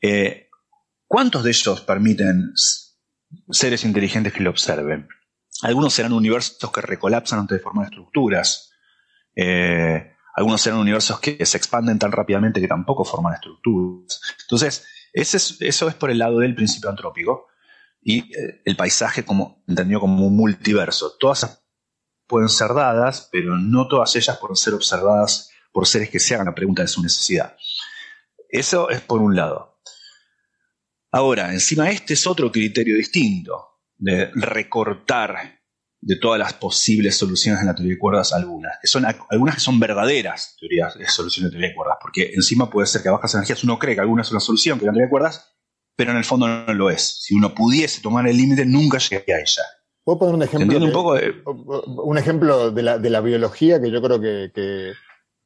Eh, 0.00 0.48
¿Cuántos 1.06 1.44
de 1.44 1.50
ellos 1.50 1.80
permiten 1.82 2.54
seres 3.50 3.84
inteligentes 3.84 4.32
que 4.32 4.42
lo 4.42 4.50
observen. 4.50 5.08
Algunos 5.62 5.94
serán 5.94 6.12
universos 6.12 6.70
que 6.70 6.80
recolapsan 6.80 7.40
antes 7.40 7.58
de 7.58 7.62
formar 7.62 7.86
estructuras. 7.86 8.72
Eh, 9.34 10.14
algunos 10.34 10.60
serán 10.60 10.78
universos 10.78 11.18
que 11.20 11.44
se 11.44 11.56
expanden 11.56 11.98
tan 11.98 12.12
rápidamente 12.12 12.60
que 12.60 12.68
tampoco 12.68 13.04
forman 13.04 13.34
estructuras. 13.34 14.20
Entonces, 14.42 14.86
eso 15.12 15.88
es 15.88 15.94
por 15.94 16.10
el 16.10 16.18
lado 16.18 16.38
del 16.38 16.54
principio 16.54 16.90
antrópico 16.90 17.48
y 18.00 18.20
eh, 18.36 18.62
el 18.64 18.76
paisaje 18.76 19.24
como 19.24 19.62
entendido 19.66 20.00
como 20.00 20.26
un 20.26 20.36
multiverso. 20.36 21.16
Todas 21.18 21.62
pueden 22.26 22.48
ser 22.48 22.74
dadas, 22.74 23.28
pero 23.32 23.56
no 23.56 23.88
todas 23.88 24.14
ellas 24.16 24.38
pueden 24.38 24.56
ser 24.56 24.74
observadas 24.74 25.50
por 25.72 25.86
seres 25.86 26.10
que 26.10 26.18
se 26.18 26.34
hagan 26.34 26.46
la 26.46 26.54
pregunta 26.54 26.82
de 26.82 26.88
su 26.88 27.02
necesidad. 27.02 27.56
Eso 28.48 28.90
es 28.90 29.00
por 29.00 29.20
un 29.20 29.36
lado. 29.36 29.80
Ahora, 31.10 31.52
encima 31.52 31.90
este 31.90 32.14
es 32.14 32.26
otro 32.26 32.52
criterio 32.52 32.96
distinto, 32.96 33.80
de 33.96 34.30
recortar 34.34 35.57
de 36.00 36.16
todas 36.16 36.38
las 36.38 36.52
posibles 36.54 37.16
soluciones 37.16 37.60
en 37.60 37.66
la 37.66 37.74
teoría 37.74 37.94
de 37.94 37.98
cuerdas 37.98 38.32
algunas, 38.32 38.78
que 38.80 38.86
son 38.86 39.04
algunas 39.30 39.56
que 39.56 39.60
son 39.60 39.80
verdaderas 39.80 40.56
teorías 40.58 40.96
de 40.96 41.06
soluciones 41.08 41.50
de 41.50 41.56
teoría 41.56 41.70
de 41.70 41.74
cuerdas, 41.74 41.98
porque 42.00 42.32
encima 42.34 42.70
puede 42.70 42.86
ser 42.86 43.02
que 43.02 43.08
a 43.08 43.12
bajas 43.12 43.34
energías 43.34 43.64
uno 43.64 43.78
cree 43.78 43.94
que 43.94 44.00
alguna 44.00 44.22
es 44.22 44.30
una 44.30 44.40
solución, 44.40 44.78
que 44.78 44.86
la 44.86 44.92
teoría 44.92 45.06
de 45.06 45.10
cuerdas, 45.10 45.56
pero 45.96 46.12
en 46.12 46.18
el 46.18 46.24
fondo 46.24 46.46
no 46.46 46.72
lo 46.74 46.90
es. 46.90 47.22
Si 47.22 47.34
uno 47.34 47.54
pudiese 47.54 48.00
tomar 48.00 48.28
el 48.28 48.36
límite, 48.36 48.64
nunca 48.64 48.98
llegaría 48.98 49.36
a 49.36 49.40
ella. 49.40 49.62
¿Puedo 50.04 50.20
poner 50.20 50.34
un 50.36 50.42
ejemplo? 50.42 50.78
un, 50.78 50.92
poco 50.92 51.18
un 52.04 52.16
ejemplo 52.16 52.70
de 52.70 52.82
la, 52.82 52.98
de 52.98 53.10
la, 53.10 53.20
biología 53.20 53.80
que 53.80 53.90
yo 53.90 54.00
creo 54.00 54.20
que, 54.20 54.50
que, 54.54 54.92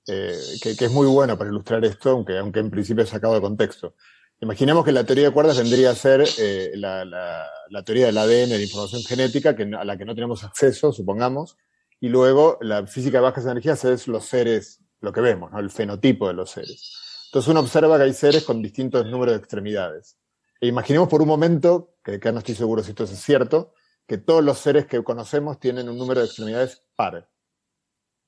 eh, 0.07 0.37
que, 0.63 0.85
es 0.85 0.91
muy 0.93 1.07
bueno 1.07 1.39
para 1.39 1.51
ilustrar 1.51 1.85
esto, 1.85 2.11
aunque, 2.11 2.39
aunque 2.39 2.61
en 2.61 2.71
principio 2.71 3.03
es 3.03 3.11
sacado 3.11 3.35
de 3.35 3.41
contexto. 3.41 3.95
Imaginemos 4.43 4.85
que 4.85 4.91
la 4.91 5.05
teoría 5.05 5.27
de 5.27 5.31
cuerdas 5.31 5.57
vendría 5.57 5.91
a 5.91 5.95
ser 5.95 6.25
eh, 6.37 6.73
la, 6.75 7.49
teoría 7.85 8.07
del 8.07 8.19
ADN, 8.19 8.51
de 8.51 8.63
información 8.65 9.05
genética, 9.05 9.51
a 9.79 9.85
la 9.85 9.97
que 9.97 10.05
no 10.05 10.17
tenemos 10.17 10.43
acceso, 10.43 10.93
supongamos, 10.93 11.57
y 12.01 12.09
luego 12.09 12.59
la 12.61 12.85
física 12.89 13.19
de 13.19 13.23
bajas 13.23 13.47
energías 13.47 13.85
es 13.85 14.09
los 14.09 14.25
seres, 14.25 14.81
lo 15.01 15.13
que 15.13 15.21
vemos, 15.21 15.53
el 15.57 15.71
fenotipo 15.71 16.27
de 16.27 16.35
los 16.35 16.51
seres. 16.51 17.23
Entonces 17.27 17.49
uno 17.49 17.61
observa 17.61 17.97
que 17.99 18.03
hay 18.03 18.15
seres 18.15 18.43
con 18.43 18.61
distintos 18.61 19.07
números 19.07 19.35
de 19.35 19.39
extremidades. 19.39 20.19
E 20.61 20.67
imaginemos 20.67 21.09
por 21.09 21.23
un 21.23 21.29
momento, 21.29 21.95
que 22.03 22.15
acá 22.15 22.33
no 22.33 22.41
estoy 22.41 22.57
seguro 22.57 22.83
si 22.83 22.91
esto 22.91 23.05
es 23.05 23.11
cierto, 23.11 23.75
que 24.09 24.19
todos 24.19 24.43
los 24.43 24.59
seres 24.59 24.87
que 24.87 25.05
conocemos 25.05 25.61
tienen 25.61 25.89
un 25.89 25.97
número 25.97 26.19
de 26.19 26.27
extremidades 26.27 26.83
par. 26.97 27.31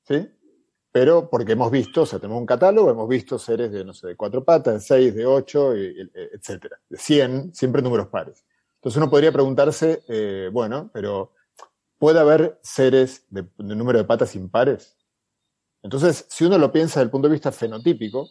¿Sí? 0.07 0.29
Pero 0.95 1.29
porque 1.29 1.55
hemos 1.55 1.73
visto, 1.73 2.03
o 2.03 2.07
sea, 2.07 2.21
tenemos 2.21 2.39
un 2.41 2.47
catálogo, 2.47 2.89
hemos 2.89 3.09
visto 3.09 3.37
seres 3.37 3.73
de, 3.73 3.85
no 3.85 3.93
sé, 3.93 4.07
de 4.07 4.17
cuatro 4.17 4.45
patas, 4.45 4.75
de 4.75 4.81
seis, 4.81 5.13
de 5.13 5.27
ocho, 5.27 5.75
etcétera, 5.75 6.81
de 6.89 6.97
cien, 6.97 7.53
siempre 7.53 7.83
números 7.83 8.07
pares. 8.07 8.45
Entonces 8.77 8.99
uno 8.99 9.11
podría 9.11 9.33
preguntarse, 9.33 10.05
eh, 10.07 10.51
bueno, 10.53 10.93
pero 10.95 11.33
¿puede 11.99 12.21
haber 12.21 12.61
seres 12.63 13.27
de, 13.29 13.45
número 13.59 13.99
de 13.99 14.05
patas 14.05 14.37
impares? 14.37 14.97
Entonces, 15.83 16.27
si 16.29 16.45
uno 16.45 16.59
lo 16.59 16.71
piensa 16.71 17.01
desde 17.01 17.07
el 17.07 17.11
punto 17.11 17.27
de 17.27 17.33
vista 17.33 17.51
fenotípico, 17.51 18.29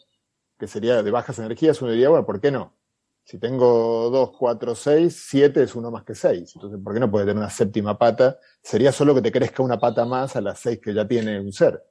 que 0.58 0.66
sería 0.66 1.04
de 1.04 1.12
bajas 1.12 1.40
energías, 1.40 1.82
uno 1.82 1.92
diría, 1.92 2.08
bueno, 2.08 2.26
¿por 2.26 2.40
qué 2.40 2.50
no? 2.50 2.78
Si 3.26 3.40
tengo 3.40 4.10
dos, 4.10 4.32
cuatro, 4.40 4.74
seis, 4.74 5.22
siete 5.28 5.64
es 5.64 5.76
uno 5.76 5.92
más 5.92 6.06
que 6.06 6.16
seis. 6.16 6.54
Entonces, 6.56 6.80
¿por 6.82 6.94
qué 6.94 7.02
no 7.02 7.12
puede 7.12 7.26
tener 7.26 7.40
una 7.40 7.50
séptima 7.50 7.98
pata? 7.98 8.40
Sería 8.62 8.94
solo 8.94 9.14
que 9.14 9.22
te 9.22 9.34
crezca 9.34 9.62
una 9.62 9.78
pata 9.78 10.06
más 10.06 10.38
a 10.38 10.42
las 10.42 10.62
seis 10.62 10.80
que 10.80 10.94
ya 10.94 11.06
tiene 11.06 11.42
un 11.42 11.52
ser. 11.52 11.84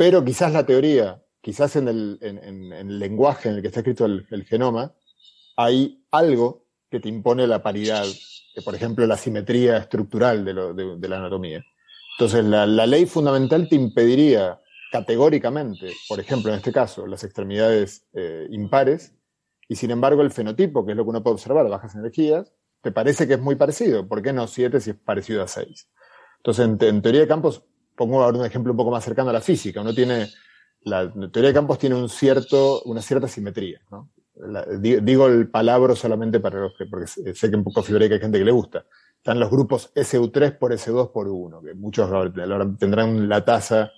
Pero 0.00 0.24
quizás 0.24 0.50
la 0.50 0.64
teoría, 0.64 1.22
quizás 1.42 1.76
en 1.76 1.86
el, 1.86 2.98
lenguaje 2.98 3.50
en 3.50 3.56
el 3.56 3.60
que 3.60 3.68
está 3.68 3.80
escrito 3.80 4.06
el, 4.06 4.46
genoma, 4.48 4.94
hay 5.58 6.06
algo 6.10 6.64
que 6.90 7.00
te 7.00 7.10
impone 7.10 7.46
la 7.46 7.62
paridad, 7.62 8.06
por 8.64 8.74
ejemplo 8.74 9.06
la 9.06 9.18
simetría 9.18 9.76
estructural 9.76 10.42
de, 10.42 10.54
la 11.06 11.16
anatomía. 11.18 11.62
Entonces 12.14 12.42
la, 12.46 12.86
ley 12.86 13.04
fundamental 13.04 13.68
te 13.68 13.76
impediría 13.76 14.58
categóricamente, 14.90 15.92
por 16.08 16.18
ejemplo 16.18 16.50
en 16.50 16.56
este 16.56 16.72
caso, 16.72 17.06
las 17.06 17.22
extremidades 17.22 18.06
eh, 18.14 18.46
impares, 18.52 19.14
y 19.68 19.76
sin 19.76 19.90
embargo 19.90 20.22
el 20.22 20.30
fenotipo, 20.30 20.86
que 20.86 20.92
es 20.92 20.96
lo 20.96 21.04
que 21.04 21.10
uno 21.10 21.22
puede 21.22 21.34
observar 21.34 21.68
bajas 21.68 21.94
energías, 21.94 22.54
te 22.80 22.90
parece 22.90 23.28
que 23.28 23.34
es 23.34 23.40
muy 23.40 23.56
parecido. 23.56 24.08
¿Por 24.08 24.22
qué 24.22 24.32
no 24.32 24.46
7 24.46 24.80
si 24.80 24.90
es 24.92 24.96
parecido 24.96 25.42
a 25.42 25.46
6? 25.46 25.90
Entonces, 26.38 26.66
en, 26.66 27.02
teoría 27.02 27.20
de 27.20 27.28
campos, 27.28 27.64
pongo 28.00 28.22
ahora 28.22 28.38
un 28.38 28.46
ejemplo 28.46 28.72
un 28.72 28.78
poco 28.78 28.90
más 28.90 29.04
cercano 29.04 29.28
a 29.28 29.32
la 29.34 29.42
física. 29.42 29.82
Uno 29.82 29.92
tiene, 29.92 30.26
la 30.84 31.12
teoría 31.12 31.48
de 31.48 31.52
campos 31.52 31.78
tiene 31.78 31.96
un 31.96 32.08
cierto, 32.08 32.80
una 32.84 33.02
cierta 33.02 33.28
simetría. 33.28 33.82
digo 34.80 35.26
el 35.26 35.50
palabra 35.50 35.94
solamente 35.94 36.40
para 36.40 36.60
los 36.60 36.72
que, 36.78 36.86
porque 36.86 37.06
sé 37.06 37.50
que 37.50 37.56
en 37.56 37.62
poco 37.62 37.82
fibreca 37.82 38.14
hay 38.14 38.20
gente 38.20 38.38
que 38.38 38.44
le 38.46 38.52
gusta. 38.52 38.86
Están 39.18 39.38
los 39.38 39.50
grupos 39.50 39.92
SU3 39.94 40.56
por 40.56 40.72
S2 40.72 41.12
por 41.12 41.28
U1, 41.28 41.62
que 41.62 41.74
muchos 41.74 42.08
tendrán 42.78 43.28
la 43.28 43.44
tasa 43.44 43.92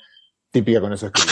típica 0.51 0.81
con 0.81 0.93
eso 0.93 1.07
escrito. 1.07 1.31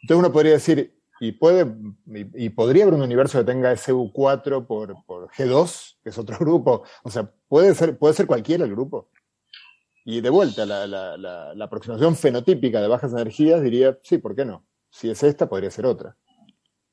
Entonces 0.00 0.16
uno 0.16 0.32
podría 0.32 0.52
decir, 0.52 0.96
y, 1.18 1.32
puede, 1.32 1.66
y, 2.06 2.50
podría 2.50 2.84
haber 2.84 2.94
un 2.94 3.02
universo 3.02 3.40
que 3.40 3.44
tenga 3.44 3.72
SU4 3.72 4.68
por, 4.68 5.04
por 5.04 5.28
G2, 5.32 5.96
que 6.04 6.10
es 6.10 6.18
otro 6.18 6.38
grupo. 6.38 6.84
O 7.02 7.10
sea, 7.10 7.28
puede 7.48 7.74
ser, 7.74 7.98
puede 7.98 8.14
ser 8.14 8.28
cualquiera 8.28 8.64
el 8.64 8.70
grupo. 8.70 9.10
Y 10.04 10.20
de 10.20 10.28
vuelta, 10.28 10.66
la, 10.66 10.86
la, 10.86 11.64
aproximación 11.64 12.14
fenotípica 12.14 12.80
de 12.80 12.88
bajas 12.88 13.12
energías 13.12 13.62
diría, 13.62 13.98
sí, 14.02 14.18
¿por 14.18 14.36
qué 14.36 14.44
no? 14.44 14.66
Si 14.90 15.08
es 15.08 15.22
esta, 15.22 15.48
podría 15.48 15.70
ser 15.70 15.86
otra. 15.86 16.16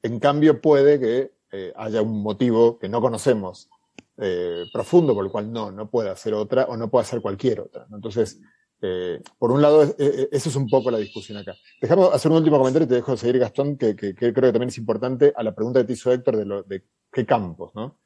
En 0.02 0.20
cambio, 0.20 0.62
puede 0.62 1.00
que 1.00 1.34
eh, 1.52 1.74
haya 1.76 2.02
un 2.02 2.24
motivo 2.24 2.80
que 2.80 2.88
no 2.88 3.02
conocemos 3.02 3.70
eh, 4.18 4.64
profundo 4.72 5.14
por 5.14 5.26
el 5.26 5.32
cual 5.32 5.52
no, 5.52 5.72
no 5.72 5.90
pueda 5.90 6.16
ser 6.16 6.34
otra 6.34 6.64
o 6.66 6.78
no 6.78 6.90
pueda 6.90 7.04
ser 7.04 7.22
cualquier 7.22 7.60
otra. 7.60 7.86
Entonces, 7.92 8.40
eh, 8.82 9.22
por 9.38 9.52
un 9.52 9.62
lado, 9.62 9.84
eso 9.84 10.50
es 10.50 10.56
un 10.56 10.70
poco 10.70 10.90
la 10.90 10.98
discusión 10.98 11.38
acá. 11.38 11.54
Déjame 11.82 12.04
hacer 12.14 12.32
un 12.32 12.38
último 12.38 12.58
comentario 12.58 12.86
y 12.86 12.90
te 12.90 12.96
dejo 12.96 13.18
seguir, 13.18 13.40
Gastón, 13.40 13.78
que, 13.78 13.94
creo 13.96 14.34
que 14.34 14.42
también 14.42 14.70
es 14.70 14.78
importante 14.78 15.34
a 15.36 15.44
la 15.44 15.54
pregunta 15.54 15.82
que 15.82 15.88
te 15.88 15.94
hizo 15.94 16.12
Héctor 16.14 16.38
de, 16.38 16.64
de 16.66 16.86
qué 17.12 17.26
campos, 17.26 17.76
¿no? 17.76 18.00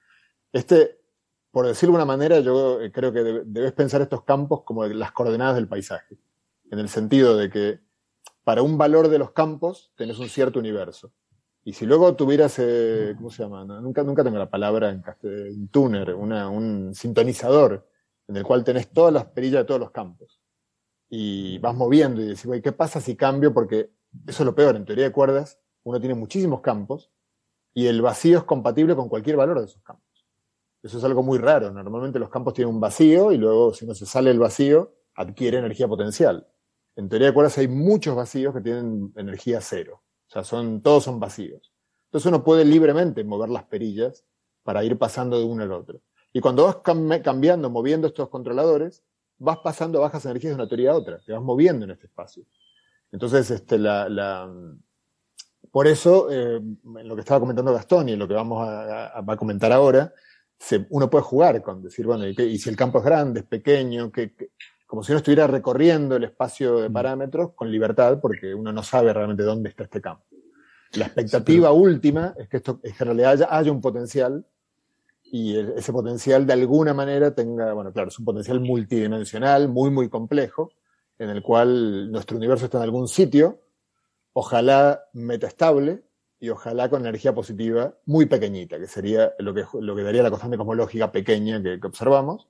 Este, 0.52 1.05
por 1.56 1.66
decirlo 1.66 1.94
de 1.94 2.04
una 2.04 2.06
manera, 2.06 2.42
yo 2.42 2.82
eh, 2.82 2.92
creo 2.92 3.14
que 3.14 3.24
debes 3.46 3.72
pensar 3.72 4.02
estos 4.02 4.26
campos 4.26 4.64
como 4.64 4.86
las 4.88 5.14
coordenadas 5.14 5.56
del 5.56 5.70
paisaje, 5.70 6.18
en 6.70 6.80
el 6.80 6.90
sentido 6.90 7.38
de 7.38 7.50
que 7.50 7.80
para 8.44 8.62
un 8.62 8.78
valor 8.78 9.08
de 9.08 9.20
los 9.20 9.32
campos 9.32 9.94
tenés 9.96 10.20
un 10.20 10.28
cierto 10.28 10.60
universo. 10.60 11.14
Y 11.64 11.72
si 11.72 11.86
luego 11.86 12.14
tuvieras, 12.14 12.60
eh, 12.60 13.14
¿cómo 13.16 13.30
se 13.30 13.44
llama? 13.44 13.64
nunca, 13.64 14.04
nunca 14.04 14.22
tengo 14.22 14.38
la 14.38 14.50
palabra 14.50 14.90
en, 14.90 15.02
un 15.24 15.70
tuner, 15.70 16.14
un 16.14 16.94
sintonizador, 16.94 17.88
en 18.28 18.36
el 18.36 18.44
cual 18.44 18.66
tenés 18.66 18.92
todas 18.92 19.14
las 19.14 19.24
perillas 19.24 19.62
de 19.62 19.66
todos 19.66 19.80
los 19.80 19.92
campos. 19.92 20.42
Y 21.08 21.58
vas 21.60 21.74
moviendo 21.74 22.22
y 22.22 22.26
decís, 22.26 22.46
¿qué 22.62 22.74
pasa 22.74 23.00
si 23.00 23.16
cambio? 23.16 23.54
Porque 23.54 23.92
eso 24.28 24.44
es 24.44 24.46
lo 24.46 24.56
peor, 24.56 24.76
en 24.76 24.84
teoría 24.84 25.06
de 25.06 25.14
cuerdas, 25.14 25.58
uno 25.84 26.02
tiene 26.02 26.16
muchísimos 26.16 26.60
campos 26.60 27.12
y 27.74 27.88
el 27.88 28.02
vacío 28.02 28.40
es 28.40 28.44
compatible 28.44 28.94
con 28.94 29.08
cualquier 29.08 29.38
valor 29.38 29.60
de 29.60 29.68
esos 29.68 29.82
campos. 29.84 30.05
Eso 30.86 31.00
es 31.00 31.04
algo 31.04 31.24
muy 31.24 31.40
raro. 31.40 31.72
Normalmente 31.72 32.20
los 32.20 32.30
campos 32.30 32.54
tienen 32.54 32.76
un 32.76 32.80
vacío 32.80 33.32
y 33.32 33.38
luego, 33.38 33.74
si 33.74 33.88
no 33.88 33.96
se 33.96 34.06
sale 34.06 34.30
el 34.30 34.38
vacío, 34.38 34.94
adquiere 35.16 35.58
energía 35.58 35.88
potencial. 35.88 36.48
En 36.96 37.10
teoría 37.10 37.30
de 37.30 37.34
cuerdas 37.34 37.58
hay 37.58 37.68
muchos 37.68 38.16
vacíos 38.16 38.54
que 38.54 38.62
tienen 38.62 39.12
energía 39.16 39.62
cero. 39.62 40.04
O 40.28 40.32
sea, 40.32 40.44
son, 40.44 40.84
todos 40.84 41.04
son 41.04 41.20
vacíos. 41.20 41.74
Entonces 42.06 42.30
uno 42.30 42.44
puede 42.44 42.64
libremente 42.66 43.24
mover 43.24 43.50
las 43.50 43.64
perillas 43.64 44.26
para 44.62 44.84
ir 44.84 44.96
pasando 45.00 45.40
de 45.40 45.46
uno 45.46 45.64
al 45.64 45.72
otro. 45.72 46.02
Y 46.32 46.40
cuando 46.40 46.66
vas 46.66 46.78
cambiando, 47.24 47.68
moviendo 47.72 48.06
estos 48.06 48.30
controladores, 48.30 49.04
vas 49.40 49.58
pasando 49.64 50.02
bajas 50.02 50.24
energías 50.26 50.52
de 50.52 50.62
una 50.62 50.68
teoría 50.68 50.92
a 50.92 50.96
otra, 50.96 51.20
te 51.26 51.34
vas 51.34 51.42
moviendo 51.42 51.86
en 51.86 51.92
este 51.92 52.06
espacio. 52.06 52.46
Entonces, 53.12 53.50
este, 53.50 53.80
la, 53.80 54.54
por 55.72 55.88
eso, 55.88 56.32
eh, 56.32 56.58
en 56.58 57.08
lo 57.08 57.16
que 57.16 57.22
estaba 57.22 57.40
comentando 57.40 57.74
Gastón 57.74 58.08
y 58.10 58.14
en 58.14 58.20
lo 58.20 58.28
que 58.28 58.34
vamos 58.34 58.68
a, 58.68 59.24
comentar 59.38 59.72
ahora, 59.72 60.14
uno 60.90 61.10
puede 61.10 61.24
jugar 61.24 61.62
con 61.62 61.82
decir, 61.82 62.06
bueno, 62.06 62.28
y, 62.28 62.58
si 62.58 62.70
el 62.70 62.76
campo 62.76 63.00
es 63.00 63.06
grande, 63.06 63.42
es 63.42 63.46
pequeño, 63.46 64.12
que, 64.12 64.34
como 64.86 65.04
si 65.04 65.12
uno 65.12 65.18
estuviera 65.18 65.48
recorriendo 65.48 66.16
el 66.16 66.24
espacio 66.24 66.80
de 66.80 66.90
mm. 66.90 66.94
parámetros 66.94 67.52
con 67.54 67.72
libertad, 67.72 68.20
porque 68.22 68.54
uno 68.54 68.72
no 68.72 68.84
sabe 68.84 69.14
realmente 69.14 69.44
dónde 69.44 69.70
está 69.70 69.84
este 69.84 70.02
campo. 70.02 70.24
La 70.94 71.06
expectativa 71.06 71.72
última 71.72 72.34
es 72.38 72.48
que 72.48 72.58
esto 72.58 72.80
en 72.82 72.96
realidad 72.98 73.48
haya, 73.50 73.72
un 73.72 73.82
potencial 73.82 74.46
y 75.24 75.58
ese 75.58 75.92
potencial 75.92 76.46
de 76.46 76.54
alguna 76.54 76.94
manera 76.94 77.36
tenga, 77.36 77.74
bueno, 77.74 77.92
claro, 77.92 78.08
es 78.08 78.18
un 78.20 78.26
potencial 78.26 78.62
multidimensional, 78.62 79.68
muy, 79.68 79.90
muy 79.90 80.08
complejo, 80.08 80.72
en 81.20 81.30
el 81.30 81.42
cual 81.42 82.12
nuestro 82.12 82.38
universo 82.38 82.66
está 82.66 82.78
en 82.78 82.84
algún 82.84 83.08
sitio, 83.08 83.60
ojalá 84.34 85.04
metaestable 85.14 86.05
y 86.40 86.50
ojalá 86.50 86.90
con 86.90 87.02
energía 87.02 87.34
positiva 87.34 87.96
muy 88.06 88.26
pequeñita, 88.26 88.78
que 88.78 88.88
sería 88.88 89.34
lo 89.40 89.54
que, 89.54 89.66
lo 89.80 89.96
que 89.96 90.04
daría 90.04 90.24
la 90.24 90.30
constante 90.30 90.58
cosmológica 90.58 91.12
pequeña 91.12 91.62
que, 91.62 91.80
observamos, 91.84 92.48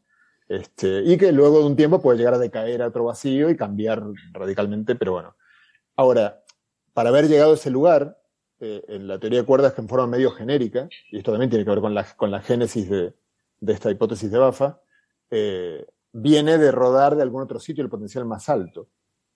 este, 0.48 1.02
y 1.04 1.18
que 1.18 1.32
luego 1.32 1.60
de 1.60 1.66
un 1.66 1.76
tiempo 1.76 2.02
puede 2.02 2.18
llegar 2.18 2.36
a 2.36 2.40
decaer 2.40 2.82
a 2.82 2.88
otro 2.88 3.06
vacío 3.06 3.50
y 3.50 3.58
cambiar 3.58 4.04
radicalmente, 4.32 4.96
pero 4.96 5.14
bueno. 5.14 5.36
Ahora, 5.96 6.44
para 6.94 7.10
haber 7.10 7.28
llegado 7.28 7.52
a 7.52 7.56
ese 7.56 7.70
lugar, 7.70 8.20
eh, 8.60 8.84
en 8.88 9.08
la 9.08 9.20
teoría 9.20 9.40
de 9.40 9.46
cuerdas 9.46 9.74
que 9.74 9.82
en 9.82 9.90
forma 9.90 10.08
medio 10.08 10.32
genérica, 10.32 10.88
y 11.12 11.18
esto 11.18 11.32
también 11.32 11.50
tiene 11.50 11.66
que 11.66 11.72
ver 11.72 11.82
con 11.82 11.94
la, 11.94 12.04
con 12.16 12.32
la 12.32 12.42
génesis 12.42 12.90
de, 12.90 13.14
de 13.60 13.74
esta 13.74 13.92
hipótesis 13.92 14.32
de 14.32 14.38
Bafa, 14.38 14.80
eh, 15.30 15.86
viene 16.12 16.58
de 16.58 16.72
rodar 16.72 17.16
de 17.16 17.24
algún 17.24 17.42
otro 17.44 17.60
sitio 17.60 17.84
el 17.84 17.90
potencial 17.90 18.26
más 18.26 18.48
alto. 18.50 18.88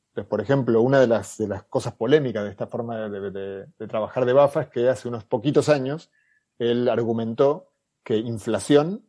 Entonces, 0.10 0.30
por 0.30 0.42
ejemplo, 0.42 0.82
una 0.82 1.00
de 1.00 1.08
las, 1.08 1.38
de 1.38 1.48
las 1.48 1.64
cosas 1.64 1.94
polémicas 1.94 2.44
de 2.44 2.50
esta 2.50 2.68
forma 2.68 3.10
de, 3.10 3.32
de, 3.78 3.88
trabajar 3.88 4.26
de 4.26 4.34
Bafa 4.34 4.64
es 4.64 4.68
que 4.70 4.90
hace 4.90 5.08
unos 5.08 5.24
poquitos 5.24 5.70
años 5.70 6.12
él 6.58 6.90
argumentó 6.90 7.72
que 8.04 8.18
inflación, 8.18 9.06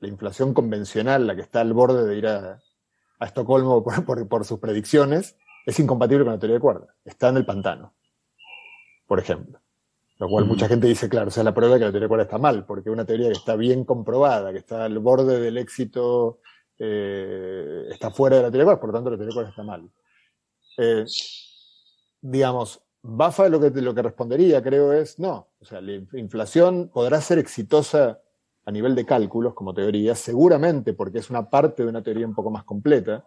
la 0.00 0.08
inflación 0.08 0.54
convencional, 0.54 1.26
la 1.26 1.34
que 1.34 1.42
está 1.42 1.60
al 1.60 1.72
borde 1.72 2.06
de 2.06 2.16
ir 2.16 2.26
a, 2.26 2.62
a 3.18 3.26
Estocolmo 3.26 3.82
por, 3.84 4.04
por, 4.04 4.28
por 4.28 4.44
sus 4.44 4.58
predicciones, 4.60 5.36
es 5.66 5.78
incompatible 5.78 6.24
con 6.24 6.34
la 6.34 6.38
teoría 6.38 6.54
de 6.54 6.60
cuerdas. 6.60 6.90
Está 7.04 7.28
en 7.28 7.38
el 7.38 7.46
pantano 7.46 7.94
por 9.06 9.18
ejemplo. 9.18 9.60
Lo 10.18 10.28
cual 10.28 10.44
mucha 10.44 10.68
gente 10.68 10.86
dice, 10.86 11.08
claro, 11.08 11.28
o 11.28 11.30
sea, 11.30 11.42
la 11.42 11.54
prueba 11.54 11.74
de 11.74 11.80
que 11.80 11.84
la 11.86 11.90
teoría 11.90 12.04
de 12.04 12.08
cuerdas 12.08 12.26
está 12.26 12.38
mal, 12.38 12.64
porque 12.64 12.88
una 12.88 13.04
teoría 13.04 13.26
que 13.28 13.32
está 13.32 13.56
bien 13.56 13.84
comprobada, 13.84 14.52
que 14.52 14.58
está 14.58 14.84
al 14.84 14.98
borde 15.00 15.40
del 15.40 15.58
éxito, 15.58 16.38
eh, 16.78 17.86
está 17.90 18.10
fuera 18.10 18.36
de 18.36 18.42
la 18.42 18.48
teoría 18.48 18.60
de 18.62 18.64
cuerdas, 18.66 18.80
por 18.80 18.88
lo 18.90 18.94
tanto 18.94 19.10
la 19.10 19.16
teoría 19.16 19.30
de 19.30 19.34
cuerdas 19.34 19.50
está 19.50 19.64
mal. 19.64 19.90
Eh, 20.78 21.04
digamos, 22.20 22.80
Bafa 23.06 23.50
lo 23.50 23.60
que, 23.60 23.68
lo 23.82 23.94
que 23.94 24.00
respondería, 24.00 24.62
creo, 24.62 24.92
es 24.94 25.18
no. 25.18 25.48
O 25.60 25.64
sea, 25.66 25.82
la 25.82 25.92
inflación 26.14 26.90
podrá 26.92 27.20
ser 27.20 27.38
exitosa 27.38 28.18
a 28.64 28.70
nivel 28.70 28.94
de 28.94 29.04
cálculos 29.04 29.52
como 29.52 29.74
teoría, 29.74 30.14
seguramente 30.14 30.94
porque 30.94 31.18
es 31.18 31.28
una 31.28 31.50
parte 31.50 31.82
de 31.82 31.90
una 31.90 32.02
teoría 32.02 32.26
un 32.26 32.34
poco 32.34 32.50
más 32.50 32.64
completa, 32.64 33.22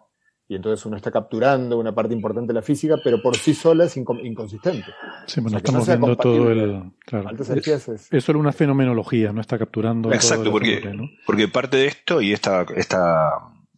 y 0.48 0.56
entonces 0.56 0.84
uno 0.84 0.96
está 0.96 1.12
capturando 1.12 1.78
una 1.78 1.94
parte 1.94 2.12
importante 2.12 2.48
de 2.48 2.54
la 2.54 2.62
física, 2.62 2.96
pero 3.04 3.22
por 3.22 3.36
sí 3.36 3.54
sola 3.54 3.84
es 3.84 3.96
inconsistente. 3.96 4.86
Sí, 5.26 5.40
bueno, 5.40 5.58
estamos 5.58 5.86
viendo 5.86 6.16
todo 6.16 6.50
el. 6.50 6.90
Claro, 7.04 7.30
es, 7.30 8.24
solo 8.24 8.40
una 8.40 8.52
fenomenología, 8.52 9.32
no 9.32 9.42
está 9.42 9.58
capturando. 9.58 10.12
Exacto, 10.12 10.50
porque, 10.50 10.90
porque 11.24 11.46
parte 11.46 11.76
de 11.76 11.86
esto 11.86 12.20
y 12.20 12.32
esta, 12.32 12.66
esta 12.74 13.30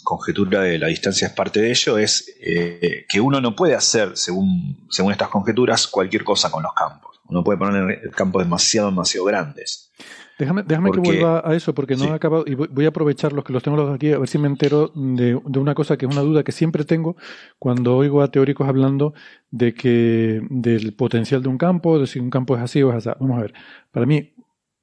conjetura 0.03 0.63
de 0.63 0.79
la 0.79 0.89
distancia 0.89 1.29
es 1.29 1.33
parte 1.33 1.61
de 1.61 1.71
ello, 1.71 1.99
es 1.99 2.35
eh, 2.41 3.07
que 3.09 3.21
uno 3.21 3.41
no 3.41 3.55
puede 3.55 3.75
hacer, 3.75 4.17
según, 4.17 4.87
según 4.91 5.13
estas 5.13 5.29
conjeturas, 5.29 5.87
cualquier 5.87 6.25
cosa 6.25 6.51
con 6.51 6.63
los 6.63 6.73
campos. 6.75 7.21
Uno 7.29 7.45
puede 7.45 7.59
poner 7.59 8.11
campos 8.11 8.43
demasiado, 8.43 8.91
demasiado 8.91 9.27
grandes. 9.27 9.91
Déjame, 10.41 10.63
déjame 10.63 10.91
que 10.91 11.01
vuelva 11.01 11.43
a 11.45 11.55
eso 11.55 11.75
porque 11.75 11.97
no 11.97 12.07
he 12.07 12.13
acabado 12.13 12.45
y 12.47 12.55
voy 12.55 12.87
a 12.87 12.89
aprovechar 12.89 13.35
los 13.35 13.45
que 13.45 13.53
los 13.53 13.63
tengo 13.63 13.77
los 13.77 13.95
aquí 13.95 14.11
a 14.11 14.19
ver 14.19 14.27
si 14.27 14.39
me 14.39 14.49
entero 14.49 14.91
de, 14.95 15.39
de, 15.45 15.59
una 15.59 15.75
cosa 15.75 15.99
que 15.99 16.07
es 16.07 16.13
una 16.13 16.23
duda 16.23 16.43
que 16.43 16.51
siempre 16.51 16.85
tengo 16.85 17.17
cuando 17.59 17.95
oigo 17.95 18.23
a 18.23 18.31
teóricos 18.31 18.67
hablando 18.67 19.13
de 19.51 19.75
que 19.75 20.41
del 20.49 20.95
potencial 20.95 21.43
de 21.43 21.51
un 21.51 21.59
campo, 21.59 21.99
de 21.99 22.07
si 22.07 22.21
un 22.21 22.31
campo 22.31 22.57
es 22.57 22.63
así 22.63 22.83
o 22.83 22.89
es 22.89 23.07
así. 23.07 23.11
Vamos 23.21 23.39
a 23.39 23.43
ver, 23.43 23.55
para 23.93 24.07
mí 24.07 24.33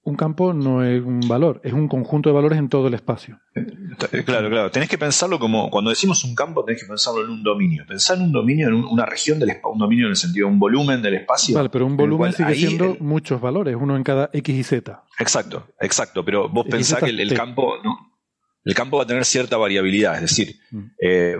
un 0.07 0.15
campo 0.15 0.53
no 0.53 0.85
es 0.85 1.03
un 1.03 1.19
valor, 1.27 1.59
es 1.65 1.73
un 1.73 1.89
conjunto 1.89 2.29
de 2.29 2.33
valores 2.33 2.57
en 2.57 2.69
todo 2.69 2.87
el 2.87 2.93
espacio. 2.93 3.41
Eh, 3.53 4.23
claro, 4.23 4.49
claro. 4.49 4.71
Tenés 4.71 4.87
que 4.87 4.97
pensarlo 4.97 5.37
como, 5.37 5.69
cuando 5.69 5.89
decimos 5.89 6.23
un 6.23 6.33
campo, 6.33 6.63
tenés 6.63 6.81
que 6.81 6.87
pensarlo 6.87 7.25
en 7.25 7.29
un 7.29 7.43
dominio. 7.43 7.83
Pensar 7.85 8.15
en 8.15 8.23
un 8.23 8.31
dominio, 8.31 8.69
en 8.69 8.75
una 8.75 9.05
región 9.05 9.37
del 9.37 9.49
espacio, 9.49 9.73
un 9.73 9.79
dominio 9.79 10.05
en 10.05 10.11
el 10.11 10.15
sentido 10.15 10.47
de 10.47 10.53
un 10.53 10.59
volumen 10.59 11.01
del 11.01 11.15
espacio. 11.15 11.55
Vale, 11.55 11.69
pero 11.69 11.85
un 11.85 11.97
volumen 11.97 12.31
sigue 12.31 12.55
siendo 12.55 12.95
muchos 13.01 13.41
valores, 13.41 13.75
uno 13.77 13.97
en 13.97 14.03
cada 14.03 14.29
X 14.31 14.55
y 14.55 14.63
Z. 14.63 15.03
Exacto, 15.19 15.67
exacto. 15.81 16.23
Pero 16.23 16.47
vos 16.47 16.65
pensás 16.69 17.03
que 17.03 17.09
el, 17.09 17.33
campo, 17.33 17.73
no, 17.83 17.97
el 18.63 18.73
campo 18.73 18.95
va 18.95 19.03
a 19.03 19.07
tener 19.07 19.25
cierta 19.25 19.57
variabilidad, 19.57 20.15
es 20.15 20.21
decir, 20.21 20.55
mm. 20.71 20.83
eh, 21.01 21.35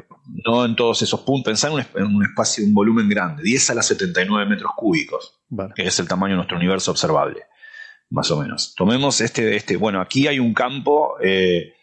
no 0.46 0.66
en 0.66 0.76
todos 0.76 1.02
esos 1.04 1.22
puntos. 1.22 1.52
Pensar 1.52 1.72
en 1.72 2.06
un, 2.06 2.26
espacio, 2.26 2.66
un 2.66 2.74
volumen 2.74 3.08
grande, 3.08 3.44
10 3.44 3.70
a 3.70 3.76
las 3.76 3.86
79 3.86 4.46
metros 4.46 4.74
cúbicos, 4.76 5.40
que 5.74 5.84
es 5.88 5.98
el 6.02 6.08
tamaño 6.10 6.34
de 6.34 6.38
nuestro 6.38 6.58
universo 6.58 6.92
observable 6.92 7.44
más 8.10 8.32
o 8.32 8.42
menos. 8.42 8.74
Tomemos 8.76 9.22
este, 9.22 9.56
este 9.56 9.78
bueno, 9.78 10.02
aquí 10.02 10.28
hay 10.28 10.40
un 10.40 10.54
campo, 10.54 11.18
eh, 11.22 11.74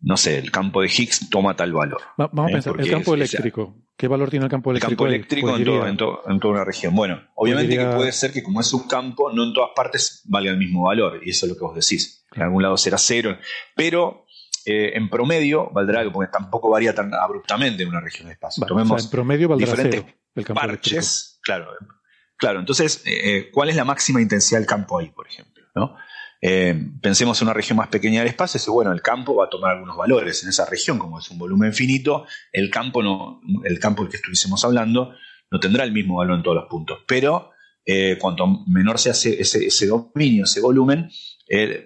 no 0.00 0.16
sé, 0.16 0.38
el 0.38 0.50
campo 0.50 0.82
de 0.82 0.88
Higgs 0.88 1.30
toma 1.30 1.56
tal 1.56 1.72
valor. 1.72 2.00
vamos 2.16 2.46
a 2.46 2.50
¿eh? 2.50 2.52
pensar, 2.52 2.80
el 2.80 2.90
campo 2.90 3.14
eléctrico. 3.14 3.76
¿Qué 3.96 4.08
valor 4.08 4.28
tiene 4.28 4.46
el 4.46 4.50
campo 4.50 4.70
eléctrico? 4.72 4.90
El 4.90 4.96
campo 4.96 5.06
eléctrico 5.06 5.86
en, 6.26 6.40
toda 6.40 6.54
una 6.54 6.64
región. 6.64 6.94
Bueno, 6.94 7.20
obviamente 7.36 7.76
que 7.76 7.86
puede 7.86 8.12
ser 8.12 8.32
que 8.32 8.42
como 8.42 8.60
es 8.60 8.72
un 8.72 8.88
campo, 8.88 9.32
no 9.32 9.44
en 9.44 9.52
todas 9.52 9.70
partes 9.74 10.22
valga 10.24 10.50
el 10.50 10.58
mismo 10.58 10.84
valor, 10.84 11.20
y 11.24 11.30
eso 11.30 11.46
es 11.46 11.52
lo 11.52 11.58
que 11.58 11.64
vos 11.64 11.74
decís. 11.74 12.24
En 12.34 12.42
algún 12.42 12.62
lado 12.62 12.76
será 12.76 12.98
cero, 12.98 13.38
pero 13.76 14.26
eh, 14.66 14.92
en 14.94 15.08
promedio 15.08 15.70
valdrá, 15.72 16.10
porque 16.10 16.30
tampoco 16.32 16.70
varía 16.70 16.92
tan 16.92 17.14
abruptamente 17.14 17.84
en 17.84 17.88
una 17.88 18.00
región 18.00 18.26
de 18.26 18.32
espacio. 18.32 18.66
Tomemos 18.66 19.04
en 19.04 19.10
promedio 19.10 19.48
valdrá 19.48 19.66
diferentes 19.66 20.02
cero, 20.04 20.18
el 20.34 20.44
campo 20.44 20.60
parches, 20.60 21.38
claro, 21.44 21.68
claro. 22.36 22.58
Entonces, 22.58 23.04
¿cuál 23.52 23.68
es 23.68 23.76
la 23.76 23.84
máxima 23.84 24.20
intensidad 24.20 24.58
del 24.58 24.66
campo 24.66 24.98
ahí, 24.98 25.10
por 25.10 25.28
ejemplo? 25.28 25.53
Eh, 26.40 26.90
pensemos 27.00 27.40
en 27.40 27.46
una 27.46 27.54
región 27.54 27.78
más 27.78 27.88
pequeña 27.88 28.20
del 28.20 28.28
espacio, 28.28 28.60
y 28.66 28.70
bueno, 28.70 28.92
el 28.92 29.00
campo 29.00 29.34
va 29.34 29.46
a 29.46 29.48
tomar 29.48 29.72
algunos 29.72 29.96
valores 29.96 30.42
en 30.42 30.50
esa 30.50 30.66
región, 30.66 30.98
como 30.98 31.18
es 31.18 31.30
un 31.30 31.38
volumen 31.38 31.72
finito, 31.72 32.26
el 32.52 32.70
campo 32.70 33.40
el 33.64 33.78
campo 33.78 34.02
del 34.02 34.10
que 34.10 34.18
estuviésemos 34.18 34.62
hablando 34.64 35.14
no 35.50 35.60
tendrá 35.60 35.84
el 35.84 35.92
mismo 35.92 36.16
valor 36.16 36.36
en 36.36 36.42
todos 36.42 36.56
los 36.56 36.66
puntos, 36.68 36.98
pero 37.06 37.52
eh, 37.86 38.18
cuanto 38.20 38.46
menor 38.66 38.98
sea 38.98 39.12
ese, 39.12 39.86
dominio, 39.86 40.44
ese 40.44 40.60
volumen, 40.60 41.10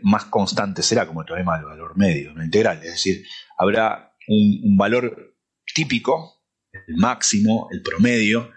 más 0.02 0.24
constante 0.24 0.82
será, 0.82 1.06
como 1.06 1.20
el 1.20 1.27
teorema 1.27 1.56
del 1.56 1.66
valor 1.66 1.97
medio, 1.97 2.32
no 2.32 2.43
integral, 2.43 2.78
es 2.78 2.93
decir, 2.93 3.24
habrá 3.56 4.15
un, 4.27 4.77
valor 4.77 5.36
típico, 5.74 6.43
el 6.73 6.97
máximo, 6.97 7.69
el 7.70 7.82
promedio, 7.82 8.51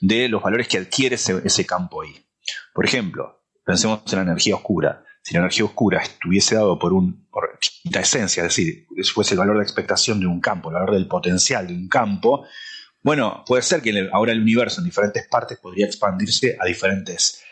de 0.00 0.28
los 0.28 0.42
valores 0.42 0.68
que 0.68 0.78
adquiere 0.78 1.14
ese, 1.14 1.40
ese 1.44 1.64
campo 1.64 2.02
ahí. 2.02 2.26
Por 2.74 2.84
ejemplo, 2.84 3.35
Pensemos 3.66 4.00
en 4.12 4.16
la 4.16 4.22
energía 4.22 4.54
oscura. 4.54 5.02
Si 5.22 5.34
la 5.34 5.40
energía 5.40 5.64
oscura 5.64 6.00
estuviese 6.00 6.54
dado 6.54 6.78
por 6.78 6.92
un 6.92 7.26
por 7.28 7.58
esencia, 7.82 8.44
es 8.44 8.56
decir, 8.56 8.86
fuese 9.12 9.34
el 9.34 9.40
valor 9.40 9.56
de 9.56 9.64
expectación 9.64 10.20
de 10.20 10.26
un 10.26 10.40
campo, 10.40 10.68
el 10.68 10.74
valor 10.74 10.92
del 10.92 11.08
potencial 11.08 11.66
de 11.66 11.74
un 11.74 11.88
campo, 11.88 12.46
bueno, 13.02 13.42
puede 13.44 13.62
ser 13.62 13.82
que 13.82 14.08
ahora 14.12 14.30
el 14.30 14.40
universo 14.40 14.80
en 14.80 14.84
diferentes 14.84 15.26
partes 15.26 15.58
podría 15.58 15.86
expandirse 15.86 16.56
a 16.60 16.64
diferentes 16.64 17.42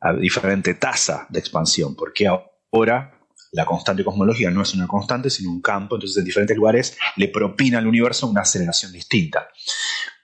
a 0.00 0.12
diferente 0.12 0.74
tasa 0.74 1.26
de 1.28 1.40
expansión, 1.40 1.96
porque 1.96 2.28
ahora 2.28 3.20
la 3.50 3.64
constante 3.64 4.04
cosmológica 4.04 4.50
no 4.50 4.62
es 4.62 4.74
una 4.74 4.86
constante, 4.86 5.30
sino 5.30 5.50
un 5.50 5.62
campo, 5.62 5.96
entonces 5.96 6.18
en 6.18 6.24
diferentes 6.24 6.56
lugares 6.56 6.96
le 7.16 7.28
propina 7.28 7.78
al 7.78 7.86
universo 7.86 8.28
una 8.28 8.42
aceleración 8.42 8.92
distinta. 8.92 9.48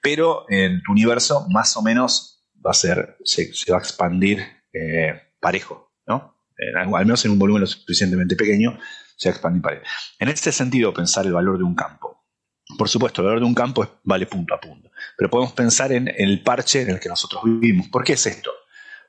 Pero 0.00 0.44
tu 0.84 0.92
universo 0.92 1.46
más 1.48 1.76
o 1.76 1.82
menos 1.82 2.44
va 2.64 2.70
a 2.70 2.74
ser, 2.74 3.16
se, 3.24 3.50
va 3.70 3.78
a 3.78 3.80
expandir 3.80 4.44
eh, 4.72 5.29
parejo, 5.40 5.92
¿no? 6.06 6.36
al 6.74 7.06
menos 7.06 7.24
en 7.24 7.30
un 7.32 7.38
volumen 7.38 7.62
lo 7.62 7.66
suficientemente 7.66 8.36
pequeño, 8.36 8.78
se 9.16 9.30
expande 9.30 9.60
parejo. 9.60 9.84
En 10.18 10.28
este 10.28 10.52
sentido, 10.52 10.92
pensar 10.92 11.26
el 11.26 11.32
valor 11.32 11.58
de 11.58 11.64
un 11.64 11.74
campo. 11.74 12.24
Por 12.78 12.88
supuesto, 12.88 13.22
el 13.22 13.26
valor 13.26 13.40
de 13.40 13.46
un 13.46 13.54
campo 13.54 14.00
vale 14.04 14.26
punto 14.26 14.54
a 14.54 14.60
punto, 14.60 14.90
pero 15.16 15.30
podemos 15.30 15.52
pensar 15.52 15.92
en 15.92 16.08
el 16.16 16.42
parche 16.42 16.82
en 16.82 16.90
el 16.90 17.00
que 17.00 17.08
nosotros 17.08 17.42
vivimos. 17.44 17.88
¿Por 17.88 18.04
qué 18.04 18.12
es 18.12 18.26
esto? 18.26 18.50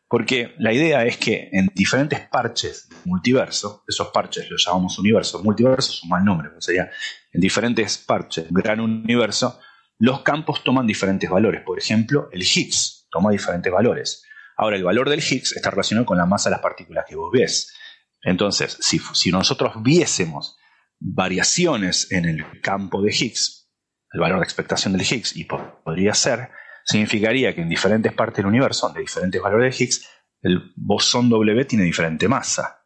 Porque 0.08 0.56
la 0.58 0.74
idea 0.74 1.06
es 1.06 1.18
que 1.18 1.50
en 1.54 1.72
diferentes 1.74 2.20
parches 2.20 2.90
del 2.90 3.00
multiverso, 3.06 3.84
esos 3.88 4.10
parches 4.10 4.50
los 4.50 4.66
llamamos 4.66 5.00
universos, 5.00 5.44
multiverso 5.44 5.92
es 5.92 6.04
un 6.04 6.10
mal 6.10 6.26
nombre, 6.26 6.50
sería 6.60 6.90
en 7.32 7.40
diferentes 7.40 7.98
parches 7.98 8.48
gran 8.50 8.82
universo, 8.82 9.60
los 10.00 10.22
campos 10.22 10.64
toman 10.64 10.86
diferentes 10.86 11.30
valores. 11.30 11.62
Por 11.62 11.80
ejemplo, 11.80 12.28
el 12.34 12.42
Higgs 12.42 13.08
toma 13.10 13.32
diferentes 13.32 13.72
valores. 13.72 14.24
Ahora, 14.62 14.78
el 14.78 14.84
valor 14.84 15.10
del 15.10 15.24
Higgs 15.24 15.54
está 15.56 15.72
relacionado 15.72 16.06
con 16.06 16.20
la 16.20 16.28
masa 16.28 16.50
de 16.50 16.52
las 16.52 16.62
partículas 16.62 17.06
que 17.10 17.16
vos 17.16 17.32
ves. 17.34 17.76
Entonces, 18.22 18.78
si, 18.80 19.32
nosotros 19.32 19.82
viésemos 19.82 20.56
variaciones 21.00 22.12
en 22.12 22.26
el 22.26 22.62
campo 22.62 23.02
de 23.02 23.10
Higgs, 23.12 23.72
el 24.14 24.20
valor 24.20 24.38
de 24.38 24.44
expectación 24.44 24.94
del 24.94 25.02
Higgs, 25.02 25.36
y 25.36 25.46
podría 25.46 26.14
ser, 26.14 26.52
significaría 26.86 27.56
que 27.56 27.62
en 27.62 27.70
diferentes 27.70 28.14
partes 28.14 28.38
del 28.38 28.46
universo, 28.46 28.88
de 28.90 29.02
diferentes 29.02 29.42
valores 29.42 29.76
de 29.76 29.84
Higgs, 29.84 30.08
el 30.44 30.72
bosón 30.76 31.28
W 31.32 31.66
tiene 31.66 31.86
diferente 31.86 32.28
masa. 32.28 32.86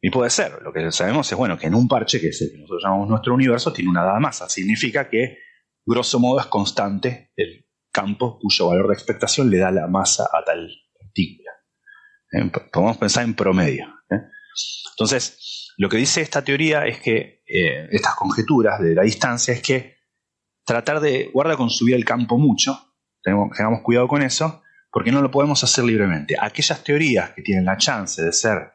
Y 0.00 0.10
puede 0.10 0.30
ser, 0.30 0.62
lo 0.62 0.72
que 0.72 0.90
sabemos 0.90 1.30
es 1.30 1.38
bueno 1.38 1.56
que 1.56 1.68
en 1.68 1.76
un 1.76 1.86
parche, 1.86 2.20
que 2.20 2.30
es 2.30 2.42
el 2.42 2.50
que 2.50 2.58
nosotros 2.58 2.82
llamamos 2.82 3.08
nuestro 3.08 3.34
universo, 3.34 3.72
tiene 3.72 3.88
una 3.88 4.02
dada 4.02 4.18
masa. 4.18 4.48
Significa 4.48 5.08
que, 5.08 5.38
grosso 5.86 6.18
modo, 6.18 6.40
es 6.40 6.46
constante 6.46 7.30
el 7.36 7.68
campo 7.92 8.38
cuyo 8.40 8.68
valor 8.68 8.88
de 8.88 8.94
expectación 8.94 9.50
le 9.50 9.58
da 9.58 9.70
la 9.70 9.86
masa 9.86 10.24
a 10.32 10.42
tal 10.44 10.68
partícula. 10.98 11.50
Eh, 12.32 12.50
podemos 12.72 12.96
pensar 12.96 13.24
en 13.24 13.34
promedio. 13.34 13.86
¿eh? 14.10 14.22
Entonces, 14.92 15.72
lo 15.76 15.88
que 15.88 15.98
dice 15.98 16.22
esta 16.22 16.42
teoría 16.42 16.86
es 16.86 17.00
que, 17.00 17.42
eh, 17.46 17.88
estas 17.90 18.14
conjeturas 18.14 18.80
de 18.80 18.94
la 18.94 19.02
distancia, 19.02 19.54
es 19.54 19.62
que 19.62 19.98
tratar 20.64 21.00
de, 21.00 21.30
guarda 21.32 21.56
con 21.56 21.70
subir 21.70 21.94
el 21.94 22.04
campo 22.04 22.38
mucho, 22.38 22.94
tenemos, 23.22 23.56
tengamos 23.56 23.82
cuidado 23.82 24.08
con 24.08 24.22
eso, 24.22 24.62
porque 24.90 25.12
no 25.12 25.22
lo 25.22 25.30
podemos 25.30 25.62
hacer 25.62 25.84
libremente. 25.84 26.36
Aquellas 26.38 26.82
teorías 26.82 27.30
que 27.30 27.42
tienen 27.42 27.64
la 27.64 27.76
chance 27.76 28.22
de 28.22 28.32
ser 28.32 28.72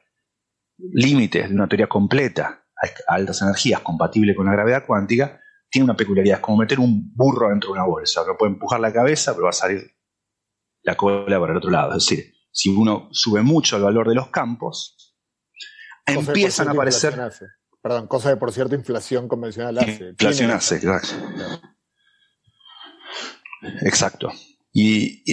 límites 0.78 1.50
de 1.50 1.56
una 1.56 1.68
teoría 1.68 1.88
completa 1.88 2.66
a 3.08 3.14
altas 3.14 3.42
energías 3.42 3.82
compatible 3.82 4.36
con 4.36 4.46
la 4.46 4.52
gravedad 4.52 4.86
cuántica, 4.86 5.42
tiene 5.70 5.86
una 5.86 5.96
peculiaridad, 5.96 6.38
es 6.38 6.42
como 6.42 6.58
meter 6.58 6.80
un 6.80 7.14
burro 7.14 7.50
dentro 7.50 7.70
de 7.70 7.74
una 7.74 7.86
bolsa, 7.86 8.24
que 8.26 8.34
puede 8.34 8.54
empujar 8.54 8.80
la 8.80 8.94
cabeza, 8.94 9.34
pero 9.34 9.44
va 9.44 9.50
a 9.50 9.54
salir 9.54 9.92
la 10.84 10.96
cola 10.96 11.40
por 11.40 11.50
el 11.50 11.58
otro 11.58 11.70
lado. 11.70 11.92
Es 11.98 12.06
decir, 12.06 12.34
si 12.52 12.70
uno 12.70 13.10
sube 13.12 13.42
mucho 13.42 13.78
el 13.78 13.84
valor 13.84 14.08
de 14.08 14.16
los 14.16 14.30
campos, 14.30 15.16
empiezan 16.06 16.70
a 16.70 16.72
aparecer... 16.72 17.18
Perdón, 17.82 18.08
cosa 18.08 18.30
de 18.30 18.38
por 18.38 18.52
cierto 18.52 18.76
inflación 18.76 19.28
convencional 19.28 19.78
hace. 19.78 20.10
Inflación 20.10 20.52
hace, 20.52 20.80
claro. 20.80 21.08
Exacto. 23.82 24.32
y, 24.74 25.24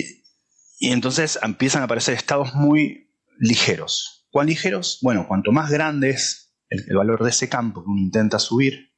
y 0.78 0.90
entonces 0.90 1.38
empiezan 1.42 1.82
a 1.82 1.86
aparecer 1.86 2.14
estados 2.14 2.54
muy 2.54 3.10
ligeros, 3.38 4.14
¿Cuán 4.34 4.48
ligeros? 4.48 4.98
Bueno, 5.00 5.28
cuanto 5.28 5.52
más 5.52 5.70
grande 5.70 6.10
es 6.10 6.52
el, 6.68 6.96
valor 6.96 7.22
de 7.22 7.30
ese 7.30 7.48
campo 7.48 7.84
que 7.84 7.88
uno 7.88 8.00
intenta 8.00 8.40
subir, 8.40 8.92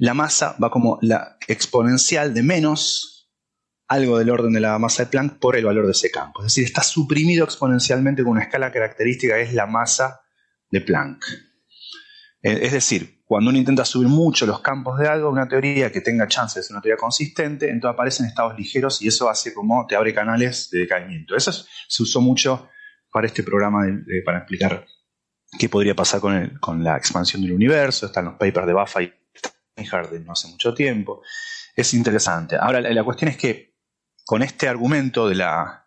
la 0.00 0.14
masa 0.14 0.56
va 0.62 0.70
como 0.70 0.98
la 1.02 1.36
exponencial 1.46 2.32
de 2.32 2.42
menos 2.42 3.30
algo 3.86 4.18
del 4.18 4.30
orden 4.30 4.52
de 4.54 4.60
la 4.60 4.78
masa 4.78 5.04
de 5.04 5.10
Planck 5.10 5.38
por 5.38 5.56
el 5.56 5.66
valor 5.66 5.84
de 5.84 5.92
ese 5.92 6.10
campo. 6.10 6.40
Es 6.40 6.46
decir, 6.46 6.64
está 6.64 6.82
suprimido 6.82 7.44
exponencialmente 7.44 8.22
con 8.22 8.32
una 8.32 8.44
escala 8.44 8.72
característica 8.72 9.34
que 9.34 9.42
es 9.42 9.52
la 9.52 9.66
masa 9.66 10.22
de 10.70 10.80
Planck. 10.80 11.22
Eh, 12.42 12.60
es 12.62 12.72
decir, 12.72 13.20
cuando 13.26 13.50
uno 13.50 13.58
intenta 13.58 13.84
subir 13.84 14.08
mucho 14.08 14.46
los 14.46 14.60
campos 14.60 14.98
de 14.98 15.06
algo, 15.06 15.28
una 15.28 15.46
teoría 15.46 15.92
que 15.92 16.00
tenga 16.00 16.26
chance 16.28 16.58
de 16.58 16.62
ser 16.62 16.74
una 16.74 16.80
teoría 16.80 16.96
consistente, 16.96 17.68
entonces 17.68 17.94
aparecen 17.94 18.24
estados 18.24 18.56
ligeros 18.56 19.02
y 19.02 19.08
eso 19.08 19.28
hace 19.28 19.52
como 19.52 19.86
te 19.86 19.96
abre 19.96 20.14
canales 20.14 20.70
de 20.70 20.78
decaimiento. 20.78 21.36
Eso 21.36 21.52
se 21.52 22.02
usó 22.02 22.22
mucho 22.22 22.70
para 23.12 23.26
este 23.26 23.42
programa 23.42 23.84
para 24.24 24.38
explicar 24.38 24.86
qué 25.58 25.68
podría 25.68 25.94
pasar 25.94 26.20
con, 26.20 26.82
la 26.82 26.96
expansión 26.96 27.42
del 27.42 27.52
universo. 27.52 28.06
Están 28.06 28.24
los 28.24 28.34
papers 28.34 28.66
de 28.66 28.72
Buffa 28.72 29.02
y 29.02 29.12
Steinhardt 29.72 30.12
no 30.24 30.32
hace 30.32 30.48
mucho 30.48 30.74
tiempo. 30.74 31.22
Es 31.74 31.94
interesante. 31.94 32.56
Ahora, 32.56 32.80
la, 32.80 33.04
cuestión 33.04 33.30
es 33.30 33.36
que 33.36 33.76
con 34.24 34.42
este 34.42 34.68
argumento 34.68 35.28
de 35.28 35.34
la... 35.36 35.86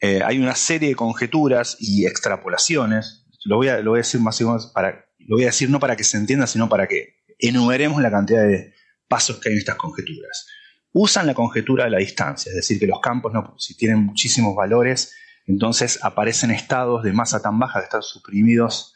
Eh, 0.00 0.20
hay 0.22 0.38
una 0.38 0.54
serie 0.54 0.90
de 0.90 0.94
conjeturas 0.94 1.76
y 1.80 2.06
extrapolaciones. 2.06 3.26
Lo 3.44 3.56
voy 3.56 3.68
a, 3.68 3.78
lo 3.78 3.92
voy 3.92 3.98
a 3.98 4.02
decir 4.02 4.20
más 4.20 4.40
o 4.40 4.46
menos 4.46 4.66
para... 4.68 5.06
Lo 5.18 5.36
voy 5.36 5.44
a 5.44 5.46
decir 5.46 5.70
no 5.70 5.80
para 5.80 5.96
que 5.96 6.04
se 6.04 6.16
entienda, 6.16 6.46
sino 6.46 6.68
para 6.68 6.86
que 6.86 7.16
enumeremos 7.38 8.00
la 8.00 8.10
cantidad 8.10 8.42
de 8.42 8.74
pasos 9.08 9.38
que 9.38 9.48
hay 9.48 9.54
en 9.54 9.58
estas 9.58 9.76
conjeturas. 9.76 10.46
Usan 10.92 11.26
la 11.26 11.34
conjetura 11.34 11.84
de 11.84 11.90
la 11.90 11.98
distancia, 11.98 12.50
es 12.50 12.56
decir, 12.56 12.78
que 12.78 12.86
los 12.86 13.00
campos, 13.00 13.32
no, 13.32 13.54
si 13.58 13.76
tienen 13.76 13.98
muchísimos 13.98 14.54
valores, 14.54 15.14
entonces 15.46 15.98
aparecen 16.02 16.50
estados 16.50 17.02
de 17.02 17.12
masa 17.12 17.42
tan 17.42 17.58
baja 17.58 17.80
que 17.80 17.84
están 17.84 18.02
suprimidos 18.02 18.94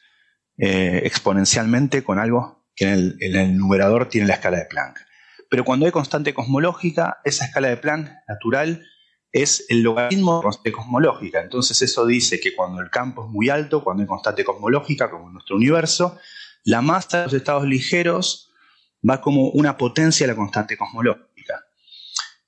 eh, 0.56 1.02
exponencialmente 1.04 2.02
con 2.02 2.18
algo 2.18 2.59
en 2.84 3.36
el, 3.36 3.56
numerador 3.56 4.08
tiene 4.08 4.26
la 4.26 4.34
escala 4.34 4.58
de 4.58 4.64
Planck. 4.64 4.98
Pero 5.48 5.64
cuando 5.64 5.86
hay 5.86 5.92
constante 5.92 6.32
cosmológica, 6.32 7.18
esa 7.24 7.44
escala 7.44 7.68
de 7.68 7.76
Planck 7.76 8.10
natural 8.28 8.86
es 9.32 9.66
el 9.68 9.82
logaritmo 9.82 10.36
de 10.36 10.42
constante 10.42 10.72
cosmológica. 10.72 11.40
Entonces 11.40 11.80
eso 11.82 12.06
dice 12.06 12.40
que 12.40 12.54
cuando 12.54 12.80
el 12.80 12.90
campo 12.90 13.24
es 13.24 13.30
muy 13.30 13.48
alto, 13.48 13.82
cuando 13.82 14.02
hay 14.02 14.06
constante 14.06 14.44
cosmológica, 14.44 15.10
como 15.10 15.28
en 15.28 15.34
nuestro 15.34 15.56
universo, 15.56 16.18
la 16.64 16.82
masa 16.82 17.18
de 17.18 17.24
los 17.24 17.34
estados 17.34 17.64
ligeros 17.64 18.50
va 19.08 19.20
como 19.20 19.50
una 19.50 19.76
potencia 19.76 20.26
de 20.26 20.32
la 20.32 20.36
constante 20.36 20.76
cosmológica. 20.76 21.29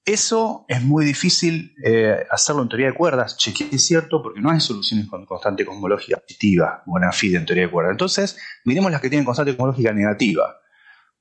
Eso 0.04 0.64
es 0.66 0.82
muy 0.82 1.04
difícil 1.04 1.76
eh, 1.84 2.26
hacerlo 2.28 2.62
en 2.62 2.68
teoría 2.68 2.88
de 2.88 2.94
cuerdas, 2.94 3.36
chequeé 3.36 3.68
es 3.70 3.86
cierto, 3.86 4.20
porque 4.20 4.40
no 4.40 4.50
hay 4.50 4.58
soluciones 4.58 5.06
con 5.06 5.24
constante 5.26 5.64
cosmológica 5.64 6.16
positiva, 6.18 6.82
buena 6.86 7.12
fide 7.12 7.36
en 7.36 7.46
teoría 7.46 7.66
de 7.66 7.70
cuerdas. 7.70 7.92
Entonces, 7.92 8.36
miremos 8.64 8.90
las 8.90 9.00
que 9.00 9.08
tienen 9.08 9.24
constante 9.24 9.52
cosmológica 9.52 9.92
negativa. 9.92 10.56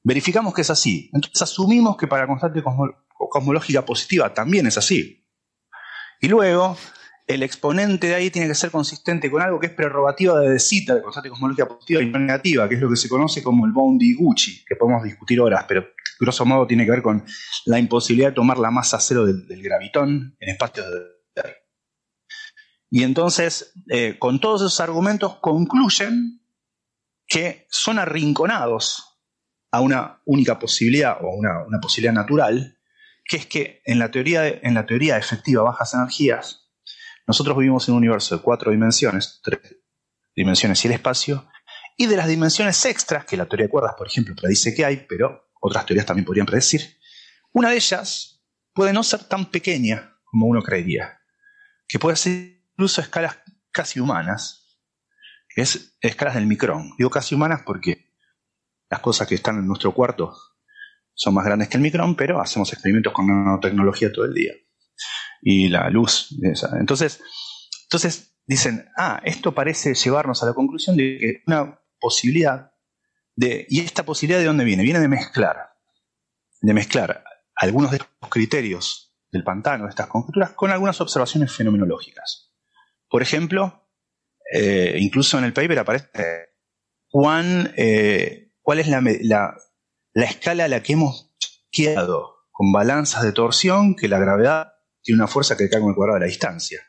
Verificamos 0.03 0.55
que 0.55 0.61
es 0.61 0.69
así. 0.71 1.11
Entonces, 1.13 1.39
asumimos 1.43 1.95
que 1.95 2.07
para 2.07 2.25
constante 2.25 2.63
cosmológica 2.63 3.85
positiva 3.85 4.33
también 4.33 4.65
es 4.65 4.79
así. 4.79 5.27
Y 6.19 6.27
luego, 6.27 6.75
el 7.33 7.43
exponente 7.43 8.07
de 8.07 8.15
ahí 8.15 8.29
tiene 8.29 8.47
que 8.47 8.55
ser 8.55 8.71
consistente 8.71 9.31
con 9.31 9.41
algo 9.41 9.59
que 9.59 9.67
es 9.67 9.73
prerrogativa 9.73 10.39
de 10.39 10.51
de 10.51 11.01
constante 11.01 11.29
cosmológica 11.29 11.67
positiva 11.67 12.01
y 12.01 12.07
no 12.07 12.19
negativa, 12.19 12.67
que 12.67 12.75
es 12.75 12.81
lo 12.81 12.89
que 12.89 12.95
se 12.95 13.09
conoce 13.09 13.41
como 13.41 13.65
el 13.65 13.71
boundary 13.71 14.13
Gucci, 14.13 14.63
que 14.65 14.75
podemos 14.75 15.03
discutir 15.03 15.39
horas, 15.39 15.65
pero 15.67 15.85
grosso 16.19 16.45
modo 16.45 16.67
tiene 16.67 16.85
que 16.85 16.91
ver 16.91 17.01
con 17.01 17.23
la 17.65 17.79
imposibilidad 17.79 18.29
de 18.29 18.35
tomar 18.35 18.57
la 18.57 18.71
masa 18.71 18.99
cero 18.99 19.25
del, 19.25 19.63
gravitón 19.63 20.35
en 20.39 20.49
espacios 20.49 20.87
de... 20.89 21.21
Y 22.93 23.03
entonces, 23.03 23.73
eh, 23.89 24.17
con 24.19 24.41
todos 24.41 24.61
esos 24.61 24.81
argumentos, 24.81 25.37
concluyen 25.39 26.41
que 27.25 27.65
son 27.69 27.99
arrinconados 27.99 29.19
a 29.71 29.79
una 29.79 30.21
única 30.25 30.59
posibilidad 30.59 31.17
o 31.21 31.29
una, 31.29 31.63
una 31.65 31.79
posibilidad 31.79 32.13
natural, 32.13 32.77
que 33.23 33.37
es 33.37 33.45
que 33.45 33.81
en 33.85 33.97
la, 33.97 34.11
teoría, 34.11 34.45
en 34.45 34.73
la 34.73 34.85
teoría 34.85 35.17
efectiva 35.17 35.63
bajas 35.63 35.93
energías, 35.93 36.60
nosotros 37.27 37.57
vivimos 37.57 37.87
en 37.87 37.93
un 37.93 37.99
universo 37.99 38.37
de 38.37 38.41
cuatro 38.41 38.71
dimensiones, 38.71 39.39
tres 39.43 39.59
dimensiones 40.35 40.83
y 40.83 40.87
el 40.87 40.93
espacio, 40.93 41.47
y 41.97 42.07
de 42.07 42.17
las 42.17 42.27
dimensiones 42.27 42.83
extras, 42.85 43.25
que 43.25 43.37
la 43.37 43.45
teoría 43.45 43.67
de 43.67 43.71
cuerdas, 43.71 43.95
por 43.97 44.07
ejemplo, 44.07 44.35
predice 44.35 44.73
que 44.73 44.85
hay, 44.85 45.05
pero 45.07 45.49
otras 45.59 45.85
teorías 45.85 46.05
también 46.05 46.25
podrían 46.25 46.45
predecir, 46.45 46.97
una 47.53 47.69
de 47.69 47.75
ellas 47.75 48.43
puede 48.73 48.93
no 48.93 49.03
ser 49.03 49.25
tan 49.25 49.51
pequeña 49.51 50.17
como 50.23 50.47
uno 50.47 50.61
creería, 50.61 51.19
que 51.87 51.99
puede 51.99 52.15
ser 52.15 52.63
incluso 52.71 53.01
a 53.01 53.03
escalas 53.03 53.37
casi 53.71 53.99
humanas, 53.99 54.79
es 55.55 55.97
escalas 56.01 56.35
del 56.35 56.47
micrón. 56.47 56.91
Digo 56.97 57.09
casi 57.09 57.35
humanas 57.35 57.61
porque 57.65 58.15
las 58.89 58.99
cosas 59.01 59.27
que 59.27 59.35
están 59.35 59.57
en 59.57 59.67
nuestro 59.67 59.93
cuarto 59.93 60.33
son 61.13 61.33
más 61.33 61.45
grandes 61.45 61.67
que 61.67 61.77
el 61.77 61.83
micrón, 61.83 62.15
pero 62.15 62.41
hacemos 62.41 62.71
experimentos 62.71 63.13
con 63.13 63.27
nanotecnología 63.27 64.11
todo 64.11 64.25
el 64.25 64.33
día. 64.33 64.53
Y 65.41 65.69
la 65.69 65.89
luz. 65.89 66.29
Entonces, 66.79 67.21
entonces 67.83 68.35
dicen, 68.45 68.89
ah, 68.97 69.21
esto 69.23 69.53
parece 69.53 69.95
llevarnos 69.95 70.43
a 70.43 70.45
la 70.45 70.53
conclusión 70.53 70.95
de 70.95 71.17
que 71.19 71.43
una 71.47 71.79
posibilidad 71.99 72.71
¿Y 73.35 73.79
esta 73.79 74.03
posibilidad 74.03 74.39
de 74.39 74.45
dónde 74.45 74.65
viene? 74.65 74.83
Viene 74.83 74.99
de 74.99 75.07
mezclar, 75.07 75.73
de 76.61 76.73
mezclar 76.73 77.23
algunos 77.55 77.91
de 77.91 77.97
estos 77.97 78.29
criterios 78.29 79.15
del 79.31 79.43
pantano, 79.43 79.85
de 79.85 79.91
estas 79.91 80.07
conjeturas, 80.07 80.51
con 80.51 80.71
algunas 80.71 80.99
observaciones 81.01 81.51
fenomenológicas. 81.51 82.53
Por 83.09 83.21
ejemplo, 83.21 83.89
eh, 84.53 84.95
incluso 84.99 85.37
en 85.37 85.45
el 85.45 85.53
paper 85.53 85.79
aparece 85.79 86.49
cuán, 87.09 87.73
eh, 87.77 88.53
cuál 88.61 88.79
es 88.79 88.87
la, 88.87 89.01
la, 89.01 90.25
escala 90.25 90.65
a 90.65 90.67
la 90.67 90.83
que 90.83 90.93
hemos 90.93 91.33
quedado 91.71 92.35
con 92.51 92.71
balanzas 92.71 93.23
de 93.23 93.31
torsión 93.31 93.95
que 93.95 94.07
la 94.07 94.19
gravedad 94.19 94.70
tiene 95.01 95.21
una 95.21 95.27
fuerza 95.27 95.57
que 95.57 95.69
cae 95.69 95.79
con 95.79 95.89
el 95.89 95.95
cuadrado 95.95 96.19
de 96.19 96.25
la 96.25 96.29
distancia. 96.29 96.81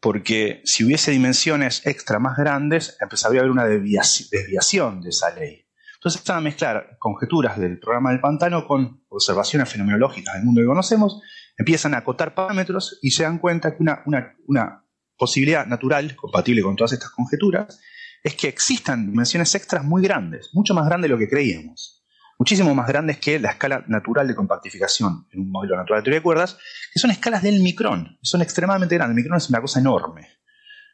Porque 0.00 0.62
si 0.64 0.84
hubiese 0.84 1.10
dimensiones 1.10 1.84
extra 1.86 2.18
más 2.18 2.36
grandes, 2.36 2.96
empezaría 3.00 3.40
a 3.40 3.42
haber 3.42 3.50
una 3.50 3.66
desviación 3.66 5.00
de 5.00 5.10
esa 5.10 5.34
ley. 5.34 5.68
Entonces 5.98 6.20
están 6.20 6.38
a 6.38 6.40
mezclar 6.40 6.96
conjeturas 7.00 7.58
del 7.58 7.80
programa 7.80 8.10
del 8.10 8.20
pantano 8.20 8.66
con 8.68 9.02
observaciones 9.08 9.68
fenomenológicas 9.68 10.34
del 10.34 10.44
mundo 10.44 10.60
que 10.60 10.66
conocemos, 10.66 11.20
empiezan 11.56 11.94
a 11.94 11.98
acotar 11.98 12.34
parámetros 12.34 13.00
y 13.02 13.10
se 13.10 13.24
dan 13.24 13.38
cuenta 13.38 13.76
que 13.76 13.82
una, 13.82 14.84
posibilidad 15.16 15.66
natural, 15.66 16.14
compatible 16.14 16.62
con 16.62 16.76
todas 16.76 16.92
estas 16.92 17.10
conjeturas, 17.10 17.80
es 18.22 18.36
que 18.36 18.46
existan 18.46 19.10
dimensiones 19.10 19.52
extras 19.56 19.84
muy 19.84 20.00
grandes, 20.00 20.50
mucho 20.52 20.72
más 20.74 20.86
grandes 20.86 21.08
de 21.08 21.14
lo 21.14 21.18
que 21.18 21.28
creíamos, 21.28 21.97
muchísimo 22.38 22.74
más 22.74 22.86
grandes 22.86 23.18
que 23.18 23.38
la 23.38 23.50
escala 23.50 23.84
natural 23.88 24.28
de 24.28 24.34
compactificación 24.34 25.26
en 25.32 25.40
un 25.40 25.50
modelo 25.50 25.76
natural 25.76 26.00
de 26.00 26.04
teoría 26.04 26.20
de 26.20 26.22
cuerdas, 26.22 26.58
que 26.92 27.00
son 27.00 27.10
escalas 27.10 27.42
del 27.42 27.60
micrón, 27.60 28.18
son 28.22 28.42
extremadamente 28.42 28.94
grandes. 28.94 29.16
El 29.16 29.22
micrón 29.22 29.38
es 29.38 29.48
una 29.50 29.60
cosa 29.60 29.80
enorme. 29.80 30.28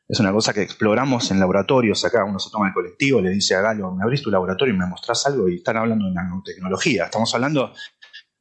Es 0.07 0.21
una 0.21 0.33
cosa 0.33 0.53
que 0.53 0.61
exploramos 0.61 1.31
en 1.31 1.41
laboratorios 1.41 2.05
acá. 2.05 2.25
Uno 2.25 2.39
se 2.39 2.51
toma 2.51 2.69
el 2.69 2.75
colectivo, 2.75 3.21
le 3.21 3.31
dice 3.31 3.55
a 3.55 3.63
Galo, 3.63 3.91
me 3.93 4.03
abrís 4.03 4.23
tu 4.23 4.31
laboratorio 4.31 4.75
y 4.75 4.77
me 4.77 4.87
mostrás 4.87 5.27
algo 5.27 5.49
y 5.49 5.57
están 5.57 5.79
hablando 5.79 6.07
de 6.07 6.13
nanotecnología. 6.13 7.05
Estamos 7.05 7.35
hablando 7.35 7.73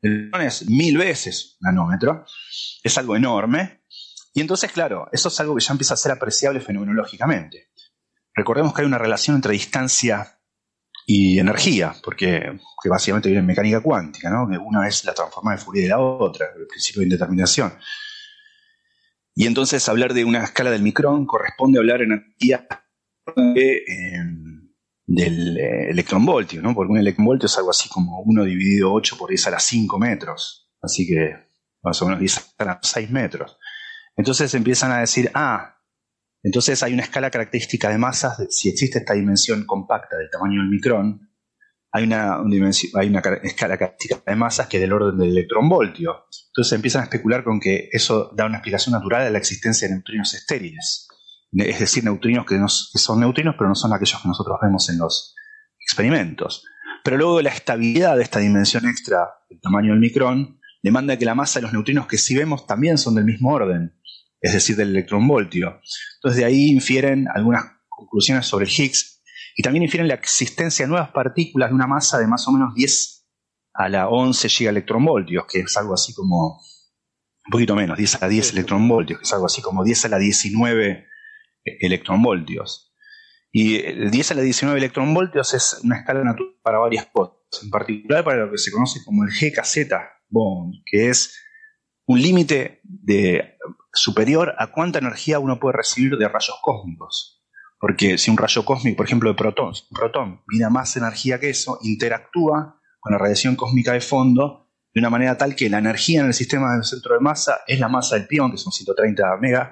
de 0.02 0.30
mil 0.68 0.98
veces 0.98 1.58
nanómetro. 1.62 2.26
Es 2.84 2.98
algo 2.98 3.16
enorme. 3.16 3.84
Y 4.34 4.42
entonces, 4.42 4.72
claro, 4.72 5.08
eso 5.14 5.30
es 5.30 5.40
algo 5.40 5.56
que 5.56 5.64
ya 5.64 5.72
empieza 5.72 5.94
a 5.94 5.98
ser 5.98 6.12
apreciable 6.12 6.60
fenomenológicamente. 6.60 7.70
Recordemos 8.36 8.74
que 8.74 8.82
hay 8.82 8.88
una 8.88 8.98
relación 8.98 9.38
entre 9.38 9.54
distancia 9.54 10.42
y 11.06 11.40
energía, 11.40 11.96
porque 12.04 12.60
que 12.82 12.90
básicamente 12.90 13.30
viene 13.30 13.42
en 13.42 13.48
mecánica 13.48 13.82
cuántica, 13.82 14.30
¿no? 14.30 14.46
una 14.46 14.88
es 14.88 15.04
la 15.06 15.14
transformada 15.14 15.58
de 15.58 15.64
Fourier 15.64 15.84
de 15.84 15.90
la 15.90 16.00
otra, 16.00 16.48
el 16.58 16.68
principio 16.68 17.02
de 17.02 17.06
indeterminación. 17.06 17.74
Y 19.36 19.48
entonces 19.48 19.88
hablar 19.90 20.14
de 20.14 20.26
una 20.26 20.44
escala 20.44 20.70
del 20.72 20.84
micrón 20.84 21.26
corresponde 21.26 21.80
hablar 21.80 22.02
en 22.02 22.12
energía 22.12 22.68
em, 23.56 24.70
del 25.06 25.58
eh, 25.58 25.90
electronvoltio, 25.90 26.62
¿no? 26.62 26.76
Porque 26.76 26.92
un 26.92 27.00
electronvoltio 27.00 27.48
es 27.48 27.58
algo 27.58 27.72
así 27.72 27.90
como 27.90 28.22
1 28.22 28.44
dividido 28.44 28.94
8 28.94 29.18
por 29.18 29.30
10 29.30 29.48
a 29.48 29.52
las 29.52 29.64
5 29.64 29.98
metros. 29.98 30.70
Así 30.82 31.08
que 31.08 31.36
más 31.82 32.02
o 32.02 32.06
menos 32.06 32.20
10 32.20 32.56
a 32.60 32.66
las 32.66 32.78
6 32.84 33.10
metros. 33.10 33.58
Entonces 34.16 34.54
empiezan 34.54 34.92
a 34.92 35.00
decir, 35.00 35.32
ah, 35.34 35.80
entonces 36.44 36.84
hay 36.84 36.94
una 36.94 37.04
escala 37.04 37.32
característica 37.32 37.90
de 37.90 37.98
masas, 37.98 38.38
si 38.50 38.70
existe 38.70 39.00
esta 39.00 39.14
dimensión 39.14 39.66
compacta 39.66 40.18
del 40.18 40.30
tamaño 40.30 40.60
del 40.60 40.70
micrón, 40.70 41.30
hay 41.96 42.06
una, 42.06 42.40
escala 43.44 43.78
característica 43.78 44.22
de 44.26 44.36
masas 44.36 44.68
que 44.68 44.78
es 44.78 44.82
del 44.82 44.94
orden 44.94 45.18
del 45.18 45.30
electronvoltio. 45.30 46.26
Entonces 46.48 46.74
empiezan 46.74 47.02
a 47.02 47.04
especular 47.04 47.44
con 47.44 47.60
que 47.60 47.88
eso 47.92 48.32
da 48.36 48.48
una 48.48 48.58
explicación 48.58 48.94
natural 48.94 49.22
a 49.22 49.30
la 49.30 49.38
existencia 49.38 49.88
de 49.88 49.94
neutrinos 49.94 50.34
estériles. 50.34 51.08
Es 51.52 51.80
decir, 51.80 52.04
neutrinos 52.04 52.48
que, 52.48 52.56
que 52.56 53.00
son 53.00 53.20
neutrinos, 53.20 53.54
pero 53.56 53.70
no 53.70 53.76
son 53.76 53.94
aquellos 53.94 54.20
que 54.20 54.28
nosotros 54.28 54.58
vemos 54.60 54.90
en 54.90 54.98
los 54.98 55.36
experimentos. 55.80 56.66
Pero 57.04 57.18
luego 57.18 57.42
la 57.44 57.52
estabilidad 57.52 58.18
de 58.18 58.24
esta 58.24 58.40
dimensión 58.40 58.88
extra 58.88 59.30
del 59.48 59.62
tamaño 59.62 59.92
del 59.92 60.00
micrón 60.00 60.60
demanda 60.82 61.16
que 61.18 61.26
la 61.26 61.36
masa 61.36 61.60
de 61.60 61.64
los 61.64 61.74
neutrinos 61.74 62.08
que 62.08 62.18
sí 62.18 62.36
vemos 62.36 62.66
también 62.66 62.98
son 62.98 63.14
del 63.14 63.26
mismo 63.26 63.54
orden 63.54 63.94
es 64.44 64.54
decir, 64.54 64.76
del 64.76 64.90
electronvoltio. 64.90 65.80
Entonces 66.16 66.38
de 66.38 66.46
ahí 66.46 66.70
infieren 66.70 67.28
algunas 67.34 67.64
conclusiones 67.88 68.46
sobre 68.46 68.68
Higgs 68.68 69.24
y 69.56 69.64
también 69.64 69.84
infieren 69.84 70.10
la 70.10 70.16
existencia 70.16 70.86
de 70.86 70.90
nuevas 70.90 71.12
partículas 71.12 71.70
de 71.70 71.76
una 71.76 71.88
masa 71.88 72.20
de 72.20 72.28
más 72.28 72.46
o 72.48 72.52
menos 72.52 72.76
10 72.76 73.26
a 73.74 73.88
la 73.88 74.10
11 74.10 74.50
gigaelectronvoltios, 74.50 75.46
que 75.48 75.62
es 75.62 75.78
algo 75.78 75.94
así 75.94 76.14
como, 76.14 76.58
un 76.58 77.52
poquito 77.52 77.74
menos, 77.74 77.98
10 77.98 78.16
a 78.16 78.20
la 78.20 78.28
10 78.28 78.52
electronvoltios, 78.52 79.20
que 79.20 79.24
es 79.24 79.34
algo 79.34 79.46
así 79.46 79.62
como 79.62 79.84
10 79.84 80.06
a 80.06 80.10
la 80.10 80.20
19 80.20 81.08
electronvoltios. 81.64 82.94
Y 83.50 83.82
10 84.10 84.32
a 84.32 84.34
la 84.36 84.42
19 84.42 84.78
electronvoltios 84.78 85.54
es 85.54 85.80
una 85.84 86.00
escala 86.00 86.22
natural 86.26 86.58
para 86.62 86.80
varias 86.80 87.06
cosas, 87.06 87.38
en 87.64 87.70
particular 87.70 88.26
para 88.26 88.46
lo 88.46 88.52
que 88.52 88.58
se 88.58 88.72
conoce 88.72 89.00
como 89.06 89.24
el 89.24 89.30
GKZ 89.30 89.88
bond, 90.28 90.84
que 90.86 91.10
es 91.10 91.40
un 92.06 92.22
límite 92.22 92.82
de 92.84 93.58
superior 93.94 94.56
a 94.58 94.68
cuánta 94.72 95.00
energía 95.00 95.40
uno 95.40 95.60
puede 95.60 95.78
recibir 95.78 96.18
de 96.18 96.28
rayos 96.28 96.58
cósmicos. 96.62 97.42
Porque 97.80 98.18
si 98.18 98.32
un 98.32 98.38
rayo 98.38 98.64
cósmico, 98.64 98.98
por 98.98 99.06
ejemplo, 99.06 99.30
de 99.30 99.36
protón, 99.36 99.74
protón 99.94 100.42
mira 100.48 100.70
más 100.70 100.96
energía 100.96 101.40
que 101.40 101.50
eso, 101.50 101.80
interactúa 101.82 102.80
con 103.00 103.12
la 103.12 103.18
radiación 103.18 103.56
cósmica 103.56 103.92
de 103.92 104.02
fondo 104.02 104.64
de 104.94 105.00
una 105.00 105.10
manera 105.10 105.38
tal 105.38 105.56
que 105.56 105.70
la 105.70 105.80
energía 105.80 106.22
en 106.22 106.28
el 106.28 106.34
sistema 106.34 106.74
del 106.74 106.84
centro 106.84 107.16
de 107.16 107.20
masa 107.20 107.62
es 107.68 107.80
la 107.80 107.90
masa 107.90 108.16
del 108.16 108.28
pión, 108.28 108.52
que 108.52 108.58
son 108.58 108.72
130 108.72 109.38
megas, 109.42 109.72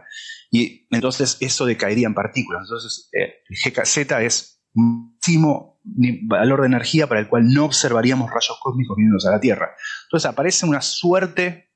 y 0.50 0.88
entonces 0.90 1.38
eso 1.40 1.66
decaería 1.66 2.08
en 2.08 2.16
partículas. 2.16 2.64
Entonces 2.64 3.10
eh, 3.14 3.36
el 3.48 3.72
GKZ 3.72 4.12
es 4.22 4.62
un 4.74 5.14
máximo 5.14 5.80
valor 6.24 6.62
de 6.62 6.68
energía 6.68 7.08
para 7.08 7.20
el 7.20 7.28
cual 7.28 7.48
no 7.48 7.66
observaríamos 7.66 8.30
rayos 8.30 8.58
cósmicos 8.62 8.98
viniendo 8.98 9.18
a 9.26 9.32
la 9.32 9.40
Tierra. 9.40 9.76
Entonces 10.08 10.30
aparece 10.30 10.66
una 10.66 10.82
suerte 10.82 11.71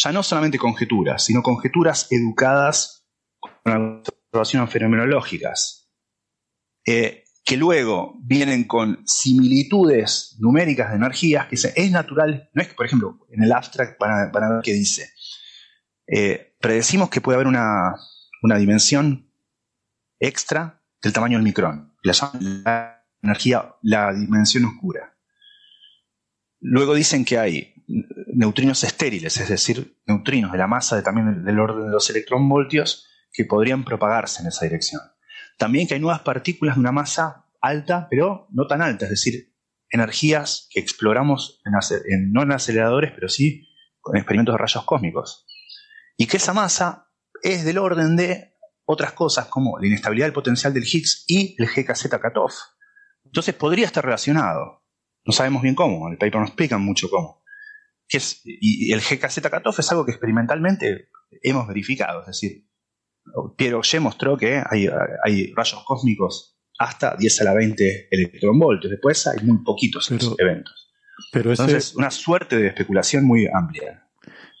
ya 0.00 0.12
no 0.12 0.22
solamente 0.22 0.58
conjeturas, 0.58 1.24
sino 1.24 1.42
conjeturas 1.42 2.06
educadas 2.10 3.04
con 3.40 4.02
observaciones 4.30 4.70
fenomenológicas, 4.70 5.90
eh, 6.86 7.24
que 7.44 7.56
luego 7.56 8.14
vienen 8.22 8.64
con 8.64 9.02
similitudes 9.06 10.36
numéricas 10.38 10.90
de 10.90 10.96
energías, 10.96 11.48
que 11.48 11.56
es 11.56 11.90
natural, 11.90 12.48
no 12.52 12.62
es 12.62 12.68
que, 12.68 12.74
por 12.74 12.86
ejemplo, 12.86 13.26
en 13.30 13.42
el 13.42 13.52
abstract 13.52 13.98
van 13.98 14.44
a, 14.44 14.48
ver 14.50 14.62
qué 14.62 14.72
dice, 14.72 15.10
eh, 16.06 16.54
predecimos 16.60 17.10
que 17.10 17.20
puede 17.20 17.36
haber 17.36 17.48
una, 17.48 17.94
dimensión 18.58 19.32
extra 20.20 20.82
del 21.02 21.12
tamaño 21.12 21.38
del 21.38 21.44
micrón, 21.44 21.96
la 22.02 22.14
la 22.64 23.04
energía, 23.22 23.74
la 23.82 24.12
dimensión 24.12 24.64
oscura. 24.66 25.16
Luego 26.60 26.94
dicen 26.94 27.24
que 27.24 27.38
hay 27.38 27.77
neutrinos 27.88 28.84
estériles, 28.84 29.38
es 29.38 29.48
decir, 29.48 29.98
neutrinos 30.06 30.52
de 30.52 30.58
la 30.58 30.66
masa 30.66 30.96
de, 30.96 31.02
también 31.02 31.44
del 31.44 31.58
orden 31.58 31.86
de 31.86 31.92
los 31.92 32.08
electronvoltios 32.10 33.08
que 33.32 33.44
podrían 33.44 33.84
propagarse 33.84 34.42
en 34.42 34.48
esa 34.48 34.66
dirección. 34.66 35.00
También 35.56 35.88
que 35.88 35.94
hay 35.94 36.00
nuevas 36.00 36.20
partículas 36.20 36.76
de 36.76 36.80
una 36.80 36.92
masa 36.92 37.46
alta, 37.60 38.06
pero 38.10 38.46
no 38.50 38.66
tan 38.66 38.82
alta, 38.82 39.06
es 39.06 39.10
decir, 39.10 39.54
energías 39.90 40.68
que 40.70 40.80
exploramos 40.80 41.60
en, 41.64 42.32
no 42.32 42.42
en 42.42 42.52
aceleradores, 42.52 43.12
pero 43.14 43.28
sí 43.28 43.66
con 44.00 44.16
experimentos 44.16 44.54
de 44.54 44.58
rayos 44.58 44.84
cósmicos. 44.84 45.46
Y 46.16 46.26
que 46.26 46.36
esa 46.36 46.52
masa 46.52 47.10
es 47.42 47.64
del 47.64 47.78
orden 47.78 48.16
de 48.16 48.56
otras 48.84 49.12
cosas 49.12 49.46
como 49.46 49.78
la 49.78 49.86
inestabilidad 49.86 50.26
del 50.26 50.32
potencial 50.32 50.74
del 50.74 50.84
Higgs 50.84 51.24
y 51.26 51.56
el 51.58 51.66
GKZ 51.66 52.08
cutoff. 52.20 52.54
Entonces 53.24 53.54
podría 53.54 53.86
estar 53.86 54.04
relacionado. 54.04 54.84
No 55.24 55.32
sabemos 55.32 55.62
bien 55.62 55.74
cómo, 55.74 56.08
el 56.08 56.16
paper 56.16 56.36
no 56.36 56.46
explica 56.46 56.78
mucho 56.78 57.10
cómo 57.10 57.38
y 58.44 58.92
el 58.92 59.00
GKZ 59.00 59.40
cutoff 59.50 59.78
es 59.78 59.90
algo 59.90 60.04
que 60.04 60.12
experimentalmente 60.12 61.10
hemos 61.42 61.66
verificado, 61.66 62.20
es 62.22 62.26
decir, 62.28 62.68
Pierre 63.56 63.76
Auger 63.76 64.00
mostró 64.00 64.36
que 64.36 64.62
hay, 64.68 64.88
rayos 65.54 65.82
cósmicos 65.84 66.56
hasta 66.78 67.16
10 67.16 67.40
a 67.40 67.44
la 67.44 67.54
20 67.54 68.08
electronvoltios, 68.10 68.90
después 68.90 69.26
hay 69.26 69.44
muy 69.44 69.58
poquitos 69.64 70.10
eventos. 70.38 70.94
Pero 71.32 71.50
Entonces, 71.50 71.94
una 71.96 72.10
suerte 72.10 72.56
de 72.56 72.68
especulación 72.68 73.24
muy 73.24 73.48
amplia. 73.52 74.08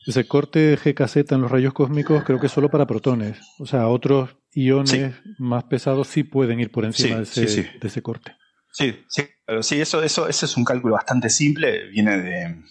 Ese 0.04 0.26
corte 0.26 0.76
GKZ 0.76 1.32
en 1.32 1.42
los 1.42 1.50
rayos 1.50 1.72
cósmicos 1.72 2.24
creo 2.24 2.40
que 2.40 2.46
es 2.46 2.52
solo 2.52 2.70
para 2.70 2.86
protones. 2.86 3.38
O 3.58 3.66
sea, 3.66 3.88
otros 3.88 4.36
iones 4.52 5.14
más 5.38 5.64
pesados 5.64 6.08
sí 6.08 6.24
pueden 6.24 6.58
ir 6.58 6.70
por 6.70 6.84
encima 6.84 7.16
de, 7.16 7.22
ese, 7.22 7.42
de, 7.42 7.86
ese, 7.86 8.02
corte. 8.02 8.34
Sí, 8.72 9.04
sí, 9.08 9.22
sí 9.60 9.80
eso, 9.80 10.02
eso, 10.02 10.26
ese 10.26 10.46
es 10.46 10.56
un 10.56 10.64
cálculo 10.64 10.94
bastante 10.94 11.28
simple. 11.28 11.88
Viene 11.90 12.18
de, 12.18 12.62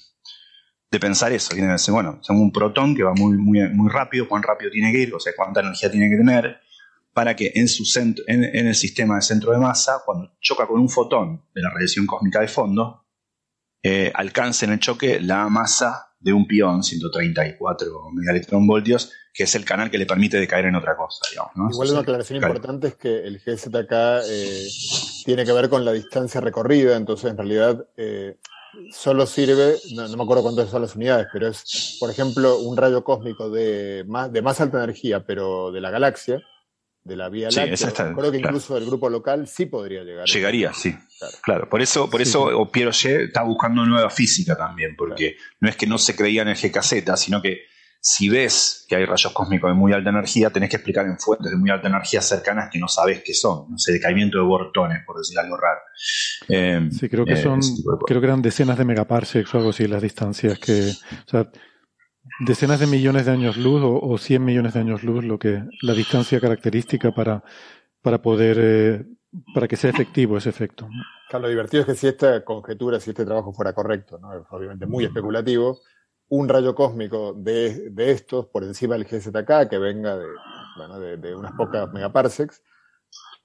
de 0.90 1.00
pensar 1.00 1.32
eso. 1.32 1.50
Tiene 1.50 1.68
que 1.68 1.74
decir, 1.74 1.94
bueno, 1.94 2.20
son 2.22 2.38
un 2.38 2.52
protón 2.52 2.96
que 2.96 3.04
va 3.04 3.14
muy, 3.14 3.38
muy, 3.38 3.68
muy 3.70 3.90
rápido, 3.90 4.28
cuán 4.28 4.44
rápido 4.44 4.72
tiene 4.72 4.92
que 4.92 5.00
ir, 5.00 5.14
o 5.14 5.20
sea, 5.20 5.34
cuánta 5.36 5.60
energía 5.60 5.92
tiene 5.92 6.10
que 6.10 6.18
tener, 6.18 6.60
para 7.14 7.36
que 7.36 7.52
en, 7.56 7.68
su 7.68 7.84
centro, 7.86 8.24
en, 8.28 8.44
el 8.44 8.76
sistema 8.76 9.16
de 9.16 9.22
centro 9.22 9.52
de 9.52 9.58
masa, 9.58 10.02
cuando 10.06 10.32
choca 10.40 10.68
con 10.68 10.80
un 10.80 10.90
fotón 10.90 11.44
de 11.54 11.62
la 11.62 11.70
radiación 11.70 12.06
cósmica 12.06 12.42
de 12.42 12.48
fondo, 12.48 13.06
eh, 13.84 14.12
alcance 14.14 14.66
en 14.66 14.74
el 14.74 14.80
choque 14.80 15.20
la 15.20 15.50
masa 15.50 16.16
de 16.20 16.34
un 16.34 16.48
pión, 16.48 16.84
134 16.84 17.88
megaelectronvoltios, 18.14 19.12
que 19.34 19.44
es 19.44 19.56
el 19.56 19.66
canal 19.66 19.92
que 19.92 19.98
le 19.98 20.06
permite 20.06 20.38
decaer 20.38 20.66
en 20.66 20.76
otra 20.76 20.96
cosa. 20.98 21.20
Digamos, 21.30 21.74
Igual 21.74 21.92
una 21.92 22.00
aclaración 22.00 22.38
importante 22.38 22.88
es 22.88 22.96
que 22.96 23.20
el 23.20 23.40
GZK 23.40 23.92
eh, 24.28 24.68
tiene 25.26 25.46
que 25.46 25.52
ver 25.52 25.70
con 25.70 25.86
la 25.86 25.94
distancia 25.94 26.42
recorrida, 26.42 26.98
entonces 26.98 27.30
en 27.30 27.38
realidad 27.38 27.88
eh, 27.98 28.38
solo 28.92 29.26
sirve, 29.26 29.76
no, 29.94 30.08
me 30.08 30.24
acuerdo 30.24 30.44
cuántas 30.44 30.70
son 30.70 30.82
las 30.82 30.96
unidades, 30.96 31.28
pero 31.32 31.48
es, 31.48 31.98
por 32.00 32.10
ejemplo, 32.10 32.60
un 32.60 32.78
rayo 32.78 33.04
cósmico 33.04 33.50
de 33.50 34.04
más, 34.08 34.32
de 34.32 34.42
más 34.42 34.60
alta 34.62 34.84
energía, 34.84 35.26
pero 35.26 35.72
de 35.72 35.82
la 35.82 35.92
galaxia, 35.92 36.42
de 37.04 37.16
la 37.16 37.30
Vía 37.30 37.50
Láctea. 37.50 38.14
creo 38.16 38.32
que 38.32 38.38
incluso 38.38 38.78
el 38.78 38.86
grupo 38.86 39.10
local 39.10 39.48
sí 39.48 39.66
podría 39.66 40.04
llegar. 40.04 40.28
Llegaría, 40.28 40.74
sí. 40.74 40.96
Claro. 41.42 41.70
Por 41.70 41.82
eso, 41.82 42.10
por 42.10 42.22
eso 42.22 42.52
está 42.52 43.44
buscando 43.44 43.86
nueva 43.86 44.10
física 44.10 44.58
también, 44.58 44.96
porque 44.98 45.38
no 45.62 45.70
es 45.70 45.76
que 45.76 45.88
no 45.88 45.98
se 45.98 46.16
creía 46.16 46.42
en 46.42 46.50
el 46.50 46.56
GKZ, 46.56 47.16
sino 47.16 47.42
que 47.42 47.62
si 48.00 48.30
ves 48.30 48.86
que 48.88 48.96
hay 48.96 49.06
rayos 49.06 49.34
cósmicos 49.34 49.70
de 49.70 49.74
muy 49.74 49.94
alta 49.94 50.10
energía, 50.10 50.50
tenés 50.50 50.70
que 50.70 50.78
explicar 50.78 51.06
en 51.06 51.18
fuentes 51.20 51.52
de 51.52 51.58
muy 51.58 51.70
alta 51.70 51.88
energía 51.88 52.22
cercanas 52.22 52.70
que 52.72 52.80
no 52.80 52.88
sabes 52.88 53.22
qué 53.24 53.34
son. 53.34 53.70
No 53.70 53.78
sé, 53.78 53.94
decaimiento 53.94 54.38
de 54.38 54.44
bortones, 54.44 55.04
por 55.06 55.18
decir 55.18 55.38
algo 55.40 55.58
raro. 55.58 55.80
Eh, 56.48 56.90
sí, 56.92 57.10
creo 57.10 57.26
que 57.26 57.34
eh, 57.34 57.44
son, 57.44 57.60
creo 58.06 58.22
que 58.22 58.28
eran 58.28 58.42
decenas 58.42 58.78
de 58.78 58.86
megaparsecs 58.86 59.54
o 59.54 59.58
algo 59.58 59.72
así 59.72 59.88
las 59.88 60.02
distancias 60.02 60.60
que, 60.60 60.92
o 60.92 61.30
sea, 61.30 61.52
decenas 62.40 62.80
de 62.80 62.88
millones 62.88 63.26
de 63.26 63.32
años 63.32 63.58
luz 63.58 63.82
o, 63.84 64.00
o 64.00 64.18
100 64.18 64.44
millones 64.44 64.74
de 64.74 64.80
años 64.80 65.04
luz, 65.04 65.24
lo 65.24 65.40
que, 65.40 65.64
la 65.82 65.94
distancia 65.94 66.40
característica 66.40 67.12
para, 67.12 67.44
para 68.02 68.22
poder, 68.22 68.58
eh, 68.60 69.06
para 69.54 69.68
que 69.68 69.76
sea 69.76 69.90
efectivo 69.90 70.38
ese 70.38 70.50
efecto. 70.50 70.88
Claro, 71.30 71.44
lo 71.44 71.50
divertido 71.50 71.82
es 71.82 71.88
que 71.88 71.96
si 71.96 72.08
esta 72.08 72.44
conjetura, 72.44 73.00
si 73.00 73.10
este 73.10 73.26
trabajo 73.26 73.54
fuera 73.54 73.74
correcto, 73.74 74.18
¿no? 74.18 74.30
obviamente 74.52 74.86
muy 74.86 75.06
especulativo, 75.06 75.80
un 76.30 76.50
rayo 76.50 76.76
cósmico 76.76 77.34
de, 77.34 77.92
estos 77.98 78.48
por 78.48 78.64
encima 78.64 78.96
del 78.96 79.06
GZK 79.06 79.70
que 79.70 79.78
venga 79.78 80.18
de 80.18 80.26
bueno, 80.78 81.00
de, 81.00 81.36
unas 81.36 81.54
pocas 81.54 81.92
megaparsecs, 81.92 82.62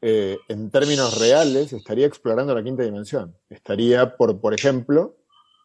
eh, 0.03 0.37
en 0.49 0.71
términos 0.71 1.19
reales 1.19 1.73
estaría 1.73 2.07
explorando 2.07 2.55
la 2.55 2.63
quinta 2.63 2.83
dimensión. 2.83 3.37
Estaría, 3.49 4.17
por, 4.17 4.39
por 4.41 4.53
ejemplo, 4.53 5.17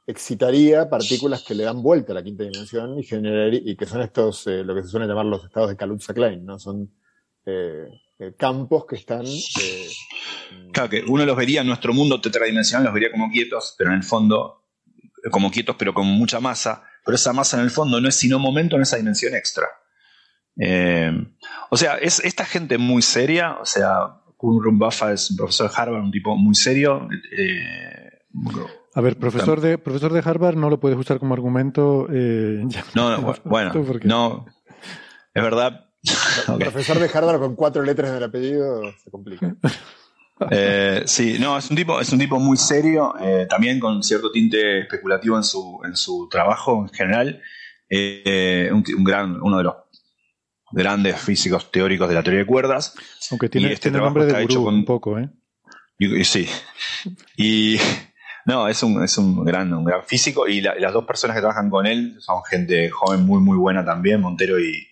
excitaría 0.07 0.89
partículas 0.89 1.43
que 1.43 1.53
le 1.53 1.65
dan 1.65 1.83
vuelta 1.83 2.13
a 2.13 2.15
la 2.15 2.23
quinta 2.23 2.45
dimensión 2.45 2.97
y, 2.97 3.03
generaría, 3.03 3.61
y 3.63 3.75
que 3.75 3.85
son 3.85 4.01
estos, 4.01 4.47
eh, 4.47 4.63
lo 4.63 4.73
que 4.73 4.83
se 4.83 4.89
suele 4.89 5.05
llamar 5.05 5.25
los 5.25 5.43
estados 5.43 5.69
de 5.69 5.75
Kaluza-Klein, 5.75 6.45
¿no? 6.45 6.57
Son 6.57 6.89
eh, 7.45 7.87
eh, 8.19 8.33
campos 8.37 8.85
que 8.85 8.95
están... 8.95 9.25
claro, 10.71 10.89
que 10.89 11.03
uno 11.05 11.25
los 11.25 11.35
vería 11.35 11.61
en 11.61 11.67
nuestro 11.67 11.93
mundo 11.93 12.21
tetradimensional, 12.21 12.85
los 12.85 12.93
vería 12.93 13.11
como 13.11 13.29
quietos, 13.29 13.75
pero 13.77 13.91
en 13.91 13.97
el 13.97 14.03
fondo, 14.03 14.63
como 15.29 15.51
quietos, 15.51 15.75
pero 15.77 15.93
con 15.93 16.07
mucha 16.07 16.39
masa, 16.39 16.86
pero 17.07 17.15
esa 17.15 17.31
masa 17.31 17.55
en 17.55 17.63
el 17.63 17.71
fondo 17.71 18.01
no 18.01 18.09
es 18.09 18.15
sino 18.15 18.37
momento 18.37 18.75
en 18.75 18.81
esa 18.81 18.97
dimensión 18.97 19.33
extra. 19.33 19.65
o 21.69 21.77
sea, 21.77 21.95
es 21.95 22.19
esta 22.19 22.43
gente 22.43 22.77
muy 22.77 23.01
seria, 23.01 23.53
o 23.61 23.65
sea, 23.65 24.17
Kun 24.35 24.61
Rumbaffa 24.61 25.13
es 25.13 25.31
un 25.31 25.37
profesor 25.37 25.71
de 25.71 25.75
Harvard, 25.77 26.03
un 26.03 26.11
tipo 26.11 26.35
muy 26.35 26.53
serio. 26.53 27.07
A 28.93 28.99
ver, 28.99 29.17
profesor 29.17 29.61
de, 29.61 29.77
profesor 29.77 30.11
de 30.11 30.19
Harvard 30.19 30.57
no 30.57 30.69
lo 30.69 30.81
puedes 30.81 30.97
usar 30.97 31.17
como 31.17 31.33
argumento. 31.33 32.09
Eh, 32.11 32.65
no, 32.93 33.17
no, 33.17 33.35
bueno, 33.45 33.71
no. 34.03 34.45
Es 35.33 35.43
verdad. 35.43 35.85
Profesor 36.59 36.99
de 36.99 37.09
Harvard 37.13 37.39
con 37.39 37.55
cuatro 37.55 37.83
letras 37.83 38.09
en 38.09 38.17
el 38.17 38.23
apellido 38.25 38.81
se 39.01 39.09
complica. 39.09 39.55
Eh, 40.51 41.03
sí, 41.05 41.37
no, 41.39 41.57
es 41.57 41.69
un 41.69 41.75
tipo, 41.75 41.99
es 41.99 42.11
un 42.11 42.19
tipo 42.19 42.39
muy 42.39 42.57
serio, 42.57 43.15
eh, 43.19 43.47
también 43.49 43.79
con 43.79 44.03
cierto 44.03 44.31
tinte 44.31 44.81
especulativo 44.81 45.35
en 45.35 45.43
su, 45.43 45.81
en 45.83 45.95
su 45.95 46.27
trabajo 46.29 46.81
en 46.81 46.89
general. 46.89 47.41
Un, 47.89 49.03
gran, 49.03 49.41
uno 49.41 49.57
de 49.57 49.63
los 49.63 49.75
grandes 50.71 51.19
físicos 51.19 51.71
teóricos 51.71 52.09
de 52.09 52.15
la 52.15 52.23
teoría 52.23 52.41
de 52.41 52.45
cuerdas. 52.45 52.93
Aunque 53.31 53.49
tiene, 53.49 53.71
este 53.71 53.91
nombre 53.91 54.25
de 54.25 54.45
gurú 54.45 54.67
un 54.67 54.85
poco, 54.85 55.17
¿eh? 55.17 55.29
sí. 56.23 56.47
Y 57.35 57.77
no, 58.45 58.67
es 58.67 58.83
un, 58.83 59.03
es 59.03 59.17
un, 59.17 59.43
gran, 59.43 59.73
un 59.73 59.83
gran 59.83 60.03
físico 60.05 60.47
y, 60.47 60.61
las 60.61 60.93
dos 60.93 61.05
personas 61.05 61.35
que 61.35 61.41
trabajan 61.41 61.69
con 61.69 61.85
él 61.85 62.17
son 62.19 62.43
gente 62.43 62.89
joven 62.89 63.25
muy, 63.25 63.41
muy 63.41 63.57
buena 63.57 63.85
también, 63.85 64.21
Montero 64.21 64.59
y 64.59 64.87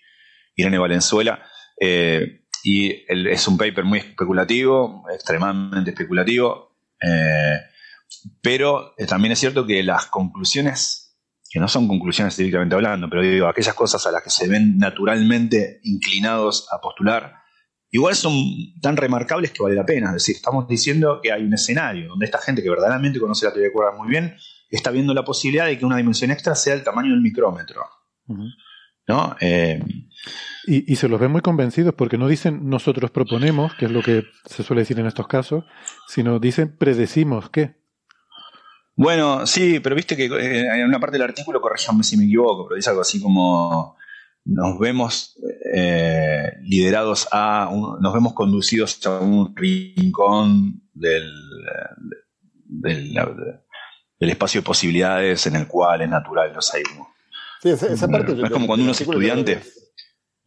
Irene 0.55 0.77
Valenzuela. 0.77 1.43
Eh, 1.79 2.44
y 2.67 3.05
es 3.07 3.47
un 3.47 3.59
paper 3.59 3.83
muy 3.85 3.99
especulativo, 3.99 5.03
extremadamente 5.13 5.91
especulativo, 5.91 6.75
eh, 6.99 7.59
pero 8.41 8.95
eh, 8.97 9.05
también 9.05 9.33
es 9.33 9.39
cierto 9.39 9.67
que 9.67 9.83
las 9.83 10.07
conclusiones, 10.07 11.15
que 11.47 11.59
no 11.59 11.67
son 11.67 11.87
conclusiones 11.87 12.35
directamente 12.35 12.73
hablando, 12.73 13.07
pero 13.07 13.21
digo, 13.21 13.47
aquellas 13.47 13.75
cosas 13.75 14.07
a 14.07 14.11
las 14.11 14.23
que 14.23 14.31
se 14.31 14.47
ven 14.47 14.79
naturalmente 14.79 15.79
inclinados 15.83 16.67
a 16.71 16.81
postular, 16.81 17.35
igual 17.91 18.15
son 18.15 18.33
tan 18.81 18.97
remarcables 18.97 19.51
que 19.51 19.61
vale 19.61 19.75
la 19.75 19.85
pena. 19.85 20.07
Es 20.07 20.13
decir, 20.13 20.37
estamos 20.37 20.67
diciendo 20.67 21.19
que 21.21 21.31
hay 21.31 21.43
un 21.43 21.53
escenario 21.53 22.07
donde 22.07 22.25
esta 22.25 22.39
gente 22.39 22.63
que 22.63 22.69
verdaderamente 22.71 23.19
conoce 23.19 23.45
la 23.45 23.51
teoría 23.51 23.67
de 23.67 23.73
cuerdas 23.73 23.95
muy 23.95 24.09
bien 24.09 24.35
está 24.71 24.89
viendo 24.89 25.13
la 25.13 25.23
posibilidad 25.23 25.67
de 25.67 25.77
que 25.77 25.85
una 25.85 25.97
dimensión 25.97 26.31
extra 26.31 26.55
sea 26.55 26.73
el 26.73 26.83
tamaño 26.83 27.11
del 27.11 27.21
micrómetro. 27.21 27.83
¿No? 29.07 29.35
Eh, 29.39 29.79
y, 30.67 30.95
se 30.95 31.07
los 31.07 31.19
ven 31.19 31.31
muy 31.31 31.41
convencidos 31.41 31.93
porque 31.93 32.17
no 32.17 32.27
dicen 32.27 32.69
nosotros 32.69 33.11
proponemos, 33.11 33.73
que 33.75 33.85
es 33.85 33.91
lo 33.91 34.01
que 34.01 34.23
se 34.45 34.63
suele 34.63 34.81
decir 34.81 34.99
en 34.99 35.05
estos 35.05 35.27
casos, 35.27 35.63
sino 36.07 36.39
dicen 36.39 36.75
predecimos 36.77 37.49
qué. 37.49 37.75
Bueno, 38.95 39.45
sí, 39.45 39.79
pero 39.79 39.95
viste 39.95 40.15
que 40.15 40.25
eh, 40.25 40.67
en 40.79 40.85
una 40.85 40.99
parte 40.99 41.15
del 41.17 41.27
artículo, 41.27 41.61
corríjame 41.61 42.03
si 42.03 42.17
me 42.17 42.25
equivoco, 42.25 42.67
pero 42.67 42.77
dice 42.77 42.89
algo 42.89 43.01
así 43.01 43.21
como 43.21 43.97
nos 44.45 44.79
vemos 44.79 45.37
eh, 45.73 46.53
liderados 46.61 47.27
a, 47.31 47.69
nos 47.99 48.13
vemos 48.13 48.33
conducidos 48.33 49.05
a 49.05 49.19
un 49.19 49.55
rincón 49.55 50.83
del, 50.93 51.31
del, 52.63 53.59
espacio 54.19 54.61
de 54.61 54.65
posibilidades 54.65 55.45
en 55.47 55.55
el 55.55 55.67
cual 55.67 56.01
es 56.01 56.09
natural 56.09 56.53
los 56.53 56.73
hay. 56.73 56.83
Sí, 57.61 57.69
esa, 57.69 58.07
parte 58.07 58.31
es 58.31 58.49
como 58.49 58.67
cuando 58.67 58.83
uno 58.83 58.91
es 58.91 59.01
estudiante. 59.01 59.61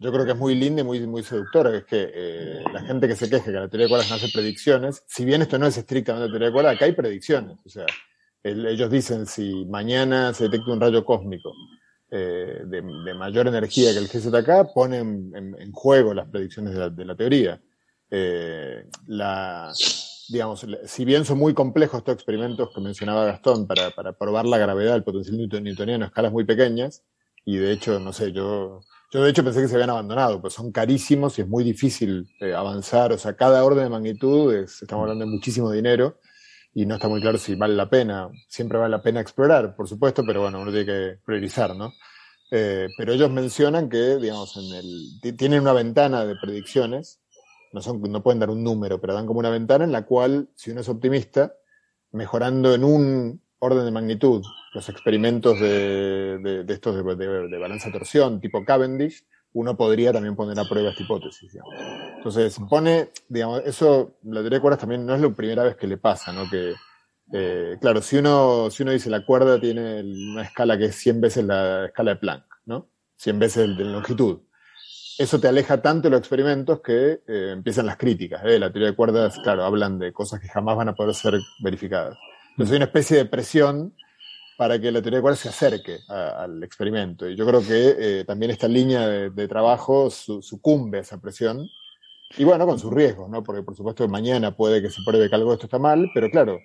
Yo 0.00 0.12
creo 0.12 0.24
que 0.24 0.32
es 0.32 0.38
muy 0.38 0.54
linda 0.54 0.82
y 0.82 0.84
muy, 0.84 1.04
muy 1.06 1.24
seductora, 1.24 1.72
que 1.72 1.78
es 1.78 1.84
que 1.84 2.10
eh, 2.14 2.64
la 2.72 2.82
gente 2.82 3.08
que 3.08 3.16
se 3.16 3.28
queje 3.28 3.46
que 3.46 3.58
la 3.58 3.68
teoría 3.68 3.86
de 3.86 3.90
cuerdas 3.90 4.08
no 4.10 4.16
hace 4.16 4.28
predicciones, 4.32 5.02
si 5.08 5.24
bien 5.24 5.42
esto 5.42 5.58
no 5.58 5.66
es 5.66 5.76
estrictamente 5.76 6.28
teoría 6.28 6.48
de 6.48 6.52
cuerdas, 6.52 6.76
acá 6.76 6.84
hay 6.84 6.92
predicciones. 6.92 7.58
O 7.64 7.68
sea, 7.68 7.86
ellos 8.44 8.90
dicen 8.90 9.26
si 9.26 9.66
mañana 9.66 10.32
se 10.34 10.44
detecta 10.44 10.72
un 10.72 10.80
rayo 10.80 11.04
cósmico 11.04 11.52
eh, 12.10 12.62
de, 12.64 12.82
mayor 13.14 13.48
energía 13.48 13.92
que 13.92 13.98
el 13.98 14.06
GZK 14.08 14.72
ponen 14.72 15.32
en, 15.34 15.72
juego 15.72 16.14
las 16.14 16.28
predicciones 16.28 16.74
de 16.74 17.04
la, 17.04 17.16
teoría. 17.16 17.60
Eh, 18.10 18.88
la, 19.08 19.72
digamos, 20.28 20.64
si 20.84 21.04
bien 21.04 21.24
son 21.24 21.38
muy 21.38 21.54
complejos 21.54 21.98
estos 21.98 22.14
experimentos 22.14 22.70
que 22.72 22.80
mencionaba 22.80 23.26
Gastón 23.26 23.66
para, 23.66 23.90
para 23.90 24.12
probar 24.12 24.46
la 24.46 24.58
gravedad 24.58 24.92
del 24.92 25.04
potencial 25.04 25.36
newtoniano 25.36 26.04
a 26.04 26.08
escalas 26.08 26.32
muy 26.32 26.44
pequeñas, 26.44 27.02
y 27.44 27.56
de 27.56 27.72
hecho, 27.72 27.98
no 27.98 28.12
sé, 28.12 28.32
yo, 28.32 28.80
yo 29.10 29.22
de 29.22 29.30
hecho 29.30 29.44
pensé 29.44 29.62
que 29.62 29.68
se 29.68 29.74
habían 29.74 29.90
abandonado, 29.90 30.40
pues 30.40 30.54
son 30.54 30.70
carísimos 30.70 31.38
y 31.38 31.42
es 31.42 31.48
muy 31.48 31.64
difícil 31.64 32.26
eh, 32.40 32.54
avanzar, 32.54 33.12
o 33.12 33.18
sea, 33.18 33.36
cada 33.36 33.64
orden 33.64 33.84
de 33.84 33.90
magnitud, 33.90 34.54
es, 34.54 34.82
estamos 34.82 35.02
hablando 35.02 35.24
de 35.24 35.30
muchísimo 35.30 35.70
dinero, 35.70 36.18
y 36.74 36.86
no 36.86 36.94
está 36.94 37.08
muy 37.08 37.20
claro 37.20 37.38
si 37.38 37.54
vale 37.54 37.74
la 37.74 37.88
pena. 37.88 38.30
Siempre 38.48 38.78
vale 38.78 38.90
la 38.90 39.02
pena 39.02 39.20
explorar, 39.20 39.74
por 39.74 39.88
supuesto, 39.88 40.22
pero 40.24 40.42
bueno, 40.42 40.60
uno 40.60 40.70
tiene 40.70 40.86
que 40.86 41.18
priorizar, 41.24 41.74
¿no? 41.74 41.92
Eh, 42.50 42.86
pero 42.96 43.12
ellos 43.12 43.30
mencionan 43.30 43.88
que, 43.88 44.16
digamos, 44.16 44.56
en 44.56 44.74
el, 44.74 45.36
tienen 45.36 45.62
una 45.62 45.72
ventana 45.72 46.24
de 46.24 46.36
predicciones, 46.36 47.20
no, 47.72 47.82
son, 47.82 48.00
no 48.02 48.22
pueden 48.22 48.38
dar 48.38 48.50
un 48.50 48.62
número, 48.62 49.00
pero 49.00 49.14
dan 49.14 49.26
como 49.26 49.40
una 49.40 49.50
ventana 49.50 49.84
en 49.84 49.92
la 49.92 50.06
cual, 50.06 50.50
si 50.54 50.70
uno 50.70 50.80
es 50.80 50.88
optimista, 50.88 51.52
mejorando 52.12 52.74
en 52.74 52.84
un 52.84 53.42
orden 53.60 53.84
de 53.84 53.90
magnitud 53.90 54.42
los 54.74 54.88
experimentos 54.88 55.58
de, 55.60 56.38
de, 56.64 56.72
estos 56.72 56.94
de, 56.94 57.48
de, 57.48 57.58
balanza 57.58 57.90
torsión 57.90 58.40
tipo 58.40 58.64
Cavendish, 58.64 59.24
uno 59.54 59.76
podría 59.76 60.12
también 60.12 60.36
poner 60.36 60.58
a 60.58 60.64
prueba 60.64 60.90
esta 60.90 61.02
hipótesis. 61.02 61.56
Entonces, 62.16 62.58
pone, 62.68 63.10
digamos, 63.28 63.62
eso, 63.64 64.18
la 64.24 64.40
teoría 64.40 64.58
de 64.58 64.62
cuerdas 64.62 64.80
también 64.80 65.06
no 65.06 65.14
es 65.14 65.20
la 65.20 65.30
primera 65.30 65.64
vez 65.64 65.76
que 65.76 65.86
le 65.86 65.96
pasa, 65.96 66.32
¿no? 66.32 66.48
Que, 66.50 66.74
eh, 67.32 67.76
claro, 67.80 68.02
si 68.02 68.18
uno, 68.18 68.70
si 68.70 68.82
uno 68.82 68.92
dice 68.92 69.10
la 69.10 69.24
cuerda 69.24 69.60
tiene 69.60 70.02
una 70.02 70.42
escala 70.42 70.78
que 70.78 70.86
es 70.86 70.96
100 70.96 71.20
veces 71.20 71.44
la 71.44 71.86
escala 71.86 72.12
de 72.12 72.16
Planck, 72.16 72.44
¿no? 72.66 72.90
100 73.16 73.38
veces 73.38 73.76
de 73.76 73.84
longitud. 73.84 74.40
Eso 75.18 75.40
te 75.40 75.48
aleja 75.48 75.82
tanto 75.82 76.04
de 76.04 76.10
los 76.10 76.20
experimentos 76.20 76.80
que 76.80 77.22
eh, 77.26 77.50
empiezan 77.52 77.86
las 77.86 77.96
críticas. 77.96 78.42
¿eh? 78.44 78.58
La 78.58 78.70
teoría 78.70 78.90
de 78.90 78.96
cuerdas, 78.96 79.36
claro, 79.42 79.64
hablan 79.64 79.98
de 79.98 80.12
cosas 80.12 80.38
que 80.40 80.46
jamás 80.46 80.76
van 80.76 80.90
a 80.90 80.94
poder 80.94 81.12
ser 81.14 81.40
verificadas. 81.60 82.16
Entonces 82.58 82.72
hay 82.72 82.78
una 82.78 82.86
especie 82.86 83.16
de 83.18 83.24
presión 83.24 83.94
para 84.56 84.80
que 84.80 84.90
la 84.90 85.00
teoría 85.00 85.18
de 85.18 85.22
cuerdas 85.22 85.38
se 85.38 85.48
acerque 85.48 86.00
al 86.08 86.60
experimento. 86.64 87.30
Y 87.30 87.36
yo 87.36 87.46
creo 87.46 87.62
que 87.62 88.24
también 88.26 88.50
esta 88.50 88.66
línea 88.66 89.06
de, 89.06 89.46
trabajo 89.46 90.10
sucumbe 90.10 90.98
a 90.98 91.02
esa 91.02 91.20
presión. 91.20 91.68
Y 92.36 92.42
bueno, 92.42 92.66
con 92.66 92.80
sus 92.80 92.92
riesgos, 92.92 93.30
¿no? 93.30 93.44
Porque 93.44 93.62
por 93.62 93.76
supuesto 93.76 94.08
mañana 94.08 94.56
puede 94.56 94.82
que 94.82 94.90
se 94.90 95.02
pruebe 95.06 95.28
que 95.28 95.36
algo 95.36 95.50
de 95.50 95.54
esto 95.54 95.66
está 95.66 95.78
mal, 95.78 96.10
pero 96.12 96.28
claro, 96.30 96.58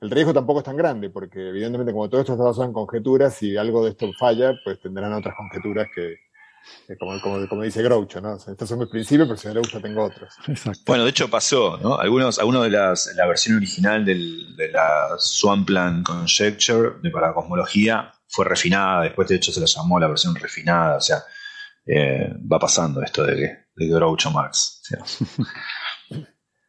el 0.00 0.10
riesgo 0.10 0.34
tampoco 0.34 0.58
es 0.58 0.64
tan 0.64 0.76
grande, 0.76 1.10
porque 1.10 1.50
evidentemente 1.50 1.92
como 1.92 2.08
todo 2.08 2.20
esto 2.20 2.32
está 2.32 2.44
basado 2.44 2.66
en 2.66 2.72
conjeturas, 2.72 3.34
si 3.34 3.56
algo 3.56 3.84
de 3.84 3.90
esto 3.90 4.12
falla, 4.18 4.52
pues 4.64 4.80
tendrán 4.80 5.12
otras 5.12 5.36
conjeturas 5.36 5.86
que, 5.94 6.16
como, 6.98 7.48
como, 7.48 7.62
dice 7.62 7.82
Groucho, 7.82 8.20
¿no? 8.20 8.36
estos 8.36 8.68
son 8.68 8.78
mis 8.78 8.88
principios, 8.88 9.26
pero 9.28 9.38
si 9.38 9.48
no 9.48 9.54
le 9.54 9.60
gusta 9.60 9.80
tengo 9.80 10.04
otros. 10.04 10.34
Bueno, 10.86 11.04
de 11.04 11.10
hecho 11.10 11.28
pasó, 11.28 11.78
¿no? 11.78 11.98
Algunos, 11.98 12.38
algunos 12.38 12.62
de 12.62 12.70
las, 12.70 13.12
la 13.16 13.26
versión 13.26 13.56
original 13.56 14.04
del, 14.04 14.56
de 14.56 14.70
la 14.70 15.16
Swampland 15.18 16.04
Conjecture 16.04 16.96
de 17.02 17.10
para 17.10 17.34
cosmología 17.34 18.12
fue 18.28 18.44
refinada, 18.44 19.02
después 19.02 19.28
de 19.28 19.36
hecho 19.36 19.52
se 19.52 19.60
la 19.60 19.66
llamó 19.66 19.98
la 19.98 20.08
versión 20.08 20.34
refinada, 20.34 20.96
o 20.96 21.00
sea, 21.00 21.22
eh, 21.86 22.32
va 22.50 22.58
pasando 22.58 23.02
esto 23.02 23.24
de, 23.24 23.66
de 23.74 23.88
Groucho 23.88 24.30
Marx. 24.30 24.82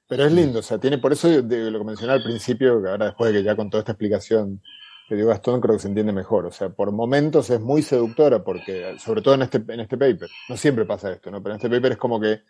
Pero 0.08 0.26
es 0.26 0.32
lindo, 0.32 0.60
o 0.60 0.64
sea, 0.64 0.80
tiene, 0.80 1.00
por 1.00 1.12
eso 1.12 1.28
de, 1.28 1.72
lo 1.72 1.80
que 1.80 1.86
mencioné 1.86 2.14
al 2.14 2.24
principio, 2.24 2.82
que 2.82 2.90
ahora 2.90 3.08
después 3.08 3.34
de 3.34 3.40
que 3.40 3.44
ya 3.44 3.56
con 3.56 3.70
toda 3.70 3.82
esta 3.82 3.92
explicación 3.92 4.62
que 5.08 5.16
dio 5.16 5.28
Gastón, 5.28 5.62
creo 5.62 5.76
que 5.76 5.82
se 5.82 5.88
entiende 5.88 6.12
mejor. 6.12 6.46
O 6.46 6.52
sea, 6.52 6.70
por 6.70 6.92
momentos 6.92 7.50
es 7.50 7.62
muy 7.62 7.82
seductora, 7.82 8.44
porque, 8.44 8.98
sobre 9.00 9.22
todo 9.22 9.36
en 9.36 9.44
este, 9.44 9.58
en 9.58 9.80
este 9.80 9.98
paper, 9.98 10.30
no 10.50 10.58
siempre 10.58 10.86
pasa 10.86 11.12
esto, 11.12 11.32
¿no? 11.32 11.42
Pero 11.42 11.56
en 11.56 11.58
este 11.58 11.70
paper 11.70 11.94
es 11.94 11.98
como 11.98 12.20
que, 12.20 12.42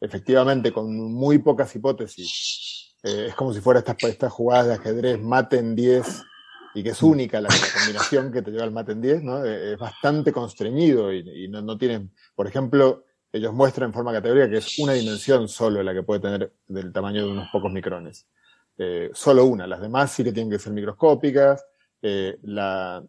efectivamente, 0.00 0.72
con 0.72 0.94
muy 1.12 1.38
pocas 1.38 1.74
hipótesis, 1.74 2.96
eh, 3.02 3.26
es 3.28 3.34
como 3.34 3.52
si 3.52 3.60
fuera 3.60 3.80
estas, 3.80 3.96
estas 4.04 4.32
jugadas 4.32 4.66
de 4.66 4.74
ajedrez 4.74 5.20
mate 5.20 5.58
en 5.58 5.74
10 5.74 6.22
y 6.74 6.82
que 6.82 6.90
es 6.90 7.02
única 7.02 7.40
la, 7.40 7.48
combinación 7.48 8.32
que 8.32 8.42
te 8.42 8.50
lleva 8.50 8.64
al 8.64 8.72
mate 8.72 8.92
en 8.92 9.00
10, 9.00 9.22
¿no? 9.22 9.44
Eh, 9.44 9.72
es 9.72 9.78
bastante 9.78 10.32
constreñido 10.32 11.12
y, 11.12 11.48
no, 11.48 11.62
no 11.62 11.78
tienen, 11.78 12.12
por 12.34 12.46
ejemplo, 12.46 13.04
ellos 13.32 13.52
muestran 13.52 13.88
en 13.88 13.94
forma 13.94 14.12
categórica 14.12 14.50
que 14.50 14.58
es 14.58 14.78
una 14.78 14.92
dimensión 14.92 15.48
solo 15.48 15.82
la 15.82 15.94
que 15.94 16.02
puede 16.02 16.20
tener 16.20 16.52
del 16.68 16.92
tamaño 16.92 17.24
de 17.24 17.32
unos 17.32 17.48
pocos 17.50 17.72
micrones. 17.72 18.26
Eh, 18.76 19.10
solo 19.14 19.44
una, 19.46 19.66
las 19.66 19.80
demás 19.80 20.12
sí 20.12 20.22
que 20.22 20.32
tienen 20.32 20.50
que 20.50 20.58
ser 20.58 20.72
microscópicas. 20.72 21.64
Eh, 22.06 22.36
la, 22.42 23.02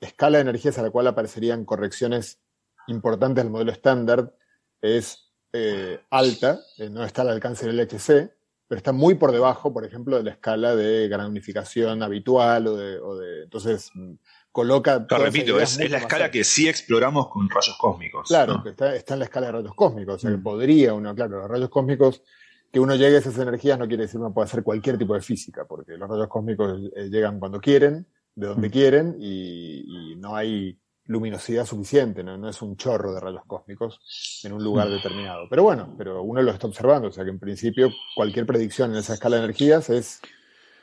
escala 0.00 0.36
de 0.36 0.42
energías 0.42 0.76
a 0.76 0.82
la 0.82 0.90
cual 0.90 1.06
aparecerían 1.06 1.64
correcciones 1.64 2.42
importantes 2.88 3.42
del 3.42 3.50
modelo 3.50 3.72
estándar 3.72 4.34
es 4.82 5.32
eh, 5.54 5.98
alta, 6.10 6.60
eh, 6.76 6.90
no 6.90 7.04
está 7.04 7.22
al 7.22 7.30
alcance 7.30 7.66
del 7.66 7.78
LHC, 7.78 8.30
pero 8.68 8.76
está 8.76 8.92
muy 8.92 9.14
por 9.14 9.32
debajo, 9.32 9.72
por 9.72 9.86
ejemplo, 9.86 10.18
de 10.18 10.24
la 10.24 10.32
escala 10.32 10.76
de 10.76 11.08
gran 11.08 11.30
unificación 11.30 12.02
habitual 12.02 12.66
o 12.66 12.76
de, 12.76 13.44
entonces 13.44 13.90
mm, 13.94 14.12
coloca... 14.52 15.06
repito, 15.08 15.58
es, 15.58 15.78
la 15.90 15.96
escala 15.96 16.30
que 16.30 16.44
sí 16.44 16.68
exploramos 16.68 17.30
con 17.30 17.48
rayos 17.48 17.78
cósmicos. 17.78 18.28
Claro, 18.28 18.62
que 18.62 18.70
está, 18.70 18.94
en 18.94 19.18
la 19.20 19.24
escala 19.24 19.46
de 19.46 19.52
rayos 19.52 19.74
cósmicos, 19.74 20.16
o 20.16 20.18
sea 20.18 20.30
que 20.32 20.36
mm. 20.36 20.42
podría 20.42 20.92
uno, 20.92 21.14
claro, 21.14 21.38
los 21.38 21.48
rayos 21.48 21.70
cósmicos, 21.70 22.22
que 22.72 22.80
uno 22.80 22.94
llegue 22.94 23.16
a 23.16 23.18
esas 23.20 23.38
energías 23.38 23.78
no 23.78 23.86
quiere 23.86 24.04
decir 24.04 24.18
que 24.18 24.24
uno 24.24 24.34
pueda 24.34 24.46
hacer 24.46 24.62
cualquier 24.62 24.98
tipo 24.98 25.14
de 25.14 25.20
física, 25.20 25.64
porque 25.66 25.96
los 25.96 26.08
rayos 26.08 26.28
cósmicos 26.28 26.80
eh, 26.94 27.08
llegan 27.08 27.38
cuando 27.38 27.60
quieren, 27.60 28.06
de 28.34 28.46
donde 28.46 28.68
mm. 28.68 28.70
quieren, 28.70 29.16
y 29.18 30.14
no 30.18 30.36
hay 30.36 30.78
luminosidad 31.08 31.64
suficiente, 31.64 32.24
¿no? 32.24 32.48
es 32.48 32.62
un 32.62 32.76
chorro 32.76 33.14
de 33.14 33.20
rayos 33.20 33.42
cósmicos 33.46 34.40
en 34.44 34.52
un 34.52 34.62
lugar 34.62 34.88
determinado. 34.88 35.46
Pero 35.48 35.62
bueno, 35.62 35.94
pero 35.96 36.22
uno 36.22 36.42
lo 36.42 36.50
está 36.50 36.66
observando, 36.66 37.08
o 37.08 37.12
sea 37.12 37.24
que 37.24 37.30
en 37.30 37.38
principio 37.38 37.90
cualquier 38.14 38.46
predicción 38.46 38.92
en 38.92 38.98
esa 38.98 39.14
escala 39.14 39.36
de 39.36 39.44
energías 39.44 39.88
es... 39.90 40.20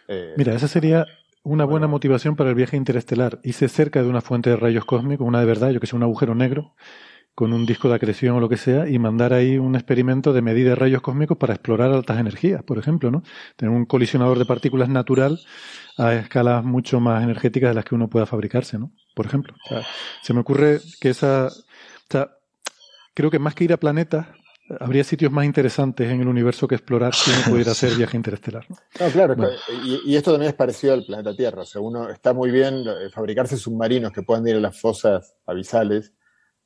Eh, 0.08 0.34
Mira, 0.38 0.56
esa 0.56 0.68
sería 0.68 1.06
una 1.44 1.66
buena 1.66 1.88
motivación 1.88 2.36
para 2.36 2.50
el 2.50 2.56
viaje 2.56 2.78
interestelar. 2.78 3.40
Hice 3.44 3.68
cerca 3.68 4.02
de 4.02 4.08
una 4.08 4.22
fuente 4.22 4.50
de 4.50 4.56
rayos 4.56 4.86
cósmicos, 4.86 5.28
una 5.28 5.42
de 5.42 5.46
verdad, 5.46 5.72
yo 5.72 5.80
que 5.80 5.88
sé, 5.88 5.96
un 5.96 6.04
agujero 6.04 6.36
negro, 6.36 6.74
con 7.36 7.52
un 7.54 7.66
disco 7.66 7.90
de 7.90 7.96
acreción 7.96 8.36
o 8.36 8.40
lo 8.40 8.50
que 8.50 8.58
sea, 8.58 8.88
y 8.88 9.00
mandar 9.00 9.34
ahí 9.34 9.58
un 9.58 9.76
experimento 9.76 10.34
de 10.34 10.42
medida 10.42 10.70
de 10.70 10.76
rayos 10.76 11.02
cósmicos 11.02 11.38
para 11.38 11.54
explorar 11.54 11.92
altas 11.92 12.20
energías, 12.20 12.64
por 12.64 12.78
ejemplo, 12.78 13.10
¿no? 13.10 13.24
Tener 13.56 13.74
un 13.76 13.86
colisionador 13.86 14.38
de 14.38 14.46
partículas 14.46 14.90
natural 14.90 15.40
a 15.98 16.14
escalas 16.14 16.64
mucho 16.64 17.00
más 17.00 17.24
energéticas 17.24 17.72
de 17.72 17.76
las 17.76 17.86
que 17.86 17.96
uno 17.96 18.10
pueda 18.10 18.26
fabricarse, 18.26 18.78
¿no? 18.78 18.92
Por 19.16 19.26
ejemplo. 19.26 19.56
se 20.22 20.34
me 20.34 20.42
ocurre 20.42 20.80
que 21.00 21.10
esa, 21.10 21.48
o 21.48 22.10
sea, 22.10 22.30
creo 23.14 23.32
que 23.32 23.40
más 23.40 23.56
que 23.56 23.64
ir 23.64 23.74
a 23.74 23.78
planetas, 23.78 24.28
habría 24.80 25.04
sitios 25.04 25.32
más 25.32 25.46
interesantes 25.46 26.10
en 26.10 26.22
el 26.22 26.28
universo 26.28 26.68
que 26.68 26.76
explorar 26.76 27.14
si 27.14 27.32
uno 27.32 27.42
pudiera 27.50 27.72
hacer 27.72 27.96
viaje 27.96 28.18
interestelar. 28.18 28.66
¿no? 28.70 28.78
claro, 29.12 29.36
y, 30.06 30.16
esto 30.16 30.32
también 30.32 30.50
es 30.50 30.56
parecido 30.56 30.94
al 30.94 31.06
planeta 31.06 31.36
Tierra. 31.36 31.64
O 31.64 31.66
sea, 31.66 31.82
uno 31.82 32.10
está 32.10 32.34
muy 32.34 32.52
bien 32.52 32.84
eh, 32.88 33.10
fabricarse 33.12 33.58
submarinos 33.58 34.12
que 34.12 34.24
puedan 34.24 34.48
ir 34.48 34.56
a 34.56 34.60
las 34.60 34.80
fosas 34.80 35.36
abisales. 35.46 36.14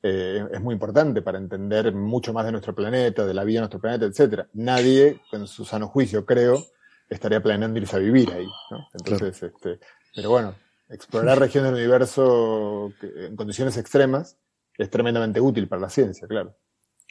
Eh, 0.09 0.47
es 0.53 0.61
muy 0.61 0.73
importante 0.73 1.21
para 1.21 1.37
entender 1.37 1.93
mucho 1.93 2.31
más 2.31 2.45
de 2.45 2.51
nuestro 2.51 2.73
planeta, 2.73 3.25
de 3.25 3.33
la 3.33 3.43
vida 3.43 3.57
de 3.57 3.61
nuestro 3.61 3.81
planeta, 3.81 4.05
etcétera. 4.05 4.47
Nadie, 4.53 5.19
con 5.29 5.45
su 5.47 5.65
sano 5.65 5.89
juicio, 5.89 6.25
creo, 6.25 6.63
estaría 7.09 7.41
planeando 7.43 7.77
irse 7.77 7.97
a 7.97 7.99
vivir 7.99 8.31
ahí. 8.31 8.47
¿no? 8.71 8.87
Entonces, 8.93 9.43
este, 9.43 9.79
pero 10.15 10.29
bueno, 10.29 10.55
explorar 10.89 11.39
regiones 11.39 11.71
del 11.71 11.81
universo 11.81 12.93
en 13.01 13.35
condiciones 13.35 13.75
extremas 13.75 14.37
es 14.77 14.89
tremendamente 14.89 15.41
útil 15.41 15.67
para 15.67 15.81
la 15.81 15.89
ciencia, 15.89 16.25
claro. 16.25 16.55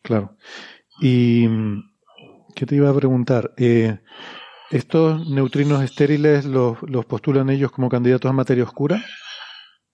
Claro. 0.02 0.36
Y, 1.02 1.46
¿qué 2.54 2.64
te 2.64 2.76
iba 2.76 2.88
a 2.88 2.94
preguntar? 2.94 3.52
Eh, 3.58 3.98
¿Estos 4.70 5.28
neutrinos 5.28 5.82
estériles 5.82 6.46
los, 6.46 6.78
los 6.82 7.04
postulan 7.04 7.50
ellos 7.50 7.72
como 7.72 7.90
candidatos 7.90 8.30
a 8.30 8.32
materia 8.32 8.64
oscura? 8.64 9.04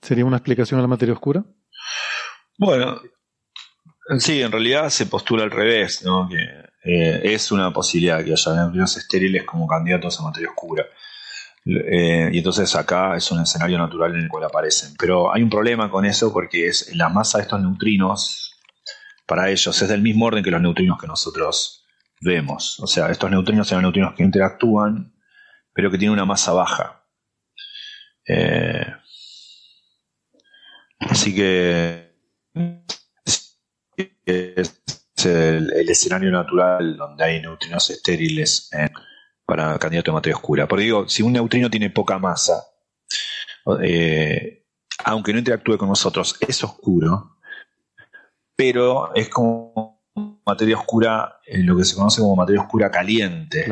¿Sería 0.00 0.24
una 0.24 0.36
explicación 0.36 0.78
a 0.78 0.82
la 0.82 0.88
materia 0.88 1.14
oscura? 1.14 1.44
Bueno, 2.64 3.00
sí, 4.20 4.40
en 4.40 4.52
realidad 4.52 4.88
se 4.88 5.06
postula 5.06 5.42
al 5.42 5.50
revés, 5.50 6.04
¿no? 6.04 6.28
Que 6.28 6.36
eh, 6.84 7.20
es 7.34 7.50
una 7.50 7.72
posibilidad 7.72 8.24
que 8.24 8.30
haya 8.30 8.54
neutrinos 8.54 8.96
estériles 8.96 9.42
como 9.42 9.66
candidatos 9.66 10.20
a 10.20 10.22
materia 10.22 10.48
oscura. 10.48 10.86
Eh, 11.66 12.30
y 12.32 12.38
entonces 12.38 12.72
acá 12.76 13.16
es 13.16 13.28
un 13.32 13.40
escenario 13.40 13.78
natural 13.78 14.14
en 14.14 14.20
el 14.20 14.28
cual 14.28 14.44
aparecen. 14.44 14.94
Pero 14.96 15.34
hay 15.34 15.42
un 15.42 15.50
problema 15.50 15.90
con 15.90 16.04
eso 16.04 16.32
porque 16.32 16.68
es 16.68 16.94
la 16.94 17.08
masa 17.08 17.38
de 17.38 17.42
estos 17.42 17.60
neutrinos, 17.60 18.54
para 19.26 19.50
ellos, 19.50 19.82
es 19.82 19.88
del 19.88 20.00
mismo 20.00 20.26
orden 20.26 20.44
que 20.44 20.52
los 20.52 20.62
neutrinos 20.62 21.00
que 21.00 21.08
nosotros 21.08 21.84
vemos. 22.20 22.78
O 22.78 22.86
sea, 22.86 23.10
estos 23.10 23.28
neutrinos 23.28 23.66
son 23.66 23.82
neutrinos 23.82 24.14
que 24.14 24.22
interactúan, 24.22 25.16
pero 25.74 25.90
que 25.90 25.98
tienen 25.98 26.12
una 26.12 26.26
masa 26.26 26.52
baja. 26.52 27.08
Eh, 28.24 28.86
así 31.00 31.34
que 31.34 32.11
es 34.24 34.80
el, 35.24 35.72
el, 35.72 35.88
escenario 35.88 36.30
natural 36.30 36.96
donde 36.96 37.24
hay 37.24 37.40
neutrinos 37.40 37.90
estériles 37.90 38.68
en 38.72 38.90
para 39.44 39.78
candidato 39.78 40.10
de 40.10 40.14
materia 40.14 40.36
oscura. 40.36 40.66
Porque 40.66 40.84
digo, 40.84 41.08
si 41.08 41.22
un 41.22 41.32
neutrino 41.32 41.70
tiene 41.70 41.90
poca 41.90 42.18
masa, 42.18 42.64
eh, 43.82 44.66
aunque 45.04 45.32
no 45.32 45.38
interactúe 45.38 45.76
con 45.76 45.88
nosotros, 45.88 46.36
es 46.40 46.62
oscuro, 46.64 47.36
pero 48.56 49.14
es 49.14 49.28
como 49.28 50.02
materia 50.46 50.76
oscura, 50.76 51.40
en 51.46 51.66
lo 51.66 51.76
que 51.76 51.84
se 51.84 51.96
conoce 51.96 52.20
como 52.20 52.36
materia 52.36 52.62
oscura 52.62 52.90
caliente. 52.90 53.66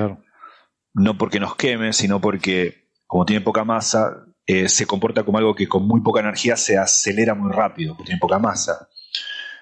No 0.93 1.17
porque 1.17 1.41
nos 1.41 1.55
queme, 1.57 1.93
sino 1.93 2.21
porque, 2.21 2.91
como 3.07 3.25
tiene 3.25 3.41
poca 3.41 3.65
masa, 3.65 4.27
eh, 4.53 4.69
se 4.69 4.85
comporta 4.85 5.23
como 5.23 5.39
algo 5.39 5.55
que 5.55 5.69
con 5.69 5.87
muy 5.87 6.01
poca 6.01 6.19
energía 6.19 6.57
se 6.57 6.77
acelera 6.77 7.37
muy 7.37 7.53
rápido, 7.53 7.95
porque 7.95 8.09
tiene 8.09 8.19
poca 8.19 8.41
masa. 8.41 8.89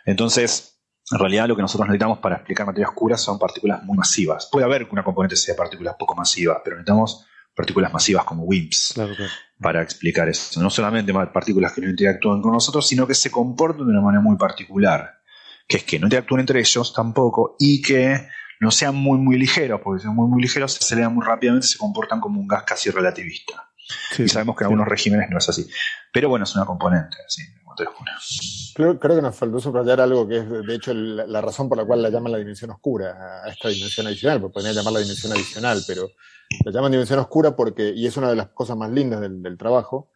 Entonces, 0.07 0.81
en 1.13 1.19
realidad 1.19 1.47
lo 1.47 1.57
que 1.57 1.61
nosotros 1.61 1.87
necesitamos 1.89 2.21
para 2.21 2.37
explicar 2.37 2.65
materia 2.65 2.89
oscura 2.89 3.19
son 3.19 3.39
partículas 3.39 3.83
muy 3.83 3.99
masivas. 3.99 4.49
Puede 4.51 4.65
haber 4.65 4.87
que 4.87 4.93
una 4.93 5.05
componente 5.05 5.37
sea 5.37 5.55
partículas 5.55 5.97
poco 5.99 6.15
masivas, 6.15 6.63
pero 6.65 6.77
necesitamos 6.77 7.27
partículas 7.55 7.93
masivas 7.93 8.25
como 8.25 8.45
WIMPs 8.45 8.95
para 9.61 9.83
explicar 9.83 10.27
eso. 10.27 10.59
No 10.63 10.71
solamente 10.71 11.13
partículas 11.13 11.75
que 11.75 11.83
no 11.83 11.91
interactúan 11.91 12.41
con 12.41 12.53
nosotros, 12.53 12.87
sino 12.87 13.07
que 13.07 13.15
se 13.15 13.31
comportan 13.31 13.85
de 13.85 13.93
una 13.93 14.01
manera 14.01 14.23
muy 14.23 14.39
particular, 14.39 15.19
que 15.67 15.77
es 15.77 15.85
que 15.85 15.99
no 15.99 16.07
interactúen 16.07 16.41
entre 16.41 16.61
ellos 16.61 16.95
tampoco 16.95 17.57
y 17.59 17.83
que 17.83 18.27
no 18.61 18.71
sean 18.71 18.95
muy 18.95 19.19
muy 19.19 19.37
ligeros, 19.37 19.83
porque 19.85 20.01
si 20.01 20.07
son 20.07 20.17
muy 20.17 20.29
muy 20.29 20.41
ligeros 20.41 20.73
se 20.73 20.79
aceleran 20.79 21.15
muy 21.15 21.27
rápidamente, 21.27 21.67
se 21.67 21.77
comportan 21.77 22.21
como 22.21 22.41
un 22.41 22.49
gas 22.49 22.63
casi 22.63 22.89
relativista. 22.89 23.68
Y 24.19 24.29
sabemos 24.29 24.57
que 24.57 24.65
en 24.65 24.67
algunos 24.67 24.89
regímenes 24.89 25.29
no 25.31 25.39
es 25.39 25.49
así. 25.49 25.69
Pero 26.13 26.29
bueno, 26.29 26.45
es 26.45 26.55
una 26.55 26.65
componente. 26.65 27.17
¿sí? 27.29 27.43
Creo, 28.75 28.99
creo, 28.99 29.17
que 29.17 29.23
nos 29.23 29.37
faltó 29.37 29.61
subrayar 29.61 30.01
algo 30.01 30.27
que 30.27 30.39
es, 30.39 30.49
de 30.49 30.75
hecho, 30.75 30.93
la, 30.95 31.41
razón 31.41 31.69
por 31.69 31.79
la 31.79 31.85
cual 31.85 32.03
la 32.03 32.11
llaman 32.11 32.33
la 32.33 32.39
dimensión 32.39 32.71
oscura, 32.71 33.43
a 33.45 33.49
esta 33.49 33.69
dimensión 33.69 34.07
adicional, 34.07 34.41
porque 34.41 34.55
podrían 34.55 34.75
llamarla 34.75 35.01
dimensión 35.01 35.33
adicional, 35.33 35.83
pero 35.87 36.09
la 36.65 36.73
llaman 36.73 36.93
dimensión 36.93 37.19
oscura 37.19 37.57
porque, 37.57 37.93
y 37.95 38.07
es 38.07 38.17
una 38.17 38.31
de 38.31 38.37
las 38.37 38.49
cosas 38.49 38.77
más 38.77 38.91
lindas 38.91 39.21
del, 39.21 39.59
trabajo, 39.59 40.11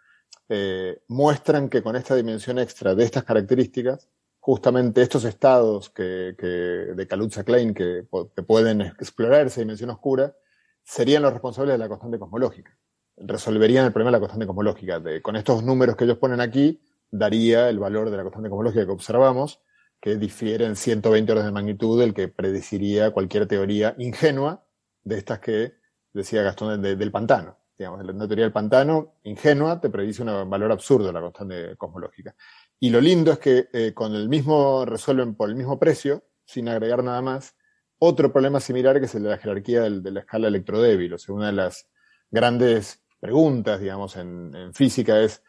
eh, 0.49 1.03
muestran 1.09 1.69
que 1.69 1.83
con 1.83 1.97
esta 1.97 2.15
dimensión 2.15 2.59
extra 2.59 2.95
de 2.95 3.05
estas 3.05 3.25
características, 3.25 4.09
justamente 4.39 5.03
estos 5.03 5.25
estados 5.25 5.91
que, 5.91 6.35
que 6.39 6.47
de 6.47 7.09
Kaluza-Klein 7.09 7.75
que, 7.75 8.07
que 8.35 8.43
pueden 8.43 8.81
explorar 8.81 9.47
esa 9.47 9.61
dimensión 9.61 9.91
oscura, 9.91 10.35
serían 10.83 11.23
los 11.23 11.33
responsables 11.33 11.75
de 11.75 11.79
la 11.79 11.89
constante 11.89 12.19
cosmológica. 12.19 12.77
Resolverían 13.25 13.87
el 13.87 13.93
problema 13.93 14.11
de 14.11 14.17
la 14.17 14.21
constante 14.21 14.47
cosmológica. 14.47 15.01
De, 15.01 15.23
con 15.23 15.37
estos 15.37 15.63
números 15.63 15.97
que 15.97 16.05
ellos 16.05 16.19
ponen 16.19 16.41
aquí, 16.41 16.81
daría 17.11 17.69
el 17.69 17.79
valor 17.79 18.11
de 18.11 18.17
la 18.17 18.23
constante 18.23 18.49
cosmológica 18.49 18.85
que 18.85 18.93
observamos, 18.93 19.61
que 20.01 20.17
difiere 20.17 20.65
en 20.67 20.77
120 20.77 21.31
órdenes 21.33 21.47
de 21.47 21.53
magnitud 21.53 22.01
del 22.01 22.13
que 22.13 22.29
predeciría 22.29 23.13
cualquier 23.13 23.47
teoría 23.47 23.95
ingenua 23.99 24.65
de 25.05 25.19
estas 25.19 25.39
que 25.39 25.75
decía 26.13 26.43
Gastón 26.43 26.83
del 26.83 27.13
pantano. 27.13 27.59
Digamos, 27.79 28.05
la 28.05 28.27
teoría 28.27 28.45
del 28.45 28.53
pantano 28.53 29.15
ingenua 29.25 29.81
te 29.81 29.91
predice 29.91 30.23
un 30.23 30.51
valor 30.51 30.73
absurdo 30.73 31.07
de 31.07 31.13
la 31.13 31.21
constante 31.21 31.77
cosmológica. 31.77 32.35
Y 32.79 32.91
lo 32.91 33.01
lindo 33.01 33.33
es 33.33 33.39
que 33.39 33.69
eh, 33.73 33.93
con 33.95 34.15
el 34.15 34.29
mismo 34.29 34.85
resuelven 34.85 35.35
por 35.35 35.49
el 35.49 35.57
mismo 35.57 35.79
precio, 35.79 36.25
sin 36.45 36.69
agregar 36.69 37.03
nada 37.03 37.23
más, 37.23 37.55
otro 37.99 38.33
problema 38.33 38.59
similar 38.61 38.99
que 38.99 39.07
es 39.07 39.15
el 39.15 39.23
de 39.23 39.31
la 39.31 39.39
jerarquía 39.39 39.83
de 39.83 40.11
la 40.11 40.21
escala 40.21 40.49
electrodébil. 40.49 41.15
O 41.15 41.19
sea, 41.19 41.35
una 41.35 41.47
de 41.47 41.53
las 41.53 41.89
grandes 42.31 43.01
preguntas, 43.23 43.81
digamos, 43.81 44.17
en 44.17 44.75
física 44.75 45.21
es 45.21 45.43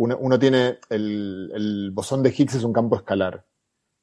uno, 0.00 0.38
tiene 0.38 0.78
el, 0.88 1.90
bosón 1.92 2.22
de 2.22 2.30
Higgs 2.30 2.54
es 2.54 2.64
un 2.64 2.72
campo 2.72 2.96
escalar. 2.96 3.44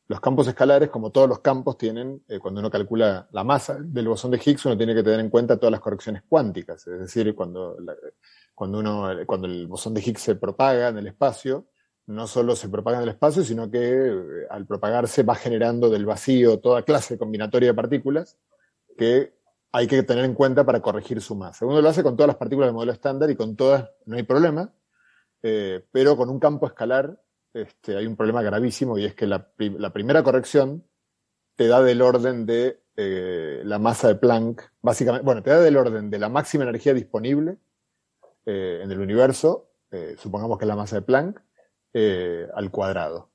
Los 0.07 0.21
campos 0.21 0.47
escalares, 0.47 0.89
como 0.89 1.11
todos 1.11 1.27
los 1.27 1.39
campos, 1.39 1.75
tienen, 1.75 2.23
eh, 2.27 2.37
cuando 2.39 2.59
uno 2.59 2.69
calcula 2.69 3.27
la 3.31 3.43
masa 3.43 3.77
del 3.79 4.07
bosón 4.07 4.29
de 4.31 4.37
Higgs, 4.37 4.65
uno 4.67 4.77
tiene 4.77 4.93
que 4.93 5.01
tener 5.01 5.19
en 5.19 5.29
cuenta 5.29 5.57
todas 5.57 5.71
las 5.71 5.81
correcciones 5.81 6.21
cuánticas. 6.29 6.85
Es 6.85 6.99
decir, 6.99 7.33
cuando, 7.33 7.77
cuando, 8.53 8.77
uno, 8.77 9.09
cuando 9.25 9.47
el 9.47 9.65
bosón 9.65 9.95
de 9.95 10.01
Higgs 10.01 10.21
se 10.21 10.35
propaga 10.35 10.89
en 10.89 10.99
el 10.99 11.07
espacio, 11.07 11.65
no 12.05 12.27
solo 12.27 12.55
se 12.55 12.69
propaga 12.69 12.97
en 12.97 13.03
el 13.03 13.09
espacio, 13.09 13.43
sino 13.43 13.69
que 13.69 13.79
eh, 13.81 14.47
al 14.51 14.67
propagarse 14.67 15.23
va 15.23 15.33
generando 15.33 15.89
del 15.89 16.05
vacío 16.05 16.59
toda 16.59 16.83
clase 16.83 17.17
combinatoria 17.17 17.69
de 17.69 17.73
partículas 17.73 18.37
que 18.95 19.33
hay 19.71 19.87
que 19.87 20.03
tener 20.03 20.25
en 20.25 20.33
cuenta 20.33 20.65
para 20.65 20.81
corregir 20.81 21.21
su 21.21 21.35
masa. 21.35 21.65
Uno 21.65 21.81
lo 21.81 21.89
hace 21.89 22.03
con 22.03 22.15
todas 22.15 22.27
las 22.27 22.37
partículas 22.37 22.67
del 22.67 22.75
modelo 22.75 22.91
estándar 22.91 23.29
y 23.29 23.35
con 23.35 23.55
todas 23.55 23.89
no 24.05 24.15
hay 24.15 24.23
problema, 24.23 24.73
eh, 25.43 25.85
pero 25.91 26.15
con 26.15 26.29
un 26.29 26.39
campo 26.39 26.67
escalar 26.67 27.21
este, 27.53 27.97
hay 27.97 28.05
un 28.05 28.15
problema 28.15 28.41
gravísimo 28.41 28.97
y 28.97 29.05
es 29.05 29.15
que 29.15 29.27
la, 29.27 29.49
primera 29.93 30.23
corrección 30.23 30.83
te 31.55 31.67
da 31.67 31.81
del 31.81 32.01
orden 32.01 32.45
de 32.45 32.81
eh, 32.95 33.61
la 33.65 33.79
masa 33.79 34.07
de 34.07 34.15
Planck, 34.15 34.63
básicamente, 34.81 35.25
bueno, 35.25 35.43
te 35.43 35.49
da 35.49 35.59
del 35.59 35.77
orden 35.77 36.09
de 36.09 36.19
la 36.19 36.29
máxima 36.29 36.63
energía 36.63 36.93
disponible 36.93 37.57
eh, 38.45 38.81
en 38.83 38.91
el 38.91 38.99
universo, 38.99 39.65
supongamos 40.17 40.59
que 40.59 40.65
es 40.65 40.67
la 40.67 40.75
masa 40.75 40.97
de 40.97 41.01
Planck, 41.01 41.41
al 42.53 42.69
cuadrado. 42.69 43.31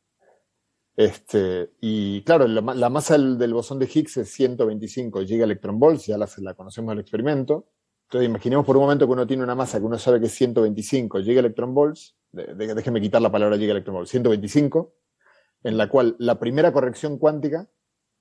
Este, 0.95 1.71
y 1.81 2.23
claro, 2.23 2.47
la, 2.47 2.91
masa 2.91 3.17
del, 3.17 3.55
bosón 3.55 3.79
de 3.79 3.91
Higgs 3.93 4.19
es 4.19 4.31
125 4.33 5.23
gigaelectronvolts, 5.23 6.07
ya 6.07 6.19
la, 6.19 6.29
la 6.39 6.55
conocemos 6.55 6.93
del 6.93 7.01
experimento. 7.01 7.69
Entonces, 8.05 8.29
imaginemos 8.29 8.67
por 8.67 8.77
un 8.77 8.83
momento 8.83 9.07
que 9.07 9.13
uno 9.13 9.27
tiene 9.27 9.43
una 9.43 9.55
masa 9.55 9.79
que 9.79 9.87
uno 9.87 9.99
sabe 9.99 10.21
que 10.21 10.27
es 10.27 10.35
125 10.35 11.21
gigaelectronvolts, 11.21 12.17
de, 12.33 12.75
déjeme 12.75 13.01
quitar 13.01 13.23
la 13.23 13.33
palabra 13.33 13.57
gigaelectronvolts, 13.57 14.11
125, 14.11 14.95
en 15.65 15.79
la 15.79 15.89
cual 15.89 16.17
la 16.19 16.39
primera 16.39 16.73
corrección 16.73 17.19
cuántica 17.19 17.71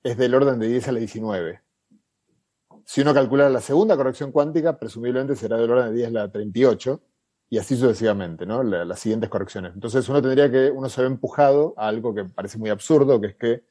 es 0.02 0.16
del 0.16 0.34
orden 0.34 0.58
de 0.58 0.68
10 0.68 0.88
a 0.88 0.92
la 0.92 0.98
19. 0.98 1.60
Si 2.84 3.00
uno 3.02 3.14
calcula 3.14 3.48
la 3.50 3.60
segunda 3.60 3.96
corrección 3.96 4.32
cuántica, 4.32 4.78
presumiblemente 4.78 5.36
será 5.36 5.58
del 5.58 5.70
orden 5.70 5.90
de 5.90 5.96
10 5.96 6.08
a 6.08 6.10
la 6.10 6.32
38, 6.32 7.02
y 7.52 7.58
así 7.58 7.76
sucesivamente, 7.76 8.46
¿no? 8.46 8.62
las 8.62 8.98
siguientes 8.98 9.28
correcciones. 9.28 9.74
Entonces 9.74 10.08
uno 10.08 10.22
tendría 10.22 10.50
que, 10.50 10.70
uno 10.70 10.88
se 10.88 11.02
ve 11.02 11.06
empujado 11.06 11.74
a 11.76 11.86
algo 11.86 12.14
que 12.14 12.24
parece 12.24 12.56
muy 12.56 12.70
absurdo, 12.70 13.20
que 13.20 13.26
es 13.26 13.36
que 13.36 13.64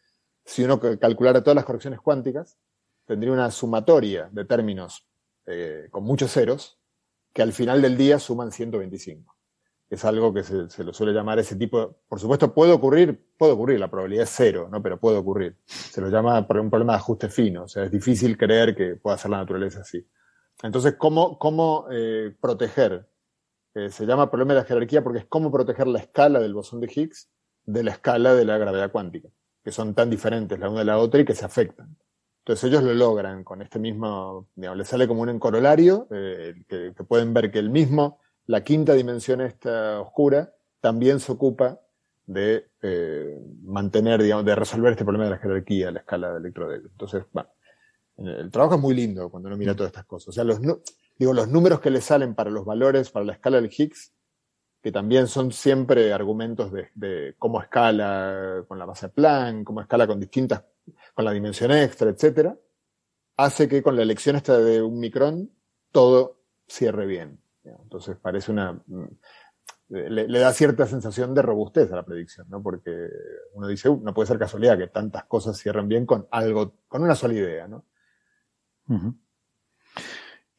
si 0.46 0.64
uno 0.64 0.80
calculara 0.80 1.42
todas 1.42 1.56
las 1.56 1.66
correcciones 1.66 2.00
cuánticas, 2.00 2.60
tendría 3.06 3.34
una 3.34 3.50
sumatoria 3.50 4.30
de 4.32 4.46
términos 4.46 5.08
eh, 5.48 5.88
con 5.90 6.04
muchos 6.04 6.32
ceros, 6.32 6.80
que 7.34 7.42
al 7.42 7.54
final 7.54 7.82
del 7.82 7.98
día 7.98 8.20
suman 8.20 8.52
125. 8.52 9.36
Es 9.90 10.06
algo 10.06 10.32
que 10.32 10.44
se, 10.44 10.84
lo 10.84 10.94
suele 10.94 11.12
llamar 11.12 11.40
ese 11.40 11.56
tipo, 11.56 12.02
por 12.08 12.20
supuesto 12.20 12.54
puede 12.54 12.74
ocurrir, 12.74 13.32
puede 13.36 13.54
ocurrir, 13.54 13.80
la 13.80 13.90
probabilidad 13.90 14.26
es 14.26 14.34
cero, 14.36 14.70
¿no? 14.72 14.80
Pero 14.84 15.00
puede 15.00 15.18
ocurrir. 15.18 15.58
Se 15.66 16.02
lo 16.02 16.10
llama 16.10 16.46
por 16.46 16.60
un 16.60 16.70
problema 16.70 16.94
de 16.94 16.98
ajuste 16.98 17.30
fino, 17.30 17.64
o 17.64 17.68
sea, 17.68 17.86
es 17.86 17.92
difícil 17.92 18.38
creer 18.38 18.76
que 18.76 18.98
pueda 18.98 19.18
ser 19.18 19.32
la 19.32 19.38
naturaleza 19.38 19.82
así. 19.82 20.08
Entonces, 20.62 20.94
¿cómo, 21.00 21.40
cómo 21.40 21.88
eh, 21.90 22.36
proteger 22.40 23.10
se 23.74 24.06
llama 24.06 24.30
problema 24.30 24.54
de 24.54 24.62
la 24.62 24.66
jerarquía 24.66 25.04
porque 25.04 25.20
es 25.20 25.26
cómo 25.26 25.52
proteger 25.52 25.88
la 25.88 26.00
escala 26.00 26.40
del 26.40 26.54
bosón 26.54 26.82
de 26.82 26.92
Higgs 26.94 27.30
de 27.66 27.84
la 27.84 27.92
escala 27.92 28.34
de 28.34 28.46
la 28.46 28.58
gravedad 28.58 28.92
cuántica, 28.92 29.30
que 29.64 29.72
son 29.72 29.94
tan 29.94 30.10
diferentes 30.10 30.60
la 30.60 30.70
una 30.70 30.80
de 30.80 30.86
la 30.86 30.98
otra 30.98 31.22
y 31.22 31.26
que 31.26 31.36
se 31.36 31.46
afectan. 31.46 31.96
Entonces 32.40 32.70
ellos 32.70 32.84
lo 32.84 32.94
logran 32.94 33.44
con 33.44 33.62
este 33.62 33.78
mismo, 33.78 34.48
digamos, 34.56 34.78
les 34.80 34.88
sale 34.88 35.08
como 35.08 35.22
un 35.22 35.40
corolario, 35.40 36.08
eh, 36.12 36.56
que, 36.68 36.92
pueden 37.08 37.34
ver 37.34 37.52
que 37.52 37.60
el 37.60 37.70
mismo, 37.70 38.20
la 38.48 38.64
quinta 38.64 38.94
dimensión 38.94 39.42
esta 39.42 40.02
oscura, 40.02 40.54
también 40.80 41.20
se 41.20 41.32
ocupa 41.32 41.80
de 42.26 42.72
eh, 42.82 43.40
mantener, 43.62 44.24
digamos, 44.24 44.46
de 44.46 44.56
resolver 44.56 44.92
este 44.92 45.04
problema 45.04 45.26
de 45.26 45.32
la 45.32 45.38
jerarquía, 45.38 45.92
la 45.92 46.00
escala 46.00 46.32
de 46.32 46.40
electrodel. 46.40 46.82
Entonces, 46.92 47.24
bueno, 47.32 47.50
el 48.18 48.50
trabajo 48.50 48.76
es 48.76 48.82
muy 48.82 48.96
lindo 48.96 49.30
cuando 49.30 49.48
uno 49.48 49.58
mira 49.58 49.76
todas 49.76 49.92
estas 49.92 50.06
cosas. 50.06 50.30
O 50.30 50.32
sea, 50.32 50.44
los, 50.44 50.60
digo, 51.22 51.34
los 51.34 51.50
números 51.50 51.82
que 51.82 51.92
le 51.92 52.02
salen 52.02 52.34
para 52.34 52.50
los 52.50 52.66
valores, 52.66 53.12
para 53.12 53.24
la 53.24 53.34
escala 53.34 53.62
del 53.62 53.72
Higgs, 53.72 54.12
que 54.82 54.92
también 54.92 55.28
son 55.28 55.52
siempre 55.52 56.12
argumentos 56.12 56.72
de, 56.72 57.36
cómo 57.38 57.62
escala 57.62 58.66
con 58.68 58.80
la 58.80 58.86
base 58.86 59.10
Planck, 59.10 59.64
cómo 59.64 59.82
escala 59.82 60.08
con 60.08 60.20
distintas, 60.20 60.66
con 61.14 61.24
la 61.24 61.32
dimensión 61.32 61.72
extra, 61.74 62.10
etcétera, 62.10 62.58
hace 63.38 63.68
que 63.68 63.84
con 63.84 63.96
la 63.96 64.02
elección 64.02 64.36
esta 64.36 64.58
de 64.58 64.82
un 64.82 65.00
micrón 65.00 65.52
todo 65.92 66.42
cierre 66.68 67.06
bien. 67.06 67.40
Entonces 67.64 68.18
parece 68.18 68.52
una, 68.52 68.84
le, 69.90 70.40
da 70.40 70.52
cierta 70.54 70.88
sensación 70.88 71.36
de 71.36 71.44
robustez 71.44 71.92
a 71.92 71.98
la 71.98 72.04
predicción, 72.04 72.50
¿no? 72.50 72.64
Porque 72.64 72.92
uno 73.54 73.68
dice, 73.68 73.90
uh, 73.90 74.02
no 74.02 74.12
puede 74.12 74.26
ser 74.26 74.40
casualidad 74.40 74.76
que 74.76 74.88
tantas 74.88 75.26
cosas 75.26 75.56
cierren 75.56 75.88
bien 75.88 76.08
con 76.08 76.28
algo, 76.32 76.80
con 76.88 77.04
una 77.04 77.14
sola 77.14 77.36
idea, 77.36 77.68
¿no? 77.68 77.86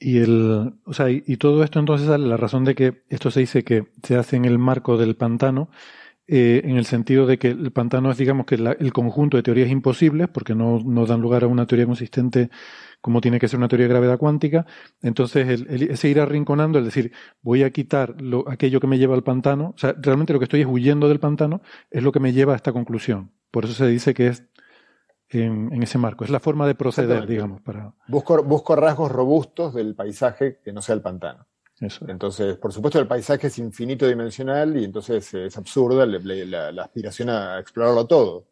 Y, 0.05 0.19
el, 0.19 0.75
o 0.85 0.93
sea, 0.93 1.11
y, 1.11 1.37
todo 1.37 1.63
esto 1.63 1.79
entonces 1.79 2.09
sale 2.09 2.27
la 2.27 2.37
razón 2.37 2.65
de 2.65 2.75
que 2.75 3.05
esto 3.09 3.31
se 3.31 3.41
dice 3.41 3.63
que 3.63 3.87
se 4.03 4.17
hace 4.17 4.35
en 4.37 4.45
el 4.45 4.59
marco 4.59 4.97
del 4.97 5.15
pantano, 5.15 5.71
eh, 6.27 6.63
en 6.65 6.77
el 6.77 6.87
sentido 6.87 7.25
de 7.27 7.39
que 7.39 7.49
el 7.49 7.71
pantano 7.73 8.11
es, 8.11 8.19
digamos, 8.19 8.47
que 8.47 8.57
el 8.57 8.93
conjunto 8.93 9.37
de 9.37 9.45
teorías 9.45 9.71
imposibles, 9.71 10.29
porque 10.29 10.57
no, 10.57 10.81
no, 10.85 11.07
dan 11.07 11.21
lugar 11.21 11.45
a 11.45 11.47
una 11.47 11.67
teoría 11.67 11.87
consistente 11.87 12.51
como 13.01 13.21
tiene 13.21 13.39
que 13.39 13.49
ser 13.49 13.59
una 13.59 13.69
teoría 13.69 13.87
de 13.87 13.91
gravedad 13.91 14.19
cuántica. 14.19 14.67
Entonces, 15.03 15.49
el, 15.49 15.83
ese 15.91 16.09
ir 16.09 16.21
arrinconando, 16.21 16.79
es 16.81 16.85
decir, 16.85 17.13
voy 17.43 17.63
a 17.63 17.71
quitar 17.71 18.21
lo, 18.21 18.49
aquello 18.49 18.81
que 18.81 18.87
me 18.89 18.99
lleva 18.99 19.15
al 19.15 19.23
pantano, 19.25 19.73
o 19.77 19.79
sea, 19.79 19.95
realmente 20.01 20.33
lo 20.33 20.41
que 20.41 20.45
estoy 20.45 20.63
es 20.63 20.67
huyendo 20.67 21.09
del 21.09 21.21
pantano, 21.21 21.63
es 21.91 22.03
lo 22.03 22.13
que 22.13 22.21
me 22.21 22.33
lleva 22.33 22.55
a 22.55 22.57
esta 22.57 22.73
conclusión. 22.73 23.31
Por 23.53 23.67
eso 23.67 23.75
se 23.75 23.87
dice 23.87 24.15
que 24.15 24.29
es 24.29 24.49
en, 25.33 25.83
ese 25.83 25.99
marco. 25.99 26.25
Es 26.25 26.31
la 26.31 26.41
forma 26.41 26.67
de 26.67 26.75
proceder, 26.75 27.27
digamos. 27.27 27.61
Para... 27.63 27.95
Busco, 28.09 28.43
busco 28.43 28.77
rasgos 28.77 29.11
robustos 29.11 29.75
del 29.75 29.95
paisaje 29.95 30.61
que 30.63 30.73
no 30.73 30.83
sea 30.83 30.95
el 30.95 31.03
pantano. 31.03 31.47
Eso. 31.81 32.09
Entonces, 32.09 32.57
por 32.59 32.73
supuesto, 32.73 33.01
el 33.01 33.09
paisaje 33.09 33.49
es 33.49 33.59
infinito 33.59 34.07
dimensional 34.07 34.77
y 34.77 34.85
entonces 34.85 35.35
es 35.35 35.57
absurda 35.57 36.07
la, 36.07 36.83
aspiración 36.83 37.31
a 37.31 37.59
explorarlo 37.59 38.07
todo. 38.07 38.47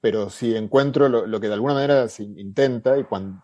Pero 0.00 0.28
si 0.28 0.54
encuentro 0.54 1.08
lo, 1.08 1.40
que 1.40 1.48
de 1.48 1.54
alguna 1.54 1.74
manera 1.74 2.08
se 2.08 2.24
intenta, 2.24 2.98
y 2.98 3.04
cuando 3.04 3.42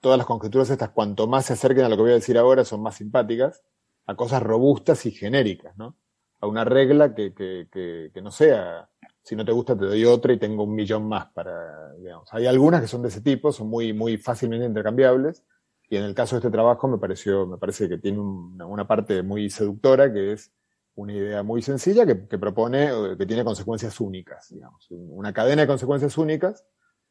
todas 0.00 0.18
las 0.18 0.26
conjeturas 0.26 0.70
estas, 0.70 0.90
cuanto 0.90 1.28
más 1.28 1.46
se 1.46 1.52
acerquen 1.52 1.84
a 1.84 1.88
lo 1.88 1.96
que 1.96 2.02
voy 2.02 2.10
a 2.10 2.14
decir 2.14 2.36
ahora, 2.36 2.64
son 2.64 2.82
más 2.82 2.96
simpáticas, 2.96 3.62
a 4.06 4.16
cosas 4.16 4.42
robustas 4.42 5.06
y 5.06 5.12
genéricas, 5.12 5.76
¿no? 5.76 5.96
A 6.40 6.46
una 6.48 6.64
regla 6.64 7.14
que, 7.14 7.32
que, 7.32 7.68
que 8.12 8.22
no 8.22 8.32
sea 8.32 8.88
si 9.24 9.34
no 9.34 9.44
te 9.44 9.52
gusta 9.52 9.76
te 9.76 9.86
doy 9.86 10.04
otra 10.04 10.34
y 10.34 10.38
tengo 10.38 10.64
un 10.64 10.74
millón 10.74 11.08
más 11.08 11.26
para, 11.32 11.94
digamos. 11.94 12.28
Hay 12.32 12.46
algunas 12.46 12.82
que 12.82 12.86
son 12.86 13.00
de 13.00 13.08
ese 13.08 13.22
tipo, 13.22 13.50
son 13.52 13.68
muy, 13.68 13.94
muy 13.94 14.18
fácilmente 14.18 14.66
intercambiables, 14.66 15.42
y 15.88 15.96
en 15.96 16.04
el 16.04 16.14
caso 16.14 16.36
de 16.36 16.40
este 16.40 16.50
trabajo 16.50 16.88
me 16.88 16.98
pareció, 16.98 17.46
me 17.46 17.56
parece 17.56 17.88
que 17.88 17.96
tiene 17.96 18.18
una, 18.20 18.86
parte 18.86 19.22
muy 19.22 19.48
seductora, 19.48 20.12
que 20.12 20.32
es 20.32 20.52
una 20.94 21.14
idea 21.14 21.42
muy 21.42 21.62
sencilla 21.62 22.04
que, 22.04 22.14
propone, 22.38 23.16
que 23.16 23.24
tiene 23.24 23.44
consecuencias 23.44 23.98
únicas, 23.98 24.50
digamos. 24.50 24.86
Una 24.90 25.32
cadena 25.32 25.62
de 25.62 25.68
consecuencias 25.68 26.18
únicas, 26.18 26.66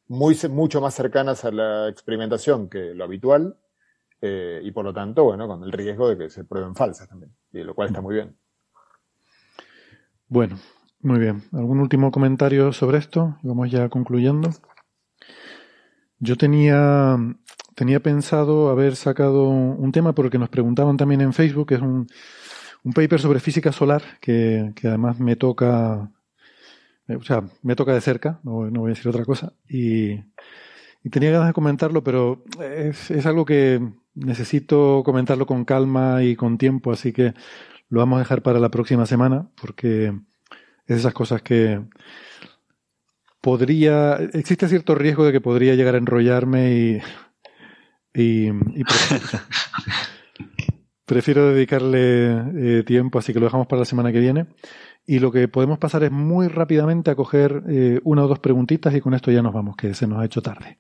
muy, 0.08 0.38
mucho 0.52 0.82
más 0.82 0.94
cercanas 0.94 1.44
a 1.46 1.52
la 1.52 1.90
experimentación 1.90 2.70
que 2.70 2.94
lo 2.94 3.06
habitual, 3.06 3.58
eh, 4.22 4.62
y 4.64 4.72
por 4.72 4.86
lo 4.86 4.94
tanto, 4.94 5.24
bueno, 5.24 5.48
con 5.48 5.64
el 5.64 5.72
riesgo 5.72 6.10
de 6.10 6.18
que 6.18 6.30
se 6.30 6.44
prueben 6.44 6.76
falsas 6.76 7.10
también, 7.10 7.36
y 7.52 7.64
lo 7.64 7.74
cual 7.74 7.88
está 7.88 8.02
muy 8.02 8.14
bien. 8.14 8.38
Bueno, 10.28 10.58
muy 11.04 11.20
bien. 11.20 11.44
¿Algún 11.52 11.80
último 11.80 12.12
comentario 12.12 12.72
sobre 12.72 12.98
esto? 12.98 13.38
Vamos 13.44 13.70
ya 13.70 13.90
concluyendo. 13.90 14.50
Yo 16.20 16.38
tenía, 16.38 17.18
tenía 17.76 18.00
pensado 18.00 18.70
haber 18.70 18.96
sacado 18.96 19.50
un 19.50 19.92
tema 19.92 20.14
porque 20.14 20.38
nos 20.38 20.50
preguntaban 20.50 20.96
también 20.98 21.22
en 21.22 21.34
Facebook, 21.34 21.68
que 21.68 21.76
es 21.76 21.82
un, 21.82 22.08
un 22.84 22.94
paper 22.94 23.20
sobre 23.20 23.40
física 23.40 23.72
solar, 23.72 24.04
que, 24.22 24.72
que, 24.76 24.88
además 24.88 25.20
me 25.20 25.36
toca, 25.36 26.12
o 27.10 27.24
sea, 27.24 27.44
me 27.62 27.76
toca 27.76 27.94
de 27.94 28.02
cerca, 28.02 28.40
no, 28.44 28.70
no 28.70 28.82
voy 28.82 28.92
a 28.92 28.96
decir 28.96 29.10
otra 29.10 29.26
cosa, 29.26 29.54
y, 29.68 30.14
y, 31.04 31.10
tenía 31.12 31.32
ganas 31.32 31.48
de 31.48 31.54
comentarlo, 31.54 32.04
pero 32.04 32.44
es, 32.62 33.12
es 33.12 33.26
algo 33.26 33.46
que 33.46 33.82
necesito 34.16 35.04
comentarlo 35.04 35.46
con 35.46 35.66
calma 35.66 36.24
y 36.24 36.36
con 36.36 36.58
tiempo, 36.58 36.92
así 36.92 37.12
que 37.14 37.34
lo 37.90 38.00
vamos 38.00 38.18
a 38.18 38.20
dejar 38.20 38.42
para 38.44 38.60
la 38.60 38.70
próxima 38.70 39.06
semana, 39.06 39.50
porque 39.62 40.14
es 40.88 41.00
esas 41.00 41.14
cosas 41.14 41.42
que 41.42 41.82
podría, 43.42 44.16
existe 44.34 44.68
cierto 44.70 44.96
riesgo 44.96 45.26
de 45.26 45.32
que 45.32 45.42
podría 45.42 45.76
llegar 45.76 45.96
a 45.96 45.98
enrollarme 45.98 46.74
y, 46.74 47.02
y, 48.14 48.52
prefiero, 51.06 51.50
dedicarle 51.50 52.80
eh, 52.80 52.84
tiempo, 52.84 53.20
así 53.20 53.34
que 53.34 53.40
lo 53.40 53.46
dejamos 53.46 53.68
para 53.68 53.82
la 53.82 53.86
semana 53.86 54.12
que 54.12 54.20
viene. 54.20 54.48
Y 55.06 55.20
lo 55.20 55.32
que 55.32 55.50
podemos 55.50 55.78
pasar 55.80 56.04
es 56.04 56.12
muy 56.12 56.48
rápidamente 56.48 57.12
a 57.12 57.16
coger 57.16 57.64
eh, 57.68 58.00
una 58.04 58.24
o 58.24 58.28
dos 58.28 58.40
preguntitas 58.40 58.96
y 58.96 59.02
con 59.02 59.14
esto 59.14 59.30
ya 59.32 59.42
nos 59.42 59.54
vamos, 59.54 59.76
que 59.76 59.94
se 59.94 60.08
nos 60.08 60.20
ha 60.20 60.26
hecho 60.26 60.42
tarde. 60.42 60.80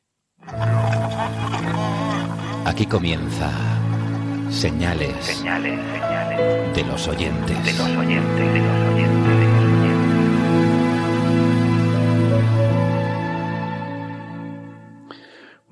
Aquí 2.65 2.85
comienza 2.85 3.51
señales, 4.49 5.13
señales, 5.25 5.79
señales 5.99 6.75
de 6.75 6.83
los 6.85 7.07
oyentes. 7.07 7.65
De 7.65 7.73
los 7.73 7.97
oyentes, 7.97 8.53
de 8.53 8.59
los 8.59 8.93
oyentes. 8.93 9.22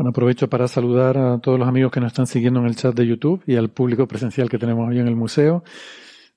Bueno, 0.02 0.10
aprovecho 0.10 0.50
para 0.50 0.68
saludar 0.68 1.16
a 1.16 1.38
todos 1.38 1.60
los 1.60 1.68
amigos 1.68 1.92
que 1.92 2.00
nos 2.00 2.08
están 2.08 2.26
siguiendo 2.26 2.60
en 2.60 2.66
el 2.66 2.76
chat 2.76 2.96
de 2.96 3.06
YouTube 3.06 3.44
y 3.46 3.56
al 3.56 3.70
público 3.70 4.08
presencial 4.08 4.50
que 4.50 4.58
tenemos 4.58 4.90
hoy 4.90 4.98
en 4.98 5.08
el 5.08 5.16
museo. 5.16 5.64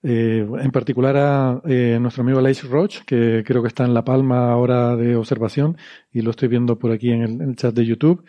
Eh, 0.03 0.47
en 0.61 0.71
particular 0.71 1.17
a 1.17 1.63
eh, 1.65 1.97
nuestro 1.99 2.25
amigo 2.25 2.41
Aleix 2.41 2.63
Roch, 2.65 2.99
que 3.07 3.43
creo 3.43 3.63
que 3.63 3.69
está 3.69 3.87
en 3.87 3.95
La 3.95 4.05
Palma 4.05 4.53
ahora 4.53 4.97
de 4.97 5.17
observación 5.17 5.79
y 6.13 6.21
lo 6.21 6.33
estoy 6.33 6.49
viendo 6.49 6.79
por 6.79 6.93
aquí 6.93 7.11
en 7.11 7.41
el, 7.41 7.57
chat 7.57 7.75
de 7.75 7.87
YouTube. 7.87 8.27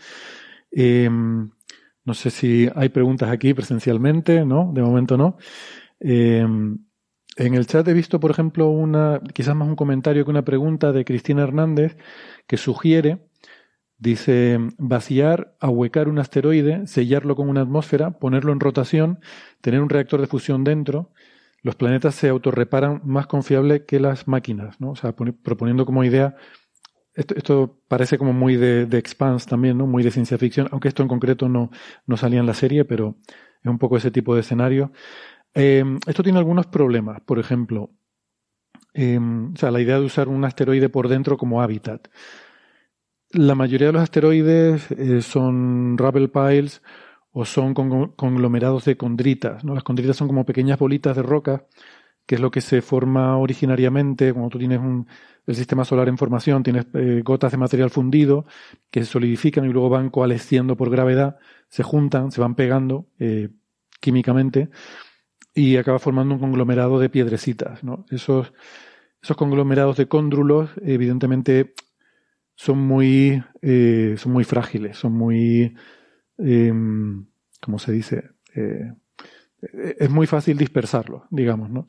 Eh, 0.71 1.09
no 1.09 2.13
sé 2.13 2.29
si 2.29 2.69
hay 2.73 2.87
preguntas 2.87 3.29
aquí 3.29 3.53
presencialmente, 3.53 4.45
¿no? 4.45 4.71
De 4.73 4.81
momento 4.81 5.17
no. 5.17 5.35
en 5.99 6.79
el 7.37 7.67
chat 7.67 7.85
he 7.89 7.93
visto, 7.93 8.21
por 8.21 8.31
ejemplo, 8.31 8.69
una, 8.69 9.19
quizás 9.33 9.53
más 9.53 9.67
un 9.67 9.75
comentario 9.75 10.23
que 10.23 10.31
una 10.31 10.45
pregunta 10.45 10.93
de 10.93 11.03
Cristina 11.03 11.43
Hernández 11.43 11.97
que 12.47 12.55
sugiere 12.55 13.19
Dice, 13.97 14.59
vaciar, 14.77 15.55
ahuecar 15.59 16.09
un 16.09 16.19
asteroide, 16.19 16.85
sellarlo 16.87 17.35
con 17.35 17.49
una 17.49 17.61
atmósfera, 17.61 18.11
ponerlo 18.11 18.51
en 18.51 18.59
rotación, 18.59 19.19
tener 19.61 19.81
un 19.81 19.89
reactor 19.89 20.21
de 20.21 20.27
fusión 20.27 20.63
dentro. 20.63 21.11
Los 21.61 21.75
planetas 21.75 22.15
se 22.15 22.29
autorreparan 22.29 23.01
más 23.05 23.27
confiable 23.27 23.85
que 23.85 23.99
las 23.99 24.27
máquinas, 24.27 24.79
¿no? 24.81 24.91
O 24.91 24.95
sea, 24.95 25.15
proponiendo 25.15 25.85
como 25.85 26.03
idea 26.03 26.35
esto, 27.15 27.79
parece 27.87 28.17
como 28.17 28.33
muy 28.33 28.57
de, 28.57 28.85
de 28.85 28.97
Expanse 28.97 29.47
también, 29.47 29.77
¿no? 29.77 29.87
Muy 29.87 30.03
de 30.03 30.11
ciencia 30.11 30.37
ficción, 30.37 30.67
aunque 30.71 30.89
esto 30.89 31.01
en 31.01 31.07
concreto 31.07 31.47
no, 31.47 31.71
no 32.05 32.17
salía 32.17 32.39
en 32.41 32.45
la 32.45 32.53
serie, 32.53 32.83
pero 32.83 33.15
es 33.63 33.69
un 33.69 33.79
poco 33.79 33.97
ese 33.97 34.11
tipo 34.11 34.35
de 34.35 34.41
escenario. 34.41 34.91
Em, 35.53 35.99
esto 36.07 36.23
tiene 36.23 36.39
algunos 36.39 36.67
problemas. 36.67 37.21
Por 37.21 37.39
ejemplo, 37.39 37.91
em, 38.93 39.53
o 39.53 39.57
sea, 39.57 39.71
la 39.71 39.81
idea 39.81 39.99
de 39.99 40.05
usar 40.05 40.27
un 40.27 40.43
asteroide 40.43 40.89
por 40.89 41.07
dentro 41.07 41.37
como 41.37 41.61
hábitat. 41.61 42.09
La 43.31 43.55
mayoría 43.55 43.87
de 43.87 43.93
los 43.93 44.03
asteroides 44.03 44.91
eh, 44.91 45.21
son 45.21 45.97
rubble 45.97 46.27
piles 46.29 46.81
o 47.31 47.43
son 47.43 47.73
conglomerados 47.73 48.85
de 48.85 48.95
condritas. 48.95 49.63
¿no? 49.65 49.73
Las 49.73 49.83
condritas 49.83 50.15
son 50.15 50.27
como 50.27 50.45
pequeñas 50.45 50.79
bolitas 50.79 51.17
de 51.17 51.23
roca, 51.23 51.65
que 52.25 52.35
es 52.35 52.41
lo 52.41 52.49
que 52.49 52.61
se 52.61 52.81
forma 52.81 53.37
originariamente 53.37 54.31
cuando 54.31 54.49
tú 54.49 54.59
tienes 54.59 54.79
un, 54.79 55.07
el 55.45 55.55
sistema 55.55 55.83
solar 55.83 56.07
en 56.07 56.17
formación, 56.17 56.63
tienes 56.63 56.85
eh, 56.93 57.21
gotas 57.23 57.51
de 57.51 57.57
material 57.57 57.89
fundido 57.89 58.45
que 58.89 59.01
se 59.01 59.11
solidifican 59.11 59.65
y 59.65 59.69
luego 59.69 59.89
van 59.89 60.09
coalesciendo 60.09 60.77
por 60.77 60.89
gravedad, 60.89 61.37
se 61.67 61.83
juntan, 61.83 62.31
se 62.31 62.41
van 62.41 62.55
pegando 62.55 63.07
eh, 63.19 63.49
químicamente 63.99 64.69
y 65.53 65.77
acaba 65.77 65.99
formando 65.99 66.35
un 66.35 66.39
conglomerado 66.39 66.99
de 66.99 67.09
piedrecitas. 67.09 67.83
¿no? 67.83 68.05
Esos, 68.09 68.53
esos 69.21 69.37
conglomerados 69.37 69.97
de 69.97 70.07
cóndrulos, 70.07 70.69
evidentemente, 70.81 71.73
son 72.55 72.79
muy, 72.79 73.43
eh, 73.61 74.15
son 74.17 74.31
muy 74.31 74.43
frágiles, 74.43 74.97
son 74.97 75.13
muy 75.13 75.75
eh, 76.37 76.73
¿cómo 77.61 77.79
se 77.79 77.91
dice? 77.91 78.31
Eh, 78.55 78.91
es 79.99 80.09
muy 80.09 80.27
fácil 80.27 80.57
dispersarlo, 80.57 81.25
digamos, 81.29 81.69
¿no? 81.69 81.87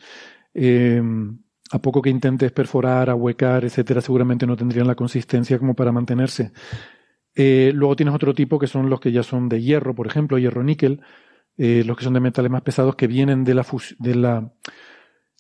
Em, 0.55 1.39
a 1.71 1.79
poco 1.81 2.01
que 2.01 2.11
intentes 2.11 2.53
perforar, 2.53 3.11
ahuecar, 3.11 3.65
etcétera, 3.65 4.01
seguramente 4.01 4.47
no 4.47 4.57
tendrían 4.57 4.87
la 4.87 4.95
consistencia 4.95 5.59
como 5.59 5.75
para 5.75 5.93
mantenerse. 5.93 6.53
Eh, 7.35 7.73
luego 7.75 7.97
tienes 7.97 8.15
otro 8.15 8.35
tipo 8.35 8.59
que 8.59 8.67
son 8.67 8.89
los 8.89 9.01
que 9.01 9.13
ya 9.13 9.23
son 9.23 9.49
de 9.49 9.61
hierro, 9.61 9.95
por 9.95 10.07
ejemplo, 10.07 10.39
hierro-níquel, 10.39 11.01
los 11.59 11.97
que 11.97 12.05
son 12.05 12.13
de 12.13 12.21
metales 12.21 12.51
más 12.51 12.63
pesados 12.63 12.97
que 12.97 13.07
vienen 13.07 13.43
de 13.43 13.55
la, 13.55 13.67
de 13.99 14.15
la, 14.15 14.53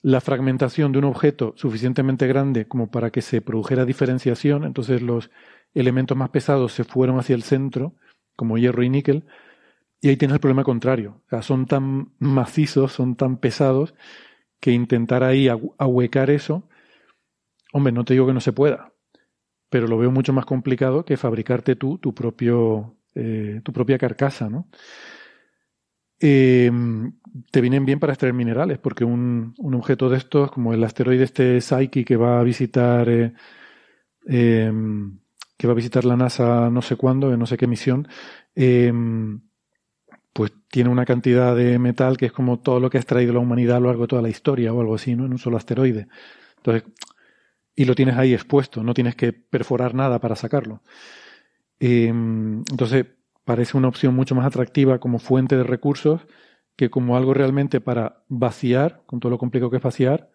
la 0.06 0.20
fragmentación 0.20 0.92
de 0.92 1.00
un 1.00 1.04
objeto 1.06 1.52
suficientemente 1.56 2.28
grande 2.28 2.68
como 2.68 2.92
para 2.92 3.10
que 3.10 3.22
se 3.22 3.42
produjera 3.42 3.84
diferenciación. 3.84 4.62
Entonces 4.62 5.02
los 5.02 5.32
elementos 5.74 6.16
más 6.16 6.30
pesados 6.30 6.72
se 6.74 6.84
fueron 6.84 7.18
hacia 7.18 7.34
el 7.34 7.42
centro 7.42 7.96
como 8.36 8.56
hierro 8.56 8.84
y 8.84 8.88
níquel, 8.88 9.26
y 10.00 10.08
ahí 10.08 10.16
tienes 10.16 10.34
el 10.34 10.40
problema 10.40 10.62
contrario. 10.62 11.22
O 11.26 11.28
sea, 11.30 11.42
son 11.42 11.66
tan 11.66 12.12
macizos, 12.20 12.92
son 12.92 13.16
tan 13.16 13.38
pesados, 13.38 13.94
que 14.60 14.70
intentar 14.70 15.24
ahí 15.24 15.48
ahuecar 15.48 16.30
eso, 16.30 16.68
hombre, 17.72 17.92
no 17.92 18.04
te 18.04 18.14
digo 18.14 18.28
que 18.28 18.32
no 18.32 18.40
se 18.40 18.52
pueda, 18.52 18.92
pero 19.70 19.88
lo 19.88 19.98
veo 19.98 20.12
mucho 20.12 20.32
más 20.32 20.46
complicado 20.46 21.04
que 21.04 21.16
fabricarte 21.16 21.74
tú 21.74 21.98
tu 21.98 22.14
propio, 22.14 22.96
eh, 23.16 23.60
tu 23.64 23.72
propia 23.72 23.98
carcasa, 23.98 24.48
¿no? 24.48 24.68
Em, 26.20 27.12
te 27.50 27.60
vienen 27.60 27.84
bien 27.84 28.00
para 28.00 28.12
extraer 28.12 28.34
minerales, 28.34 28.78
porque 28.78 29.04
un, 29.04 29.54
un, 29.58 29.74
objeto 29.74 30.08
de 30.08 30.18
estos, 30.18 30.50
como 30.50 30.72
el 30.72 30.82
asteroide 30.84 31.24
este 31.24 31.60
Psyche 31.60 32.04
que 32.04 32.16
va 32.16 32.40
a 32.40 32.42
visitar 32.42 33.08
eh, 33.08 33.32
em, 34.26 35.18
que 35.56 35.66
va 35.66 35.72
a 35.72 35.76
visitar 35.76 36.04
la 36.04 36.16
NASA 36.16 36.70
no 36.70 36.82
sé 36.82 36.96
cuándo, 36.96 37.32
en 37.32 37.38
no 37.38 37.46
sé 37.46 37.56
qué 37.56 37.66
misión, 37.66 38.08
em, 38.54 39.40
pues 40.32 40.52
tiene 40.70 40.90
una 40.90 41.06
cantidad 41.06 41.56
de 41.56 41.78
metal 41.78 42.16
que 42.16 42.26
es 42.26 42.32
como 42.32 42.60
todo 42.60 42.80
lo 42.80 42.90
que 42.90 42.98
ha 42.98 43.00
extraído 43.00 43.32
la 43.32 43.40
humanidad 43.40 43.78
a 43.78 43.80
lo 43.80 43.88
largo 43.88 44.02
de 44.02 44.08
toda 44.08 44.22
la 44.22 44.28
historia 44.28 44.72
o 44.72 44.80
algo 44.80 44.94
así, 44.94 45.16
¿no? 45.16 45.24
En 45.26 45.32
un 45.32 45.38
solo 45.38 45.56
asteroide. 45.56 46.08
Entonces, 46.58 46.84
y 47.74 47.84
lo 47.86 47.94
tienes 47.94 48.16
ahí 48.16 48.34
expuesto, 48.34 48.82
no 48.82 48.94
tienes 48.94 49.16
que 49.16 49.32
perforar 49.32 49.94
nada 49.94 50.18
para 50.20 50.36
sacarlo. 50.36 50.82
Em, 51.80 52.60
entonces, 52.70 53.06
parece 53.44 53.76
una 53.76 53.88
opción 53.88 54.14
mucho 54.14 54.34
más 54.34 54.46
atractiva 54.46 54.98
como 54.98 55.18
fuente 55.18 55.56
de 55.56 55.64
recursos 55.64 56.22
que 56.76 56.90
como 56.90 57.16
algo 57.16 57.34
realmente 57.34 57.80
para 57.80 58.22
vaciar, 58.28 59.02
con 59.06 59.20
todo 59.20 59.30
lo 59.30 59.38
complicado 59.38 59.70
que 59.70 59.78
es 59.78 59.82
vaciar, 59.82 60.30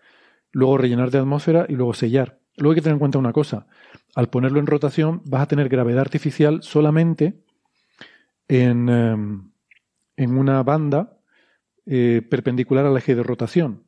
luego 0.51 0.77
rellenar 0.77 1.11
de 1.11 1.19
atmósfera 1.19 1.65
y 1.69 1.73
luego 1.73 1.93
sellar. 1.93 2.39
Luego 2.57 2.71
hay 2.71 2.75
que 2.75 2.81
tener 2.81 2.95
en 2.95 2.99
cuenta 2.99 3.19
una 3.19 3.31
cosa. 3.31 3.67
Al 4.15 4.29
ponerlo 4.29 4.59
en 4.59 4.67
rotación 4.67 5.21
vas 5.25 5.43
a 5.43 5.47
tener 5.47 5.69
gravedad 5.69 6.01
artificial 6.01 6.63
solamente 6.63 7.41
en, 8.47 8.89
em, 8.89 9.51
en 10.17 10.37
una 10.37 10.61
banda 10.63 11.17
eh, 11.85 12.21
perpendicular 12.29 12.85
al 12.85 12.97
eje 12.97 13.15
de 13.15 13.23
rotación. 13.23 13.83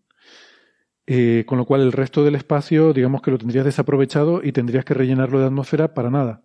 Eh, 1.06 1.44
con 1.46 1.58
lo 1.58 1.66
cual 1.66 1.82
el 1.82 1.92
resto 1.92 2.24
del 2.24 2.36
espacio, 2.36 2.94
digamos 2.94 3.22
que 3.22 3.32
lo 3.32 3.38
tendrías 3.38 3.66
desaprovechado 3.66 4.42
y 4.42 4.54
tendrías 4.54 4.86
que 4.86 4.94
rellenarlo 4.94 5.40
de 5.40 5.48
atmósfera 5.48 5.94
para 5.94 6.10
nada. 6.10 6.44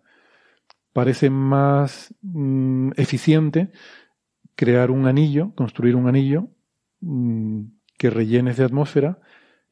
Parece 0.91 1.29
más 1.29 2.13
mm, 2.21 2.91
eficiente 2.97 3.71
crear 4.59 4.91
un 4.91 5.07
anillo, 5.07 5.53
construir 5.55 5.95
un 5.95 6.09
anillo 6.09 6.49
mm, 6.99 7.61
que 7.97 8.09
rellenes 8.09 8.57
de 8.57 8.65
atmósfera 8.65 9.21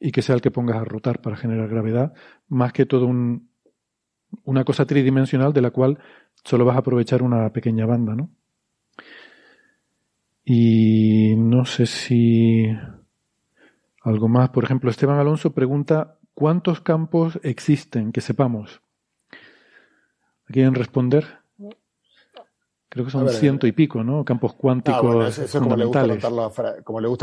y 0.00 0.12
que 0.12 0.22
sea 0.22 0.34
el 0.34 0.40
que 0.40 0.50
pongas 0.50 0.78
a 0.78 0.84
rotar 0.84 1.20
para 1.20 1.36
generar 1.36 1.68
gravedad, 1.68 2.14
más 2.48 2.72
que 2.72 2.86
todo 2.86 3.04
un, 3.04 3.50
una 4.44 4.64
cosa 4.64 4.86
tridimensional 4.86 5.52
de 5.52 5.60
la 5.60 5.72
cual 5.72 5.98
solo 6.42 6.64
vas 6.64 6.76
a 6.76 6.78
aprovechar 6.78 7.22
una 7.22 7.52
pequeña 7.52 7.84
banda, 7.84 8.14
¿no? 8.14 8.30
Y 10.42 11.34
no 11.36 11.66
sé 11.66 11.84
si 11.84 12.64
algo 14.00 14.28
más. 14.28 14.48
Por 14.48 14.64
ejemplo, 14.64 14.90
Esteban 14.90 15.18
Alonso 15.18 15.52
pregunta 15.52 16.16
¿cuántos 16.32 16.80
campos 16.80 17.38
existen 17.42 18.10
que 18.10 18.22
sepamos? 18.22 18.80
¿Quieren 20.46 20.74
responder? 20.74 21.37
Creo 22.90 23.04
que 23.04 23.10
son 23.10 23.28
ciento 23.28 23.66
y 23.66 23.72
pico, 23.72 24.02
¿no? 24.02 24.24
Campos 24.24 24.54
cuánticos. 24.54 25.38
eso, 25.38 25.60
como, 25.60 25.76
le 25.76 25.84
gusta 25.84 26.00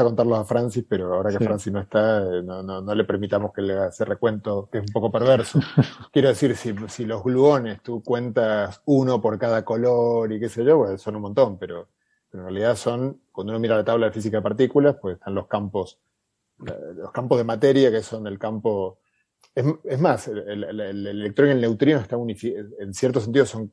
contarlos 0.04 0.40
a, 0.40 0.46
Francis, 0.46 0.86
pero 0.88 1.12
ahora 1.12 1.32
que 1.32 1.44
Francis 1.44 1.74
no 1.74 1.80
está, 1.80 2.20
eh, 2.20 2.44
no, 2.44 2.94
le 2.94 3.04
permitamos 3.04 3.52
que 3.52 3.64
le 3.64 3.74
haga 3.74 3.88
ese 3.88 4.06
recuento, 4.06 4.70
que 4.72 4.78
es 4.78 4.84
un 4.84 4.94
poco 4.94 5.12
perverso. 5.12 5.60
Quiero 6.14 6.28
decir, 6.28 6.56
si, 6.56 7.06
los 7.06 7.24
gluones 7.24 7.82
tú 7.82 8.04
cuentas 8.04 8.80
uno 8.86 9.20
por 9.20 9.40
cada 9.40 9.66
color 9.66 10.32
y 10.32 10.40
qué 10.40 10.50
sé 10.50 10.64
yo, 10.64 10.78
pues 10.78 11.02
son 11.02 11.16
un 11.16 11.24
montón, 11.24 11.58
pero, 11.58 11.88
en 12.32 12.42
realidad 12.42 12.76
son, 12.76 13.22
cuando 13.32 13.52
uno 13.52 13.60
mira 13.60 13.76
la 13.76 13.84
tabla 13.84 14.08
de 14.08 14.12
física 14.12 14.38
de 14.38 14.44
partículas, 14.44 14.98
pues 15.02 15.16
están 15.16 15.34
los 15.34 15.48
campos, 15.48 15.98
los 16.60 17.12
campos 17.12 17.40
de 17.40 17.44
materia, 17.44 17.90
que 17.90 18.04
son 18.04 18.28
el 18.28 18.38
campo. 18.38 19.00
Es, 19.56 20.00
más, 20.00 20.28
el, 20.28 20.64
electrón 20.64 21.48
y 21.48 21.52
el 21.54 21.62
neutrino 21.62 22.00
están 22.00 22.20
en 22.30 22.94
cierto 22.94 23.20
sentido 23.20 23.46
son 23.48 23.72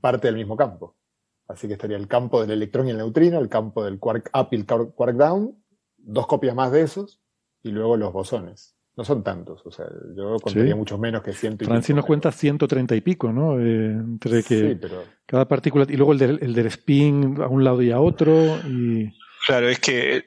parte 0.00 0.28
del 0.28 0.36
mismo 0.36 0.56
campo. 0.56 0.96
Así 1.48 1.66
que 1.66 1.74
estaría 1.74 1.96
el 1.96 2.06
campo 2.06 2.40
del 2.40 2.52
electrón 2.52 2.86
y 2.86 2.90
el 2.90 2.98
neutrino, 2.98 3.38
el 3.38 3.48
campo 3.48 3.84
del 3.84 3.98
quark 3.98 4.30
up 4.34 4.48
y 4.52 4.56
el 4.56 4.66
quark 4.66 5.16
down, 5.16 5.56
dos 5.98 6.26
copias 6.26 6.54
más 6.54 6.70
de 6.70 6.82
esos, 6.82 7.20
y 7.62 7.70
luego 7.70 7.96
los 7.96 8.12
bosones. 8.12 8.76
No 8.96 9.04
son 9.04 9.22
tantos, 9.22 9.64
o 9.64 9.70
sea, 9.70 9.86
yo 10.14 10.36
contaría 10.40 10.76
mucho 10.76 10.98
menos 10.98 11.22
que 11.22 11.32
ciento 11.32 11.64
y 11.64 11.66
Francis 11.66 11.94
nos 11.94 12.04
cuenta 12.04 12.30
130 12.30 12.96
y 12.96 13.00
pico, 13.00 13.32
¿no? 13.32 13.58
Eh, 13.58 13.92
entre 13.92 14.42
que 14.42 14.78
cada 15.24 15.46
partícula, 15.48 15.86
y 15.88 15.96
luego 15.96 16.12
el 16.12 16.18
del, 16.18 16.38
el 16.42 16.52
del 16.52 16.66
spin 16.66 17.40
a 17.40 17.46
un 17.46 17.64
lado 17.64 17.82
y 17.82 17.90
a 17.92 18.00
otro, 18.00 18.58
y... 18.66 19.10
Claro, 19.46 19.68
es 19.68 19.80
que 19.80 20.16
eh, 20.16 20.22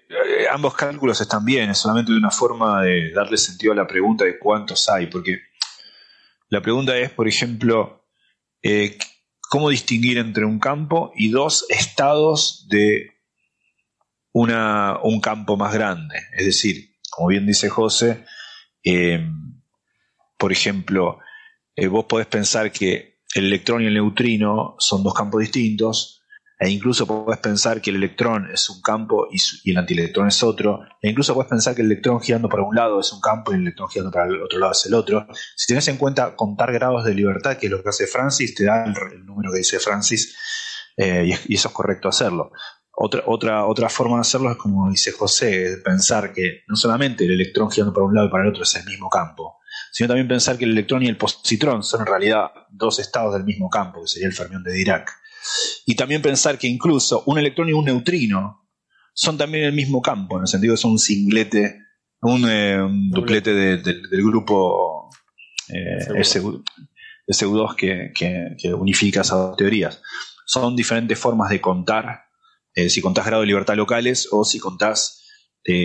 ambos 0.52 0.74
cálculos 0.74 1.22
están 1.22 1.46
bien, 1.46 1.70
es 1.70 1.78
solamente 1.78 2.12
una 2.12 2.32
forma 2.32 2.82
de 2.82 3.12
darle 3.12 3.38
sentido 3.38 3.74
a 3.74 3.76
la 3.76 3.86
pregunta 3.86 4.26
de 4.26 4.40
cuántos 4.40 4.90
hay, 4.90 5.06
porque 5.06 5.40
la 6.50 6.62
pregunta 6.62 6.98
es, 6.98 7.12
por 7.12 7.28
ejemplo, 7.28 8.08
eh, 8.62 8.98
cómo 9.54 9.70
distinguir 9.70 10.18
entre 10.18 10.46
un 10.46 10.58
campo 10.58 11.12
y 11.16 11.30
dos 11.30 11.68
estados 11.70 12.66
de 12.70 13.12
un 14.34 15.22
campo 15.22 15.58
más 15.58 15.72
grande. 15.76 16.16
Es 16.36 16.48
decir, 16.48 16.96
como 17.12 17.28
bien 17.28 17.46
dice 17.46 17.70
José, 17.70 18.26
eh, 18.84 19.24
por 20.40 20.52
ejemplo, 20.52 21.20
eh, 21.76 21.86
vos 21.86 22.06
podés 22.06 22.26
pensar 22.26 22.72
que 22.72 23.20
el 23.36 23.46
electrón 23.46 23.84
y 23.84 23.86
el 23.86 23.94
neutrino 23.94 24.76
son 24.80 25.04
dos 25.04 25.14
campos 25.14 25.42
distintos, 25.42 26.23
e 26.64 26.70
incluso 26.70 27.06
puedes 27.06 27.42
pensar 27.42 27.82
que 27.82 27.90
el 27.90 27.98
electrón 27.98 28.50
es 28.50 28.70
un 28.70 28.82
campo 28.82 29.28
y, 29.30 29.70
el 29.70 29.78
antielectrón 29.78 30.30
es 30.30 30.42
otro, 30.44 30.80
e 31.02 31.10
incluso 31.10 31.34
puedes 31.34 31.50
pensar 31.50 31.76
que 31.76 31.82
el 31.82 31.92
electrón 31.92 32.22
girando 32.22 32.48
para 32.48 32.64
un 32.64 32.74
lado 32.74 33.02
es 33.02 33.12
un 33.12 33.20
campo 33.20 33.52
y 33.52 33.56
el 33.56 33.64
electrón 33.64 33.90
girando 33.90 34.12
para 34.12 34.28
el 34.28 34.42
otro 34.42 34.60
lado 34.60 34.72
es 34.72 34.86
el 34.86 34.94
otro. 34.94 35.28
Si 35.58 35.68
tienes 35.68 35.86
en 35.90 35.98
cuenta 35.98 36.38
contar 36.38 36.72
grados 36.72 37.04
de 37.04 37.14
libertad, 37.14 37.58
que 37.58 37.66
es 37.66 37.72
lo 37.72 37.84
que 37.84 37.90
hace 37.90 38.08
Francis, 38.08 38.56
te 38.56 38.64
da 38.64 38.86
el, 38.86 39.26
número 39.26 39.52
que 39.52 39.58
dice 39.58 39.78
Francis, 39.78 40.38
eh, 40.96 41.38
y, 41.48 41.54
eso 41.54 41.68
es 41.68 41.74
correcto 41.74 42.08
hacerlo. 42.08 42.54
Otra, 42.96 43.24
otra, 43.26 43.66
otra 43.66 43.90
forma 43.90 44.16
de 44.16 44.22
hacerlo 44.22 44.50
es 44.50 44.56
como 44.56 44.90
dice 44.90 45.12
José, 45.12 45.80
pensar 45.84 46.32
que 46.32 46.62
no 46.70 46.78
solamente 46.78 47.26
el 47.26 47.32
electrón 47.32 47.72
girando 47.72 47.94
para 47.94 48.06
un 48.06 48.16
lado 48.16 48.28
y 48.28 48.32
para 48.32 48.44
el 48.44 48.52
otro 48.52 48.64
es 48.64 48.74
el 48.76 48.86
mismo 48.86 49.10
campo, 49.10 49.58
sino 49.92 50.08
también 50.08 50.30
pensar 50.30 50.58
que 50.58 50.64
el 50.64 50.72
electrón 50.72 51.04
y 51.04 51.08
el 51.08 51.18
positrón 51.18 51.84
son 51.84 52.02
en 52.02 52.08
realidad 52.08 52.52
dos 52.70 53.00
estados 53.00 53.34
del 53.34 53.44
mismo 53.44 53.70
campo, 53.70 54.02
que 54.02 54.08
sería 54.08 54.30
el 54.30 54.34
fermión 54.34 54.64
de 54.64 54.72
Dirac. 54.72 55.23
Y 55.86 55.96
también 55.96 56.22
pensar 56.22 56.58
que 56.58 56.68
incluso 56.68 57.24
un 57.26 57.38
electrón 57.38 57.70
y 57.70 57.74
un 57.74 57.86
neutrino 57.86 58.70
son 59.14 59.38
también 59.38 59.66
el 59.66 59.74
mismo 59.74 60.02
campo, 60.02 60.38
en 60.38 60.42
el 60.42 60.48
sentido 60.48 60.74
que 60.74 60.82
son 60.82 60.92
un 60.92 61.00
singlete, 61.00 61.80
un, 62.22 62.50
eh, 62.50 62.80
duplete 63.12 63.54
del 63.54 64.24
grupo 64.24 65.10
eh, 65.70 66.20
ese 66.20 66.42
U2 67.48 67.76
que, 67.76 68.74
unifica 68.74 69.22
esas 69.22 69.38
dos 69.38 69.58
teorías. 69.58 70.02
Son 70.46 70.76
diferentes 70.76 71.18
formas 71.20 71.50
de 71.50 71.62
contar, 71.62 72.24
eh, 72.76 72.90
si 72.90 73.02
contás 73.02 73.26
grado 73.26 73.42
de 73.42 73.48
libertad 73.48 73.76
locales 73.76 74.28
o 74.32 74.44
si 74.44 74.60
contás 74.60 75.20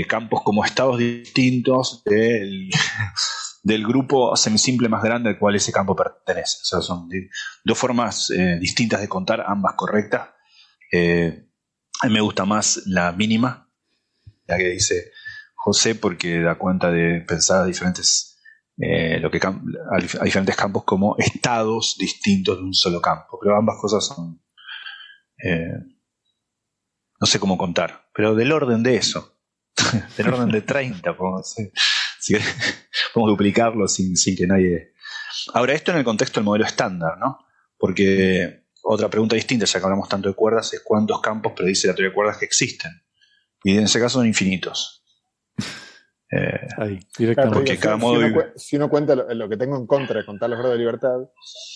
campos 0.09 0.43
como 0.43 0.65
estados 0.65 0.99
distintos 0.99 2.03
del, 2.05 2.69
del 3.62 3.87
grupo 3.87 4.37
semisimple 4.37 4.89
más 4.89 5.03
grande 5.03 5.31
al 5.31 5.39
cual 5.39 5.57
ese 5.57 5.73
campo 5.73 5.97
pertenece. 5.97 6.59
O 6.62 6.65
sea, 6.65 6.81
son 6.81 7.09
dos 7.65 7.78
formas 7.78 8.31
eh, 8.31 8.59
distintas 8.61 9.01
de 9.01 9.09
contar, 9.09 9.45
ambas 9.47 9.75
correctas. 9.75 10.31
Eh, 10.93 11.49
a 12.01 12.07
mí 12.07 12.12
me 12.12 12.20
gusta 12.20 12.45
más 12.45 12.83
la 12.87 13.12
mínima, 13.12 13.70
la 14.47 14.57
que 14.57 14.69
dice 14.69 15.12
José, 15.55 15.95
porque 15.95 16.41
da 16.41 16.57
cuenta 16.57 16.91
de 16.91 17.20
pensar 17.27 17.62
a 17.62 17.67
diferentes, 17.67 18.39
eh, 18.78 19.19
lo 19.19 19.31
que 19.31 19.41
a 19.45 20.25
diferentes 20.25 20.57
campos 20.57 20.85
como 20.85 21.17
estados 21.19 21.97
distintos 21.99 22.59
de 22.59 22.65
un 22.65 22.75
solo 22.75 23.01
campo. 23.01 23.39
Pero 23.43 23.57
ambas 23.57 23.77
cosas 23.81 24.07
son, 24.07 24.41
no 27.20 27.27
sé 27.27 27.41
cómo 27.41 27.59
contar, 27.59 28.09
pero 28.15 28.35
del 28.35 28.53
orden 28.53 28.83
de 28.83 28.97
eso, 28.97 29.37
del 30.17 30.28
orden 30.28 30.51
de 30.51 30.62
30, 30.62 31.17
podemos 31.17 31.55
decir. 31.55 31.73
podemos 33.15 33.33
duplicarlo 33.33 33.89
sin, 33.89 34.15
que 34.37 34.47
nadie... 34.47 34.93
Ahora, 35.55 35.75
esto 35.75 35.93
en 35.93 35.99
el 35.99 36.05
contexto 36.05 36.41
del 36.41 36.45
modelo 36.45 36.65
estándar, 36.65 37.19
¿no? 37.19 37.39
Porque 37.77 38.65
otra 38.83 39.09
pregunta 39.09 39.37
distinta, 39.37 39.67
ya 39.67 39.79
que 39.79 39.85
hablamos 39.85 40.09
tanto 40.09 40.29
de 40.29 40.35
cuerdas, 40.35 40.73
es 40.75 40.81
cuántos 40.85 41.21
campos 41.21 41.53
predice 41.55 41.89
la 41.89 41.95
teoría 41.95 42.11
de 42.11 42.15
cuerdas 42.15 42.39
que 42.39 42.45
existen. 42.45 42.91
Y 43.63 43.77
en 43.77 43.85
ese 43.85 44.01
caso 44.01 44.19
son 44.19 44.27
infinitos. 44.27 45.05
Eh, 46.31 46.69
Ahí, 46.77 47.01
porque 47.55 47.79
cada 47.79 47.97
modo 47.97 48.21
si, 48.55 48.77
uno, 48.77 48.91
cuenta 48.91 49.15
lo, 49.15 49.49
que 49.49 49.57
tengo 49.57 49.79
en 49.79 49.87
contra 49.87 50.21
de 50.21 50.27
contar 50.27 50.51
los 50.51 50.59
grados 50.59 50.75
de 50.75 50.79
libertad, 50.79 51.21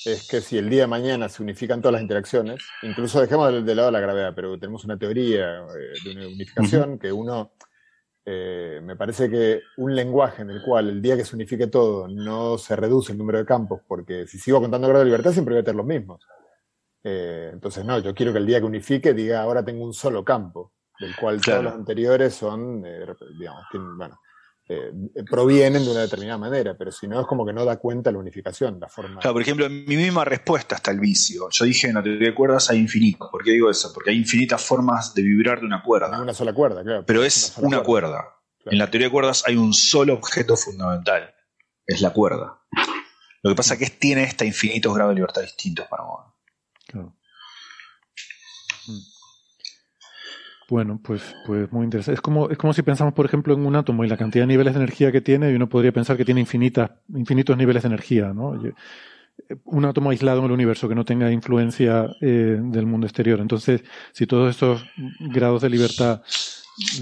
es 0.04 0.28
que 0.28 0.42
si 0.42 0.58
el 0.58 0.68
día 0.68 0.82
de 0.82 0.88
mañana 0.88 1.30
se 1.30 1.42
unifican 1.42 1.80
todas 1.80 1.94
las 1.94 2.02
interacciones, 2.02 2.62
incluso 2.82 3.18
dejemos 3.22 3.64
de, 3.64 3.74
lado 3.74 3.90
la 3.90 4.00
gravedad, 4.00 4.34
pero 4.36 4.58
tenemos 4.58 4.84
una 4.84 4.98
teoría 4.98 5.60
eh, 5.60 5.98
de 6.04 6.10
una 6.10 6.26
unificación 6.26 6.98
que 6.98 7.10
uno 7.10 7.54
eh, 8.24 8.80
me 8.82 8.94
parece 8.94 9.28
que 9.28 9.62
un 9.78 9.96
lenguaje 9.96 10.42
en 10.42 10.50
el 10.50 10.62
cual 10.62 10.88
el 10.88 11.02
día 11.02 11.16
que 11.16 11.24
se 11.24 11.34
unifique 11.34 11.66
todo 11.66 12.06
no 12.06 12.56
se 12.56 12.76
reduce 12.76 13.12
el 13.12 13.18
número 13.18 13.38
de 13.38 13.44
campos, 13.44 13.80
porque 13.86 14.26
si 14.26 14.38
sigo 14.38 14.60
contando 14.60 14.86
grado 14.86 15.00
de 15.00 15.06
libertad 15.06 15.32
siempre 15.32 15.54
voy 15.54 15.62
a 15.62 15.64
tener 15.64 15.76
los 15.76 15.86
mismos. 15.86 16.24
Eh, 17.02 17.50
entonces, 17.52 17.84
no, 17.84 17.98
yo 17.98 18.14
quiero 18.14 18.32
que 18.32 18.38
el 18.38 18.46
día 18.46 18.60
que 18.60 18.66
unifique 18.66 19.12
diga 19.12 19.42
ahora 19.42 19.64
tengo 19.64 19.84
un 19.84 19.92
solo 19.92 20.24
campo, 20.24 20.72
del 21.00 21.16
cual 21.16 21.40
todos 21.40 21.64
los 21.64 21.74
anteriores 21.74 22.34
son, 22.34 22.84
eh, 22.86 23.06
digamos, 23.38 23.64
bueno, 23.96 24.20
eh, 24.68 24.92
provienen 25.28 25.84
de 25.84 25.90
una 25.90 26.00
determinada 26.02 26.38
manera, 26.38 26.76
pero 26.78 26.92
si 26.92 27.08
no 27.08 27.20
es 27.20 27.26
como 27.26 27.44
que 27.44 27.52
no 27.52 27.64
da 27.64 27.78
cuenta 27.78 28.12
la 28.12 28.18
unificación, 28.18 28.78
la 28.78 28.88
forma. 28.88 29.20
Claro, 29.20 29.34
por 29.34 29.42
ejemplo, 29.42 29.66
en 29.66 29.84
mi 29.84 29.96
misma 29.96 30.24
respuesta 30.24 30.76
está 30.76 30.92
el 30.92 31.00
vicio. 31.00 31.48
Yo 31.50 31.64
dije 31.64 31.88
en 31.88 31.94
la 31.94 32.02
teoría 32.02 32.28
de 32.28 32.34
cuerdas 32.34 32.70
hay 32.70 32.78
infinito. 32.78 33.28
¿Por 33.30 33.42
qué 33.42 33.50
digo 33.50 33.68
eso? 33.70 33.92
Porque 33.92 34.10
hay 34.10 34.16
infinitas 34.16 34.64
formas 34.64 35.14
de 35.14 35.22
vibrar 35.22 35.60
de 35.60 35.66
una 35.66 35.82
cuerda. 35.82 36.20
una 36.20 36.32
sola 36.32 36.52
cuerda, 36.52 36.82
claro. 36.82 37.04
Pero 37.04 37.24
es 37.24 37.54
una, 37.58 37.82
cuerda. 37.82 38.36
En 38.66 38.78
la 38.78 38.88
teoría 38.88 39.08
de 39.08 39.12
cuerdas 39.12 39.42
hay 39.46 39.56
un 39.56 39.74
solo 39.74 40.14
objeto 40.14 40.56
fundamental. 40.56 41.34
Es 41.84 42.00
la 42.00 42.12
cuerda. 42.12 42.60
Lo 43.42 43.50
que 43.50 43.56
pasa 43.56 43.74
es 43.74 43.80
que 43.80 43.90
tiene 43.90 44.22
este 44.22 44.46
infinitos 44.46 44.94
grados 44.94 45.10
de 45.10 45.16
libertad 45.16 45.42
distintos 45.42 45.86
para 45.88 46.04
mover. 46.04 46.26
Claro. 46.86 47.16
Bueno, 50.72 50.98
pues, 51.04 51.36
pues 51.44 51.70
muy 51.70 51.84
interesante. 51.84 52.14
Es 52.14 52.22
como, 52.22 52.48
es 52.48 52.56
como 52.56 52.72
si 52.72 52.80
pensamos, 52.80 53.12
por 53.12 53.26
ejemplo, 53.26 53.52
en 53.52 53.66
un 53.66 53.76
átomo 53.76 54.04
y 54.04 54.08
la 54.08 54.16
cantidad 54.16 54.44
de 54.44 54.46
niveles 54.46 54.72
de 54.72 54.80
energía 54.80 55.12
que 55.12 55.20
tiene, 55.20 55.50
y 55.50 55.54
uno 55.54 55.68
podría 55.68 55.92
pensar 55.92 56.16
que 56.16 56.24
tiene 56.24 56.40
infinitas, 56.40 56.92
infinitos 57.14 57.58
niveles 57.58 57.82
de 57.82 57.88
energía, 57.88 58.32
¿no? 58.32 58.58
Un 59.64 59.84
átomo 59.84 60.08
aislado 60.08 60.38
en 60.38 60.46
el 60.46 60.50
universo 60.50 60.88
que 60.88 60.94
no 60.94 61.04
tenga 61.04 61.30
influencia 61.30 62.06
eh, 62.22 62.58
del 62.58 62.86
mundo 62.86 63.06
exterior. 63.06 63.40
Entonces, 63.40 63.84
si 64.12 64.26
todos 64.26 64.56
esos 64.56 64.82
grados 65.20 65.60
de 65.60 65.68
libertad 65.68 66.22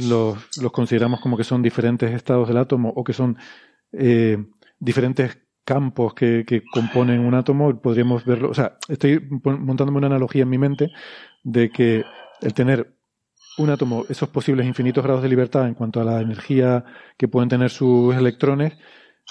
los, 0.00 0.36
consideramos 0.73 1.20
como 1.20 1.36
que 1.36 1.44
son 1.44 1.62
diferentes 1.62 2.12
estados 2.12 2.49
del 2.49 2.57
átomo 2.57 2.92
o 2.97 3.05
que 3.05 3.12
son 3.12 3.39
eh, 3.92 4.36
diferentes 4.81 5.39
campos 5.65 6.15
que, 6.15 6.65
componen 6.73 7.20
un 7.20 7.34
átomo, 7.34 7.81
podríamos 7.81 8.24
verlo. 8.24 8.50
O 8.50 8.55
sea, 8.55 8.78
estoy 8.89 9.20
montándome 9.44 9.99
una 9.99 10.08
analogía 10.08 10.42
en 10.42 10.49
mi 10.49 10.58
mente 10.58 10.90
de 11.44 11.70
que 11.70 12.05
el 12.42 12.52
tener 12.52 13.00
un 13.59 13.70
átomo, 13.70 14.05
esos 14.09 14.29
posibles 14.29 14.67
infinitos 14.67 15.05
grados 15.05 15.23
de 15.23 15.29
libertad 15.29 15.67
en 15.67 15.75
cuanto 15.75 16.01
a 16.01 16.05
la 16.05 16.20
energía 16.20 16.85
que 17.17 17.29
pueden 17.29 17.49
tener 17.49 17.70
sus 17.70 18.15
electrones, 18.15 18.77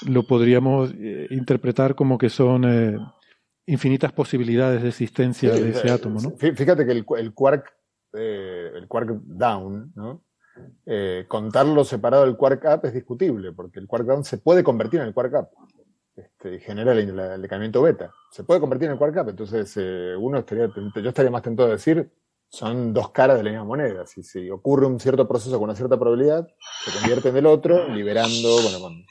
lo 0.08 0.24
podríamos 0.24 0.94
eh, 0.98 1.28
interpretar 1.32 1.96
como 1.96 2.18
que 2.18 2.30
son 2.30 2.66
eh, 2.66 2.98
infinitas 3.66 4.12
posibilidades 4.12 4.82
de 4.82 4.90
existencia 4.90 5.52
de 5.52 5.70
ese 5.70 5.92
átomo, 5.92 6.22
¿no? 6.22 6.32
Fíjate 6.38 6.86
que 6.86 6.92
el, 6.92 7.34
quark, 7.34 7.72
eh, 8.14 8.72
el 8.76 8.88
quark 8.88 9.10
down, 9.24 9.92
¿no? 9.96 10.24
contarlo 11.30 11.86
separado 11.86 12.26
del 12.26 12.36
quark 12.36 12.66
up 12.66 12.86
es 12.86 12.94
discutible, 12.94 13.54
porque 13.54 13.80
el 13.80 13.88
quark 13.88 14.06
down 14.06 14.26
se 14.26 14.40
puede 14.40 14.62
convertir 14.62 15.00
en 15.00 15.08
el 15.08 15.14
quark 15.14 15.34
up. 15.34 15.48
Este, 16.14 16.56
y 16.56 16.60
genera 16.60 16.92
el, 16.92 17.18
el, 17.18 17.72
beta. 17.82 18.12
Se 18.30 18.44
puede 18.44 18.60
convertir 18.60 18.88
en 18.88 18.94
el 18.94 18.98
quark 18.98 19.16
up, 19.16 19.30
entonces 19.30 19.78
uno 20.20 20.40
estaría, 20.40 20.68
yo 20.68 21.10
estaría 21.10 21.32
más 21.32 21.44
tentado 21.44 21.70
de 21.70 21.76
decir, 21.76 22.12
son 22.50 22.94
dos 22.94 23.12
caras 23.12 23.38
de 23.38 23.44
la 23.44 23.52
misma 23.52 23.66
moneda. 23.66 24.06
Si, 24.06 24.24
si 24.24 24.50
ocurre 24.50 24.88
un 24.88 25.00
cierto 25.00 25.28
proceso 25.28 25.58
con 25.58 25.66
una 25.66 25.76
cierta 25.76 25.98
probabilidad, 25.98 26.48
se 26.84 26.92
convierte 26.92 27.30
en 27.30 27.38
el 27.38 27.46
otro, 27.46 27.88
liberando, 27.90 28.50
bueno, 28.62 29.04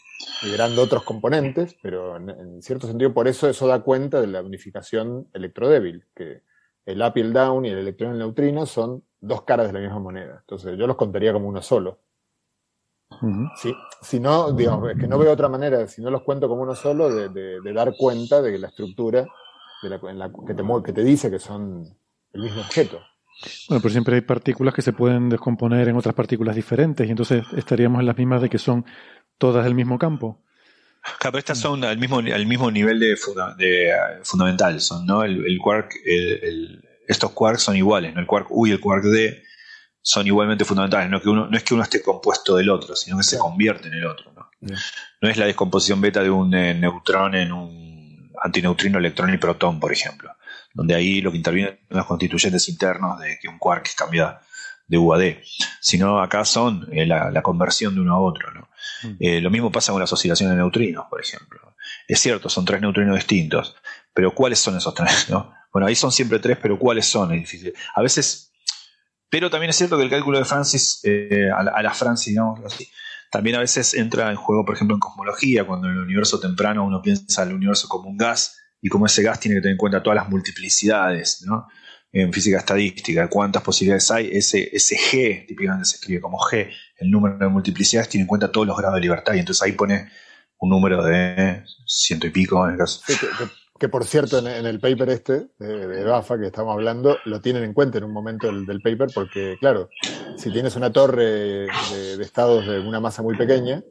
liberando 0.42 0.82
otros 0.82 1.04
componentes, 1.04 1.76
pero 1.80 2.16
en, 2.16 2.60
cierto 2.62 2.86
sentido 2.86 3.14
por 3.14 3.28
eso 3.28 3.48
eso 3.48 3.66
da 3.66 3.80
cuenta 3.80 4.20
de 4.20 4.26
la 4.26 4.42
unificación 4.42 5.28
electrodébil, 5.32 6.06
que 6.14 6.42
el 6.84 7.00
up 7.02 7.12
y 7.14 7.20
el 7.20 7.32
down 7.32 7.64
y 7.64 7.70
el 7.70 7.78
electrón 7.78 8.10
y 8.10 8.12
el 8.14 8.18
neutrino 8.18 8.66
son 8.66 9.04
dos 9.20 9.42
caras 9.42 9.68
de 9.68 9.72
la 9.72 9.80
misma 9.80 10.00
moneda. 10.00 10.38
Entonces 10.40 10.76
yo 10.76 10.86
los 10.86 10.96
contaría 10.96 11.32
como 11.32 11.48
uno 11.48 11.62
solo. 11.62 12.00
si 14.02 14.20
no, 14.20 14.52
digamos, 14.52 14.90
es 14.90 14.98
que 14.98 15.06
no 15.06 15.18
veo 15.18 15.32
otra 15.32 15.48
manera, 15.48 15.86
si 15.86 16.02
no 16.02 16.10
los 16.10 16.22
cuento 16.22 16.48
como 16.48 16.62
uno 16.62 16.74
solo, 16.74 17.08
de, 17.10 17.60
dar 17.72 17.94
cuenta 17.96 18.42
de 18.42 18.52
que 18.52 18.58
la 18.58 18.68
estructura 18.68 19.26
de 19.82 19.88
la, 19.88 20.30
que, 20.46 20.54
te, 20.54 20.64
que 20.84 20.92
te 20.92 21.04
dice 21.04 21.30
que 21.30 21.38
son 21.38 21.84
el 22.32 22.42
mismo 22.42 22.60
objeto. 22.62 22.98
Bueno, 23.68 23.80
pero 23.80 23.92
siempre 23.92 24.16
hay 24.16 24.20
partículas 24.22 24.74
que 24.74 24.82
se 24.82 24.92
pueden 24.92 25.28
descomponer 25.28 25.88
en 25.88 25.96
otras 25.96 26.14
partículas 26.14 26.56
diferentes 26.56 27.06
y 27.06 27.10
entonces 27.10 27.44
estaríamos 27.56 28.00
en 28.00 28.06
las 28.06 28.16
mismas 28.16 28.42
de 28.42 28.48
que 28.48 28.58
son 28.58 28.84
todas 29.38 29.64
del 29.64 29.74
mismo 29.74 29.98
campo. 29.98 30.42
Claro, 31.02 31.32
pero 31.32 31.38
estas 31.38 31.58
son 31.58 31.84
al 31.84 31.98
mismo, 31.98 32.18
al 32.18 32.46
mismo 32.46 32.70
nivel 32.70 32.98
de, 32.98 33.16
de 33.56 33.92
uh, 33.92 34.24
fundamental, 34.24 34.80
son, 34.80 35.06
¿no? 35.06 35.22
El, 35.22 35.58
quark, 35.62 35.92
estos 37.06 37.30
quarks 37.30 37.62
son 37.62 37.76
iguales, 37.76 38.12
¿no? 38.12 38.20
El 38.20 38.26
quark 38.26 38.48
U 38.50 38.66
y 38.66 38.72
el 38.72 38.80
quark 38.80 39.04
D 39.04 39.42
son 40.02 40.26
igualmente 40.26 40.64
fundamentales, 40.64 41.08
no, 41.08 41.20
que 41.20 41.28
uno, 41.28 41.46
no 41.46 41.56
es 41.56 41.62
que 41.62 41.74
uno 41.74 41.84
esté 41.84 42.02
compuesto 42.02 42.56
del 42.56 42.68
otro, 42.70 42.96
sino 42.96 43.16
que 43.16 43.22
se 43.22 43.38
convierte 43.38 43.88
en 43.88 43.94
el 43.94 44.06
otro, 44.06 44.32
¿no? 44.32 44.50
No 45.20 45.28
es 45.28 45.36
la 45.36 45.46
descomposición 45.46 46.00
beta 46.00 46.22
de 46.22 46.30
un 46.30 46.52
eh, 46.52 46.74
neutrón 46.74 47.36
en 47.36 47.52
un 47.52 48.32
antineutrino, 48.42 48.98
electrón 48.98 49.32
y 49.32 49.38
protón, 49.38 49.78
por 49.78 49.92
ejemplo 49.92 50.37
donde 50.78 50.94
ahí 50.94 51.20
lo 51.20 51.32
que 51.32 51.38
intervienen 51.38 51.76
son 51.88 51.96
los 51.96 52.06
constituyentes 52.06 52.68
internos 52.68 53.18
de 53.18 53.36
que 53.42 53.48
un 53.48 53.58
quark 53.58 53.96
cambia 53.96 54.38
de 54.86 54.96
U 54.96 55.12
a 55.12 55.18
D, 55.18 55.42
sino 55.80 56.22
acá 56.22 56.44
son 56.44 56.88
eh, 56.92 57.04
la, 57.04 57.42
conversión 57.42 57.96
de 57.96 58.00
uno 58.00 58.14
a 58.14 58.20
otro. 58.20 58.48
Mm. 59.02 59.16
Eh, 59.18 59.40
lo 59.40 59.50
mismo 59.50 59.72
pasa 59.72 59.90
con 59.90 60.00
las 60.00 60.12
oscilaciones 60.12 60.52
de 60.52 60.62
neutrinos, 60.62 61.06
por 61.10 61.20
ejemplo. 61.20 61.74
Es 62.06 62.20
cierto, 62.20 62.48
son 62.48 62.64
tres 62.64 62.80
neutrinos 62.80 63.16
distintos, 63.16 63.74
pero 64.14 64.32
¿cuáles 64.32 64.60
son 64.60 64.76
esos 64.76 64.94
tres? 64.94 65.26
No? 65.30 65.52
Bueno, 65.72 65.88
ahí 65.88 65.96
son 65.96 66.12
siempre 66.12 66.38
tres, 66.38 66.56
pero 66.62 66.78
¿cuáles 66.78 67.06
son? 67.06 67.32
Es 67.34 67.40
difícil. 67.40 67.74
A 67.96 68.00
veces, 68.00 68.52
pero 69.28 69.50
también 69.50 69.70
es 69.70 69.76
cierto 69.76 69.96
que 69.96 70.04
el 70.04 70.10
cálculo 70.10 70.38
de 70.38 70.44
Francis, 70.44 71.00
eh, 71.02 71.50
a, 71.52 71.82
la, 71.82 71.92
Francis, 71.92 72.28
digamos 72.34 72.60
así, 72.64 72.88
también 73.32 73.56
a 73.56 73.58
veces 73.58 73.94
entra 73.94 74.30
en 74.30 74.36
juego, 74.36 74.64
por 74.64 74.76
ejemplo, 74.76 74.94
en 74.94 75.00
cosmología, 75.00 75.66
cuando 75.66 75.88
en 75.88 75.94
el 75.94 76.02
universo 76.02 76.38
temprano 76.38 76.84
uno 76.84 77.02
piensa 77.02 77.42
el 77.42 77.52
universo 77.52 77.88
como 77.88 78.08
un 78.08 78.16
gas, 78.16 78.56
y 78.80 78.88
como 78.88 79.06
ese 79.06 79.22
gas 79.22 79.40
tiene 79.40 79.56
que 79.56 79.62
tener 79.62 79.72
en 79.72 79.78
cuenta 79.78 80.02
todas 80.02 80.16
las 80.16 80.28
multiplicidades, 80.28 81.42
¿no? 81.46 81.66
En 82.10 82.32
física 82.32 82.58
estadística, 82.58 83.28
cuántas 83.28 83.62
posibilidades 83.62 84.10
hay, 84.10 84.30
ese, 84.32 84.70
ese 84.72 84.96
G, 84.96 85.46
típicamente 85.46 85.84
se 85.84 85.96
escribe 85.96 86.20
como 86.20 86.38
G, 86.38 86.70
el 86.96 87.10
número 87.10 87.36
de 87.38 87.48
multiplicidades 87.48 88.08
tiene 88.08 88.22
en 88.22 88.28
cuenta 88.28 88.50
todos 88.50 88.66
los 88.66 88.76
grados 88.76 88.96
de 88.96 89.02
libertad 89.02 89.34
y 89.34 89.40
entonces 89.40 89.62
ahí 89.62 89.72
pone 89.72 90.08
un 90.58 90.70
número 90.70 91.02
de 91.04 91.64
ciento 91.86 92.26
y 92.26 92.30
pico 92.30 92.64
en 92.66 92.72
el 92.72 92.78
caso. 92.78 93.00
que, 93.78 93.88
por 93.88 94.04
cierto, 94.04 94.38
en, 94.38 94.66
el 94.66 94.80
paper 94.80 95.10
este 95.10 95.48
de, 95.58 96.04
BAFA 96.04 96.38
que 96.38 96.46
estamos 96.46 96.72
hablando, 96.72 97.18
lo 97.24 97.40
tienen 97.40 97.62
en 97.62 97.74
cuenta 97.74 97.98
en 97.98 98.04
un 98.04 98.12
momento 98.12 98.48
del, 98.48 98.80
paper, 98.80 99.08
porque, 99.14 99.56
claro, 99.60 99.88
si 100.36 100.50
tienes 100.50 100.74
una 100.76 100.92
torre 100.92 101.24
de, 101.24 102.22
estados 102.22 102.66
de 102.66 102.80
una 102.80 103.00
masa 103.00 103.22
muy 103.22 103.36
pequeña, 103.36 103.82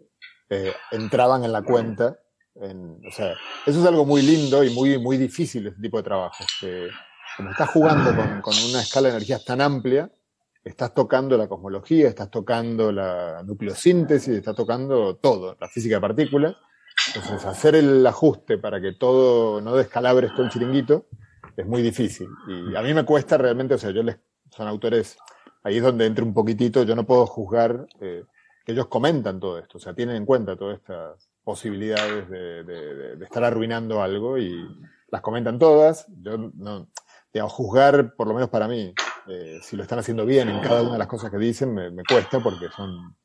eh, 0.49 0.73
entraban 0.91 1.43
en 1.43 1.53
la 1.53 1.61
cuenta 1.61 2.17
o 2.59 3.11
sea, 3.11 3.33
eso 3.65 3.79
es 3.79 3.85
algo 3.85 4.05
muy 4.05 4.21
lindo 4.21 4.63
y 4.63 4.69
muy, 4.71 4.97
muy 4.97 5.17
difícil, 5.17 5.67
este 5.67 5.81
tipo 5.81 5.97
de 5.97 6.03
trabajo. 6.03 6.43
Que, 6.59 6.87
como 7.35 7.51
estás 7.51 7.69
jugando 7.69 8.15
con, 8.15 8.41
con, 8.41 8.53
una 8.69 8.81
escala 8.81 9.09
de 9.09 9.15
energías 9.15 9.45
tan 9.45 9.61
amplia, 9.61 10.09
estás 10.63 10.93
tocando 10.93 11.37
la 11.37 11.47
cosmología, 11.47 12.07
estás 12.07 12.29
tocando 12.29 12.91
la 12.91 13.43
nucleosíntesis, 13.43 14.35
estás 14.35 14.55
tocando 14.55 15.15
todo, 15.15 15.55
la 15.59 15.67
física 15.67 15.95
de 15.95 16.01
partículas, 16.01 16.55
Entonces, 17.07 17.45
hacer 17.45 17.75
el 17.75 18.05
ajuste 18.05 18.57
para 18.57 18.81
que 18.81 18.93
todo 18.93 19.61
no 19.61 19.75
descalabre 19.75 20.27
esto 20.27 20.41
el 20.41 20.49
chiringuito 20.49 21.05
es 21.55 21.65
muy 21.65 21.81
difícil. 21.81 22.29
Y 22.47 22.75
a 22.75 22.81
mí 22.81 22.93
me 22.93 23.05
cuesta 23.05 23.37
realmente, 23.37 23.75
o 23.75 23.77
sea, 23.77 23.91
yo 23.91 24.03
les, 24.03 24.17
son 24.51 24.67
autores, 24.67 25.17
ahí 25.63 25.77
es 25.77 25.83
donde 25.83 26.05
entro 26.05 26.25
un 26.25 26.33
poquitito, 26.33 26.83
yo 26.83 26.95
no 26.95 27.05
puedo 27.05 27.25
juzgar 27.25 27.87
eh, 27.99 28.23
que 28.65 28.71
ellos 28.71 28.87
comentan 28.87 29.39
todo 29.39 29.57
esto, 29.59 29.77
o 29.77 29.81
sea, 29.81 29.93
tienen 29.93 30.15
en 30.17 30.25
cuenta 30.25 30.55
todas 30.55 30.77
estas 30.77 31.26
posibilidades 31.47 32.29
de, 32.29 32.65
de, 32.65 33.23
estar 33.23 33.41
arruinando 33.41 34.01
algo 34.01 34.37
y 34.37 34.67
las 35.07 35.21
comentan 35.21 35.57
todas. 35.57 36.05
Yo 36.21 36.37
no, 36.37 36.89
digamos, 37.31 37.53
juzgar, 37.53 38.15
por 38.17 38.27
lo 38.27 38.33
menos 38.33 38.49
para 38.49 38.67
mí, 38.67 38.93
eh, 39.29 39.57
si 39.61 39.77
lo 39.77 39.83
están 39.83 39.99
haciendo 39.99 40.25
bien 40.25 40.49
en 40.49 40.59
cada 40.59 40.81
una 40.81 40.91
de 40.91 40.97
las 40.97 41.07
cosas 41.07 41.31
que 41.31 41.37
dicen, 41.37 41.73
me, 41.73 41.89
me 41.89 42.03
cuesta 42.03 42.41
porque 42.41 42.67
son 42.75 43.15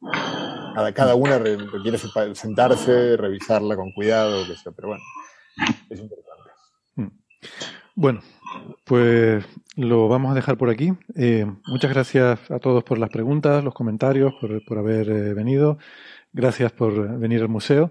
cada, 0.72 0.92
cada 0.92 1.16
una 1.16 1.36
requiere 1.36 1.98
sentarse, 1.98 3.16
revisarla 3.16 3.74
con 3.74 3.90
cuidado, 3.90 4.46
que 4.46 4.54
sea, 4.54 4.70
pero 4.70 4.86
bueno, 4.86 5.02
es 5.90 5.98
importante. 5.98 6.50
Mm. 6.94 7.08
Bueno, 7.96 8.20
pues 8.84 9.44
lo 9.74 10.06
vamos 10.06 10.30
a 10.30 10.34
dejar 10.36 10.56
por 10.56 10.70
aquí. 10.70 10.92
Eh, 11.16 11.44
muchas 11.66 11.90
gracias 11.90 12.38
a 12.52 12.60
todos 12.60 12.84
por 12.84 12.98
las 12.98 13.10
preguntas, 13.10 13.64
los 13.64 13.74
comentarios, 13.74 14.32
por, 14.40 14.64
por 14.64 14.78
haber 14.78 15.10
eh, 15.10 15.34
venido. 15.34 15.78
Gracias 16.32 16.72
por 16.72 17.18
venir 17.18 17.42
al 17.42 17.48
museo. 17.48 17.90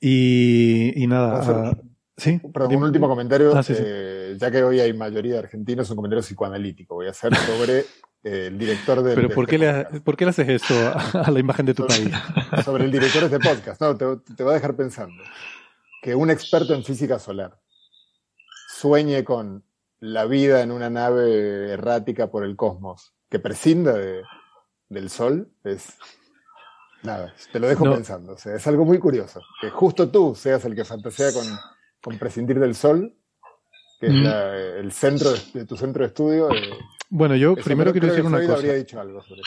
Y, 0.00 0.92
y 1.02 1.06
nada. 1.06 1.76
sí. 2.16 2.40
Perdón, 2.52 2.76
un 2.76 2.82
último 2.84 3.08
comentario. 3.08 3.56
Ah, 3.56 3.62
eh, 3.68 4.36
ya 4.38 4.50
que 4.50 4.62
hoy 4.62 4.80
hay 4.80 4.92
mayoría 4.92 5.34
de 5.34 5.38
argentinos, 5.38 5.88
un 5.90 5.96
comentario 5.96 6.22
psicoanalítico. 6.22 6.96
Voy 6.96 7.06
a 7.06 7.10
hacer 7.10 7.34
sobre 7.34 7.84
el 8.22 8.58
director 8.58 9.02
de. 9.02 9.14
Pero 9.14 9.30
¿por, 9.30 9.46
qué 9.46 9.58
le, 9.58 9.84
¿por 10.00 10.16
qué 10.16 10.24
le 10.24 10.30
haces 10.30 10.48
eso 10.48 10.74
a, 11.14 11.30
la 11.30 11.38
imagen 11.38 11.66
de 11.66 11.74
tu 11.74 11.86
país? 11.86 12.10
Sobre 12.64 12.84
el 12.84 12.90
director 12.90 13.28
de 13.28 13.36
este 13.36 13.48
podcast. 13.48 13.80
No, 13.80 13.96
te, 13.96 14.34
te 14.34 14.42
voy 14.42 14.52
a 14.52 14.54
dejar 14.54 14.74
pensando. 14.74 15.22
Que 16.02 16.14
un 16.14 16.30
experto 16.30 16.74
en 16.74 16.82
física 16.82 17.18
solar 17.18 17.58
sueñe 18.68 19.24
con 19.24 19.64
la 20.00 20.26
vida 20.26 20.62
en 20.62 20.70
una 20.70 20.90
nave 20.90 21.72
errática 21.72 22.30
por 22.30 22.44
el 22.44 22.56
cosmos, 22.56 23.14
que 23.30 23.38
prescinda 23.38 23.94
de, 23.94 24.22
del 24.88 25.10
Sol, 25.10 25.50
es... 25.64 25.96
Nada, 27.06 27.34
te 27.52 27.60
lo 27.60 27.68
dejo 27.68 27.84
pensando. 27.84 28.32
O 28.32 28.38
sea, 28.38 28.56
es 28.56 28.66
algo 28.66 28.84
muy 28.84 28.98
curioso. 28.98 29.40
Que 29.60 29.70
justo 29.70 30.10
tú 30.10 30.34
seas 30.34 30.64
el 30.64 30.74
que 30.74 30.84
fantasea 30.84 31.32
con, 31.32 31.46
con 32.02 32.18
prescindir 32.18 32.58
del 32.58 32.74
Sol, 32.74 33.14
que 34.00 34.06
es 34.06 34.12
el 34.12 34.92
centro 34.92 35.32
de, 35.54 35.64
tu 35.64 35.76
centro 35.76 36.02
de 36.02 36.08
estudio. 36.08 36.50
Eh, 36.50 36.70
bueno, 37.08 37.36
yo 37.36 37.54
primero 37.54 37.92
quiero 37.92 38.08
decir 38.08 38.24
una 38.24 38.40
cosa. 38.40 38.54
habría 38.54 38.74
dicho 38.74 39.00
algo 39.00 39.22
sobre 39.22 39.42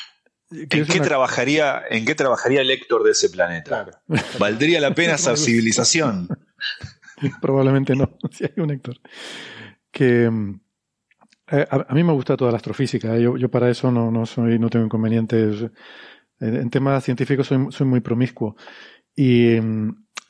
¿En 0.51 0.67
qué, 0.67 0.99
trabajaría, 0.99 1.83
¿En 1.89 2.05
qué 2.05 2.15
trabajaría 2.15 2.61
el 2.61 2.71
Héctor 2.71 3.03
de 3.03 3.11
ese 3.11 3.29
planeta? 3.29 3.87
¿Valdría 4.39 4.81
la 4.81 4.93
pena 4.95 5.13
esa 5.13 5.35
civilización? 5.35 6.27
Probablemente 7.41 7.95
no, 7.95 8.17
si 8.31 8.45
hay 8.45 8.53
un 8.57 8.71
Héctor. 8.71 8.97
Que 9.91 10.29
eh, 11.51 11.67
a, 11.69 11.93
mí 11.93 12.03
me 12.03 12.13
gusta 12.13 12.35
toda 12.35 12.51
la 12.51 12.57
astrofísica. 12.57 13.15
¿eh? 13.15 13.21
Yo, 13.21 13.37
yo, 13.37 13.49
para 13.49 13.69
eso 13.69 13.91
no, 13.91 14.09
no, 14.09 14.25
soy, 14.25 14.57
no 14.57 14.69
tengo 14.69 14.85
inconvenientes. 14.85 15.65
En, 16.39 16.69
temas 16.69 17.03
científicos 17.03 17.47
soy, 17.47 17.67
soy 17.71 17.87
muy 17.87 18.01
promiscuo. 18.01 18.55
Y, 19.15 19.57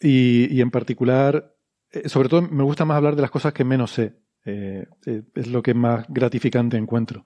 y, 0.02 0.48
y, 0.50 0.62
en 0.62 0.72
particular, 0.72 1.56
eh, 1.92 2.10
sobre 2.10 2.30
todo 2.30 2.42
me 2.42 2.64
gusta 2.64 2.86
más 2.86 2.98
hablar 2.98 3.16
de 3.16 3.22
las 3.22 3.32
cosas 3.32 3.54
que 3.54 3.64
menos 3.64 3.92
sé. 3.92 4.16
es 4.46 5.48
lo 5.48 5.62
que 5.62 5.74
más 5.74 6.06
gratificante 6.10 6.78
encuentro. 6.78 7.26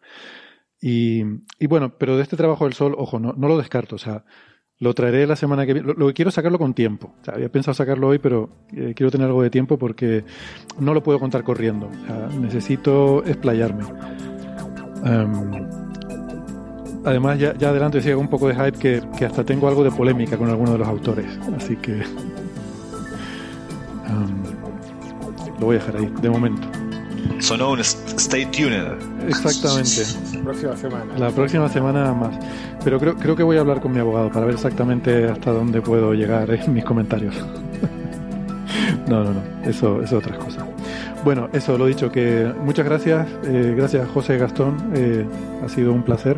Y, 0.82 1.24
y, 1.60 1.68
bueno, 1.68 1.98
pero 1.98 2.18
de 2.18 2.24
este 2.24 2.36
trabajo 2.36 2.66
del 2.66 2.74
sol, 2.74 2.96
ojo, 2.98 3.20
no, 3.20 3.34
no 3.34 3.48
lo 3.48 3.58
descarto. 3.58 3.96
O 3.96 4.00
sea, 4.00 4.26
lo 4.84 4.94
traeré 4.94 5.26
la 5.26 5.36
semana 5.36 5.66
que 5.66 5.74
viene. 5.74 5.94
Lo, 5.96 6.08
que 6.08 6.14
quiero 6.14 6.30
es 6.30 6.36
sacarlo 6.36 6.60
con 6.60 6.74
tiempo. 6.74 7.16
O 7.22 7.24
sea, 7.24 7.36
había 7.36 7.50
pensado 7.50 7.74
sacarlo 7.74 8.10
hoy, 8.10 8.20
pero 8.20 8.50
eh, 8.76 8.94
quiero 8.96 9.12
tener 9.12 9.28
algo 9.28 9.42
de 9.42 9.50
tiempo 9.50 9.78
porque 9.78 10.26
no 10.78 10.94
lo 10.94 11.02
puedo 11.02 11.20
contar 11.20 11.44
corriendo. 11.44 11.88
O 11.88 12.06
sea, 12.06 12.28
necesito 12.38 13.24
explayarme. 13.26 13.86
Em, 15.06 15.93
además, 17.06 17.40
ya, 17.40 17.54
ya 17.58 17.70
adelante 17.70 17.98
decía 17.98 18.18
un 18.18 18.28
poco 18.28 18.48
de 18.48 18.56
hype 18.56 18.78
que, 18.78 19.02
que, 19.18 19.26
hasta 19.26 19.44
tengo 19.44 19.68
algo 19.68 19.84
de 19.84 19.92
polémica 19.92 20.38
con 20.38 20.50
alguno 20.50 20.74
de 20.74 20.78
los 20.80 20.88
autores. 20.88 21.28
Así 21.58 21.76
que 21.78 22.04
lo 25.60 25.68
voy 25.68 25.78
a 25.78 25.80
dejar 25.80 25.96
ahí, 25.96 26.14
de 26.22 26.30
momento. 26.30 26.68
Sonó 27.40 27.72
un 27.72 27.80
Stay 27.80 28.46
Tuned. 28.48 28.84
Exactamente. 29.28 30.04
La 30.36 30.44
próxima 30.44 30.76
semana. 30.76 31.18
La 31.18 31.32
próxima 31.32 31.70
semana 31.70 32.14
más. 32.14 32.36
Pero 32.84 33.00
creo, 33.00 33.16
creo 33.16 33.36
que 33.36 33.44
voy 33.44 33.58
a 33.58 33.62
hablar 33.62 33.80
con 33.80 33.94
mi 33.94 34.00
abogado 34.00 34.30
para 34.30 34.46
ver 34.46 34.56
exactamente 34.56 35.26
hasta 35.30 35.52
dónde 35.52 35.82
puedo 35.82 36.14
llegar 36.14 36.52
en 36.52 36.74
mis 36.74 36.84
comentarios. 36.84 37.36
no, 39.08 39.24
no, 39.24 39.34
no. 39.34 39.42
Eso, 39.64 40.02
es 40.02 40.12
otra 40.12 40.38
cosa. 40.38 40.68
Bueno, 41.24 41.48
eso 41.54 41.78
lo 41.78 41.86
dicho, 41.86 42.12
que 42.12 42.52
muchas 42.62 42.86
gracias. 42.86 43.26
Eh, 43.46 43.74
gracias 43.78 44.08
José 44.10 44.38
Gastón. 44.38 44.92
Eh, 44.96 45.26
ha 45.64 45.70
sido 45.70 45.94
un 45.94 46.04
placer. 46.04 46.38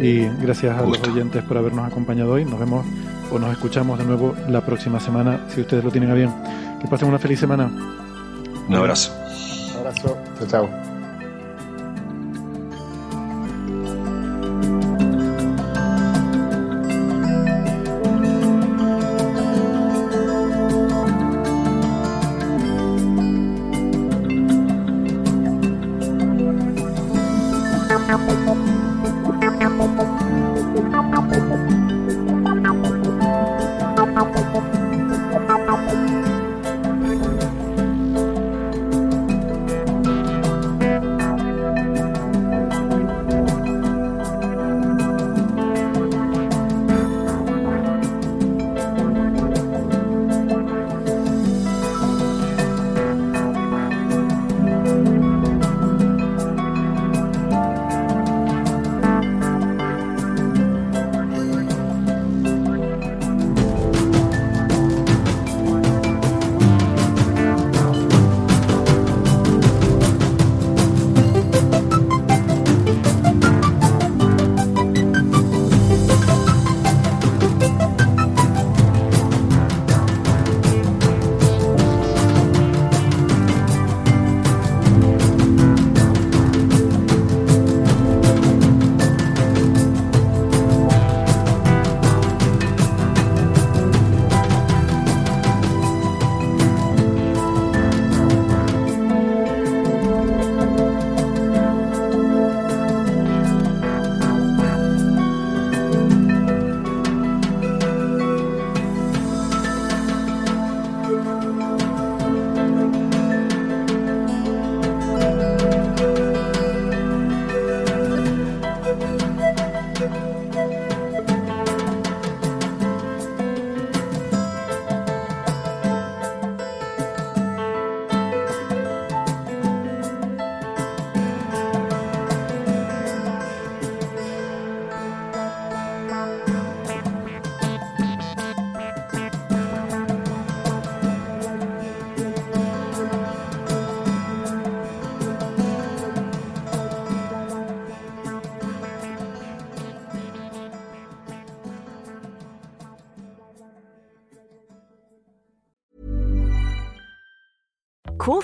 Y 0.00 0.26
gracias 0.40 0.78
a 0.78 0.82
los 0.82 0.98
oyentes 1.06 1.42
por 1.44 1.58
habernos 1.58 1.86
acompañado 1.86 2.32
hoy. 2.32 2.44
Nos 2.46 2.58
vemos 2.58 2.86
o 3.30 3.38
nos 3.38 3.52
escuchamos 3.52 3.98
de 3.98 4.04
nuevo 4.04 4.34
la 4.48 4.62
próxima 4.62 4.98
semana, 4.98 5.46
si 5.48 5.60
ustedes 5.60 5.84
lo 5.84 5.90
tienen 5.90 6.10
a 6.10 6.14
bien. 6.14 6.34
Que 6.80 6.88
pasen 6.88 7.08
una 7.08 7.18
feliz 7.18 7.38
semana. 7.38 7.70
Un 8.66 8.74
abrazo. 8.74 9.12
Un 9.72 9.86
abrazo. 9.86 10.16
Chao, 10.38 10.48
chao. 10.48 10.89